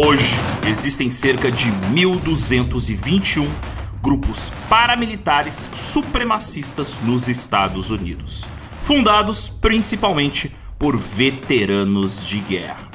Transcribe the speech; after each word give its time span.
Hoje, 0.00 0.36
existem 0.64 1.10
cerca 1.10 1.50
de 1.50 1.72
1.221 1.72 3.52
grupos 4.00 4.52
paramilitares 4.70 5.68
supremacistas 5.74 7.00
nos 7.02 7.26
Estados 7.26 7.90
Unidos, 7.90 8.46
fundados 8.84 9.48
principalmente 9.48 10.54
por 10.78 10.96
veteranos 10.96 12.24
de 12.24 12.38
guerra. 12.38 12.88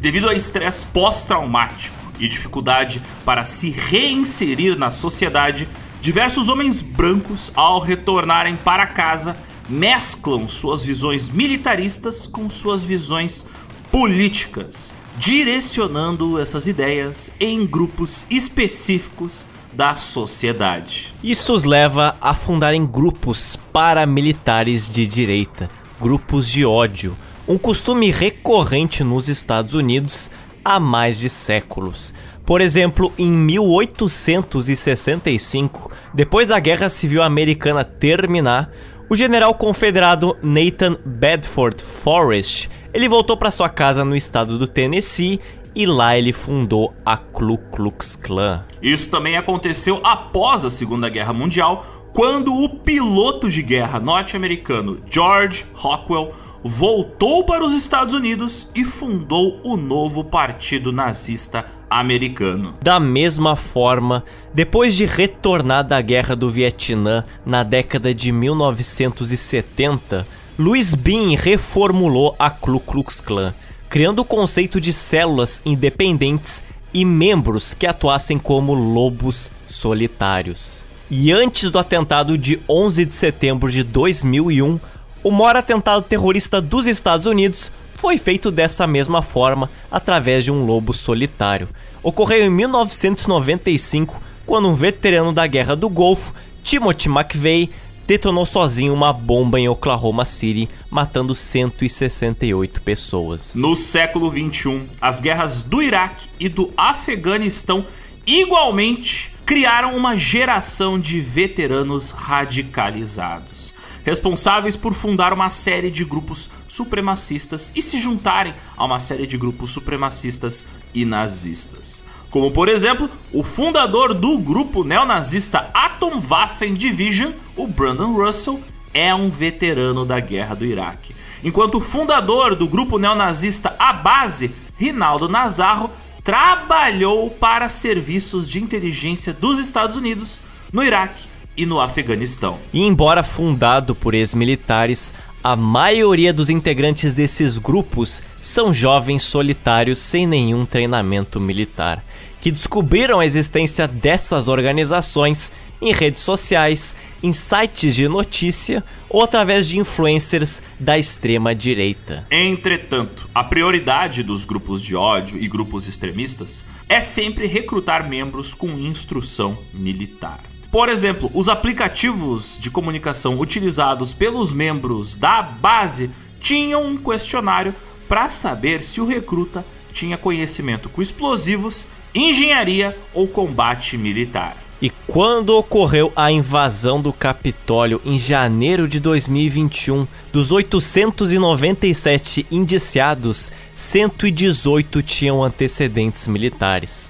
Devido 0.00 0.28
a 0.28 0.34
estresse 0.34 0.84
pós-traumático 0.86 1.96
e 2.18 2.26
dificuldade 2.26 3.00
para 3.24 3.44
se 3.44 3.70
reinserir 3.70 4.76
na 4.76 4.90
sociedade, 4.90 5.68
diversos 6.00 6.48
homens 6.48 6.80
brancos, 6.80 7.52
ao 7.54 7.78
retornarem 7.78 8.56
para 8.56 8.88
casa, 8.88 9.36
mesclam 9.68 10.48
suas 10.48 10.84
visões 10.84 11.28
militaristas 11.28 12.26
com 12.26 12.50
suas 12.50 12.82
visões 12.82 13.46
políticas, 13.92 14.92
direcionando 15.16 16.40
essas 16.40 16.66
ideias 16.66 17.30
em 17.38 17.66
grupos 17.66 18.26
específicos 18.30 19.44
da 19.72 19.94
sociedade. 19.94 21.14
Isso 21.22 21.52
os 21.52 21.64
leva 21.64 22.16
a 22.20 22.34
fundarem 22.34 22.84
grupos 22.84 23.56
paramilitares 23.72 24.90
de 24.90 25.06
direita, 25.06 25.70
grupos 26.00 26.48
de 26.48 26.64
ódio, 26.64 27.16
um 27.46 27.56
costume 27.58 28.10
recorrente 28.10 29.04
nos 29.04 29.28
Estados 29.28 29.74
Unidos 29.74 30.30
há 30.64 30.80
mais 30.80 31.18
de 31.18 31.28
séculos. 31.28 32.14
Por 32.44 32.60
exemplo, 32.60 33.12
em 33.16 33.30
1865, 33.30 35.92
depois 36.12 36.48
da 36.48 36.58
Guerra 36.58 36.88
Civil 36.88 37.22
Americana 37.22 37.84
terminar, 37.84 38.72
o 39.10 39.16
general 39.16 39.52
confederado 39.54 40.36
Nathan 40.40 40.96
Bedford 41.04 41.82
Forrest, 41.82 42.68
ele 42.94 43.08
voltou 43.08 43.36
para 43.36 43.50
sua 43.50 43.68
casa 43.68 44.04
no 44.04 44.14
estado 44.14 44.56
do 44.56 44.68
Tennessee 44.68 45.40
e 45.74 45.84
lá 45.84 46.16
ele 46.16 46.32
fundou 46.32 46.94
a 47.04 47.16
Ku 47.16 47.58
Klux 47.58 48.14
Klan. 48.14 48.64
Isso 48.80 49.10
também 49.10 49.36
aconteceu 49.36 50.00
após 50.04 50.64
a 50.64 50.70
Segunda 50.70 51.08
Guerra 51.08 51.32
Mundial, 51.32 51.84
quando 52.12 52.54
o 52.54 52.68
piloto 52.68 53.50
de 53.50 53.62
guerra 53.62 53.98
norte-americano 53.98 55.00
George 55.10 55.66
Rockwell 55.74 56.32
voltou 56.62 57.44
para 57.44 57.64
os 57.64 57.72
Estados 57.72 58.14
Unidos 58.14 58.68
e 58.74 58.84
fundou 58.84 59.60
o 59.64 59.76
novo 59.76 60.22
Partido 60.24 60.92
Nazista 60.92 61.64
Americano. 61.88 62.74
Da 62.82 63.00
mesma 63.00 63.56
forma, 63.56 64.24
depois 64.52 64.94
de 64.94 65.06
retornar 65.06 65.84
da 65.84 66.00
Guerra 66.00 66.36
do 66.36 66.50
Vietnã 66.50 67.24
na 67.44 67.62
década 67.62 68.12
de 68.12 68.30
1970, 68.30 70.26
Louis 70.58 70.94
Bean 70.94 71.36
reformulou 71.36 72.34
a 72.38 72.50
Ku 72.50 72.78
Klux 72.80 73.20
Klan 73.20 73.54
criando 73.90 74.20
o 74.20 74.24
conceito 74.24 74.80
de 74.80 74.92
células 74.92 75.60
independentes 75.66 76.62
e 76.94 77.04
membros 77.04 77.74
que 77.74 77.86
atuassem 77.86 78.38
como 78.38 78.72
lobos 78.72 79.50
solitários. 79.68 80.82
E 81.10 81.32
antes 81.32 81.68
do 81.70 81.78
atentado 81.78 82.38
de 82.38 82.60
11 82.68 83.04
de 83.04 83.14
setembro 83.14 83.68
de 83.68 83.82
2001, 83.82 84.78
o 85.22 85.30
maior 85.30 85.56
atentado 85.56 86.02
terrorista 86.02 86.60
dos 86.60 86.86
Estados 86.86 87.26
Unidos 87.26 87.70
foi 87.96 88.16
feito 88.16 88.50
dessa 88.50 88.86
mesma 88.86 89.20
forma, 89.20 89.70
através 89.90 90.44
de 90.44 90.50
um 90.50 90.64
lobo 90.64 90.94
solitário. 90.94 91.68
Ocorreu 92.02 92.46
em 92.46 92.50
1995, 92.50 94.20
quando 94.46 94.68
um 94.68 94.74
veterano 94.74 95.32
da 95.32 95.46
Guerra 95.46 95.76
do 95.76 95.88
Golfo, 95.88 96.32
Timothy 96.64 97.08
McVeigh, 97.08 97.70
detonou 98.06 98.44
sozinho 98.44 98.92
uma 98.92 99.12
bomba 99.12 99.60
em 99.60 99.68
Oklahoma 99.68 100.24
City, 100.24 100.68
matando 100.90 101.34
168 101.34 102.80
pessoas. 102.80 103.54
No 103.54 103.76
século 103.76 104.30
21, 104.30 104.88
as 105.00 105.20
guerras 105.20 105.62
do 105.62 105.82
Iraque 105.82 106.28
e 106.40 106.48
do 106.48 106.72
Afeganistão 106.76 107.84
igualmente 108.26 109.30
criaram 109.46 109.96
uma 109.96 110.16
geração 110.16 110.98
de 110.98 111.20
veteranos 111.20 112.12
radicalizados, 112.12 113.59
responsáveis 114.04 114.76
por 114.76 114.94
fundar 114.94 115.32
uma 115.32 115.50
série 115.50 115.90
de 115.90 116.04
grupos 116.04 116.48
supremacistas 116.68 117.70
e 117.74 117.82
se 117.82 117.98
juntarem 117.98 118.54
a 118.76 118.84
uma 118.84 119.00
série 119.00 119.26
de 119.26 119.36
grupos 119.36 119.70
supremacistas 119.70 120.64
e 120.94 121.04
nazistas. 121.04 122.02
Como, 122.30 122.50
por 122.52 122.68
exemplo, 122.68 123.10
o 123.32 123.42
fundador 123.42 124.14
do 124.14 124.38
grupo 124.38 124.84
neonazista 124.84 125.68
Atomwaffen 125.74 126.74
Division, 126.74 127.32
o 127.56 127.66
Brandon 127.66 128.12
Russell, 128.12 128.60
é 128.94 129.14
um 129.14 129.30
veterano 129.30 130.04
da 130.04 130.20
guerra 130.20 130.54
do 130.54 130.64
Iraque. 130.64 131.14
Enquanto 131.42 131.76
o 131.76 131.80
fundador 131.80 132.54
do 132.54 132.68
grupo 132.68 132.98
neonazista 132.98 133.74
A 133.78 133.92
Base, 133.92 134.52
Rinaldo 134.76 135.28
Nazarro, 135.28 135.90
trabalhou 136.22 137.30
para 137.30 137.68
serviços 137.68 138.48
de 138.48 138.62
inteligência 138.62 139.32
dos 139.32 139.58
Estados 139.58 139.96
Unidos 139.96 140.40
no 140.72 140.84
Iraque 140.84 141.29
e 141.60 141.66
no 141.66 141.78
Afeganistão. 141.78 142.58
E 142.72 142.80
embora 142.80 143.22
fundado 143.22 143.94
por 143.94 144.14
ex-militares, 144.14 145.12
a 145.44 145.54
maioria 145.54 146.32
dos 146.32 146.48
integrantes 146.48 147.12
desses 147.12 147.58
grupos 147.58 148.22
são 148.40 148.72
jovens 148.72 149.22
solitários 149.24 149.98
sem 149.98 150.26
nenhum 150.26 150.64
treinamento 150.64 151.38
militar, 151.38 152.02
que 152.40 152.50
descobriram 152.50 153.20
a 153.20 153.26
existência 153.26 153.86
dessas 153.86 154.48
organizações 154.48 155.52
em 155.82 155.92
redes 155.92 156.22
sociais, 156.22 156.96
em 157.22 157.32
sites 157.34 157.94
de 157.94 158.08
notícia 158.08 158.82
ou 159.10 159.22
através 159.22 159.68
de 159.68 159.78
influencers 159.78 160.62
da 160.78 160.98
extrema 160.98 161.54
direita. 161.54 162.26
Entretanto, 162.30 163.28
a 163.34 163.44
prioridade 163.44 164.22
dos 164.22 164.46
grupos 164.46 164.80
de 164.80 164.96
ódio 164.96 165.36
e 165.38 165.46
grupos 165.46 165.86
extremistas 165.86 166.64
é 166.88 167.02
sempre 167.02 167.46
recrutar 167.46 168.08
membros 168.08 168.54
com 168.54 168.68
instrução 168.70 169.58
militar. 169.74 170.40
Por 170.70 170.88
exemplo, 170.88 171.30
os 171.34 171.48
aplicativos 171.48 172.56
de 172.58 172.70
comunicação 172.70 173.40
utilizados 173.40 174.14
pelos 174.14 174.52
membros 174.52 175.16
da 175.16 175.42
base 175.42 176.10
tinham 176.40 176.86
um 176.86 176.96
questionário 176.96 177.74
para 178.08 178.30
saber 178.30 178.82
se 178.82 179.00
o 179.00 179.06
recruta 179.06 179.64
tinha 179.92 180.16
conhecimento 180.16 180.88
com 180.88 181.02
explosivos, 181.02 181.84
engenharia 182.14 182.96
ou 183.12 183.26
combate 183.26 183.98
militar. 183.98 184.56
E 184.80 184.90
quando 185.06 185.50
ocorreu 185.50 186.10
a 186.16 186.32
invasão 186.32 187.02
do 187.02 187.12
Capitólio 187.12 188.00
em 188.04 188.18
janeiro 188.18 188.88
de 188.88 188.98
2021, 188.98 190.06
dos 190.32 190.50
897 190.50 192.46
indiciados, 192.50 193.52
118 193.74 195.02
tinham 195.02 195.44
antecedentes 195.44 196.26
militares. 196.26 197.09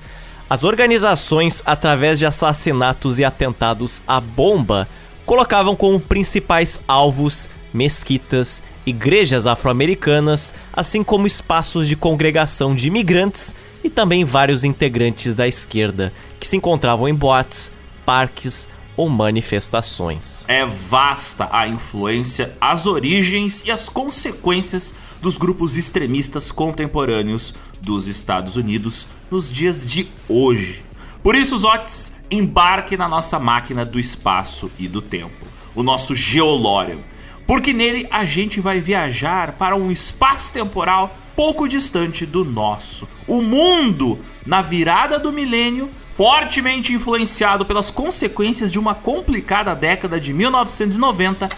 As 0.50 0.65
organizações, 0.65 1.62
através 1.65 2.19
de 2.19 2.27
assassinatos 2.27 3.21
e 3.21 3.25
atentados 3.25 4.03
à 4.05 4.21
bomba, 4.21 4.88
colocavam 5.25 5.77
como 5.77 6.00
principais 6.00 6.81
alvos 6.88 7.49
mesquitas, 7.72 8.61
igrejas 8.84 9.47
afro-americanas, 9.47 10.53
assim 10.72 11.05
como 11.05 11.25
espaços 11.25 11.87
de 11.87 11.94
congregação 11.94 12.75
de 12.75 12.88
imigrantes 12.88 13.55
e 13.84 13.88
também 13.88 14.25
vários 14.25 14.65
integrantes 14.65 15.37
da 15.37 15.47
esquerda 15.47 16.12
que 16.41 16.49
se 16.49 16.56
encontravam 16.56 17.06
em 17.06 17.15
boates, 17.15 17.71
parques 18.05 18.69
ou 18.97 19.09
manifestações. 19.09 20.44
É 20.49 20.67
vasta 20.67 21.49
a 21.53 21.69
influência, 21.69 22.56
as 22.61 22.87
origens 22.87 23.62
e 23.65 23.71
as 23.71 23.88
consequências 23.88 24.93
dos 25.22 25.38
grupos 25.38 25.77
extremistas 25.77 26.50
contemporâneos 26.50 27.55
dos 27.81 28.09
Estados 28.09 28.56
Unidos 28.56 29.06
nos 29.31 29.51
dias 29.51 29.87
de 29.87 30.09
hoje. 30.29 30.85
Por 31.23 31.37
isso, 31.37 31.57
Zotes, 31.57 32.13
embarque 32.31 32.97
na 32.97 33.09
nossa 33.09 33.39
máquina 33.39 33.85
do 33.85 34.01
espaço 34.01 34.71
e 34.79 34.89
do 34.89 35.03
tempo, 35.03 35.47
o 35.75 35.83
nosso 35.83 36.15
Geolório, 36.15 37.05
porque 37.47 37.73
nele 37.73 38.07
a 38.11 38.25
gente 38.25 38.61
vai 38.61 38.81
viajar 38.81 39.53
para 39.53 39.77
um 39.77 39.91
espaço 39.91 40.53
temporal 40.53 41.15
pouco 41.37 41.69
distante 41.69 42.25
do 42.25 42.44
nosso. 42.44 43.09
O 43.27 43.41
mundo, 43.41 44.19
na 44.47 44.62
virada 44.62 45.19
do 45.19 45.33
milênio, 45.33 45.91
fortemente 46.15 46.93
influenciado 46.93 47.65
pelas 47.65 47.91
consequências 47.91 48.71
de 48.71 48.79
uma 48.79 48.94
complicada 48.94 49.75
década 49.75 50.21
de 50.21 50.33
1990, 50.33 51.49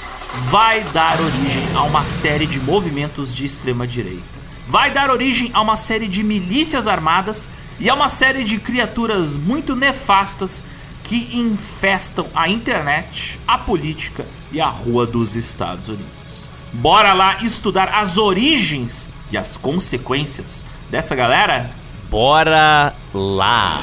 vai 0.50 0.82
dar 0.92 1.20
origem 1.20 1.64
a 1.74 1.82
uma 1.82 2.06
série 2.06 2.46
de 2.46 2.60
movimentos 2.60 3.34
de 3.34 3.44
extrema 3.44 3.86
direita. 3.86 4.22
Vai 4.68 4.90
dar 4.90 5.10
origem 5.10 5.50
a 5.52 5.60
uma 5.60 5.76
série 5.76 6.06
de 6.06 6.22
milícias 6.22 6.86
armadas 6.86 7.48
e 7.78 7.88
a 7.88 7.94
uma 7.94 8.08
série 8.08 8.44
de 8.44 8.58
criaturas 8.58 9.34
muito 9.34 9.74
nefastas 9.74 10.62
que 11.04 11.36
infestam 11.36 12.26
a 12.34 12.48
internet, 12.48 13.38
a 13.46 13.58
política 13.58 14.24
e 14.50 14.60
a 14.60 14.68
rua 14.68 15.06
dos 15.06 15.36
Estados 15.36 15.88
Unidos. 15.88 16.48
Bora 16.72 17.12
lá 17.12 17.38
estudar 17.42 17.88
as 17.88 18.16
origens 18.16 19.08
e 19.30 19.36
as 19.36 19.56
consequências 19.56 20.64
dessa 20.90 21.14
galera? 21.14 21.70
Bora 22.08 22.94
lá! 23.12 23.82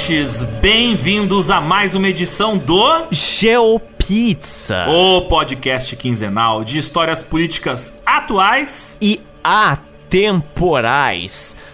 Ouvintes, 0.00 0.42
bem-vindos 0.62 1.50
a 1.50 1.60
mais 1.60 1.94
uma 1.94 2.08
edição 2.08 2.56
do 2.56 3.06
Geopizza 3.10 4.86
O 4.88 5.20
podcast 5.22 5.94
quinzenal 5.94 6.64
de 6.64 6.78
histórias 6.78 7.22
políticas 7.22 8.00
atuais 8.06 8.96
e 9.00 9.20
atemporais. 9.44 10.74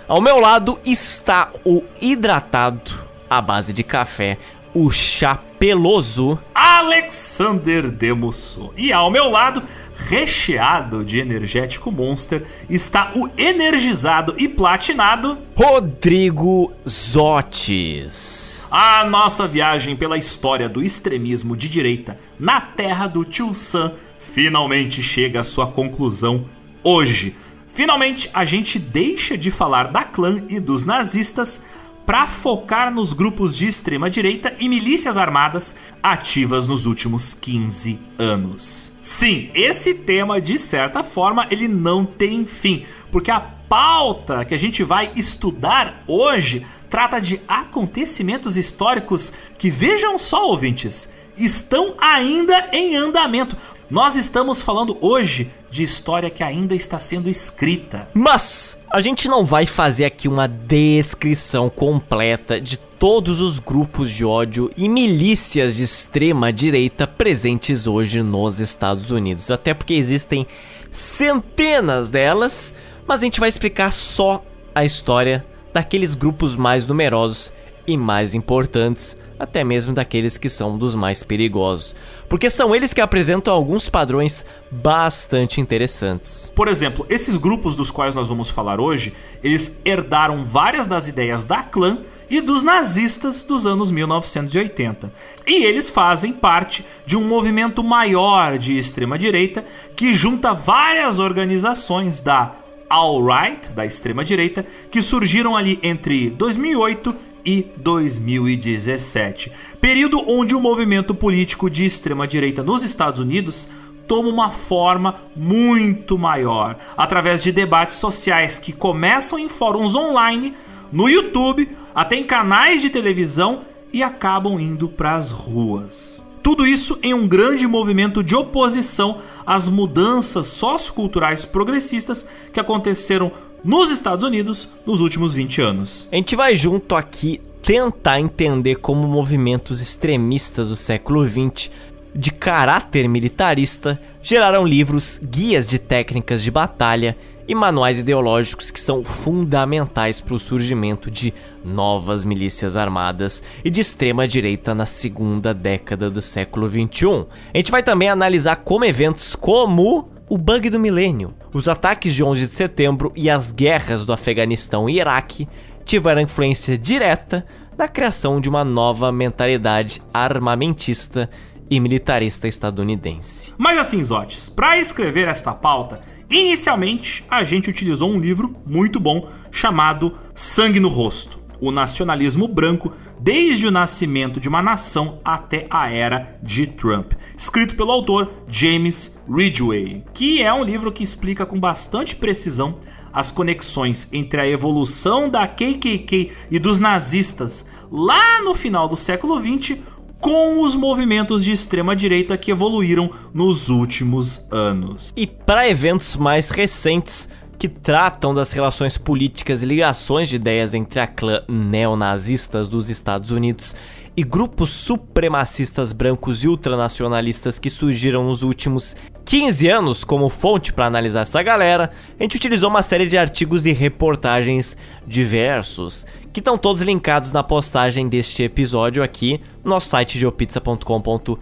Ao 0.08 0.20
meu 0.20 0.40
lado 0.40 0.76
está 0.84 1.50
o 1.64 1.84
hidratado 2.00 3.06
à 3.31 3.40
base 3.40 3.73
de 3.73 3.84
café, 3.84 4.38
o 4.75 4.90
chapeloso 4.90 6.37
Alexander 6.52 7.88
Demusso. 7.90 8.73
E 8.76 8.93
ao 8.93 9.08
meu 9.08 9.31
lado, 9.31 9.62
recheado 9.96 11.04
de 11.04 11.19
energético 11.19 11.90
Monster, 11.90 12.44
está 12.69 13.12
o 13.14 13.28
energizado 13.37 14.34
e 14.38 14.48
platinado 14.48 15.38
Rodrigo 15.54 16.72
Zotes. 16.88 18.64
A 18.70 19.04
nossa 19.04 19.46
viagem 19.46 19.96
pela 19.96 20.19
história 20.19 20.69
do 20.69 20.82
extremismo 20.82 21.56
de 21.56 21.69
direita 21.69 22.16
na 22.38 22.60
terra 22.60 23.06
do 23.06 23.25
Tio 23.25 23.54
Sam 23.54 23.93
finalmente 24.19 25.02
chega 25.02 25.40
à 25.40 25.44
sua 25.44 25.66
conclusão 25.66 26.44
hoje. 26.82 27.34
Finalmente, 27.69 28.31
a 28.32 28.44
gente 28.44 28.78
deixa 28.78 29.37
de 29.37 29.50
falar 29.50 29.88
da 29.88 30.02
clã 30.02 30.42
e 30.49 30.58
dos 30.58 30.84
nazistas 30.84 31.60
para 32.06 32.28
focar 32.28 32.94
nos 32.94 33.12
grupos 33.12 33.54
de 33.54 33.66
extrema 33.66 34.08
direita 34.08 34.54
e 34.60 34.68
milícias 34.68 35.18
armadas 35.18 35.74
ativas 36.00 36.68
nos 36.68 36.86
últimos 36.86 37.34
15 37.34 37.98
anos. 38.16 38.92
Sim, 39.02 39.50
esse 39.54 39.92
tema 39.92 40.40
de 40.40 40.56
certa 40.56 41.02
forma 41.02 41.48
ele 41.50 41.66
não 41.66 42.06
tem 42.06 42.46
fim, 42.46 42.86
porque 43.10 43.30
a 43.30 43.40
pauta 43.40 44.44
que 44.44 44.54
a 44.54 44.58
gente 44.58 44.84
vai 44.84 45.10
estudar 45.16 46.04
hoje 46.06 46.64
trata 46.88 47.20
de 47.20 47.40
acontecimentos 47.48 48.56
históricos 48.56 49.32
que 49.58 49.68
vejam 49.68 50.16
só, 50.16 50.46
ouvintes, 50.46 51.08
estão 51.36 51.94
ainda 51.98 52.68
em 52.72 52.94
andamento. 52.96 53.56
Nós 53.90 54.16
estamos 54.16 54.62
falando 54.62 54.96
hoje 55.00 55.50
de 55.70 55.82
história 55.82 56.30
que 56.30 56.42
ainda 56.42 56.74
está 56.74 56.98
sendo 56.98 57.28
escrita. 57.28 58.08
Mas 58.14 58.75
a 58.90 59.00
gente 59.00 59.28
não 59.28 59.44
vai 59.44 59.66
fazer 59.66 60.04
aqui 60.04 60.28
uma 60.28 60.46
descrição 60.46 61.68
completa 61.68 62.60
de 62.60 62.76
todos 62.76 63.40
os 63.40 63.58
grupos 63.58 64.10
de 64.10 64.24
ódio 64.24 64.70
e 64.76 64.88
milícias 64.88 65.74
de 65.74 65.82
extrema 65.82 66.52
direita 66.52 67.06
presentes 67.06 67.86
hoje 67.86 68.22
nos 68.22 68.60
Estados 68.60 69.10
Unidos, 69.10 69.50
até 69.50 69.74
porque 69.74 69.94
existem 69.94 70.46
centenas 70.90 72.10
delas, 72.10 72.74
mas 73.06 73.20
a 73.20 73.24
gente 73.24 73.40
vai 73.40 73.48
explicar 73.48 73.92
só 73.92 74.42
a 74.74 74.84
história 74.84 75.44
daqueles 75.74 76.14
grupos 76.14 76.56
mais 76.56 76.86
numerosos 76.86 77.52
e 77.86 77.96
mais 77.96 78.34
importantes 78.34 79.16
até 79.38 79.62
mesmo 79.64 79.92
daqueles 79.92 80.38
que 80.38 80.48
são 80.48 80.78
dos 80.78 80.94
mais 80.94 81.22
perigosos, 81.22 81.94
porque 82.28 82.48
são 82.50 82.74
eles 82.74 82.92
que 82.92 83.00
apresentam 83.00 83.52
alguns 83.52 83.88
padrões 83.88 84.44
bastante 84.70 85.60
interessantes. 85.60 86.52
Por 86.54 86.68
exemplo, 86.68 87.06
esses 87.08 87.36
grupos 87.36 87.76
dos 87.76 87.90
quais 87.90 88.14
nós 88.14 88.28
vamos 88.28 88.50
falar 88.50 88.80
hoje, 88.80 89.12
eles 89.42 89.80
herdaram 89.84 90.44
várias 90.44 90.88
das 90.88 91.08
ideias 91.08 91.44
da 91.44 91.62
clã 91.62 91.98
e 92.28 92.40
dos 92.40 92.62
nazistas 92.62 93.44
dos 93.44 93.66
anos 93.66 93.90
1980. 93.90 95.12
E 95.46 95.64
eles 95.64 95.90
fazem 95.90 96.32
parte 96.32 96.84
de 97.04 97.16
um 97.16 97.22
movimento 97.22 97.82
maior 97.82 98.58
de 98.58 98.78
extrema 98.78 99.18
direita 99.18 99.64
que 99.94 100.12
junta 100.12 100.52
várias 100.52 101.18
organizações 101.18 102.20
da 102.20 102.52
alt-right, 102.88 103.70
da 103.70 103.84
extrema 103.84 104.24
direita, 104.24 104.64
que 104.90 105.02
surgiram 105.02 105.56
ali 105.56 105.78
entre 105.82 106.30
2008 106.30 107.14
e 107.46 107.64
2017. 107.76 109.52
Período 109.81 110.20
onde 110.28 110.54
o 110.54 110.60
movimento 110.60 111.14
político 111.14 111.70
de 111.70 111.84
extrema 111.84 112.26
direita 112.26 112.62
nos 112.62 112.82
Estados 112.82 113.20
Unidos 113.20 113.69
toma 114.08 114.28
uma 114.28 114.50
forma 114.50 115.16
muito 115.34 116.19
maior, 116.19 116.76
através 116.96 117.43
de 117.43 117.52
debates 117.52 117.96
sociais 117.96 118.58
que 118.58 118.72
começam 118.72 119.38
em 119.38 119.48
fóruns 119.48 119.94
online, 119.94 120.54
no 120.93 121.08
YouTube, 121.08 121.69
até 121.94 122.16
em 122.16 122.25
canais 122.25 122.82
de 122.82 122.90
televisão 122.90 123.62
e 123.92 124.02
acabam 124.02 124.60
indo 124.60 124.88
para 124.88 125.16
as 125.16 125.31
ruas. 125.31 126.22
Tudo 126.42 126.64
isso 126.64 126.96
em 127.02 127.12
um 127.12 127.26
grande 127.26 127.66
movimento 127.66 128.22
de 128.22 128.37
oposição 128.37 129.19
às 129.44 129.69
mudanças 129.69 130.46
socioculturais 130.46 131.44
progressistas 131.44 132.25
que 132.52 132.60
aconteceram 132.60 133.32
nos 133.66 133.90
Estados 133.90 134.24
Unidos 134.24 134.68
nos 134.86 135.00
últimos 135.00 135.34
20 135.34 135.60
anos. 135.60 136.08
A 136.12 136.14
gente 136.14 136.36
vai 136.36 136.54
junto 136.54 136.94
aqui 136.94 137.40
tentar 137.60 138.20
entender 138.20 138.76
como 138.76 139.08
movimentos 139.08 139.80
extremistas 139.80 140.68
do 140.68 140.76
século 140.76 141.28
XX 141.28 141.68
de 142.14 142.30
caráter 142.30 143.08
militarista 143.08 144.00
geraram 144.22 144.64
livros, 144.64 145.20
guias 145.20 145.68
de 145.68 145.80
técnicas 145.80 146.44
de 146.44 146.50
batalha 146.50 147.16
e 147.48 147.54
manuais 147.56 147.98
ideológicos 147.98 148.70
que 148.70 148.80
são 148.80 149.02
fundamentais 149.02 150.20
para 150.20 150.34
o 150.34 150.38
surgimento 150.38 151.10
de 151.10 151.34
novas 151.64 152.24
milícias 152.24 152.76
armadas 152.76 153.42
e 153.64 153.70
de 153.70 153.80
extrema 153.80 154.28
direita 154.28 154.76
na 154.76 154.86
segunda 154.86 155.52
década 155.52 156.08
do 156.08 156.22
século 156.22 156.68
21. 156.68 157.26
A 157.52 157.56
gente 157.56 157.72
vai 157.72 157.82
também 157.82 158.08
analisar 158.08 158.56
como 158.56 158.84
eventos 158.84 159.34
como 159.34 160.08
o 160.28 160.37
bug 160.37 160.69
do 160.70 160.81
milênio, 160.81 161.34
os 161.52 161.69
ataques 161.69 162.14
de 162.14 162.23
11 162.23 162.49
de 162.49 162.52
setembro 162.52 163.12
e 163.14 163.31
as 163.31 163.52
guerras 163.52 164.05
do 164.05 164.12
Afeganistão 164.12 164.88
e 164.88 164.99
Iraque 164.99 165.49
tiveram 165.84 166.20
influência 166.20 166.76
direta 166.76 167.46
na 167.78 167.87
criação 167.87 168.40
de 168.40 168.49
uma 168.49 168.64
nova 168.64 169.12
mentalidade 169.12 170.02
armamentista 170.12 171.31
e 171.70 171.78
militarista 171.78 172.49
estadunidense. 172.49 173.52
Mas 173.56 173.78
assim, 173.78 174.02
Zotes, 174.02 174.49
para 174.49 174.78
escrever 174.78 175.28
esta 175.28 175.52
pauta, 175.52 176.00
inicialmente 176.28 177.25
a 177.31 177.44
gente 177.44 177.70
utilizou 177.70 178.11
um 178.11 178.19
livro 178.19 178.56
muito 178.67 178.99
bom 178.99 179.28
chamado 179.50 180.12
Sangue 180.34 180.81
no 180.81 180.88
Rosto 180.88 181.45
o 181.60 181.70
nacionalismo 181.70 182.46
branco 182.48 182.92
desde 183.18 183.66
o 183.66 183.70
nascimento 183.70 184.40
de 184.40 184.48
uma 184.48 184.62
nação 184.62 185.20
até 185.25 185.66
a 185.70 185.90
era 185.90 186.38
de 186.42 186.66
Trump, 186.66 187.12
escrito 187.36 187.76
pelo 187.76 187.92
autor 187.92 188.30
James 188.48 189.18
Ridgway, 189.28 190.04
que 190.12 190.42
é 190.42 190.52
um 190.52 190.64
livro 190.64 190.92
que 190.92 191.02
explica 191.02 191.46
com 191.46 191.58
bastante 191.58 192.16
precisão 192.16 192.78
as 193.12 193.32
conexões 193.32 194.08
entre 194.12 194.40
a 194.40 194.48
evolução 194.48 195.30
da 195.30 195.46
KKK 195.46 196.32
e 196.50 196.58
dos 196.58 196.78
nazistas 196.78 197.66
lá 197.90 198.42
no 198.42 198.54
final 198.54 198.88
do 198.88 198.96
século 198.96 199.40
XX 199.40 199.78
com 200.20 200.62
os 200.62 200.75
movimentos 200.75 201.44
de 201.44 201.52
extrema 201.52 201.94
direita 201.94 202.36
que 202.36 202.50
evoluíram 202.50 203.10
nos 203.32 203.68
últimos 203.68 204.46
anos. 204.50 205.12
E 205.16 205.26
para 205.26 205.68
eventos 205.68 206.16
mais 206.16 206.50
recentes, 206.50 207.28
que 207.58 207.68
tratam 207.68 208.34
das 208.34 208.52
relações 208.52 208.98
políticas 208.98 209.62
e 209.62 209.66
ligações 209.66 210.28
de 210.28 210.36
ideias 210.36 210.75
entre 210.75 211.00
a 211.00 211.06
clã 211.06 211.42
neonazistas 211.48 212.68
dos 212.68 212.90
Estados 212.90 213.30
Unidos 213.30 213.75
e 214.16 214.22
grupos 214.22 214.70
supremacistas 214.70 215.92
brancos 215.92 216.42
e 216.42 216.48
ultranacionalistas 216.48 217.58
que 217.58 217.68
surgiram 217.68 218.25
nos 218.25 218.42
últimos 218.42 218.96
15 219.26 219.68
anos 219.68 220.04
como 220.04 220.30
fonte 220.30 220.72
para 220.72 220.86
analisar 220.86 221.22
essa 221.22 221.42
galera, 221.42 221.90
a 222.18 222.22
gente 222.22 222.36
utilizou 222.36 222.70
uma 222.70 222.82
série 222.82 223.06
de 223.06 223.18
artigos 223.18 223.66
e 223.66 223.72
reportagens 223.72 224.76
diversos, 225.06 226.06
que 226.32 226.40
estão 226.40 226.56
todos 226.56 226.80
linkados 226.80 227.32
na 227.32 227.42
postagem 227.42 228.08
deste 228.08 228.42
episódio 228.42 229.02
aqui 229.02 229.40
no 229.62 229.70
nosso 229.70 229.88
site 229.88 230.18
geopizza.com.br. 230.18 231.36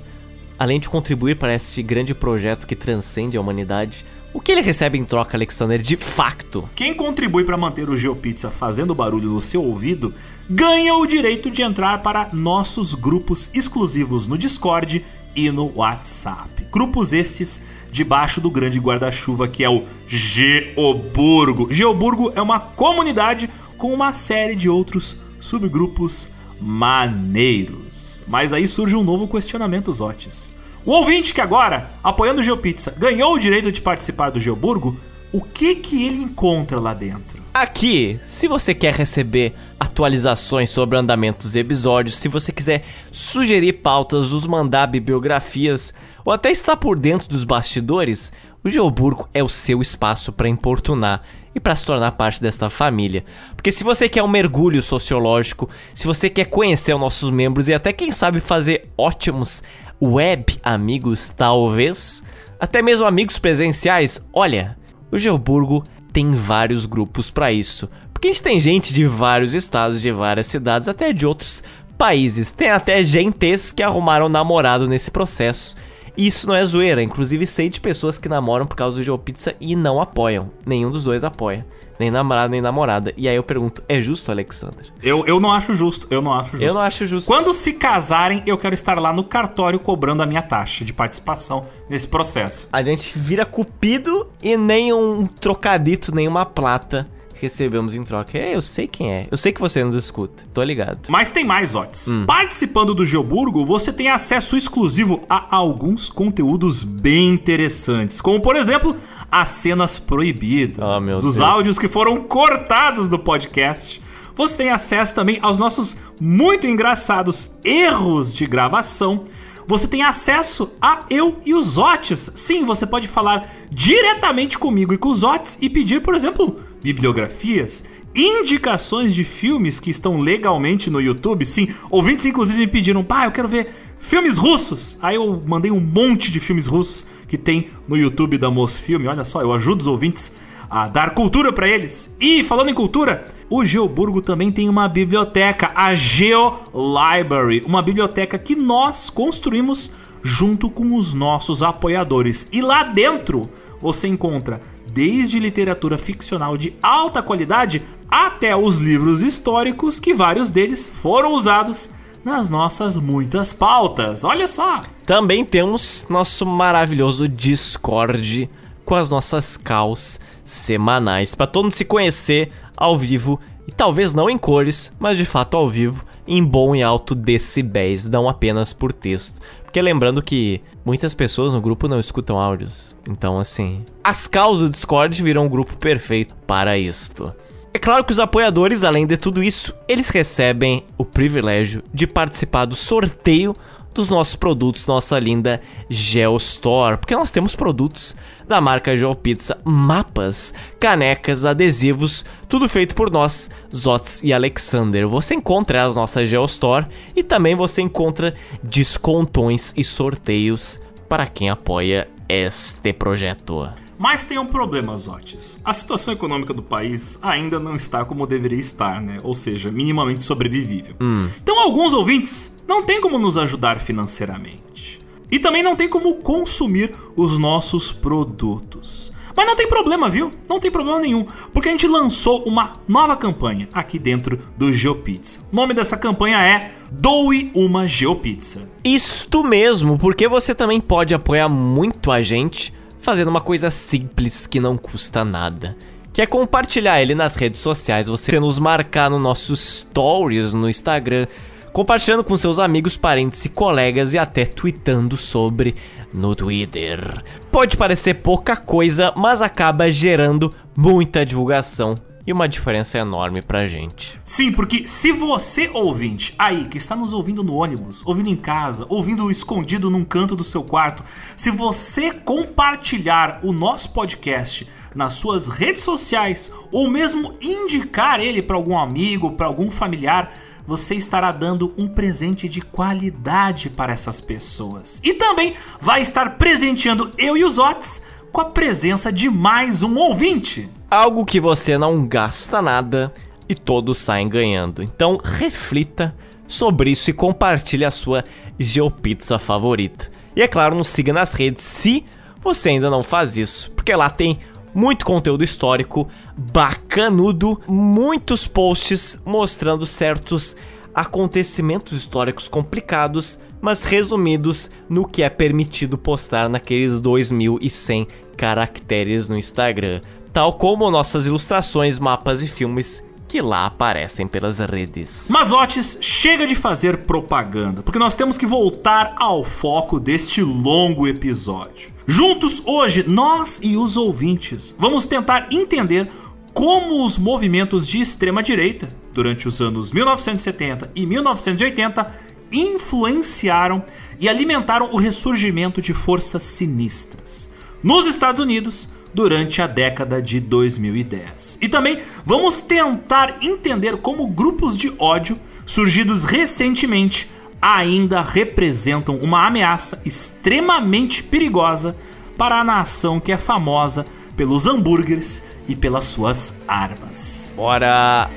além 0.58 0.80
de 0.80 0.90
contribuir 0.90 1.38
para 1.38 1.54
este 1.54 1.84
grande 1.84 2.14
projeto 2.14 2.68
que 2.68 2.76
transcende 2.76 3.38
a 3.38 3.42
humanidade, 3.42 4.06
o 4.36 4.42
que 4.42 4.52
ele 4.52 4.60
recebe 4.60 4.98
em 4.98 5.06
troca, 5.06 5.38
Alexander, 5.38 5.82
de 5.82 5.96
facto? 5.96 6.70
Quem 6.76 6.94
contribui 6.94 7.46
para 7.46 7.56
manter 7.56 7.90
o 7.90 7.96
GeoPizza 7.96 8.52
fazendo 8.52 8.94
barulho 8.94 9.30
no 9.30 9.42
seu 9.42 9.64
ouvido 9.64 10.14
ganha 10.50 10.94
o 10.94 11.08
direito 11.08 11.50
de 11.50 11.62
entrar 11.62 12.04
para 12.04 12.28
nossos 12.34 12.94
grupos 12.94 13.50
exclusivos 13.54 14.28
no 14.28 14.38
Discord 14.38 15.06
e 15.34 15.50
no 15.50 15.72
WhatsApp. 15.74 16.68
Grupos 16.70 17.14
estes 17.14 17.62
debaixo 17.90 18.42
do 18.42 18.52
grande 18.52 18.78
guarda-chuva 18.78 19.48
que 19.48 19.64
é 19.64 19.70
o 19.70 19.84
Geoburgo. 20.06 21.72
Geoburgo 21.72 22.34
é 22.36 22.42
uma 22.42 22.60
comunidade 22.60 23.50
com 23.78 23.94
uma 23.94 24.12
série 24.12 24.54
de 24.54 24.68
outros 24.68 25.16
subgrupos 25.40 26.28
maneiros. 26.60 28.22
Mas 28.28 28.52
aí 28.52 28.68
surge 28.68 28.98
um 28.98 29.04
novo 29.04 29.30
questionamento, 29.30 29.94
Zotes. 29.94 30.55
O 30.86 30.92
ouvinte 30.92 31.34
que 31.34 31.42
agora, 31.42 31.90
apoiando 32.04 32.42
o 32.42 32.44
GeoPizza, 32.44 32.94
ganhou 32.96 33.34
o 33.34 33.40
direito 33.40 33.72
de 33.72 33.82
participar 33.82 34.30
do 34.30 34.40
Geoburgo, 34.40 34.96
o 35.34 35.42
que 35.42 35.74
que 35.74 36.06
ele 36.06 36.22
encontra 36.22 36.80
lá 36.80 36.94
dentro? 36.94 37.42
Aqui, 37.52 38.20
se 38.24 38.48
você 38.48 38.72
quer 38.72 38.94
receber 38.94 39.56
atualizações 39.80 40.70
sobre 40.70 40.96
o 40.96 41.00
andamento 41.00 41.42
dos 41.42 41.56
episódios, 41.56 42.18
se 42.18 42.28
você 42.28 42.52
quiser 42.52 42.86
sugerir 43.12 43.74
pautas, 43.74 44.32
nos 44.32 44.46
mandar 44.46 44.86
bibliografias 44.86 45.92
ou 46.24 46.32
até 46.32 46.52
estar 46.52 46.78
por 46.78 47.00
dentro 47.00 47.28
dos 47.28 47.44
bastidores, 47.44 48.32
o 48.64 48.70
Geoburgo 48.70 49.28
é 49.34 49.44
o 49.44 49.50
seu 49.50 49.82
espaço 49.82 50.32
para 50.32 50.50
importunar 50.50 51.24
e 51.56 51.60
para 51.60 51.76
se 51.76 51.86
tornar 51.86 52.12
parte 52.12 52.42
desta 52.42 52.70
família. 52.70 53.24
Porque 53.56 53.72
se 53.72 53.84
você 53.84 54.10
quer 54.10 54.22
um 54.22 54.28
mergulho 54.28 54.84
sociológico, 54.84 55.70
se 55.94 56.06
você 56.06 56.30
quer 56.30 56.46
conhecer 56.46 56.94
os 56.94 57.00
nossos 57.00 57.30
membros 57.30 57.70
e 57.70 57.74
até 57.74 57.94
quem 57.94 58.12
sabe 58.12 58.40
fazer 58.40 58.90
ótimos 58.98 59.64
web 60.02 60.60
amigos, 60.64 61.30
talvez, 61.30 62.24
até 62.60 62.82
mesmo 62.82 63.06
amigos 63.06 63.38
presenciais, 63.38 64.26
olha, 64.34 64.78
o 65.12 65.18
Geoburgo 65.18 65.84
tem 66.12 66.34
vários 66.34 66.86
grupos 66.86 67.30
para 67.30 67.52
isso. 67.52 67.90
Porque 68.14 68.30
a 68.30 68.32
gente 68.32 68.44
tem 68.44 68.60
gente 68.60 68.94
de 68.94 69.06
vários 69.06 69.54
estados, 69.54 70.02
de 70.02 70.12
várias 70.12 70.48
cidades, 70.48 70.88
até 70.88 71.12
de 71.12 71.26
outros 71.26 71.62
países. 71.98 72.52
Tem 72.52 72.70
até 72.70 73.04
gentes 73.04 73.72
que 73.72 73.84
arrumaram 73.84 74.30
namorado 74.30 74.88
nesse 74.88 75.12
processo. 75.12 75.76
E 76.18 76.28
isso 76.28 76.48
não 76.48 76.56
é 76.56 76.66
zoeira, 76.66 77.04
inclusive 77.04 77.46
sei 77.46 77.70
de 77.70 77.82
pessoas 77.82 78.18
que 78.18 78.30
namoram 78.30 78.66
por 78.66 78.78
causa 78.78 78.98
do 78.98 79.04
GeoPizza 79.04 79.54
e 79.60 79.76
não 79.76 80.00
apoiam. 80.00 80.50
Nenhum 80.66 80.90
dos 80.90 81.04
dois 81.04 81.26
apoia. 81.26 81.66
Nem 82.00 82.12
namorado, 82.12 82.52
nem 82.52 82.62
namorada. 82.62 83.14
E 83.16 83.28
aí 83.28 83.36
eu 83.36 83.44
pergunto, 83.44 83.82
é 83.88 84.02
justo, 84.02 84.32
Alexander? 84.32 84.86
Eu, 85.02 85.26
eu 85.26 85.40
não 85.40 85.52
acho 85.52 85.74
justo, 85.74 86.08
eu 86.10 86.22
não 86.22 86.34
acho 86.34 86.52
justo. 86.52 86.66
Eu 86.66 86.74
não 86.74 86.82
acho 86.82 87.08
justo. 87.08 87.28
Quando 87.28 87.54
se 87.54 87.74
casarem, 87.74 88.44
eu 88.46 88.58
quero 88.58 88.74
estar 88.74 89.00
lá 89.00 89.14
no 89.14 89.24
cartório 89.24 89.80
cobrando 89.80 90.22
a 90.22 90.26
minha 90.26 90.42
taxa 90.42 90.84
de 90.84 90.94
participação 90.94 91.66
nesse 91.90 92.08
processo. 92.08 92.68
A 92.72 92.84
gente 92.84 93.18
vira 93.18 93.46
cupido 93.46 94.28
e 94.42 94.58
nem 94.58 94.94
um 94.94 95.26
trocadito, 95.26 96.14
nem 96.14 96.28
uma 96.28 96.46
plata 96.46 97.08
recebemos 97.40 97.94
em 97.94 98.04
troca. 98.04 98.38
É, 98.38 98.56
eu 98.56 98.62
sei 98.62 98.88
quem 98.88 99.12
é. 99.12 99.26
Eu 99.30 99.38
sei 99.38 99.52
que 99.52 99.62
você 99.62 99.84
nos 99.84 99.96
escuta. 99.96 100.44
Tô 100.54 100.64
ligado. 100.64 101.08
Mas 101.10 101.32
tem 101.32 101.44
mais, 101.44 101.76
Otis. 101.76 102.08
Hum. 102.08 102.26
Participando 102.26 102.94
do 102.94 103.06
Geoburgo, 103.06 103.66
você 103.66 103.92
tem 103.92 104.10
acesso 104.10 104.58
exclusivo 104.58 105.22
a 105.30 105.56
alguns 105.56 106.10
conteúdos 106.10 106.84
bem 106.84 107.32
interessantes. 107.32 108.22
Como, 108.22 108.42
por 108.42 108.56
exemplo, 108.56 108.96
as 109.36 109.50
cenas 109.50 110.00
proibidas. 110.00 110.78
Oh, 110.82 110.98
meu 111.02 111.18
os 111.18 111.22
Deus. 111.22 111.40
áudios 111.40 111.78
que 111.78 111.90
foram 111.90 112.22
cortados 112.24 113.10
do 113.10 113.20
podcast. 113.20 114.02
Você 114.34 114.56
tem 114.56 114.70
acesso 114.70 115.14
também 115.14 115.40
aos 115.42 115.60
nossos 115.60 115.98
muito 116.22 116.66
engraçados 116.66 117.52
erros 117.62 118.34
de 118.34 118.46
gravação. 118.46 119.26
Você 119.68 119.90
tem 119.90 120.04
acesso 120.04 120.72
a 120.82 121.02
eu 121.10 121.38
e 121.46 121.54
os 121.54 121.78
Otis. 121.78 122.32
Sim, 122.34 122.64
você 122.64 122.88
pode 122.88 123.10
falar 123.10 123.46
diretamente 123.70 124.58
comigo 124.58 124.94
e 124.94 124.98
com 124.98 125.10
os 125.10 125.22
Otis 125.22 125.58
e 125.60 125.70
pedir, 125.70 126.02
por 126.02 126.16
exemplo, 126.16 126.58
bibliografias, 126.82 127.84
indicações 128.16 129.14
de 129.14 129.26
filmes 129.26 129.82
que 129.82 129.90
estão 129.90 130.18
legalmente 130.18 130.90
no 130.90 131.02
YouTube. 131.02 131.46
Sim, 131.46 131.76
ouvintes 131.90 132.26
inclusive 132.26 132.58
me 132.58 132.68
pediram, 132.68 133.04
pá, 133.04 133.26
eu 133.26 133.32
quero 133.34 133.50
ver 133.50 133.85
filmes 134.06 134.38
russos. 134.38 134.98
Aí 135.02 135.16
eu 135.16 135.42
mandei 135.46 135.72
um 135.72 135.80
monte 135.80 136.32
de 136.32 136.40
filmes 136.40 136.68
russos 136.68 137.06
que 137.28 137.38
tem 137.38 137.70
no 137.88 137.98
YouTube 137.98 138.38
da 138.38 138.52
Mosfilme. 138.52 139.08
Olha 139.08 139.26
só, 139.26 139.42
eu 139.42 139.52
ajudo 139.52 139.82
os 139.82 139.88
ouvintes 139.88 140.36
a 140.70 140.88
dar 140.88 141.14
cultura 141.14 141.52
para 141.52 141.68
eles. 141.68 142.16
E 142.20 142.44
falando 142.44 142.70
em 142.70 142.74
cultura, 142.74 143.26
o 143.50 143.66
Geoburgo 143.66 144.22
também 144.22 144.52
tem 144.52 144.70
uma 144.70 144.88
biblioteca, 144.88 145.72
a 145.76 145.94
Geo 145.96 146.60
Library, 146.74 147.64
uma 147.66 147.82
biblioteca 147.82 148.38
que 148.38 148.56
nós 148.56 149.10
construímos 149.10 149.92
junto 150.22 150.70
com 150.70 150.96
os 150.96 151.14
nossos 151.14 151.62
apoiadores. 151.64 152.48
E 152.52 152.62
lá 152.62 152.84
dentro 152.84 153.50
você 153.82 154.08
encontra 154.08 154.62
desde 154.92 155.40
literatura 155.40 155.98
ficcional 155.98 156.58
de 156.58 156.76
alta 156.82 157.22
qualidade 157.22 157.82
até 158.10 158.56
os 158.56 158.78
livros 158.78 159.24
históricos 159.24 160.00
que 160.00 160.14
vários 160.14 160.52
deles 160.52 160.90
foram 161.02 161.34
usados 161.34 161.90
nas 162.26 162.50
nossas 162.50 162.98
muitas 162.98 163.54
pautas. 163.54 164.24
Olha 164.24 164.48
só! 164.48 164.82
Também 165.06 165.46
temos 165.46 166.08
nosso 166.10 166.44
maravilhoso 166.44 167.30
Discord 167.30 168.50
com 168.84 168.96
as 168.96 169.12
nossas 169.12 169.56
calls 169.56 170.20
semanais 170.44 171.36
para 171.36 171.46
todo 171.46 171.66
mundo 171.66 171.74
se 171.74 171.86
conhecer 171.86 172.52
ao 172.76 172.98
vivo 172.98 173.40
e 173.68 173.72
talvez 173.72 174.12
não 174.12 174.28
em 174.28 174.38
cores, 174.38 174.92
mas 175.00 175.18
de 175.18 175.26
fato 175.26 175.56
ao 175.56 175.70
vivo, 175.70 176.04
em 176.28 176.44
bom 176.44 176.76
e 176.76 176.82
alto 176.82 177.14
decibéis, 177.14 178.08
não 178.08 178.28
apenas 178.28 178.74
por 178.74 178.92
texto. 178.92 179.40
Porque 179.64 179.82
lembrando 179.82 180.22
que 180.22 180.62
muitas 180.84 181.14
pessoas 181.14 181.54
no 181.54 181.62
grupo 181.62 181.88
não 181.88 182.00
escutam 182.00 182.40
áudios. 182.40 182.96
Então, 183.08 183.38
assim, 183.38 183.84
as 184.04 184.28
calls 184.28 184.60
do 184.60 184.70
Discord 184.70 185.22
viram 185.22 185.46
um 185.46 185.50
grupo 185.50 185.76
perfeito 185.78 186.36
para 186.48 186.78
isto. 186.78 187.34
É 187.76 187.78
claro 187.78 188.06
que 188.06 188.14
os 188.14 188.20
apoiadores, 188.20 188.86
além 188.86 189.06
de 189.06 189.18
tudo 189.18 189.44
isso, 189.44 189.76
eles 189.86 190.08
recebem 190.08 190.86
o 190.98 191.04
privilégio 191.04 191.84
de 191.94 192.08
participar 192.08 192.64
do 192.64 192.74
sorteio 192.74 193.54
dos 193.94 194.08
nossos 194.08 194.34
produtos, 194.38 194.88
nossa 194.88 195.20
linda 195.20 195.60
Geostore, 195.90 196.98
porque 196.98 197.14
nós 197.14 197.32
temos 197.32 197.54
produtos 197.54 198.16
da 198.48 198.62
marca 198.62 198.96
GeoPizza, 198.96 199.58
mapas, 199.66 200.54
canecas, 200.80 201.44
adesivos, 201.44 202.24
tudo 202.48 202.70
feito 202.70 202.96
por 202.96 203.12
nós, 203.12 203.50
Zots 203.76 204.24
e 204.24 204.32
Alexander. 204.32 205.06
Você 205.06 205.36
encontra 205.36 205.84
as 205.84 205.98
nossas 205.98 206.30
Geostore 206.30 206.86
e 207.14 207.24
também 207.24 207.56
você 207.56 207.82
encontra 207.82 208.36
descontões 208.64 209.74
e 209.76 209.84
sorteios 209.84 210.80
para 211.10 211.26
quem 211.26 211.50
apoia 211.50 212.08
este 212.30 212.94
projeto. 212.94 213.68
Mas 213.98 214.26
tem 214.26 214.38
um 214.38 214.46
problema, 214.46 214.98
Zotes. 214.98 215.60
A 215.64 215.74
situação 215.74 216.14
econômica 216.14 216.54
do 216.54 216.62
país 216.62 217.18
ainda 217.22 217.60
não 217.60 217.76
está 217.76 218.04
como 218.04 218.28
deveria 218.28 218.60
estar, 218.60 219.02
né? 219.02 219.18
Ou 219.24 219.34
seja, 219.34 219.72
minimamente 219.72 220.24
sobrevivível. 220.24 220.96
Hum. 221.02 221.30
Então, 221.42 221.60
alguns 221.60 221.94
ouvintes 221.94 222.54
não 222.68 222.84
têm 222.84 223.00
como 223.00 223.18
nos 223.18 223.38
ajudar 223.38 223.80
financeiramente. 223.80 225.00
E 225.32 225.40
também 225.40 225.64
não 225.64 225.76
tem 225.76 225.90
como 225.90 226.16
consumir 226.16 226.92
os 227.16 227.38
nossos 227.38 227.92
produtos. 227.92 229.12
Mas 229.36 229.46
não 229.46 229.56
tem 229.56 229.68
problema, 229.68 230.10
viu? 230.10 230.32
Não 230.48 230.60
tem 230.60 230.72
problema 230.72 231.00
nenhum, 231.00 231.26
porque 231.52 231.68
a 231.68 231.72
gente 231.72 231.88
lançou 231.88 232.44
uma 232.44 232.74
nova 232.88 233.18
campanha 233.18 233.68
aqui 233.74 234.00
dentro 234.00 234.40
do 234.56 234.72
GeoPizza. 234.72 235.40
O 235.52 235.56
nome 235.56 235.74
dessa 235.74 235.98
campanha 235.98 236.42
é 236.42 236.72
Doe 236.90 237.52
uma 237.54 237.86
GeoPizza. 237.86 238.70
Isto 238.84 239.44
mesmo, 239.44 239.98
porque 239.98 240.28
você 240.28 240.56
também 240.56 240.80
pode 240.80 241.14
apoiar 241.14 241.50
muito 241.50 242.12
a 242.12 242.22
gente 242.22 242.74
fazendo 243.06 243.28
uma 243.28 243.40
coisa 243.40 243.70
simples 243.70 244.48
que 244.48 244.60
não 244.60 244.76
custa 244.76 245.24
nada. 245.24 245.78
que 246.12 246.22
é 246.22 246.26
compartilhar 246.26 247.02
ele 247.02 247.14
nas 247.14 247.36
redes 247.36 247.60
sociais, 247.60 248.08
você 248.08 248.40
nos 248.40 248.58
marcar 248.58 249.10
no 249.10 249.20
nossos 249.20 249.60
stories 249.82 250.54
no 250.54 250.70
Instagram, 250.70 251.28
compartilhando 251.74 252.24
com 252.24 252.38
seus 252.38 252.58
amigos, 252.58 252.96
parentes 252.96 253.44
e 253.44 253.50
colegas 253.50 254.14
e 254.14 254.18
até 254.18 254.46
tweetando 254.46 255.18
sobre 255.18 255.76
no 256.14 256.34
Twitter. 256.34 257.22
Pode 257.52 257.76
parecer 257.76 258.16
pouca 258.16 258.56
coisa, 258.56 259.12
mas 259.16 259.42
acaba 259.42 259.92
gerando 259.92 260.52
muita 260.76 261.26
divulgação 261.26 261.96
e 262.26 262.34
uma 262.34 262.50
diferença 262.50 262.98
enorme 262.98 263.42
pra 263.42 263.68
gente. 263.68 264.20
Sim, 264.26 264.52
porque 264.52 264.88
se 264.88 265.12
você, 265.12 265.70
ouvinte, 265.74 266.34
aí 266.38 266.66
que 266.66 266.78
está 266.78 266.96
nos 266.96 267.14
ouvindo 267.14 267.44
no 267.44 267.54
ônibus, 267.54 268.02
ouvindo 268.06 268.30
em 268.30 268.36
casa, 268.36 268.86
ouvindo 268.90 269.30
escondido 269.30 269.90
num 269.90 270.04
canto 270.04 270.36
do 270.36 270.44
seu 270.44 270.64
quarto, 270.64 271.04
se 271.38 271.52
você 271.52 272.12
compartilhar 272.12 273.40
o 273.44 273.52
nosso 273.52 273.92
podcast 273.92 274.68
nas 274.96 275.14
suas 275.16 275.48
redes 275.48 275.84
sociais 275.84 276.52
ou 276.72 276.90
mesmo 276.90 277.36
indicar 277.42 278.20
ele 278.20 278.42
para 278.42 278.56
algum 278.56 278.78
amigo, 278.78 279.34
para 279.34 279.46
algum 279.46 279.70
familiar, 279.70 280.34
você 280.66 280.96
estará 280.96 281.32
dando 281.32 281.74
um 281.78 281.88
presente 281.88 282.50
de 282.50 282.62
qualidade 282.62 283.70
para 283.70 283.94
essas 283.94 284.20
pessoas. 284.20 285.00
E 285.04 285.14
também 285.14 285.54
vai 285.80 286.02
estar 286.02 286.38
presenteando 286.38 287.12
eu 287.18 287.38
e 287.38 287.44
os 287.44 287.60
Otis 287.60 288.02
com 288.36 288.42
a 288.42 288.46
presença 288.46 289.14
de 289.14 289.30
mais 289.30 289.82
um 289.82 289.96
ouvinte. 289.96 290.70
Algo 290.92 291.24
que 291.24 291.40
você 291.40 291.78
não 291.78 292.06
gasta 292.06 292.62
nada 292.62 293.14
e 293.48 293.56
todos 293.56 293.98
saem 293.98 294.28
ganhando. 294.28 294.84
Então 294.84 295.18
reflita 295.24 296.14
sobre 296.46 296.92
isso 296.92 297.10
e 297.10 297.14
compartilhe 297.14 297.86
a 297.86 297.92
sua 297.92 298.26
GeoPizza 298.60 299.40
favorita. 299.40 300.12
E 300.36 300.42
é 300.42 300.50
claro, 300.50 300.76
nos 300.76 300.90
siga 300.90 301.14
nas 301.14 301.34
redes 301.34 301.64
se 301.64 302.04
você 302.42 302.72
ainda 302.72 302.90
não 302.90 303.02
faz 303.02 303.38
isso, 303.38 303.72
porque 303.72 303.96
lá 303.96 304.10
tem 304.10 304.38
muito 304.74 305.06
conteúdo 305.06 305.42
histórico 305.42 306.06
bacanudo, 306.36 307.62
muitos 307.66 308.46
posts 308.46 309.18
mostrando 309.26 309.86
certos 309.86 310.58
acontecimentos 310.94 311.98
históricos 311.98 312.50
complicados, 312.50 313.40
mas 313.62 313.86
resumidos 313.86 314.70
no 314.90 315.08
que 315.08 315.24
é 315.24 315.30
permitido 315.30 315.98
postar 315.98 316.50
naqueles 316.50 317.00
2100 317.00 318.08
caracteres 318.36 319.28
no 319.28 319.38
Instagram, 319.38 320.02
tal 320.32 320.54
como 320.54 320.92
nossas 320.92 321.28
ilustrações, 321.28 321.98
mapas 321.98 322.42
e 322.42 322.48
filmes 322.48 323.04
que 323.28 323.42
lá 323.42 323.66
aparecem 323.66 324.28
pelas 324.28 324.60
redes. 324.60 325.28
Mazotes, 325.30 325.98
chega 326.00 326.46
de 326.46 326.56
fazer 326.56 327.00
propaganda, 327.00 327.82
porque 327.82 328.00
nós 328.00 328.16
temos 328.16 328.38
que 328.38 328.46
voltar 328.46 329.16
ao 329.18 329.44
foco 329.44 330.00
deste 330.00 330.42
longo 330.42 331.08
episódio. 331.08 331.92
Juntos 332.06 332.62
hoje, 332.66 333.04
nós 333.08 333.60
e 333.64 333.76
os 333.76 333.98
ouvintes 333.98 334.76
vamos 334.78 335.06
tentar 335.06 335.48
entender 335.52 336.10
como 336.54 337.04
os 337.04 337.18
movimentos 337.18 337.86
de 337.88 338.00
extrema 338.00 338.42
direita 338.42 338.88
durante 339.12 339.48
os 339.48 339.60
anos 339.60 339.92
1970 339.92 340.92
e 340.96 341.06
1980 341.06 342.36
influenciaram 342.54 343.84
e 344.20 344.30
alimentaram 344.30 344.92
o 344.94 344.98
ressurgimento 344.98 345.82
de 345.82 345.94
forças 345.94 346.44
sinistras 346.44 347.50
nos 347.86 348.08
Estados 348.08 348.42
Unidos 348.42 348.90
durante 349.14 349.62
a 349.62 349.68
década 349.68 350.20
de 350.20 350.40
2010. 350.40 351.60
E 351.62 351.70
também 351.70 352.00
vamos 352.26 352.60
tentar 352.60 353.38
entender 353.44 353.98
como 353.98 354.28
grupos 354.28 354.76
de 354.76 354.92
ódio 354.98 355.40
surgidos 355.68 356.24
recentemente 356.24 357.30
ainda 357.62 358.24
representam 358.24 359.18
uma 359.18 359.46
ameaça 359.46 360.02
extremamente 360.04 361.22
perigosa 361.22 361.96
para 362.36 362.60
a 362.60 362.64
nação 362.64 363.20
que 363.20 363.32
é 363.32 363.38
famosa 363.38 364.04
pelos 364.36 364.66
hambúrgueres 364.66 365.44
e 365.68 365.76
pelas 365.76 366.06
suas 366.06 366.56
armas. 366.68 367.54
Bora 367.56 368.30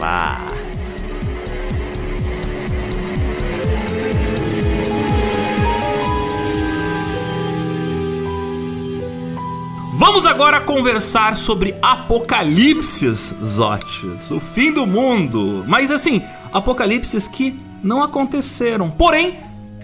lá! 0.00 0.40
Vamos 9.98 10.26
agora 10.26 10.60
conversar 10.60 11.38
sobre 11.38 11.74
apocalipses, 11.80 13.34
Zotes, 13.42 14.30
o 14.30 14.38
fim 14.38 14.70
do 14.70 14.86
mundo. 14.86 15.64
Mas 15.66 15.90
assim, 15.90 16.20
apocalipses 16.52 17.26
que 17.26 17.58
não 17.82 18.02
aconteceram. 18.02 18.90
Porém, 18.90 19.38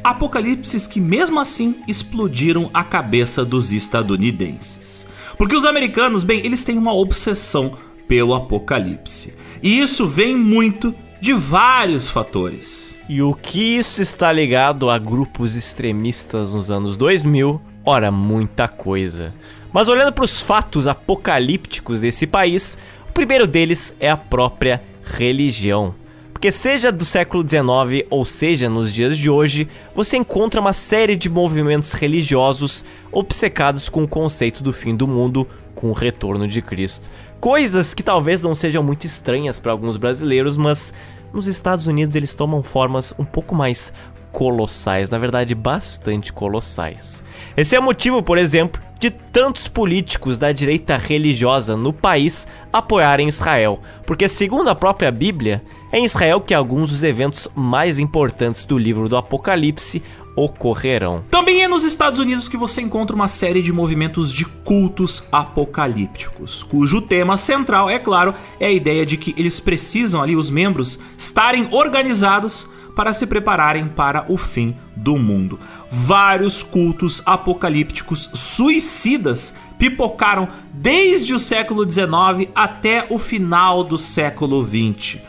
apocalipses 0.05 0.87
que 0.87 1.01
mesmo 1.01 1.41
assim 1.41 1.77
explodiram 1.89 2.69
a 2.75 2.85
cabeça 2.85 3.43
dos 3.43 3.73
estadunidenses. 3.73 5.07
Porque 5.39 5.57
os 5.57 5.65
americanos, 5.65 6.25
bem, 6.25 6.45
eles 6.45 6.63
têm 6.63 6.77
uma 6.77 6.93
obsessão 6.93 7.79
pelo 8.07 8.35
apocalipse. 8.35 9.33
E 9.63 9.81
isso 9.81 10.07
vem 10.07 10.37
muito 10.37 10.95
de 11.23 11.33
vários 11.33 12.11
fatores. 12.11 12.99
E 13.09 13.23
o 13.23 13.33
que 13.33 13.79
isso 13.79 14.03
está 14.03 14.31
ligado 14.31 14.91
a 14.91 14.99
grupos 14.99 15.57
extremistas 15.57 16.53
nos 16.53 16.71
anos 16.71 16.99
2000? 16.99 17.59
Ora, 17.83 18.11
muita 18.11 18.69
coisa. 18.69 19.35
Mas 19.73 19.89
olhando 19.89 20.13
para 20.13 20.25
os 20.25 20.41
fatos 20.41 20.87
apocalípticos 20.87 22.03
desse 22.03 22.27
país, 22.27 22.77
o 23.09 23.13
primeiro 23.13 23.47
deles 23.47 23.95
é 23.99 24.11
a 24.11 24.17
própria 24.17 24.83
religião. 25.03 25.95
Porque 26.33 26.51
seja 26.51 26.91
do 26.91 27.05
século 27.05 27.49
XIX 27.49 28.07
ou 28.11 28.25
seja 28.25 28.69
nos 28.69 28.93
dias 28.93 29.17
de 29.17 29.31
hoje, 29.31 29.69
você 29.95 30.17
encontra 30.17 30.61
uma 30.61 30.73
série 30.73 31.15
de 31.15 31.31
movimentos 31.31 31.93
religiosos 31.93 32.85
obcecados 33.13 33.89
com 33.89 34.03
o 34.03 34.09
conceito 34.09 34.63
do 34.63 34.73
fim 34.73 34.95
do 34.95 35.07
mundo 35.07 35.49
com 35.75 35.89
o 35.89 35.93
retorno 35.93 36.49
de 36.49 36.61
Cristo. 36.61 37.09
Coisas 37.41 37.95
que 37.95 38.03
talvez 38.03 38.43
não 38.43 38.55
sejam 38.55 38.83
muito 38.83 39.07
estranhas 39.07 39.59
para 39.59 39.73
alguns 39.73 39.97
brasileiros, 39.97 40.57
mas 40.57 40.93
nos 41.33 41.47
Estados 41.47 41.87
Unidos 41.87 42.15
eles 42.15 42.35
tomam 42.35 42.63
formas 42.63 43.15
um 43.19 43.25
pouco 43.25 43.55
mais 43.55 43.93
colossais, 44.33 45.11
na 45.11 45.19
verdade 45.19 45.55
bastante 45.55 46.33
colossais. 46.33 47.23
Esse 47.57 47.77
é 47.77 47.79
o 47.79 47.83
motivo, 47.83 48.23
por 48.23 48.39
exemplo, 48.39 48.81
de 48.99 49.11
tantos 49.11 49.69
políticos 49.69 50.39
da 50.39 50.51
direita 50.53 50.97
religiosa 50.97 51.77
no 51.77 51.93
país 51.93 52.47
apoiarem 52.73 53.29
Israel, 53.29 53.81
porque 54.07 54.29
segundo 54.29 54.69
a 54.69 54.75
própria 54.75 55.11
Bíblia, 55.11 55.63
é 55.93 55.99
em 55.99 56.05
Israel 56.05 56.41
que 56.41 56.55
alguns 56.55 56.91
dos 56.91 57.03
eventos 57.03 57.47
mais 57.55 57.99
importantes 57.99 58.65
do 58.65 58.79
livro 58.79 59.09
do 59.09 59.17
Apocalipse 59.17 60.03
ocorrerão. 60.35 61.23
Também 61.31 61.63
é 61.63 61.69
nos 61.69 61.85
Estados 61.85 62.19
Unidos 62.19 62.49
que 62.49 62.57
você 62.57 62.81
encontra 62.81 63.15
uma 63.15 63.29
série 63.29 63.61
de 63.61 63.73
movimentos 63.73 64.33
de 64.33 64.47
cultos 64.47 65.25
apocalípticos, 65.31 66.63
cujo 66.63 67.03
tema 67.03 67.37
central, 67.37 67.91
é 67.91 67.99
claro, 67.99 68.35
é 68.59 68.67
a 68.67 68.73
ideia 68.73 69.05
de 69.05 69.17
que 69.17 69.35
eles 69.37 69.61
precisam 69.61 70.23
ali 70.23 70.35
os 70.35 70.49
membros 70.49 70.99
estarem 71.19 71.69
organizados 71.71 72.67
para 72.95 73.13
se 73.13 73.27
prepararem 73.27 73.89
para 73.89 74.25
o 74.29 74.37
fim 74.37 74.77
do 74.97 75.17
mundo. 75.19 75.59
Vários 75.91 76.63
cultos 76.63 77.23
apocalípticos 77.25 78.31
suicidas 78.35 79.55
pipocaram 79.79 80.49
desde 80.73 81.35
o 81.35 81.39
século 81.39 81.89
XIX 81.89 82.51
até 82.55 83.07
o 83.11 83.19
final 83.19 83.83
do 83.83 83.99
século 83.99 84.65
XX. 84.65 85.21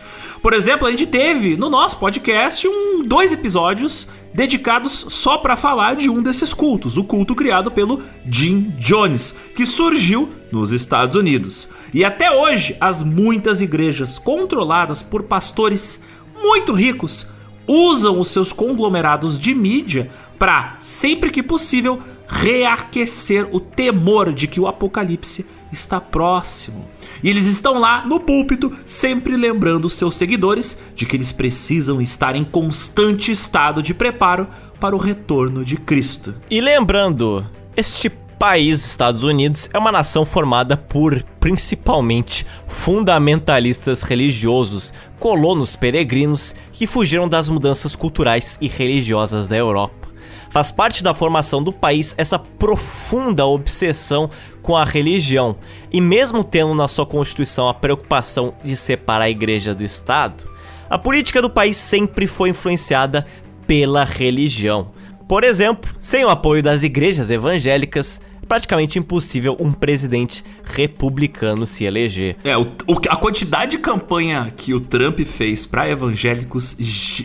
Por 0.42 0.54
exemplo, 0.54 0.86
a 0.86 0.92
gente 0.92 1.08
teve 1.08 1.56
no 1.56 1.70
nosso 1.70 1.98
podcast 1.98 2.68
um, 2.68 3.04
dois 3.06 3.32
episódios 3.32 4.08
dedicados 4.34 5.06
só 5.10 5.38
para 5.38 5.56
falar 5.56 5.96
de 5.96 6.10
um 6.10 6.22
desses 6.22 6.54
cultos, 6.54 6.98
o 6.98 7.04
culto 7.04 7.34
criado 7.34 7.72
pelo 7.72 8.02
Jim 8.30 8.74
Jones, 8.78 9.34
que 9.56 9.66
surgiu 9.66 10.30
nos 10.52 10.72
Estados 10.72 11.16
Unidos. 11.16 11.68
E 11.94 12.04
até 12.04 12.30
hoje, 12.32 12.76
as 12.82 13.02
muitas 13.02 13.62
igrejas 13.62 14.18
controladas 14.18 15.02
por 15.02 15.24
pastores 15.24 16.04
muito 16.36 16.74
ricos 16.74 17.26
usam 17.68 18.20
os 18.20 18.28
seus 18.28 18.52
conglomerados 18.52 19.40
de 19.40 19.54
mídia 19.54 20.10
para, 20.38 20.78
sempre 20.80 21.30
que 21.30 21.42
possível, 21.42 22.00
reaquecer 22.28 23.48
o 23.52 23.60
temor 23.60 24.34
de 24.34 24.48
que 24.48 24.60
o 24.60 24.68
apocalipse 24.68 25.46
está 25.72 26.00
próximo. 26.00 26.88
E 27.24 27.30
eles 27.30 27.48
estão 27.48 27.80
lá 27.80 28.06
no 28.06 28.20
púlpito, 28.20 28.72
sempre 28.86 29.36
lembrando 29.36 29.86
os 29.86 29.94
seus 29.94 30.16
seguidores 30.16 30.78
de 30.96 31.06
que 31.06 31.16
eles 31.16 31.32
precisam 31.32 32.02
estar 32.02 32.36
em 32.36 32.44
constante 32.44 33.32
estado 33.32 33.82
de 33.82 33.94
preparo 33.94 34.48
para 34.80 34.96
o 34.96 35.00
retorno 35.00 35.64
de 35.64 35.78
Cristo. 35.78 36.36
E 36.50 36.60
lembrando, 36.60 37.46
este 37.76 38.10
país, 38.44 38.86
Estados 38.86 39.24
Unidos, 39.24 39.70
é 39.74 39.78
uma 39.78 39.90
nação 39.90 40.26
formada 40.26 40.76
por 40.76 41.24
principalmente 41.40 42.46
fundamentalistas 42.68 44.04
religiosos, 44.04 44.94
colonos 45.18 45.78
peregrinos 45.78 46.54
que 46.74 46.86
fugiram 46.86 47.30
das 47.30 47.48
mudanças 47.48 47.96
culturais 47.96 48.58
e 48.60 48.68
religiosas 48.68 49.48
da 49.48 49.56
Europa. 49.56 50.10
Faz 50.50 50.74
parte 50.74 51.02
da 51.02 51.14
formação 51.14 51.64
do 51.64 51.72
país 51.72 52.14
essa 52.18 52.38
profunda 52.38 53.46
obsessão 53.46 54.30
com 54.62 54.76
a 54.76 54.84
religião, 54.84 55.56
e 55.90 56.02
mesmo 56.02 56.44
tendo 56.44 56.76
na 56.76 56.90
sua 56.90 57.06
constituição 57.06 57.70
a 57.70 57.74
preocupação 57.74 58.56
de 58.62 58.76
separar 58.76 59.24
a 59.24 59.30
igreja 59.30 59.74
do 59.74 59.86
Estado, 59.86 60.50
a 60.90 60.98
política 60.98 61.42
do 61.42 61.50
país 61.50 61.78
sempre 61.78 62.28
foi 62.28 62.50
influenciada 62.50 63.26
pela 63.66 64.04
religião. 64.04 64.92
Por 65.30 65.46
exemplo, 65.46 65.96
sem 66.02 66.26
o 66.26 66.30
apoio 66.30 66.62
das 66.62 66.84
igrejas 66.84 67.30
evangélicas, 67.30 68.20
praticamente 68.48 69.00
impossível 69.00 69.56
um 69.60 69.72
presidente 69.72 70.44
republicano 70.64 71.66
se 71.66 71.84
eleger. 71.86 72.38
É, 72.44 72.58
o, 72.58 72.64
o, 72.88 73.00
a 73.10 73.16
quantidade 73.16 73.72
de 73.72 73.78
campanha 73.78 74.54
que 74.56 74.74
o 74.74 74.80
Trump 74.80 75.20
fez 75.22 75.66
para 75.66 75.90
evangélicos, 75.90 76.76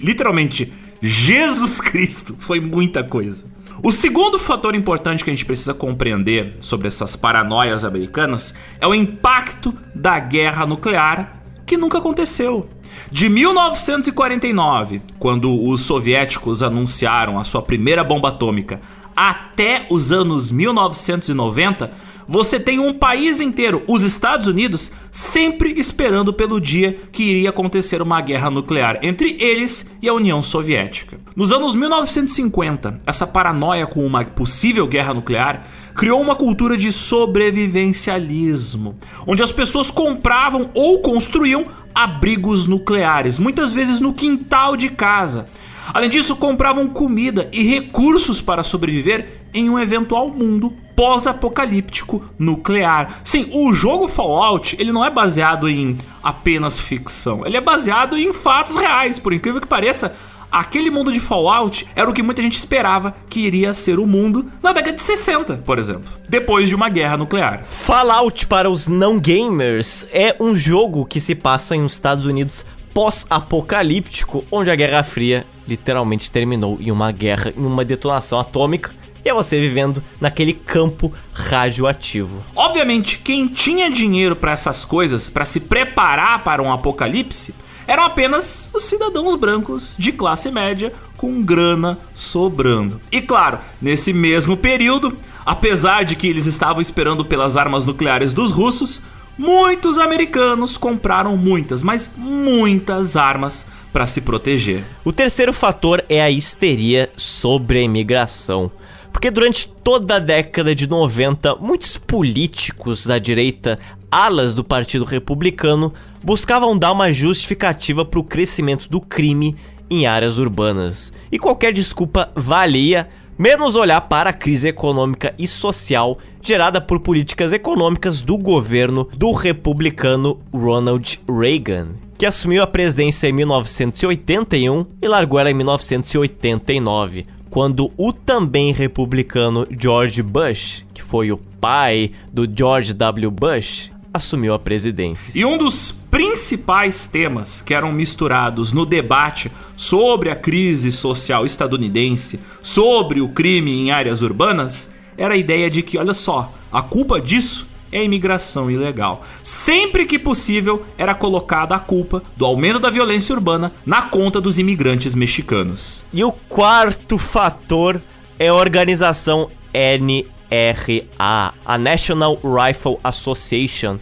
literalmente, 0.02 0.72
Jesus 1.00 1.80
Cristo, 1.80 2.34
foi 2.38 2.60
muita 2.60 3.04
coisa. 3.04 3.46
O 3.80 3.92
segundo 3.92 4.38
fator 4.38 4.74
importante 4.74 5.22
que 5.22 5.30
a 5.30 5.32
gente 5.32 5.44
precisa 5.44 5.72
compreender 5.72 6.52
sobre 6.60 6.88
essas 6.88 7.14
paranoias 7.14 7.84
americanas 7.84 8.54
é 8.80 8.86
o 8.86 8.94
impacto 8.94 9.72
da 9.94 10.18
guerra 10.18 10.66
nuclear 10.66 11.42
que 11.64 11.76
nunca 11.76 11.98
aconteceu. 11.98 12.68
De 13.10 13.28
1949, 13.28 15.00
quando 15.18 15.64
os 15.64 15.82
soviéticos 15.82 16.62
anunciaram 16.62 17.38
a 17.38 17.44
sua 17.44 17.62
primeira 17.62 18.02
bomba 18.02 18.30
atômica, 18.30 18.80
até 19.18 19.84
os 19.90 20.12
anos 20.12 20.52
1990, 20.52 21.90
você 22.28 22.60
tem 22.60 22.78
um 22.78 22.94
país 22.94 23.40
inteiro, 23.40 23.82
os 23.88 24.02
Estados 24.02 24.46
Unidos, 24.46 24.92
sempre 25.10 25.72
esperando 25.80 26.32
pelo 26.32 26.60
dia 26.60 26.96
que 27.10 27.24
iria 27.24 27.50
acontecer 27.50 28.00
uma 28.00 28.20
guerra 28.20 28.48
nuclear 28.48 29.00
entre 29.02 29.36
eles 29.42 29.90
e 30.00 30.08
a 30.08 30.14
União 30.14 30.40
Soviética. 30.40 31.18
Nos 31.34 31.52
anos 31.52 31.74
1950, 31.74 32.98
essa 33.04 33.26
paranoia 33.26 33.88
com 33.88 34.06
uma 34.06 34.24
possível 34.24 34.86
guerra 34.86 35.14
nuclear 35.14 35.66
criou 35.96 36.20
uma 36.20 36.36
cultura 36.36 36.76
de 36.76 36.92
sobrevivencialismo, 36.92 38.96
onde 39.26 39.42
as 39.42 39.50
pessoas 39.50 39.90
compravam 39.90 40.70
ou 40.74 41.00
construíam 41.00 41.66
abrigos 41.92 42.68
nucleares, 42.68 43.40
muitas 43.40 43.72
vezes 43.72 43.98
no 43.98 44.14
quintal 44.14 44.76
de 44.76 44.90
casa. 44.90 45.46
Além 45.92 46.10
disso, 46.10 46.36
compravam 46.36 46.88
comida 46.88 47.48
e 47.52 47.62
recursos 47.62 48.40
para 48.40 48.62
sobreviver 48.62 49.42
em 49.54 49.70
um 49.70 49.78
eventual 49.78 50.28
mundo 50.28 50.72
pós-apocalíptico 50.94 52.24
nuclear. 52.38 53.20
Sim, 53.24 53.48
o 53.52 53.72
jogo 53.72 54.08
Fallout, 54.08 54.76
ele 54.78 54.92
não 54.92 55.04
é 55.04 55.10
baseado 55.10 55.68
em 55.68 55.96
apenas 56.22 56.78
ficção. 56.78 57.46
Ele 57.46 57.56
é 57.56 57.60
baseado 57.60 58.16
em 58.16 58.32
fatos 58.32 58.76
reais, 58.76 59.18
por 59.18 59.32
incrível 59.32 59.60
que 59.60 59.66
pareça. 59.66 60.14
Aquele 60.50 60.90
mundo 60.90 61.12
de 61.12 61.20
Fallout 61.20 61.86
era 61.94 62.08
o 62.08 62.12
que 62.12 62.22
muita 62.22 62.40
gente 62.40 62.56
esperava 62.56 63.14
que 63.28 63.40
iria 63.40 63.74
ser 63.74 63.98
o 63.98 64.06
mundo 64.06 64.50
na 64.62 64.72
década 64.72 64.96
de 64.96 65.02
60, 65.02 65.58
por 65.58 65.78
exemplo, 65.78 66.10
depois 66.26 66.68
de 66.68 66.74
uma 66.74 66.88
guerra 66.88 67.18
nuclear. 67.18 67.64
Fallout 67.64 68.46
para 68.46 68.70
os 68.70 68.88
não 68.88 69.18
gamers 69.18 70.06
é 70.10 70.34
um 70.40 70.54
jogo 70.54 71.04
que 71.04 71.20
se 71.20 71.34
passa 71.34 71.76
em 71.76 71.84
Estados 71.84 72.24
Unidos 72.24 72.64
pós-apocalíptico, 72.98 74.44
onde 74.50 74.72
a 74.72 74.74
Guerra 74.74 75.04
Fria 75.04 75.46
literalmente 75.68 76.28
terminou 76.28 76.78
em 76.80 76.90
uma 76.90 77.12
guerra, 77.12 77.52
em 77.56 77.64
uma 77.64 77.84
detonação 77.84 78.40
atômica. 78.40 78.90
E 79.24 79.28
é 79.28 79.32
você 79.32 79.60
vivendo 79.60 80.02
naquele 80.20 80.52
campo 80.52 81.12
radioativo. 81.32 82.42
Obviamente, 82.56 83.18
quem 83.18 83.46
tinha 83.46 83.88
dinheiro 83.88 84.34
para 84.34 84.50
essas 84.50 84.84
coisas, 84.84 85.28
para 85.28 85.44
se 85.44 85.60
preparar 85.60 86.42
para 86.42 86.60
um 86.60 86.72
apocalipse, 86.72 87.54
eram 87.86 88.02
apenas 88.02 88.68
os 88.74 88.82
cidadãos 88.82 89.36
brancos 89.36 89.94
de 89.96 90.10
classe 90.10 90.50
média 90.50 90.92
com 91.16 91.40
grana 91.40 91.96
sobrando. 92.16 93.00
E 93.12 93.22
claro, 93.22 93.60
nesse 93.80 94.12
mesmo 94.12 94.56
período, 94.56 95.16
apesar 95.46 96.04
de 96.04 96.16
que 96.16 96.26
eles 96.26 96.46
estavam 96.46 96.82
esperando 96.82 97.24
pelas 97.24 97.56
armas 97.56 97.86
nucleares 97.86 98.34
dos 98.34 98.50
russos, 98.50 99.00
muitos 99.38 99.96
americanos 99.96 100.76
compraram 100.76 101.36
muitas, 101.36 101.82
mas 101.82 102.10
muitas 102.16 103.16
armas 103.16 103.64
para 103.92 104.06
se 104.06 104.20
proteger. 104.20 104.82
O 105.04 105.12
terceiro 105.12 105.52
fator 105.52 106.04
é 106.08 106.20
a 106.20 106.30
histeria 106.30 107.10
sobre 107.16 107.78
a 107.78 107.82
imigração. 107.82 108.70
Porque 109.12 109.30
durante 109.30 109.66
toda 109.68 110.16
a 110.16 110.18
década 110.18 110.74
de 110.74 110.88
90, 110.88 111.56
muitos 111.56 111.96
políticos 111.96 113.06
da 113.06 113.18
direita, 113.18 113.78
alas 114.10 114.54
do 114.54 114.62
Partido 114.62 115.04
Republicano, 115.04 115.92
buscavam 116.22 116.76
dar 116.76 116.92
uma 116.92 117.10
justificativa 117.10 118.04
para 118.04 118.20
o 118.20 118.24
crescimento 118.24 118.88
do 118.88 119.00
crime 119.00 119.56
em 119.90 120.06
áreas 120.06 120.38
urbanas. 120.38 121.12
E 121.32 121.38
qualquer 121.38 121.72
desculpa 121.72 122.30
valia, 122.36 123.08
menos 123.38 123.76
olhar 123.76 124.00
para 124.02 124.30
a 124.30 124.32
crise 124.32 124.68
econômica 124.68 125.34
e 125.38 125.46
social 125.46 126.18
gerada 126.42 126.80
por 126.80 127.00
políticas 127.00 127.52
econômicas 127.52 128.20
do 128.20 128.36
governo 128.36 129.08
do 129.16 129.32
republicano 129.32 130.40
Ronald 130.52 131.20
Reagan, 131.28 131.90
que 132.16 132.26
assumiu 132.26 132.62
a 132.62 132.66
presidência 132.66 133.28
em 133.28 133.32
1981 133.32 134.84
e 135.00 135.08
largou 135.08 135.38
ela 135.38 135.50
em 135.50 135.54
1989, 135.54 137.26
quando 137.48 137.90
o 137.96 138.12
também 138.12 138.72
republicano 138.72 139.66
George 139.70 140.22
Bush, 140.22 140.84
que 140.92 141.02
foi 141.02 141.30
o 141.32 141.38
pai 141.60 142.12
do 142.32 142.46
George 142.52 142.92
W. 142.92 143.30
Bush, 143.30 143.90
assumiu 144.12 144.54
a 144.54 144.58
presidência. 144.58 145.38
E 145.38 145.44
um 145.44 145.56
dos 145.56 145.97
principais 146.10 147.06
temas 147.06 147.60
que 147.62 147.74
eram 147.74 147.92
misturados 147.92 148.72
no 148.72 148.86
debate 148.86 149.50
sobre 149.76 150.30
a 150.30 150.36
crise 150.36 150.90
social 150.90 151.44
estadunidense, 151.44 152.40
sobre 152.62 153.20
o 153.20 153.28
crime 153.28 153.72
em 153.72 153.90
áreas 153.90 154.22
urbanas, 154.22 154.94
era 155.16 155.34
a 155.34 155.36
ideia 155.36 155.70
de 155.70 155.82
que, 155.82 155.98
olha 155.98 156.14
só, 156.14 156.52
a 156.72 156.82
culpa 156.82 157.20
disso 157.20 157.66
é 157.90 157.98
a 157.98 158.04
imigração 158.04 158.70
ilegal. 158.70 159.24
Sempre 159.42 160.04
que 160.04 160.18
possível, 160.18 160.84
era 160.96 161.14
colocada 161.14 161.74
a 161.74 161.78
culpa 161.78 162.22
do 162.36 162.44
aumento 162.44 162.78
da 162.78 162.90
violência 162.90 163.34
urbana 163.34 163.72
na 163.84 164.02
conta 164.02 164.40
dos 164.40 164.58
imigrantes 164.58 165.14
mexicanos. 165.14 166.02
E 166.12 166.22
o 166.22 166.32
quarto 166.32 167.18
fator 167.18 168.00
é 168.38 168.48
a 168.48 168.54
organização 168.54 169.50
NRA, 169.72 171.04
a 171.18 171.78
National 171.78 172.38
Rifle 172.42 172.98
Association, 173.02 173.98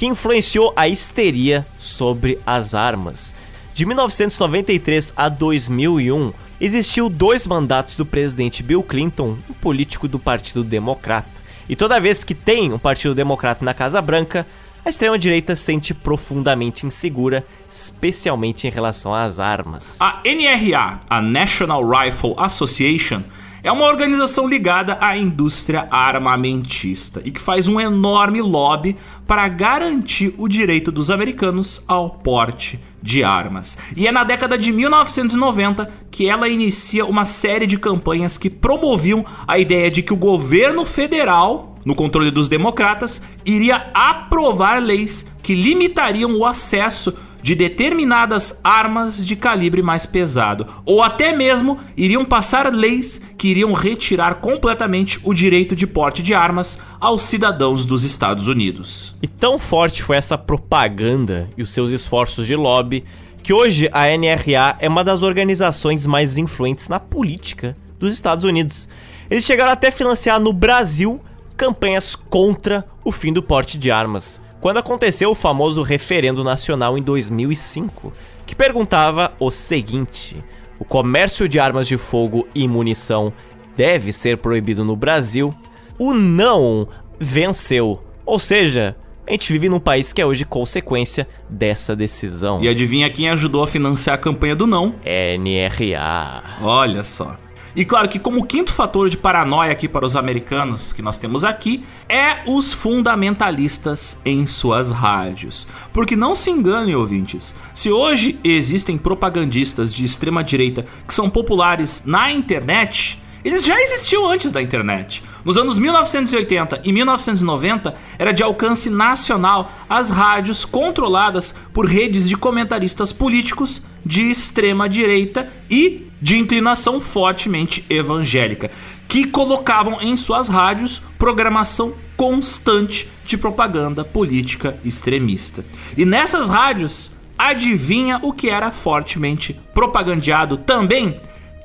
que 0.00 0.06
influenciou 0.06 0.72
a 0.76 0.88
histeria 0.88 1.66
sobre 1.78 2.38
as 2.46 2.72
armas. 2.72 3.34
De 3.74 3.84
1993 3.84 5.12
a 5.14 5.28
2001, 5.28 6.32
existiu 6.58 7.10
dois 7.10 7.46
mandatos 7.46 7.96
do 7.96 8.06
presidente 8.06 8.62
Bill 8.62 8.82
Clinton, 8.82 9.36
um 9.50 9.52
político 9.52 10.08
do 10.08 10.18
Partido 10.18 10.64
Democrata. 10.64 11.28
E 11.68 11.76
toda 11.76 12.00
vez 12.00 12.24
que 12.24 12.34
tem 12.34 12.72
um 12.72 12.78
Partido 12.78 13.14
Democrata 13.14 13.62
na 13.62 13.74
Casa 13.74 14.00
Branca, 14.00 14.46
a 14.82 14.88
extrema-direita 14.88 15.54
sente 15.54 15.92
profundamente 15.92 16.86
insegura, 16.86 17.46
especialmente 17.68 18.66
em 18.66 18.70
relação 18.70 19.14
às 19.14 19.38
armas. 19.38 19.98
A 20.00 20.22
NRA, 20.24 21.00
a 21.10 21.20
National 21.20 21.86
Rifle 21.86 22.32
Association, 22.38 23.22
é 23.62 23.70
uma 23.70 23.86
organização 23.86 24.48
ligada 24.48 24.96
à 25.00 25.16
indústria 25.16 25.86
armamentista 25.90 27.20
e 27.24 27.30
que 27.30 27.40
faz 27.40 27.68
um 27.68 27.80
enorme 27.80 28.40
lobby 28.40 28.96
para 29.26 29.48
garantir 29.48 30.34
o 30.38 30.48
direito 30.48 30.90
dos 30.90 31.10
americanos 31.10 31.82
ao 31.86 32.10
porte 32.10 32.80
de 33.02 33.24
armas. 33.24 33.78
E 33.96 34.06
é 34.06 34.12
na 34.12 34.24
década 34.24 34.58
de 34.58 34.72
1990 34.72 35.90
que 36.10 36.28
ela 36.28 36.48
inicia 36.48 37.04
uma 37.06 37.24
série 37.24 37.66
de 37.66 37.78
campanhas 37.78 38.36
que 38.36 38.50
promoviam 38.50 39.24
a 39.46 39.58
ideia 39.58 39.90
de 39.90 40.02
que 40.02 40.12
o 40.12 40.16
governo 40.16 40.84
federal, 40.84 41.76
no 41.84 41.94
controle 41.94 42.30
dos 42.30 42.48
democratas, 42.48 43.22
iria 43.44 43.90
aprovar 43.94 44.82
leis 44.82 45.26
que 45.42 45.54
limitariam 45.54 46.36
o 46.36 46.44
acesso 46.44 47.14
de 47.42 47.54
determinadas 47.54 48.60
armas 48.62 49.24
de 49.24 49.36
calibre 49.36 49.82
mais 49.82 50.06
pesado, 50.06 50.66
ou 50.84 51.02
até 51.02 51.32
mesmo 51.36 51.78
iriam 51.96 52.24
passar 52.24 52.72
leis 52.72 53.20
que 53.36 53.48
iriam 53.48 53.72
retirar 53.72 54.36
completamente 54.36 55.18
o 55.24 55.32
direito 55.32 55.74
de 55.74 55.86
porte 55.86 56.22
de 56.22 56.34
armas 56.34 56.78
aos 57.00 57.22
cidadãos 57.22 57.84
dos 57.84 58.04
Estados 58.04 58.48
Unidos. 58.48 59.14
E 59.22 59.26
tão 59.26 59.58
forte 59.58 60.02
foi 60.02 60.16
essa 60.16 60.36
propaganda 60.36 61.48
e 61.56 61.62
os 61.62 61.72
seus 61.72 61.90
esforços 61.90 62.46
de 62.46 62.54
lobby 62.54 63.04
que 63.42 63.52
hoje 63.52 63.88
a 63.92 64.04
NRA 64.16 64.76
é 64.78 64.88
uma 64.88 65.02
das 65.02 65.22
organizações 65.22 66.06
mais 66.06 66.36
influentes 66.36 66.88
na 66.88 67.00
política 67.00 67.76
dos 67.98 68.12
Estados 68.12 68.44
Unidos. 68.44 68.88
Eles 69.30 69.44
chegaram 69.44 69.72
até 69.72 69.88
a 69.88 69.92
financiar 69.92 70.38
no 70.38 70.52
Brasil 70.52 71.20
campanhas 71.56 72.14
contra 72.14 72.84
o 73.04 73.12
fim 73.12 73.32
do 73.32 73.42
porte 73.42 73.78
de 73.78 73.90
armas 73.90 74.40
quando 74.60 74.78
aconteceu 74.78 75.30
o 75.30 75.34
famoso 75.34 75.82
referendo 75.82 76.44
nacional 76.44 76.98
em 76.98 77.02
2005, 77.02 78.12
que 78.46 78.54
perguntava 78.54 79.32
o 79.38 79.50
seguinte: 79.50 80.42
o 80.78 80.84
comércio 80.84 81.48
de 81.48 81.58
armas 81.58 81.86
de 81.88 81.96
fogo 81.96 82.46
e 82.54 82.68
munição 82.68 83.32
deve 83.76 84.12
ser 84.12 84.38
proibido 84.38 84.84
no 84.84 84.94
Brasil? 84.94 85.54
O 85.98 86.12
não 86.12 86.88
venceu. 87.18 88.00
Ou 88.24 88.38
seja, 88.38 88.96
a 89.26 89.32
gente 89.32 89.52
vive 89.52 89.68
num 89.68 89.80
país 89.80 90.12
que 90.12 90.20
é 90.20 90.26
hoje 90.26 90.44
consequência 90.44 91.28
dessa 91.48 91.94
decisão. 91.94 92.62
E 92.62 92.68
adivinha 92.68 93.10
quem 93.10 93.28
ajudou 93.30 93.62
a 93.62 93.66
financiar 93.66 94.14
a 94.14 94.18
campanha 94.18 94.56
do 94.56 94.66
não? 94.66 94.94
NRA. 95.38 96.58
Olha 96.62 97.04
só. 97.04 97.36
E 97.74 97.84
claro 97.84 98.08
que 98.08 98.18
como 98.18 98.46
quinto 98.46 98.72
fator 98.72 99.08
de 99.08 99.16
paranoia 99.16 99.70
aqui 99.70 99.88
para 99.88 100.04
os 100.04 100.16
americanos 100.16 100.92
que 100.92 101.02
nós 101.02 101.18
temos 101.18 101.44
aqui 101.44 101.84
é 102.08 102.42
os 102.46 102.72
fundamentalistas 102.72 104.20
em 104.24 104.46
suas 104.46 104.90
rádios. 104.90 105.66
Porque 105.92 106.16
não 106.16 106.34
se 106.34 106.50
enganem, 106.50 106.96
ouvintes, 106.96 107.54
se 107.72 107.90
hoje 107.90 108.38
existem 108.42 108.98
propagandistas 108.98 109.94
de 109.94 110.04
extrema 110.04 110.42
direita 110.42 110.84
que 111.06 111.14
são 111.14 111.30
populares 111.30 112.02
na 112.04 112.32
internet, 112.32 113.22
eles 113.44 113.64
já 113.64 113.80
existiam 113.80 114.28
antes 114.28 114.52
da 114.52 114.60
internet. 114.60 115.22
Nos 115.44 115.56
anos 115.56 115.78
1980 115.78 116.82
e 116.84 116.92
1990, 116.92 117.94
era 118.18 118.32
de 118.32 118.42
alcance 118.42 118.90
nacional 118.90 119.72
as 119.88 120.10
rádios 120.10 120.64
controladas 120.64 121.54
por 121.72 121.86
redes 121.86 122.28
de 122.28 122.36
comentaristas 122.36 123.12
políticos 123.12 123.80
de 124.04 124.30
extrema 124.30 124.88
direita 124.88 125.50
e 125.70 126.09
de 126.20 126.38
inclinação 126.38 127.00
fortemente 127.00 127.84
evangélica, 127.88 128.70
que 129.08 129.26
colocavam 129.26 129.98
em 130.00 130.16
suas 130.16 130.48
rádios 130.48 131.02
programação 131.18 131.94
constante 132.16 133.08
de 133.24 133.38
propaganda 133.38 134.04
política 134.04 134.78
extremista. 134.84 135.64
E 135.96 136.04
nessas 136.04 136.48
rádios, 136.48 137.10
adivinha 137.38 138.20
o 138.22 138.32
que 138.32 138.50
era 138.50 138.70
fortemente 138.70 139.58
propagandeado 139.72 140.58
também? 140.58 141.18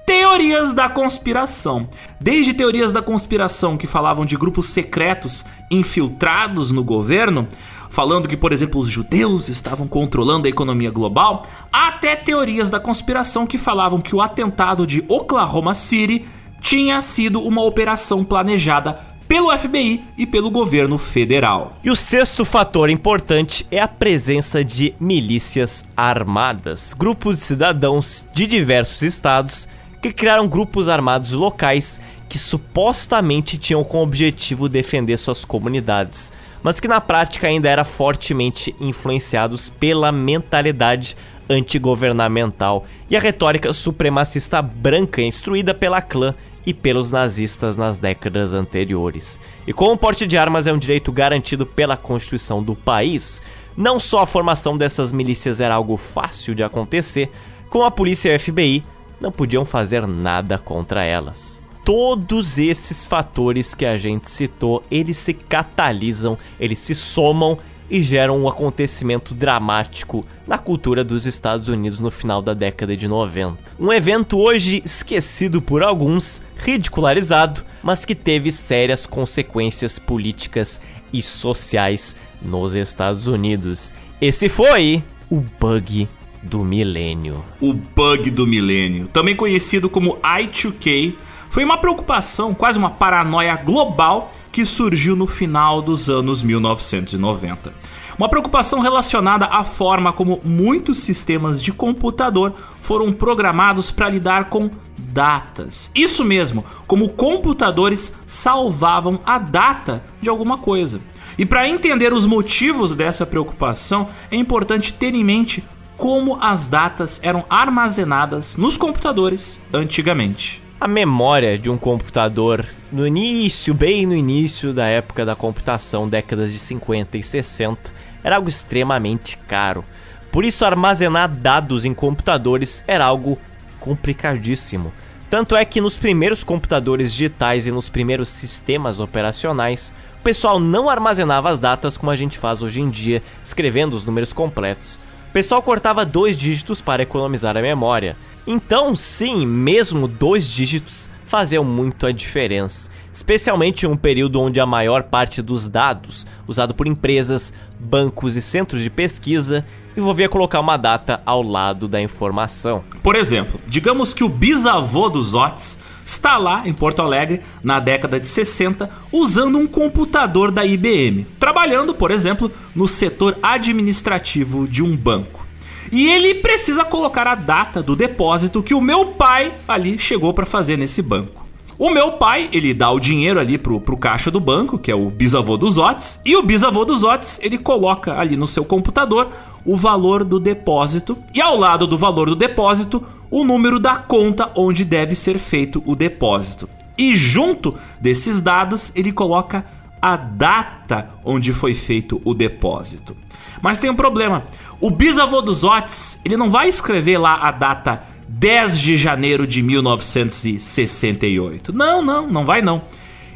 teorias 0.06 0.72
da 0.72 0.88
conspiração. 0.88 1.90
Desde 2.22 2.54
teorias 2.54 2.94
da 2.94 3.02
conspiração 3.02 3.76
que 3.76 3.88
falavam 3.88 4.26
de 4.26 4.38
grupos 4.38 4.68
secretos 4.68 5.44
infiltrados 5.72 6.70
no 6.70 6.84
governo, 6.84 7.48
falando 7.96 8.28
que, 8.28 8.36
por 8.36 8.52
exemplo, 8.52 8.82
os 8.82 8.90
judeus 8.90 9.48
estavam 9.48 9.88
controlando 9.88 10.48
a 10.48 10.50
economia 10.50 10.92
global, 10.92 11.44
até 11.72 12.14
teorias 12.14 12.70
da 12.70 12.78
conspiração 12.78 13.48
que 13.48 13.58
falavam 13.58 14.02
que 14.02 14.14
o 14.14 14.22
atentado 14.22 14.86
de 14.86 15.02
Oklahoma 15.08 15.74
City 15.74 16.26
tinha 16.60 17.02
sido 17.02 17.40
uma 17.40 17.64
operação 17.64 18.22
planejada 18.22 19.00
pelo 19.30 19.58
FBI 19.58 20.04
e 20.18 20.28
pelo 20.28 20.52
governo 20.52 20.98
federal. 20.98 21.78
E 21.82 21.90
o 21.90 21.96
sexto 21.96 22.44
fator 22.44 22.90
importante 22.90 23.66
é 23.72 23.80
a 23.80 23.88
presença 23.88 24.62
de 24.62 24.94
milícias 25.00 25.86
armadas, 25.96 26.94
grupos 26.94 27.38
de 27.38 27.44
cidadãos 27.44 28.28
de 28.34 28.46
diversos 28.46 29.04
estados 29.04 29.70
que 30.02 30.12
criaram 30.12 30.50
grupos 30.50 30.90
armados 30.90 31.32
locais 31.32 31.98
que 32.28 32.38
supostamente 32.38 33.58
tinham 33.58 33.86
como 33.86 34.04
objetivo 34.04 34.68
defender 34.68 35.18
suas 35.18 35.46
comunidades, 35.46 36.34
mas 36.66 36.80
que 36.80 36.88
na 36.88 37.00
prática 37.00 37.46
ainda 37.46 37.70
eram 37.70 37.86
fortemente 37.86 38.76
influenciados 38.80 39.70
pela 39.70 40.12
mentalidade 40.12 41.16
antigovernamental 41.48 42.86
e 43.08 43.16
a 43.16 43.20
retórica 43.20 43.72
supremacista 43.72 44.64
branca 44.64 45.22
instruída 45.22 45.76
pela 45.76 46.02
clã 46.02 46.34
e 46.66 46.74
pelos 46.74 47.12
nazistas 47.12 47.78
nas 47.78 48.00
décadas 48.00 48.52
anteriores. 48.52 49.40
E 49.68 49.74
como 49.74 49.92
o 49.92 49.98
porte 49.98 50.26
de 50.26 50.40
armas 50.40 50.66
é 50.66 50.74
um 50.74 50.80
direito 50.80 51.12
garantido 51.12 51.68
pela 51.68 51.96
Constituição 51.96 52.64
do 52.64 52.76
país, 52.76 53.44
não 53.78 54.00
só 54.00 54.24
a 54.24 54.26
formação 54.26 54.76
dessas 54.76 55.12
milícias 55.12 55.62
era 55.62 55.76
algo 55.76 55.96
fácil 55.98 56.56
de 56.56 56.64
acontecer, 56.64 57.30
como 57.70 57.86
a 57.86 57.92
polícia 57.92 58.32
e 58.32 58.36
o 58.36 58.40
FBI 58.40 58.84
não 59.22 59.32
podiam 59.32 59.66
fazer 59.66 60.08
nada 60.08 60.58
contra 60.58 61.04
elas. 61.04 61.64
Todos 61.86 62.58
esses 62.58 63.06
fatores 63.06 63.76
que 63.76 63.86
a 63.86 63.96
gente 63.96 64.28
citou, 64.32 64.84
eles 64.90 65.18
se 65.18 65.36
catalisam, 65.36 66.36
eles 66.60 66.80
se 66.80 66.96
somam 66.96 67.60
e 67.88 68.02
geram 68.02 68.42
um 68.42 68.48
acontecimento 68.48 69.36
dramático 69.36 70.26
na 70.48 70.58
cultura 70.58 71.04
dos 71.04 71.28
Estados 71.28 71.68
Unidos 71.68 72.00
no 72.00 72.10
final 72.10 72.42
da 72.42 72.56
década 72.56 72.98
de 72.98 73.08
90. 73.08 73.60
Um 73.80 73.94
evento 73.94 74.40
hoje 74.40 74.82
esquecido 74.84 75.62
por 75.62 75.84
alguns, 75.84 76.42
ridicularizado, 76.58 77.64
mas 77.84 78.04
que 78.04 78.16
teve 78.16 78.52
sérias 78.52 79.06
consequências 79.06 80.00
políticas 80.00 80.82
e 81.14 81.22
sociais 81.22 82.16
nos 82.42 82.74
Estados 82.74 83.28
Unidos. 83.28 83.94
Esse 84.20 84.50
foi 84.50 85.04
o 85.30 85.40
bug 85.60 86.10
do 86.42 86.64
milênio. 86.64 87.46
O 87.62 87.74
bug 87.74 88.32
do 88.32 88.48
milênio, 88.48 89.08
também 89.08 89.36
conhecido 89.36 89.88
como 89.88 90.18
I2K, 90.18 91.16
foi 91.56 91.64
uma 91.64 91.78
preocupação, 91.78 92.54
quase 92.54 92.78
uma 92.78 92.90
paranoia 92.90 93.56
global 93.56 94.30
que 94.52 94.66
surgiu 94.66 95.16
no 95.16 95.26
final 95.26 95.82
dos 95.82 96.10
anos 96.10 96.44
1990. 96.44 97.74
Uma 98.20 98.28
preocupação 98.28 98.82
relacionada 98.82 99.46
à 99.46 99.64
forma 99.64 100.12
como 100.12 100.42
muitos 100.44 100.98
sistemas 100.98 101.64
de 101.64 101.72
computador 101.72 102.54
foram 102.82 103.14
programados 103.14 103.90
para 103.90 104.10
lidar 104.10 104.50
com 104.50 104.70
datas. 104.98 105.90
Isso 105.96 106.26
mesmo, 106.26 106.66
como 106.86 107.08
computadores 107.08 108.14
salvavam 108.26 109.22
a 109.26 109.40
data 109.40 110.04
de 110.22 110.28
alguma 110.28 110.58
coisa. 110.58 111.00
E 111.38 111.46
para 111.46 111.70
entender 111.70 112.12
os 112.12 112.26
motivos 112.26 112.98
dessa 112.98 113.26
preocupação, 113.26 114.10
é 114.30 114.36
importante 114.36 114.92
ter 114.92 115.16
em 115.16 115.24
mente 115.24 115.64
como 115.96 116.38
as 116.42 116.68
datas 116.68 117.18
eram 117.24 117.46
armazenadas 117.50 118.58
nos 118.58 118.76
computadores 118.76 119.62
antigamente. 119.74 120.65
A 120.78 120.90
memória 120.90 121.58
de 121.58 121.70
um 121.70 121.78
computador 121.78 122.66
no 122.92 123.08
início, 123.08 123.74
bem 123.74 124.06
no 124.06 124.14
início 124.14 124.74
da 124.74 124.86
época 124.86 125.26
da 125.26 125.34
computação, 125.34 126.08
décadas 126.08 126.52
de 126.52 126.60
50 126.60 127.18
e 127.18 127.24
60, 127.24 127.92
era 128.22 128.36
algo 128.36 128.50
extremamente 128.50 129.38
caro. 129.38 129.86
Por 130.34 130.44
isso, 130.44 130.66
armazenar 130.66 131.30
dados 131.30 131.86
em 131.86 131.94
computadores 131.94 132.84
era 132.86 133.06
algo 133.06 133.40
complicadíssimo. 133.80 134.92
Tanto 135.30 135.56
é 135.56 135.64
que 135.64 135.80
nos 135.80 135.98
primeiros 135.98 136.44
computadores 136.44 137.14
digitais 137.14 137.66
e 137.66 137.72
nos 137.72 137.88
primeiros 137.88 138.28
sistemas 138.28 139.00
operacionais, 139.00 139.94
o 140.20 140.24
pessoal 140.24 140.60
não 140.60 140.90
armazenava 140.90 141.50
as 141.50 141.58
datas 141.58 141.98
como 141.98 142.12
a 142.12 142.18
gente 142.18 142.38
faz 142.38 142.62
hoje 142.62 142.82
em 142.82 142.90
dia, 142.90 143.24
escrevendo 143.42 143.94
os 143.94 144.06
números 144.06 144.34
completos 144.34 145.00
pessoal 145.36 145.62
cortava 145.62 146.06
dois 146.06 146.40
dígitos 146.40 146.80
para 146.80 147.04
economizar 147.04 147.58
a 147.58 147.62
memória. 147.62 148.16
Então, 148.48 148.96
sim, 148.96 149.46
mesmo 149.46 150.08
dois 150.08 150.48
dígitos 150.48 151.10
faziam 151.26 151.62
muito 151.62 152.08
a 152.08 152.14
diferença, 152.14 152.90
especialmente 153.12 153.86
em 153.86 153.90
um 153.90 153.98
período 153.98 154.40
onde 154.40 154.62
a 154.62 154.66
maior 154.66 155.04
parte 155.04 155.42
dos 155.42 155.68
dados 155.68 156.26
usado 156.48 156.74
por 156.74 156.88
empresas, 156.88 157.52
bancos 157.78 158.38
e 158.38 158.42
centros 158.42 158.82
de 158.82 158.90
pesquisa 158.90 159.66
envolvia 159.98 160.30
colocar 160.30 160.62
uma 160.62 160.78
data 160.78 161.22
ao 161.26 161.42
lado 161.42 161.86
da 161.86 162.02
informação. 162.02 162.82
Por 163.04 163.18
exemplo, 163.18 163.60
digamos 163.68 164.14
que 164.14 164.24
o 164.24 164.30
bisavô 164.30 165.10
dos 165.10 165.34
Otis 165.34 165.80
está 166.06 166.38
lá 166.38 166.62
em 166.66 166.74
Porto 166.74 167.02
Alegre 167.02 167.42
na 167.64 167.80
década 167.80 168.20
de 168.20 168.28
60 168.28 168.90
usando 169.12 169.58
um 169.58 169.66
computador 169.66 170.52
da 170.52 170.64
IBM, 170.64 171.26
trabalhando, 171.40 171.96
por 171.96 172.12
exemplo, 172.12 172.52
no 172.76 172.88
setor 172.88 173.38
administrativo 173.42 174.68
de 174.68 174.84
um 174.84 174.96
banco. 174.96 175.44
E 175.92 176.08
ele 176.08 176.36
precisa 176.36 176.86
colocar 176.86 177.28
a 177.28 177.36
data 177.36 177.82
do 177.82 177.96
depósito 177.96 178.64
que 178.64 178.74
o 178.74 178.82
meu 178.82 179.08
pai 179.14 179.54
ali 179.68 179.98
chegou 179.98 180.34
para 180.34 180.46
fazer 180.46 180.78
nesse 180.78 181.02
banco. 181.02 181.45
O 181.78 181.90
meu 181.90 182.14
pai, 182.14 182.50
ele 182.54 182.74
dá 182.74 182.90
o 182.90 183.02
dinheiro 183.02 183.38
ali 183.38 183.58
pro, 183.58 183.82
pro 183.82 183.98
caixa 183.98 184.32
do 184.32 184.40
banco, 184.40 184.80
que 184.80 184.90
é 184.90 184.96
o 184.96 185.10
bisavô 185.10 185.58
dos 185.58 185.78
Otis, 185.78 186.22
e 186.24 186.34
o 186.38 186.42
bisavô 186.42 186.86
dos 186.86 187.04
Otis, 187.04 187.38
ele 187.44 187.58
coloca 187.58 188.18
ali 188.18 188.38
no 188.38 188.48
seu 188.48 188.64
computador 188.64 189.30
o 189.66 189.76
valor 189.76 190.24
do 190.24 190.40
depósito 190.40 191.18
e 191.34 191.42
ao 191.42 191.58
lado 191.58 191.86
do 191.86 191.98
valor 191.98 192.30
do 192.30 192.36
depósito, 192.36 193.04
o 193.30 193.44
número 193.44 193.78
da 193.78 193.98
conta 193.98 194.52
onde 194.56 194.86
deve 194.86 195.16
ser 195.16 195.38
feito 195.38 195.84
o 195.86 195.98
depósito. 195.98 196.70
E 196.98 197.14
junto 197.14 197.76
desses 198.00 198.40
dados, 198.40 198.94
ele 198.96 199.12
coloca 199.12 199.66
a 200.02 200.16
data 200.16 201.10
onde 201.26 201.52
foi 201.52 201.74
feito 201.74 202.22
o 202.24 202.34
depósito. 202.34 203.18
Mas 203.62 203.82
tem 203.82 203.90
um 203.90 203.96
problema. 203.96 204.46
O 204.80 204.90
bisavô 204.90 205.42
dos 205.42 205.64
Otis, 205.66 206.22
ele 206.24 206.38
não 206.38 206.50
vai 206.50 206.70
escrever 206.70 207.18
lá 207.18 207.36
a 207.36 207.52
data 207.52 208.15
10 208.28 208.80
de 208.80 208.98
janeiro 208.98 209.46
de 209.46 209.62
1968. 209.62 211.74
Não, 211.74 212.04
não, 212.04 212.28
não 212.28 212.46
vai 212.46 212.62
não. 212.62 212.84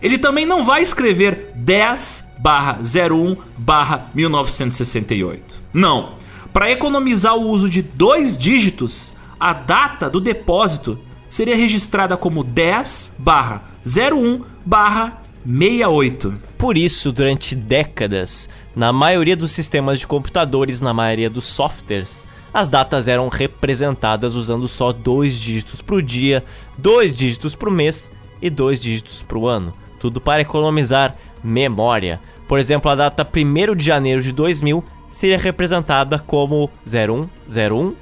Ele 0.02 0.18
também 0.18 0.46
não 0.46 0.64
vai 0.64 0.82
escrever 0.82 1.52
10 1.56 2.30
barra 2.40 2.80
01 2.80 3.36
barra 3.58 4.10
1968. 4.14 5.62
Não. 5.74 6.18
Para 6.54 6.72
economizar 6.72 7.36
o 7.36 7.48
uso 7.48 7.70
de 7.70 7.82
dois 7.82 8.38
dígitos, 8.38 9.14
a 9.40 9.54
data 9.54 10.10
do 10.10 10.20
depósito 10.20 11.00
seria 11.30 11.56
registrada 11.56 12.18
como 12.18 12.44
10 12.44 13.14
barra 13.18 13.64
01 13.86 14.44
barra 14.66 15.22
68. 15.46 16.36
Por 16.58 16.78
isso, 16.78 17.12
durante 17.12 17.56
décadas, 17.56 18.50
na 18.76 18.92
maioria 18.92 19.36
dos 19.36 19.52
sistemas 19.52 20.00
de 20.00 20.08
computadores, 20.08 20.82
na 20.82 20.94
maioria 20.94 21.30
dos 21.30 21.46
softwares, 21.46 22.28
as 22.54 22.70
datas 22.70 23.08
eram 23.08 23.28
representadas 23.28 24.36
usando 24.36 24.68
só 24.68 24.92
dois 24.92 25.40
dígitos 25.40 25.82
para 25.82 25.96
o 25.96 26.02
dia, 26.02 26.44
dois 26.78 27.16
dígitos 27.16 27.56
para 27.56 27.70
o 27.70 27.72
mês 27.72 28.12
e 28.42 28.50
dois 28.50 28.82
dígitos 28.82 29.22
para 29.22 29.38
o 29.38 29.48
ano. 29.48 29.74
Tudo 30.00 30.20
para 30.22 30.42
economizar 30.42 31.16
memória. 31.44 32.20
Por 32.48 32.58
exemplo, 32.58 32.90
a 32.90 32.96
data 32.96 33.28
1 33.28 33.76
de 33.76 33.86
janeiro 33.86 34.22
de 34.22 34.32
2000 34.32 34.84
seria 35.10 35.38
representada 35.38 36.18
como 36.18 36.70
010100. 36.86 37.96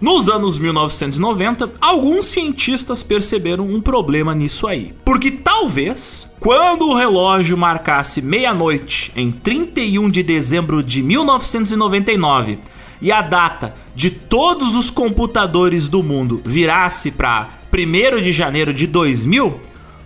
Nos 0.00 0.28
anos 0.28 0.56
1990, 0.58 1.72
alguns 1.80 2.26
cientistas 2.26 3.02
perceberam 3.02 3.66
um 3.66 3.80
problema 3.80 4.34
nisso 4.34 4.66
aí. 4.66 4.94
Porque 5.04 5.30
talvez, 5.30 6.28
quando 6.38 6.88
o 6.88 6.94
relógio 6.94 7.56
marcasse 7.56 8.22
meia-noite 8.22 9.12
em 9.14 9.30
31 9.30 10.08
de 10.08 10.22
dezembro 10.22 10.82
de 10.82 11.02
1999 11.02 12.60
e 13.00 13.10
a 13.10 13.22
data 13.22 13.74
de 13.94 14.10
todos 14.10 14.76
os 14.76 14.90
computadores 14.90 15.88
do 15.88 16.02
mundo 16.02 16.42
virasse 16.44 17.10
para 17.10 17.48
1 17.72 18.20
de 18.20 18.32
janeiro 18.32 18.74
de 18.74 18.86
2000, 18.86 19.58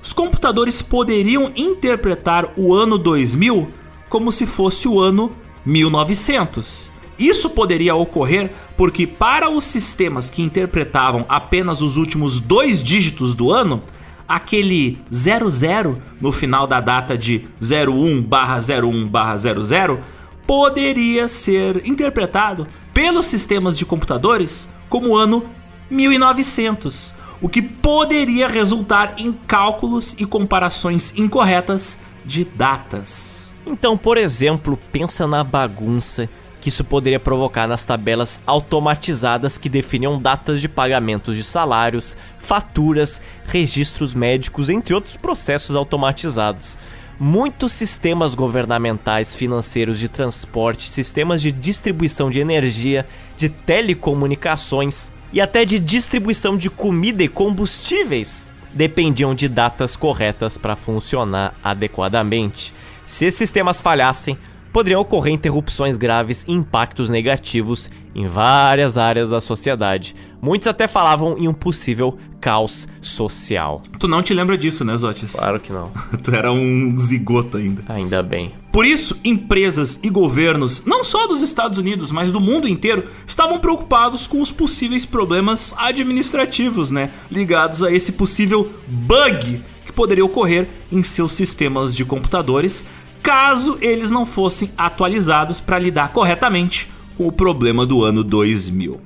os 0.03 0.13
computadores 0.13 0.83
poderiam 0.83 1.51
interpretar 1.57 2.53
o 2.57 2.75
ano 2.75 2.99
2000 2.99 3.69
como 4.09 4.31
se 4.31 4.47
fosse 4.47 4.87
o 4.87 5.01
ano 5.01 5.33
1900. 5.65 6.93
Isso 7.19 7.51
poderia 7.51 7.95
ocorrer 7.95 8.53
porque, 8.77 9.07
para 9.07 9.49
os 9.49 9.65
sistemas 9.65 10.29
que 10.29 10.43
interpretavam 10.43 11.25
apenas 11.29 11.81
os 11.81 11.97
últimos 11.97 12.41
dois 12.41 12.83
dígitos 12.83 13.35
do 13.35 13.51
ano, 13.53 13.83
aquele 14.29 14.99
00 15.13 16.03
no 16.21 16.33
final 16.33 16.67
da 16.67 16.81
data 16.81 17.17
de 17.17 17.47
01/01/00 17.61 20.01
poderia 20.47 21.29
ser 21.29 21.87
interpretado 21.87 22.67
pelos 22.95 23.27
sistemas 23.27 23.77
de 23.77 23.85
computadores 23.85 24.69
como 24.89 25.09
o 25.09 25.17
ano 25.17 25.45
1900, 25.91 27.13
o 27.43 27.49
que 27.49 27.61
poderia 27.61 28.49
resultar 28.49 29.15
em 29.19 29.33
cálculos 29.33 30.15
e 30.19 30.25
comparações 30.25 31.13
incorretas 31.19 31.99
de 32.25 32.45
datas. 32.45 33.53
Então, 33.67 33.99
por 33.99 34.17
exemplo, 34.17 34.79
pensa 34.93 35.27
na 35.27 35.43
bagunça 35.43 36.29
que 36.61 36.71
isso 36.71 36.83
poderia 36.85 37.21
provocar 37.21 37.67
nas 37.67 37.85
tabelas 37.85 38.41
automatizadas 38.47 39.59
que 39.59 39.69
definiam 39.69 40.19
datas 40.19 40.61
de 40.63 40.69
pagamentos 40.69 41.37
de 41.37 41.45
salários, 41.45 42.17
faturas, 42.39 43.21
registros 43.45 44.15
médicos, 44.15 44.71
entre 44.71 44.95
outros 44.95 45.17
processos 45.17 45.77
automatizados. 45.77 46.79
Muitos 47.19 47.73
sistemas 47.73 48.35
governamentais, 48.35 49.37
financeiros, 49.37 49.99
de 49.99 50.09
transporte, 50.09 50.91
sistemas 50.91 51.41
de 51.41 51.53
distribuição 51.53 52.29
de 52.29 52.41
energia, 52.41 53.07
de 53.37 53.49
telecomunicações 53.49 55.13
e 55.33 55.41
até 55.41 55.65
de 55.65 55.79
distribuição 55.79 56.57
de 56.57 56.69
comida 56.69 57.23
e 57.23 57.29
combustíveis 57.29 58.49
dependiam 58.73 59.35
de 59.35 59.49
datas 59.49 59.95
corretas 59.95 60.59
para 60.59 60.75
funcionar 60.75 61.55
adequadamente. 61.63 62.75
Se 63.07 63.27
esses 63.27 63.39
sistemas 63.39 63.81
falhassem, 63.81 64.37
poderiam 64.75 65.01
ocorrer 65.01 65.33
interrupções 65.33 65.97
graves 65.97 66.45
e 66.49 66.53
impactos 66.53 67.09
negativos 67.09 67.89
em 68.13 68.27
várias 68.27 68.99
áreas 68.99 69.31
da 69.31 69.41
sociedade. 69.41 70.17
Muitos 70.43 70.67
até 70.67 70.89
falavam 70.89 71.39
em 71.39 71.47
um 71.47 71.55
possível 71.55 72.19
caos 72.41 72.89
social. 73.01 73.81
Tu 74.01 74.09
não 74.09 74.21
te 74.21 74.35
lembra 74.35 74.59
disso, 74.59 74.85
né, 74.85 74.97
Zotis? 74.97 75.33
Claro 75.33 75.61
que 75.61 75.73
não. 75.73 75.93
tu 76.21 76.35
era 76.35 76.53
um 76.53 76.99
zigoto 76.99 77.57
ainda. 77.57 77.85
Ainda 77.89 78.21
bem. 78.21 78.53
Por 78.73 78.85
isso, 78.85 79.17
empresas 79.25 80.01
e 80.03 80.11
governos, 80.11 80.85
não 80.85 81.05
só 81.05 81.29
dos 81.29 81.41
Estados 81.41 81.79
Unidos, 81.79 82.11
mas 82.11 82.33
do 82.33 82.41
mundo 82.41 82.67
inteiro, 82.67 83.05
estavam 83.29 83.61
preocupados 83.61 84.27
com 84.27 84.41
os 84.41 84.51
possíveis 84.51 85.07
problemas 85.07 85.73
administrativos, 85.79 86.91
né, 86.91 87.11
ligados 87.31 87.81
a 87.81 87.93
esse 87.93 88.11
possível 88.11 88.69
bug 88.89 89.63
que 89.87 89.93
poderia 89.93 90.25
ocorrer 90.25 90.67
em 90.91 91.05
seus 91.05 91.31
sistemas 91.31 91.95
de 91.95 92.05
computadores, 92.05 92.85
caso 93.25 93.79
eles 93.81 94.11
não 94.11 94.27
fossem 94.27 94.71
atualizados 94.77 95.59
para 95.59 95.79
lidar 95.79 96.13
corretamente 96.13 96.91
com 97.17 97.27
o 97.27 97.33
problema 97.33 97.87
do 97.87 98.05
ano 98.05 98.23
2000. 98.23 99.01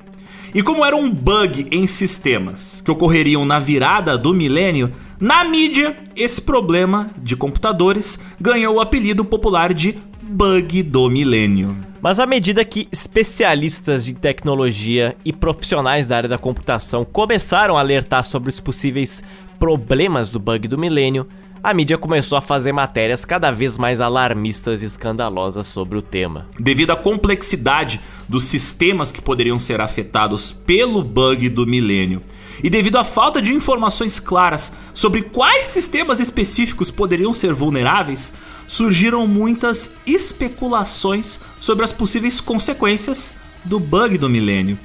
E 0.53 0.61
como 0.61 0.85
era 0.85 0.97
um 0.97 1.09
bug 1.09 1.69
em 1.71 1.87
sistemas 1.87 2.81
que 2.81 2.91
ocorreriam 2.91 3.45
na 3.45 3.61
virada 3.61 4.19
do 4.19 4.35
milênio, 4.35 4.93
na 5.21 5.45
mídia 5.45 5.97
esse 6.17 6.43
problema 6.43 7.11
de 7.19 7.37
computadores 7.37 8.19
ganhou 8.41 8.75
o 8.75 8.81
apelido 8.81 9.25
popular 9.25 9.73
de 9.73 9.97
bug 10.21 10.83
do 10.83 11.09
milênio. 11.09 11.77
Mas 12.01 12.19
à 12.19 12.27
medida 12.27 12.65
que 12.65 12.89
especialistas 12.91 14.05
de 14.05 14.15
tecnologia 14.15 15.17
e 15.25 15.33
profissionais 15.33 16.09
da 16.09 16.17
área 16.17 16.29
da 16.29 16.39
computação 16.39 17.05
começaram 17.05 17.77
a 17.77 17.81
alertar 17.81 18.25
sobre 18.25 18.51
os 18.51 18.59
possíveis 18.59 19.23
problemas 19.61 20.29
do 20.31 20.41
bug 20.41 20.67
do 20.67 20.79
milênio, 20.79 21.29
a 21.63 21.75
mídia 21.75 21.99
começou 21.99 22.39
a 22.39 22.41
fazer 22.41 22.73
matérias 22.73 23.25
cada 23.25 23.51
vez 23.51 23.77
mais 23.77 24.01
alarmistas 24.01 24.83
e 24.83 24.87
escandalosas 24.87 25.67
sobre 25.67 25.99
o 25.99 26.03
tema. 26.03 26.47
Devido 26.59 26.91
à 26.93 26.97
complexidade 26.97 28.01
dos 28.29 28.45
sistemas 28.45 29.11
que 29.11 29.21
poderiam 29.21 29.59
ser 29.59 29.81
afetados 29.81 30.53
pelo 30.53 31.03
bug 31.03 31.49
do 31.49 31.67
milênio, 31.67 32.23
e 32.63 32.69
devido 32.69 32.97
à 32.97 33.05
falta 33.05 33.41
de 33.41 33.53
informações 33.53 34.19
claras 34.19 34.73
sobre 34.93 35.23
quais 35.23 35.67
sistemas 35.67 36.21
específicos 36.21 36.91
poderiam 36.91 37.33
ser 37.33 37.53
vulneráveis, 37.53 38.35
surgiram 38.67 39.27
muitas 39.27 39.95
especulações 40.07 41.39
sobre 41.61 41.85
as 41.85 41.93
possíveis 41.93 42.41
consequências 42.41 43.33
do 43.65 43.79
bug 43.79 44.19
do 44.19 44.29
milênio. 44.29 44.79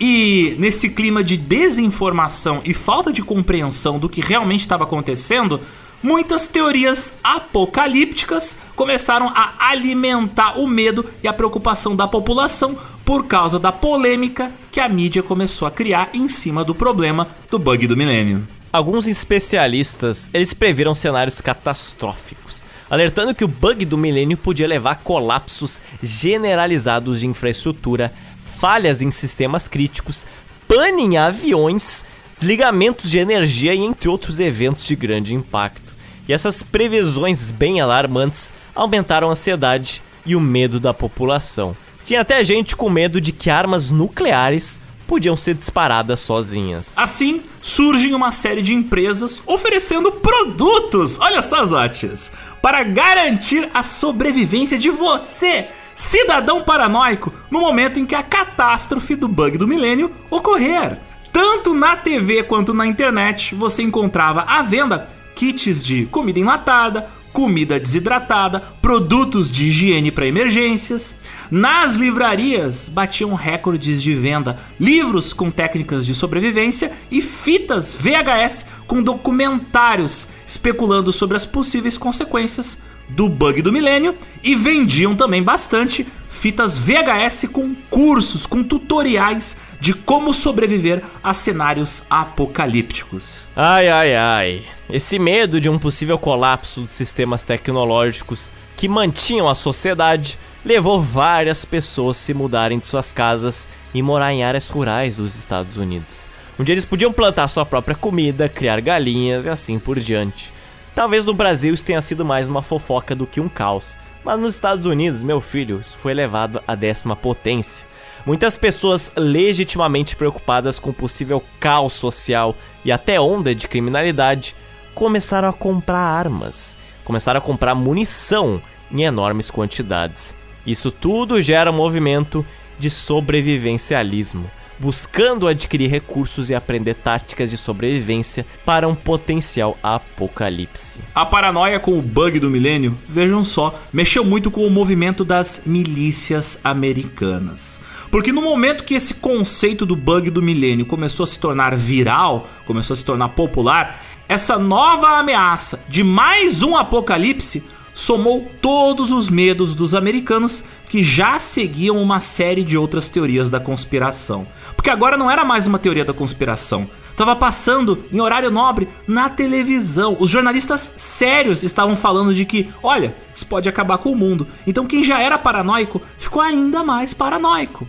E 0.00 0.56
nesse 0.58 0.88
clima 0.88 1.22
de 1.22 1.36
desinformação 1.36 2.62
e 2.64 2.72
falta 2.72 3.12
de 3.12 3.22
compreensão 3.22 3.98
do 3.98 4.08
que 4.08 4.20
realmente 4.20 4.60
estava 4.60 4.84
acontecendo, 4.84 5.60
muitas 6.02 6.46
teorias 6.46 7.14
apocalípticas 7.22 8.58
começaram 8.74 9.28
a 9.34 9.54
alimentar 9.70 10.58
o 10.58 10.66
medo 10.66 11.04
e 11.22 11.28
a 11.28 11.32
preocupação 11.32 11.94
da 11.94 12.08
população 12.08 12.78
por 13.04 13.26
causa 13.26 13.58
da 13.58 13.72
polêmica 13.72 14.52
que 14.70 14.80
a 14.80 14.88
mídia 14.88 15.22
começou 15.22 15.66
a 15.66 15.70
criar 15.70 16.10
em 16.14 16.28
cima 16.28 16.64
do 16.64 16.74
problema 16.74 17.28
do 17.50 17.58
bug 17.58 17.86
do 17.86 17.96
milênio. 17.96 18.46
Alguns 18.72 19.08
especialistas, 19.08 20.30
eles 20.32 20.54
previram 20.54 20.94
cenários 20.94 21.40
catastróficos, 21.40 22.62
alertando 22.88 23.34
que 23.34 23.44
o 23.44 23.48
bug 23.48 23.84
do 23.84 23.98
milênio 23.98 24.36
podia 24.36 24.68
levar 24.68 24.92
a 24.92 24.94
colapsos 24.94 25.80
generalizados 26.00 27.20
de 27.20 27.26
infraestrutura, 27.26 28.12
falhas 28.60 29.02
em 29.02 29.10
sistemas 29.10 29.66
críticos, 29.66 30.24
pane 30.68 31.02
em 31.02 31.18
aviões, 31.18 32.04
desligamentos 32.36 33.10
de 33.10 33.18
energia 33.18 33.74
e 33.74 33.80
entre 33.80 34.08
outros 34.08 34.38
eventos 34.38 34.86
de 34.86 34.94
grande 34.94 35.34
impacto. 35.34 35.89
E 36.30 36.32
essas 36.32 36.62
previsões 36.62 37.50
bem 37.50 37.80
alarmantes 37.80 38.52
aumentaram 38.72 39.28
a 39.28 39.32
ansiedade 39.32 40.00
e 40.24 40.36
o 40.36 40.40
medo 40.40 40.78
da 40.78 40.94
população. 40.94 41.76
Tinha 42.04 42.20
até 42.20 42.44
gente 42.44 42.76
com 42.76 42.88
medo 42.88 43.20
de 43.20 43.32
que 43.32 43.50
armas 43.50 43.90
nucleares 43.90 44.78
podiam 45.08 45.36
ser 45.36 45.54
disparadas 45.54 46.20
sozinhas. 46.20 46.96
Assim, 46.96 47.42
surgem 47.60 48.14
uma 48.14 48.30
série 48.30 48.62
de 48.62 48.72
empresas 48.72 49.42
oferecendo 49.44 50.12
produtos, 50.12 51.18
olha 51.18 51.42
só, 51.42 51.64
Zotes, 51.64 52.30
para 52.62 52.84
garantir 52.84 53.68
a 53.74 53.82
sobrevivência 53.82 54.78
de 54.78 54.88
você, 54.88 55.66
cidadão 55.96 56.62
paranoico, 56.62 57.34
no 57.50 57.58
momento 57.58 57.98
em 57.98 58.06
que 58.06 58.14
a 58.14 58.22
catástrofe 58.22 59.16
do 59.16 59.26
bug 59.26 59.58
do 59.58 59.66
milênio 59.66 60.14
ocorrer. 60.30 60.96
Tanto 61.32 61.74
na 61.74 61.96
TV 61.96 62.44
quanto 62.44 62.72
na 62.72 62.86
internet 62.86 63.52
você 63.52 63.82
encontrava 63.82 64.42
à 64.42 64.62
venda 64.62 65.08
kits 65.40 65.82
de 65.82 66.04
comida 66.04 66.38
enlatada, 66.38 67.08
comida 67.32 67.80
desidratada, 67.80 68.60
produtos 68.82 69.50
de 69.50 69.68
higiene 69.68 70.12
para 70.12 70.26
emergências. 70.26 71.14
Nas 71.50 71.94
livrarias 71.94 72.90
batiam 72.90 73.32
recordes 73.32 74.02
de 74.02 74.14
venda 74.14 74.58
livros 74.78 75.32
com 75.32 75.50
técnicas 75.50 76.04
de 76.04 76.14
sobrevivência 76.14 76.92
e 77.10 77.22
fitas 77.22 77.96
VHS 77.98 78.66
com 78.86 79.02
documentários 79.02 80.28
especulando 80.46 81.10
sobre 81.10 81.38
as 81.38 81.46
possíveis 81.46 81.96
consequências 81.96 82.76
do 83.10 83.28
bug 83.28 83.62
do 83.62 83.72
milênio 83.72 84.16
e 84.42 84.54
vendiam 84.54 85.14
também 85.14 85.42
bastante 85.42 86.06
fitas 86.28 86.78
VHS 86.78 87.48
com 87.52 87.74
cursos, 87.90 88.46
com 88.46 88.62
tutoriais 88.62 89.56
de 89.80 89.92
como 89.92 90.32
sobreviver 90.32 91.02
a 91.22 91.34
cenários 91.34 92.02
apocalípticos. 92.08 93.44
Ai, 93.54 93.88
ai, 93.88 94.14
ai. 94.14 94.62
Esse 94.88 95.18
medo 95.18 95.60
de 95.60 95.68
um 95.68 95.78
possível 95.78 96.18
colapso 96.18 96.82
dos 96.82 96.92
sistemas 96.92 97.42
tecnológicos 97.42 98.50
que 98.76 98.88
mantinham 98.88 99.48
a 99.48 99.54
sociedade 99.54 100.38
levou 100.64 101.00
várias 101.00 101.64
pessoas 101.64 102.16
a 102.16 102.20
se 102.20 102.34
mudarem 102.34 102.78
de 102.78 102.86
suas 102.86 103.12
casas 103.12 103.68
e 103.92 104.02
morar 104.02 104.32
em 104.32 104.44
áreas 104.44 104.68
rurais 104.68 105.16
dos 105.16 105.34
Estados 105.34 105.76
Unidos, 105.76 106.26
onde 106.58 106.72
eles 106.72 106.84
podiam 106.84 107.12
plantar 107.12 107.48
sua 107.48 107.66
própria 107.66 107.96
comida, 107.96 108.48
criar 108.48 108.80
galinhas 108.80 109.46
e 109.46 109.48
assim 109.48 109.78
por 109.78 109.98
diante. 109.98 110.52
Talvez 110.94 111.24
no 111.24 111.32
Brasil 111.32 111.72
isso 111.72 111.84
tenha 111.84 112.02
sido 112.02 112.24
mais 112.24 112.48
uma 112.48 112.62
fofoca 112.62 113.14
do 113.14 113.26
que 113.26 113.40
um 113.40 113.48
caos, 113.48 113.96
mas 114.24 114.38
nos 114.38 114.54
Estados 114.54 114.86
Unidos, 114.86 115.22
meu 115.22 115.40
filho, 115.40 115.80
isso 115.80 115.96
foi 115.96 116.12
elevado 116.12 116.62
à 116.66 116.74
décima 116.74 117.16
potência. 117.16 117.86
Muitas 118.26 118.58
pessoas 118.58 119.10
legitimamente 119.16 120.14
preocupadas 120.14 120.78
com 120.78 120.92
possível 120.92 121.42
caos 121.58 121.94
social 121.94 122.54
e 122.84 122.92
até 122.92 123.18
onda 123.18 123.54
de 123.54 123.66
criminalidade 123.66 124.54
começaram 124.94 125.48
a 125.48 125.52
comprar 125.52 125.98
armas, 125.98 126.76
começaram 127.04 127.38
a 127.38 127.42
comprar 127.42 127.74
munição 127.74 128.60
em 128.90 129.02
enormes 129.04 129.50
quantidades. 129.50 130.36
Isso 130.66 130.90
tudo 130.90 131.40
gera 131.40 131.70
um 131.70 131.74
movimento 131.74 132.44
de 132.78 132.90
sobrevivencialismo. 132.90 134.50
Buscando 134.80 135.46
adquirir 135.46 135.90
recursos 135.90 136.48
e 136.48 136.54
aprender 136.54 136.94
táticas 136.94 137.50
de 137.50 137.56
sobrevivência 137.56 138.46
para 138.64 138.88
um 138.88 138.94
potencial 138.94 139.76
apocalipse. 139.82 141.00
A 141.14 141.26
paranoia 141.26 141.78
com 141.78 141.98
o 141.98 142.02
bug 142.02 142.40
do 142.40 142.50
milênio, 142.50 142.96
vejam 143.08 143.44
só, 143.44 143.78
mexeu 143.92 144.24
muito 144.24 144.50
com 144.50 144.66
o 144.66 144.70
movimento 144.70 145.24
das 145.24 145.62
milícias 145.66 146.58
americanas. 146.64 147.78
Porque 148.10 148.32
no 148.32 148.42
momento 148.42 148.84
que 148.84 148.94
esse 148.94 149.14
conceito 149.14 149.84
do 149.84 149.94
bug 149.94 150.30
do 150.30 150.42
milênio 150.42 150.86
começou 150.86 151.24
a 151.24 151.26
se 151.26 151.38
tornar 151.38 151.76
viral, 151.76 152.48
começou 152.64 152.94
a 152.94 152.96
se 152.96 153.04
tornar 153.04 153.28
popular, 153.30 154.02
essa 154.28 154.58
nova 154.58 155.18
ameaça 155.18 155.80
de 155.88 156.02
mais 156.02 156.62
um 156.62 156.76
apocalipse 156.76 157.64
somou 157.94 158.50
todos 158.60 159.10
os 159.12 159.28
medos 159.28 159.74
dos 159.74 159.94
americanos 159.94 160.64
que 160.88 161.02
já 161.04 161.38
seguiam 161.38 162.00
uma 162.02 162.20
série 162.20 162.64
de 162.64 162.76
outras 162.76 163.08
teorias 163.08 163.50
da 163.50 163.60
conspiração. 163.60 164.46
Porque 164.74 164.90
agora 164.90 165.16
não 165.16 165.30
era 165.30 165.44
mais 165.44 165.66
uma 165.66 165.78
teoria 165.78 166.04
da 166.04 166.12
conspiração. 166.12 166.88
Estava 167.10 167.36
passando 167.36 168.04
em 168.10 168.20
horário 168.20 168.50
nobre 168.50 168.88
na 169.06 169.28
televisão. 169.28 170.16
Os 170.18 170.30
jornalistas 170.30 170.94
sérios 170.96 171.62
estavam 171.62 171.94
falando 171.94 172.34
de 172.34 172.44
que, 172.44 172.70
olha, 172.82 173.14
isso 173.34 173.46
pode 173.46 173.68
acabar 173.68 173.98
com 173.98 174.10
o 174.10 174.16
mundo. 174.16 174.46
Então 174.66 174.86
quem 174.86 175.04
já 175.04 175.20
era 175.20 175.36
paranoico 175.36 176.00
ficou 176.16 176.40
ainda 176.40 176.82
mais 176.82 177.12
paranoico. 177.12 177.86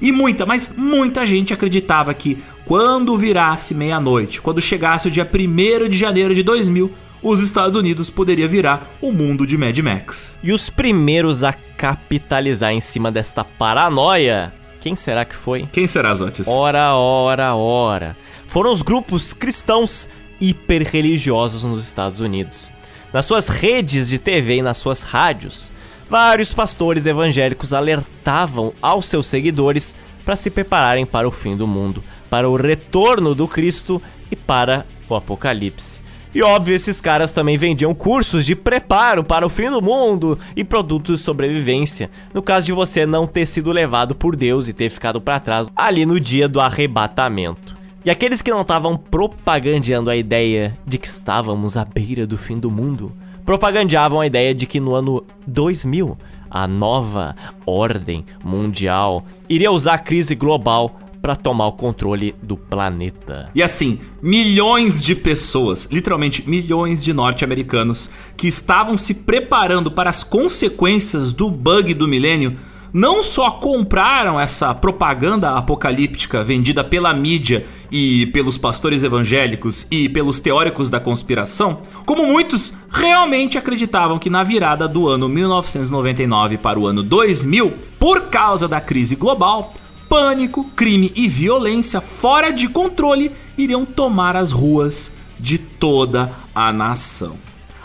E 0.00 0.12
muita, 0.12 0.46
mas 0.46 0.72
muita 0.76 1.26
gente 1.26 1.52
acreditava 1.52 2.14
que 2.14 2.38
quando 2.64 3.18
virasse 3.18 3.74
meia-noite, 3.74 4.40
quando 4.40 4.60
chegasse 4.60 5.08
o 5.08 5.10
dia 5.10 5.28
1 5.28 5.88
de 5.88 5.98
janeiro 5.98 6.34
de 6.34 6.42
2000, 6.42 6.90
os 7.22 7.40
Estados 7.40 7.76
Unidos 7.76 8.08
poderia 8.08 8.48
virar 8.48 8.90
o 9.00 9.12
mundo 9.12 9.46
de 9.46 9.56
Mad 9.56 9.76
Max. 9.78 10.34
E 10.42 10.52
os 10.52 10.70
primeiros 10.70 11.42
a 11.42 11.52
capitalizar 11.52 12.72
em 12.72 12.80
cima 12.80 13.10
desta 13.12 13.44
paranoia, 13.44 14.52
quem 14.80 14.96
será 14.96 15.24
que 15.24 15.36
foi? 15.36 15.64
Quem 15.66 15.86
será, 15.86 16.14
Zotis? 16.14 16.48
Ora, 16.48 16.94
ora, 16.94 17.54
ora. 17.54 18.16
Foram 18.46 18.72
os 18.72 18.82
grupos 18.82 19.32
cristãos 19.32 20.08
hiperreligiosos 20.40 21.64
nos 21.64 21.84
Estados 21.84 22.20
Unidos. 22.20 22.70
Nas 23.12 23.26
suas 23.26 23.48
redes 23.48 24.08
de 24.08 24.18
TV 24.18 24.56
e 24.56 24.62
nas 24.62 24.78
suas 24.78 25.02
rádios, 25.02 25.72
vários 26.08 26.54
pastores 26.54 27.06
evangélicos 27.06 27.72
alertavam 27.72 28.72
aos 28.80 29.06
seus 29.06 29.26
seguidores 29.26 29.94
para 30.24 30.36
se 30.36 30.48
prepararem 30.48 31.04
para 31.04 31.28
o 31.28 31.30
fim 31.30 31.56
do 31.56 31.66
mundo, 31.66 32.02
para 32.30 32.48
o 32.48 32.56
retorno 32.56 33.34
do 33.34 33.46
Cristo 33.46 34.00
e 34.30 34.36
para 34.36 34.86
o 35.08 35.14
Apocalipse. 35.14 36.00
E 36.32 36.42
óbvio, 36.42 36.76
esses 36.76 37.00
caras 37.00 37.32
também 37.32 37.56
vendiam 37.56 37.92
cursos 37.92 38.46
de 38.46 38.54
preparo 38.54 39.24
para 39.24 39.44
o 39.44 39.48
fim 39.48 39.68
do 39.68 39.82
mundo 39.82 40.38
e 40.54 40.62
produtos 40.62 41.18
de 41.18 41.24
sobrevivência, 41.24 42.08
no 42.32 42.40
caso 42.40 42.66
de 42.66 42.72
você 42.72 43.04
não 43.04 43.26
ter 43.26 43.46
sido 43.46 43.72
levado 43.72 44.14
por 44.14 44.36
Deus 44.36 44.68
e 44.68 44.72
ter 44.72 44.90
ficado 44.90 45.20
para 45.20 45.40
trás 45.40 45.68
ali 45.74 46.06
no 46.06 46.20
dia 46.20 46.48
do 46.48 46.60
arrebatamento. 46.60 47.76
E 48.04 48.10
aqueles 48.10 48.40
que 48.40 48.50
não 48.52 48.60
estavam 48.60 48.96
propagandeando 48.96 50.08
a 50.08 50.14
ideia 50.14 50.78
de 50.86 50.98
que 50.98 51.08
estávamos 51.08 51.76
à 51.76 51.84
beira 51.84 52.24
do 52.28 52.38
fim 52.38 52.58
do 52.58 52.70
mundo, 52.70 53.12
propagandeavam 53.44 54.20
a 54.20 54.26
ideia 54.26 54.54
de 54.54 54.66
que 54.66 54.78
no 54.78 54.94
ano 54.94 55.24
2000 55.48 56.16
a 56.48 56.66
nova 56.66 57.34
ordem 57.66 58.24
mundial 58.44 59.24
iria 59.48 59.72
usar 59.72 59.94
a 59.94 59.98
crise 59.98 60.36
global 60.36 60.96
para 61.20 61.36
tomar 61.36 61.66
o 61.66 61.72
controle 61.72 62.34
do 62.42 62.56
planeta. 62.56 63.50
E 63.54 63.62
assim, 63.62 64.00
milhões 64.22 65.02
de 65.02 65.14
pessoas, 65.14 65.86
literalmente 65.90 66.48
milhões 66.48 67.02
de 67.02 67.12
norte-americanos, 67.12 68.10
que 68.36 68.48
estavam 68.48 68.96
se 68.96 69.14
preparando 69.14 69.90
para 69.90 70.10
as 70.10 70.24
consequências 70.24 71.32
do 71.32 71.50
bug 71.50 71.94
do 71.94 72.08
milênio, 72.08 72.56
não 72.92 73.22
só 73.22 73.50
compraram 73.52 74.38
essa 74.38 74.74
propaganda 74.74 75.52
apocalíptica 75.52 76.42
vendida 76.42 76.82
pela 76.82 77.14
mídia 77.14 77.64
e 77.90 78.26
pelos 78.26 78.58
pastores 78.58 79.02
evangélicos 79.02 79.86
e 79.90 80.08
pelos 80.08 80.40
teóricos 80.40 80.90
da 80.90 81.00
conspiração, 81.00 81.80
como 82.04 82.26
muitos 82.26 82.74
realmente 82.90 83.58
acreditavam 83.58 84.18
que 84.18 84.30
na 84.30 84.42
virada 84.42 84.88
do 84.88 85.08
ano 85.08 85.28
1999 85.28 86.58
para 86.58 86.78
o 86.78 86.86
ano 86.86 87.02
2000, 87.02 87.72
por 87.98 88.22
causa 88.22 88.66
da 88.66 88.80
crise 88.80 89.14
global, 89.14 89.74
pânico, 90.10 90.64
crime 90.74 91.12
e 91.14 91.28
violência 91.28 92.00
fora 92.00 92.50
de 92.50 92.68
controle 92.68 93.30
iriam 93.56 93.86
tomar 93.86 94.34
as 94.34 94.50
ruas 94.50 95.12
de 95.38 95.56
toda 95.56 96.32
a 96.52 96.72
nação. 96.72 97.36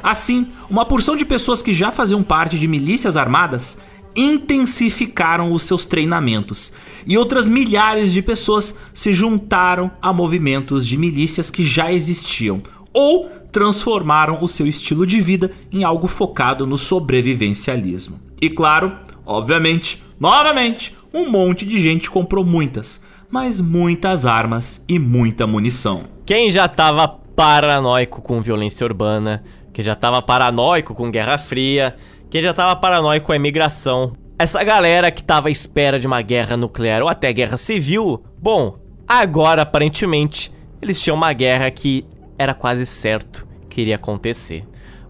Assim, 0.02 0.48
uma 0.68 0.86
porção 0.86 1.16
de 1.16 1.24
pessoas 1.24 1.62
que 1.62 1.72
já 1.72 1.92
faziam 1.92 2.24
parte 2.24 2.58
de 2.58 2.68
milícias 2.68 3.16
armadas 3.16 3.80
intensificaram 4.16 5.54
os 5.54 5.64
seus 5.64 5.86
treinamentos 5.86 6.74
e 7.06 7.16
outras 7.16 7.48
milhares 7.48 8.12
de 8.12 8.24
pessoas 8.24 8.76
se 8.92 9.14
juntaram 9.14 9.92
a 10.02 10.12
movimentos 10.12 10.88
de 10.88 10.98
milícias 10.98 11.52
que 11.52 11.64
já 11.64 11.94
existiam 11.94 12.64
ou 12.92 13.30
transformaram 13.52 14.40
o 14.42 14.48
seu 14.48 14.66
estilo 14.66 15.06
de 15.06 15.22
vida 15.22 15.52
em 15.72 15.84
algo 15.84 16.08
focado 16.08 16.66
no 16.66 16.78
sobrevivencialismo. 16.78 18.20
E 18.42 18.50
claro, 18.50 18.94
obviamente, 19.26 20.02
novamente, 20.20 20.96
um 21.16 21.32
monte 21.32 21.66
de 21.66 21.80
gente 21.82 22.11
comprou 22.11 22.43
muitas, 22.43 23.01
mas 23.32 23.61
muitas 23.61 24.26
armas 24.26 24.84
e 24.86 24.99
muita 24.99 25.47
munição. 25.47 26.03
Quem 26.26 26.51
já 26.51 26.68
tava 26.68 27.07
paranoico 27.07 28.22
com 28.22 28.41
violência 28.41 28.86
urbana, 28.86 29.41
que 29.72 29.82
já 29.82 29.95
tava 29.95 30.22
paranoico 30.22 30.93
com 30.93 31.09
Guerra 31.09 31.38
Fria, 31.38 31.95
que 32.30 32.41
já 32.41 32.53
tava 32.53 32.76
paranoico 32.76 33.28
com 33.28 33.32
a 33.32 33.38
imigração. 33.38 34.11
Essa 34.38 34.61
galera 34.61 35.09
que 35.09 35.24
tava 35.24 35.47
à 35.47 35.51
espera 35.51 35.97
de 35.97 36.05
uma 36.05 36.22
guerra 36.22 36.57
nuclear 36.57 37.01
ou 37.01 37.07
até 37.07 37.32
guerra 37.32 37.55
civil, 37.55 38.22
bom, 38.38 38.78
agora 39.07 39.61
aparentemente 39.61 40.51
eles 40.82 41.01
tinham 41.01 41.16
uma 41.16 41.32
guerra 41.32 41.72
que 41.72 42.05
era 42.38 42.53
quase 42.53 42.86
certo 42.86 43.47
que 43.70 43.80
iria 43.80 43.95
acontecer. 43.95 44.66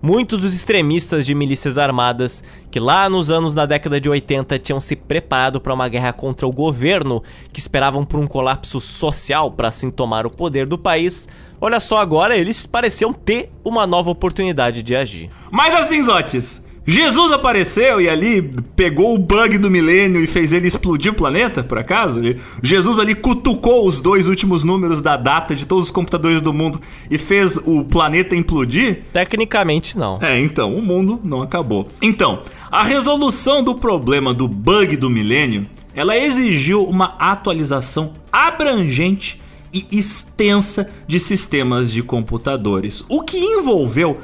Muitos 0.05 0.41
dos 0.41 0.53
extremistas 0.53 1.25
de 1.25 1.33
milícias 1.33 1.79
armadas 1.79 2.43
que 2.69 2.79
lá 2.79 3.09
nos 3.09 3.31
anos 3.31 3.55
da 3.55 3.65
década 3.65 3.99
de 3.99 4.07
80 4.07 4.59
tinham 4.59 4.79
se 4.79 4.95
preparado 4.95 5.59
para 5.59 5.73
uma 5.73 5.89
guerra 5.89 6.13
contra 6.13 6.45
o 6.45 6.51
governo, 6.51 7.23
que 7.51 7.59
esperavam 7.59 8.05
por 8.05 8.19
um 8.19 8.27
colapso 8.27 8.79
social 8.79 9.49
para 9.49 9.69
assim 9.69 9.89
tomar 9.89 10.27
o 10.27 10.29
poder 10.29 10.67
do 10.67 10.77
país, 10.77 11.27
olha 11.59 11.79
só 11.79 11.97
agora 11.97 12.37
eles 12.37 12.67
pareciam 12.67 13.11
ter 13.11 13.51
uma 13.63 13.87
nova 13.87 14.11
oportunidade 14.11 14.83
de 14.83 14.95
agir. 14.95 15.31
Mas 15.49 15.73
assim, 15.73 16.03
Zotes, 16.03 16.63
Jesus 16.88 17.31
apareceu 17.31 17.99
e 17.99 18.07
ali 18.07 18.53
pegou 18.75 19.15
o 19.15 19.17
bug 19.17 19.57
do 19.57 19.71
milênio 19.71 20.21
e 20.21 20.27
fez 20.27 20.53
ele 20.53 20.67
explodir 20.67 21.11
o 21.11 21.15
planeta, 21.15 21.63
por 21.63 21.79
acaso? 21.79 22.21
Jesus 22.61 22.99
ali 22.99 23.15
cutucou 23.15 23.88
os 23.88 23.99
dois 23.99 24.27
últimos 24.27 24.63
números 24.63 25.01
da 25.01 25.17
data 25.17 25.55
de 25.55 25.65
todos 25.65 25.86
os 25.86 25.91
computadores 25.91 26.41
do 26.41 26.53
mundo 26.53 26.79
e 27.09 27.17
fez 27.17 27.57
o 27.57 27.83
planeta 27.83 28.36
implodir? 28.36 29.01
Tecnicamente 29.11 29.97
não. 29.97 30.19
É, 30.21 30.39
então, 30.39 30.75
o 30.75 30.81
mundo 30.81 31.19
não 31.23 31.41
acabou. 31.41 31.88
Então, 31.99 32.43
a 32.69 32.83
resolução 32.83 33.63
do 33.63 33.73
problema 33.73 34.31
do 34.31 34.47
bug 34.47 34.95
do 34.95 35.09
milênio, 35.09 35.65
ela 35.95 36.15
exigiu 36.15 36.83
uma 36.83 37.15
atualização 37.17 38.13
abrangente 38.31 39.41
e 39.73 39.88
extensa 39.91 40.91
de 41.07 41.19
sistemas 41.19 41.91
de 41.91 42.03
computadores, 42.03 43.03
o 43.09 43.23
que 43.23 43.38
envolveu 43.38 44.19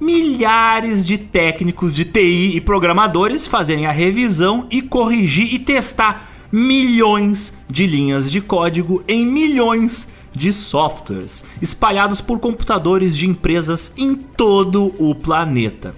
milhares 0.00 1.04
de 1.04 1.18
técnicos 1.18 1.94
de 1.94 2.04
TI 2.04 2.56
e 2.56 2.60
programadores 2.60 3.46
fazerem 3.46 3.86
a 3.86 3.92
revisão 3.92 4.66
e 4.70 4.82
corrigir 4.82 5.52
e 5.54 5.58
testar 5.58 6.30
milhões 6.52 7.52
de 7.68 7.86
linhas 7.86 8.30
de 8.30 8.40
código 8.40 9.02
em 9.08 9.26
milhões 9.26 10.08
de 10.32 10.52
softwares 10.52 11.42
espalhados 11.62 12.20
por 12.20 12.38
computadores 12.38 13.16
de 13.16 13.26
empresas 13.26 13.92
em 13.96 14.14
todo 14.14 14.94
o 14.98 15.14
planeta. 15.14 15.94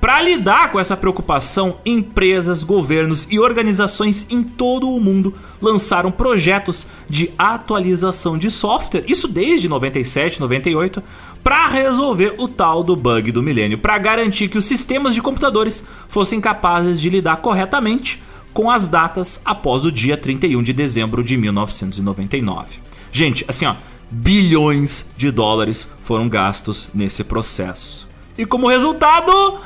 Para 0.00 0.22
lidar 0.22 0.70
com 0.70 0.78
essa 0.78 0.96
preocupação, 0.96 1.78
empresas, 1.84 2.62
governos 2.62 3.26
e 3.28 3.40
organizações 3.40 4.24
em 4.30 4.44
todo 4.44 4.88
o 4.88 5.00
mundo 5.00 5.34
lançaram 5.60 6.12
projetos 6.12 6.86
de 7.08 7.32
atualização 7.36 8.38
de 8.38 8.48
software, 8.48 9.02
isso 9.08 9.26
desde 9.26 9.68
97, 9.68 10.40
98, 10.40 11.02
para 11.42 11.68
resolver 11.68 12.34
o 12.38 12.48
tal 12.48 12.82
do 12.82 12.96
bug 12.96 13.32
do 13.32 13.42
milênio, 13.42 13.78
para 13.78 13.98
garantir 13.98 14.48
que 14.48 14.58
os 14.58 14.64
sistemas 14.64 15.14
de 15.14 15.22
computadores 15.22 15.84
fossem 16.08 16.40
capazes 16.40 17.00
de 17.00 17.08
lidar 17.08 17.36
corretamente 17.36 18.22
com 18.52 18.70
as 18.70 18.88
datas 18.88 19.40
após 19.44 19.84
o 19.84 19.92
dia 19.92 20.16
31 20.16 20.62
de 20.62 20.72
dezembro 20.72 21.22
de 21.22 21.36
1999. 21.36 22.78
Gente, 23.12 23.44
assim 23.48 23.66
ó, 23.66 23.74
bilhões 24.10 25.04
de 25.16 25.30
dólares 25.30 25.88
foram 26.02 26.28
gastos 26.28 26.88
nesse 26.92 27.22
processo. 27.22 28.08
E 28.36 28.44
como 28.44 28.68
resultado, 28.68 29.58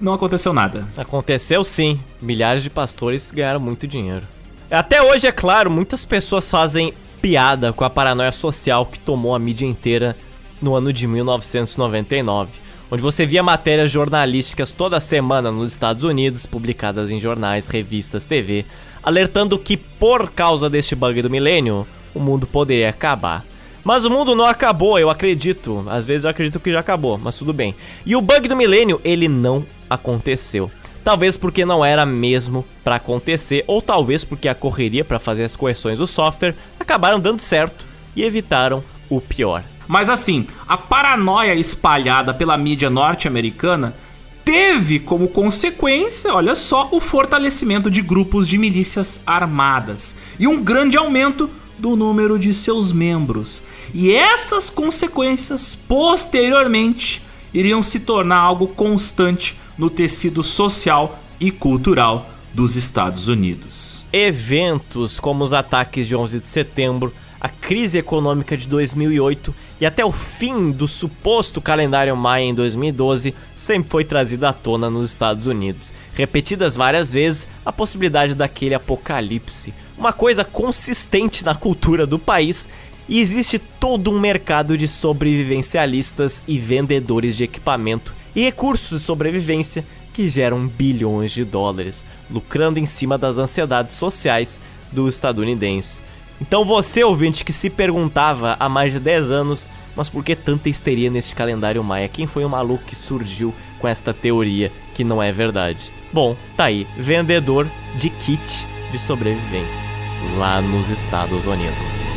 não 0.00 0.14
aconteceu 0.14 0.52
nada. 0.52 0.86
Aconteceu 0.96 1.62
sim. 1.62 2.00
Milhares 2.20 2.62
de 2.62 2.70
pastores 2.70 3.30
ganharam 3.30 3.60
muito 3.60 3.86
dinheiro. 3.86 4.26
Até 4.70 5.02
hoje, 5.02 5.26
é 5.26 5.32
claro, 5.32 5.70
muitas 5.70 6.04
pessoas 6.04 6.48
fazem 6.48 6.94
piada 7.20 7.72
com 7.72 7.84
a 7.84 7.90
paranoia 7.90 8.32
social 8.32 8.86
que 8.86 8.98
tomou 8.98 9.34
a 9.34 9.38
mídia 9.38 9.66
inteira 9.66 10.16
no 10.60 10.74
ano 10.74 10.92
de 10.92 11.06
1999, 11.06 12.50
onde 12.90 13.02
você 13.02 13.24
via 13.24 13.42
matérias 13.42 13.90
jornalísticas 13.90 14.72
toda 14.72 15.00
semana 15.00 15.50
nos 15.50 15.72
Estados 15.72 16.04
Unidos, 16.04 16.46
publicadas 16.46 17.10
em 17.10 17.20
jornais, 17.20 17.68
revistas, 17.68 18.24
TV, 18.24 18.64
alertando 19.02 19.58
que 19.58 19.76
por 19.76 20.30
causa 20.30 20.68
deste 20.68 20.94
bug 20.94 21.22
do 21.22 21.30
milênio, 21.30 21.86
o 22.14 22.20
mundo 22.20 22.46
poderia 22.46 22.90
acabar. 22.90 23.44
Mas 23.82 24.04
o 24.04 24.10
mundo 24.10 24.34
não 24.34 24.44
acabou, 24.44 24.98
eu 24.98 25.08
acredito. 25.08 25.84
Às 25.88 26.04
vezes 26.04 26.24
eu 26.24 26.30
acredito 26.30 26.60
que 26.60 26.72
já 26.72 26.80
acabou, 26.80 27.16
mas 27.16 27.36
tudo 27.36 27.52
bem. 27.52 27.74
E 28.04 28.14
o 28.14 28.20
bug 28.20 28.46
do 28.46 28.56
milênio, 28.56 29.00
ele 29.02 29.26
não 29.26 29.64
aconteceu. 29.88 30.70
Talvez 31.02 31.36
porque 31.36 31.64
não 31.64 31.82
era 31.82 32.04
mesmo 32.04 32.64
para 32.84 32.96
acontecer, 32.96 33.64
ou 33.66 33.80
talvez 33.80 34.22
porque 34.22 34.48
a 34.48 34.54
correria 34.54 35.04
para 35.04 35.18
fazer 35.18 35.44
as 35.44 35.56
correções 35.56 35.98
do 35.98 36.06
software 36.06 36.54
acabaram 36.78 37.18
dando 37.18 37.40
certo 37.40 37.86
e 38.14 38.22
evitaram 38.22 38.84
o 39.08 39.18
pior. 39.18 39.64
Mas 39.90 40.08
assim, 40.08 40.46
a 40.68 40.76
paranoia 40.76 41.52
espalhada 41.56 42.32
pela 42.32 42.56
mídia 42.56 42.88
norte-americana 42.88 43.96
teve 44.44 45.00
como 45.00 45.26
consequência, 45.26 46.32
olha 46.32 46.54
só, 46.54 46.88
o 46.92 47.00
fortalecimento 47.00 47.90
de 47.90 48.00
grupos 48.00 48.46
de 48.46 48.56
milícias 48.56 49.20
armadas 49.26 50.14
e 50.38 50.46
um 50.46 50.62
grande 50.62 50.96
aumento 50.96 51.50
do 51.76 51.96
número 51.96 52.38
de 52.38 52.54
seus 52.54 52.92
membros. 52.92 53.64
E 53.92 54.12
essas 54.12 54.70
consequências, 54.70 55.76
posteriormente, 55.88 57.20
iriam 57.52 57.82
se 57.82 57.98
tornar 57.98 58.38
algo 58.38 58.68
constante 58.68 59.58
no 59.76 59.90
tecido 59.90 60.44
social 60.44 61.18
e 61.40 61.50
cultural 61.50 62.30
dos 62.54 62.76
Estados 62.76 63.26
Unidos. 63.26 64.04
Eventos 64.12 65.18
como 65.18 65.42
os 65.42 65.52
ataques 65.52 66.06
de 66.06 66.14
11 66.14 66.38
de 66.38 66.46
setembro, 66.46 67.12
a 67.40 67.48
crise 67.48 67.98
econômica 67.98 68.56
de 68.56 68.68
2008 68.68 69.52
e 69.80 69.86
até 69.86 70.04
o 70.04 70.12
fim 70.12 70.70
do 70.70 70.86
suposto 70.86 71.60
calendário 71.60 72.14
Maia 72.14 72.44
em 72.44 72.54
2012 72.54 73.34
sempre 73.56 73.90
foi 73.90 74.04
trazida 74.04 74.50
à 74.50 74.52
tona 74.52 74.90
nos 74.90 75.10
Estados 75.10 75.46
Unidos. 75.46 75.92
Repetidas 76.14 76.76
várias 76.76 77.12
vezes, 77.12 77.46
a 77.64 77.72
possibilidade 77.72 78.34
daquele 78.34 78.74
apocalipse, 78.74 79.72
uma 79.96 80.12
coisa 80.12 80.44
consistente 80.44 81.44
na 81.44 81.54
cultura 81.54 82.06
do 82.06 82.18
país 82.18 82.68
e 83.08 83.20
existe 83.20 83.58
todo 83.58 84.10
um 84.10 84.20
mercado 84.20 84.76
de 84.76 84.86
sobrevivencialistas 84.86 86.42
e 86.46 86.58
vendedores 86.58 87.36
de 87.36 87.44
equipamento 87.44 88.14
e 88.36 88.42
recursos 88.42 89.00
de 89.00 89.04
sobrevivência 89.04 89.84
que 90.12 90.28
geram 90.28 90.66
bilhões 90.66 91.32
de 91.32 91.44
dólares, 91.44 92.04
lucrando 92.30 92.78
em 92.78 92.86
cima 92.86 93.16
das 93.16 93.38
ansiedades 93.38 93.96
sociais 93.96 94.60
do 94.92 95.08
estadunidense. 95.08 96.02
Então 96.40 96.64
você, 96.64 97.04
ouvinte, 97.04 97.44
que 97.44 97.52
se 97.52 97.68
perguntava 97.68 98.56
há 98.58 98.68
mais 98.68 98.92
de 98.92 98.98
10 98.98 99.30
anos, 99.30 99.68
mas 99.94 100.08
por 100.08 100.24
que 100.24 100.34
tanta 100.34 100.68
histeria 100.68 101.10
neste 101.10 101.34
calendário 101.34 101.84
maia? 101.84 102.08
Quem 102.08 102.26
foi 102.26 102.44
o 102.44 102.48
maluco 102.48 102.84
que 102.84 102.96
surgiu 102.96 103.54
com 103.78 103.86
esta 103.86 104.14
teoria 104.14 104.72
que 104.94 105.04
não 105.04 105.22
é 105.22 105.30
verdade? 105.30 105.90
Bom, 106.12 106.36
tá 106.56 106.64
aí, 106.64 106.86
vendedor 106.96 107.66
de 107.96 108.10
kit 108.10 108.66
de 108.90 108.98
sobrevivência 108.98 109.90
lá 110.36 110.60
nos 110.60 110.88
Estados 110.90 111.46
Unidos. 111.46 112.09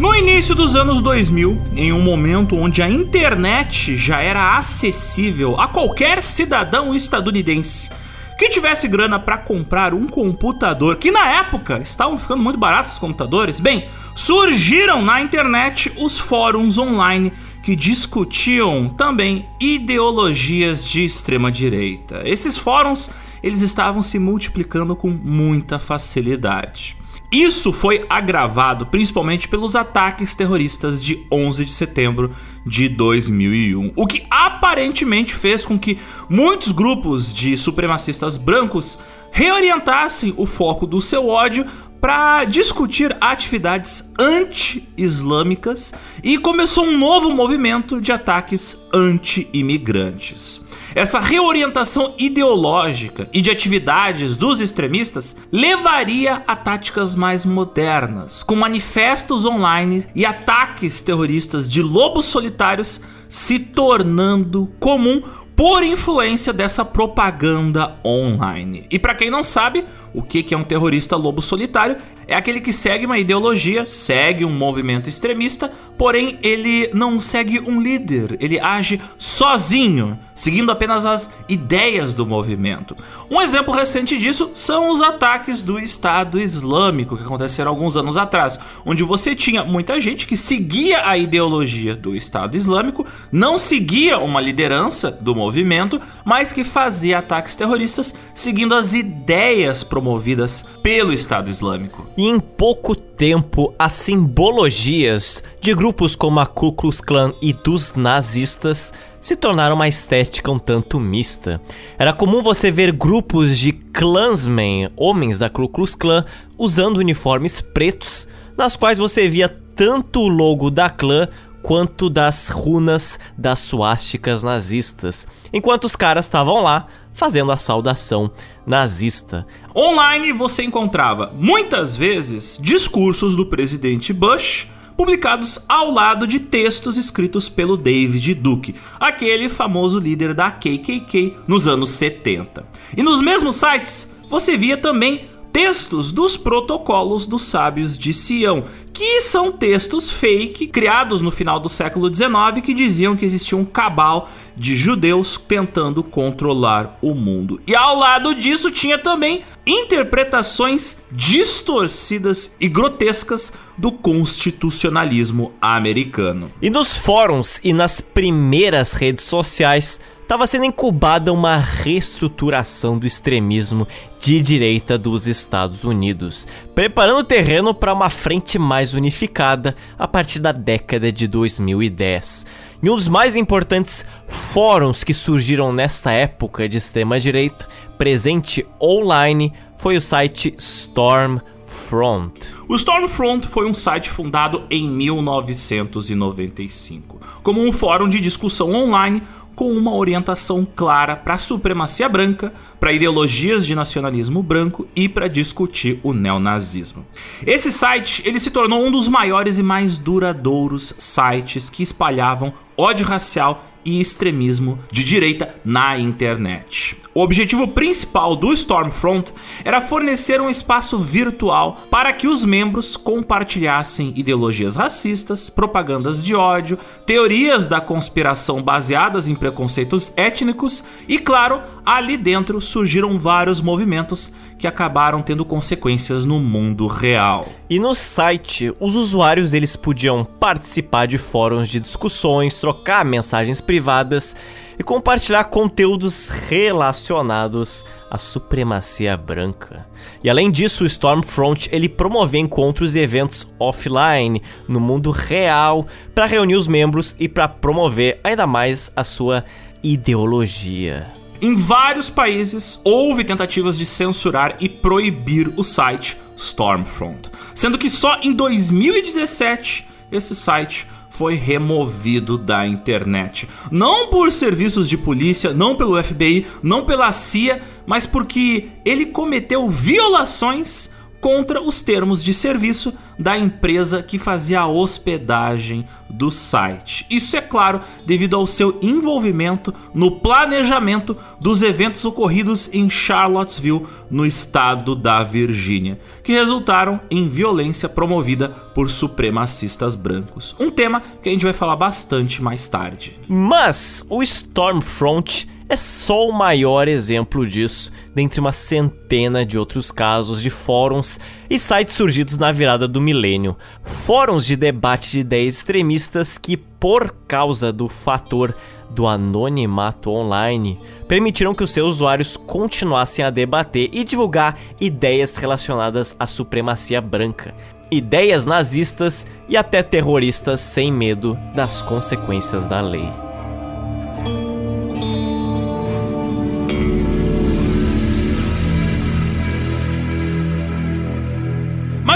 No 0.00 0.14
início 0.14 0.54
dos 0.54 0.76
anos 0.76 1.02
2000, 1.02 1.60
em 1.76 1.92
um 1.92 2.00
momento 2.00 2.56
onde 2.56 2.80
a 2.80 2.88
internet 2.88 3.98
já 3.98 4.22
era 4.22 4.56
acessível 4.56 5.60
a 5.60 5.68
qualquer 5.68 6.22
cidadão 6.22 6.94
estadunidense 6.94 7.90
que 8.38 8.48
tivesse 8.48 8.88
grana 8.88 9.20
para 9.20 9.36
comprar 9.36 9.92
um 9.92 10.06
computador, 10.06 10.96
que 10.96 11.10
na 11.10 11.32
época 11.32 11.80
estavam 11.82 12.16
ficando 12.16 12.42
muito 12.42 12.58
baratos 12.58 12.92
os 12.92 12.98
computadores, 12.98 13.60
bem, 13.60 13.88
surgiram 14.14 15.02
na 15.02 15.20
internet 15.20 15.92
os 15.98 16.18
fóruns 16.18 16.78
online 16.78 17.30
que 17.62 17.76
discutiam 17.76 18.88
também 18.88 19.46
ideologias 19.60 20.88
de 20.88 21.04
extrema 21.04 21.52
direita. 21.52 22.22
Esses 22.24 22.56
fóruns, 22.56 23.10
eles 23.42 23.60
estavam 23.60 24.02
se 24.02 24.18
multiplicando 24.18 24.96
com 24.96 25.10
muita 25.10 25.78
facilidade. 25.78 26.96
Isso 27.30 27.72
foi 27.72 28.04
agravado 28.08 28.86
principalmente 28.86 29.46
pelos 29.46 29.76
ataques 29.76 30.34
terroristas 30.34 31.00
de 31.00 31.24
11 31.30 31.64
de 31.64 31.72
setembro 31.72 32.34
de 32.66 32.88
2001, 32.88 33.92
o 33.94 34.06
que 34.06 34.26
aparentemente 34.28 35.34
fez 35.34 35.64
com 35.64 35.78
que 35.78 35.98
muitos 36.28 36.72
grupos 36.72 37.32
de 37.32 37.56
supremacistas 37.56 38.36
brancos 38.36 38.98
reorientassem 39.30 40.34
o 40.36 40.44
foco 40.44 40.86
do 40.86 41.00
seu 41.00 41.28
ódio 41.28 41.64
para 42.00 42.44
discutir 42.44 43.16
atividades 43.20 44.10
anti-islâmicas 44.18 45.92
e 46.24 46.36
começou 46.38 46.84
um 46.86 46.98
novo 46.98 47.30
movimento 47.30 48.00
de 48.00 48.10
ataques 48.10 48.76
anti-imigrantes. 48.92 50.62
Essa 50.94 51.20
reorientação 51.20 52.14
ideológica 52.18 53.28
e 53.32 53.40
de 53.40 53.50
atividades 53.50 54.36
dos 54.36 54.60
extremistas 54.60 55.36
levaria 55.52 56.42
a 56.46 56.56
táticas 56.56 57.14
mais 57.14 57.44
modernas, 57.44 58.42
com 58.42 58.56
manifestos 58.56 59.44
online 59.44 60.06
e 60.14 60.26
ataques 60.26 61.00
terroristas 61.00 61.70
de 61.70 61.82
lobos 61.82 62.24
solitários 62.24 63.00
se 63.28 63.60
tornando 63.60 64.68
comum 64.80 65.22
por 65.54 65.84
influência 65.84 66.52
dessa 66.52 66.84
propaganda 66.84 67.96
online. 68.04 68.86
E 68.90 68.98
para 68.98 69.14
quem 69.14 69.30
não 69.30 69.44
sabe, 69.44 69.84
o 70.14 70.22
que 70.22 70.52
é 70.52 70.56
um 70.56 70.64
terrorista 70.64 71.16
lobo 71.16 71.40
solitário? 71.40 71.96
É 72.26 72.34
aquele 72.36 72.60
que 72.60 72.72
segue 72.72 73.06
uma 73.06 73.18
ideologia, 73.18 73.84
segue 73.86 74.44
um 74.44 74.56
movimento 74.56 75.08
extremista, 75.08 75.72
porém 75.98 76.38
ele 76.42 76.88
não 76.94 77.20
segue 77.20 77.58
um 77.58 77.80
líder, 77.80 78.36
ele 78.40 78.60
age 78.60 79.00
sozinho, 79.18 80.16
seguindo 80.32 80.70
apenas 80.70 81.04
as 81.04 81.34
ideias 81.48 82.14
do 82.14 82.24
movimento. 82.24 82.96
Um 83.28 83.42
exemplo 83.42 83.74
recente 83.74 84.16
disso 84.16 84.52
são 84.54 84.92
os 84.92 85.02
ataques 85.02 85.62
do 85.62 85.78
Estado 85.78 86.40
Islâmico 86.40 87.16
que 87.16 87.24
aconteceram 87.24 87.70
alguns 87.70 87.96
anos 87.96 88.16
atrás, 88.16 88.58
onde 88.86 89.02
você 89.02 89.34
tinha 89.34 89.64
muita 89.64 90.00
gente 90.00 90.24
que 90.24 90.36
seguia 90.36 91.08
a 91.08 91.18
ideologia 91.18 91.96
do 91.96 92.14
Estado 92.14 92.56
Islâmico, 92.56 93.04
não 93.32 93.58
seguia 93.58 94.18
uma 94.18 94.40
liderança 94.40 95.10
do 95.10 95.34
movimento, 95.34 96.00
mas 96.24 96.52
que 96.52 96.62
fazia 96.62 97.18
ataques 97.18 97.56
terroristas 97.56 98.14
seguindo 98.32 98.74
as 98.74 98.92
ideias 98.92 99.82
promovidas 100.00 100.64
pelo 100.82 101.12
Estado 101.12 101.50
Islâmico. 101.50 102.06
E 102.16 102.26
em 102.26 102.40
pouco 102.40 102.96
tempo, 102.96 103.74
as 103.78 103.92
simbologias 103.92 105.42
de 105.60 105.74
grupos 105.74 106.16
como 106.16 106.40
a 106.40 106.46
Ku 106.46 106.72
Klux 106.72 107.02
Klan 107.02 107.32
e 107.42 107.52
dos 107.52 107.94
nazistas 107.94 108.94
se 109.20 109.36
tornaram 109.36 109.76
uma 109.76 109.86
estética 109.86 110.50
um 110.50 110.58
tanto 110.58 110.98
mista. 110.98 111.60
Era 111.98 112.14
comum 112.14 112.42
você 112.42 112.70
ver 112.70 112.92
grupos 112.92 113.58
de 113.58 113.72
Klansmen, 113.72 114.90
homens 114.96 115.38
da 115.38 115.50
Ku 115.50 115.68
Klux 115.68 115.94
Klan, 115.94 116.24
usando 116.56 116.96
uniformes 116.96 117.60
pretos, 117.60 118.26
nas 118.56 118.74
quais 118.76 118.96
você 118.96 119.28
via 119.28 119.54
tanto 119.76 120.20
o 120.20 120.28
logo 120.28 120.70
da 120.70 120.88
clã 120.88 121.28
quanto 121.62 122.08
das 122.08 122.48
runas 122.48 123.18
das 123.36 123.58
suásticas 123.58 124.42
nazistas, 124.42 125.28
enquanto 125.52 125.84
os 125.84 125.94
caras 125.94 126.24
estavam 126.24 126.62
lá 126.62 126.86
fazendo 127.14 127.52
a 127.52 127.56
saudação 127.56 128.30
nazista. 128.66 129.46
Online 129.74 130.32
você 130.32 130.62
encontrava 130.62 131.32
muitas 131.36 131.96
vezes 131.96 132.58
discursos 132.60 133.36
do 133.36 133.46
presidente 133.46 134.12
Bush 134.12 134.66
publicados 134.96 135.58
ao 135.66 135.90
lado 135.90 136.26
de 136.26 136.38
textos 136.38 136.98
escritos 136.98 137.48
pelo 137.48 137.74
David 137.74 138.34
Duke, 138.34 138.74
aquele 138.98 139.48
famoso 139.48 139.98
líder 139.98 140.34
da 140.34 140.50
KKK 140.50 141.36
nos 141.48 141.66
anos 141.66 141.90
70. 141.90 142.66
E 142.94 143.02
nos 143.02 143.20
mesmos 143.20 143.56
sites 143.56 144.10
você 144.28 144.58
via 144.58 144.76
também 144.76 145.24
textos 145.52 146.12
dos 146.12 146.36
protocolos 146.36 147.26
dos 147.26 147.44
sábios 147.44 147.96
de 147.96 148.12
Sião, 148.12 148.64
que 149.00 149.22
são 149.22 149.50
textos 149.50 150.10
fake 150.10 150.66
criados 150.66 151.22
no 151.22 151.30
final 151.30 151.58
do 151.58 151.70
século 151.70 152.14
XIX 152.14 152.62
que 152.62 152.74
diziam 152.74 153.16
que 153.16 153.24
existia 153.24 153.56
um 153.56 153.64
cabal 153.64 154.28
de 154.54 154.76
judeus 154.76 155.40
tentando 155.48 156.04
controlar 156.04 156.98
o 157.00 157.14
mundo. 157.14 157.58
E 157.66 157.74
ao 157.74 157.96
lado 157.96 158.34
disso 158.34 158.70
tinha 158.70 158.98
também 158.98 159.42
interpretações 159.66 160.98
distorcidas 161.10 162.54
e 162.60 162.68
grotescas 162.68 163.54
do 163.78 163.90
constitucionalismo 163.90 165.54
americano. 165.62 166.52
E 166.60 166.68
nos 166.68 166.94
fóruns 166.94 167.58
e 167.64 167.72
nas 167.72 168.02
primeiras 168.02 168.92
redes 168.92 169.24
sociais 169.24 169.98
estava 170.30 170.46
sendo 170.46 170.64
incubada 170.64 171.32
uma 171.32 171.56
reestruturação 171.56 172.96
do 172.96 173.04
extremismo 173.04 173.88
de 174.20 174.40
direita 174.40 174.96
dos 174.96 175.26
Estados 175.26 175.82
Unidos, 175.82 176.46
preparando 176.72 177.18
o 177.18 177.24
terreno 177.24 177.74
para 177.74 177.92
uma 177.92 178.08
frente 178.10 178.56
mais 178.56 178.94
unificada 178.94 179.74
a 179.98 180.06
partir 180.06 180.38
da 180.38 180.52
década 180.52 181.10
de 181.10 181.26
2010. 181.26 182.46
E 182.80 182.88
um 182.88 182.94
dos 182.94 183.08
mais 183.08 183.34
importantes 183.34 184.06
fóruns 184.28 185.02
que 185.02 185.12
surgiram 185.12 185.72
nesta 185.72 186.12
época 186.12 186.68
de 186.68 186.76
extrema-direita, 186.76 187.68
presente 187.98 188.64
online, 188.80 189.52
foi 189.76 189.96
o 189.96 190.00
site 190.00 190.54
Stormfront. 190.58 192.34
O 192.68 192.76
Stormfront 192.76 193.48
foi 193.48 193.68
um 193.68 193.74
site 193.74 194.08
fundado 194.08 194.62
em 194.70 194.88
1995 194.88 197.18
como 197.42 197.66
um 197.66 197.72
fórum 197.72 198.08
de 198.08 198.20
discussão 198.20 198.72
online 198.72 199.22
com 199.60 199.72
uma 199.72 199.94
orientação 199.94 200.66
clara 200.74 201.14
para 201.14 201.34
a 201.34 201.38
supremacia 201.38 202.08
branca, 202.08 202.50
para 202.80 202.94
ideologias 202.94 203.66
de 203.66 203.74
nacionalismo 203.74 204.42
branco 204.42 204.88
e 204.96 205.06
para 205.06 205.28
discutir 205.28 206.00
o 206.02 206.14
neonazismo. 206.14 207.04
Esse 207.46 207.70
site 207.70 208.22
ele 208.24 208.40
se 208.40 208.50
tornou 208.50 208.82
um 208.82 208.90
dos 208.90 209.06
maiores 209.06 209.58
e 209.58 209.62
mais 209.62 209.98
duradouros 209.98 210.94
sites 210.98 211.68
que 211.68 211.82
espalhavam 211.82 212.54
ódio 212.74 213.04
racial 213.04 213.69
e 213.84 214.00
extremismo 214.00 214.78
de 214.90 215.04
direita 215.04 215.54
na 215.64 215.98
internet. 215.98 216.96
O 217.12 217.20
objetivo 217.22 217.66
principal 217.68 218.36
do 218.36 218.52
Stormfront 218.52 219.32
era 219.64 219.80
fornecer 219.80 220.40
um 220.40 220.48
espaço 220.48 220.98
virtual 220.98 221.82
para 221.90 222.12
que 222.12 222.28
os 222.28 222.44
membros 222.44 222.96
compartilhassem 222.96 224.12
ideologias 224.16 224.76
racistas, 224.76 225.50
propagandas 225.50 226.22
de 226.22 226.34
ódio, 226.34 226.78
teorias 227.04 227.66
da 227.66 227.80
conspiração 227.80 228.62
baseadas 228.62 229.26
em 229.26 229.34
preconceitos 229.34 230.12
étnicos 230.16 230.84
e, 231.08 231.18
claro, 231.18 231.60
ali 231.84 232.16
dentro 232.16 232.60
surgiram 232.60 233.18
vários 233.18 233.60
movimentos 233.60 234.32
que 234.60 234.66
acabaram 234.66 235.22
tendo 235.22 235.42
consequências 235.42 236.24
no 236.26 236.38
mundo 236.38 236.86
real. 236.86 237.48
E 237.68 237.80
no 237.80 237.94
site, 237.94 238.72
os 238.78 238.94
usuários 238.94 239.54
eles 239.54 239.74
podiam 239.74 240.22
participar 240.22 241.06
de 241.06 241.16
fóruns 241.16 241.66
de 241.66 241.80
discussões, 241.80 242.60
trocar 242.60 243.02
mensagens 243.02 243.60
privadas 243.60 244.36
e 244.78 244.82
compartilhar 244.82 245.44
conteúdos 245.44 246.28
relacionados 246.28 247.84
à 248.10 248.18
supremacia 248.18 249.16
branca. 249.16 249.86
E 250.22 250.28
além 250.28 250.50
disso, 250.50 250.84
o 250.84 250.86
Stormfront 250.86 251.68
ele 251.72 251.88
promovia 251.88 252.40
encontros 252.40 252.94
e 252.94 252.98
eventos 252.98 253.48
offline 253.58 254.42
no 254.68 254.78
mundo 254.78 255.10
real 255.10 255.86
para 256.14 256.26
reunir 256.26 256.56
os 256.56 256.68
membros 256.68 257.16
e 257.18 257.28
para 257.28 257.48
promover 257.48 258.20
ainda 258.22 258.46
mais 258.46 258.92
a 258.94 259.04
sua 259.04 259.42
ideologia. 259.82 261.19
Em 261.42 261.56
vários 261.56 262.10
países 262.10 262.78
houve 262.84 263.24
tentativas 263.24 263.78
de 263.78 263.86
censurar 263.86 264.56
e 264.60 264.68
proibir 264.68 265.52
o 265.56 265.64
site 265.64 266.18
Stormfront, 266.36 267.30
sendo 267.54 267.78
que 267.78 267.88
só 267.88 268.18
em 268.20 268.34
2017 268.34 269.88
esse 270.12 270.34
site 270.34 270.86
foi 271.08 271.34
removido 271.34 272.36
da 272.36 272.66
internet. 272.66 273.48
Não 273.70 274.08
por 274.08 274.30
serviços 274.30 274.88
de 274.88 274.98
polícia, 274.98 275.52
não 275.54 275.76
pelo 275.76 276.02
FBI, 276.02 276.46
não 276.62 276.84
pela 276.84 277.10
CIA, 277.10 277.62
mas 277.86 278.06
porque 278.06 278.68
ele 278.84 279.06
cometeu 279.06 279.68
violações 279.68 280.90
contra 281.20 281.60
os 281.60 281.82
termos 281.82 282.22
de 282.22 282.32
serviço 282.32 282.92
da 283.18 283.36
empresa 283.36 284.02
que 284.02 284.18
fazia 284.18 284.60
a 284.60 284.66
hospedagem 284.66 285.86
do 286.08 286.30
site. 286.30 287.06
Isso 287.10 287.36
é 287.36 287.40
claro 287.40 287.82
devido 288.06 288.34
ao 288.34 288.46
seu 288.46 288.78
envolvimento 288.80 289.72
no 289.94 290.12
planejamento 290.12 291.16
dos 291.38 291.62
eventos 291.62 292.04
ocorridos 292.04 292.70
em 292.72 292.88
Charlottesville, 292.88 293.86
no 294.10 294.24
estado 294.24 294.96
da 294.96 295.22
Virgínia, 295.22 296.00
que 296.24 296.32
resultaram 296.32 297.00
em 297.10 297.28
violência 297.28 297.88
promovida 297.88 298.48
por 298.48 298.88
supremacistas 298.90 299.94
brancos. 299.94 300.56
Um 300.58 300.70
tema 300.70 301.02
que 301.22 301.28
a 301.28 301.32
gente 301.32 301.44
vai 301.44 301.52
falar 301.52 301.76
bastante 301.76 302.42
mais 302.42 302.68
tarde. 302.68 303.18
Mas 303.28 304.04
o 304.08 304.22
Stormfront 304.22 305.49
é 305.70 305.76
só 305.76 306.28
o 306.28 306.32
maior 306.32 306.88
exemplo 306.88 307.46
disso, 307.46 307.92
dentre 308.12 308.40
uma 308.40 308.52
centena 308.52 309.46
de 309.46 309.56
outros 309.56 309.92
casos 309.92 310.42
de 310.42 310.50
fóruns 310.50 311.20
e 311.48 311.60
sites 311.60 311.94
surgidos 311.94 312.36
na 312.36 312.50
virada 312.50 312.88
do 312.88 313.00
milênio. 313.00 313.56
Fóruns 313.84 314.44
de 314.44 314.56
debate 314.56 315.12
de 315.12 315.20
ideias 315.20 315.58
extremistas 315.58 316.36
que, 316.36 316.56
por 316.56 317.14
causa 317.28 317.72
do 317.72 317.86
fator 317.86 318.52
do 318.90 319.06
anonimato 319.06 320.10
online, 320.10 320.76
permitiram 321.06 321.54
que 321.54 321.62
os 321.62 321.70
seus 321.70 321.92
usuários 321.94 322.36
continuassem 322.36 323.24
a 323.24 323.30
debater 323.30 323.90
e 323.92 324.02
divulgar 324.02 324.58
ideias 324.80 325.36
relacionadas 325.36 326.16
à 326.18 326.26
supremacia 326.26 327.00
branca. 327.00 327.54
Ideias 327.92 328.44
nazistas 328.44 329.24
e 329.48 329.56
até 329.56 329.84
terroristas 329.84 330.60
sem 330.60 330.90
medo 330.90 331.38
das 331.54 331.80
consequências 331.80 332.66
da 332.66 332.80
lei. 332.80 333.29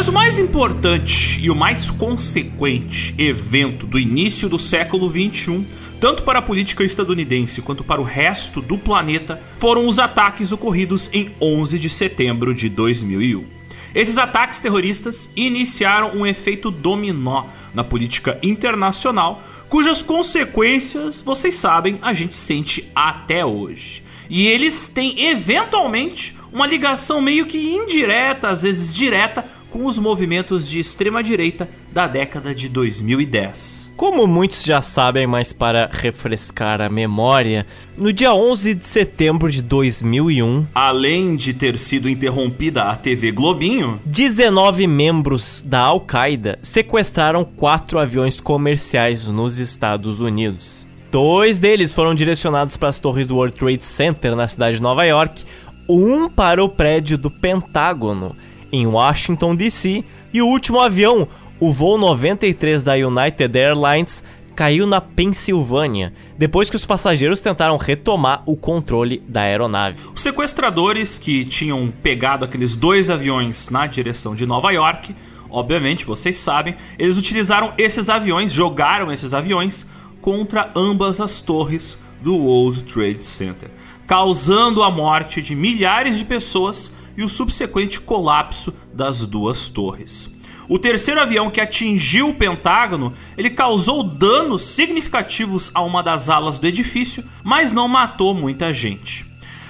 Mas 0.05 0.11
o 0.11 0.13
mais 0.13 0.39
importante 0.39 1.41
e 1.41 1.51
o 1.51 1.55
mais 1.55 1.91
consequente 1.91 3.15
evento 3.17 3.87
do 3.87 3.99
início 3.99 4.51
do 4.51 4.59
século 4.59 5.09
XXI, 5.09 5.67
tanto 5.99 6.25
para 6.25 6.41
a 6.41 6.43
política 6.43 6.85
estadunidense 6.85 7.63
quanto 7.63 7.83
para 7.83 8.03
o 8.03 8.05
resto 8.05 8.61
do 8.61 8.77
planeta, 8.77 9.41
foram 9.59 9.89
os 9.89 9.99
ataques 9.99 10.53
ocorridos 10.53 11.09
em 11.11 11.35
11 11.41 11.79
de 11.79 11.89
setembro 11.89 12.55
de 12.55 12.69
2001. 12.69 13.47
Esses 13.95 14.19
ataques 14.19 14.61
terroristas 14.61 15.31
iniciaram 15.35 16.15
um 16.15 16.27
efeito 16.27 16.71
dominó 16.71 17.47
na 17.73 17.83
política 17.83 18.39
internacional, 18.43 19.43
cujas 19.71 20.03
consequências, 20.03 21.23
vocês 21.23 21.55
sabem, 21.55 21.99
a 22.03 22.13
gente 22.13 22.37
sente 22.37 22.91
até 22.95 23.43
hoje. 23.43 24.05
E 24.29 24.49
eles 24.49 24.87
têm 24.87 25.29
eventualmente 25.29 26.37
uma 26.53 26.67
ligação 26.69 27.21
meio 27.21 27.47
que 27.47 27.59
indireta, 27.59 28.49
às 28.49 28.63
vezes 28.63 28.95
direta, 28.95 29.45
com 29.75 29.87
os 29.87 29.99
movimentos 29.99 30.69
de 30.69 30.79
extrema 30.79 31.21
direita 31.21 31.69
da 31.93 32.07
década 32.07 32.55
de 32.55 32.69
2010. 32.69 33.93
Como 33.97 34.25
muitos 34.25 34.63
já 34.63 34.81
sabem, 34.81 35.27
mas 35.27 35.53
para 35.53 35.91
refrescar 35.93 36.81
a 36.81 36.89
memória, 36.89 37.67
no 37.99 38.13
dia 38.13 38.33
11 38.33 38.73
de 38.75 38.87
setembro 38.87 39.51
de 39.51 39.61
2001, 39.61 40.69
além 40.73 41.35
de 41.35 41.53
ter 41.53 41.77
sido 41.77 42.09
interrompida 42.09 42.85
a 42.85 42.95
TV 42.95 43.33
Globinho, 43.33 44.01
19 44.07 44.87
membros 44.87 45.61
da 45.67 45.81
Al-Qaeda 45.81 46.57
sequestraram 46.63 47.45
quatro 47.45 47.99
aviões 47.99 48.41
comerciais 48.41 49.27
nos 49.27 49.59
Estados 49.59 50.21
Unidos. 50.21 50.87
Dois 51.11 51.59
deles 51.59 51.93
foram 51.93 52.15
direcionados 52.15 52.77
para 52.77 52.91
as 52.91 53.01
torres 53.01 53.27
do 53.27 53.35
World 53.35 53.57
Trade 53.57 53.85
Center 53.85 54.37
na 54.37 54.47
cidade 54.47 54.77
de 54.77 54.83
Nova 54.83 55.05
York, 55.05 55.43
um 55.89 56.29
para 56.29 56.63
o 56.63 56.69
prédio 56.69 57.19
do 57.19 57.29
Pentágono 57.29 58.37
em 58.75 58.87
Washington 58.87 59.55
DC 59.55 60.05
e 60.33 60.43
o 60.43 60.47
último 60.47 60.81
avião, 60.81 61.29
o 61.61 61.73
voo 61.73 61.97
93 61.97 62.83
da 62.83 62.95
United 62.95 63.57
Airlines, 63.57 64.25
caiu 64.55 64.87
na 64.87 65.01
Pensilvânia, 65.01 66.13
depois 66.37 66.71
que 66.71 66.77
os 66.77 66.85
passageiros 66.85 67.41
tentaram 67.41 67.77
retomar 67.77 68.43
o 68.47 68.57
controle 68.57 69.23
da 69.29 69.43
aeronave. 69.43 69.99
Os 70.15 70.21
sequestradores 70.21 71.19
que 71.19 71.45
tinham 71.45 71.93
pegado 72.03 72.45
aqueles 72.45 72.75
dois 72.75 73.11
aviões 73.11 73.69
na 73.71 73.87
direção 73.87 74.35
de 74.35 74.47
Nova 74.47 74.71
York, 74.73 75.15
obviamente, 75.51 76.05
vocês 76.05 76.37
sabem, 76.37 76.77
eles 76.99 77.17
utilizaram 77.17 77.73
esses 77.79 78.09
aviões, 78.09 78.53
jogaram 78.53 79.13
esses 79.13 79.35
aviões 79.35 79.87
contra 80.21 80.71
ambas 80.75 81.21
as 81.21 81.41
torres 81.41 81.99
do 82.23 82.35
World 82.37 82.83
Trade 82.85 83.23
Center, 83.23 83.71
causando 84.07 84.83
a 84.83 84.91
morte 84.91 85.43
de 85.43 85.55
milhares 85.55 86.17
de 86.17 86.25
pessoas 86.25 86.93
e 87.17 87.23
o 87.23 87.29
subsequente 87.29 88.01
colapso 88.01 88.75
das 88.93 89.25
duas 89.25 89.69
torres. 89.69 90.33
O 90.69 90.79
terceiro 90.79 91.21
avião 91.21 91.51
que 91.51 91.61
atingiu 91.61 92.31
o 92.31 92.35
Pentágono, 92.35 93.13
ele 93.37 93.51
causou 93.51 94.03
danos 94.03 94.63
significativos 94.63 95.71
a 95.75 95.83
uma 95.83 96.03
das 96.03 96.31
alas 96.31 96.59
do 96.59 96.67
edifício, 96.67 97.23
mas 97.43 97.73
não 97.73 97.87
matou 97.87 98.35
muita 98.35 98.73
gente. 98.73 99.27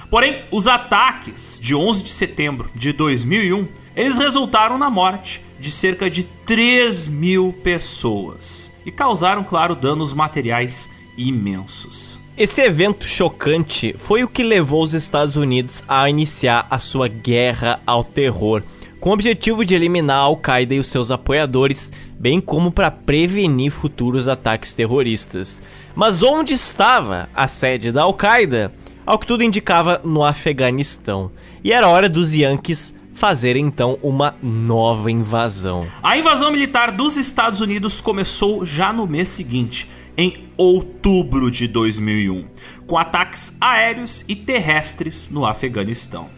Porém, 0.09 0.43
os 0.51 0.67
ataques 0.67 1.59
de 1.61 1.75
11 1.75 2.03
de 2.03 2.11
setembro 2.11 2.69
de 2.73 2.93
2001, 2.93 3.67
eles 3.95 4.17
resultaram 4.17 4.77
na 4.77 4.89
morte 4.89 5.43
de 5.59 5.71
cerca 5.71 6.09
de 6.09 6.23
3 6.23 7.07
mil 7.07 7.53
pessoas 7.63 8.71
e 8.85 8.91
causaram, 8.91 9.43
claro, 9.43 9.75
danos 9.75 10.13
materiais 10.13 10.89
imensos. 11.17 12.14
Esse 12.37 12.61
evento 12.61 13.07
chocante 13.07 13.95
foi 13.97 14.21
o 14.21 14.27
que 14.27 14.43
levou 14.43 14.83
os 14.83 14.93
Estados 14.93 15.37
Unidos 15.37 15.81
a 15.87 16.09
iniciar 16.09 16.67
a 16.69 16.77
sua 16.79 17.07
guerra 17.07 17.79
ao 17.87 18.03
terror, 18.03 18.61
com 18.99 19.11
o 19.11 19.13
objetivo 19.13 19.63
de 19.63 19.73
eliminar 19.73 20.17
a 20.17 20.23
Al-Qaeda 20.23 20.73
e 20.73 20.79
os 20.79 20.87
seus 20.87 21.11
apoiadores, 21.11 21.93
bem 22.19 22.41
como 22.41 22.73
para 22.73 22.91
prevenir 22.91 23.71
futuros 23.71 24.27
ataques 24.27 24.73
terroristas. 24.73 25.61
Mas 25.95 26.21
onde 26.21 26.53
estava 26.53 27.29
a 27.33 27.47
sede 27.47 27.93
da 27.93 28.01
Al-Qaeda? 28.03 28.73
Ao 29.05 29.17
que 29.17 29.27
tudo 29.27 29.41
indicava, 29.41 30.01
no 30.03 30.21
Afeganistão. 30.21 31.31
E 31.63 31.71
era 31.71 31.87
hora 31.87 32.09
dos 32.09 32.33
Yankees 32.33 32.93
fazer 33.13 33.55
então 33.55 33.97
uma 34.03 34.35
nova 34.43 35.09
invasão. 35.09 35.87
A 36.03 36.17
invasão 36.17 36.51
militar 36.51 36.91
dos 36.91 37.15
Estados 37.15 37.61
Unidos 37.61 38.01
começou 38.01 38.65
já 38.65 38.91
no 38.91 39.07
mês 39.07 39.29
seguinte 39.29 39.87
em 40.17 40.47
outubro 40.57 41.51
de 41.51 41.67
2001, 41.67 42.45
com 42.87 42.97
ataques 42.97 43.57
aéreos 43.59 44.23
e 44.27 44.35
terrestres 44.35 45.29
no 45.29 45.45
Afeganistão. 45.45 46.29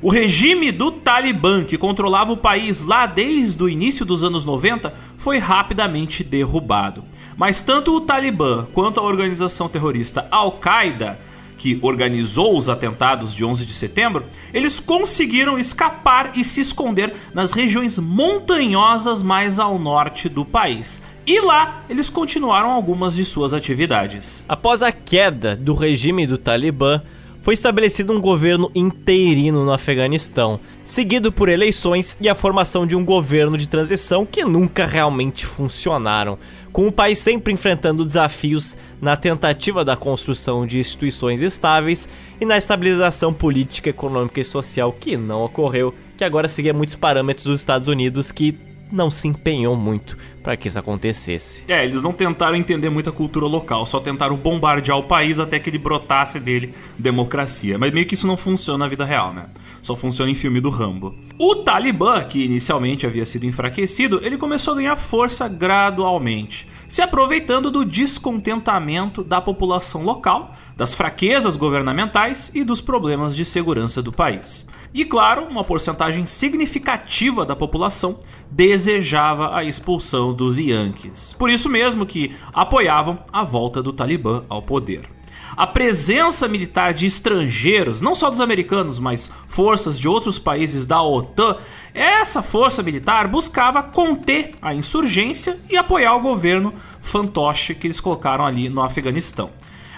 O 0.00 0.10
regime 0.10 0.70
do 0.70 0.92
Talibã, 0.92 1.64
que 1.64 1.78
controlava 1.78 2.30
o 2.30 2.36
país 2.36 2.82
lá 2.82 3.06
desde 3.06 3.62
o 3.62 3.68
início 3.68 4.04
dos 4.04 4.22
anos 4.22 4.44
90, 4.44 4.92
foi 5.16 5.38
rapidamente 5.38 6.22
derrubado. 6.22 7.02
Mas 7.36 7.62
tanto 7.62 7.96
o 7.96 8.00
Talibã 8.00 8.66
quanto 8.72 9.00
a 9.00 9.02
organização 9.02 9.68
terrorista 9.68 10.28
Al-Qaeda 10.30 11.18
que 11.56 11.78
organizou 11.80 12.58
os 12.58 12.68
atentados 12.68 13.34
de 13.34 13.42
11 13.42 13.64
de 13.64 13.72
setembro, 13.72 14.26
eles 14.52 14.78
conseguiram 14.78 15.58
escapar 15.58 16.32
e 16.34 16.44
se 16.44 16.60
esconder 16.60 17.14
nas 17.32 17.52
regiões 17.52 17.96
montanhosas 17.98 19.22
mais 19.22 19.58
ao 19.58 19.78
norte 19.78 20.28
do 20.28 20.44
país. 20.44 21.00
E 21.26 21.40
lá 21.40 21.84
eles 21.88 22.10
continuaram 22.10 22.70
algumas 22.70 23.14
de 23.14 23.24
suas 23.24 23.54
atividades. 23.54 24.44
Após 24.48 24.82
a 24.82 24.92
queda 24.92 25.56
do 25.56 25.74
regime 25.74 26.26
do 26.26 26.36
Talibã, 26.36 27.00
foi 27.44 27.52
estabelecido 27.52 28.10
um 28.10 28.20
governo 28.22 28.70
interino 28.74 29.66
no 29.66 29.72
Afeganistão, 29.72 30.58
seguido 30.82 31.30
por 31.30 31.50
eleições 31.50 32.16
e 32.18 32.26
a 32.26 32.34
formação 32.34 32.86
de 32.86 32.96
um 32.96 33.04
governo 33.04 33.58
de 33.58 33.68
transição 33.68 34.24
que 34.24 34.46
nunca 34.46 34.86
realmente 34.86 35.44
funcionaram, 35.44 36.38
com 36.72 36.86
o 36.86 36.92
país 36.92 37.18
sempre 37.18 37.52
enfrentando 37.52 38.02
desafios 38.02 38.76
na 38.98 39.14
tentativa 39.14 39.84
da 39.84 39.94
construção 39.94 40.66
de 40.66 40.78
instituições 40.78 41.42
estáveis 41.42 42.08
e 42.40 42.46
na 42.46 42.56
estabilização 42.56 43.32
política, 43.32 43.90
econômica 43.90 44.40
e 44.40 44.44
social 44.44 44.90
que 44.90 45.14
não 45.14 45.44
ocorreu, 45.44 45.94
que 46.16 46.24
agora 46.24 46.48
seguia 46.48 46.72
muitos 46.72 46.96
parâmetros 46.96 47.44
dos 47.44 47.60
Estados 47.60 47.88
Unidos 47.88 48.32
que 48.32 48.58
não 48.90 49.10
se 49.10 49.28
empenhou 49.28 49.76
muito 49.76 50.16
para 50.42 50.56
que 50.56 50.68
isso 50.68 50.78
acontecesse. 50.78 51.64
É, 51.66 51.84
eles 51.84 52.02
não 52.02 52.12
tentaram 52.12 52.54
entender 52.54 52.90
muita 52.90 53.10
cultura 53.10 53.46
local, 53.46 53.86
só 53.86 53.98
tentaram 53.98 54.36
bombardear 54.36 54.98
o 54.98 55.04
país 55.04 55.38
até 55.38 55.58
que 55.58 55.70
ele 55.70 55.78
brotasse 55.78 56.38
dele 56.38 56.74
democracia. 56.98 57.78
Mas 57.78 57.92
meio 57.92 58.06
que 58.06 58.14
isso 58.14 58.26
não 58.26 58.36
funciona 58.36 58.84
na 58.84 58.88
vida 58.88 59.04
real, 59.06 59.32
né? 59.32 59.46
Só 59.80 59.96
funciona 59.96 60.30
em 60.30 60.34
filme 60.34 60.60
do 60.60 60.68
Rambo. 60.68 61.14
O 61.38 61.56
Talibã, 61.56 62.22
que 62.24 62.44
inicialmente 62.44 63.06
havia 63.06 63.24
sido 63.24 63.46
enfraquecido, 63.46 64.20
ele 64.22 64.36
começou 64.36 64.74
a 64.74 64.76
ganhar 64.76 64.96
força 64.96 65.48
gradualmente, 65.48 66.68
se 66.88 67.00
aproveitando 67.00 67.70
do 67.70 67.84
descontentamento 67.84 69.24
da 69.24 69.40
população 69.40 70.04
local, 70.04 70.54
das 70.76 70.92
fraquezas 70.92 71.56
governamentais 71.56 72.50
e 72.54 72.62
dos 72.62 72.80
problemas 72.80 73.34
de 73.34 73.44
segurança 73.44 74.02
do 74.02 74.12
país. 74.12 74.66
E 74.94 75.04
claro, 75.04 75.46
uma 75.46 75.64
porcentagem 75.64 76.24
significativa 76.24 77.44
da 77.44 77.56
população 77.56 78.20
desejava 78.48 79.52
a 79.52 79.64
expulsão 79.64 80.32
dos 80.32 80.56
Yankees. 80.56 81.34
Por 81.36 81.50
isso 81.50 81.68
mesmo 81.68 82.06
que 82.06 82.36
apoiavam 82.52 83.18
a 83.32 83.42
volta 83.42 83.82
do 83.82 83.92
Talibã 83.92 84.44
ao 84.48 84.62
poder. 84.62 85.08
A 85.56 85.66
presença 85.66 86.46
militar 86.46 86.94
de 86.94 87.06
estrangeiros, 87.06 88.00
não 88.00 88.14
só 88.14 88.30
dos 88.30 88.40
americanos, 88.40 89.00
mas 89.00 89.28
forças 89.48 89.98
de 89.98 90.06
outros 90.06 90.38
países 90.38 90.86
da 90.86 91.02
OTAN, 91.02 91.56
essa 91.92 92.40
força 92.40 92.80
militar 92.80 93.26
buscava 93.26 93.82
conter 93.82 94.54
a 94.62 94.72
insurgência 94.72 95.58
e 95.68 95.76
apoiar 95.76 96.14
o 96.14 96.20
governo 96.20 96.72
fantoche 97.00 97.74
que 97.74 97.88
eles 97.88 97.98
colocaram 97.98 98.46
ali 98.46 98.68
no 98.68 98.80
Afeganistão. 98.80 99.50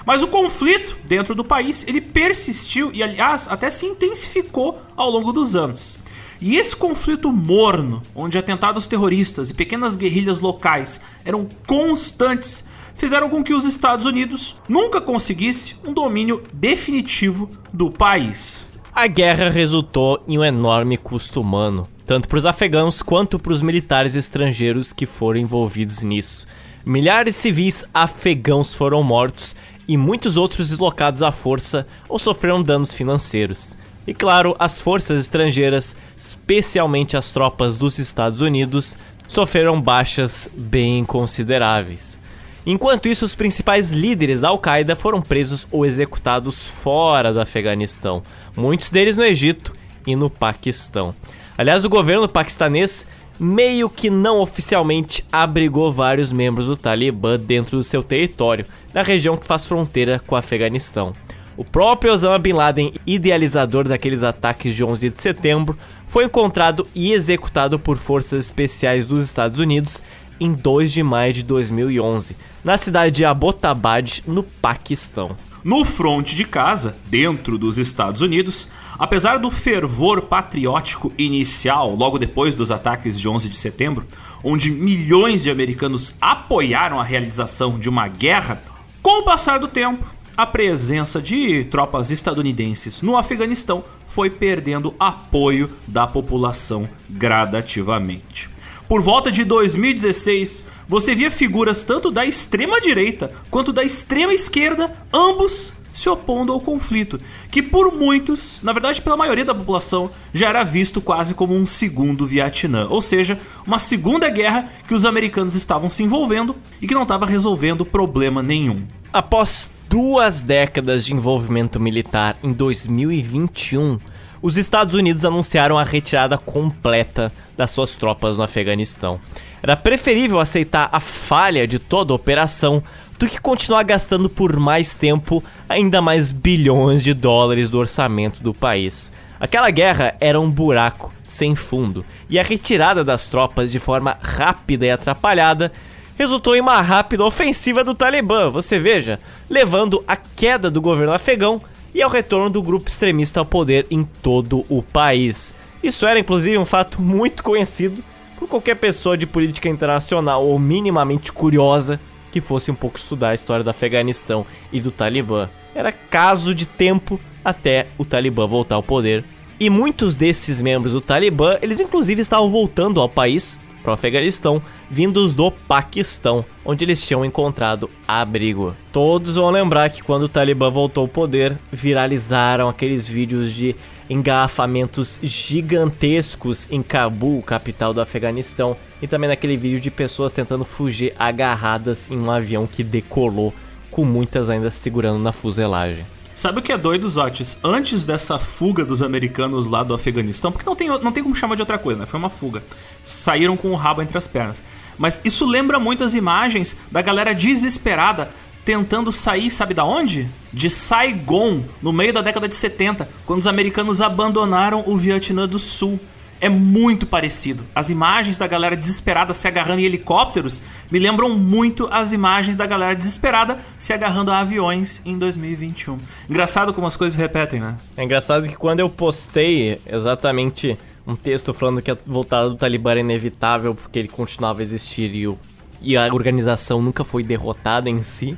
Mas 0.07 0.23
o 0.23 0.29
conflito 0.29 0.97
dentro 1.05 1.35
do 1.35 1.45
país 1.45 1.85
ele 1.89 2.01
persistiu 2.01 2.93
e, 2.95 3.03
aliás, 3.03 3.49
até 3.51 3.69
se 3.73 3.85
intensificou 3.85 4.81
ao 4.97 5.11
longo 5.11 5.33
dos 5.33 5.57
anos. 5.57 5.99
E 6.41 6.57
esse 6.57 6.77
conflito 6.77 7.33
morno, 7.33 8.01
onde 8.15 8.39
atentados 8.39 8.87
terroristas 8.87 9.51
e 9.51 9.55
pequenas 9.55 9.97
guerrilhas 9.97 10.41
locais 10.41 11.01
eram 11.25 11.49
constantes, 11.67 12.65
fizeram 12.95 13.29
com 13.29 13.43
que 13.43 13.53
os 13.53 13.65
Estados 13.65 14.07
Unidos 14.07 14.57
nunca 14.69 15.01
conseguisse 15.01 15.75
um 15.85 15.93
domínio 15.93 16.45
definitivo 16.53 17.51
do 17.73 17.91
país. 17.91 18.69
A 18.95 19.09
guerra 19.09 19.51
resultou 19.51 20.23
em 20.29 20.39
um 20.39 20.45
enorme 20.45 20.97
custo 20.97 21.41
humano, 21.41 21.89
tanto 22.07 22.29
para 22.29 22.39
os 22.39 22.47
afegãos 22.47 23.03
quanto 23.03 23.39
para 23.39 23.53
os 23.53 23.61
militares 23.61 24.15
estrangeiros 24.15 24.93
que 24.93 25.05
foram 25.05 25.41
envolvidos 25.41 26.03
nisso. 26.03 26.47
Milhares 26.85 27.35
de 27.35 27.41
civis 27.41 27.85
afegãos 27.93 28.73
foram 28.73 29.03
mortos 29.03 29.57
e 29.89 29.97
muitos 29.97 30.37
outros 30.37 30.69
deslocados 30.69 31.23
à 31.23 31.31
força 31.31 31.87
ou 32.09 32.19
sofreram 32.19 32.63
danos 32.63 32.95
financeiros. 32.95 33.77
E 34.07 34.15
claro, 34.15 34.55
as 34.59 34.81
forças 34.81 35.21
estrangeiras, 35.21 35.97
especialmente 36.17 37.17
as 37.17 37.33
tropas 37.33 37.77
dos 37.77 37.99
Estados 37.99 38.41
Unidos, 38.41 38.97
sofreram 39.27 39.81
baixas 39.81 40.49
bem 40.57 41.05
consideráveis. 41.05 42.17
Enquanto 42.65 43.09
isso, 43.09 43.25
os 43.25 43.35
principais 43.35 43.93
líderes 43.93 44.41
da 44.41 44.49
Al-Qaeda 44.49 44.97
foram 44.97 45.23
presos 45.23 45.67
ou 45.71 45.87
executados 45.87 46.63
fora 46.63 47.33
do 47.33 47.41
Afeganistão, 47.41 48.23
muitos 48.57 48.91
deles 48.91 49.17
no 49.17 49.25
Egito 49.25 49.73
e 50.07 50.17
no 50.17 50.29
Paquistão. 50.29 51.15
Aliás, 51.59 51.85
o 51.85 51.89
governo 51.89 52.29
paquistanês 52.29 53.07
meio 53.39 53.89
que 53.89 54.11
não 54.11 54.41
oficialmente 54.41 55.25
abrigou 55.31 55.93
vários 55.93 56.33
membros 56.33 56.67
do 56.67 56.77
Talibã 56.77 57.39
dentro 57.39 57.77
do 57.77 57.85
seu 57.85 58.03
território, 58.03 58.67
na 58.93 59.03
região 59.03 59.37
que 59.37 59.47
faz 59.47 59.67
fronteira 59.67 60.21
com 60.27 60.35
o 60.35 60.39
Afeganistão. 60.39 61.13
O 61.57 61.65
próprio 61.65 62.13
Osama 62.13 62.39
Bin 62.39 62.53
Laden, 62.53 62.93
idealizador 63.07 63.89
daqueles 63.89 64.23
ataques 64.23 64.75
de 64.75 64.85
11 64.85 65.09
de 65.09 65.23
setembro, 65.23 65.77
foi 66.07 66.25
encontrado 66.25 66.87
e 66.95 67.13
executado 67.13 67.79
por 67.79 67.97
forças 67.97 68.47
especiais 68.47 69.07
dos 69.07 69.25
Estados 69.25 69.59
Unidos 69.59 70.03
em 70.39 70.53
2 70.53 70.93
de 70.93 71.03
maio 71.03 71.33
de 71.33 71.43
2011, 71.43 72.37
na 72.63 72.77
cidade 72.77 73.17
de 73.17 73.25
Abbottabad, 73.25 74.23
no 74.27 74.43
Paquistão. 74.43 75.35
No 75.65 75.85
fronte 75.85 76.37
de 76.37 76.45
casa, 76.45 76.95
dentro 77.07 77.57
dos 77.59 77.79
Estados 77.79 78.21
Unidos, 78.21 78.69
apesar 78.99 79.39
do 79.39 79.51
fervor 79.51 80.23
patriótico 80.23 81.13
inicial 81.19 81.95
logo 81.95 82.19
depois 82.19 82.55
dos 82.55 82.71
ataques 82.71 83.19
de 83.19 83.29
11 83.29 83.49
de 83.49 83.57
setembro, 83.57 84.07
onde 84.43 84.71
milhões 84.71 85.43
de 85.43 85.51
americanos 85.51 86.15
apoiaram 86.21 87.01
a 87.01 87.05
realização 87.05 87.79
de 87.79 87.89
uma 87.89 88.09
guerra, 88.09 88.63
com 89.03 89.21
o 89.21 89.25
passar 89.25 89.59
do 89.59 89.69
tempo, 89.69 90.05
a 90.37 90.45
presença 90.45 91.23
de 91.23 91.65
tropas 91.65 92.11
estadunidenses 92.11 93.01
no 93.01 93.17
Afeganistão 93.17 93.85
foi 94.07 94.29
perdendo 94.29 94.95
apoio 94.99 95.71
da 95.87 96.07
população 96.07 96.89
gradativamente. 97.09 98.51
Por 98.89 99.03
volta 99.03 99.33
de 99.33 99.45
2016, 99.45 100.65
você 100.87 101.15
via 101.15 101.31
figuras 101.31 101.85
tanto 101.85 102.11
da 102.11 102.25
extrema 102.25 102.81
direita 102.81 103.33
quanto 103.51 103.73
da 103.73 103.83
extrema 103.83 104.33
esquerda, 104.33 104.93
ambos 105.13 105.75
se 105.97 106.11
opondo 106.11 106.53
ao 106.53 106.61
conflito, 106.61 107.19
que 107.51 107.63
por 107.63 107.93
muitos, 107.93 108.61
na 108.63 108.73
verdade 108.73 109.01
pela 109.01 109.17
maioria 109.17 109.47
da 109.47 109.55
população, 109.55 110.11
já 110.33 110.49
era 110.51 110.63
visto 110.63 111.01
quase 111.01 111.33
como 111.33 111.55
um 111.55 111.65
segundo 111.65 112.27
Vietnã, 112.27 112.87
ou 112.91 113.01
seja, 113.01 113.41
uma 113.67 113.79
segunda 113.79 114.29
guerra 114.29 114.69
que 114.87 114.95
os 114.95 115.07
americanos 115.07 115.55
estavam 115.55 115.89
se 115.89 116.03
envolvendo 116.03 116.55
e 116.81 116.87
que 116.87 116.95
não 116.95 117.05
estava 117.05 117.25
resolvendo 117.25 117.85
problema 117.85 118.43
nenhum. 118.43 118.83
Após 119.11 119.71
duas 119.89 120.43
décadas 120.43 121.07
de 121.07 121.15
envolvimento 121.15 121.81
militar 121.81 122.37
em 122.43 122.53
2021, 122.53 123.99
os 124.43 124.59
Estados 124.59 124.95
Unidos 124.95 125.25
anunciaram 125.25 125.79
a 125.79 125.83
retirada 125.83 126.37
completa 126.37 127.33
das 127.57 127.71
suas 127.71 127.97
tropas 127.97 128.37
no 128.37 128.43
Afeganistão. 128.43 129.19
Era 129.63 129.75
preferível 129.75 130.39
aceitar 130.39 130.89
a 130.93 131.01
falha 131.01 131.67
de 131.67 131.79
toda 131.79 132.13
a 132.13 132.17
operação 132.17 132.83
do 133.19 133.27
que 133.27 133.41
continuar 133.41 133.83
gastando 133.83 134.29
por 134.29 134.57
mais 134.57 134.95
tempo 134.95 135.43
ainda 135.69 136.03
mais 136.03 136.31
bilhões 136.31 137.03
de 137.03 137.15
dólares 137.15 137.71
do 137.71 137.79
orçamento 137.79 138.43
do 138.43 138.53
país. 138.53 139.13
Aquela 139.39 139.71
guerra 139.71 140.15
era 140.21 140.41
um 140.41 140.51
buraco 140.51 141.13
sem 141.29 141.55
fundo, 141.55 142.05
e 142.31 142.39
a 142.39 142.43
retirada 142.43 143.03
das 143.03 143.29
tropas 143.29 143.73
de 143.73 143.79
forma 143.79 144.17
rápida 144.21 144.87
e 144.87 144.91
atrapalhada 144.91 145.73
resultou 146.17 146.57
em 146.57 146.61
uma 146.61 146.81
rápida 146.81 147.25
ofensiva 147.25 147.85
do 147.85 147.95
Talibã, 147.95 148.49
você 148.49 148.79
veja, 148.79 149.19
levando 149.51 150.03
à 150.07 150.17
queda 150.17 150.71
do 150.71 150.81
governo 150.81 151.13
afegão 151.13 151.61
e 151.95 152.03
ao 152.03 152.11
retorno 152.11 152.49
do 152.49 152.63
grupo 152.63 152.89
extremista 152.89 153.41
ao 153.41 153.47
poder 153.47 153.87
em 153.91 154.05
todo 154.23 154.65
o 154.69 154.83
país. 154.83 155.55
Isso 155.83 156.07
era 156.07 156.19
inclusive 156.19 156.57
um 156.59 156.65
fato 156.65 157.03
muito 157.03 157.43
conhecido 157.43 158.03
por 158.39 158.49
qualquer 158.49 158.77
pessoa 158.77 159.17
de 159.17 159.27
política 159.27 159.69
internacional 159.69 160.47
ou 160.47 160.59
minimamente 160.59 161.33
curiosa 161.33 162.01
que 162.37 162.41
fosse 162.43 162.71
um 162.71 162.75
pouco 162.75 162.99
estudar 162.99 163.31
a 163.31 163.35
história 163.35 163.65
do 163.65 163.71
Afeganistão 163.71 164.45
e 164.71 164.79
do 164.79 164.91
Talibã. 164.91 165.49
Era 165.75 165.91
caso 165.91 166.55
de 166.55 166.67
tempo 166.67 167.19
até 167.43 167.87
o 167.97 168.05
Talibã 168.05 168.47
voltar 168.47 168.75
ao 168.75 168.83
poder. 168.83 169.25
E 169.59 169.71
muitos 169.71 170.15
desses 170.15 170.61
membros 170.61 170.93
do 170.93 171.01
Talibã, 171.01 171.57
eles 171.63 171.81
inclusive 171.81 172.21
estavam 172.21 172.51
voltando 172.51 173.01
ao 173.01 173.09
país, 173.09 173.59
para 173.83 173.93
o 173.93 173.95
Afeganistão, 173.95 174.61
vindos 174.91 175.35
do 175.35 175.51
Paquistão, 175.51 176.45
onde 176.63 176.85
eles 176.85 177.07
tinham 177.07 177.25
encontrado 177.25 177.89
abrigo. 178.07 178.77
Todos 178.93 179.37
vão 179.37 179.49
lembrar 179.49 179.89
que 179.89 180.03
quando 180.03 180.25
o 180.25 180.29
Talibã 180.29 180.69
voltou 180.69 181.03
ao 181.03 181.09
poder, 181.09 181.57
viralizaram 181.73 182.69
aqueles 182.69 183.09
vídeos 183.09 183.51
de 183.51 183.75
engarrafamentos 184.11 185.19
gigantescos 185.23 186.71
em 186.71 186.83
Cabul, 186.83 187.41
capital 187.43 187.95
do 187.95 188.01
Afeganistão, 188.01 188.77
e 189.01 189.07
também 189.07 189.29
naquele 189.29 189.57
vídeo 189.57 189.81
de 189.81 189.91
pessoas 189.91 190.33
tentando 190.33 190.65
fugir 190.65 191.15
agarradas 191.19 192.11
em 192.11 192.17
um 192.19 192.31
avião 192.31 192.67
que 192.67 192.83
decolou, 192.83 193.53
com 193.91 194.05
muitas 194.05 194.51
ainda 194.51 194.71
segurando 194.71 195.19
na 195.19 195.33
fuselagem. 195.33 196.07
Sabe 196.35 196.59
o 196.59 196.63
que 196.63 196.71
é 196.71 196.77
doido, 196.77 197.09
Zotes? 197.09 197.57
Antes 197.65 198.05
dessa 198.05 198.39
fuga 198.39 198.85
dos 198.85 199.01
americanos 199.01 199.67
lá 199.67 199.83
do 199.83 199.95
Afeganistão, 199.95 200.53
porque 200.53 200.69
não 200.69 200.77
tem, 200.77 200.89
não 200.89 201.11
tem 201.11 201.23
como 201.23 201.35
chamar 201.35 201.55
de 201.55 201.63
outra 201.63 201.79
coisa, 201.79 202.01
né? 202.01 202.07
Foi 202.07 202.21
uma 202.21 202.29
fuga. 202.29 202.63
Saíram 203.03 203.57
com 203.57 203.71
o 203.71 203.75
rabo 203.75 204.03
entre 204.03 204.19
as 204.19 204.27
pernas. 204.27 204.63
Mas 204.99 205.19
isso 205.25 205.47
lembra 205.47 205.81
muito 205.81 206.05
as 206.05 206.15
imagens 206.15 206.77
da 206.91 207.01
galera 207.01 207.35
desesperada 207.35 208.31
tentando 208.67 209.11
sair, 209.13 209.51
sabe 209.51 209.73
da 209.73 209.85
onde? 209.85 210.29
De 210.53 210.69
Saigon, 210.69 211.63
no 211.81 211.93
meio 211.93 212.13
da 212.13 212.21
década 212.21 212.49
de 212.49 212.55
70, 212.55 213.09
quando 213.25 213.41
os 213.41 213.47
americanos 213.47 214.01
abandonaram 214.01 214.83
o 214.87 214.97
Vietnã 214.97 215.49
do 215.49 215.59
Sul 215.59 215.99
é 216.41 216.49
muito 216.49 217.07
parecido. 217.07 217.65
As 217.75 217.91
imagens 217.91 218.39
da 218.39 218.47
galera 218.47 218.77
desesperada 218.77 219.33
se 219.33 219.49
agarrando 219.49 219.81
em 219.81 219.85
helicópteros 219.85 220.63
me 220.91 220.99
lembram 220.99 221.37
muito 221.37 221.89
as 221.91 222.13
imagens 222.13 222.57
da 222.57 222.67
galera 222.67 222.95
desesperada 222.95 223.59
se 223.79 223.93
agarrando 223.93 224.31
a 224.31 224.41
aviões 224.41 225.01
em 225.05 225.19
2021. 225.19 225.99
Engraçado 226.29 226.73
como 226.75 226.87
as 226.87 226.97
coisas 226.97 227.17
repetem, 227.17 227.61
né? 227.61 227.77
É 227.97 228.05
engraçado 228.05 228.49
que 228.49 228.57
quando 228.57 228.81
eu 228.81 228.89
postei 228.89 229.81
exatamente 229.87 230.79
um 231.07 231.15
texto 231.15 231.55
falando 231.55 231.81
que 231.81 231.91
a 231.91 231.97
voltada 232.05 232.51
do 232.51 232.57
Talibã 232.57 232.91
era 232.91 233.01
inevitável 233.01 233.75
porque 233.75 233.99
ele 233.99 234.09
continuava 234.09 234.61
a 234.61 234.63
existir 234.63 235.15
e, 235.15 235.27
o, 235.27 235.39
e 235.81 235.97
a 235.97 236.13
organização 236.13 236.83
nunca 236.83 237.05
foi 237.05 237.23
derrotada 237.23 237.89
em 237.89 238.03
si, 238.03 238.37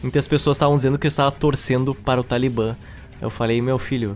muitas 0.00 0.28
pessoas 0.28 0.56
estavam 0.56 0.76
dizendo 0.76 0.98
que 0.98 1.06
eu 1.06 1.08
estava 1.08 1.32
torcendo 1.32 1.94
para 1.94 2.20
o 2.20 2.24
Talibã. 2.24 2.76
Eu 3.20 3.30
falei, 3.30 3.60
meu 3.60 3.78
filho, 3.78 4.14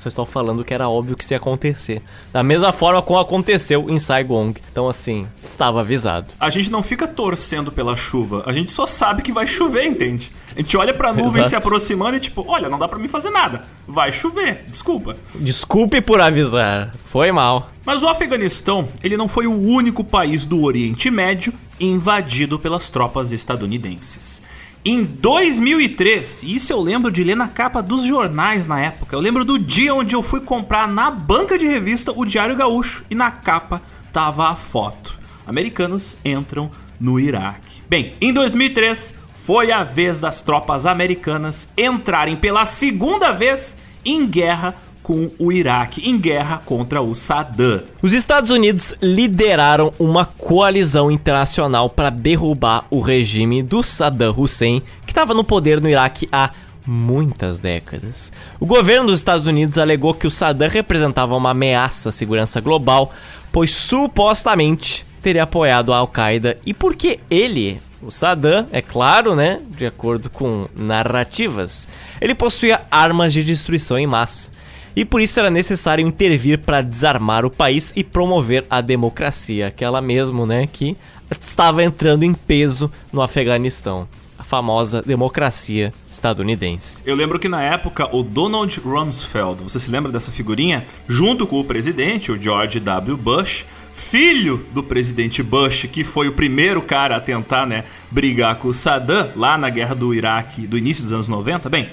só 0.00 0.08
estou 0.08 0.24
falando 0.24 0.64
que 0.64 0.72
era 0.72 0.88
óbvio 0.88 1.14
que 1.14 1.22
isso 1.22 1.34
ia 1.34 1.36
acontecer. 1.36 2.02
Da 2.32 2.42
mesma 2.42 2.72
forma 2.72 3.02
como 3.02 3.18
aconteceu 3.18 3.86
em 3.90 3.98
Saigon. 3.98 4.54
Então, 4.72 4.88
assim, 4.88 5.26
estava 5.42 5.80
avisado. 5.80 6.32
A 6.40 6.48
gente 6.48 6.70
não 6.70 6.82
fica 6.82 7.06
torcendo 7.06 7.70
pela 7.70 7.94
chuva, 7.94 8.42
a 8.46 8.52
gente 8.52 8.70
só 8.70 8.86
sabe 8.86 9.20
que 9.20 9.30
vai 9.30 9.46
chover, 9.46 9.84
entende? 9.84 10.32
A 10.56 10.60
gente 10.60 10.74
olha 10.74 10.94
pra 10.94 11.12
nuvem 11.12 11.42
Exato. 11.42 11.48
se 11.50 11.56
aproximando 11.56 12.16
e 12.16 12.20
tipo, 12.20 12.42
olha, 12.48 12.70
não 12.70 12.78
dá 12.78 12.88
para 12.88 12.98
mim 12.98 13.08
fazer 13.08 13.28
nada. 13.28 13.62
Vai 13.86 14.10
chover, 14.10 14.64
desculpa. 14.68 15.16
Desculpe 15.34 16.00
por 16.00 16.18
avisar, 16.18 16.94
foi 17.04 17.30
mal. 17.30 17.70
Mas 17.84 18.02
o 18.02 18.08
Afeganistão, 18.08 18.88
ele 19.04 19.18
não 19.18 19.28
foi 19.28 19.46
o 19.46 19.52
único 19.52 20.02
país 20.02 20.44
do 20.44 20.62
Oriente 20.62 21.10
Médio 21.10 21.52
invadido 21.78 22.58
pelas 22.58 22.88
tropas 22.88 23.32
estadunidenses. 23.32 24.40
Em 24.82 25.04
2003, 25.04 26.42
isso 26.42 26.72
eu 26.72 26.80
lembro 26.80 27.10
de 27.10 27.22
ler 27.22 27.36
na 27.36 27.46
capa 27.46 27.82
dos 27.82 28.02
jornais 28.02 28.66
na 28.66 28.80
época. 28.80 29.14
Eu 29.14 29.20
lembro 29.20 29.44
do 29.44 29.58
dia 29.58 29.94
onde 29.94 30.14
eu 30.14 30.22
fui 30.22 30.40
comprar 30.40 30.88
na 30.88 31.10
banca 31.10 31.58
de 31.58 31.66
revista 31.66 32.12
o 32.16 32.24
Diário 32.24 32.56
Gaúcho 32.56 33.04
e 33.10 33.14
na 33.14 33.30
capa 33.30 33.82
tava 34.10 34.48
a 34.48 34.56
foto. 34.56 35.18
Americanos 35.46 36.16
entram 36.24 36.70
no 36.98 37.20
Iraque. 37.20 37.82
Bem, 37.90 38.14
em 38.22 38.32
2003 38.32 39.14
foi 39.44 39.70
a 39.70 39.84
vez 39.84 40.18
das 40.18 40.40
tropas 40.40 40.86
americanas 40.86 41.68
entrarem 41.76 42.36
pela 42.36 42.64
segunda 42.64 43.32
vez 43.32 43.76
em 44.02 44.26
guerra 44.26 44.74
com 45.10 45.28
o 45.40 45.50
Iraque 45.50 46.08
em 46.08 46.16
guerra 46.16 46.62
contra 46.64 47.02
o 47.02 47.16
Saddam. 47.16 47.82
Os 48.00 48.12
Estados 48.12 48.48
Unidos 48.48 48.94
lideraram 49.02 49.92
uma 49.98 50.24
coalizão 50.24 51.10
internacional 51.10 51.90
para 51.90 52.10
derrubar 52.10 52.84
o 52.88 53.00
regime 53.00 53.60
do 53.60 53.82
Saddam 53.82 54.32
Hussein, 54.38 54.80
que 55.04 55.10
estava 55.10 55.34
no 55.34 55.42
poder 55.42 55.80
no 55.80 55.88
Iraque 55.88 56.28
há 56.30 56.50
muitas 56.86 57.58
décadas. 57.58 58.32
O 58.60 58.66
governo 58.66 59.08
dos 59.08 59.18
Estados 59.18 59.48
Unidos 59.48 59.78
alegou 59.78 60.14
que 60.14 60.28
o 60.28 60.30
Saddam 60.30 60.68
representava 60.68 61.34
uma 61.34 61.50
ameaça 61.50 62.10
à 62.10 62.12
segurança 62.12 62.60
global, 62.60 63.12
pois 63.50 63.74
supostamente 63.74 65.04
teria 65.20 65.42
apoiado 65.42 65.92
a 65.92 65.96
Al-Qaeda 65.96 66.56
e 66.64 66.72
porque 66.72 67.18
ele, 67.28 67.82
o 68.00 68.12
Saddam, 68.12 68.64
é 68.70 68.80
claro, 68.80 69.34
né, 69.34 69.60
de 69.76 69.86
acordo 69.86 70.30
com 70.30 70.68
narrativas, 70.76 71.88
ele 72.20 72.32
possuía 72.32 72.82
armas 72.88 73.32
de 73.32 73.42
destruição 73.42 73.98
em 73.98 74.06
massa 74.06 74.59
e 74.94 75.04
por 75.04 75.20
isso 75.20 75.38
era 75.38 75.50
necessário 75.50 76.06
intervir 76.06 76.58
para 76.58 76.82
desarmar 76.82 77.44
o 77.44 77.50
país 77.50 77.92
e 77.94 78.02
promover 78.02 78.64
a 78.68 78.80
democracia, 78.80 79.68
aquela 79.68 80.00
mesmo, 80.00 80.46
né, 80.46 80.66
que 80.66 80.96
estava 81.40 81.82
entrando 81.82 82.24
em 82.24 82.34
peso 82.34 82.90
no 83.12 83.22
Afeganistão. 83.22 84.08
A 84.38 84.42
famosa 84.42 85.02
democracia 85.02 85.92
estadunidense. 86.10 87.02
Eu 87.04 87.14
lembro 87.14 87.38
que 87.38 87.48
na 87.48 87.62
época 87.62 88.08
o 88.14 88.22
Donald 88.22 88.80
Rumsfeld, 88.80 89.62
você 89.62 89.78
se 89.78 89.90
lembra 89.90 90.10
dessa 90.10 90.30
figurinha? 90.30 90.86
Junto 91.06 91.46
com 91.46 91.60
o 91.60 91.64
presidente, 91.64 92.32
o 92.32 92.40
George 92.40 92.80
W. 92.80 93.18
Bush, 93.18 93.66
filho 93.92 94.64
do 94.72 94.82
presidente 94.82 95.42
Bush, 95.42 95.86
que 95.92 96.02
foi 96.02 96.26
o 96.26 96.32
primeiro 96.32 96.80
cara 96.80 97.16
a 97.16 97.20
tentar, 97.20 97.66
né, 97.66 97.84
brigar 98.10 98.56
com 98.56 98.68
o 98.68 98.74
Saddam 98.74 99.30
lá 99.36 99.58
na 99.58 99.68
guerra 99.68 99.94
do 99.94 100.14
Iraque 100.14 100.66
do 100.66 100.78
início 100.78 101.04
dos 101.04 101.12
anos 101.12 101.28
90. 101.28 101.68
Bem, 101.68 101.90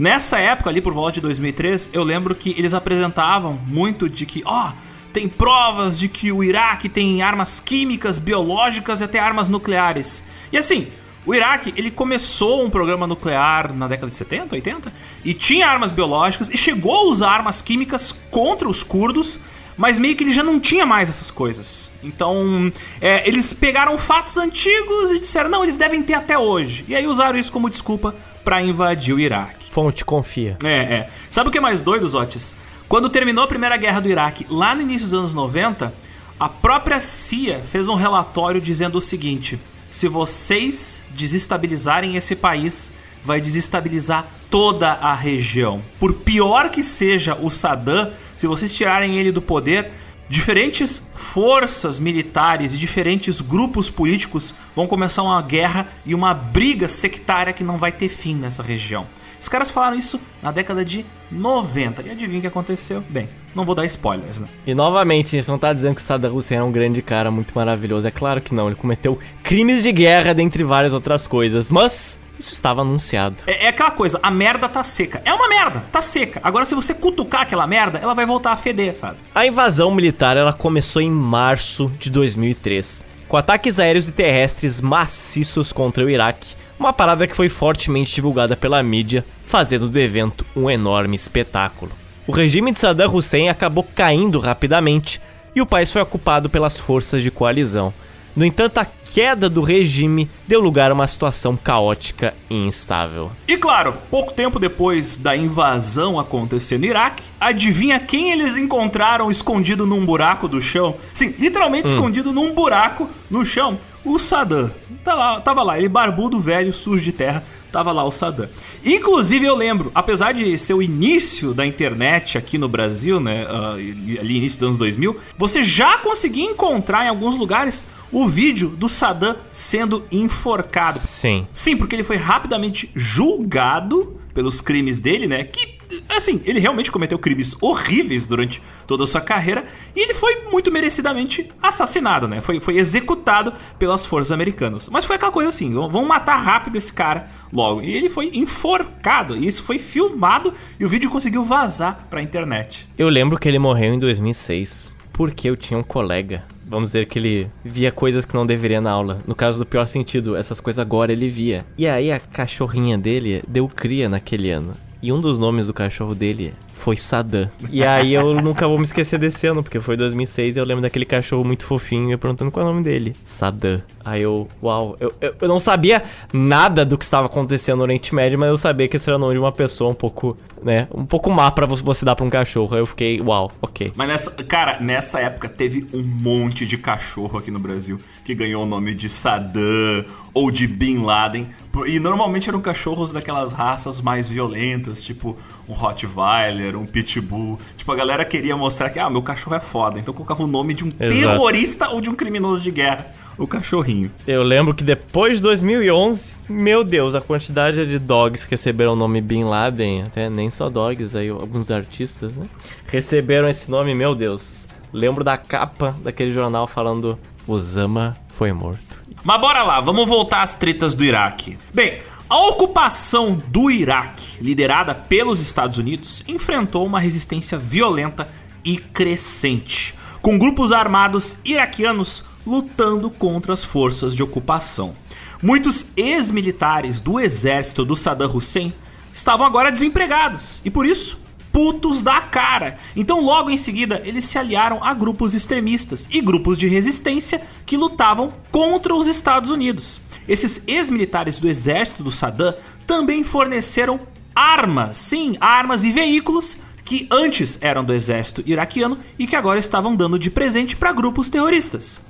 Nessa 0.00 0.38
época, 0.38 0.70
ali 0.70 0.80
por 0.80 0.94
volta 0.94 1.12
de 1.12 1.20
2003, 1.20 1.90
eu 1.92 2.02
lembro 2.02 2.34
que 2.34 2.54
eles 2.56 2.72
apresentavam 2.72 3.60
muito 3.66 4.08
de 4.08 4.24
que, 4.24 4.42
ó, 4.46 4.70
oh, 4.70 4.72
tem 5.12 5.28
provas 5.28 5.98
de 5.98 6.08
que 6.08 6.32
o 6.32 6.42
Iraque 6.42 6.88
tem 6.88 7.20
armas 7.20 7.60
químicas, 7.60 8.18
biológicas 8.18 9.02
e 9.02 9.04
até 9.04 9.18
armas 9.18 9.50
nucleares. 9.50 10.24
E 10.50 10.56
assim, 10.56 10.88
o 11.26 11.34
Iraque, 11.34 11.74
ele 11.76 11.90
começou 11.90 12.64
um 12.64 12.70
programa 12.70 13.06
nuclear 13.06 13.74
na 13.74 13.86
década 13.86 14.08
de 14.08 14.16
70, 14.16 14.54
80, 14.54 14.90
e 15.22 15.34
tinha 15.34 15.68
armas 15.68 15.92
biológicas 15.92 16.48
e 16.48 16.56
chegou 16.56 16.94
a 16.94 17.10
usar 17.10 17.32
armas 17.32 17.60
químicas 17.60 18.10
contra 18.30 18.66
os 18.66 18.82
curdos, 18.82 19.38
mas 19.76 19.98
meio 19.98 20.16
que 20.16 20.24
ele 20.24 20.32
já 20.32 20.42
não 20.42 20.58
tinha 20.58 20.86
mais 20.86 21.10
essas 21.10 21.30
coisas. 21.30 21.92
Então, 22.02 22.72
é, 23.02 23.28
eles 23.28 23.52
pegaram 23.52 23.98
fatos 23.98 24.38
antigos 24.38 25.10
e 25.10 25.18
disseram, 25.18 25.50
não, 25.50 25.62
eles 25.62 25.76
devem 25.76 26.02
ter 26.02 26.14
até 26.14 26.38
hoje. 26.38 26.86
E 26.88 26.96
aí 26.96 27.06
usaram 27.06 27.38
isso 27.38 27.52
como 27.52 27.68
desculpa 27.68 28.14
para 28.44 28.62
invadir 28.62 29.14
o 29.14 29.20
Iraque. 29.20 29.70
Fonte, 29.70 30.04
confia. 30.04 30.56
É, 30.64 30.68
é. 30.68 31.10
Sabe 31.30 31.48
o 31.48 31.52
que 31.52 31.58
é 31.58 31.60
mais 31.60 31.82
doido, 31.82 32.08
Zotis? 32.08 32.54
Quando 32.88 33.08
terminou 33.08 33.44
a 33.44 33.46
Primeira 33.46 33.76
Guerra 33.76 34.00
do 34.00 34.08
Iraque, 34.08 34.46
lá 34.50 34.74
no 34.74 34.82
início 34.82 35.06
dos 35.06 35.14
anos 35.14 35.34
90, 35.34 35.94
a 36.38 36.48
própria 36.48 37.00
CIA 37.00 37.62
fez 37.62 37.88
um 37.88 37.94
relatório 37.94 38.60
dizendo 38.60 38.98
o 38.98 39.00
seguinte: 39.00 39.60
se 39.90 40.08
vocês 40.08 41.02
desestabilizarem 41.10 42.16
esse 42.16 42.34
país, 42.34 42.90
vai 43.22 43.40
desestabilizar 43.40 44.26
toda 44.50 44.92
a 44.92 45.14
região. 45.14 45.82
Por 45.98 46.14
pior 46.14 46.70
que 46.70 46.82
seja 46.82 47.36
o 47.40 47.50
Saddam, 47.50 48.10
se 48.36 48.46
vocês 48.46 48.74
tirarem 48.74 49.18
ele 49.18 49.30
do 49.30 49.42
poder, 49.42 49.92
diferentes 50.30 51.02
forças 51.12 51.98
militares 51.98 52.72
e 52.72 52.78
diferentes 52.78 53.40
grupos 53.40 53.90
políticos 53.90 54.54
vão 54.76 54.86
começar 54.86 55.24
uma 55.24 55.42
guerra 55.42 55.88
e 56.06 56.14
uma 56.14 56.32
briga 56.32 56.88
sectária 56.88 57.52
que 57.52 57.64
não 57.64 57.76
vai 57.76 57.90
ter 57.90 58.08
fim 58.08 58.36
nessa 58.36 58.62
região. 58.62 59.08
Os 59.40 59.48
caras 59.48 59.70
falaram 59.70 59.98
isso 59.98 60.20
na 60.40 60.52
década 60.52 60.84
de 60.84 61.04
90. 61.32 62.02
E 62.02 62.10
adivinha 62.10 62.38
o 62.38 62.40
que 62.42 62.46
aconteceu? 62.46 63.02
Bem, 63.08 63.28
não 63.54 63.64
vou 63.64 63.74
dar 63.74 63.84
spoilers, 63.86 64.38
né? 64.38 64.46
E 64.64 64.72
novamente, 64.72 65.34
a 65.34 65.40
gente 65.40 65.48
não 65.48 65.58
tá 65.58 65.72
dizendo 65.72 65.96
que 65.96 66.02
o 66.02 66.04
Saddam 66.04 66.36
Hussein 66.36 66.58
é 66.58 66.62
um 66.62 66.70
grande 66.70 67.02
cara 67.02 67.30
muito 67.30 67.52
maravilhoso. 67.54 68.06
É 68.06 68.10
claro 68.10 68.40
que 68.40 68.54
não. 68.54 68.66
Ele 68.66 68.76
cometeu 68.76 69.18
crimes 69.42 69.82
de 69.82 69.90
guerra, 69.90 70.32
dentre 70.32 70.62
várias 70.62 70.92
outras 70.92 71.26
coisas. 71.26 71.70
Mas 71.70 72.20
isso 72.40 72.52
estava 72.52 72.80
anunciado. 72.80 73.44
É, 73.46 73.66
é, 73.66 73.68
aquela 73.68 73.90
coisa, 73.90 74.18
a 74.22 74.30
merda 74.30 74.68
tá 74.68 74.82
seca. 74.82 75.22
É 75.24 75.32
uma 75.32 75.48
merda, 75.48 75.84
tá 75.92 76.00
seca. 76.00 76.40
Agora, 76.42 76.66
se 76.66 76.74
você 76.74 76.92
cutucar 76.94 77.42
aquela 77.42 77.66
merda, 77.66 77.98
ela 77.98 78.14
vai 78.14 78.26
voltar 78.26 78.52
a 78.52 78.56
feder, 78.56 78.94
sabe? 78.94 79.18
A 79.34 79.46
invasão 79.46 79.94
militar 79.94 80.36
ela 80.36 80.52
começou 80.52 81.00
em 81.00 81.10
março 81.10 81.92
de 81.98 82.10
2003, 82.10 83.04
com 83.28 83.36
ataques 83.36 83.78
aéreos 83.78 84.08
e 84.08 84.12
terrestres 84.12 84.80
maciços 84.80 85.72
contra 85.72 86.04
o 86.04 86.10
Iraque 86.10 86.60
uma 86.80 86.94
parada 86.94 87.26
que 87.26 87.36
foi 87.36 87.50
fortemente 87.50 88.14
divulgada 88.14 88.56
pela 88.56 88.82
mídia, 88.82 89.22
fazendo 89.44 89.86
do 89.86 89.98
evento 89.98 90.46
um 90.56 90.70
enorme 90.70 91.14
espetáculo. 91.14 91.92
O 92.26 92.32
regime 92.32 92.72
de 92.72 92.80
Saddam 92.80 93.14
Hussein 93.14 93.50
acabou 93.50 93.86
caindo 93.94 94.38
rapidamente 94.38 95.20
e 95.54 95.60
o 95.60 95.66
país 95.66 95.92
foi 95.92 96.00
ocupado 96.00 96.48
pelas 96.48 96.80
forças 96.80 97.22
de 97.22 97.30
coalizão. 97.30 97.92
No 98.34 98.44
entanto, 98.44 98.78
a 98.78 98.84
queda 98.84 99.48
do 99.48 99.60
regime 99.60 100.30
deu 100.46 100.60
lugar 100.60 100.90
a 100.90 100.94
uma 100.94 101.06
situação 101.06 101.56
caótica 101.56 102.34
e 102.48 102.54
instável. 102.56 103.30
E 103.46 103.56
claro, 103.56 103.94
pouco 104.08 104.32
tempo 104.32 104.58
depois 104.58 105.16
da 105.16 105.36
invasão 105.36 106.18
acontecer 106.18 106.78
no 106.78 106.84
Iraque, 106.84 107.24
adivinha 107.40 107.98
quem 107.98 108.30
eles 108.30 108.56
encontraram 108.56 109.30
escondido 109.30 109.86
num 109.86 110.06
buraco 110.06 110.46
do 110.46 110.62
chão? 110.62 110.94
Sim, 111.12 111.34
literalmente 111.38 111.88
hum. 111.88 111.92
escondido 111.92 112.32
num 112.32 112.52
buraco 112.52 113.08
no 113.28 113.44
chão 113.44 113.78
o 114.04 114.18
Saddam. 114.18 114.70
Tá 115.04 115.14
lá, 115.14 115.40
tava 115.40 115.62
lá, 115.62 115.78
ele 115.78 115.88
barbudo, 115.88 116.38
velho, 116.38 116.72
sujo 116.72 117.02
de 117.02 117.12
terra, 117.12 117.42
tava 117.72 117.92
lá 117.92 118.04
o 118.04 118.12
Saddam. 118.12 118.48
Inclusive 118.84 119.46
eu 119.46 119.56
lembro, 119.56 119.90
apesar 119.94 120.32
de 120.32 120.58
ser 120.58 120.74
o 120.74 120.82
início 120.82 121.54
da 121.54 121.66
internet 121.66 122.36
aqui 122.36 122.58
no 122.58 122.68
Brasil, 122.68 123.20
né, 123.20 123.46
uh, 123.46 123.74
ali 124.20 124.36
início 124.36 124.58
dos 124.58 124.68
anos 124.68 124.76
2000, 124.76 125.16
você 125.38 125.64
já 125.64 125.98
conseguia 125.98 126.44
encontrar 126.44 127.04
em 127.04 127.08
alguns 127.08 127.34
lugares 127.36 127.84
o 128.12 128.26
vídeo 128.26 128.68
do 128.68 128.88
Saddam 128.88 129.36
sendo 129.52 130.04
enforcado. 130.10 130.98
Sim. 130.98 131.46
Sim, 131.54 131.76
porque 131.76 131.94
ele 131.94 132.04
foi 132.04 132.16
rapidamente 132.16 132.90
julgado 132.94 134.19
pelos 134.34 134.60
crimes 134.60 135.00
dele, 135.00 135.26
né? 135.26 135.44
Que 135.44 135.80
assim, 136.08 136.40
ele 136.44 136.60
realmente 136.60 136.90
cometeu 136.90 137.18
crimes 137.18 137.56
horríveis 137.60 138.26
durante 138.26 138.62
toda 138.86 139.04
a 139.04 139.06
sua 139.06 139.20
carreira 139.20 139.64
e 139.94 140.00
ele 140.00 140.14
foi 140.14 140.44
muito 140.50 140.70
merecidamente 140.70 141.50
assassinado, 141.62 142.28
né? 142.28 142.40
Foi, 142.40 142.60
foi 142.60 142.76
executado 142.76 143.52
pelas 143.78 144.06
forças 144.06 144.32
americanas. 144.32 144.88
Mas 144.88 145.04
foi 145.04 145.16
aquela 145.16 145.32
coisa 145.32 145.48
assim: 145.48 145.72
vamos 145.72 146.06
matar 146.06 146.36
rápido 146.36 146.76
esse 146.76 146.92
cara 146.92 147.28
logo. 147.52 147.82
E 147.82 147.92
ele 147.92 148.08
foi 148.08 148.30
enforcado, 148.34 149.36
e 149.36 149.46
isso 149.46 149.62
foi 149.62 149.78
filmado 149.78 150.52
e 150.78 150.84
o 150.84 150.88
vídeo 150.88 151.10
conseguiu 151.10 151.44
vazar 151.44 152.06
pra 152.08 152.22
internet. 152.22 152.88
Eu 152.96 153.08
lembro 153.08 153.38
que 153.38 153.48
ele 153.48 153.58
morreu 153.58 153.94
em 153.94 153.98
2006 153.98 154.96
porque 155.12 155.50
eu 155.50 155.56
tinha 155.56 155.78
um 155.78 155.82
colega 155.82 156.44
vamos 156.70 156.90
dizer 156.90 157.06
que 157.06 157.18
ele 157.18 157.50
via 157.64 157.90
coisas 157.90 158.24
que 158.24 158.34
não 158.34 158.46
deveria 158.46 158.80
na 158.80 158.92
aula. 158.92 159.20
No 159.26 159.34
caso 159.34 159.58
do 159.58 159.66
pior 159.66 159.86
sentido, 159.86 160.36
essas 160.36 160.60
coisas 160.60 160.78
agora 160.78 161.12
ele 161.12 161.28
via. 161.28 161.66
E 161.76 161.88
aí 161.88 162.12
a 162.12 162.20
cachorrinha 162.20 162.96
dele 162.96 163.42
deu 163.48 163.68
cria 163.68 164.08
naquele 164.08 164.50
ano. 164.50 164.72
E 165.02 165.12
um 165.12 165.20
dos 165.20 165.38
nomes 165.38 165.66
do 165.66 165.74
cachorro 165.74 166.14
dele 166.14 166.54
foi 166.80 166.96
Saddam. 166.96 167.50
E 167.70 167.84
aí 167.84 168.14
eu 168.14 168.34
nunca 168.42 168.66
vou 168.66 168.78
me 168.78 168.84
esquecer 168.84 169.18
desse 169.18 169.46
ano, 169.46 169.62
porque 169.62 169.78
foi 169.78 169.96
2006 169.96 170.56
e 170.56 170.58
eu 170.58 170.64
lembro 170.64 170.82
daquele 170.82 171.04
cachorro 171.04 171.44
muito 171.44 171.64
fofinho 171.64 172.12
e 172.12 172.16
perguntando 172.16 172.50
qual 172.50 172.66
é 172.66 172.68
o 172.68 172.72
nome 172.72 172.82
dele. 172.82 173.14
Saddam. 173.22 173.82
Aí 174.04 174.22
eu, 174.22 174.48
uau, 174.62 174.96
eu, 174.98 175.12
eu, 175.20 175.34
eu, 175.40 175.48
não 175.48 175.60
sabia 175.60 176.02
nada 176.32 176.84
do 176.84 176.96
que 176.96 177.04
estava 177.04 177.26
acontecendo 177.26 177.78
no 177.78 177.82
Oriente 177.82 178.14
Médio, 178.14 178.38
mas 178.38 178.48
eu 178.48 178.56
sabia 178.56 178.88
que 178.88 178.96
esse 178.96 179.08
era 179.08 179.16
o 179.16 179.20
nome 179.20 179.34
de 179.34 179.38
uma 179.38 179.52
pessoa 179.52 179.90
um 179.90 179.94
pouco, 179.94 180.36
né, 180.62 180.88
um 180.92 181.04
pouco 181.04 181.30
má 181.30 181.50
pra 181.50 181.66
você 181.66 182.04
dar 182.04 182.16
pra 182.16 182.24
um 182.24 182.30
cachorro. 182.30 182.74
Aí 182.74 182.80
eu 182.80 182.86
fiquei, 182.86 183.20
uau, 183.20 183.52
ok. 183.60 183.92
Mas 183.94 184.08
nessa, 184.08 184.42
cara, 184.44 184.80
nessa 184.80 185.20
época 185.20 185.48
teve 185.48 185.86
um 185.92 186.02
monte 186.02 186.64
de 186.64 186.78
cachorro 186.78 187.38
aqui 187.38 187.50
no 187.50 187.58
Brasil 187.58 187.98
que 188.30 188.34
ganhou 188.34 188.62
o 188.62 188.66
nome 188.66 188.94
de 188.94 189.08
Saddam 189.08 190.04
ou 190.32 190.50
de 190.50 190.66
Bin 190.66 191.02
Laden. 191.02 191.48
E 191.86 191.98
normalmente 191.98 192.48
eram 192.48 192.60
cachorros 192.60 193.12
daquelas 193.12 193.52
raças 193.52 194.00
mais 194.00 194.28
violentas, 194.28 195.02
tipo 195.02 195.36
um 195.68 195.72
Rottweiler, 195.72 196.76
um 196.76 196.86
Pitbull. 196.86 197.58
Tipo, 197.76 197.92
a 197.92 197.96
galera 197.96 198.24
queria 198.24 198.56
mostrar 198.56 198.90
que, 198.90 198.98
ah, 198.98 199.10
meu 199.10 199.22
cachorro 199.22 199.56
é 199.56 199.60
foda. 199.60 199.98
Então 199.98 200.14
colocava 200.14 200.44
o 200.44 200.46
nome 200.46 200.74
de 200.74 200.84
um 200.84 200.88
Exato. 200.88 201.08
terrorista 201.08 201.88
ou 201.90 202.00
de 202.00 202.08
um 202.08 202.14
criminoso 202.14 202.62
de 202.62 202.70
guerra. 202.70 203.06
O 203.38 203.46
cachorrinho. 203.46 204.10
Eu 204.26 204.42
lembro 204.42 204.74
que 204.74 204.84
depois 204.84 205.36
de 205.36 205.42
2011, 205.42 206.34
meu 206.48 206.84
Deus, 206.84 207.14
a 207.14 207.20
quantidade 207.20 207.86
de 207.86 207.98
dogs 207.98 208.44
que 208.44 208.50
receberam 208.50 208.92
o 208.92 208.96
nome 208.96 209.20
Bin 209.20 209.44
Laden, 209.44 210.02
até 210.02 210.28
nem 210.28 210.50
só 210.50 210.68
dogs, 210.68 211.16
aí 211.16 211.30
alguns 211.30 211.70
artistas, 211.70 212.36
né? 212.36 212.46
Receberam 212.86 213.48
esse 213.48 213.70
nome, 213.70 213.94
meu 213.94 214.14
Deus. 214.14 214.68
Lembro 214.92 215.24
da 215.24 215.38
capa 215.38 215.96
daquele 216.02 216.32
jornal 216.32 216.66
falando 216.66 217.18
Osama 217.46 218.16
foi 218.28 218.52
morto. 218.52 219.00
Mas 219.22 219.40
bora 219.40 219.62
lá, 219.62 219.80
vamos 219.80 220.08
voltar 220.08 220.42
às 220.42 220.54
tretas 220.54 220.94
do 220.94 221.04
Iraque. 221.04 221.58
Bem, 221.74 222.00
a 222.28 222.36
ocupação 222.48 223.42
do 223.48 223.70
Iraque, 223.70 224.40
liderada 224.40 224.94
pelos 224.94 225.40
Estados 225.40 225.78
Unidos, 225.78 226.22
enfrentou 226.26 226.86
uma 226.86 227.00
resistência 227.00 227.58
violenta 227.58 228.28
e 228.64 228.76
crescente, 228.76 229.94
com 230.22 230.38
grupos 230.38 230.72
armados 230.72 231.38
iraquianos 231.44 232.24
lutando 232.46 233.10
contra 233.10 233.52
as 233.52 233.64
forças 233.64 234.14
de 234.14 234.22
ocupação. 234.22 234.94
Muitos 235.42 235.86
ex-militares 235.96 237.00
do 237.00 237.18
exército 237.18 237.84
do 237.84 237.96
Saddam 237.96 238.34
Hussein 238.34 238.72
estavam 239.12 239.46
agora 239.46 239.72
desempregados 239.72 240.60
e 240.64 240.70
por 240.70 240.86
isso 240.86 241.18
putos 241.52 242.02
da 242.02 242.20
cara. 242.20 242.78
Então, 242.94 243.20
logo 243.20 243.50
em 243.50 243.56
seguida, 243.56 244.00
eles 244.04 244.24
se 244.24 244.38
aliaram 244.38 244.82
a 244.82 244.94
grupos 244.94 245.34
extremistas 245.34 246.06
e 246.10 246.20
grupos 246.20 246.56
de 246.56 246.68
resistência 246.68 247.42
que 247.66 247.76
lutavam 247.76 248.32
contra 248.50 248.94
os 248.94 249.06
Estados 249.06 249.50
Unidos. 249.50 250.00
Esses 250.28 250.62
ex-militares 250.66 251.38
do 251.38 251.48
exército 251.48 252.02
do 252.02 252.10
Saddam 252.10 252.54
também 252.86 253.24
forneceram 253.24 254.00
armas, 254.34 254.96
sim, 254.96 255.36
armas 255.40 255.84
e 255.84 255.90
veículos 255.90 256.56
que 256.84 257.06
antes 257.10 257.58
eram 257.60 257.84
do 257.84 257.94
exército 257.94 258.42
iraquiano 258.44 258.98
e 259.18 259.26
que 259.26 259.36
agora 259.36 259.60
estavam 259.60 259.94
dando 259.94 260.18
de 260.18 260.30
presente 260.30 260.74
para 260.74 260.92
grupos 260.92 261.28
terroristas. 261.28 262.00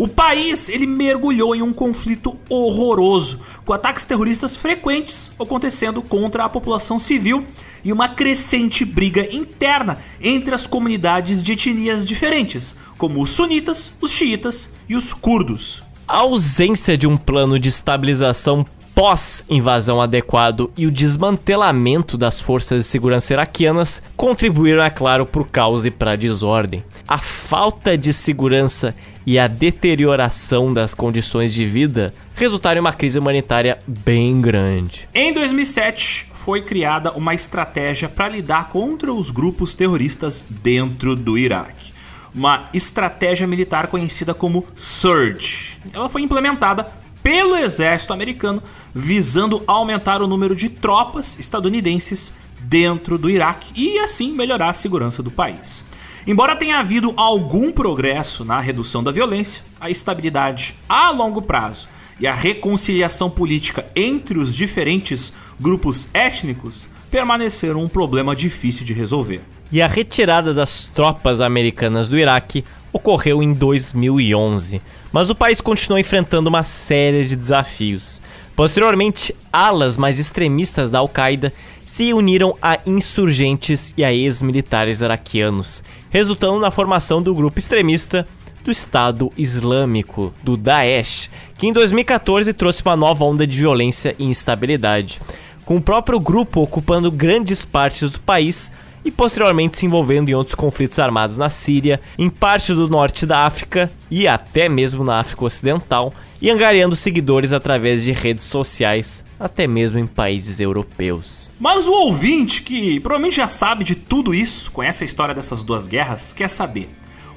O 0.00 0.08
país 0.08 0.70
ele 0.70 0.86
mergulhou 0.86 1.54
em 1.54 1.60
um 1.60 1.74
conflito 1.74 2.34
horroroso, 2.48 3.38
com 3.66 3.74
ataques 3.74 4.06
terroristas 4.06 4.56
frequentes 4.56 5.30
acontecendo 5.38 6.00
contra 6.00 6.42
a 6.42 6.48
população 6.48 6.98
civil 6.98 7.44
e 7.84 7.92
uma 7.92 8.08
crescente 8.08 8.82
briga 8.82 9.28
interna 9.30 9.98
entre 10.18 10.54
as 10.54 10.66
comunidades 10.66 11.42
de 11.42 11.52
etnias 11.52 12.06
diferentes, 12.06 12.74
como 12.96 13.20
os 13.20 13.28
sunitas, 13.28 13.92
os 14.00 14.10
xiitas 14.10 14.70
e 14.88 14.96
os 14.96 15.12
curdos. 15.12 15.82
A 16.08 16.20
ausência 16.20 16.96
de 16.96 17.06
um 17.06 17.18
plano 17.18 17.58
de 17.58 17.68
estabilização 17.68 18.64
pós-invasão 18.94 20.00
adequado 20.00 20.70
e 20.76 20.86
o 20.86 20.90
desmantelamento 20.90 22.18
das 22.18 22.40
forças 22.40 22.80
de 22.80 22.86
segurança 22.86 23.32
iraquianas 23.32 24.02
contribuíram, 24.16 24.82
é 24.82 24.90
claro, 24.90 25.24
para 25.24 25.40
o 25.40 25.44
caos 25.44 25.86
e 25.86 25.90
para 25.90 26.12
a 26.12 26.16
desordem. 26.16 26.84
A 27.06 27.18
falta 27.18 27.96
de 27.96 28.12
segurança 28.12 28.94
e 29.26 29.38
a 29.38 29.46
deterioração 29.46 30.72
das 30.72 30.94
condições 30.94 31.52
de 31.52 31.66
vida 31.66 32.14
resultaram 32.34 32.78
em 32.78 32.80
uma 32.80 32.92
crise 32.92 33.18
humanitária 33.18 33.78
bem 33.86 34.40
grande. 34.40 35.08
Em 35.14 35.32
2007, 35.32 36.28
foi 36.32 36.62
criada 36.62 37.12
uma 37.12 37.34
estratégia 37.34 38.08
para 38.08 38.28
lidar 38.28 38.70
contra 38.70 39.12
os 39.12 39.30
grupos 39.30 39.74
terroristas 39.74 40.44
dentro 40.48 41.14
do 41.14 41.36
Iraque. 41.36 41.92
Uma 42.34 42.68
estratégia 42.72 43.46
militar 43.46 43.88
conhecida 43.88 44.32
como 44.32 44.66
Surge. 44.74 45.78
Ela 45.92 46.08
foi 46.08 46.22
implementada 46.22 46.90
pelo 47.22 47.56
exército 47.56 48.12
americano, 48.12 48.62
visando 48.94 49.62
aumentar 49.66 50.22
o 50.22 50.26
número 50.26 50.54
de 50.54 50.68
tropas 50.68 51.38
estadunidenses 51.38 52.32
dentro 52.60 53.18
do 53.18 53.28
Iraque 53.28 53.72
e 53.74 53.98
assim 53.98 54.32
melhorar 54.32 54.70
a 54.70 54.74
segurança 54.74 55.22
do 55.22 55.30
país. 55.30 55.84
Embora 56.30 56.54
tenha 56.54 56.78
havido 56.78 57.12
algum 57.16 57.72
progresso 57.72 58.44
na 58.44 58.60
redução 58.60 59.02
da 59.02 59.10
violência, 59.10 59.64
a 59.80 59.90
estabilidade 59.90 60.76
a 60.88 61.10
longo 61.10 61.42
prazo 61.42 61.88
e 62.20 62.26
a 62.28 62.32
reconciliação 62.32 63.28
política 63.28 63.84
entre 63.96 64.38
os 64.38 64.54
diferentes 64.54 65.32
grupos 65.58 66.08
étnicos 66.14 66.86
permaneceram 67.10 67.82
um 67.82 67.88
problema 67.88 68.36
difícil 68.36 68.86
de 68.86 68.92
resolver. 68.92 69.40
E 69.72 69.82
a 69.82 69.88
retirada 69.88 70.54
das 70.54 70.86
tropas 70.86 71.40
americanas 71.40 72.08
do 72.08 72.16
Iraque 72.16 72.64
ocorreu 72.92 73.42
em 73.42 73.52
2011, 73.52 74.80
mas 75.12 75.30
o 75.30 75.34
país 75.34 75.60
continuou 75.60 75.98
enfrentando 75.98 76.48
uma 76.48 76.62
série 76.62 77.24
de 77.24 77.34
desafios. 77.34 78.22
Posteriormente, 78.54 79.34
alas 79.52 79.96
mais 79.96 80.20
extremistas 80.20 80.92
da 80.92 81.00
Al-Qaeda 81.00 81.52
se 81.84 82.12
uniram 82.12 82.56
a 82.62 82.78
insurgentes 82.86 83.94
e 83.96 84.04
a 84.04 84.12
ex-militares 84.12 85.00
iraquianos, 85.00 85.82
resultando 86.10 86.58
na 86.58 86.70
formação 86.70 87.22
do 87.22 87.34
grupo 87.34 87.58
extremista 87.58 88.26
do 88.62 88.70
Estado 88.70 89.32
Islâmico, 89.38 90.34
do 90.42 90.56
Daesh, 90.56 91.30
que 91.56 91.66
em 91.66 91.72
2014 91.72 92.52
trouxe 92.52 92.82
uma 92.84 92.96
nova 92.96 93.24
onda 93.24 93.46
de 93.46 93.56
violência 93.56 94.14
e 94.18 94.24
instabilidade, 94.24 95.20
com 95.64 95.76
o 95.76 95.80
próprio 95.80 96.20
grupo 96.20 96.60
ocupando 96.60 97.10
grandes 97.10 97.64
partes 97.64 98.10
do 98.10 98.20
país 98.20 98.70
e 99.04 99.10
posteriormente 99.10 99.78
se 99.78 99.86
envolvendo 99.86 100.28
em 100.28 100.34
outros 100.34 100.54
conflitos 100.54 100.98
armados 100.98 101.38
na 101.38 101.48
Síria, 101.48 102.00
em 102.18 102.28
parte 102.28 102.74
do 102.74 102.88
norte 102.88 103.24
da 103.24 103.46
África 103.46 103.90
e 104.10 104.28
até 104.28 104.68
mesmo 104.68 105.02
na 105.04 105.20
África 105.20 105.44
Ocidental, 105.44 106.12
e 106.40 106.50
angariando 106.50 106.96
seguidores 106.96 107.52
através 107.52 108.02
de 108.02 108.12
redes 108.12 108.44
sociais, 108.44 109.24
até 109.38 109.66
mesmo 109.66 109.98
em 109.98 110.06
países 110.06 110.60
europeus. 110.60 111.52
Mas 111.58 111.86
o 111.86 111.92
ouvinte, 111.92 112.62
que 112.62 112.98
provavelmente 113.00 113.36
já 113.36 113.48
sabe 113.48 113.84
de 113.84 113.94
tudo 113.94 114.34
isso, 114.34 114.70
conhece 114.70 115.04
a 115.04 115.06
história 115.06 115.34
dessas 115.34 115.62
duas 115.62 115.86
guerras, 115.86 116.32
quer 116.32 116.48
saber 116.48 116.88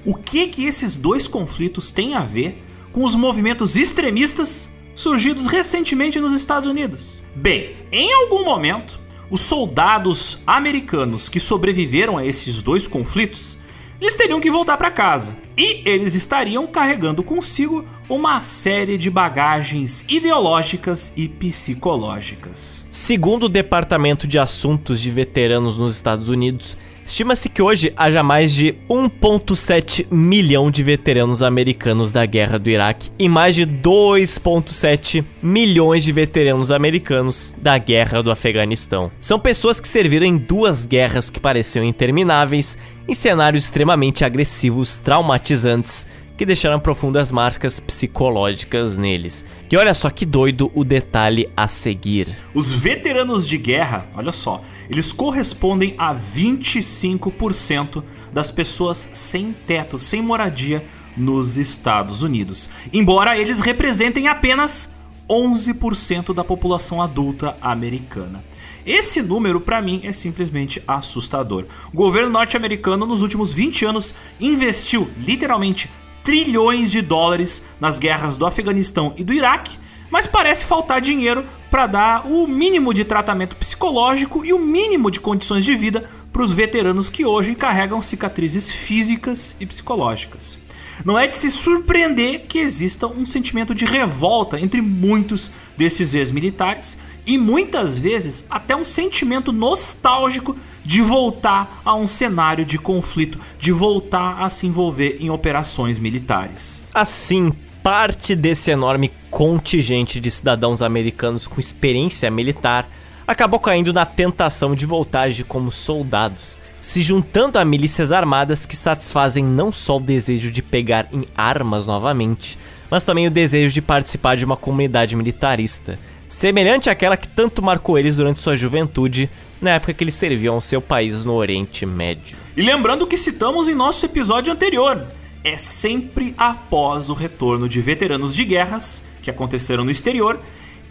o 0.06 0.14
que 0.14 0.48
que 0.48 0.66
esses 0.66 0.96
dois 0.96 1.28
conflitos 1.28 1.92
têm 1.92 2.14
a 2.14 2.24
ver 2.24 2.62
com 2.92 3.04
os 3.04 3.16
movimentos 3.16 3.76
extremistas 3.76 4.70
surgidos 4.96 5.48
recentemente 5.48 6.20
nos 6.20 6.34
Estados 6.34 6.70
Unidos? 6.70 7.24
Bem, 7.36 7.76
em 7.92 8.14
algum 8.14 8.44
momento, 8.44 9.00
os 9.30 9.42
soldados 9.42 10.40
americanos 10.46 11.30
que 11.30 11.40
sobreviveram 11.40 12.18
a 12.18 12.26
esses 12.26 12.62
dois 12.62 12.88
conflitos, 12.88 13.58
eles 14.04 14.18
teriam 14.18 14.42
que 14.42 14.52
voltar 14.52 14.76
para 14.76 14.92
casa. 14.92 15.34
E 15.58 15.82
eles 15.90 16.14
estariam 16.14 16.68
carregando 16.68 17.24
consigo 17.24 17.86
uma 18.10 18.44
série 18.44 18.98
de 18.98 19.10
bagagens 19.10 20.04
ideológicas 20.10 21.14
e 21.16 21.30
psicológicas. 21.30 22.86
Segundo 22.92 23.44
o 23.44 23.50
Departamento 23.50 24.28
de 24.28 24.38
Assuntos 24.38 25.00
de 25.00 25.10
Veteranos 25.10 25.78
nos 25.80 25.96
Estados 25.96 26.28
Unidos, 26.28 26.78
Estima-se 27.06 27.50
que 27.50 27.62
hoje 27.62 27.94
haja 27.96 28.24
mais 28.24 28.54
de 28.54 28.76
1,7 28.90 30.08
milhão 30.10 30.72
de 30.72 30.82
veteranos 30.82 31.42
americanos 31.42 32.12
da 32.12 32.26
guerra 32.26 32.58
do 32.58 32.70
Iraque 32.70 33.10
e 33.20 33.28
mais 33.28 33.56
de 33.56 33.66
2,7 33.66 35.24
milhões 35.42 36.04
de 36.04 36.12
veteranos 36.12 36.72
americanos 36.72 37.54
da 37.58 37.78
guerra 37.78 38.24
do 38.24 38.32
Afeganistão. 38.32 39.12
São 39.20 39.40
pessoas 39.40 39.80
que 39.80 39.88
serviram 39.88 40.26
em 40.26 40.38
duas 40.38 40.86
guerras 40.86 41.30
que 41.30 41.40
pareciam 41.40 41.84
intermináveis, 41.84 42.78
em 43.08 43.14
cenários 43.14 43.66
extremamente 43.66 44.24
agressivos, 44.24 44.98
traumatizantes 44.98 46.08
que 46.38 46.46
deixaram 46.46 46.80
profundas 46.80 47.32
marcas 47.32 47.80
psicológicas 47.80 48.98
neles. 48.98 49.46
E 49.72 49.78
olha 49.78 49.94
só 49.94 50.10
que 50.10 50.26
doido 50.26 50.72
o 50.74 50.84
detalhe 50.84 51.50
a 51.56 51.68
seguir. 51.68 52.36
Os 52.54 52.74
veteranos 52.74 53.48
de 53.48 53.58
guerra, 53.58 54.08
olha 54.16 54.32
só, 54.32 54.62
eles 54.90 55.12
correspondem 55.12 55.96
a 55.98 56.14
25% 56.14 58.04
das 58.32 58.52
pessoas 58.52 59.10
sem 59.14 59.54
teto, 59.54 60.00
sem 60.00 60.22
moradia 60.22 60.86
nos 61.16 61.58
Estados 61.58 62.22
Unidos. 62.22 62.70
Embora 62.92 63.38
eles 63.38 63.60
representem 63.60 64.28
apenas 64.28 64.96
11% 65.30 66.34
da 66.34 66.44
população 66.44 67.02
adulta 67.02 67.58
americana. 67.62 68.44
Esse 68.86 69.22
número, 69.22 69.62
para 69.62 69.82
mim, 69.82 70.02
é 70.04 70.12
simplesmente 70.12 70.84
assustador. 70.86 71.66
O 71.94 71.96
governo 71.96 72.30
norte-americano, 72.30 73.06
nos 73.06 73.22
últimos 73.22 73.54
20 73.54 73.86
anos, 73.86 74.14
investiu 74.42 75.10
literalmente 75.18 75.90
trilhões 76.24 76.90
de 76.90 77.02
dólares 77.02 77.64
nas 77.80 78.00
guerras 78.00 78.38
do 78.38 78.46
Afeganistão 78.46 79.14
e 79.18 79.24
do 79.24 79.34
Iraque, 79.34 79.78
mas 80.10 80.28
parece 80.28 80.66
faltar 80.66 81.02
dinheiro 81.02 81.46
para 81.70 81.88
dar 81.88 82.28
o 82.28 82.48
mínimo 82.48 82.94
de 82.94 83.04
tratamento 83.04 83.56
psicológico 83.56 84.46
e 84.46 84.54
o 84.54 84.60
mínimo 84.60 85.10
de 85.10 85.20
condições 85.20 85.66
de 85.66 85.76
vida 85.76 86.10
para 86.32 86.44
os 86.44 86.54
veteranos 86.54 87.10
que 87.10 87.26
hoje 87.26 87.56
carregam 87.56 88.02
cicatrizes 88.02 88.70
físicas 88.70 89.56
e 89.60 89.66
psicológicas. 89.66 90.63
Não 91.04 91.18
é 91.18 91.28
de 91.28 91.36
se 91.36 91.50
surpreender 91.52 92.46
que 92.48 92.60
exista 92.60 93.08
um 93.08 93.26
sentimento 93.26 93.74
de 93.74 93.86
revolta 93.86 94.60
entre 94.60 94.82
muitos 94.82 95.52
desses 95.78 96.14
ex-militares 96.14 96.98
e 97.26 97.38
muitas 97.38 97.98
vezes 97.98 98.46
até 98.50 98.76
um 98.76 98.84
sentimento 98.84 99.52
nostálgico 99.52 100.56
de 100.84 101.02
voltar 101.02 101.82
a 101.84 101.96
um 101.96 102.08
cenário 102.08 102.66
de 102.66 102.78
conflito, 102.78 103.40
de 103.60 103.72
voltar 103.72 104.44
a 104.44 104.50
se 104.50 104.68
envolver 104.68 105.18
em 105.20 105.30
operações 105.30 105.98
militares. 105.98 106.84
Assim, 106.94 107.54
parte 107.82 108.36
desse 108.36 108.72
enorme 108.72 109.12
contingente 109.30 110.20
de 110.20 110.30
cidadãos 110.32 110.82
americanos 110.82 111.48
com 111.48 111.60
experiência 111.60 112.30
militar 112.30 112.90
acabou 113.26 113.60
caindo 113.60 113.94
na 113.94 114.06
tentação 114.06 114.76
de 114.76 114.86
voltar 114.86 115.24
agir 115.24 115.46
como 115.46 115.72
soldados, 115.72 116.60
se 116.84 117.02
juntando 117.02 117.58
a 117.58 117.64
milícias 117.64 118.12
armadas 118.12 118.66
que 118.66 118.76
satisfazem 118.76 119.42
não 119.42 119.72
só 119.72 119.96
o 119.96 120.02
desejo 120.02 120.52
de 120.52 120.62
pegar 120.62 121.08
em 121.14 121.26
armas 121.34 121.88
novamente, 121.88 122.60
mas 122.92 123.06
também 123.06 123.26
o 123.26 123.32
desejo 123.32 123.74
de 123.74 123.82
participar 123.82 124.36
de 124.36 124.44
uma 124.44 124.58
comunidade 124.58 125.16
militarista, 125.16 125.98
semelhante 126.28 126.90
àquela 126.90 127.16
que 127.16 127.28
tanto 127.28 127.62
marcou 127.62 127.98
eles 127.98 128.18
durante 128.18 128.42
sua 128.42 128.58
juventude, 128.58 129.30
na 129.62 129.72
época 129.72 129.94
que 129.94 130.04
eles 130.04 130.14
serviam 130.14 130.56
ao 130.56 130.62
seu 130.62 130.82
país 130.82 131.24
no 131.24 131.36
Oriente 131.36 131.86
Médio. 131.86 132.36
E 132.56 132.62
lembrando 132.62 133.08
que 133.08 133.16
citamos 133.16 133.70
em 133.70 133.74
nosso 133.74 134.06
episódio 134.06 134.52
anterior, 134.52 135.08
é 135.42 135.58
sempre 135.58 136.36
após 136.38 137.10
o 137.10 137.14
retorno 137.14 137.70
de 137.70 137.80
veteranos 137.80 138.36
de 138.36 138.44
guerras 138.44 139.02
que 139.22 139.32
aconteceram 139.32 139.86
no 139.86 139.90
exterior 139.90 140.38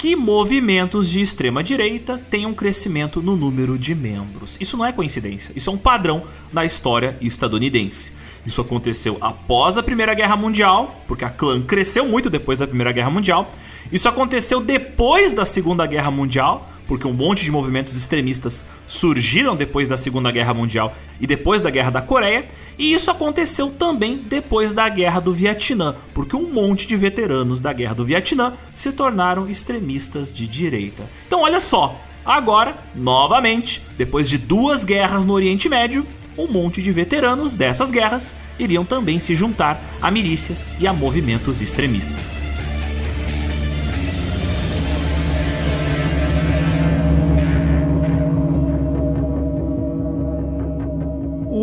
que 0.03 0.17
movimentos 0.17 1.09
de 1.09 1.21
extrema 1.21 1.63
direita 1.63 2.19
têm 2.19 2.45
um 2.45 2.53
crescimento 2.53 3.23
no 3.23 3.37
número 3.37 3.79
de 3.79 3.95
membros. 3.95 4.57
Isso 4.61 4.77
não 4.77 4.85
é 4.85 4.93
coincidência, 4.93 5.53
isso 5.55 5.71
é 5.71 5.73
um 5.73 5.79
padrão 5.79 6.25
na 6.53 6.65
história 6.65 7.17
estadunidense. 7.21 8.13
Isso 8.45 8.61
aconteceu 8.61 9.16
após 9.20 9.78
a 9.78 9.82
Primeira 9.82 10.14
Guerra 10.14 10.36
Mundial, 10.36 11.03
porque 11.07 11.24
a 11.24 11.30
clã 11.30 11.62
cresceu 11.62 12.07
muito 12.07 12.28
depois 12.28 12.59
da 12.59 12.66
Primeira 12.66 12.93
Guerra 12.93 13.11
Mundial. 13.11 13.51
Isso 13.90 14.09
aconteceu 14.09 14.61
depois 14.61 15.32
da 15.32 15.47
Segunda 15.47 15.86
Guerra 15.86 16.11
Mundial, 16.11 16.68
porque 16.88 17.07
um 17.07 17.12
monte 17.12 17.45
de 17.45 17.51
movimentos 17.51 17.97
extremistas 17.97 18.64
surgiram 18.86 19.55
depois 19.55 19.86
da 19.86 19.97
Segunda 19.97 20.30
Guerra 20.30 20.53
Mundial 20.53 20.93
e 21.20 21.26
depois 21.26 21.61
da 21.61 21.70
Guerra 21.70 21.90
da 21.90 22.03
Coreia, 22.03 22.47
e 22.78 22.93
isso 22.93 23.11
aconteceu 23.11 23.70
também 23.70 24.16
depois 24.16 24.72
da 24.72 24.88
Guerra 24.88 25.20
do 25.20 25.32
Vietnã, 25.32 25.95
porque 26.12 26.34
um 26.34 26.53
monte 26.53 26.86
de 26.86 26.97
veteranos 26.97 27.61
da 27.61 27.72
Guerra 27.72 27.95
do 27.95 28.05
Vietnã 28.05 28.55
se 28.74 28.90
tornaram 28.93 29.49
extremistas 29.49 30.32
de 30.32 30.47
direita. 30.47 31.05
Então, 31.26 31.43
olha 31.43 31.61
só, 31.61 32.01
agora, 32.24 32.76
novamente, 32.95 33.82
depois 33.97 34.28
de 34.28 34.36
duas 34.36 34.84
guerras 34.84 35.24
no 35.24 35.32
Oriente 35.32 35.68
Médio, 35.68 36.07
um 36.37 36.47
monte 36.47 36.83
de 36.83 36.93
veteranos 36.93 37.55
dessas 37.55 37.91
guerras 37.91 38.35
iriam 38.59 38.85
também 38.85 39.20
se 39.20 39.35
juntar 39.35 39.80
a 40.01 40.11
milícias 40.11 40.70
e 40.78 40.87
a 40.87 40.93
movimentos 40.93 41.61
extremistas. 41.61 42.53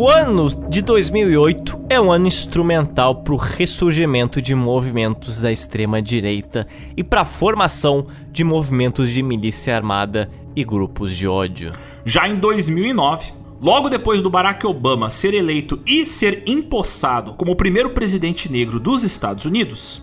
O 0.02 0.08
ano 0.08 0.48
de 0.70 0.80
2008 0.80 1.78
é 1.90 2.00
um 2.00 2.10
ano 2.10 2.26
instrumental 2.26 3.16
para 3.16 3.34
o 3.34 3.36
ressurgimento 3.36 4.40
de 4.40 4.54
movimentos 4.54 5.42
da 5.42 5.52
extrema-direita 5.52 6.66
e 6.96 7.04
para 7.04 7.20
a 7.20 7.24
formação 7.26 8.06
de 8.32 8.42
movimentos 8.42 9.10
de 9.10 9.22
milícia 9.22 9.76
armada 9.76 10.30
e 10.56 10.64
grupos 10.64 11.14
de 11.14 11.28
ódio. 11.28 11.72
Já 12.02 12.26
em 12.26 12.36
2009, 12.36 13.39
logo 13.60 13.88
depois 13.88 14.22
do 14.22 14.30
Barack 14.30 14.66
Obama 14.66 15.10
ser 15.10 15.34
eleito 15.34 15.80
e 15.86 16.06
ser 16.06 16.42
empossado 16.46 17.34
como 17.34 17.52
o 17.52 17.56
primeiro 17.56 17.90
presidente 17.90 18.50
negro 18.50 18.80
dos 18.80 19.04
Estados 19.04 19.44
Unidos, 19.44 20.02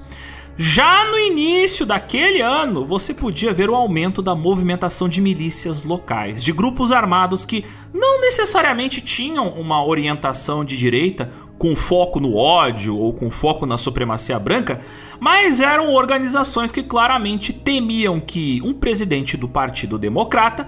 já 0.60 1.06
no 1.06 1.20
início 1.20 1.86
daquele 1.86 2.42
ano, 2.42 2.84
você 2.84 3.14
podia 3.14 3.54
ver 3.54 3.70
o 3.70 3.76
aumento 3.76 4.24
da 4.24 4.34
movimentação 4.34 5.08
de 5.08 5.22
milícias 5.22 5.84
locais, 5.84 6.44
de 6.44 6.52
grupos 6.52 6.92
armados 6.92 7.46
que 7.46 7.64
não 7.94 8.22
necessariamente 8.22 9.00
tinham 9.00 9.50
uma 9.50 9.86
orientação 9.86 10.66
de 10.66 10.76
direita 10.76 11.32
com 11.60 11.76
foco 11.76 12.20
no 12.20 12.36
ódio 12.36 12.98
ou 12.98 13.14
com 13.14 13.30
foco 13.30 13.68
na 13.68 13.78
supremacia 13.78 14.40
branca, 14.40 14.82
mas 15.20 15.60
eram 15.60 15.94
organizações 15.94 16.72
que 16.72 16.82
claramente 16.82 17.54
temiam 17.54 18.20
que 18.20 18.60
um 18.64 18.74
presidente 18.74 19.38
do 19.38 19.48
Partido 19.48 20.00
Democrata 20.00 20.66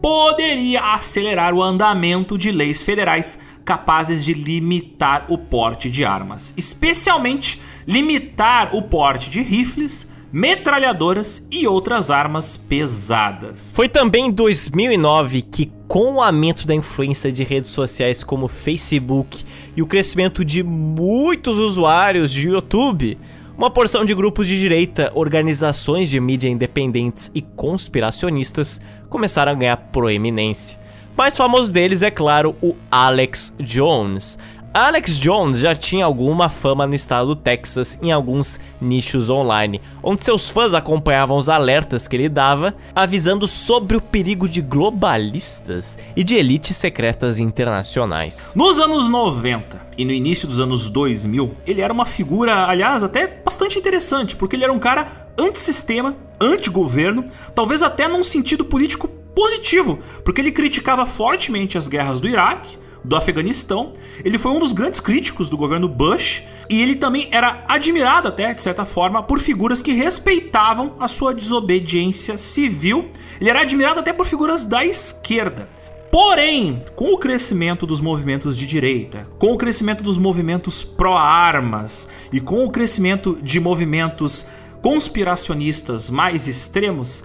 poderia 0.00 0.94
acelerar 0.94 1.54
o 1.54 1.62
andamento 1.62 2.38
de 2.38 2.50
leis 2.50 2.82
federais 2.82 3.38
capazes 3.64 4.24
de 4.24 4.32
limitar 4.32 5.26
o 5.28 5.36
porte 5.36 5.90
de 5.90 6.04
armas, 6.04 6.54
especialmente 6.56 7.60
limitar 7.86 8.74
o 8.74 8.82
porte 8.82 9.30
de 9.30 9.42
rifles, 9.42 10.08
metralhadoras 10.32 11.46
e 11.50 11.66
outras 11.66 12.10
armas 12.10 12.56
pesadas. 12.56 13.72
Foi 13.74 13.88
também 13.88 14.26
em 14.26 14.30
2009 14.30 15.42
que, 15.42 15.70
com 15.86 16.14
o 16.14 16.22
aumento 16.22 16.66
da 16.66 16.74
influência 16.74 17.32
de 17.32 17.42
redes 17.42 17.72
sociais 17.72 18.22
como 18.22 18.48
Facebook 18.48 19.44
e 19.76 19.82
o 19.82 19.86
crescimento 19.86 20.44
de 20.44 20.62
muitos 20.62 21.58
usuários 21.58 22.32
de 22.32 22.48
YouTube, 22.48 23.18
uma 23.56 23.70
porção 23.70 24.04
de 24.04 24.14
grupos 24.14 24.46
de 24.46 24.58
direita, 24.58 25.12
organizações 25.14 26.08
de 26.08 26.18
mídia 26.18 26.48
independentes 26.48 27.30
e 27.34 27.42
conspiracionistas 27.42 28.80
começaram 29.10 29.52
a 29.52 29.54
ganhar 29.54 29.76
proeminência. 29.76 30.78
Mais 31.16 31.36
famoso 31.36 31.70
deles 31.70 32.00
é, 32.00 32.10
claro, 32.10 32.56
o 32.62 32.74
Alex 32.90 33.52
Jones. 33.58 34.38
Alex 34.72 35.18
Jones 35.18 35.58
já 35.58 35.74
tinha 35.74 36.04
alguma 36.04 36.48
fama 36.48 36.86
no 36.86 36.94
estado 36.94 37.26
do 37.26 37.36
Texas 37.36 37.98
em 38.00 38.12
alguns 38.12 38.60
nichos 38.80 39.28
online, 39.28 39.80
onde 40.00 40.24
seus 40.24 40.48
fãs 40.48 40.72
acompanhavam 40.72 41.36
os 41.36 41.48
alertas 41.48 42.06
que 42.06 42.14
ele 42.14 42.28
dava, 42.28 42.72
avisando 42.94 43.48
sobre 43.48 43.96
o 43.96 44.00
perigo 44.00 44.48
de 44.48 44.60
globalistas 44.60 45.98
e 46.14 46.22
de 46.22 46.36
elites 46.36 46.76
secretas 46.76 47.40
internacionais. 47.40 48.52
Nos 48.54 48.78
anos 48.78 49.08
90 49.08 49.90
e 49.98 50.04
no 50.04 50.12
início 50.12 50.46
dos 50.46 50.60
anos 50.60 50.88
2000, 50.88 51.52
ele 51.66 51.80
era 51.80 51.92
uma 51.92 52.06
figura, 52.06 52.66
aliás, 52.66 53.02
até 53.02 53.26
bastante 53.26 53.76
interessante, 53.76 54.36
porque 54.36 54.54
ele 54.54 54.62
era 54.62 54.72
um 54.72 54.78
cara 54.78 55.29
antissistema, 55.40 56.16
anti-governo, 56.40 57.24
talvez 57.54 57.82
até 57.82 58.06
num 58.06 58.22
sentido 58.22 58.64
político 58.64 59.08
positivo, 59.08 59.98
porque 60.24 60.40
ele 60.40 60.52
criticava 60.52 61.06
fortemente 61.06 61.78
as 61.78 61.88
guerras 61.88 62.20
do 62.20 62.28
Iraque 62.28 62.78
do 63.02 63.16
Afeganistão. 63.16 63.92
Ele 64.24 64.38
foi 64.38 64.52
um 64.52 64.60
dos 64.60 64.72
grandes 64.72 65.00
críticos 65.00 65.48
do 65.48 65.56
governo 65.56 65.88
Bush 65.88 66.42
e 66.68 66.80
ele 66.80 66.96
também 66.96 67.28
era 67.30 67.64
admirado 67.66 68.28
até, 68.28 68.52
de 68.52 68.62
certa 68.62 68.84
forma, 68.84 69.22
por 69.22 69.40
figuras 69.40 69.82
que 69.82 69.92
respeitavam 69.92 70.94
a 71.00 71.08
sua 71.08 71.34
desobediência 71.34 72.36
civil. 72.36 73.08
Ele 73.40 73.50
era 73.50 73.62
admirado 73.62 74.00
até 74.00 74.12
por 74.12 74.26
figuras 74.26 74.64
da 74.64 74.84
esquerda. 74.84 75.68
Porém, 76.10 76.82
com 76.96 77.12
o 77.12 77.18
crescimento 77.18 77.86
dos 77.86 78.00
movimentos 78.00 78.56
de 78.56 78.66
direita, 78.66 79.28
com 79.38 79.52
o 79.52 79.56
crescimento 79.56 80.02
dos 80.02 80.18
movimentos 80.18 80.82
pró-armas 80.82 82.08
e 82.32 82.40
com 82.40 82.64
o 82.64 82.70
crescimento 82.70 83.38
de 83.40 83.60
movimentos 83.60 84.44
conspiracionistas 84.82 86.10
mais 86.10 86.48
extremos, 86.48 87.24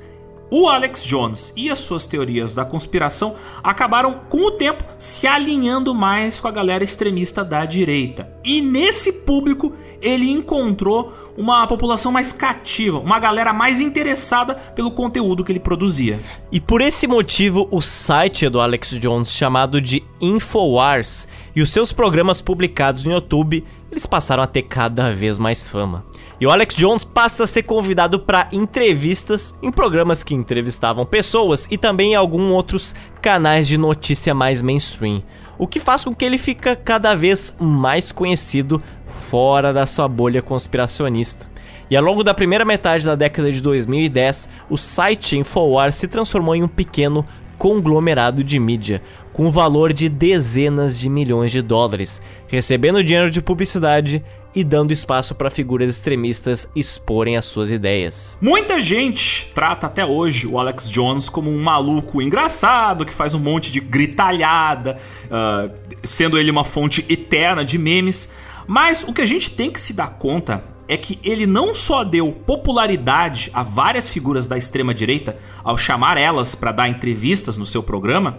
o 0.52 0.70
Alex 0.70 1.04
Jones 1.04 1.52
e 1.56 1.72
as 1.72 1.80
suas 1.80 2.06
teorias 2.06 2.54
da 2.54 2.64
conspiração 2.64 3.36
acabaram 3.64 4.22
com 4.30 4.48
o 4.48 4.52
tempo 4.52 4.84
se 5.00 5.26
alinhando 5.26 5.94
mais 5.94 6.40
com 6.40 6.48
a 6.48 6.52
galera 6.52 6.84
extremista 6.84 7.44
da 7.44 7.66
direita. 7.66 8.30
E 8.44 8.62
nesse 8.62 9.12
público 9.12 9.74
ele 10.02 10.30
encontrou 10.30 11.12
uma 11.36 11.66
população 11.66 12.12
mais 12.12 12.32
cativa, 12.32 13.00
uma 13.00 13.20
galera 13.20 13.52
mais 13.52 13.82
interessada 13.82 14.54
pelo 14.54 14.92
conteúdo 14.92 15.44
que 15.44 15.52
ele 15.52 15.60
produzia. 15.60 16.22
E 16.52 16.62
por 16.62 16.80
esse 16.80 17.08
motivo, 17.08 17.68
o 17.72 17.82
site 17.82 18.48
do 18.48 18.60
Alex 18.60 18.92
Jones, 18.92 19.34
chamado 19.34 19.82
de 19.82 20.04
Infowars, 20.22 21.28
e 21.56 21.62
os 21.62 21.72
seus 21.72 21.92
programas 21.92 22.42
publicados 22.42 23.04
no 23.06 23.14
YouTube, 23.14 23.64
eles 23.96 24.06
passaram 24.06 24.44
a 24.44 24.48
ter 24.48 24.64
cada 24.64 25.14
vez 25.14 25.40
mais 25.40 25.68
fama. 25.68 26.06
E 26.40 26.46
o 26.46 26.52
Alex 26.52 26.76
Jones 26.76 27.06
passa 27.06 27.46
a 27.46 27.48
ser 27.48 27.64
convidado 27.64 28.20
para 28.20 28.50
entrevistas 28.52 29.56
em 29.64 29.72
programas 29.72 30.22
que 30.22 30.36
entrevistavam 30.36 31.06
pessoas 31.06 31.66
e 31.72 31.78
também 31.78 32.12
em 32.12 32.16
alguns 32.16 32.52
outros 32.52 32.94
canais 33.22 33.68
de 33.68 33.78
notícia 33.78 34.34
mais 34.34 34.62
mainstream 34.62 35.24
o 35.58 35.68
que 35.68 35.80
faz 35.80 36.04
com 36.04 36.14
que 36.14 36.26
ele 36.26 36.38
fica 36.38 36.76
cada 36.76 37.16
vez 37.16 37.56
mais 37.60 38.12
conhecido 38.12 38.82
fora 39.06 39.72
da 39.72 39.86
sua 39.86 40.08
bolha 40.08 40.42
conspiracionista. 40.42 41.48
E 41.90 41.96
ao 41.96 42.04
longo 42.04 42.24
da 42.24 42.34
primeira 42.34 42.66
metade 42.66 43.06
da 43.06 43.16
década 43.16 43.52
de 43.52 43.62
2010, 43.62 44.50
o 44.70 44.78
site 44.78 45.38
Infowars 45.38 45.96
se 45.96 46.08
transformou 46.08 46.56
em 46.56 46.64
um 46.64 46.68
pequeno 46.68 47.24
conglomerado 47.58 48.44
de 48.44 48.60
mídia, 48.60 49.02
com 49.34 49.52
valor 49.52 49.92
de 49.92 50.08
dezenas 50.08 51.00
de 51.00 51.10
milhões 51.10 51.52
de 51.52 51.62
dólares, 51.62 52.22
recebendo 52.48 53.04
dinheiro 53.04 53.30
de 53.30 53.42
publicidade 53.42 54.24
e 54.56 54.64
dando 54.64 54.94
espaço 54.94 55.36
para 55.36 55.50
figuras 55.50 55.90
extremistas 55.90 56.70
exporem 56.74 57.36
as 57.36 57.46
suas 57.46 57.70
ideias. 57.70 58.38
Muita 58.40 58.80
gente 58.80 59.52
trata 59.54 59.88
até 59.88 60.06
hoje 60.06 60.48
o 60.48 60.58
Alex 60.58 60.90
Jones 60.90 61.28
como 61.28 61.52
um 61.52 61.62
maluco 61.62 62.22
engraçado 62.22 63.06
que 63.06 63.14
faz 63.14 63.34
um 63.34 63.40
monte 63.40 63.72
de 63.72 63.82
gritalhada, 63.82 64.98
uh, 65.26 65.70
sendo 66.04 66.38
ele 66.38 66.50
uma 66.50 66.64
fonte 66.64 67.06
eterna 67.10 67.66
de 67.66 67.78
memes. 67.78 68.30
Mas 68.66 69.04
o 69.04 69.14
que 69.14 69.22
a 69.22 69.26
gente 69.26 69.52
tem 69.52 69.70
que 69.70 69.80
se 69.80 69.94
dar 69.94 70.12
conta 70.12 70.64
é 70.88 70.98
que 70.98 71.20
ele 71.24 71.46
não 71.46 71.74
só 71.74 72.04
deu 72.04 72.32
popularidade 72.32 73.50
a 73.54 73.64
várias 73.64 74.08
figuras 74.08 74.48
da 74.48 74.58
extrema 74.58 74.94
direita 74.94 75.38
ao 75.64 75.78
chamar 75.78 76.18
elas 76.18 76.56
para 76.56 76.72
dar 76.72 76.90
entrevistas 76.90 77.58
no 77.58 77.66
seu 77.66 77.82
programa, 77.82 78.38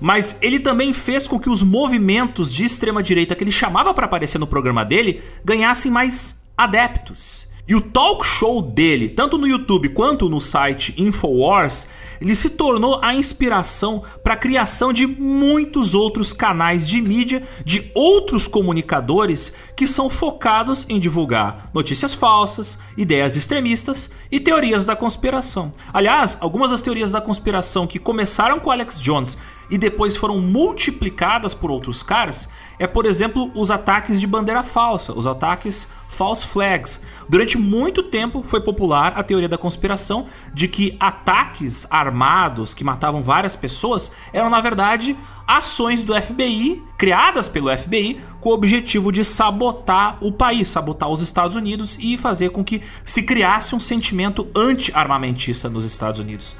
mas 0.00 0.38
ele 0.42 0.60
também 0.60 0.92
fez 0.92 1.26
com 1.26 1.38
que 1.38 1.48
os 1.48 1.62
movimentos 1.62 2.52
de 2.52 2.64
extrema 2.64 3.02
direita 3.02 3.34
que 3.34 3.44
ele 3.44 3.52
chamava 3.52 3.94
para 3.94 4.06
aparecer 4.06 4.38
no 4.38 4.46
programa 4.46 4.84
dele 4.84 5.22
ganhassem 5.44 5.90
mais 5.90 6.42
adeptos. 6.56 7.48
E 7.68 7.74
o 7.74 7.80
talk 7.80 8.24
show 8.24 8.62
dele, 8.62 9.08
tanto 9.08 9.36
no 9.36 9.46
YouTube 9.46 9.88
quanto 9.88 10.28
no 10.28 10.40
site 10.40 10.94
Infowars, 10.96 11.88
ele 12.20 12.34
se 12.34 12.50
tornou 12.50 13.00
a 13.02 13.14
inspiração 13.14 14.02
para 14.22 14.34
a 14.34 14.36
criação 14.36 14.92
de 14.92 15.06
muitos 15.06 15.94
outros 15.94 16.32
canais 16.32 16.86
de 16.86 17.00
mídia 17.00 17.42
de 17.64 17.90
outros 17.94 18.48
comunicadores 18.48 19.52
que 19.74 19.86
são 19.86 20.08
focados 20.08 20.86
em 20.88 20.98
divulgar 20.98 21.70
notícias 21.72 22.14
falsas, 22.14 22.78
ideias 22.96 23.36
extremistas 23.36 24.10
e 24.30 24.40
teorias 24.40 24.84
da 24.84 24.96
conspiração. 24.96 25.72
Aliás, 25.92 26.36
algumas 26.40 26.70
das 26.70 26.82
teorias 26.82 27.12
da 27.12 27.20
conspiração 27.20 27.86
que 27.86 27.98
começaram 27.98 28.58
com 28.58 28.70
Alex 28.70 29.00
Jones 29.00 29.36
e 29.70 29.76
depois 29.76 30.16
foram 30.16 30.40
multiplicadas 30.40 31.54
por 31.54 31.70
outros 31.70 32.02
caras 32.02 32.48
é, 32.78 32.86
por 32.86 33.06
exemplo, 33.06 33.50
os 33.54 33.70
ataques 33.70 34.20
de 34.20 34.26
bandeira 34.26 34.62
falsa, 34.62 35.12
os 35.12 35.26
ataques 35.26 35.88
false 36.08 36.46
flags. 36.46 37.00
Durante 37.28 37.58
muito 37.58 38.02
tempo 38.02 38.42
foi 38.42 38.60
popular 38.60 39.14
a 39.16 39.22
teoria 39.22 39.48
da 39.48 39.58
conspiração 39.58 40.26
de 40.52 40.68
que 40.68 40.96
ataques 41.00 41.86
armados 41.90 42.74
que 42.74 42.84
matavam 42.84 43.22
várias 43.22 43.56
pessoas 43.56 44.10
eram 44.32 44.50
na 44.50 44.60
verdade 44.60 45.16
ações 45.46 46.02
do 46.02 46.20
FBI, 46.20 46.82
criadas 46.98 47.48
pelo 47.48 47.76
FBI, 47.76 48.20
com 48.40 48.50
o 48.50 48.54
objetivo 48.54 49.12
de 49.12 49.24
sabotar 49.24 50.18
o 50.20 50.32
país, 50.32 50.68
sabotar 50.68 51.08
os 51.08 51.20
Estados 51.20 51.54
Unidos 51.56 51.96
e 52.00 52.18
fazer 52.18 52.50
com 52.50 52.64
que 52.64 52.82
se 53.04 53.22
criasse 53.22 53.74
um 53.74 53.80
sentimento 53.80 54.48
anti-armamentista 54.54 55.68
nos 55.68 55.84
Estados 55.84 56.20
Unidos. 56.20 56.56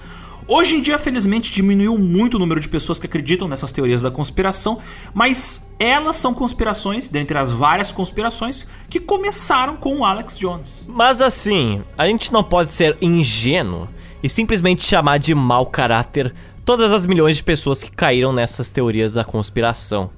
Hoje 0.48 0.77
em 0.77 0.81
dia, 0.81 0.97
felizmente, 0.97 1.52
diminuiu 1.52 1.98
muito 1.98 2.35
o 2.35 2.39
número 2.39 2.60
de 2.60 2.68
pessoas 2.68 3.01
que 3.01 3.06
acreditam 3.06 3.48
nessas 3.48 3.73
teorias 3.73 4.02
da 4.02 4.12
conspiração, 4.12 4.78
mas 5.12 5.68
elas 5.77 6.18
são 6.18 6.32
conspirações, 6.32 7.09
dentre 7.09 7.36
as 7.36 7.51
várias 7.51 7.90
conspirações, 7.90 8.64
que 8.89 9.01
começaram 9.01 9.77
com 9.77 9.98
o 9.98 10.05
Alex 10.05 10.39
Jones. 10.39 10.86
Mas 10.89 11.20
assim, 11.20 11.82
a 11.98 12.06
gente 12.06 12.32
não 12.32 12.44
pode 12.44 12.73
ser 12.73 12.97
ingênuo 13.02 13.89
e 14.23 14.28
simplesmente 14.28 14.86
chamar 14.86 15.18
de 15.18 15.35
mau 15.35 15.66
caráter 15.66 16.32
todas 16.64 16.93
as 16.93 17.09
milhões 17.09 17.36
de 17.36 17.43
pessoas 17.43 17.82
que 17.82 17.90
caíram 17.90 18.32
nessas 18.32 18.70
teorias 18.70 19.14
da 19.14 19.24
conspiração. 19.24 20.10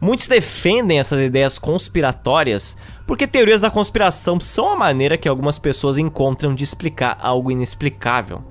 Muitos 0.00 0.28
defendem 0.28 0.98
essas 0.98 1.20
ideias 1.20 1.58
conspiratórias 1.58 2.74
porque 3.06 3.26
teorias 3.26 3.60
da 3.60 3.70
conspiração 3.70 4.40
são 4.40 4.70
a 4.70 4.76
maneira 4.76 5.18
que 5.18 5.28
algumas 5.28 5.58
pessoas 5.58 5.98
encontram 5.98 6.54
de 6.54 6.64
explicar 6.64 7.18
algo 7.20 7.50
inexplicável. 7.50 8.42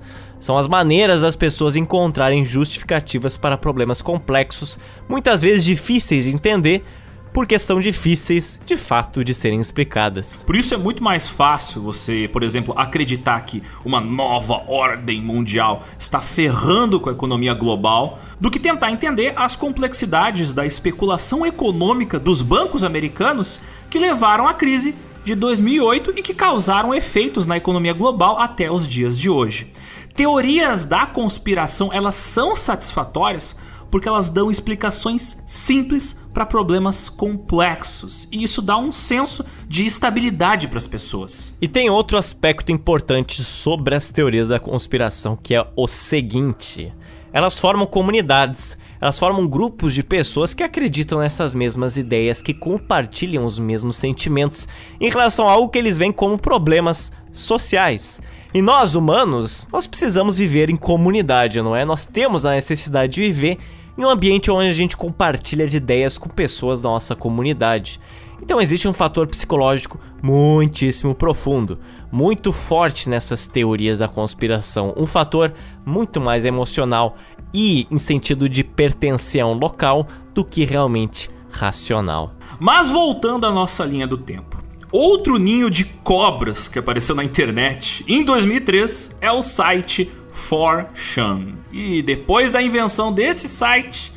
São 0.44 0.58
as 0.58 0.68
maneiras 0.68 1.22
das 1.22 1.34
pessoas 1.34 1.74
encontrarem 1.74 2.44
justificativas 2.44 3.34
para 3.34 3.56
problemas 3.56 4.02
complexos, 4.02 4.78
muitas 5.08 5.40
vezes 5.40 5.64
difíceis 5.64 6.24
de 6.24 6.30
entender, 6.32 6.84
porque 7.32 7.58
são 7.58 7.80
difíceis 7.80 8.60
de 8.66 8.76
fato 8.76 9.24
de 9.24 9.32
serem 9.32 9.58
explicadas. 9.58 10.44
Por 10.44 10.54
isso 10.54 10.74
é 10.74 10.76
muito 10.76 11.02
mais 11.02 11.26
fácil 11.26 11.80
você, 11.80 12.28
por 12.30 12.42
exemplo, 12.42 12.74
acreditar 12.76 13.40
que 13.40 13.62
uma 13.86 14.02
nova 14.02 14.62
ordem 14.68 15.22
mundial 15.22 15.82
está 15.98 16.20
ferrando 16.20 17.00
com 17.00 17.08
a 17.08 17.14
economia 17.14 17.54
global 17.54 18.18
do 18.38 18.50
que 18.50 18.60
tentar 18.60 18.92
entender 18.92 19.32
as 19.36 19.56
complexidades 19.56 20.52
da 20.52 20.66
especulação 20.66 21.46
econômica 21.46 22.18
dos 22.18 22.42
bancos 22.42 22.84
americanos 22.84 23.62
que 23.88 23.98
levaram 23.98 24.46
à 24.46 24.52
crise 24.52 24.94
de 25.24 25.34
2008 25.34 26.12
e 26.18 26.22
que 26.22 26.34
causaram 26.34 26.94
efeitos 26.94 27.46
na 27.46 27.56
economia 27.56 27.94
global 27.94 28.38
até 28.38 28.70
os 28.70 28.86
dias 28.86 29.18
de 29.18 29.30
hoje. 29.30 29.72
Teorias 30.14 30.84
da 30.84 31.06
conspiração, 31.06 31.92
elas 31.92 32.14
são 32.14 32.54
satisfatórias 32.54 33.56
porque 33.90 34.08
elas 34.08 34.30
dão 34.30 34.50
explicações 34.50 35.42
simples 35.46 36.18
para 36.32 36.46
problemas 36.46 37.08
complexos. 37.08 38.28
E 38.30 38.42
isso 38.42 38.60
dá 38.60 38.76
um 38.76 38.90
senso 38.90 39.44
de 39.68 39.86
estabilidade 39.86 40.68
para 40.68 40.78
as 40.78 40.86
pessoas. 40.86 41.52
E 41.60 41.68
tem 41.68 41.90
outro 41.90 42.18
aspecto 42.18 42.72
importante 42.72 43.42
sobre 43.42 43.94
as 43.94 44.10
teorias 44.10 44.48
da 44.48 44.58
conspiração, 44.58 45.36
que 45.40 45.54
é 45.54 45.66
o 45.76 45.86
seguinte: 45.86 46.92
elas 47.32 47.58
formam 47.58 47.86
comunidades, 47.86 48.76
elas 49.00 49.18
formam 49.18 49.46
grupos 49.46 49.94
de 49.94 50.02
pessoas 50.02 50.54
que 50.54 50.62
acreditam 50.62 51.18
nessas 51.18 51.54
mesmas 51.54 51.96
ideias, 51.96 52.42
que 52.42 52.54
compartilham 52.54 53.44
os 53.44 53.58
mesmos 53.58 53.96
sentimentos 53.96 54.68
em 55.00 55.10
relação 55.10 55.48
a 55.48 55.52
algo 55.52 55.68
que 55.68 55.78
eles 55.78 55.98
veem 55.98 56.12
como 56.12 56.38
problemas 56.38 57.12
sociais. 57.34 58.20
E 58.54 58.62
nós, 58.62 58.94
humanos, 58.94 59.68
nós 59.72 59.86
precisamos 59.86 60.38
viver 60.38 60.70
em 60.70 60.76
comunidade, 60.76 61.60
não 61.60 61.74
é? 61.74 61.84
Nós 61.84 62.06
temos 62.06 62.44
a 62.44 62.52
necessidade 62.52 63.14
de 63.14 63.20
viver 63.20 63.58
em 63.98 64.04
um 64.04 64.08
ambiente 64.08 64.50
onde 64.50 64.68
a 64.68 64.72
gente 64.72 64.96
compartilha 64.96 65.66
de 65.66 65.76
ideias 65.76 66.16
com 66.16 66.28
pessoas 66.28 66.80
da 66.80 66.88
nossa 66.88 67.14
comunidade. 67.14 68.00
Então 68.42 68.60
existe 68.60 68.86
um 68.86 68.92
fator 68.92 69.26
psicológico 69.26 69.98
muitíssimo 70.22 71.14
profundo, 71.14 71.78
muito 72.10 72.52
forte 72.52 73.08
nessas 73.08 73.46
teorias 73.46 74.00
da 74.00 74.08
conspiração, 74.08 74.92
um 74.96 75.06
fator 75.06 75.52
muito 75.84 76.20
mais 76.20 76.44
emocional 76.44 77.16
e 77.52 77.86
em 77.90 77.98
sentido 77.98 78.48
de 78.48 78.62
pertencer 78.62 79.40
a 79.40 79.46
um 79.46 79.54
local 79.54 80.06
do 80.34 80.44
que 80.44 80.64
realmente 80.64 81.30
racional. 81.50 82.34
Mas 82.58 82.90
voltando 82.90 83.46
à 83.46 83.50
nossa 83.50 83.84
linha 83.84 84.06
do 84.06 84.18
tempo. 84.18 84.53
Outro 84.96 85.38
ninho 85.38 85.68
de 85.68 85.84
cobras 85.84 86.68
que 86.68 86.78
apareceu 86.78 87.16
na 87.16 87.24
internet 87.24 88.04
em 88.06 88.22
2003 88.22 89.16
é 89.20 89.28
o 89.28 89.42
site 89.42 90.08
4chan. 90.48 91.54
E 91.72 92.00
depois 92.00 92.52
da 92.52 92.62
invenção 92.62 93.12
desse 93.12 93.48
site, 93.48 94.12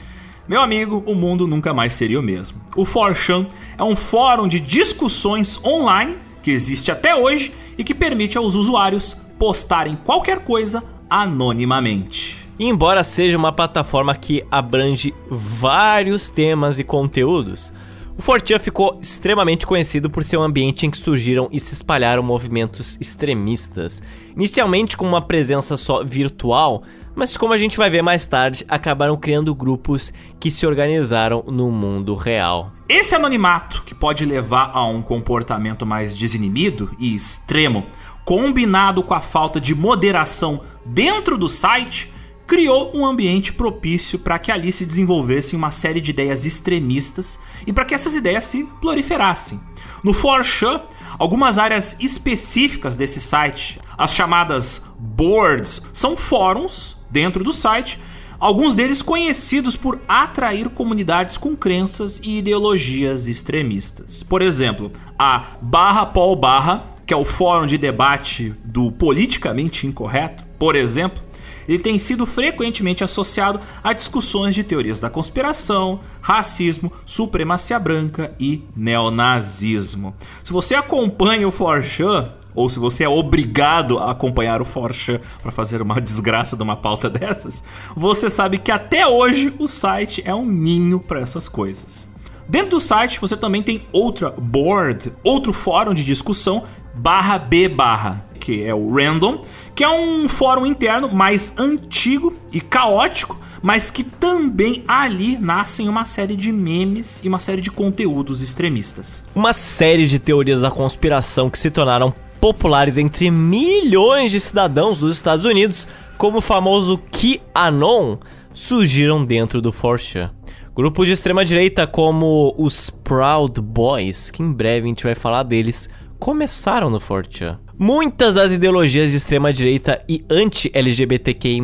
meu 0.48 0.62
amigo, 0.62 1.02
o 1.08 1.16
mundo 1.16 1.48
nunca 1.48 1.74
mais 1.74 1.94
seria 1.94 2.20
o 2.20 2.22
mesmo. 2.22 2.62
O 2.76 2.84
4chan 2.84 3.48
é 3.76 3.82
um 3.82 3.96
fórum 3.96 4.48
de 4.48 4.60
discussões 4.60 5.60
online 5.66 6.20
que 6.44 6.52
existe 6.52 6.92
até 6.92 7.16
hoje 7.16 7.52
e 7.76 7.84
que 7.84 7.96
permite 7.96 8.38
aos 8.38 8.54
usuários 8.54 9.18
postarem 9.40 9.98
qualquer 10.06 10.44
coisa 10.44 10.84
anonimamente. 11.10 12.48
Embora 12.60 13.04
seja 13.04 13.36
uma 13.36 13.52
plataforma 13.52 14.14
que 14.14 14.46
abrange 14.52 15.12
vários 15.28 16.30
temas 16.30 16.78
e 16.78 16.84
conteúdos, 16.84 17.74
o 18.18 18.22
Fortean 18.22 18.58
ficou 18.58 18.98
extremamente 19.00 19.68
conhecido 19.68 20.10
por 20.10 20.24
ser 20.24 20.38
um 20.38 20.44
ambiente 20.44 20.86
em 20.86 20.90
que 20.90 20.98
surgiram 20.98 21.48
e 21.52 21.60
se 21.60 21.76
espalharam 21.76 22.24
movimentos 22.24 22.98
extremistas, 23.00 24.02
inicialmente 24.36 24.98
com 24.98 25.06
uma 25.06 25.22
presença 25.22 25.78
só 25.78 26.04
virtual, 26.04 26.82
mas 27.16 27.38
como 27.38 27.54
a 27.54 27.58
gente 27.58 27.78
vai 27.78 27.92
ver 27.92 28.02
mais 28.02 28.26
tarde, 28.26 28.66
acabaram 28.68 29.16
criando 29.16 29.54
grupos 29.54 30.12
que 30.40 30.50
se 30.50 30.66
organizaram 30.66 31.44
no 31.48 31.72
mundo 31.72 32.16
real. 32.16 32.72
Esse 32.90 33.14
anonimato, 33.14 33.84
que 33.84 33.94
pode 33.94 34.26
levar 34.26 34.72
a 34.74 34.84
um 34.86 35.02
comportamento 35.02 35.86
mais 35.86 36.16
desinimido 36.16 36.90
e 37.00 37.16
extremo, 37.16 37.86
combinado 38.26 39.04
com 39.04 39.14
a 39.14 39.22
falta 39.22 39.62
de 39.62 39.76
moderação 39.76 40.62
dentro 40.84 41.38
do 41.38 41.48
site, 41.48 42.12
criou 42.48 42.96
um 42.96 43.06
ambiente 43.06 43.52
propício 43.52 44.18
para 44.18 44.40
que 44.40 44.52
ali 44.52 44.72
se 44.72 44.86
desenvolvessem 44.86 45.60
uma 45.60 45.70
série 45.70 46.00
de 46.00 46.12
ideias 46.12 46.46
extremistas 46.46 47.38
e 47.68 47.74
para 47.74 47.84
que 47.84 47.94
essas 47.94 48.16
ideias 48.16 48.46
se 48.46 48.64
proliferassem. 48.80 49.60
No 50.02 50.14
4chan, 50.14 50.82
algumas 51.20 51.60
áreas 51.60 51.98
específicas 52.00 52.96
desse 52.96 53.20
site, 53.20 53.80
as 53.98 54.14
chamadas 54.14 54.86
boards, 54.98 55.82
são 55.92 56.16
fóruns 56.16 56.96
dentro 57.10 57.44
do 57.44 57.52
site, 57.52 58.00
alguns 58.40 58.76
deles 58.76 59.02
conhecidos 59.02 59.76
por 59.76 60.00
atrair 60.08 60.70
comunidades 60.70 61.38
com 61.38 61.56
crenças 61.56 62.22
e 62.24 62.38
ideologias 62.38 63.28
extremistas. 63.28 64.24
Por 64.24 64.42
exemplo, 64.42 64.92
a 65.20 65.58
barra 65.62 66.06
Paul 66.06 66.36
barra, 66.38 66.96
que 67.06 67.14
é 67.14 67.18
o 67.18 67.26
fórum 67.26 67.66
de 67.66 67.78
debate 67.78 68.54
do 68.64 68.92
politicamente 68.92 69.86
incorreto, 69.86 70.46
por 70.60 70.76
exemplo, 70.76 71.27
ele 71.68 71.80
tem 71.80 72.00
sido 72.00 72.26
frequentemente 72.26 73.04
associado 73.04 73.60
a 73.84 73.94
discussões 73.94 74.56
de 74.56 74.64
teorias 74.64 75.00
da 75.00 75.10
conspiração, 75.10 76.00
racismo, 76.22 76.92
supremacia 77.06 77.78
branca 77.80 78.34
e 78.40 78.64
neonazismo. 78.76 80.16
Se 80.44 80.54
você 80.54 80.76
acompanha 80.76 81.48
o 81.48 81.52
Forchan, 81.52 82.32
ou 82.56 82.70
se 82.70 82.80
você 82.80 83.04
é 83.04 83.10
obrigado 83.10 84.00
a 84.00 84.10
acompanhar 84.10 84.62
o 84.62 84.66
Forchan 84.66 85.20
para 85.44 85.52
fazer 85.52 85.82
uma 85.82 86.00
desgraça 86.02 86.58
de 86.58 86.64
uma 86.64 86.76
pauta 86.76 87.08
dessas, 87.08 87.64
você 87.96 88.30
sabe 88.30 88.58
que 88.58 88.72
até 88.72 89.06
hoje 89.06 89.54
o 89.60 89.68
site 89.68 90.24
é 90.26 90.34
um 90.34 90.46
ninho 90.46 91.00
para 91.00 91.20
essas 91.20 91.48
coisas. 91.48 92.08
Dentro 92.50 92.72
do 92.72 92.80
site 92.80 93.20
você 93.20 93.38
também 93.38 93.62
tem 93.62 93.86
outra 93.92 94.32
board, 94.32 95.14
outro 95.24 95.54
fórum 95.54 95.94
de 95.94 96.04
discussão 96.04 96.64
barra 96.96 97.38
B 97.38 97.68
barra, 97.68 98.26
que 98.48 98.64
é 98.64 98.74
o 98.74 98.96
Random, 98.96 99.42
que 99.76 99.84
é 99.84 99.90
um 99.90 100.30
fórum 100.30 100.66
interno 100.66 101.14
mais 101.14 101.54
antigo 101.58 102.34
e 102.54 102.62
caótico, 102.62 103.38
mas 103.62 103.92
que 103.92 104.06
também 104.06 104.86
ali 104.88 105.38
nascem 105.38 105.90
uma 105.90 106.06
série 106.06 106.34
de 106.34 106.50
memes 106.50 107.20
e 107.26 107.28
uma 107.28 107.42
série 107.42 107.62
de 107.62 107.70
conteúdos 107.70 108.42
extremistas. 108.42 109.22
Uma 109.36 109.52
série 109.52 110.08
de 110.08 110.18
teorias 110.18 110.62
da 110.62 110.72
conspiração 110.72 111.50
que 111.50 111.60
se 111.60 111.70
tornaram 111.70 112.14
populares 112.40 112.98
entre 112.98 113.30
milhões 113.30 114.32
de 114.32 114.40
cidadãos 114.40 115.00
dos 115.00 115.18
Estados 115.18 115.44
Unidos, 115.44 115.86
como 116.18 116.38
o 116.38 116.42
famoso 116.42 116.98
QAnon, 117.12 118.18
surgiram 118.54 119.26
dentro 119.26 119.62
do 119.62 119.74
4chan. 119.74 120.32
Grupos 120.74 121.06
de 121.06 121.12
extrema 121.12 121.44
direita 121.44 121.86
como 121.86 122.56
os 122.58 122.90
Proud 122.90 123.60
Boys, 123.60 124.32
que 124.32 124.42
em 124.42 124.54
breve 124.54 124.86
a 124.86 124.88
gente 124.88 125.04
vai 125.04 125.16
falar 125.16 125.44
deles, 125.44 125.90
começaram 126.18 126.90
no 126.90 127.02
4chan. 127.02 127.58
Muitas 127.80 128.34
das 128.34 128.52
ideologias 128.52 129.12
de 129.12 129.18
extrema 129.18 129.54
direita 129.54 130.02
e 130.10 130.26
anti-LGBTQI+, 130.28 131.62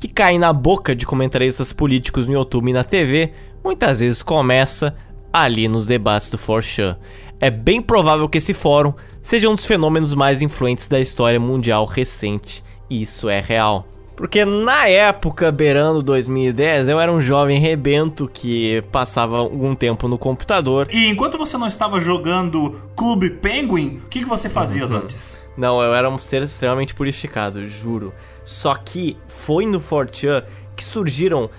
que 0.00 0.08
caem 0.08 0.38
na 0.38 0.54
boca 0.54 0.96
de 0.96 1.04
comentaristas 1.04 1.70
políticos 1.70 2.26
no 2.26 2.32
YouTube 2.32 2.70
e 2.70 2.72
na 2.72 2.82
TV, 2.82 3.30
muitas 3.62 4.00
vezes 4.00 4.22
começa 4.22 4.96
ali 5.30 5.68
nos 5.68 5.86
debates 5.86 6.30
do 6.30 6.38
4chan. 6.38 6.96
É 7.38 7.50
bem 7.50 7.82
provável 7.82 8.26
que 8.26 8.38
esse 8.38 8.54
fórum 8.54 8.94
seja 9.20 9.50
um 9.50 9.54
dos 9.54 9.66
fenômenos 9.66 10.14
mais 10.14 10.40
influentes 10.40 10.88
da 10.88 10.98
história 10.98 11.38
mundial 11.38 11.84
recente, 11.84 12.64
e 12.88 13.02
isso 13.02 13.28
é 13.28 13.38
real. 13.38 13.86
Porque 14.22 14.44
na 14.44 14.86
época, 14.86 15.50
beirando 15.50 16.00
2010, 16.00 16.86
eu 16.86 17.00
era 17.00 17.10
um 17.10 17.20
jovem 17.20 17.58
rebento 17.58 18.30
que 18.32 18.80
passava 18.92 19.36
algum 19.36 19.74
tempo 19.74 20.06
no 20.06 20.16
computador. 20.16 20.86
E 20.92 21.08
enquanto 21.08 21.36
você 21.36 21.58
não 21.58 21.66
estava 21.66 22.00
jogando 22.00 22.80
Clube 22.94 23.30
Penguin, 23.30 24.00
o 24.04 24.08
que, 24.08 24.20
que 24.20 24.24
você 24.24 24.48
fazia 24.48 24.86
uhum. 24.86 24.98
antes? 24.98 25.42
Não, 25.56 25.82
eu 25.82 25.92
era 25.92 26.08
um 26.08 26.20
ser 26.20 26.40
extremamente 26.40 26.94
purificado, 26.94 27.66
juro. 27.66 28.14
Só 28.44 28.76
que 28.76 29.16
foi 29.26 29.66
no 29.66 29.80
4chan 29.80 30.44
que 30.76 30.84
surgiram 30.84 31.50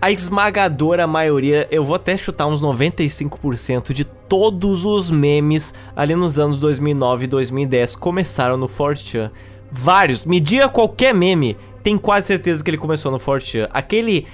a 0.00 0.12
esmagadora 0.12 1.08
maioria, 1.08 1.66
eu 1.72 1.82
vou 1.82 1.96
até 1.96 2.16
chutar 2.16 2.46
uns 2.46 2.62
95% 2.62 3.92
de 3.92 4.04
todos 4.04 4.84
os 4.84 5.10
memes 5.10 5.74
ali 5.96 6.14
nos 6.14 6.38
anos 6.38 6.60
2009 6.60 7.24
e 7.24 7.26
2010 7.26 7.96
começaram 7.96 8.56
no 8.56 8.68
4chan. 8.68 9.28
Vários, 9.74 10.26
me 10.26 10.38
diga 10.38 10.68
qualquer 10.68 11.14
meme 11.14 11.56
tem 11.82 11.98
quase 11.98 12.28
certeza 12.28 12.62
que 12.62 12.70
ele 12.70 12.78
começou 12.78 13.10
no 13.10 13.18
4chan. 13.18 13.68
Aquele 13.72 14.26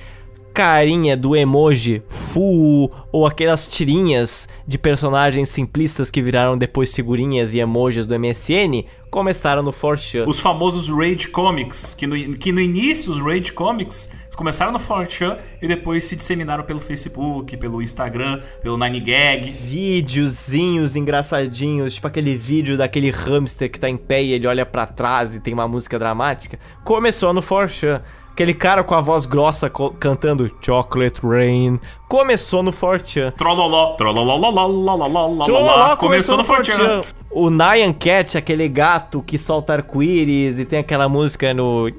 carinha 0.52 1.16
do 1.16 1.36
emoji 1.36 2.02
full 2.08 2.90
ou 3.12 3.24
aquelas 3.24 3.68
tirinhas 3.68 4.48
de 4.66 4.76
personagens 4.76 5.48
simplistas 5.50 6.10
que 6.10 6.20
viraram 6.20 6.58
depois 6.58 6.92
figurinhas 6.92 7.54
e 7.54 7.60
emojis 7.60 8.06
do 8.06 8.18
MSN 8.18 8.84
começaram 9.08 9.62
no 9.62 9.72
4chan. 9.72 10.26
Os 10.26 10.40
famosos 10.40 10.88
Rage 10.88 11.28
Comics, 11.28 11.94
que 11.94 12.06
no, 12.06 12.16
que 12.34 12.50
no 12.50 12.60
início 12.60 13.12
os 13.12 13.22
Rage 13.22 13.52
Comics 13.52 14.10
começaram 14.38 14.70
no 14.70 14.78
4chan 14.78 15.36
e 15.60 15.66
depois 15.66 16.04
se 16.04 16.14
disseminaram 16.14 16.62
pelo 16.62 16.78
Facebook, 16.78 17.56
pelo 17.56 17.82
Instagram, 17.82 18.40
pelo 18.62 18.78
9gag. 18.78 19.50
Videozinhos 19.50 20.94
engraçadinhos, 20.94 21.94
tipo 21.94 22.06
aquele 22.06 22.36
vídeo 22.36 22.76
daquele 22.76 23.10
hamster 23.10 23.68
que 23.68 23.80
tá 23.80 23.88
em 23.88 23.96
pé 23.96 24.22
e 24.22 24.32
ele 24.32 24.46
olha 24.46 24.64
para 24.64 24.86
trás 24.86 25.34
e 25.34 25.40
tem 25.40 25.52
uma 25.52 25.66
música 25.66 25.98
dramática. 25.98 26.56
Começou 26.84 27.32
no 27.32 27.42
4chan. 27.42 28.00
Aquele 28.38 28.54
cara 28.54 28.84
com 28.84 28.94
a 28.94 29.00
voz 29.00 29.26
grossa 29.26 29.68
cantando 29.98 30.48
Chocolate 30.60 31.26
Rain 31.26 31.80
começou 32.06 32.62
no 32.62 32.70
4chan. 32.70 33.32
Trololó, 33.96 33.96
trololó, 35.44 35.96
começou 35.96 36.36
no 36.36 36.44
4chan. 36.44 37.04
O 37.32 37.50
Nyan 37.50 37.92
Cat, 37.92 38.38
aquele 38.38 38.68
gato 38.68 39.24
que 39.26 39.36
solta 39.36 39.72
arco-íris 39.72 40.60
e 40.60 40.64
tem 40.64 40.78
aquela 40.78 41.08
música 41.08 41.52
no. 41.52 41.90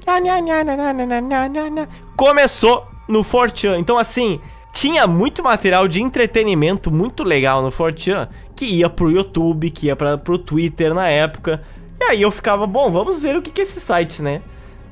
Começou 2.16 2.86
no 3.06 3.22
4chan. 3.22 3.78
Então, 3.78 3.98
assim, 3.98 4.40
tinha 4.72 5.06
muito 5.06 5.42
material 5.42 5.86
de 5.86 6.00
entretenimento 6.00 6.90
muito 6.90 7.22
legal 7.22 7.60
no 7.60 7.70
4chan 7.70 8.30
que 8.56 8.64
ia 8.64 8.88
pro 8.88 9.10
YouTube, 9.10 9.68
que 9.68 9.88
ia 9.88 9.94
pra, 9.94 10.16
pro 10.16 10.38
Twitter 10.38 10.94
na 10.94 11.06
época. 11.06 11.62
E 12.00 12.04
aí 12.04 12.22
eu 12.22 12.30
ficava, 12.30 12.66
bom, 12.66 12.90
vamos 12.90 13.20
ver 13.20 13.36
o 13.36 13.42
que, 13.42 13.50
que 13.50 13.60
é 13.60 13.64
esse 13.64 13.78
site, 13.78 14.22
né? 14.22 14.40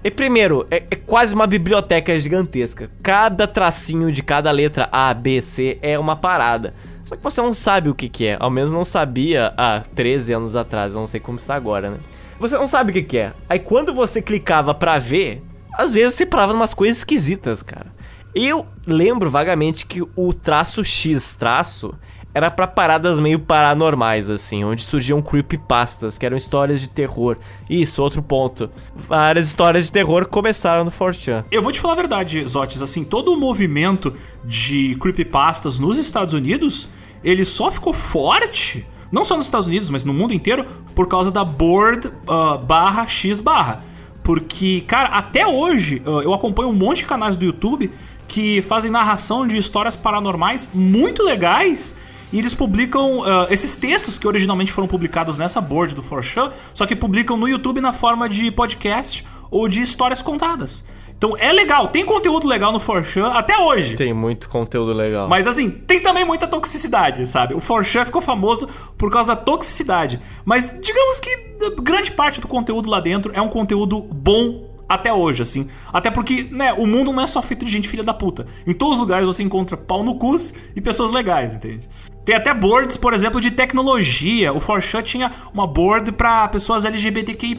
E 0.08 0.10
primeiro, 0.10 0.66
é, 0.70 0.76
é, 0.76 0.96
quase 0.96 1.34
uma 1.34 1.46
biblioteca 1.46 2.18
gigantesca. 2.18 2.90
Cada 3.02 3.46
tracinho 3.46 4.10
de 4.10 4.22
cada 4.22 4.50
letra 4.50 4.88
A, 4.90 5.12
B, 5.12 5.42
C 5.42 5.78
é 5.82 5.98
uma 5.98 6.16
parada. 6.16 6.72
Só 7.04 7.14
que 7.14 7.22
você 7.22 7.42
não 7.42 7.52
sabe 7.52 7.90
o 7.90 7.94
que, 7.94 8.08
que 8.08 8.24
é. 8.24 8.38
Ao 8.40 8.48
menos 8.48 8.72
não 8.72 8.86
sabia 8.86 9.52
há 9.54 9.82
13 9.94 10.32
anos 10.32 10.56
atrás. 10.56 10.94
Eu 10.94 11.00
não 11.00 11.06
sei 11.06 11.20
como 11.20 11.36
está 11.36 11.54
agora, 11.54 11.90
né? 11.90 11.98
Você 12.40 12.56
não 12.56 12.66
sabe 12.66 12.90
o 12.90 12.94
que, 12.94 13.02
que 13.02 13.18
é. 13.18 13.34
Aí 13.50 13.58
quando 13.58 13.92
você 13.92 14.22
clicava 14.22 14.72
pra 14.72 14.98
ver, 14.98 15.42
às 15.74 15.92
vezes 15.92 16.14
você 16.14 16.24
parava 16.24 16.54
umas 16.54 16.72
coisas 16.72 16.96
esquisitas, 16.96 17.62
cara. 17.62 17.92
Eu 18.34 18.66
lembro 18.86 19.28
vagamente 19.28 19.84
que 19.84 20.00
o 20.16 20.32
traço 20.32 20.82
X 20.82 21.34
traço 21.34 21.94
era 22.38 22.50
para 22.52 22.68
paradas 22.68 23.18
meio 23.18 23.40
paranormais, 23.40 24.30
assim, 24.30 24.64
onde 24.64 24.82
surgiam 24.82 25.20
creepypastas, 25.20 26.16
que 26.16 26.24
eram 26.24 26.36
histórias 26.36 26.80
de 26.80 26.88
terror. 26.88 27.36
Isso, 27.68 28.00
outro 28.00 28.22
ponto. 28.22 28.70
Várias 28.94 29.48
histórias 29.48 29.86
de 29.86 29.92
terror 29.92 30.26
começaram 30.28 30.84
no 30.84 30.90
4chan. 30.90 31.44
Eu 31.50 31.60
vou 31.60 31.72
te 31.72 31.80
falar 31.80 31.94
a 31.94 31.96
verdade, 31.96 32.46
Zotes, 32.46 32.80
assim, 32.80 33.02
todo 33.02 33.32
o 33.32 33.40
movimento 33.40 34.14
de 34.44 34.96
creepypastas 35.00 35.80
nos 35.80 35.98
Estados 35.98 36.32
Unidos, 36.32 36.88
ele 37.24 37.44
só 37.44 37.72
ficou 37.72 37.92
forte, 37.92 38.86
não 39.10 39.24
só 39.24 39.36
nos 39.36 39.46
Estados 39.46 39.66
Unidos, 39.66 39.90
mas 39.90 40.04
no 40.04 40.14
mundo 40.14 40.32
inteiro, 40.32 40.64
por 40.94 41.08
causa 41.08 41.32
da 41.32 41.44
board 41.44 42.06
uh, 42.06 42.56
barra 42.56 43.06
X 43.08 43.40
barra. 43.40 43.82
Porque, 44.22 44.82
cara, 44.82 45.08
até 45.08 45.44
hoje 45.44 46.00
uh, 46.06 46.20
eu 46.20 46.32
acompanho 46.32 46.68
um 46.68 46.72
monte 46.72 46.98
de 46.98 47.06
canais 47.06 47.34
do 47.34 47.44
YouTube 47.44 47.90
que 48.28 48.62
fazem 48.62 48.92
narração 48.92 49.44
de 49.48 49.56
histórias 49.56 49.96
paranormais 49.96 50.68
muito 50.72 51.24
legais 51.24 51.96
e 52.32 52.38
eles 52.38 52.54
publicam 52.54 53.20
uh, 53.20 53.46
esses 53.50 53.74
textos 53.74 54.18
que 54.18 54.26
originalmente 54.26 54.72
foram 54.72 54.88
publicados 54.88 55.38
nessa 55.38 55.60
board 55.60 55.94
do 55.94 56.02
4chan, 56.02 56.52
só 56.74 56.86
que 56.86 56.94
publicam 56.94 57.36
no 57.36 57.48
YouTube 57.48 57.80
na 57.80 57.92
forma 57.92 58.28
de 58.28 58.50
podcast 58.50 59.24
ou 59.50 59.68
de 59.68 59.80
histórias 59.80 60.20
contadas. 60.20 60.84
Então 61.18 61.36
é 61.36 61.52
legal, 61.52 61.88
tem 61.88 62.06
conteúdo 62.06 62.46
legal 62.46 62.72
no 62.72 62.78
4chan 62.78 63.32
até 63.34 63.58
hoje. 63.58 63.96
Tem 63.96 64.14
muito 64.14 64.48
conteúdo 64.48 64.92
legal. 64.92 65.28
Mas 65.28 65.48
assim, 65.48 65.68
tem 65.68 66.00
também 66.00 66.24
muita 66.24 66.46
toxicidade, 66.46 67.26
sabe? 67.26 67.54
O 67.54 67.58
4chan 67.58 68.04
ficou 68.04 68.20
famoso 68.20 68.68
por 68.96 69.10
causa 69.10 69.34
da 69.34 69.40
toxicidade. 69.40 70.20
Mas 70.44 70.78
digamos 70.80 71.18
que 71.18 71.56
grande 71.82 72.12
parte 72.12 72.40
do 72.40 72.46
conteúdo 72.46 72.88
lá 72.88 73.00
dentro 73.00 73.32
é 73.34 73.40
um 73.40 73.48
conteúdo 73.48 74.00
bom 74.00 74.68
até 74.88 75.12
hoje, 75.12 75.42
assim. 75.42 75.68
Até 75.92 76.10
porque, 76.10 76.48
né, 76.50 76.72
o 76.72 76.86
mundo 76.86 77.12
não 77.12 77.22
é 77.22 77.26
só 77.26 77.42
feito 77.42 77.64
de 77.64 77.70
gente 77.70 77.88
filha 77.88 78.04
da 78.04 78.14
puta. 78.14 78.46
Em 78.66 78.72
todos 78.72 78.94
os 78.94 79.00
lugares 79.00 79.26
você 79.26 79.42
encontra 79.42 79.76
pau 79.76 80.02
no 80.02 80.14
cus 80.14 80.54
e 80.74 80.80
pessoas 80.80 81.10
legais, 81.10 81.54
entende? 81.54 81.88
Tem 82.28 82.36
até 82.36 82.52
boards, 82.52 82.98
por 82.98 83.14
exemplo, 83.14 83.40
de 83.40 83.50
tecnologia. 83.50 84.52
O 84.52 84.60
4chan 84.60 85.02
tinha 85.02 85.32
uma 85.50 85.66
board 85.66 86.12
para 86.12 86.46
pessoas 86.48 86.84
LGBTQI+, 86.84 87.58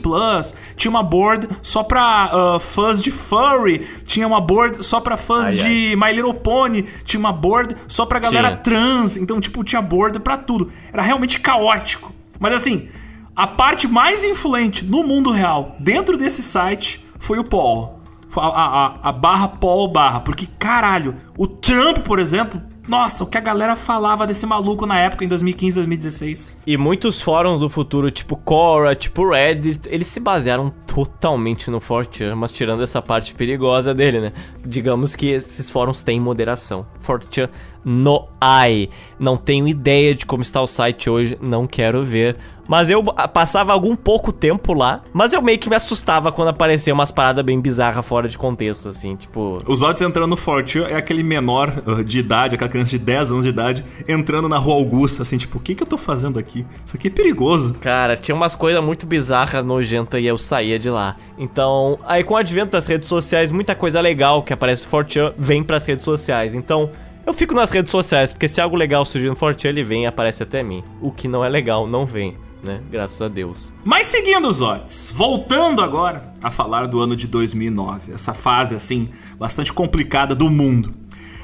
tinha 0.76 0.91
uma 0.91 1.02
board 1.02 1.50
só 1.60 1.82
pra 1.82 2.30
uh, 2.32 2.60
fãs 2.60 3.02
de 3.02 3.10
furry, 3.10 3.80
tinha 4.06 4.28
uma 4.28 4.40
board 4.40 4.86
só 4.86 5.00
pra 5.00 5.18
fãs 5.18 5.48
ai, 5.48 5.56
de 5.56 5.68
ai. 5.68 5.96
My 5.96 6.16
Little 6.16 6.36
Pony, 6.36 6.84
tinha 7.04 7.20
uma 7.20 7.34
board 7.34 7.76
só 7.88 8.06
pra 8.06 8.20
galera 8.20 8.50
tinha. 8.50 8.62
trans. 8.62 9.18
Então, 9.18 9.41
tipo, 9.41 9.64
tinha 9.64 9.82
board 9.82 10.20
para 10.20 10.38
tudo. 10.38 10.72
Era 10.94 11.02
realmente 11.02 11.40
caótico. 11.40 12.14
Mas 12.40 12.54
assim, 12.54 12.90
a 13.36 13.48
parte 13.48 13.88
mais 13.88 14.24
influente 14.24 14.86
no 14.86 15.02
mundo 15.04 15.32
real 15.32 15.78
dentro 15.80 16.16
desse 16.16 16.44
site 16.44 17.04
foi 17.18 17.40
o 17.40 17.44
Paul. 17.44 18.00
a, 18.38 18.41
a, 18.46 19.10
a 19.10 19.12
barra 19.12 19.48
Paul 19.48 19.88
barra. 19.88 20.20
Porque, 20.20 20.48
caralho, 20.60 21.16
o 21.36 21.48
Trump, 21.48 22.06
por 22.06 22.20
exemplo, 22.20 22.62
nossa, 22.90 23.24
o 23.24 23.28
que 23.28 23.38
a 23.38 23.41
galera 23.41 23.76
falava 23.76 24.26
desse 24.26 24.45
maluco 24.48 24.86
na 24.88 24.99
época, 24.99 25.24
em 25.24 25.28
2015, 25.28 25.76
2016. 25.76 26.56
E 26.66 26.76
muitos 26.76 27.22
fóruns 27.22 27.60
do 27.60 27.70
futuro, 27.70 28.10
tipo 28.10 28.36
Quora, 28.36 28.95
tipo 28.95 29.30
Reddit, 29.30 29.88
eles 29.88 30.07
se 30.07 30.20
basearam 30.20 30.74
totalmente 30.88 31.70
no 31.70 31.80
4chan, 31.80 32.34
mas 32.34 32.52
tirando 32.52 32.82
essa 32.82 32.99
parte 32.99 33.36
perigosa 33.36 33.94
dele, 33.94 34.20
né? 34.20 34.34
Digamos 34.66 35.16
que 35.16 35.28
esses 35.28 35.70
fóruns 35.70 36.02
têm 36.02 36.20
moderação. 36.20 36.88
4chan 37.06 37.49
no 37.84 38.27
AI. 38.39 38.89
Não 39.19 39.38
tenho 39.38 39.68
ideia 39.68 40.14
de 40.15 40.26
como 40.26 40.41
está 40.41 40.61
o 40.61 40.68
site 40.68 41.10
hoje, 41.10 41.38
não 41.41 41.68
quero 41.68 42.03
ver. 42.03 42.38
Mas 42.69 42.88
eu 42.88 43.03
passava 43.03 43.73
algum 43.73 43.95
pouco 43.95 44.31
tempo 44.31 44.76
lá, 44.76 45.01
mas 45.11 45.34
eu 45.34 45.41
meio 45.41 45.57
que 45.57 45.68
me 45.68 45.76
assustava 45.76 46.31
quando 46.31 46.49
aparecia 46.49 46.93
umas 46.93 47.10
paradas 47.10 47.43
bem 47.43 47.60
bizarras 47.60 48.06
fora 48.06 48.27
de 48.30 48.38
contexto, 48.38 48.89
assim, 48.89 49.15
tipo... 49.15 49.57
Os 49.65 49.81
odds 49.81 50.03
entrando 50.03 50.30
no 50.30 50.38
Fortune 50.38 50.85
é 50.85 50.95
aquele 50.95 51.23
menor 51.23 51.81
uh, 51.88 52.03
de 52.03 52.19
idade, 52.19 52.53
aquela 52.53 52.69
criança 52.69 52.91
de 52.91 52.99
10 52.99 53.31
anos 53.31 53.43
de 53.43 53.49
idade, 53.49 53.84
entrando 54.07 54.47
na 54.47 54.60
Rua 54.60 54.76
Augusta, 54.76 55.23
assim, 55.23 55.39
tipo, 55.39 55.57
o 55.57 55.61
que 55.61 55.73
que 55.73 55.81
eu 55.81 55.88
tô 55.88 55.97
fazendo 55.97 56.38
aqui? 56.38 56.64
Isso 56.85 56.95
aqui 56.95 57.07
é 57.07 57.11
perigoso. 57.11 57.73
Cara, 57.81 58.15
tinha 58.15 58.35
umas 58.35 58.53
coisas 58.53 58.84
muito 58.84 59.07
bizarras, 59.07 59.65
nojentas, 59.65 60.22
e 60.22 60.27
eu 60.27 60.38
saía 60.38 60.77
de 60.77 60.91
lá. 60.91 61.15
Então, 61.39 61.97
aí 62.06 62.23
com 62.23 62.35
o 62.35 62.38
advento 62.38 62.73
das 62.73 62.85
redes 62.85 63.10
sociais, 63.10 63.49
muita 63.49 63.73
coisa 63.73 63.99
legal 63.99 64.43
que 64.43 64.53
aparece 64.53 64.84
no 64.84 64.89
Fortune 64.91 65.34
vem 65.39 65.64
pras 65.64 65.88
redes 65.88 66.06
sociais. 66.06 66.53
Então... 66.53 66.91
Eu 67.30 67.34
fico 67.34 67.53
nas 67.53 67.69
redes 67.69 67.91
sociais, 67.91 68.34
porque 68.34 68.47
se 68.47 68.60
algo 68.60 68.76
legal 68.76 69.06
surgir 69.06 69.30
no 69.30 69.35
Fortune, 69.35 69.69
ele 69.69 69.84
vem 69.84 70.06
e 70.06 70.07
aparece 70.07 70.41
até 70.41 70.64
mim. 70.64 70.84
O 70.99 71.11
que 71.11 71.27
não 71.27 71.45
é 71.45 71.47
legal, 71.47 71.85
não 71.85 72.03
vem 72.03 72.35
né? 72.64 72.81
Graças 72.89 73.22
a 73.22 73.27
Deus. 73.27 73.72
Mas 73.85 74.07
seguindo 74.07 74.47
os 74.47 74.61
odds, 74.61 75.14
voltando 75.15 75.84
agora 75.84 76.34
a 76.41 76.49
falar 76.49 76.88
do 76.88 76.99
ano 76.99 77.15
de 77.15 77.27
2009, 77.27 78.14
essa 78.14 78.34
fase 78.34 78.73
assim 78.73 79.11
bastante 79.38 79.72
complicada 79.72 80.34
do 80.34 80.49
mundo. 80.49 80.91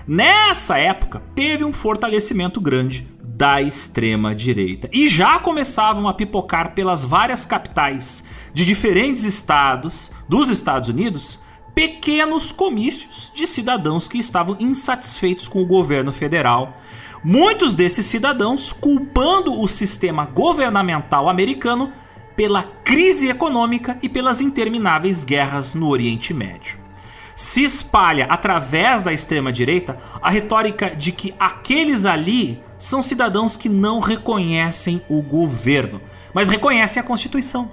Nessa 0.08 0.80
época 0.80 1.22
teve 1.36 1.64
um 1.64 1.72
fortalecimento 1.72 2.60
grande 2.60 3.08
da 3.24 3.62
extrema 3.62 4.34
direita 4.34 4.90
e 4.92 5.08
já 5.08 5.38
começavam 5.38 6.08
a 6.08 6.14
pipocar 6.16 6.74
pelas 6.74 7.04
várias 7.04 7.46
capitais 7.46 8.24
de 8.56 8.66
diferentes 8.66 9.24
estados 9.24 10.12
dos 10.28 10.50
Estados 10.50 10.90
Unidos 10.90 11.45
pequenos 11.76 12.52
comícios 12.52 13.32
de 13.34 13.46
cidadãos 13.46 14.08
que 14.08 14.18
estavam 14.18 14.56
insatisfeitos 14.60 15.48
com 15.48 15.62
o 15.62 15.66
governo 15.66 16.12
federal 16.12 16.74
Muitos 17.28 17.74
desses 17.74 18.06
cidadãos 18.06 18.72
culpando 18.72 19.60
o 19.60 19.68
sistema 19.68 20.26
governamental 20.26 21.28
americano 21.28 21.92
pela 22.36 22.62
crise 22.62 23.30
econômica 23.30 23.98
e 24.00 24.08
pelas 24.08 24.42
intermináveis 24.42 25.24
guerras 25.24 25.74
no 25.74 25.90
Oriente 25.90 26.36
Médio. 26.36 26.78
Se 27.36 27.64
espalha 27.64 28.26
através 28.26 29.02
da 29.02 29.12
extrema-direita 29.12 29.98
a 30.22 30.30
retórica 30.30 30.96
de 30.96 31.12
que 31.12 31.34
aqueles 31.40 32.06
ali 32.06 32.62
são 32.78 33.02
cidadãos 33.02 33.58
que 33.58 33.70
não 33.70 34.00
reconhecem 34.00 35.02
o 35.10 35.20
governo, 35.24 36.00
mas 36.32 36.48
reconhecem 36.48 37.02
a 37.02 37.04
Constituição. 37.04 37.72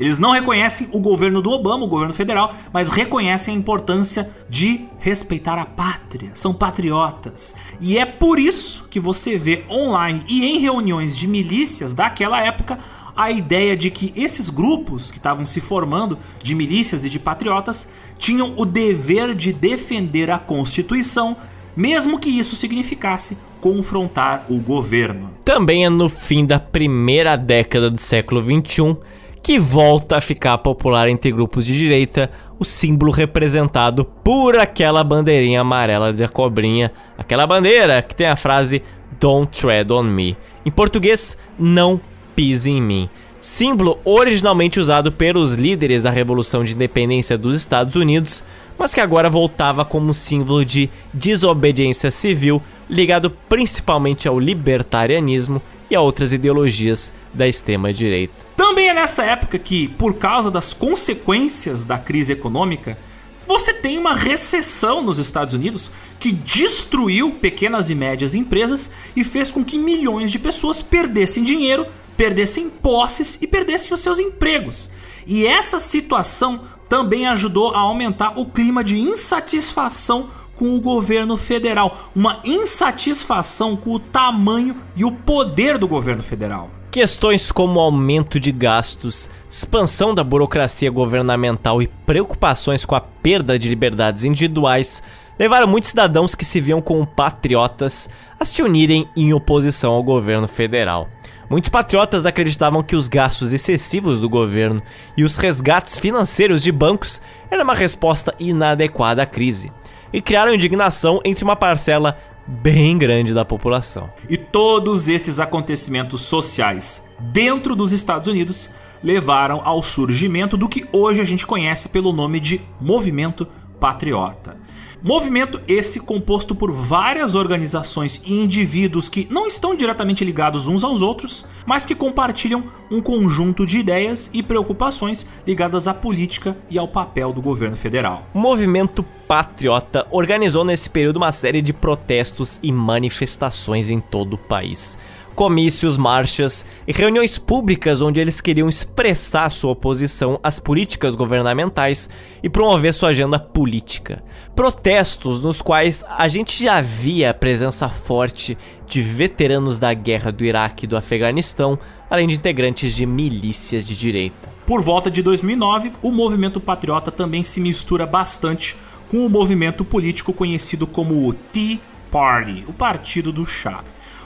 Eles 0.00 0.18
não 0.18 0.30
reconhecem 0.30 0.88
o 0.92 0.98
governo 0.98 1.42
do 1.42 1.50
Obama, 1.50 1.84
o 1.84 1.88
governo 1.88 2.14
federal, 2.14 2.54
mas 2.72 2.88
reconhecem 2.88 3.54
a 3.54 3.58
importância 3.58 4.30
de 4.48 4.86
respeitar 4.98 5.58
a 5.58 5.66
pátria. 5.66 6.30
São 6.32 6.54
patriotas. 6.54 7.54
E 7.78 7.98
é 7.98 8.06
por 8.06 8.38
isso 8.38 8.86
que 8.90 8.98
você 8.98 9.36
vê 9.36 9.62
online 9.70 10.22
e 10.26 10.46
em 10.46 10.58
reuniões 10.58 11.14
de 11.14 11.28
milícias 11.28 11.92
daquela 11.92 12.42
época 12.42 12.78
a 13.14 13.30
ideia 13.30 13.76
de 13.76 13.90
que 13.90 14.14
esses 14.16 14.48
grupos 14.48 15.10
que 15.10 15.18
estavam 15.18 15.44
se 15.44 15.60
formando 15.60 16.18
de 16.42 16.54
milícias 16.54 17.04
e 17.04 17.10
de 17.10 17.18
patriotas 17.18 17.90
tinham 18.18 18.54
o 18.56 18.64
dever 18.64 19.34
de 19.34 19.52
defender 19.52 20.30
a 20.30 20.38
Constituição, 20.38 21.36
mesmo 21.76 22.18
que 22.18 22.30
isso 22.30 22.56
significasse 22.56 23.36
confrontar 23.60 24.46
o 24.48 24.58
governo. 24.58 25.30
Também 25.44 25.84
é 25.84 25.90
no 25.90 26.08
fim 26.08 26.46
da 26.46 26.58
primeira 26.58 27.36
década 27.36 27.90
do 27.90 28.00
século 28.00 28.42
XXI 28.42 28.96
que 29.42 29.58
volta 29.58 30.16
a 30.16 30.20
ficar 30.20 30.58
popular 30.58 31.08
entre 31.08 31.32
grupos 31.32 31.64
de 31.64 31.76
direita, 31.76 32.30
o 32.58 32.64
símbolo 32.64 33.10
representado 33.10 34.04
por 34.04 34.58
aquela 34.58 35.02
bandeirinha 35.02 35.62
amarela 35.62 36.12
da 36.12 36.28
cobrinha, 36.28 36.92
aquela 37.16 37.46
bandeira 37.46 38.02
que 38.02 38.14
tem 38.14 38.26
a 38.26 38.36
frase 38.36 38.82
Don't 39.18 39.58
tread 39.58 39.90
on 39.92 40.02
me. 40.02 40.36
Em 40.64 40.70
português, 40.70 41.36
não 41.58 42.00
pise 42.36 42.70
em 42.70 42.80
mim. 42.80 43.08
Símbolo 43.40 43.98
originalmente 44.04 44.78
usado 44.78 45.10
pelos 45.10 45.54
líderes 45.54 46.02
da 46.02 46.10
Revolução 46.10 46.62
de 46.62 46.74
Independência 46.74 47.38
dos 47.38 47.56
Estados 47.56 47.96
Unidos, 47.96 48.44
mas 48.78 48.94
que 48.94 49.00
agora 49.00 49.30
voltava 49.30 49.84
como 49.84 50.12
símbolo 50.12 50.64
de 50.64 50.90
desobediência 51.12 52.10
civil, 52.10 52.62
ligado 52.88 53.30
principalmente 53.30 54.28
ao 54.28 54.38
libertarianismo 54.38 55.62
e 55.90 55.94
a 55.94 56.00
outras 56.02 56.32
ideologias 56.32 57.10
da 57.32 57.46
extrema-direita. 57.46 58.34
Também 58.56 58.88
é 58.88 58.94
nessa 58.94 59.24
época 59.24 59.58
que, 59.58 59.88
por 59.88 60.14
causa 60.14 60.50
das 60.50 60.72
consequências 60.72 61.84
da 61.84 61.98
crise 61.98 62.32
econômica, 62.32 62.98
você 63.46 63.72
tem 63.72 63.98
uma 63.98 64.14
recessão 64.14 65.02
nos 65.02 65.18
Estados 65.18 65.54
Unidos 65.54 65.90
que 66.20 66.30
destruiu 66.30 67.32
pequenas 67.32 67.90
e 67.90 67.94
médias 67.94 68.34
empresas 68.34 68.90
e 69.16 69.24
fez 69.24 69.50
com 69.50 69.64
que 69.64 69.78
milhões 69.78 70.30
de 70.30 70.38
pessoas 70.38 70.80
perdessem 70.80 71.42
dinheiro, 71.42 71.86
perdessem 72.16 72.70
posses 72.70 73.38
e 73.40 73.46
perdessem 73.46 73.92
os 73.92 74.00
seus 74.00 74.18
empregos. 74.18 74.90
E 75.26 75.46
essa 75.46 75.80
situação 75.80 76.62
também 76.88 77.26
ajudou 77.26 77.74
a 77.74 77.78
aumentar 77.80 78.38
o 78.38 78.46
clima 78.46 78.84
de 78.84 78.98
insatisfação 78.98 80.30
com 80.54 80.76
o 80.76 80.80
governo 80.80 81.36
federal, 81.36 82.10
uma 82.14 82.40
insatisfação 82.44 83.76
com 83.76 83.92
o 83.92 83.98
tamanho 83.98 84.76
e 84.94 85.04
o 85.04 85.10
poder 85.10 85.78
do 85.78 85.88
governo 85.88 86.22
federal. 86.22 86.70
Questões 86.90 87.52
como 87.52 87.78
aumento 87.78 88.40
de 88.40 88.50
gastos, 88.50 89.30
expansão 89.48 90.12
da 90.12 90.24
burocracia 90.24 90.90
governamental 90.90 91.80
e 91.80 91.86
preocupações 91.86 92.84
com 92.84 92.96
a 92.96 93.00
perda 93.00 93.56
de 93.56 93.68
liberdades 93.68 94.24
individuais 94.24 95.00
levaram 95.38 95.68
muitos 95.68 95.90
cidadãos 95.90 96.34
que 96.34 96.44
se 96.44 96.60
viam 96.60 96.82
como 96.82 97.06
patriotas 97.06 98.10
a 98.40 98.44
se 98.44 98.60
unirem 98.60 99.08
em 99.16 99.32
oposição 99.32 99.92
ao 99.92 100.02
governo 100.02 100.48
federal. 100.48 101.08
Muitos 101.48 101.70
patriotas 101.70 102.26
acreditavam 102.26 102.82
que 102.82 102.96
os 102.96 103.06
gastos 103.06 103.52
excessivos 103.52 104.20
do 104.20 104.28
governo 104.28 104.82
e 105.16 105.22
os 105.22 105.36
resgates 105.36 105.96
financeiros 105.96 106.60
de 106.60 106.72
bancos 106.72 107.22
eram 107.48 107.62
uma 107.62 107.74
resposta 107.74 108.34
inadequada 108.36 109.22
à 109.22 109.26
crise 109.26 109.72
e 110.12 110.20
criaram 110.20 110.54
indignação 110.54 111.20
entre 111.24 111.44
uma 111.44 111.54
parcela 111.54 112.18
bem 112.50 112.98
grande 112.98 113.32
da 113.32 113.44
população. 113.44 114.10
E 114.28 114.36
todos 114.36 115.08
esses 115.08 115.38
acontecimentos 115.38 116.22
sociais 116.22 117.08
dentro 117.18 117.76
dos 117.76 117.92
Estados 117.92 118.28
Unidos 118.28 118.68
levaram 119.02 119.62
ao 119.64 119.82
surgimento 119.82 120.56
do 120.56 120.68
que 120.68 120.86
hoje 120.92 121.20
a 121.20 121.24
gente 121.24 121.46
conhece 121.46 121.88
pelo 121.88 122.12
nome 122.12 122.40
de 122.40 122.60
Movimento 122.80 123.46
Patriota. 123.78 124.56
Movimento 125.02 125.62
esse 125.66 125.98
composto 125.98 126.54
por 126.54 126.70
várias 126.70 127.34
organizações 127.34 128.20
e 128.26 128.34
indivíduos 128.34 129.08
que 129.08 129.26
não 129.30 129.46
estão 129.46 129.74
diretamente 129.74 130.22
ligados 130.24 130.66
uns 130.66 130.84
aos 130.84 131.00
outros, 131.00 131.46
mas 131.64 131.86
que 131.86 131.94
compartilham 131.94 132.64
um 132.90 133.00
conjunto 133.00 133.64
de 133.64 133.78
ideias 133.78 134.30
e 134.34 134.42
preocupações 134.42 135.26
ligadas 135.46 135.88
à 135.88 135.94
política 135.94 136.54
e 136.68 136.78
ao 136.78 136.86
papel 136.86 137.32
do 137.32 137.40
governo 137.40 137.76
federal. 137.76 138.26
Movimento 138.34 139.02
Patriota 139.26 140.06
organizou 140.10 140.64
nesse 140.64 140.90
período 140.90 141.16
uma 141.16 141.32
série 141.32 141.62
de 141.62 141.72
protestos 141.72 142.60
e 142.62 142.70
manifestações 142.70 143.88
em 143.88 144.00
todo 144.00 144.34
o 144.34 144.38
país 144.38 144.98
comícios, 145.40 145.96
marchas 145.96 146.66
e 146.86 146.92
reuniões 146.92 147.38
públicas 147.38 148.02
onde 148.02 148.20
eles 148.20 148.42
queriam 148.42 148.68
expressar 148.68 149.50
sua 149.50 149.72
oposição 149.72 150.38
às 150.42 150.60
políticas 150.60 151.14
governamentais 151.14 152.10
e 152.42 152.50
promover 152.50 152.92
sua 152.92 153.08
agenda 153.08 153.38
política. 153.38 154.22
Protestos 154.54 155.42
nos 155.42 155.62
quais 155.62 156.04
a 156.06 156.28
gente 156.28 156.62
já 156.62 156.82
via 156.82 157.30
a 157.30 157.34
presença 157.34 157.88
forte 157.88 158.58
de 158.86 159.00
veteranos 159.00 159.78
da 159.78 159.94
guerra 159.94 160.30
do 160.30 160.44
Iraque 160.44 160.84
e 160.84 160.86
do 160.86 160.94
Afeganistão, 160.94 161.78
além 162.10 162.28
de 162.28 162.34
integrantes 162.34 162.94
de 162.94 163.06
milícias 163.06 163.86
de 163.86 163.96
direita. 163.96 164.50
Por 164.66 164.82
volta 164.82 165.10
de 165.10 165.22
2009, 165.22 165.92
o 166.02 166.12
movimento 166.12 166.60
patriota 166.60 167.10
também 167.10 167.42
se 167.42 167.62
mistura 167.62 168.04
bastante 168.04 168.76
com 169.10 169.24
o 169.24 169.30
movimento 169.30 169.86
político 169.86 170.34
conhecido 170.34 170.86
como 170.86 171.26
o 171.26 171.32
Tea 171.32 171.78
Party, 172.10 172.62
o 172.68 172.74
Partido 172.74 173.32
do 173.32 173.46
Chá. 173.46 173.82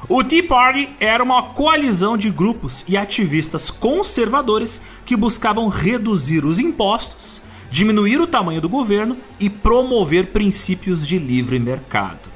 O 0.07 0.23
Tea 0.23 0.47
Party 0.47 0.91
era 1.01 1.25
uma 1.25 1.43
coalizão 1.43 2.15
de 2.15 2.29
grupos 2.29 2.85
e 2.87 2.95
ativistas 2.95 3.71
conservadores 3.71 4.81
que 5.07 5.17
buscavam 5.17 5.69
reduzir 5.69 6.45
os 6.45 6.59
impostos, 6.59 7.41
diminuir 7.71 8.21
o 8.21 8.27
tamanho 8.27 8.61
do 8.61 8.69
governo 8.69 9.17
e 9.41 9.49
promover 9.49 10.27
princípios 10.27 11.07
de 11.07 11.19
livre 11.19 11.59
mercado. 11.59 12.29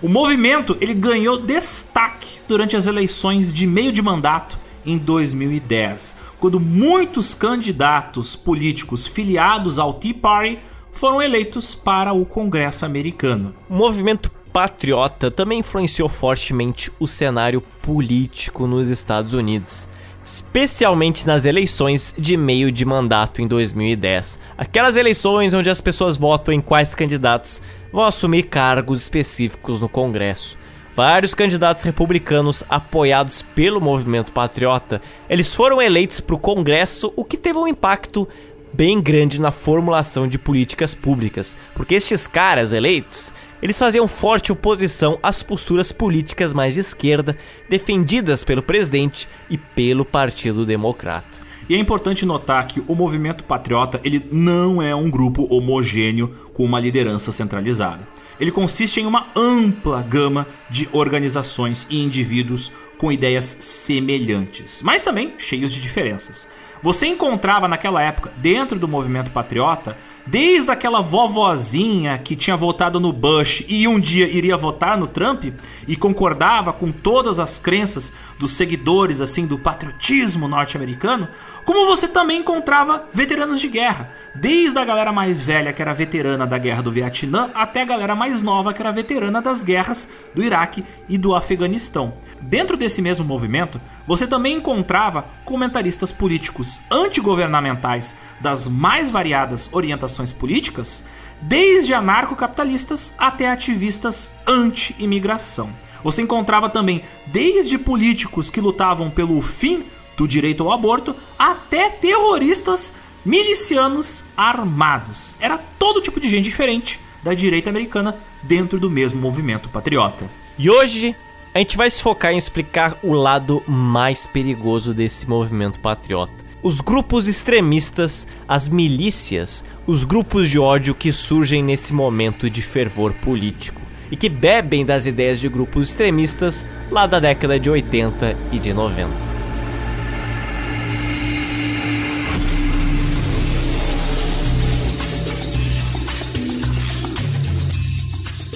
O 0.00 0.08
movimento 0.08 0.78
ele 0.80 0.94
ganhou 0.94 1.36
destaque 1.36 2.40
durante 2.48 2.74
as 2.74 2.86
eleições 2.86 3.52
de 3.52 3.66
meio 3.66 3.92
de 3.92 4.00
mandato 4.00 4.58
em 4.86 4.96
2010, 4.96 6.16
quando 6.38 6.58
muitos 6.58 7.34
candidatos 7.34 8.34
políticos 8.34 9.06
filiados 9.06 9.78
ao 9.78 9.92
Tea 9.92 10.14
Party 10.14 10.58
foram 10.90 11.20
eleitos 11.20 11.74
para 11.74 12.14
o 12.14 12.24
Congresso 12.24 12.86
americano. 12.86 13.54
Movimento 13.68 14.32
patriota 14.52 15.30
também 15.30 15.60
influenciou 15.60 16.08
fortemente 16.08 16.92
o 16.98 17.06
cenário 17.06 17.60
político 17.82 18.66
nos 18.66 18.88
Estados 18.88 19.34
Unidos, 19.34 19.88
especialmente 20.24 21.26
nas 21.26 21.44
eleições 21.44 22.14
de 22.18 22.36
meio 22.36 22.70
de 22.70 22.84
mandato 22.84 23.40
em 23.40 23.46
2010. 23.46 24.38
Aquelas 24.58 24.96
eleições 24.96 25.54
onde 25.54 25.70
as 25.70 25.80
pessoas 25.80 26.16
votam 26.16 26.52
em 26.52 26.60
quais 26.60 26.94
candidatos 26.94 27.62
vão 27.92 28.04
assumir 28.04 28.44
cargos 28.44 29.00
específicos 29.00 29.80
no 29.80 29.88
Congresso. 29.88 30.58
Vários 30.92 31.34
candidatos 31.34 31.84
republicanos 31.84 32.64
apoiados 32.68 33.42
pelo 33.42 33.80
movimento 33.80 34.32
patriota, 34.32 35.00
eles 35.28 35.54
foram 35.54 35.80
eleitos 35.80 36.20
para 36.20 36.34
o 36.34 36.38
Congresso, 36.38 37.12
o 37.16 37.24
que 37.24 37.36
teve 37.36 37.58
um 37.58 37.68
impacto 37.68 38.28
bem 38.72 39.00
grande 39.00 39.40
na 39.40 39.50
formulação 39.50 40.28
de 40.28 40.38
políticas 40.38 40.94
públicas, 40.94 41.56
porque 41.74 41.94
estes 41.94 42.26
caras 42.26 42.72
eleitos, 42.72 43.32
eles 43.62 43.78
faziam 43.78 44.08
forte 44.08 44.52
oposição 44.52 45.18
às 45.22 45.42
posturas 45.42 45.92
políticas 45.92 46.52
mais 46.52 46.74
de 46.74 46.80
esquerda 46.80 47.36
defendidas 47.68 48.42
pelo 48.44 48.62
presidente 48.62 49.28
e 49.48 49.58
pelo 49.58 50.04
Partido 50.04 50.64
Democrata. 50.64 51.38
E 51.68 51.74
é 51.74 51.78
importante 51.78 52.26
notar 52.26 52.66
que 52.66 52.82
o 52.88 52.94
movimento 52.94 53.44
patriota 53.44 54.00
ele 54.02 54.26
não 54.32 54.82
é 54.82 54.92
um 54.94 55.08
grupo 55.08 55.46
homogêneo 55.54 56.34
com 56.52 56.64
uma 56.64 56.80
liderança 56.80 57.30
centralizada. 57.30 58.08
Ele 58.40 58.50
consiste 58.50 59.00
em 59.00 59.06
uma 59.06 59.28
ampla 59.36 60.02
gama 60.02 60.46
de 60.68 60.88
organizações 60.90 61.86
e 61.88 62.02
indivíduos 62.02 62.72
com 62.98 63.12
ideias 63.12 63.44
semelhantes, 63.44 64.82
mas 64.82 65.04
também 65.04 65.34
cheios 65.38 65.72
de 65.72 65.80
diferenças. 65.80 66.48
Você 66.82 67.06
encontrava 67.06 67.68
naquela 67.68 68.02
época, 68.02 68.32
dentro 68.38 68.78
do 68.78 68.88
movimento 68.88 69.30
patriota, 69.30 69.96
desde 70.30 70.70
aquela 70.70 71.00
vovozinha 71.00 72.16
que 72.16 72.36
tinha 72.36 72.56
votado 72.56 73.00
no 73.00 73.12
Bush 73.12 73.64
e 73.68 73.88
um 73.88 73.98
dia 73.98 74.28
iria 74.28 74.56
votar 74.56 74.96
no 74.96 75.08
Trump 75.08 75.46
e 75.88 75.96
concordava 75.96 76.72
com 76.72 76.92
todas 76.92 77.40
as 77.40 77.58
crenças 77.58 78.12
dos 78.38 78.52
seguidores 78.52 79.20
assim 79.20 79.44
do 79.44 79.58
patriotismo 79.58 80.46
norte-americano, 80.46 81.28
como 81.64 81.86
você 81.86 82.06
também 82.06 82.40
encontrava 82.40 83.04
veteranos 83.12 83.60
de 83.60 83.66
guerra, 83.66 84.12
desde 84.34 84.78
a 84.78 84.84
galera 84.84 85.12
mais 85.12 85.40
velha 85.40 85.72
que 85.72 85.82
era 85.82 85.92
veterana 85.92 86.46
da 86.46 86.58
guerra 86.58 86.82
do 86.82 86.92
Vietnã 86.92 87.50
até 87.52 87.82
a 87.82 87.86
galera 87.86 88.14
mais 88.14 88.40
nova 88.40 88.72
que 88.72 88.80
era 88.80 88.92
veterana 88.92 89.42
das 89.42 89.64
guerras 89.64 90.08
do 90.32 90.44
Iraque 90.44 90.84
e 91.08 91.18
do 91.18 91.34
Afeganistão. 91.34 92.14
Dentro 92.40 92.76
desse 92.76 93.02
mesmo 93.02 93.24
movimento, 93.24 93.80
você 94.06 94.26
também 94.26 94.56
encontrava 94.56 95.24
comentaristas 95.44 96.12
políticos 96.12 96.80
antigovernamentais 96.90 98.14
das 98.40 98.66
mais 98.66 99.10
variadas 99.10 99.68
orientações 99.72 100.19
políticas, 100.32 101.02
desde 101.40 101.94
anarcocapitalistas 101.94 103.14
até 103.16 103.50
ativistas 103.50 104.30
anti-imigração. 104.46 105.70
Você 106.04 106.22
encontrava 106.22 106.68
também 106.68 107.02
desde 107.26 107.78
políticos 107.78 108.50
que 108.50 108.60
lutavam 108.60 109.10
pelo 109.10 109.40
fim 109.40 109.84
do 110.16 110.28
direito 110.28 110.62
ao 110.62 110.72
aborto 110.72 111.16
até 111.38 111.88
terroristas 111.88 112.92
milicianos 113.24 114.24
armados. 114.36 115.34
Era 115.40 115.58
todo 115.78 116.00
tipo 116.00 116.20
de 116.20 116.28
gente 116.28 116.44
diferente 116.44 117.00
da 117.22 117.34
direita 117.34 117.70
americana 117.70 118.16
dentro 118.42 118.78
do 118.78 118.90
mesmo 118.90 119.20
movimento 119.20 119.68
patriota. 119.68 120.30
E 120.58 120.70
hoje 120.70 121.14
a 121.54 121.58
gente 121.58 121.76
vai 121.76 121.90
se 121.90 122.02
focar 122.02 122.32
em 122.32 122.38
explicar 122.38 122.98
o 123.02 123.12
lado 123.12 123.62
mais 123.66 124.26
perigoso 124.26 124.94
desse 124.94 125.28
movimento 125.28 125.80
patriota. 125.80 126.49
Os 126.62 126.82
grupos 126.82 127.26
extremistas, 127.26 128.26
as 128.46 128.68
milícias, 128.68 129.64
os 129.86 130.04
grupos 130.04 130.46
de 130.46 130.58
ódio 130.58 130.94
que 130.94 131.10
surgem 131.10 131.62
nesse 131.62 131.94
momento 131.94 132.50
de 132.50 132.60
fervor 132.60 133.14
político 133.14 133.80
e 134.10 134.16
que 134.16 134.28
bebem 134.28 134.84
das 134.84 135.06
ideias 135.06 135.40
de 135.40 135.48
grupos 135.48 135.88
extremistas 135.88 136.66
lá 136.90 137.06
da 137.06 137.18
década 137.18 137.58
de 137.58 137.70
80 137.70 138.36
e 138.52 138.58
de 138.58 138.74
90. 138.74 139.08